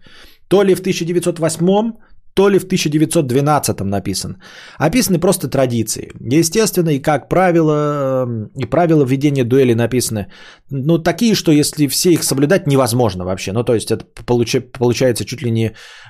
То 0.48 0.64
ли 0.64 0.76
в 0.76 0.82
1908, 0.82 1.94
то 2.34 2.50
ли 2.50 2.60
в 2.60 2.66
1912 2.66 3.82
написан. 3.82 4.38
Описаны 4.78 5.20
просто 5.20 5.48
традиции. 5.48 6.12
Естественно, 6.20 6.90
и 6.90 7.00
как 7.00 7.30
правило, 7.30 8.26
э, 8.28 8.48
и 8.56 8.66
правила 8.66 9.06
ведения 9.06 9.44
дуэли 9.44 9.74
написаны, 9.74 10.28
ну, 10.72 10.98
такие, 10.98 11.36
что 11.36 11.52
если 11.52 11.88
все 11.88 12.12
их 12.12 12.24
соблюдать, 12.24 12.68
невозможно 12.68 13.26
вообще. 13.26 13.52
Ну, 13.52 13.64
то 13.64 13.74
есть, 13.74 13.92
это 13.92 14.06
получ- 14.26 14.62
получается 14.80 15.26
чуть 15.26 15.44
ли 15.44 15.52
не 15.52 15.66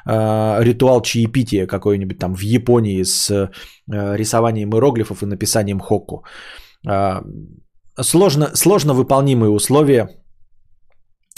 э, 0.05 0.63
ритуал 0.63 1.01
чаепития 1.01 1.67
какой-нибудь 1.67 2.19
там 2.19 2.35
в 2.35 2.41
Японии 2.41 3.03
с 3.03 3.29
э, 3.29 3.49
рисованием 4.17 4.69
иероглифов 4.69 5.23
и 5.23 5.25
написанием 5.25 5.79
хокку. 5.79 6.23
Э, 6.87 7.21
сложно, 8.01 8.51
сложно 8.55 8.93
выполнимые 8.93 9.49
условия 9.49 10.22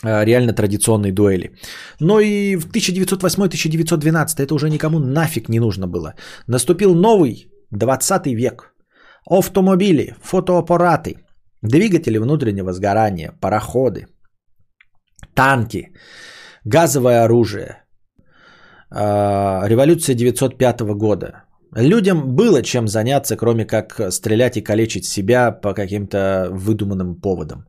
реально 0.04 0.54
традиционной 0.54 1.12
дуэли. 1.12 1.52
Но 2.00 2.20
и 2.20 2.58
в 2.58 2.70
1908-1912 2.72 4.44
это 4.44 4.54
уже 4.54 4.70
никому 4.70 5.00
нафиг 5.00 5.50
не 5.50 5.60
нужно 5.60 5.88
было. 5.88 6.14
Наступил 6.48 6.96
новый 6.96 7.48
20 7.72 8.28
век. 8.28 8.74
Автомобили, 9.30 10.16
фотоаппараты, 10.22 11.16
двигатели 11.64 12.20
внутреннего 12.20 12.74
сгорания, 12.74 13.32
пароходы, 13.42 14.08
танки, 15.34 15.94
газовое 16.66 17.24
оружие. 17.24 17.84
Э, 18.92 19.68
Революция 19.68 20.16
905 20.16 20.82
года. 20.96 21.46
Людям 21.76 22.36
было 22.36 22.62
чем 22.62 22.88
заняться, 22.88 23.36
кроме 23.36 23.66
как 23.66 24.00
стрелять 24.12 24.58
и 24.58 24.62
калечить 24.62 25.06
себя 25.06 25.52
по 25.52 25.74
каким-то 25.74 26.50
выдуманным 26.52 27.16
поводам. 27.16 27.66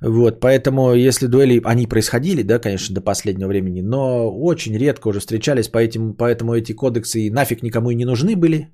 Вот, 0.00 0.40
поэтому 0.40 0.94
если 0.94 1.26
дуэли, 1.26 1.60
они 1.64 1.88
происходили, 1.88 2.42
да, 2.42 2.60
конечно, 2.60 2.94
до 2.94 3.00
последнего 3.00 3.48
времени, 3.48 3.82
но 3.82 4.30
очень 4.30 4.78
редко 4.78 5.08
уже 5.08 5.18
встречались, 5.18 5.66
поэтому, 5.68 6.14
поэтому 6.14 6.54
эти 6.54 6.72
кодексы 6.72 7.28
нафиг 7.30 7.62
никому 7.62 7.90
и 7.90 7.96
не 7.96 8.04
нужны 8.04 8.36
были, 8.36 8.68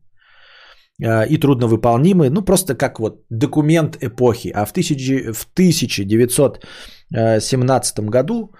а, 1.02 1.24
и 1.24 1.38
трудно 1.38 1.66
выполнимы, 1.66 2.28
ну 2.30 2.44
просто 2.44 2.74
как 2.74 3.00
вот 3.00 3.24
документ 3.30 3.96
эпохи. 4.02 4.52
А 4.54 4.66
в, 4.66 4.72
тысячи, 4.72 5.32
в 5.32 5.48
1917 5.54 8.00
году 8.00 8.52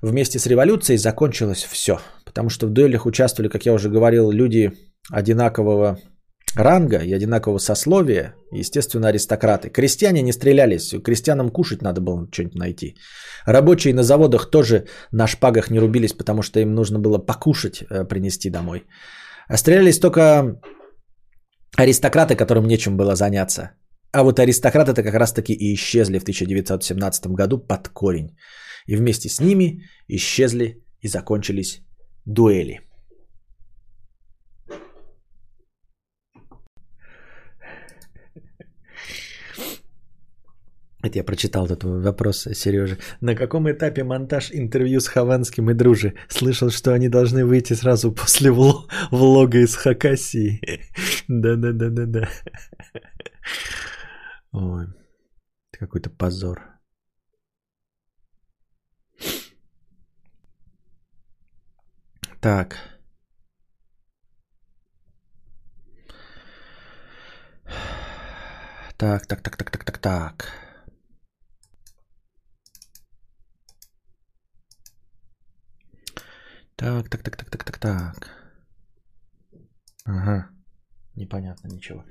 вместе 0.00 0.38
с 0.38 0.46
революцией 0.46 0.98
закончилось 0.98 1.66
все, 1.70 2.00
потому 2.24 2.48
что 2.48 2.66
в 2.66 2.70
дуэлях 2.70 3.04
участвовали, 3.04 3.50
как 3.50 3.66
я 3.66 3.74
уже 3.74 3.90
говорил, 3.90 4.30
люди 4.30 4.72
одинакового 5.10 5.98
ранга 6.56 6.98
и 6.98 7.12
одинакового 7.12 7.58
сословия, 7.58 8.34
естественно, 8.52 9.08
аристократы. 9.08 9.70
Крестьяне 9.70 10.22
не 10.22 10.32
стрелялись, 10.32 10.94
крестьянам 11.04 11.50
кушать 11.50 11.82
надо 11.82 12.00
было 12.00 12.28
что-нибудь 12.30 12.58
найти. 12.58 12.96
Рабочие 13.46 13.94
на 13.94 14.02
заводах 14.02 14.50
тоже 14.50 14.86
на 15.12 15.26
шпагах 15.26 15.70
не 15.70 15.78
рубились, 15.78 16.12
потому 16.12 16.42
что 16.42 16.60
им 16.60 16.74
нужно 16.74 16.98
было 16.98 17.18
покушать 17.18 17.82
э, 17.82 18.04
принести 18.04 18.50
домой. 18.50 18.84
А 19.48 19.56
стрелялись 19.56 19.98
только 19.98 20.60
аристократы, 21.76 22.36
которым 22.36 22.66
нечем 22.66 22.96
было 22.96 23.14
заняться. 23.14 23.70
А 24.12 24.22
вот 24.22 24.38
аристократы-то 24.38 25.02
как 25.02 25.14
раз-таки 25.14 25.52
и 25.52 25.74
исчезли 25.74 26.18
в 26.18 26.22
1917 26.22 27.26
году 27.28 27.58
под 27.58 27.88
корень. 27.88 28.36
И 28.86 28.96
вместе 28.96 29.28
с 29.28 29.40
ними 29.40 29.82
исчезли 30.08 30.82
и 31.00 31.08
закончились 31.08 31.80
дуэли. 32.24 32.80
Это 41.02 41.18
я 41.18 41.24
прочитал 41.24 41.64
этот 41.66 41.84
вопрос 41.84 42.46
Сережи. 42.52 42.98
На 43.20 43.34
каком 43.34 43.70
этапе 43.70 44.04
монтаж 44.04 44.50
интервью 44.52 45.00
с 45.00 45.08
Хованским 45.08 45.70
и 45.70 45.74
Дружи? 45.74 46.14
Слышал, 46.28 46.70
что 46.70 46.92
они 46.92 47.08
должны 47.08 47.44
выйти 47.46 47.72
сразу 47.72 48.12
после 48.12 48.50
вло- 48.50 48.84
влога 49.10 49.58
из 49.58 49.74
Хакасии. 49.76 50.60
Да-да-да-да-да. 51.28 52.28
Ой, 54.52 54.86
какой-то 55.72 56.10
позор. 56.10 56.60
Так. 62.40 62.76
Так, 68.98 69.26
так, 69.26 69.40
так, 69.40 69.56
так, 69.56 69.70
так, 69.70 69.84
так, 69.84 69.98
так. 69.98 70.69
Так, 76.80 77.10
так, 77.10 77.22
так, 77.22 77.36
так, 77.36 77.50
так, 77.50 77.64
так, 77.64 77.78
так. 77.78 78.30
Ага. 80.06 80.48
Непонятно 81.14 81.68
ничего. 81.68 82.04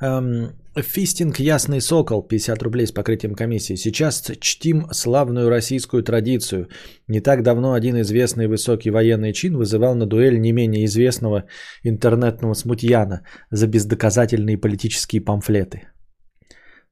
Эм, 0.00 0.52
фистинг 0.74 1.38
Ясный 1.38 1.82
Сокол, 1.82 2.22
50 2.22 2.62
рублей 2.62 2.86
с 2.86 2.92
покрытием 2.92 3.34
комиссии. 3.34 3.76
Сейчас 3.76 4.32
чтим 4.40 4.86
славную 4.92 5.50
российскую 5.50 6.02
традицию. 6.02 6.68
Не 7.08 7.20
так 7.20 7.42
давно 7.42 7.74
один 7.74 8.00
известный 8.00 8.46
высокий 8.46 8.90
военный 8.90 9.34
чин 9.34 9.58
вызывал 9.58 9.94
на 9.94 10.06
дуэль 10.06 10.40
не 10.40 10.52
менее 10.52 10.86
известного 10.86 11.44
интернетного 11.82 12.54
смутьяна 12.54 13.26
за 13.50 13.66
бездоказательные 13.66 14.56
политические 14.56 15.20
памфлеты. 15.20 15.82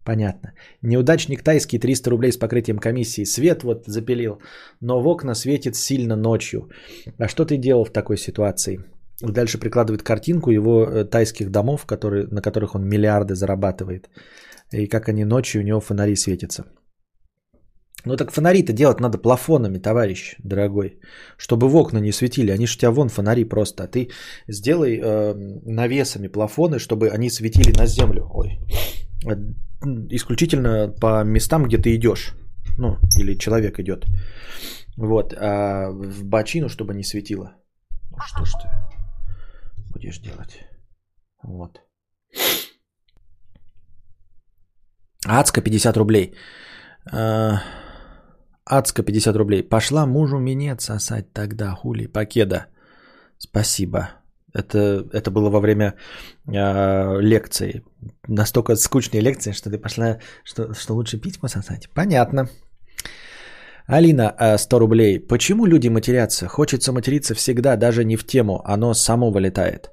Понятно. 0.09 0.53
Неудачник 0.83 1.43
тайский 1.43 1.79
300 1.79 2.11
рублей 2.11 2.33
с 2.33 2.39
покрытием 2.39 2.79
комиссии. 2.79 3.25
Свет 3.25 3.63
вот 3.63 3.85
запилил, 3.87 4.41
но 4.81 5.03
в 5.03 5.07
окна 5.07 5.35
светит 5.35 5.77
сильно 5.77 6.17
ночью. 6.17 6.71
А 7.19 7.29
что 7.29 7.45
ты 7.45 7.59
делал 7.59 7.85
в 7.85 7.93
такой 7.93 8.17
ситуации? 8.17 8.79
Дальше 9.21 9.59
прикладывает 9.59 10.03
картинку 10.03 10.51
его 10.51 10.87
э, 10.87 11.05
тайских 11.05 11.51
домов, 11.51 11.85
которые, 11.85 12.27
на 12.31 12.41
которых 12.41 12.75
он 12.75 12.89
миллиарды 12.89 13.35
зарабатывает. 13.35 14.09
И 14.73 14.87
как 14.87 15.09
они 15.09 15.25
ночью 15.27 15.61
у 15.61 15.65
него 15.65 15.81
фонари 15.81 16.17
светятся. 16.17 16.65
Ну 18.07 18.17
так 18.17 18.33
фонари-то 18.33 18.73
делать 18.73 19.01
надо 19.01 19.19
плафонами, 19.19 19.79
товарищ 19.79 20.37
дорогой, 20.43 21.01
чтобы 21.37 21.69
в 21.69 21.77
окна 21.77 21.99
не 21.99 22.13
светили. 22.13 22.51
Они 22.51 22.67
же 22.67 22.77
у 22.77 22.79
тебя 22.79 22.91
вон 22.91 23.09
фонари 23.09 23.45
просто. 23.45 23.85
А 23.85 23.87
ты 23.89 24.09
сделай 24.49 24.99
э, 25.03 25.35
навесами 25.67 26.29
плафоны, 26.29 26.79
чтобы 26.79 27.11
они 27.11 27.29
светили 27.29 27.77
на 27.77 27.87
землю. 27.87 28.27
Ой. 28.33 28.59
Исключительно 30.11 30.89
по 31.01 31.25
местам, 31.25 31.65
где 31.65 31.79
ты 31.79 31.95
идешь. 31.95 32.35
Ну, 32.79 32.97
или 33.19 33.39
человек 33.39 33.79
идет. 33.79 34.07
Вот. 34.97 35.33
А 35.33 35.91
в 35.91 36.25
бочину, 36.25 36.69
чтобы 36.69 36.95
не 36.95 37.05
светило. 37.05 37.53
Ну 38.11 38.19
что 38.21 38.45
ж 38.45 38.53
ты 38.63 38.69
будешь 39.93 40.19
делать? 40.21 40.65
Вот. 41.43 41.81
Адска 45.27 45.61
50 45.63 45.97
рублей. 45.97 46.35
А, 47.13 47.63
Адска 48.65 49.03
50 49.03 49.37
рублей. 49.37 49.63
Пошла 49.63 50.07
мужу 50.07 50.39
минет 50.39 50.81
сосать 50.81 51.33
тогда, 51.33 51.75
хули, 51.75 52.07
покеда. 52.07 52.67
Спасибо. 53.39 54.11
Это, 54.55 55.07
это 55.13 55.31
было 55.31 55.51
во 55.51 55.61
время 55.61 55.95
э, 56.47 57.21
лекции. 57.21 57.83
Настолько 58.29 58.77
скучные 58.77 59.21
лекции, 59.21 59.53
что 59.53 59.71
ты 59.71 59.79
пошла, 59.79 60.19
что, 60.45 60.75
что 60.75 60.95
лучше 60.95 61.19
пить 61.19 61.41
пососать. 61.41 61.89
Понятно. 61.95 62.49
Алина, 63.87 64.57
100 64.59 64.79
рублей. 64.79 65.21
Почему 65.21 65.67
люди 65.67 65.89
матерятся? 65.89 66.47
Хочется 66.47 66.93
материться 66.93 67.35
всегда, 67.35 67.77
даже 67.77 68.05
не 68.05 68.17
в 68.17 68.27
тему. 68.27 68.63
Оно 68.65 68.95
само 68.95 69.31
вылетает. 69.31 69.91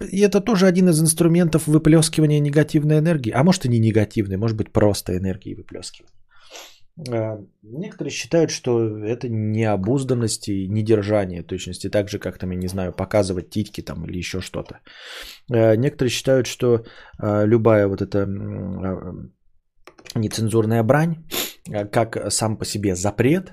И 0.00 0.20
это 0.20 0.40
тоже 0.40 0.66
один 0.66 0.88
из 0.88 1.00
инструментов 1.00 1.66
выплескивания 1.66 2.38
негативной 2.40 2.98
энергии. 2.98 3.32
А 3.32 3.42
может 3.42 3.64
и 3.64 3.68
не 3.68 3.78
негативной, 3.78 4.36
может 4.36 4.56
быть 4.56 4.72
просто 4.72 5.16
энергии 5.16 5.54
выплескивания. 5.54 6.12
Некоторые 6.98 8.10
считают, 8.10 8.50
что 8.50 8.98
это 9.04 9.28
необузданность 9.28 10.48
и 10.48 10.66
недержание 10.66 11.42
точности, 11.42 11.90
так 11.90 12.08
же, 12.08 12.18
как 12.18 12.38
там, 12.38 12.50
я 12.50 12.56
не 12.56 12.68
знаю, 12.68 12.92
показывать 12.92 13.50
титьки 13.50 13.82
там 13.82 14.06
или 14.06 14.16
еще 14.16 14.40
что-то. 14.40 14.80
Некоторые 15.48 16.10
считают, 16.10 16.46
что 16.46 16.84
любая 17.20 17.86
вот 17.86 18.00
эта 18.00 18.26
нецензурная 20.14 20.82
брань, 20.82 21.26
как 21.92 22.32
сам 22.32 22.56
по 22.56 22.64
себе 22.64 22.94
запрет, 22.94 23.52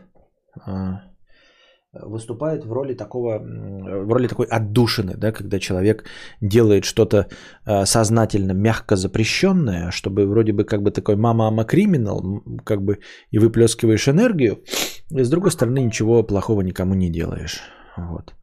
выступает 1.94 2.66
в 2.66 2.74
роли 2.74 2.96
такого, 2.96 3.40
в 3.40 4.12
роли 4.12 4.28
такой 4.28 4.48
отдушины, 4.48 5.14
да, 5.16 5.32
когда 5.32 5.60
человек 5.60 6.06
делает 6.42 6.86
что-то 6.86 7.28
сознательно 7.86 8.54
мягко 8.54 8.96
запрещенное, 8.96 9.92
чтобы 9.92 10.26
вроде 10.26 10.54
бы 10.54 10.64
как 10.64 10.82
бы 10.82 10.92
такой 10.92 11.16
мама-ама 11.16 11.66
криминал, 11.66 12.44
как 12.66 12.82
бы 12.82 12.98
и 13.32 13.40
выплескиваешь 13.40 14.08
энергию, 14.08 14.64
и 15.12 15.24
с 15.24 15.30
другой 15.30 15.52
стороны 15.52 15.80
ничего 15.80 16.24
плохого 16.24 16.62
никому 16.62 16.96
не 16.96 17.12
делаешь. 17.12 17.62
Вот. 17.98 18.34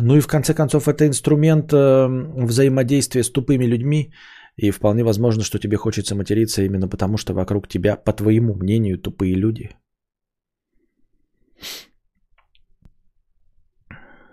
Ну 0.00 0.16
и 0.16 0.20
в 0.20 0.26
конце 0.26 0.54
концов 0.54 0.88
это 0.88 1.06
инструмент 1.06 1.72
взаимодействия 1.72 3.22
с 3.22 3.30
тупыми 3.30 3.64
людьми, 3.64 4.12
и 4.56 4.70
вполне 4.72 5.04
возможно, 5.04 5.44
что 5.44 5.58
тебе 5.58 5.76
хочется 5.76 6.16
материться 6.16 6.62
именно 6.62 6.88
потому, 6.88 7.16
что 7.16 7.32
вокруг 7.32 7.68
тебя, 7.68 7.96
по 7.96 8.12
твоему 8.12 8.54
мнению, 8.54 8.98
тупые 8.98 9.34
люди– 9.36 9.70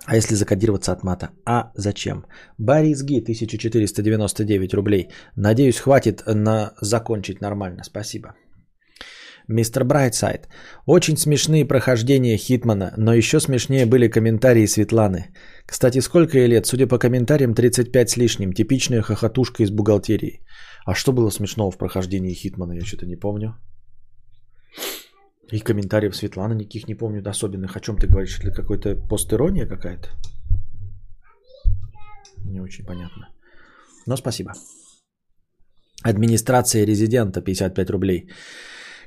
А 0.05 0.15
если 0.15 0.35
закодироваться 0.35 0.91
от 0.91 1.03
мата? 1.03 1.29
А 1.45 1.71
зачем? 1.75 2.25
Борис 2.57 3.03
Ги, 3.03 3.21
1499 3.21 4.73
рублей. 4.73 5.09
Надеюсь, 5.35 5.79
хватит 5.79 6.23
на 6.25 6.73
закончить 6.81 7.41
нормально. 7.41 7.83
Спасибо. 7.83 8.35
Мистер 9.47 9.83
Брайтсайд. 9.83 10.47
Очень 10.85 11.17
смешные 11.17 11.65
прохождения 11.65 12.37
Хитмана, 12.37 12.93
но 12.97 13.13
еще 13.13 13.39
смешнее 13.39 13.85
были 13.85 14.07
комментарии 14.07 14.65
Светланы. 14.65 15.33
Кстати, 15.65 16.01
сколько 16.01 16.37
ей 16.37 16.47
лет? 16.47 16.65
Судя 16.65 16.87
по 16.87 16.97
комментариям, 16.97 17.53
35 17.53 18.09
с 18.09 18.17
лишним. 18.17 18.53
Типичная 18.53 19.01
хохотушка 19.01 19.63
из 19.63 19.71
бухгалтерии. 19.71 20.41
А 20.85 20.95
что 20.95 21.11
было 21.13 21.29
смешного 21.31 21.71
в 21.71 21.77
прохождении 21.77 22.33
Хитмана? 22.33 22.73
Я 22.73 22.85
что-то 22.85 23.05
не 23.05 23.15
помню. 23.15 23.55
И 25.51 25.59
комментариев 25.59 26.15
Светланы 26.15 26.53
никаких 26.55 26.87
не 26.87 26.95
помню 26.95 27.21
особенных. 27.29 27.75
О 27.75 27.79
чем 27.79 27.97
ты 27.97 28.07
говоришь? 28.07 28.39
Это 28.39 28.51
какой-то 28.51 28.95
постирония 29.09 29.65
какая-то? 29.65 30.09
Не 32.45 32.61
очень 32.61 32.85
понятно. 32.85 33.29
Но 34.07 34.17
спасибо. 34.17 34.53
Администрация 36.03 36.85
резидента 36.85 37.41
55 37.41 37.89
рублей. 37.89 38.29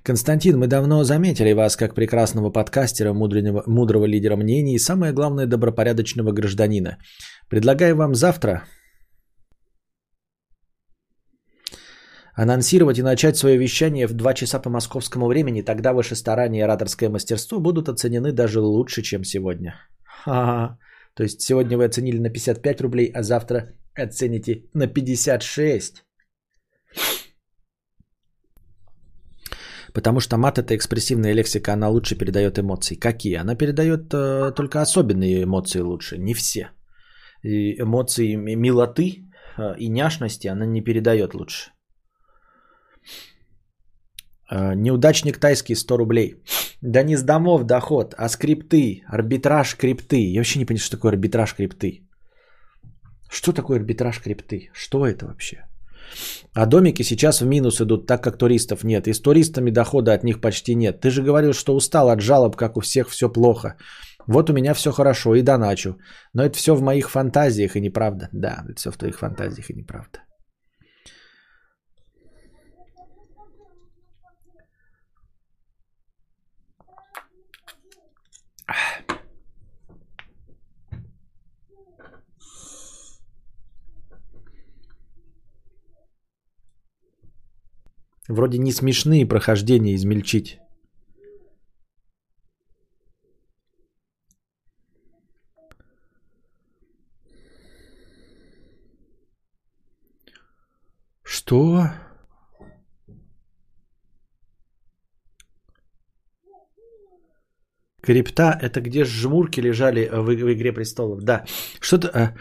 Константин, 0.02 0.58
мы 0.58 0.66
давно 0.66 1.02
заметили 1.04 1.54
вас 1.54 1.76
как 1.76 1.94
прекрасного 1.94 2.50
подкастера, 2.50 3.14
мудрого, 3.14 3.64
мудрого 3.66 4.04
лидера 4.04 4.36
мнений 4.36 4.74
и 4.74 4.78
самое 4.78 5.12
главное 5.12 5.46
добропорядочного 5.46 6.32
гражданина. 6.32 6.98
Предлагаю 7.48 7.96
вам 7.96 8.14
завтра 8.14 8.64
анонсировать 12.34 12.98
и 12.98 13.02
начать 13.02 13.36
свое 13.36 13.56
вещание 13.56 14.06
в 14.06 14.12
2 14.12 14.34
часа 14.34 14.58
по 14.58 14.70
московскому 14.70 15.26
времени, 15.26 15.62
тогда 15.62 15.92
ваши 15.92 16.14
старания 16.14 16.58
и 16.58 16.64
ораторское 16.64 17.10
мастерство 17.10 17.60
будут 17.60 17.88
оценены 17.88 18.32
даже 18.32 18.60
лучше, 18.60 19.02
чем 19.02 19.24
сегодня. 19.24 19.74
Ха-ха. 20.02 20.78
То 21.14 21.22
есть 21.22 21.40
сегодня 21.40 21.76
вы 21.76 21.84
оценили 21.84 22.18
на 22.18 22.30
55 22.30 22.80
рублей, 22.80 23.12
а 23.14 23.22
завтра 23.22 23.72
оцените 23.94 24.64
на 24.74 24.86
56. 24.88 26.04
Потому 29.92 30.20
что 30.20 30.36
мат 30.36 30.58
это 30.58 30.74
экспрессивная 30.74 31.34
лексика, 31.34 31.72
она 31.72 31.88
лучше 31.88 32.16
передает 32.16 32.58
эмоции. 32.58 32.96
Какие? 32.96 33.36
Она 33.36 33.54
передает 33.54 34.12
э, 34.12 34.52
только 34.56 34.82
особенные 34.82 35.44
эмоции 35.44 35.80
лучше, 35.80 36.18
не 36.18 36.34
все. 36.34 36.70
И 37.44 37.80
эмоции 37.80 38.34
милоты 38.34 39.24
э, 39.56 39.76
и 39.78 39.88
няшности 39.88 40.48
она 40.48 40.66
не 40.66 40.82
передает 40.82 41.34
лучше. 41.34 41.73
Э, 44.50 44.74
неудачник 44.74 45.38
тайский 45.38 45.74
100 45.74 45.96
рублей. 45.96 46.36
Да 46.82 47.02
не 47.02 47.16
с 47.16 47.22
домов 47.22 47.64
доход, 47.64 48.14
а 48.18 48.28
скрипты, 48.28 49.02
арбитраж 49.08 49.76
крипты. 49.76 50.32
Я 50.32 50.40
вообще 50.40 50.58
не 50.58 50.66
понимаю, 50.66 50.84
что 50.84 50.96
такое 50.96 51.12
арбитраж 51.12 51.54
крипты. 51.54 52.02
Что 53.30 53.52
такое 53.52 53.78
арбитраж 53.78 54.20
крипты? 54.20 54.70
Что 54.72 55.06
это 55.06 55.26
вообще? 55.26 55.64
А 56.52 56.66
домики 56.66 57.02
сейчас 57.02 57.40
в 57.40 57.46
минус 57.46 57.80
идут, 57.80 58.06
так 58.06 58.22
как 58.22 58.38
туристов 58.38 58.84
нет. 58.84 59.08
И 59.08 59.14
с 59.14 59.20
туристами 59.20 59.70
дохода 59.70 60.12
от 60.12 60.24
них 60.24 60.40
почти 60.40 60.74
нет. 60.74 61.00
Ты 61.00 61.10
же 61.10 61.22
говорил, 61.22 61.52
что 61.52 61.74
устал 61.74 62.10
от 62.10 62.20
жалоб, 62.20 62.56
как 62.56 62.76
у 62.76 62.80
всех 62.80 63.08
все 63.08 63.28
плохо. 63.28 63.76
Вот 64.26 64.50
у 64.50 64.52
меня 64.52 64.74
все 64.74 64.92
хорошо 64.92 65.34
и 65.34 65.42
доначу. 65.42 65.96
Но 66.34 66.44
это 66.44 66.56
все 66.56 66.74
в 66.74 66.82
моих 66.82 67.10
фантазиях 67.10 67.76
и 67.76 67.80
неправда. 67.80 68.28
Да, 68.32 68.64
это 68.68 68.76
все 68.76 68.90
в 68.90 68.96
твоих 68.96 69.18
фантазиях 69.18 69.70
и 69.70 69.74
неправда. 69.74 70.23
Вроде 88.26 88.56
не 88.58 88.72
смешные 88.72 89.26
прохождения 89.26 89.94
измельчить. 89.94 90.58
Что? 101.22 101.90
Крипта 108.04 108.58
это 108.62 108.80
где 108.80 109.04
жмурки 109.04 109.60
лежали 109.60 110.08
в, 110.12 110.26
в 110.26 110.52
Игре 110.52 110.72
престолов. 110.72 111.22
Да. 111.22 111.44
Что-то 111.80 112.08
а, 112.08 112.34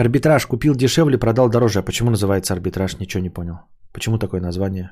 арбитраж 0.00 0.46
купил 0.46 0.74
дешевле, 0.74 1.18
продал 1.18 1.48
дороже. 1.48 1.78
А 1.78 1.82
почему 1.82 2.10
называется 2.10 2.54
арбитраж? 2.54 2.98
Ничего 3.00 3.22
не 3.22 3.30
понял. 3.30 3.54
Почему 3.92 4.18
такое 4.18 4.40
название? 4.40 4.90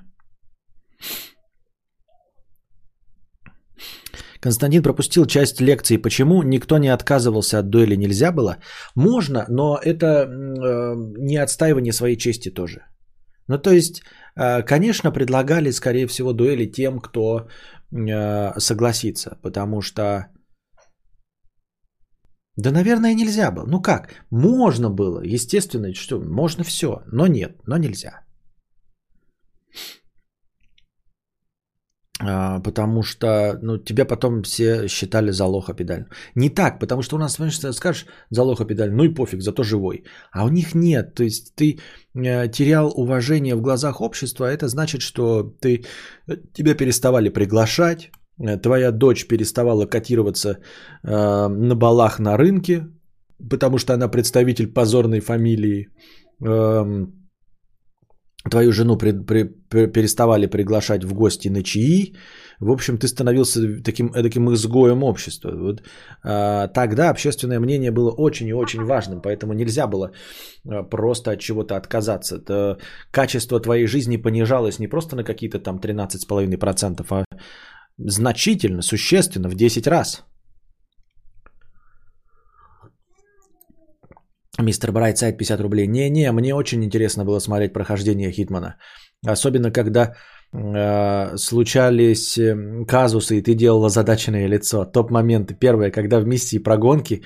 Константин 4.40 4.82
пропустил 4.82 5.26
часть 5.26 5.60
лекции. 5.60 6.02
Почему 6.02 6.42
никто 6.42 6.78
не 6.78 6.88
отказывался 6.88 7.58
от 7.58 7.70
дуэли? 7.70 7.96
Нельзя 7.96 8.32
было? 8.32 8.56
Можно, 8.96 9.44
но 9.48 9.78
это 9.82 10.06
э, 10.06 10.94
не 11.18 11.36
отстаивание 11.36 11.92
своей 11.92 12.16
чести 12.16 12.50
тоже. 12.50 12.80
Ну, 13.48 13.58
то 13.58 13.70
есть, 13.70 14.02
э, 14.36 14.62
конечно, 14.62 15.12
предлагали, 15.12 15.72
скорее 15.72 16.06
всего, 16.06 16.32
дуэли 16.32 16.66
тем, 16.66 17.00
кто 17.00 17.48
э, 17.92 18.58
согласится, 18.60 19.38
потому 19.42 19.82
что... 19.82 20.28
Да, 22.56 22.70
наверное, 22.70 23.14
нельзя 23.14 23.50
было. 23.50 23.66
Ну 23.66 23.80
как? 23.80 24.24
Можно 24.30 24.90
было, 24.90 25.22
естественно, 25.22 25.94
что 25.94 26.20
можно 26.20 26.64
все, 26.64 27.02
но 27.06 27.26
нет, 27.26 27.60
но 27.66 27.76
нельзя. 27.78 28.27
Потому 32.64 33.02
что 33.02 33.58
ну, 33.62 33.78
тебя 33.78 34.04
потом 34.04 34.42
все 34.42 34.88
считали 34.88 35.32
за 35.32 35.44
лоха 35.44 35.74
педаль. 35.74 36.04
Не 36.34 36.50
так, 36.50 36.80
потому 36.80 37.02
что 37.02 37.16
у 37.16 37.18
нас, 37.18 37.36
понимаешь, 37.36 37.76
скажешь 37.76 38.06
за 38.30 38.42
лоха 38.42 38.64
педаль, 38.64 38.90
ну 38.90 39.04
и 39.04 39.14
пофиг, 39.14 39.42
зато 39.42 39.62
живой. 39.62 40.04
А 40.32 40.44
у 40.44 40.48
них 40.48 40.74
нет. 40.74 41.14
То 41.14 41.24
есть 41.24 41.54
ты 41.54 41.78
э, 42.14 42.48
терял 42.48 42.92
уважение 42.96 43.54
в 43.54 43.60
глазах 43.60 44.00
общества, 44.00 44.46
а 44.46 44.50
это 44.50 44.68
значит, 44.68 45.02
что 45.02 45.42
ты, 45.60 45.84
э, 46.28 46.36
тебя 46.52 46.74
переставали 46.74 47.28
приглашать, 47.28 48.10
э, 48.40 48.56
твоя 48.58 48.92
дочь 48.92 49.26
переставала 49.26 49.86
котироваться 49.86 50.48
э, 50.48 51.48
на 51.48 51.74
балах 51.74 52.18
на 52.18 52.36
рынке, 52.36 52.86
потому 53.50 53.78
что 53.78 53.94
она 53.94 54.08
представитель 54.08 54.72
позорной 54.72 55.20
фамилии. 55.20 55.88
Э, 56.44 57.06
твою 58.50 58.72
жену 58.72 58.96
при, 58.96 59.12
при, 59.12 59.44
при, 59.44 59.86
переставали 59.86 60.46
приглашать 60.46 61.04
в 61.04 61.14
гости 61.14 61.48
на 61.48 61.62
чаи, 61.62 62.14
в 62.60 62.70
общем, 62.70 62.98
ты 62.98 63.06
становился 63.06 63.60
таким, 63.84 64.10
таким 64.10 64.52
изгоем 64.52 65.02
общества. 65.02 65.52
Вот, 65.56 65.82
а, 66.24 66.68
тогда 66.68 67.10
общественное 67.10 67.60
мнение 67.60 67.90
было 67.90 68.10
очень 68.10 68.48
и 68.48 68.54
очень 68.54 68.82
важным, 68.84 69.20
поэтому 69.20 69.52
нельзя 69.52 69.86
было 69.86 70.10
а, 70.68 70.82
просто 70.82 71.30
от 71.30 71.40
чего-то 71.40 71.76
отказаться. 71.76 72.36
Это 72.36 72.78
качество 73.10 73.60
твоей 73.60 73.86
жизни 73.86 74.16
понижалось 74.16 74.78
не 74.78 74.88
просто 74.88 75.16
на 75.16 75.24
какие-то 75.24 75.60
там 75.60 75.78
13,5%, 75.78 77.06
а 77.10 77.24
значительно, 77.98 78.82
существенно, 78.82 79.48
в 79.48 79.54
10 79.54 79.86
раз. 79.86 80.24
Мистер 84.58 84.92
Брайтсайд 84.92 85.38
50 85.38 85.60
рублей. 85.60 85.86
Не-не, 85.86 86.32
мне 86.32 86.54
очень 86.54 86.84
интересно 86.84 87.24
было 87.24 87.38
смотреть 87.38 87.72
прохождение 87.72 88.32
Хитмана. 88.32 88.76
Особенно, 89.26 89.70
когда 89.70 90.14
э, 90.52 91.36
случались 91.36 92.38
эм, 92.38 92.84
казусы, 92.84 93.38
и 93.38 93.42
ты 93.42 93.54
делал 93.54 93.84
озадаченное 93.84 94.48
лицо. 94.48 94.84
Топ-моменты. 94.84 95.54
Первое, 95.54 95.92
когда 95.92 96.18
в 96.18 96.26
миссии 96.26 96.58
прогонки 96.58 97.22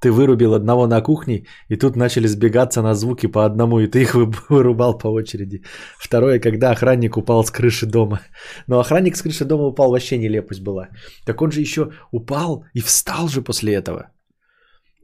ты 0.00 0.10
вырубил 0.10 0.54
одного 0.54 0.88
на 0.88 1.00
кухне, 1.02 1.46
и 1.68 1.76
тут 1.76 1.96
начали 1.96 2.26
сбегаться 2.26 2.82
на 2.82 2.94
звуки 2.94 3.28
по 3.28 3.44
одному, 3.44 3.78
и 3.78 3.86
ты 3.86 4.02
их 4.02 4.14
вырубал 4.50 4.98
по 4.98 5.06
очереди. 5.06 5.62
Второе, 6.00 6.40
когда 6.40 6.72
охранник 6.72 7.16
упал 7.16 7.44
с 7.44 7.52
крыши 7.52 7.86
дома. 7.86 8.20
Но 8.66 8.80
охранник 8.80 9.16
с 9.16 9.22
крыши 9.22 9.44
дома 9.44 9.66
упал, 9.66 9.90
вообще 9.90 10.18
нелепость 10.18 10.62
была. 10.62 10.88
Так 11.26 11.40
он 11.42 11.52
же 11.52 11.60
еще 11.60 11.92
упал 12.10 12.64
и 12.74 12.80
встал 12.80 13.28
же 13.28 13.40
после 13.40 13.74
этого. 13.74 14.10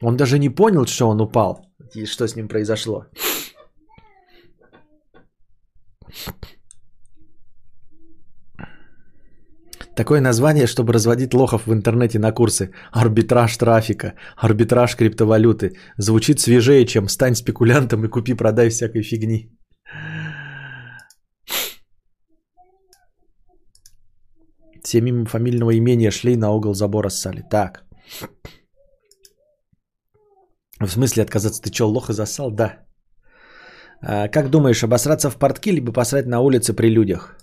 Он 0.03 0.17
даже 0.17 0.39
не 0.39 0.49
понял, 0.49 0.87
что 0.87 1.09
он 1.09 1.21
упал 1.21 1.68
и 1.97 2.07
что 2.07 2.27
с 2.27 2.37
ним 2.37 2.49
произошло. 2.49 3.07
Такое 9.99 10.21
название, 10.21 10.67
чтобы 10.67 10.93
разводить 10.93 11.35
лохов 11.35 11.67
в 11.67 11.73
интернете 11.73 12.19
на 12.19 12.33
курсы. 12.33 12.71
Арбитраж 12.93 13.57
трафика, 13.57 14.15
арбитраж 14.37 14.95
криптовалюты. 14.95 15.73
Звучит 15.97 16.39
свежее, 16.39 16.87
чем 16.87 17.09
стань 17.09 17.35
спекулянтом 17.35 18.05
и 18.05 18.09
купи-продай 18.09 18.69
всякой 18.69 19.03
фигни. 19.03 19.51
Все 24.85 25.01
мимо 25.01 25.27
фамильного 25.27 25.77
имения 25.77 26.13
шли 26.13 26.37
на 26.37 26.51
угол 26.53 26.75
забора 26.75 27.11
ссали. 27.11 27.43
Так. 27.51 27.85
В 30.81 30.89
смысле 30.89 31.23
отказаться? 31.23 31.63
Ты 31.63 31.73
что, 31.73 31.89
лох 31.89 32.11
и 32.11 32.13
засал? 32.13 32.51
Да. 32.51 32.79
А, 34.01 34.29
как 34.29 34.51
думаешь, 34.51 34.85
обосраться 34.85 35.31
в 35.31 35.37
портки, 35.37 35.73
либо 35.73 35.93
посрать 35.93 36.27
на 36.27 36.41
улице 36.41 36.73
при 36.73 36.91
людях? 36.91 37.37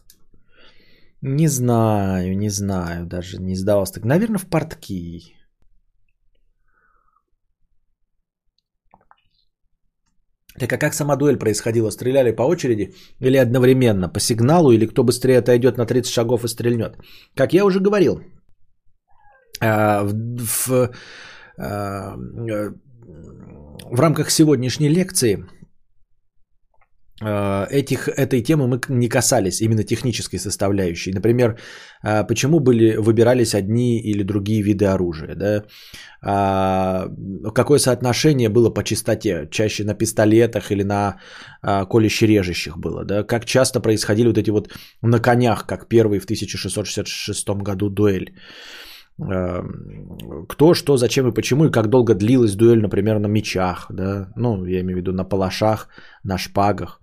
Не 1.21 1.47
знаю, 1.47 2.37
не 2.37 2.49
знаю, 2.49 3.05
даже 3.05 3.37
не 3.41 3.55
сдавался. 3.55 3.93
Так, 3.93 4.05
наверное, 4.05 4.39
в 4.39 4.47
портки. 4.47 5.35
Так 10.59 10.71
а 10.71 10.77
как 10.77 10.93
сама 10.93 11.17
дуэль 11.17 11.37
происходила? 11.37 11.91
Стреляли 11.91 12.31
по 12.31 12.43
очереди 12.43 12.93
или 13.19 13.37
одновременно? 13.37 14.07
По 14.07 14.19
сигналу 14.19 14.71
или 14.71 14.85
кто 14.85 15.03
быстрее 15.03 15.39
отойдет 15.39 15.77
на 15.77 15.85
30 15.85 16.11
шагов 16.11 16.45
и 16.45 16.47
стрельнет? 16.47 16.97
Как 17.35 17.53
я 17.53 17.65
уже 17.65 17.81
говорил, 17.81 18.21
а, 19.59 20.03
в, 20.03 20.13
в, 20.67 20.91
а, 21.57 22.15
в 23.91 23.99
рамках 23.99 24.31
сегодняшней 24.31 24.89
лекции 24.89 25.45
а, 27.21 27.67
этих, 27.69 28.09
этой 28.09 28.41
темы 28.41 28.67
мы 28.67 28.81
не 28.89 29.07
касались, 29.09 29.61
именно 29.61 29.83
технической 29.83 30.39
составляющей. 30.39 31.13
Например, 31.13 31.57
почему 32.27 32.59
были, 32.59 32.97
выбирались 32.97 33.53
одни 33.55 33.99
или 33.99 34.23
другие 34.23 34.61
виды 34.61 34.85
оружия. 34.85 35.35
Да? 35.35 35.63
Какое 37.53 37.79
соотношение 37.79 38.49
было 38.49 38.69
по 38.69 38.83
частоте? 38.83 39.47
Чаще 39.51 39.83
на 39.83 39.93
пистолетах 39.93 40.71
или 40.71 40.83
на 40.83 41.19
колюще-режущих 41.63 42.77
было? 42.77 43.05
Да? 43.05 43.23
Как 43.23 43.45
часто 43.45 43.79
происходили 43.79 44.27
вот 44.27 44.37
эти 44.37 44.49
вот 44.49 44.69
на 45.01 45.19
конях, 45.19 45.65
как 45.65 45.87
первый 45.87 46.19
в 46.19 46.25
1666 46.25 47.49
году 47.49 47.89
дуэль? 47.89 48.33
Эм, 49.17 50.45
кто, 50.49 50.73
что, 50.73 50.97
зачем 50.97 51.27
и 51.27 51.33
почему, 51.33 51.65
и 51.65 51.71
как 51.71 51.87
долго 51.87 52.13
длилась 52.13 52.55
дуэль, 52.55 52.81
например, 52.81 53.19
на 53.19 53.27
мечах, 53.27 53.87
да, 53.89 54.27
ну, 54.35 54.65
я 54.65 54.81
имею 54.81 54.97
в 54.97 55.01
виду 55.01 55.13
на 55.13 55.23
палашах, 55.23 55.87
на 56.23 56.37
шпагах. 56.37 56.99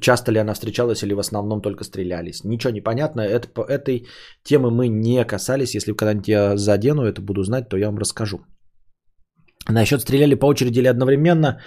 Часто 0.00 0.32
ли 0.32 0.38
она 0.38 0.54
встречалась 0.54 1.02
или 1.02 1.14
в 1.14 1.18
основном 1.18 1.60
только 1.60 1.84
стрелялись. 1.84 2.44
Ничего 2.44 2.72
не 2.72 2.80
понятно, 2.80 3.22
это, 3.22 3.48
этой 3.68 4.06
темы 4.44 4.70
мы 4.70 4.88
не 4.88 5.24
касались. 5.24 5.74
Если 5.74 5.92
когда-нибудь 5.92 6.28
я 6.28 6.56
задену 6.56 7.02
это, 7.02 7.20
буду 7.22 7.42
знать, 7.42 7.68
то 7.68 7.76
я 7.76 7.86
вам 7.86 7.98
расскажу. 7.98 8.38
Насчет 9.68 10.00
стреляли 10.00 10.34
по 10.36 10.46
очереди 10.46 10.78
или 10.78 10.88
одновременно, 10.88 11.60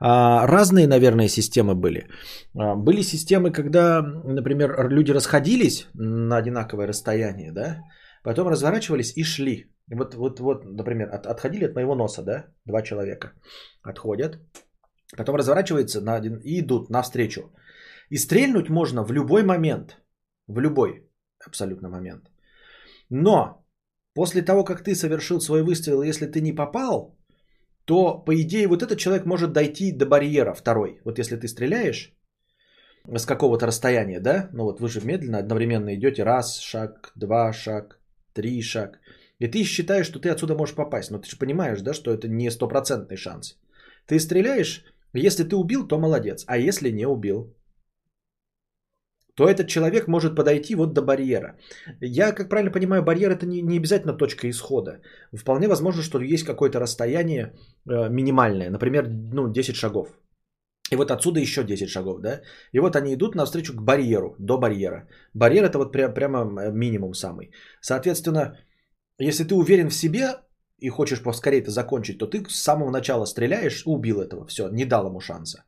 а, 0.00 0.46
разные, 0.46 0.86
наверное, 0.86 1.28
системы 1.28 1.74
были. 1.74 2.08
А, 2.56 2.76
были 2.76 3.02
системы, 3.02 3.52
когда, 3.52 4.02
например, 4.02 4.88
люди 4.88 5.12
расходились 5.12 5.86
на 5.94 6.36
одинаковое 6.36 6.86
расстояние, 6.86 7.52
да, 7.52 7.82
Потом 8.24 8.48
разворачивались 8.48 9.16
и 9.16 9.22
шли. 9.22 9.66
Вот, 9.92 10.14
вот, 10.14 10.40
вот 10.40 10.64
например, 10.64 11.08
от, 11.14 11.26
отходили 11.26 11.66
от 11.66 11.74
моего 11.74 11.94
носа, 11.94 12.22
да, 12.22 12.46
два 12.64 12.82
человека. 12.82 13.32
Отходят. 13.82 14.38
Потом 15.16 15.36
разворачиваются 15.36 16.00
на 16.00 16.16
один, 16.16 16.40
и 16.44 16.60
идут 16.60 16.90
навстречу. 16.90 17.52
И 18.10 18.16
стрельнуть 18.16 18.70
можно 18.70 19.04
в 19.04 19.12
любой 19.12 19.42
момент. 19.42 20.00
В 20.48 20.58
любой 20.58 21.06
абсолютно 21.46 21.90
момент. 21.90 22.30
Но 23.10 23.66
после 24.14 24.42
того, 24.42 24.64
как 24.64 24.82
ты 24.82 24.94
совершил 24.94 25.40
свой 25.40 25.62
выстрел, 25.62 26.02
если 26.02 26.26
ты 26.26 26.40
не 26.40 26.54
попал, 26.54 27.18
то, 27.84 28.24
по 28.24 28.32
идее, 28.34 28.68
вот 28.68 28.82
этот 28.82 28.98
человек 28.98 29.26
может 29.26 29.52
дойти 29.52 29.92
до 29.92 30.06
барьера 30.06 30.54
второй. 30.54 31.00
Вот 31.04 31.18
если 31.18 31.36
ты 31.36 31.46
стреляешь 31.46 32.16
с 33.06 33.26
какого-то 33.26 33.66
расстояния, 33.66 34.20
да, 34.20 34.48
ну 34.52 34.64
вот 34.64 34.80
вы 34.80 34.88
же 34.88 35.02
медленно 35.04 35.38
одновременно 35.38 35.94
идете, 35.94 36.24
раз, 36.24 36.58
шаг, 36.58 37.12
два, 37.14 37.52
шаг, 37.52 38.00
три 38.34 38.62
шаг. 38.62 39.00
И 39.38 39.48
ты 39.48 39.64
считаешь, 39.64 40.06
что 40.06 40.18
ты 40.18 40.28
отсюда 40.28 40.54
можешь 40.54 40.74
попасть. 40.74 41.10
Но 41.10 41.18
ты 41.18 41.28
же 41.28 41.38
понимаешь, 41.38 41.80
да, 41.80 41.94
что 41.94 42.12
это 42.12 42.28
не 42.28 42.50
стопроцентный 42.50 43.16
шанс. 43.16 43.56
Ты 44.06 44.18
стреляешь, 44.18 44.84
если 45.14 45.44
ты 45.44 45.56
убил, 45.56 45.88
то 45.88 45.98
молодец. 45.98 46.44
А 46.46 46.58
если 46.58 46.90
не 46.90 47.06
убил, 47.06 47.54
то 49.34 49.48
этот 49.48 49.66
человек 49.66 50.08
может 50.08 50.36
подойти 50.36 50.74
вот 50.74 50.94
до 50.94 51.02
барьера. 51.02 51.56
Я, 52.00 52.32
как 52.32 52.48
правильно 52.48 52.70
понимаю, 52.70 53.02
барьер 53.02 53.30
это 53.30 53.46
не, 53.46 53.62
не 53.62 53.78
обязательно 53.78 54.16
точка 54.16 54.48
исхода. 54.48 55.00
Вполне 55.32 55.68
возможно, 55.68 56.02
что 56.02 56.20
есть 56.20 56.44
какое-то 56.44 56.78
расстояние 56.80 57.52
э, 57.88 58.08
минимальное, 58.10 58.70
например, 58.70 59.08
ну, 59.08 59.52
10 59.52 59.74
шагов. 59.74 60.08
И 60.92 60.96
вот 60.96 61.10
отсюда 61.10 61.40
еще 61.40 61.64
10 61.64 61.88
шагов, 61.88 62.20
да? 62.20 62.40
И 62.72 62.78
вот 62.78 62.96
они 62.96 63.14
идут 63.14 63.34
навстречу 63.34 63.74
к 63.74 63.82
барьеру, 63.82 64.36
до 64.38 64.58
барьера. 64.58 65.08
Барьер 65.34 65.64
это 65.64 65.78
вот 65.78 65.92
прям, 65.92 66.14
прямо 66.14 66.38
э, 66.38 66.72
минимум 66.72 67.14
самый. 67.14 67.52
Соответственно, 67.80 68.58
если 69.18 69.44
ты 69.44 69.54
уверен 69.54 69.88
в 69.88 69.94
себе 69.94 70.36
и 70.78 70.90
хочешь 70.90 71.22
поскорее 71.22 71.62
это 71.62 71.70
закончить, 71.70 72.18
то 72.18 72.26
ты 72.26 72.44
с 72.48 72.62
самого 72.62 72.90
начала 72.90 73.26
стреляешь, 73.26 73.82
убил 73.86 74.20
этого, 74.20 74.46
все, 74.46 74.68
не 74.68 74.84
дал 74.84 75.06
ему 75.06 75.20
шанса. 75.20 75.64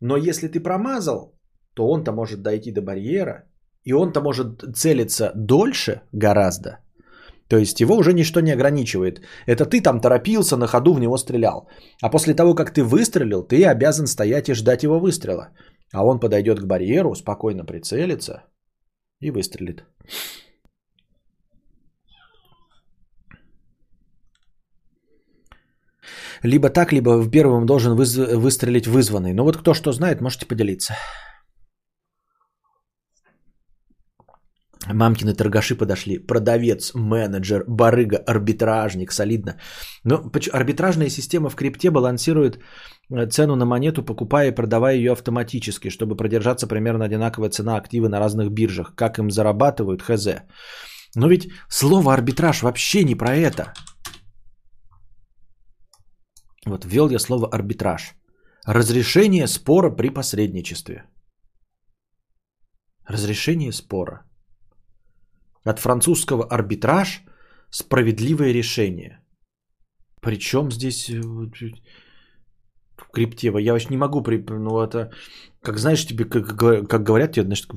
Но 0.00 0.16
если 0.16 0.48
ты 0.48 0.60
промазал, 0.60 1.34
то 1.74 1.88
он-то 1.88 2.12
может 2.12 2.42
дойти 2.42 2.72
до 2.72 2.82
барьера, 2.82 3.48
и 3.84 3.92
он-то 3.92 4.20
может 4.20 4.62
целиться 4.76 5.32
дольше 5.34 6.02
гораздо, 6.12 6.78
то 7.52 7.58
есть 7.58 7.80
его 7.80 7.96
уже 7.96 8.12
ничто 8.14 8.40
не 8.40 8.52
ограничивает. 8.52 9.20
Это 9.46 9.66
ты 9.66 9.82
там 9.82 10.00
торопился, 10.00 10.56
на 10.56 10.66
ходу 10.66 10.94
в 10.94 11.00
него 11.00 11.18
стрелял. 11.18 11.68
А 12.00 12.08
после 12.08 12.34
того, 12.34 12.54
как 12.54 12.72
ты 12.72 12.82
выстрелил, 12.82 13.42
ты 13.42 13.66
обязан 13.66 14.06
стоять 14.06 14.48
и 14.48 14.54
ждать 14.54 14.84
его 14.84 14.98
выстрела. 14.98 15.50
А 15.92 16.02
он 16.02 16.18
подойдет 16.18 16.60
к 16.60 16.66
барьеру, 16.66 17.14
спокойно 17.14 17.66
прицелится 17.66 18.44
и 19.20 19.30
выстрелит. 19.30 19.84
Либо 26.42 26.70
так, 26.70 26.92
либо 26.92 27.20
в 27.20 27.30
первом 27.30 27.66
должен 27.66 27.98
выз- 27.98 28.34
выстрелить 28.36 28.86
вызванный. 28.86 29.34
Ну 29.34 29.44
вот 29.44 29.58
кто 29.58 29.74
что 29.74 29.92
знает, 29.92 30.22
можете 30.22 30.46
поделиться. 30.46 30.94
Мамкины 34.88 35.34
торгаши 35.34 35.76
подошли. 35.76 36.18
Продавец, 36.18 36.92
менеджер, 36.94 37.64
барыга, 37.68 38.16
арбитражник. 38.16 39.12
Солидно. 39.12 39.56
Но 40.04 40.30
арбитражная 40.52 41.08
система 41.08 41.50
в 41.50 41.54
крипте 41.54 41.90
балансирует 41.90 42.58
э, 43.10 43.26
цену 43.26 43.56
на 43.56 43.64
монету, 43.64 44.02
покупая 44.02 44.48
и 44.48 44.54
продавая 44.54 44.96
ее 44.96 45.12
автоматически, 45.12 45.90
чтобы 45.90 46.16
продержаться 46.16 46.66
примерно 46.66 47.04
одинаковая 47.04 47.50
цена 47.50 47.76
активы 47.76 48.08
на 48.08 48.18
разных 48.18 48.50
биржах. 48.50 48.94
Как 48.96 49.18
им 49.18 49.30
зарабатывают, 49.30 50.02
хз. 50.02 50.26
Но 51.14 51.28
ведь 51.28 51.48
слово 51.68 52.14
арбитраж 52.14 52.62
вообще 52.62 53.04
не 53.04 53.14
про 53.14 53.36
это. 53.36 53.72
Вот 56.66 56.84
ввел 56.84 57.10
я 57.10 57.18
слово 57.18 57.48
арбитраж. 57.52 58.14
Разрешение 58.66 59.46
спора 59.46 59.90
при 59.90 60.08
посредничестве. 60.08 61.04
Разрешение 63.08 63.72
спора. 63.72 64.22
От 65.64 65.78
французского 65.78 66.44
арбитраж– 66.44 67.24
справедливое 67.72 68.52
решение. 68.52 69.18
Причем 70.20 70.70
здесь 70.70 71.10
э, 71.10 71.20
в 71.20 73.10
крипте? 73.12 73.52
Я 73.60 73.72
вообще 73.72 73.88
не 73.90 73.96
могу, 73.96 74.22
ну 74.50 74.80
это, 74.80 75.10
как 75.62 75.78
знаешь, 75.78 76.06
тебе, 76.06 76.24
как, 76.24 76.88
как 76.88 77.02
говорят 77.02 77.32
тебе, 77.32 77.46
значит, 77.46 77.70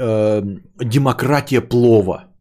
э, 0.00 0.42
демократия 0.84 1.60
плова. 1.60 2.32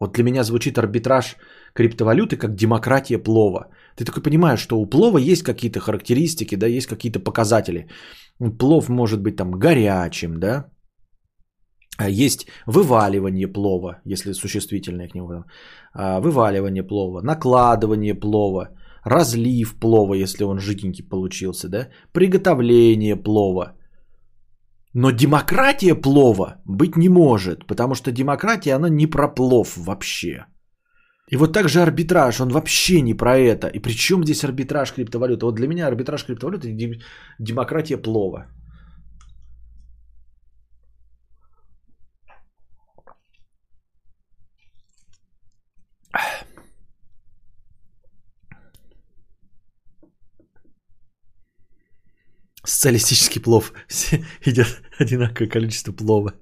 Вот 0.00 0.14
для 0.14 0.24
меня 0.24 0.44
звучит 0.44 0.78
арбитраж 0.78 1.36
криптовалюты 1.74 2.36
как 2.36 2.54
демократия 2.54 3.18
плова. 3.18 3.70
Ты 3.96 4.04
такой 4.04 4.22
понимаешь, 4.22 4.60
что 4.60 4.78
у 4.78 4.86
плова 4.86 5.18
есть 5.18 5.42
какие-то 5.42 5.80
характеристики, 5.80 6.56
да, 6.56 6.66
есть 6.66 6.86
какие-то 6.86 7.20
показатели. 7.20 7.88
Плов 8.58 8.88
может 8.88 9.20
быть 9.20 9.36
там 9.36 9.50
горячим, 9.58 10.38
да, 10.38 10.70
есть 12.06 12.46
вываливание 12.66 13.48
плова, 13.48 14.00
если 14.04 14.32
существительное 14.32 15.08
к 15.08 15.14
нему. 15.14 15.44
А, 15.94 16.20
вываливание 16.20 16.82
плова, 16.82 17.22
накладывание 17.22 18.14
плова, 18.14 18.68
разлив 19.04 19.74
плова, 19.80 20.14
если 20.14 20.44
он 20.44 20.60
жиденький 20.60 21.04
получился, 21.08 21.68
да? 21.68 21.88
приготовление 22.12 23.16
плова. 23.16 23.74
Но 24.94 25.10
демократия 25.10 25.94
плова 25.94 26.62
быть 26.64 26.96
не 26.96 27.08
может, 27.08 27.66
потому 27.66 27.94
что 27.94 28.12
демократия, 28.12 28.74
она 28.74 28.88
не 28.88 29.06
про 29.06 29.28
плов 29.34 29.76
вообще. 29.76 30.46
И 31.30 31.36
вот 31.36 31.52
также 31.52 31.82
арбитраж, 31.82 32.40
он 32.40 32.48
вообще 32.48 33.02
не 33.02 33.14
про 33.14 33.36
это. 33.36 33.66
И 33.68 33.80
при 33.80 33.92
чем 33.92 34.24
здесь 34.24 34.44
арбитраж 34.44 34.92
криптовалюты? 34.92 35.44
Вот 35.44 35.56
для 35.56 35.68
меня 35.68 35.86
арбитраж 35.86 36.24
криптовалюты– 36.24 36.68
демократия 37.38 37.98
плова. 37.98 38.46
Социалистический 52.64 53.40
плов. 53.40 53.72
Все 53.86 54.24
едят 54.44 54.82
одинаковое 54.98 55.48
количество 55.48 55.92
плова. 55.92 56.34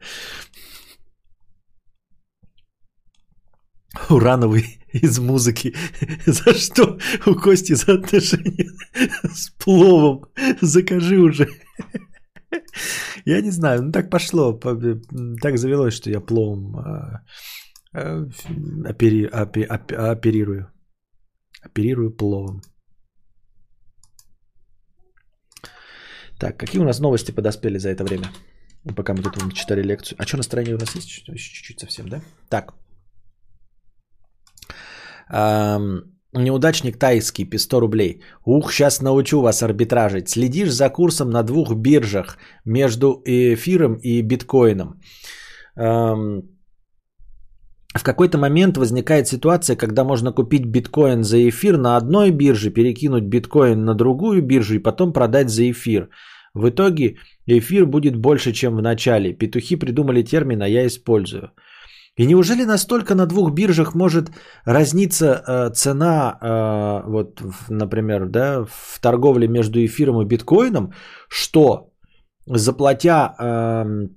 Урановый 4.10 4.80
из 4.92 5.18
музыки. 5.18 5.74
За 6.26 6.54
что 6.54 6.98
у 7.26 7.34
Кости 7.34 7.74
за 7.74 7.94
отношения 7.94 8.70
с 9.24 9.50
пловом? 9.50 10.26
Закажи 10.60 11.18
уже. 11.18 11.48
Я 13.24 13.40
не 13.40 13.50
знаю, 13.50 13.84
ну 13.84 13.92
так 13.92 14.10
пошло. 14.10 14.52
по- 14.54 14.76
Так 15.40 15.58
завелось, 15.58 15.94
что 15.94 16.10
я 16.10 16.20
пловом 16.20 16.76
а, 16.78 17.24
опери- 17.96 19.30
опе- 19.30 19.66
опе- 19.66 19.96
оперирую. 19.96 20.70
Оперирую 21.62 22.16
пловом. 22.16 22.60
Так, 26.38 26.58
какие 26.58 26.80
у 26.80 26.84
нас 26.84 27.00
новости 27.00 27.32
подоспели 27.32 27.78
за 27.78 27.88
это 27.88 28.04
время? 28.04 28.30
Пока 28.96 29.14
мы 29.14 29.22
тут 29.22 29.54
читали 29.54 29.82
лекцию. 29.82 30.18
А 30.18 30.26
что 30.26 30.36
настроение 30.36 30.76
у 30.76 30.78
нас 30.78 30.94
есть? 30.94 31.08
Чуть-чуть 31.08 31.80
совсем, 31.80 32.08
да? 32.08 32.20
Так. 32.48 32.74
Ам, 35.28 36.02
неудачник 36.32 36.98
тайский, 36.98 37.44
пи 37.44 37.58
100 37.58 37.80
рублей. 37.80 38.22
Ух, 38.44 38.72
сейчас 38.72 39.02
научу 39.02 39.40
вас 39.40 39.62
арбитражить. 39.62 40.28
Следишь 40.28 40.72
за 40.72 40.90
курсом 40.90 41.30
на 41.30 41.42
двух 41.42 41.74
биржах 41.74 42.38
между 42.64 43.22
эфиром 43.24 43.98
и 44.02 44.22
биткоином. 44.22 45.00
Ам, 45.74 46.42
в 47.98 48.02
какой-то 48.02 48.38
момент 48.38 48.76
возникает 48.76 49.28
ситуация, 49.28 49.76
когда 49.76 50.04
можно 50.04 50.32
купить 50.32 50.66
биткоин 50.66 51.24
за 51.24 51.48
эфир 51.48 51.76
на 51.78 51.96
одной 51.96 52.30
бирже, 52.30 52.70
перекинуть 52.70 53.24
биткоин 53.24 53.84
на 53.84 53.94
другую 53.94 54.42
биржу 54.42 54.74
и 54.74 54.82
потом 54.82 55.12
продать 55.12 55.48
за 55.48 55.70
эфир. 55.70 56.08
В 56.54 56.68
итоге 56.68 57.16
эфир 57.46 57.86
будет 57.86 58.16
больше, 58.16 58.52
чем 58.52 58.76
в 58.76 58.82
начале. 58.82 59.32
Петухи 59.32 59.76
придумали 59.76 60.22
термин, 60.22 60.62
а 60.62 60.68
я 60.68 60.86
использую. 60.86 61.50
И 62.16 62.26
неужели 62.26 62.64
настолько 62.64 63.14
на 63.14 63.26
двух 63.26 63.52
биржах 63.52 63.94
может 63.94 64.30
разниться 64.64 65.42
э, 65.46 65.70
цена, 65.74 66.38
э, 66.40 67.10
вот, 67.10 67.42
например, 67.68 68.26
да, 68.26 68.64
в 68.64 68.98
торговле 69.00 69.48
между 69.48 69.84
эфиром 69.84 70.22
и 70.22 70.24
биткоином, 70.24 70.92
что 71.28 71.92
заплатя 72.46 73.34
эм, 73.38 74.16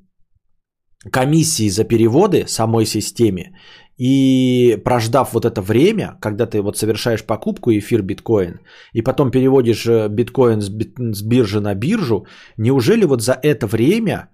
комиссии 1.12 1.70
за 1.70 1.84
переводы 1.84 2.46
самой 2.48 2.86
системе 2.86 3.52
и 4.00 4.82
прождав 4.86 5.34
вот 5.34 5.46
это 5.46 5.62
время, 5.62 6.18
когда 6.22 6.46
ты 6.46 6.62
вот 6.62 6.78
совершаешь 6.78 7.26
покупку 7.26 7.72
эфир 7.72 8.02
биткоин 8.02 8.60
и 8.94 9.02
потом 9.02 9.32
переводишь 9.32 9.86
э, 9.86 10.08
биткоин 10.08 10.62
с, 10.62 11.22
биржи 11.22 11.60
на 11.60 11.76
биржу, 11.76 12.26
неужели 12.58 13.06
вот 13.06 13.22
за 13.22 13.34
это 13.34 13.68
время 13.68 14.30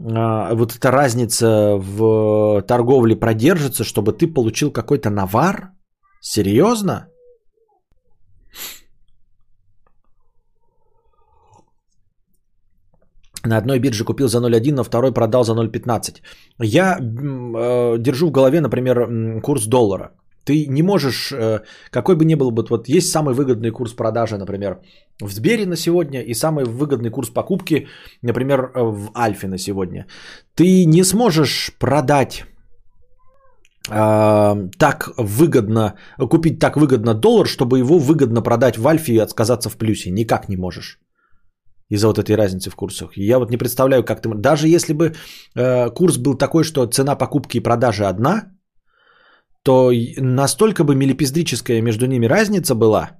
а, 0.00 0.54
вот 0.54 0.74
эта 0.74 0.90
разница 0.90 1.76
в 1.76 2.62
торговле 2.62 3.16
продержится, 3.16 3.84
чтобы 3.84 4.12
ты 4.12 4.26
получил 4.26 4.70
какой-то 4.70 5.10
навар? 5.10 5.72
Серьезно? 6.20 7.08
На 13.46 13.58
одной 13.58 13.78
бирже 13.78 14.04
купил 14.04 14.28
за 14.28 14.38
0,1, 14.38 14.74
на 14.74 14.84
второй 14.84 15.12
продал 15.12 15.44
за 15.44 15.52
0,15. 15.52 16.22
Я 16.62 16.98
э, 16.98 17.98
держу 17.98 18.28
в 18.28 18.30
голове, 18.30 18.60
например, 18.60 19.40
курс 19.42 19.66
доллара. 19.66 20.10
Ты 20.44 20.66
не 20.66 20.82
можешь, 20.82 21.32
э, 21.32 21.60
какой 21.90 22.16
бы 22.16 22.24
ни 22.24 22.34
был 22.34 22.50
бы, 22.50 22.64
вот 22.70 22.88
есть 22.88 23.10
самый 23.10 23.34
выгодный 23.34 23.70
курс 23.70 23.92
продажи, 23.92 24.36
например, 24.36 24.80
в 25.20 25.30
Сбере 25.30 25.66
на 25.66 25.76
сегодня 25.76 26.20
и 26.22 26.34
самый 26.34 26.64
выгодный 26.64 27.10
курс 27.10 27.30
покупки, 27.30 27.86
например, 28.22 28.60
э, 28.60 28.82
в 28.82 29.10
Альфе 29.14 29.48
на 29.48 29.58
сегодня. 29.58 30.06
Ты 30.54 30.86
не 30.86 31.04
сможешь 31.04 31.70
продать 31.78 32.44
а, 33.90 34.56
так 34.78 35.10
выгодно, 35.18 35.94
купить 36.30 36.58
так 36.58 36.76
выгодно 36.76 37.14
доллар, 37.14 37.46
чтобы 37.46 37.78
его 37.78 37.98
выгодно 37.98 38.42
продать 38.42 38.78
в 38.78 38.86
Альфе 38.86 39.12
и 39.12 39.18
отказаться 39.18 39.68
в 39.68 39.76
плюсе. 39.76 40.10
Никак 40.10 40.48
не 40.48 40.56
можешь. 40.56 40.98
Из-за 41.90 42.06
вот 42.08 42.18
этой 42.18 42.36
разницы 42.36 42.70
в 42.70 42.76
курсах. 42.76 43.16
Я 43.16 43.38
вот 43.38 43.50
не 43.50 43.58
представляю, 43.58 44.04
как 44.04 44.20
ты... 44.20 44.28
Даже 44.34 44.68
если 44.68 44.94
бы 44.94 45.12
э, 45.54 45.90
курс 45.90 46.18
был 46.18 46.34
такой, 46.38 46.64
что 46.64 46.86
цена 46.86 47.14
покупки 47.16 47.58
и 47.58 47.62
продажи 47.62 48.04
одна, 48.04 48.54
то 49.62 49.90
настолько 50.18 50.84
бы 50.84 50.94
милипиздрическая 50.94 51.82
между 51.82 52.06
ними 52.06 52.26
разница 52.26 52.74
была 52.74 53.10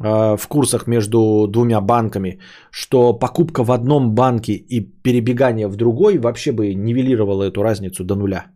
э, 0.00 0.36
в 0.36 0.48
курсах 0.48 0.86
между 0.86 1.46
двумя 1.48 1.80
банками, 1.80 2.40
что 2.70 3.18
покупка 3.18 3.64
в 3.64 3.70
одном 3.70 4.14
банке 4.14 4.52
и 4.52 4.80
перебегание 4.80 5.68
в 5.68 5.76
другой 5.76 6.18
вообще 6.18 6.52
бы 6.52 6.74
нивелировало 6.74 7.44
эту 7.44 7.62
разницу 7.62 8.04
до 8.04 8.14
нуля. 8.16 8.46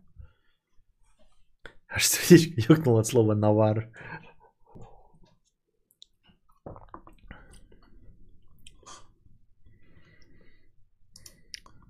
Аж 1.95 2.07
сердечко 2.07 2.73
ёкнуло 2.73 2.99
от 2.99 3.07
слова 3.07 3.35
навар. 3.35 3.89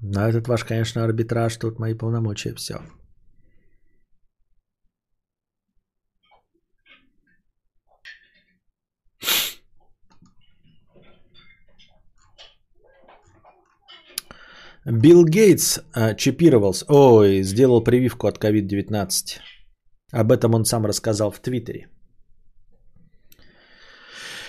Но 0.06 0.27
этот 0.27 0.48
ваш, 0.48 0.65
конечно, 0.65 1.03
арбитраж, 1.03 1.56
тут 1.57 1.80
мои 1.80 1.93
полномочия, 1.93 2.53
все. 2.56 2.75
Билл 14.85 15.23
Гейтс 15.23 15.80
э, 15.95 16.15
чипировался, 16.17 16.85
ой, 16.90 17.41
сделал 17.43 17.82
прививку 17.82 18.27
от 18.27 18.38
COVID-19. 18.38 19.40
Об 20.11 20.32
этом 20.33 20.53
он 20.53 20.65
сам 20.65 20.85
рассказал 20.85 21.32
в 21.32 21.40
Твиттере. 21.40 21.92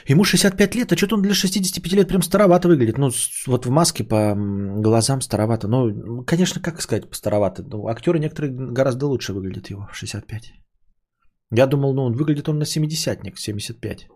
Ему 0.06 0.24
65 0.24 0.74
лет, 0.74 0.92
а 0.92 0.96
что-то 0.96 1.16
он 1.16 1.22
для 1.22 1.34
65 1.34 1.92
лет 1.92 2.08
прям 2.08 2.22
старовато 2.22 2.68
выглядит. 2.68 2.98
Ну, 2.98 3.10
вот 3.46 3.66
в 3.66 3.70
маске 3.70 4.04
по 4.04 4.34
глазам 4.36 5.20
старовато. 5.20 5.68
Ну, 5.68 6.24
конечно, 6.24 6.60
как 6.60 6.82
сказать 6.82 7.04
старовато. 7.12 7.62
Ну, 7.62 7.88
актеры 7.88 8.18
некоторые 8.18 8.52
гораздо 8.52 9.06
лучше 9.06 9.32
выглядят 9.32 9.70
его 9.70 9.88
в 9.90 9.96
65. 9.96 10.52
Я 11.50 11.66
думал, 11.66 11.94
ну, 11.94 12.02
он 12.04 12.12
выглядит 12.14 12.48
он 12.48 12.58
на 12.58 12.64
70-ник, 12.64 13.38
75. 13.38 14.08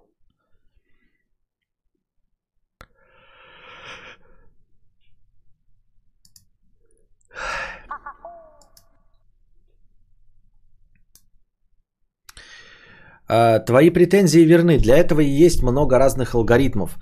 Твои 13.28 13.90
претензии 13.90 14.40
верны. 14.40 14.78
Для 14.78 14.96
этого 14.96 15.20
и 15.20 15.28
есть 15.28 15.62
много 15.62 15.98
разных 15.98 16.34
алгоритмов. 16.34 16.96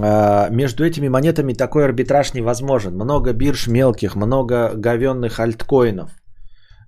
А, 0.00 0.48
Между 0.50 0.84
этими 0.84 1.08
монетами 1.08 1.52
такой 1.52 1.84
арбитраж 1.84 2.34
невозможен. 2.34 2.94
Много 2.94 3.32
бирж 3.32 3.66
мелких, 3.66 4.16
много 4.16 4.72
говенных 4.74 5.40
альткоинов. 5.40 6.10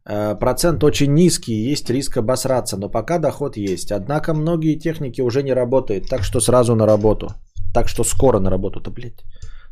А, 0.05 0.35
Процент 0.35 0.85
очень 0.85 1.15
низкий, 1.15 1.69
есть 1.71 1.91
риск 1.91 2.17
обосраться, 2.17 2.77
но 2.77 2.89
пока 2.89 3.19
доход 3.19 3.57
есть. 3.57 3.93
Однако 3.93 4.35
многие 4.35 4.79
техники 4.79 5.21
уже 5.21 5.43
не 5.43 5.53
работают, 5.53 6.09
так 6.09 6.23
что 6.23 6.41
сразу 6.41 6.75
на 6.75 6.87
работу. 6.87 7.35
Так 7.75 7.89
что 7.89 8.05
скоро 8.05 8.41
на 8.41 8.51
работу-то, 8.51 8.91
блядь. 8.91 9.25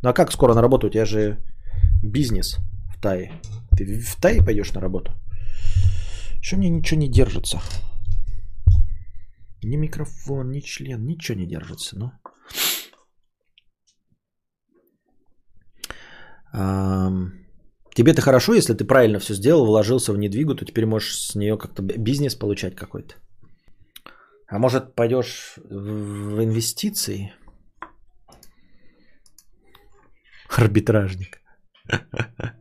Ну 0.03 0.11
а 0.11 0.13
как 0.13 0.31
скоро 0.33 0.55
на 0.55 0.63
работу? 0.63 0.87
У 0.87 0.91
тебя 0.91 1.05
же 1.05 1.39
бизнес 2.03 2.59
в 2.97 3.01
Тае. 3.01 3.33
Ты 3.77 4.01
в 4.01 4.21
Тае 4.21 4.43
пойдешь 4.43 4.73
на 4.73 4.81
работу? 4.81 5.13
Что 6.41 6.57
мне 6.57 6.69
ничего 6.69 7.01
не 7.01 7.09
держится? 7.09 7.61
Ни 9.63 9.77
микрофон, 9.77 10.51
ни 10.51 10.61
член, 10.61 11.05
ничего 11.05 11.39
не 11.39 11.47
держится. 11.47 11.99
Ну. 11.99 12.13
Тебе-то 17.95 18.23
хорошо, 18.23 18.55
если 18.55 18.75
ты 18.75 18.85
правильно 18.85 19.19
все 19.19 19.35
сделал, 19.35 19.67
вложился 19.67 20.13
в 20.13 20.19
недвигу, 20.19 20.55
то 20.55 20.65
теперь 20.65 20.87
можешь 20.87 21.17
с 21.17 21.35
нее 21.35 21.59
как-то 21.59 21.83
бизнес 21.83 22.37
получать 22.37 22.77
какой-то. 22.77 23.17
А 24.47 24.59
может 24.59 24.95
пойдешь 24.95 25.55
в 25.57 26.43
инвестиции? 26.43 27.33
Арбитражник. 30.49 31.41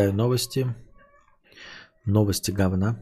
читаю 0.00 0.12
новости. 0.14 0.66
Новости 2.06 2.52
говна. 2.52 2.96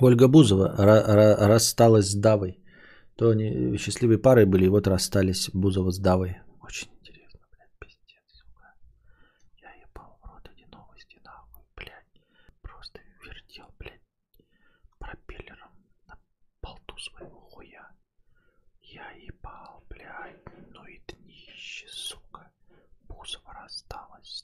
Ольга 0.00 0.28
Бузова 0.28 0.74
рассталась 1.48 2.10
с 2.10 2.14
Давой. 2.14 2.58
То 3.16 3.30
они 3.30 3.76
счастливой 3.78 4.18
парой 4.18 4.44
были, 4.44 4.66
и 4.66 4.68
вот 4.68 4.86
расстались 4.86 5.50
Бузова 5.54 5.90
с 5.90 5.98
Давой. 5.98 6.36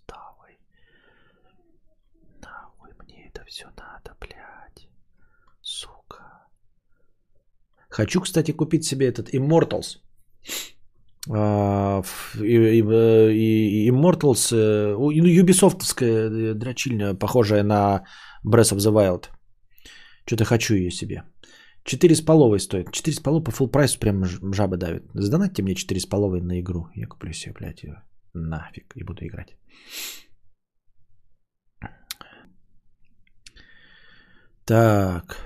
Давой. 0.08 0.58
Нахуй 2.42 2.90
мне 3.02 3.26
это 3.28 3.44
все 3.44 3.66
надо, 3.76 4.14
блядь. 4.20 4.88
Сука. 5.62 6.46
Хочу, 7.88 8.20
кстати, 8.20 8.52
купить 8.52 8.84
себе 8.84 9.06
этот 9.06 9.28
Immortals. 9.34 10.00
Immortals, 11.26 12.02
юбисофтовская 15.12 16.54
дрочильня, 16.54 17.14
похожая 17.14 17.62
на 17.62 18.04
Breath 18.44 18.72
of 18.74 18.78
the 18.78 18.92
Wild. 18.92 19.30
Что-то 20.26 20.44
хочу 20.44 20.74
ее 20.74 20.90
себе. 20.90 21.22
4 21.84 22.14
с 22.14 22.20
половой 22.20 22.60
стоит. 22.60 22.92
4 22.92 23.16
с 23.16 23.20
половой 23.20 23.44
по 23.44 23.50
full 23.50 23.68
прайсу 23.68 23.98
прям 23.98 24.24
жаба 24.24 24.76
давит. 24.76 25.04
Сдонатьте 25.14 25.62
мне 25.62 25.74
4 25.74 26.00
с 26.00 26.06
половой 26.06 26.40
на 26.40 26.60
игру. 26.60 26.88
Я 26.94 27.06
куплю 27.06 27.32
себе, 27.32 27.52
блядь, 27.52 27.82
ее. 27.84 28.02
Нафиг. 28.34 28.92
И 28.96 29.04
буду 29.04 29.24
играть. 29.24 29.56
Так. 34.64 35.36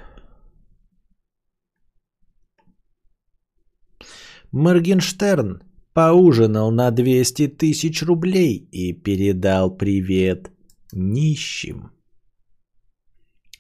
Моргенштерн 4.52 5.60
поужинал 5.92 6.70
на 6.70 6.90
200 6.90 7.48
тысяч 7.58 8.02
рублей 8.02 8.68
и 8.72 8.92
передал 8.92 9.76
привет 9.76 10.50
нищим. 10.92 11.90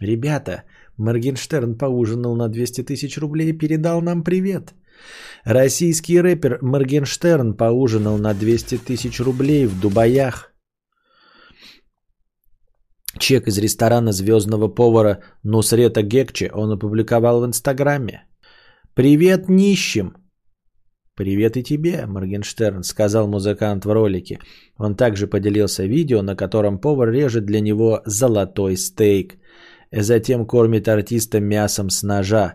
Ребята, 0.00 0.64
Моргенштерн 0.96 1.76
поужинал 1.76 2.36
на 2.36 2.48
200 2.48 2.84
тысяч 2.84 3.18
рублей 3.18 3.50
и 3.50 3.58
передал 3.58 4.00
нам 4.00 4.22
привет. 4.22 4.74
Российский 5.44 6.20
рэпер 6.20 6.58
Моргенштерн 6.62 7.54
поужинал 7.54 8.18
на 8.18 8.34
200 8.34 8.78
тысяч 8.78 9.20
рублей 9.20 9.66
в 9.66 9.80
Дубаях. 9.80 10.52
Чек 13.18 13.48
из 13.48 13.58
ресторана 13.58 14.12
звездного 14.12 14.68
повара 14.68 15.22
Нусрета 15.42 16.02
Гекче 16.02 16.50
он 16.54 16.72
опубликовал 16.72 17.40
в 17.40 17.46
Инстаграме. 17.46 18.26
«Привет 18.94 19.48
нищим!» 19.48 20.12
«Привет 21.18 21.56
и 21.56 21.64
тебе, 21.64 22.06
Моргенштерн»,— 22.06 22.82
сказал 22.84 23.26
музыкант 23.26 23.84
в 23.84 23.92
ролике. 23.92 24.38
Он 24.76 24.94
также 24.94 25.26
поделился 25.26 25.84
видео, 25.84 26.22
на 26.22 26.36
котором 26.36 26.78
повар 26.78 27.10
режет 27.10 27.44
для 27.44 27.60
него 27.60 28.02
золотой 28.06 28.76
стейк. 28.76 29.34
Затем 29.90 30.46
кормит 30.46 30.86
артиста 30.86 31.40
мясом 31.40 31.90
с 31.90 32.04
ножа. 32.04 32.54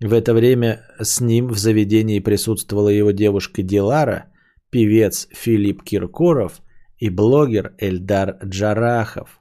В 0.00 0.12
это 0.12 0.34
время 0.34 0.86
с 1.00 1.20
ним 1.20 1.48
в 1.48 1.58
заведении 1.58 2.18
присутствовала 2.20 2.88
его 2.88 3.12
девушка 3.12 3.62
Дилара, 3.62 4.26
певец 4.70 5.28
Филипп 5.32 5.82
Киркоров 5.84 6.62
и 6.98 7.10
блогер 7.10 7.74
Эльдар 7.78 8.38
Джарахов. 8.44 9.40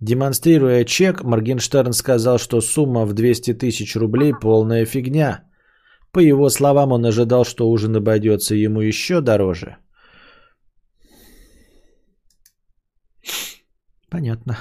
Демонстрируя 0.00 0.84
чек, 0.84 1.22
Моргенштерн 1.22 1.92
сказал, 1.92 2.38
что 2.38 2.60
сумма 2.60 3.06
в 3.06 3.14
200 3.14 3.54
тысяч 3.54 3.96
рублей 3.96 4.34
полная 4.34 4.84
фигня. 4.84 5.44
По 6.12 6.18
его 6.18 6.50
словам, 6.50 6.92
он 6.92 7.06
ожидал, 7.06 7.44
что 7.44 7.70
ужин 7.70 7.96
обойдется 7.96 8.54
ему 8.54 8.80
еще 8.80 9.20
дороже. 9.20 9.76
Понятно. 14.10 14.56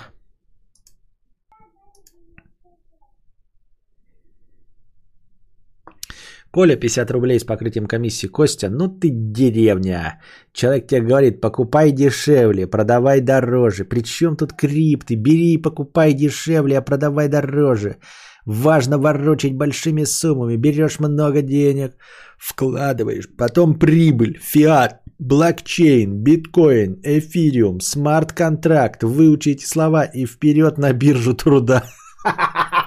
Коля, 6.56 6.78
50 6.78 7.12
рублей 7.12 7.38
с 7.38 7.44
покрытием 7.44 7.86
комиссии. 7.86 8.28
Костя, 8.28 8.70
ну 8.70 8.88
ты 8.88 9.10
деревня. 9.12 10.22
Человек 10.54 10.88
тебе 10.88 11.02
говорит, 11.02 11.42
покупай 11.42 11.92
дешевле, 11.92 12.66
продавай 12.66 13.20
дороже. 13.20 13.84
Причем 13.84 14.38
тут 14.38 14.54
крипты? 14.54 15.16
Бери 15.16 15.54
и 15.56 15.62
покупай 15.62 16.14
дешевле, 16.14 16.78
а 16.78 16.82
продавай 16.82 17.28
дороже. 17.28 17.98
Важно 18.46 18.98
ворочать 18.98 19.54
большими 19.54 20.06
суммами. 20.06 20.56
Берешь 20.56 21.00
много 21.00 21.42
денег, 21.42 21.92
вкладываешь. 22.38 23.28
Потом 23.38 23.78
прибыль, 23.78 24.40
фиат, 24.42 25.02
блокчейн, 25.20 26.24
биткоин, 26.24 27.02
эфириум, 27.04 27.82
смарт-контракт. 27.82 29.04
Выучите 29.04 29.68
слова 29.68 30.06
и 30.06 30.26
вперед 30.26 30.78
на 30.78 30.94
биржу 30.94 31.34
труда. 31.34 31.84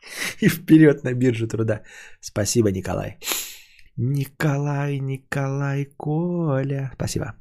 И 0.40 0.48
вперед 0.48 1.04
на 1.04 1.14
биржу 1.14 1.46
труда. 1.46 1.82
Спасибо, 2.20 2.70
Николай. 2.70 3.18
Николай, 3.96 4.98
Николай, 4.98 5.84
Коля. 5.96 6.90
Спасибо. 6.94 7.34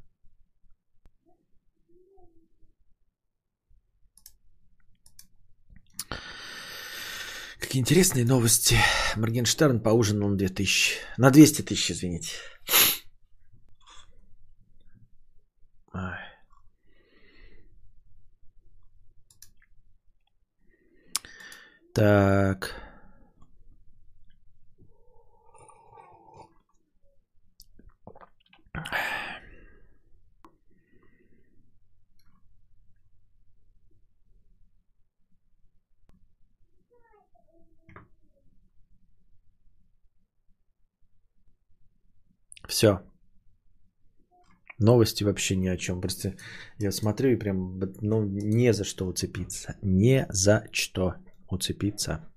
Какие 7.60 7.82
интересные 7.82 8.26
новости. 8.26 8.78
Моргенштерн 9.16 9.80
поужинал 9.80 10.30
на 10.30 10.38
2000. 10.38 10.96
На 11.18 11.30
200 11.30 11.62
тысяч, 11.62 11.92
извините. 11.92 12.32
Ай. 15.94 16.29
Так. 22.00 22.76
Все. 42.66 43.02
Новости 44.78 45.26
вообще 45.26 45.58
ни 45.58 45.68
о 45.68 45.76
чем. 45.76 46.00
Просто 46.00 46.36
я 46.78 46.94
смотрю 46.94 47.32
и 47.32 47.36
прям, 47.36 47.78
ну, 48.00 48.24
не 48.24 48.72
за 48.72 48.86
что 48.86 49.06
уцепиться. 49.06 49.76
Не 49.82 50.28
за 50.30 50.66
что 50.72 51.16
уцепиться. 51.50 52.28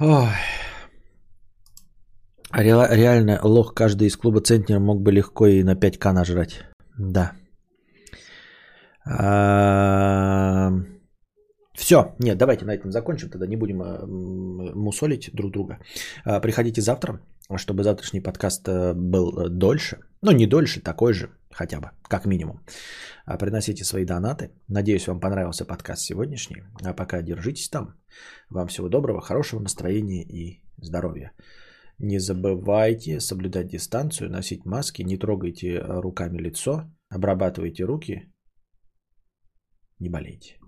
Ой. 0.00 0.28
Ре- 2.52 2.96
реально, 2.96 3.38
лох 3.42 3.74
каждый 3.74 4.08
из 4.08 4.16
клуба 4.16 4.40
Центнера 4.40 4.80
мог 4.80 5.02
бы 5.02 5.12
легко 5.12 5.46
и 5.46 5.62
на 5.62 5.74
5к 5.74 6.12
нажрать. 6.12 6.64
Да. 6.98 7.32
Все, 11.74 12.14
нет, 12.18 12.38
давайте 12.38 12.64
на 12.64 12.74
этом 12.74 12.90
закончим, 12.92 13.30
тогда 13.30 13.46
не 13.46 13.56
будем 13.56 13.82
а, 13.82 14.02
м, 14.02 14.72
мусолить 14.78 15.30
друг 15.34 15.52
друга. 15.52 15.78
А, 16.24 16.40
Приходите 16.40 16.80
завтра, 16.82 17.20
чтобы 17.56 17.82
завтрашний 17.84 18.20
подкаст 18.20 18.68
э, 18.68 18.92
был 18.94 19.38
э, 19.38 19.48
дольше. 19.48 19.96
Ну, 20.22 20.32
не 20.32 20.46
дольше, 20.46 20.80
такой 20.80 21.14
же, 21.14 21.30
хотя 21.52 21.80
бы, 21.80 21.90
как 22.08 22.26
минимум. 22.26 22.60
А, 23.26 23.38
Приносите 23.38 23.84
свои 23.84 24.04
донаты. 24.04 24.50
Надеюсь, 24.68 25.06
вам 25.06 25.20
понравился 25.20 25.64
подкаст 25.64 26.02
сегодняшний. 26.02 26.62
А 26.84 26.94
пока 26.94 27.22
держитесь 27.22 27.68
там. 27.68 27.94
Вам 28.50 28.68
всего 28.68 28.88
доброго, 28.88 29.20
хорошего 29.20 29.60
настроения 29.60 30.22
и 30.22 30.62
здоровья. 30.78 31.32
Не 31.98 32.18
забывайте 32.18 33.20
соблюдать 33.20 33.68
дистанцию, 33.68 34.30
носить 34.30 34.64
маски, 34.64 35.02
не 35.02 35.18
трогайте 35.18 35.68
э, 35.68 36.00
руками 36.00 36.38
лицо, 36.38 36.90
обрабатывайте 37.10 37.84
руки, 37.84 38.32
не 39.98 40.08
болейте. 40.08 40.59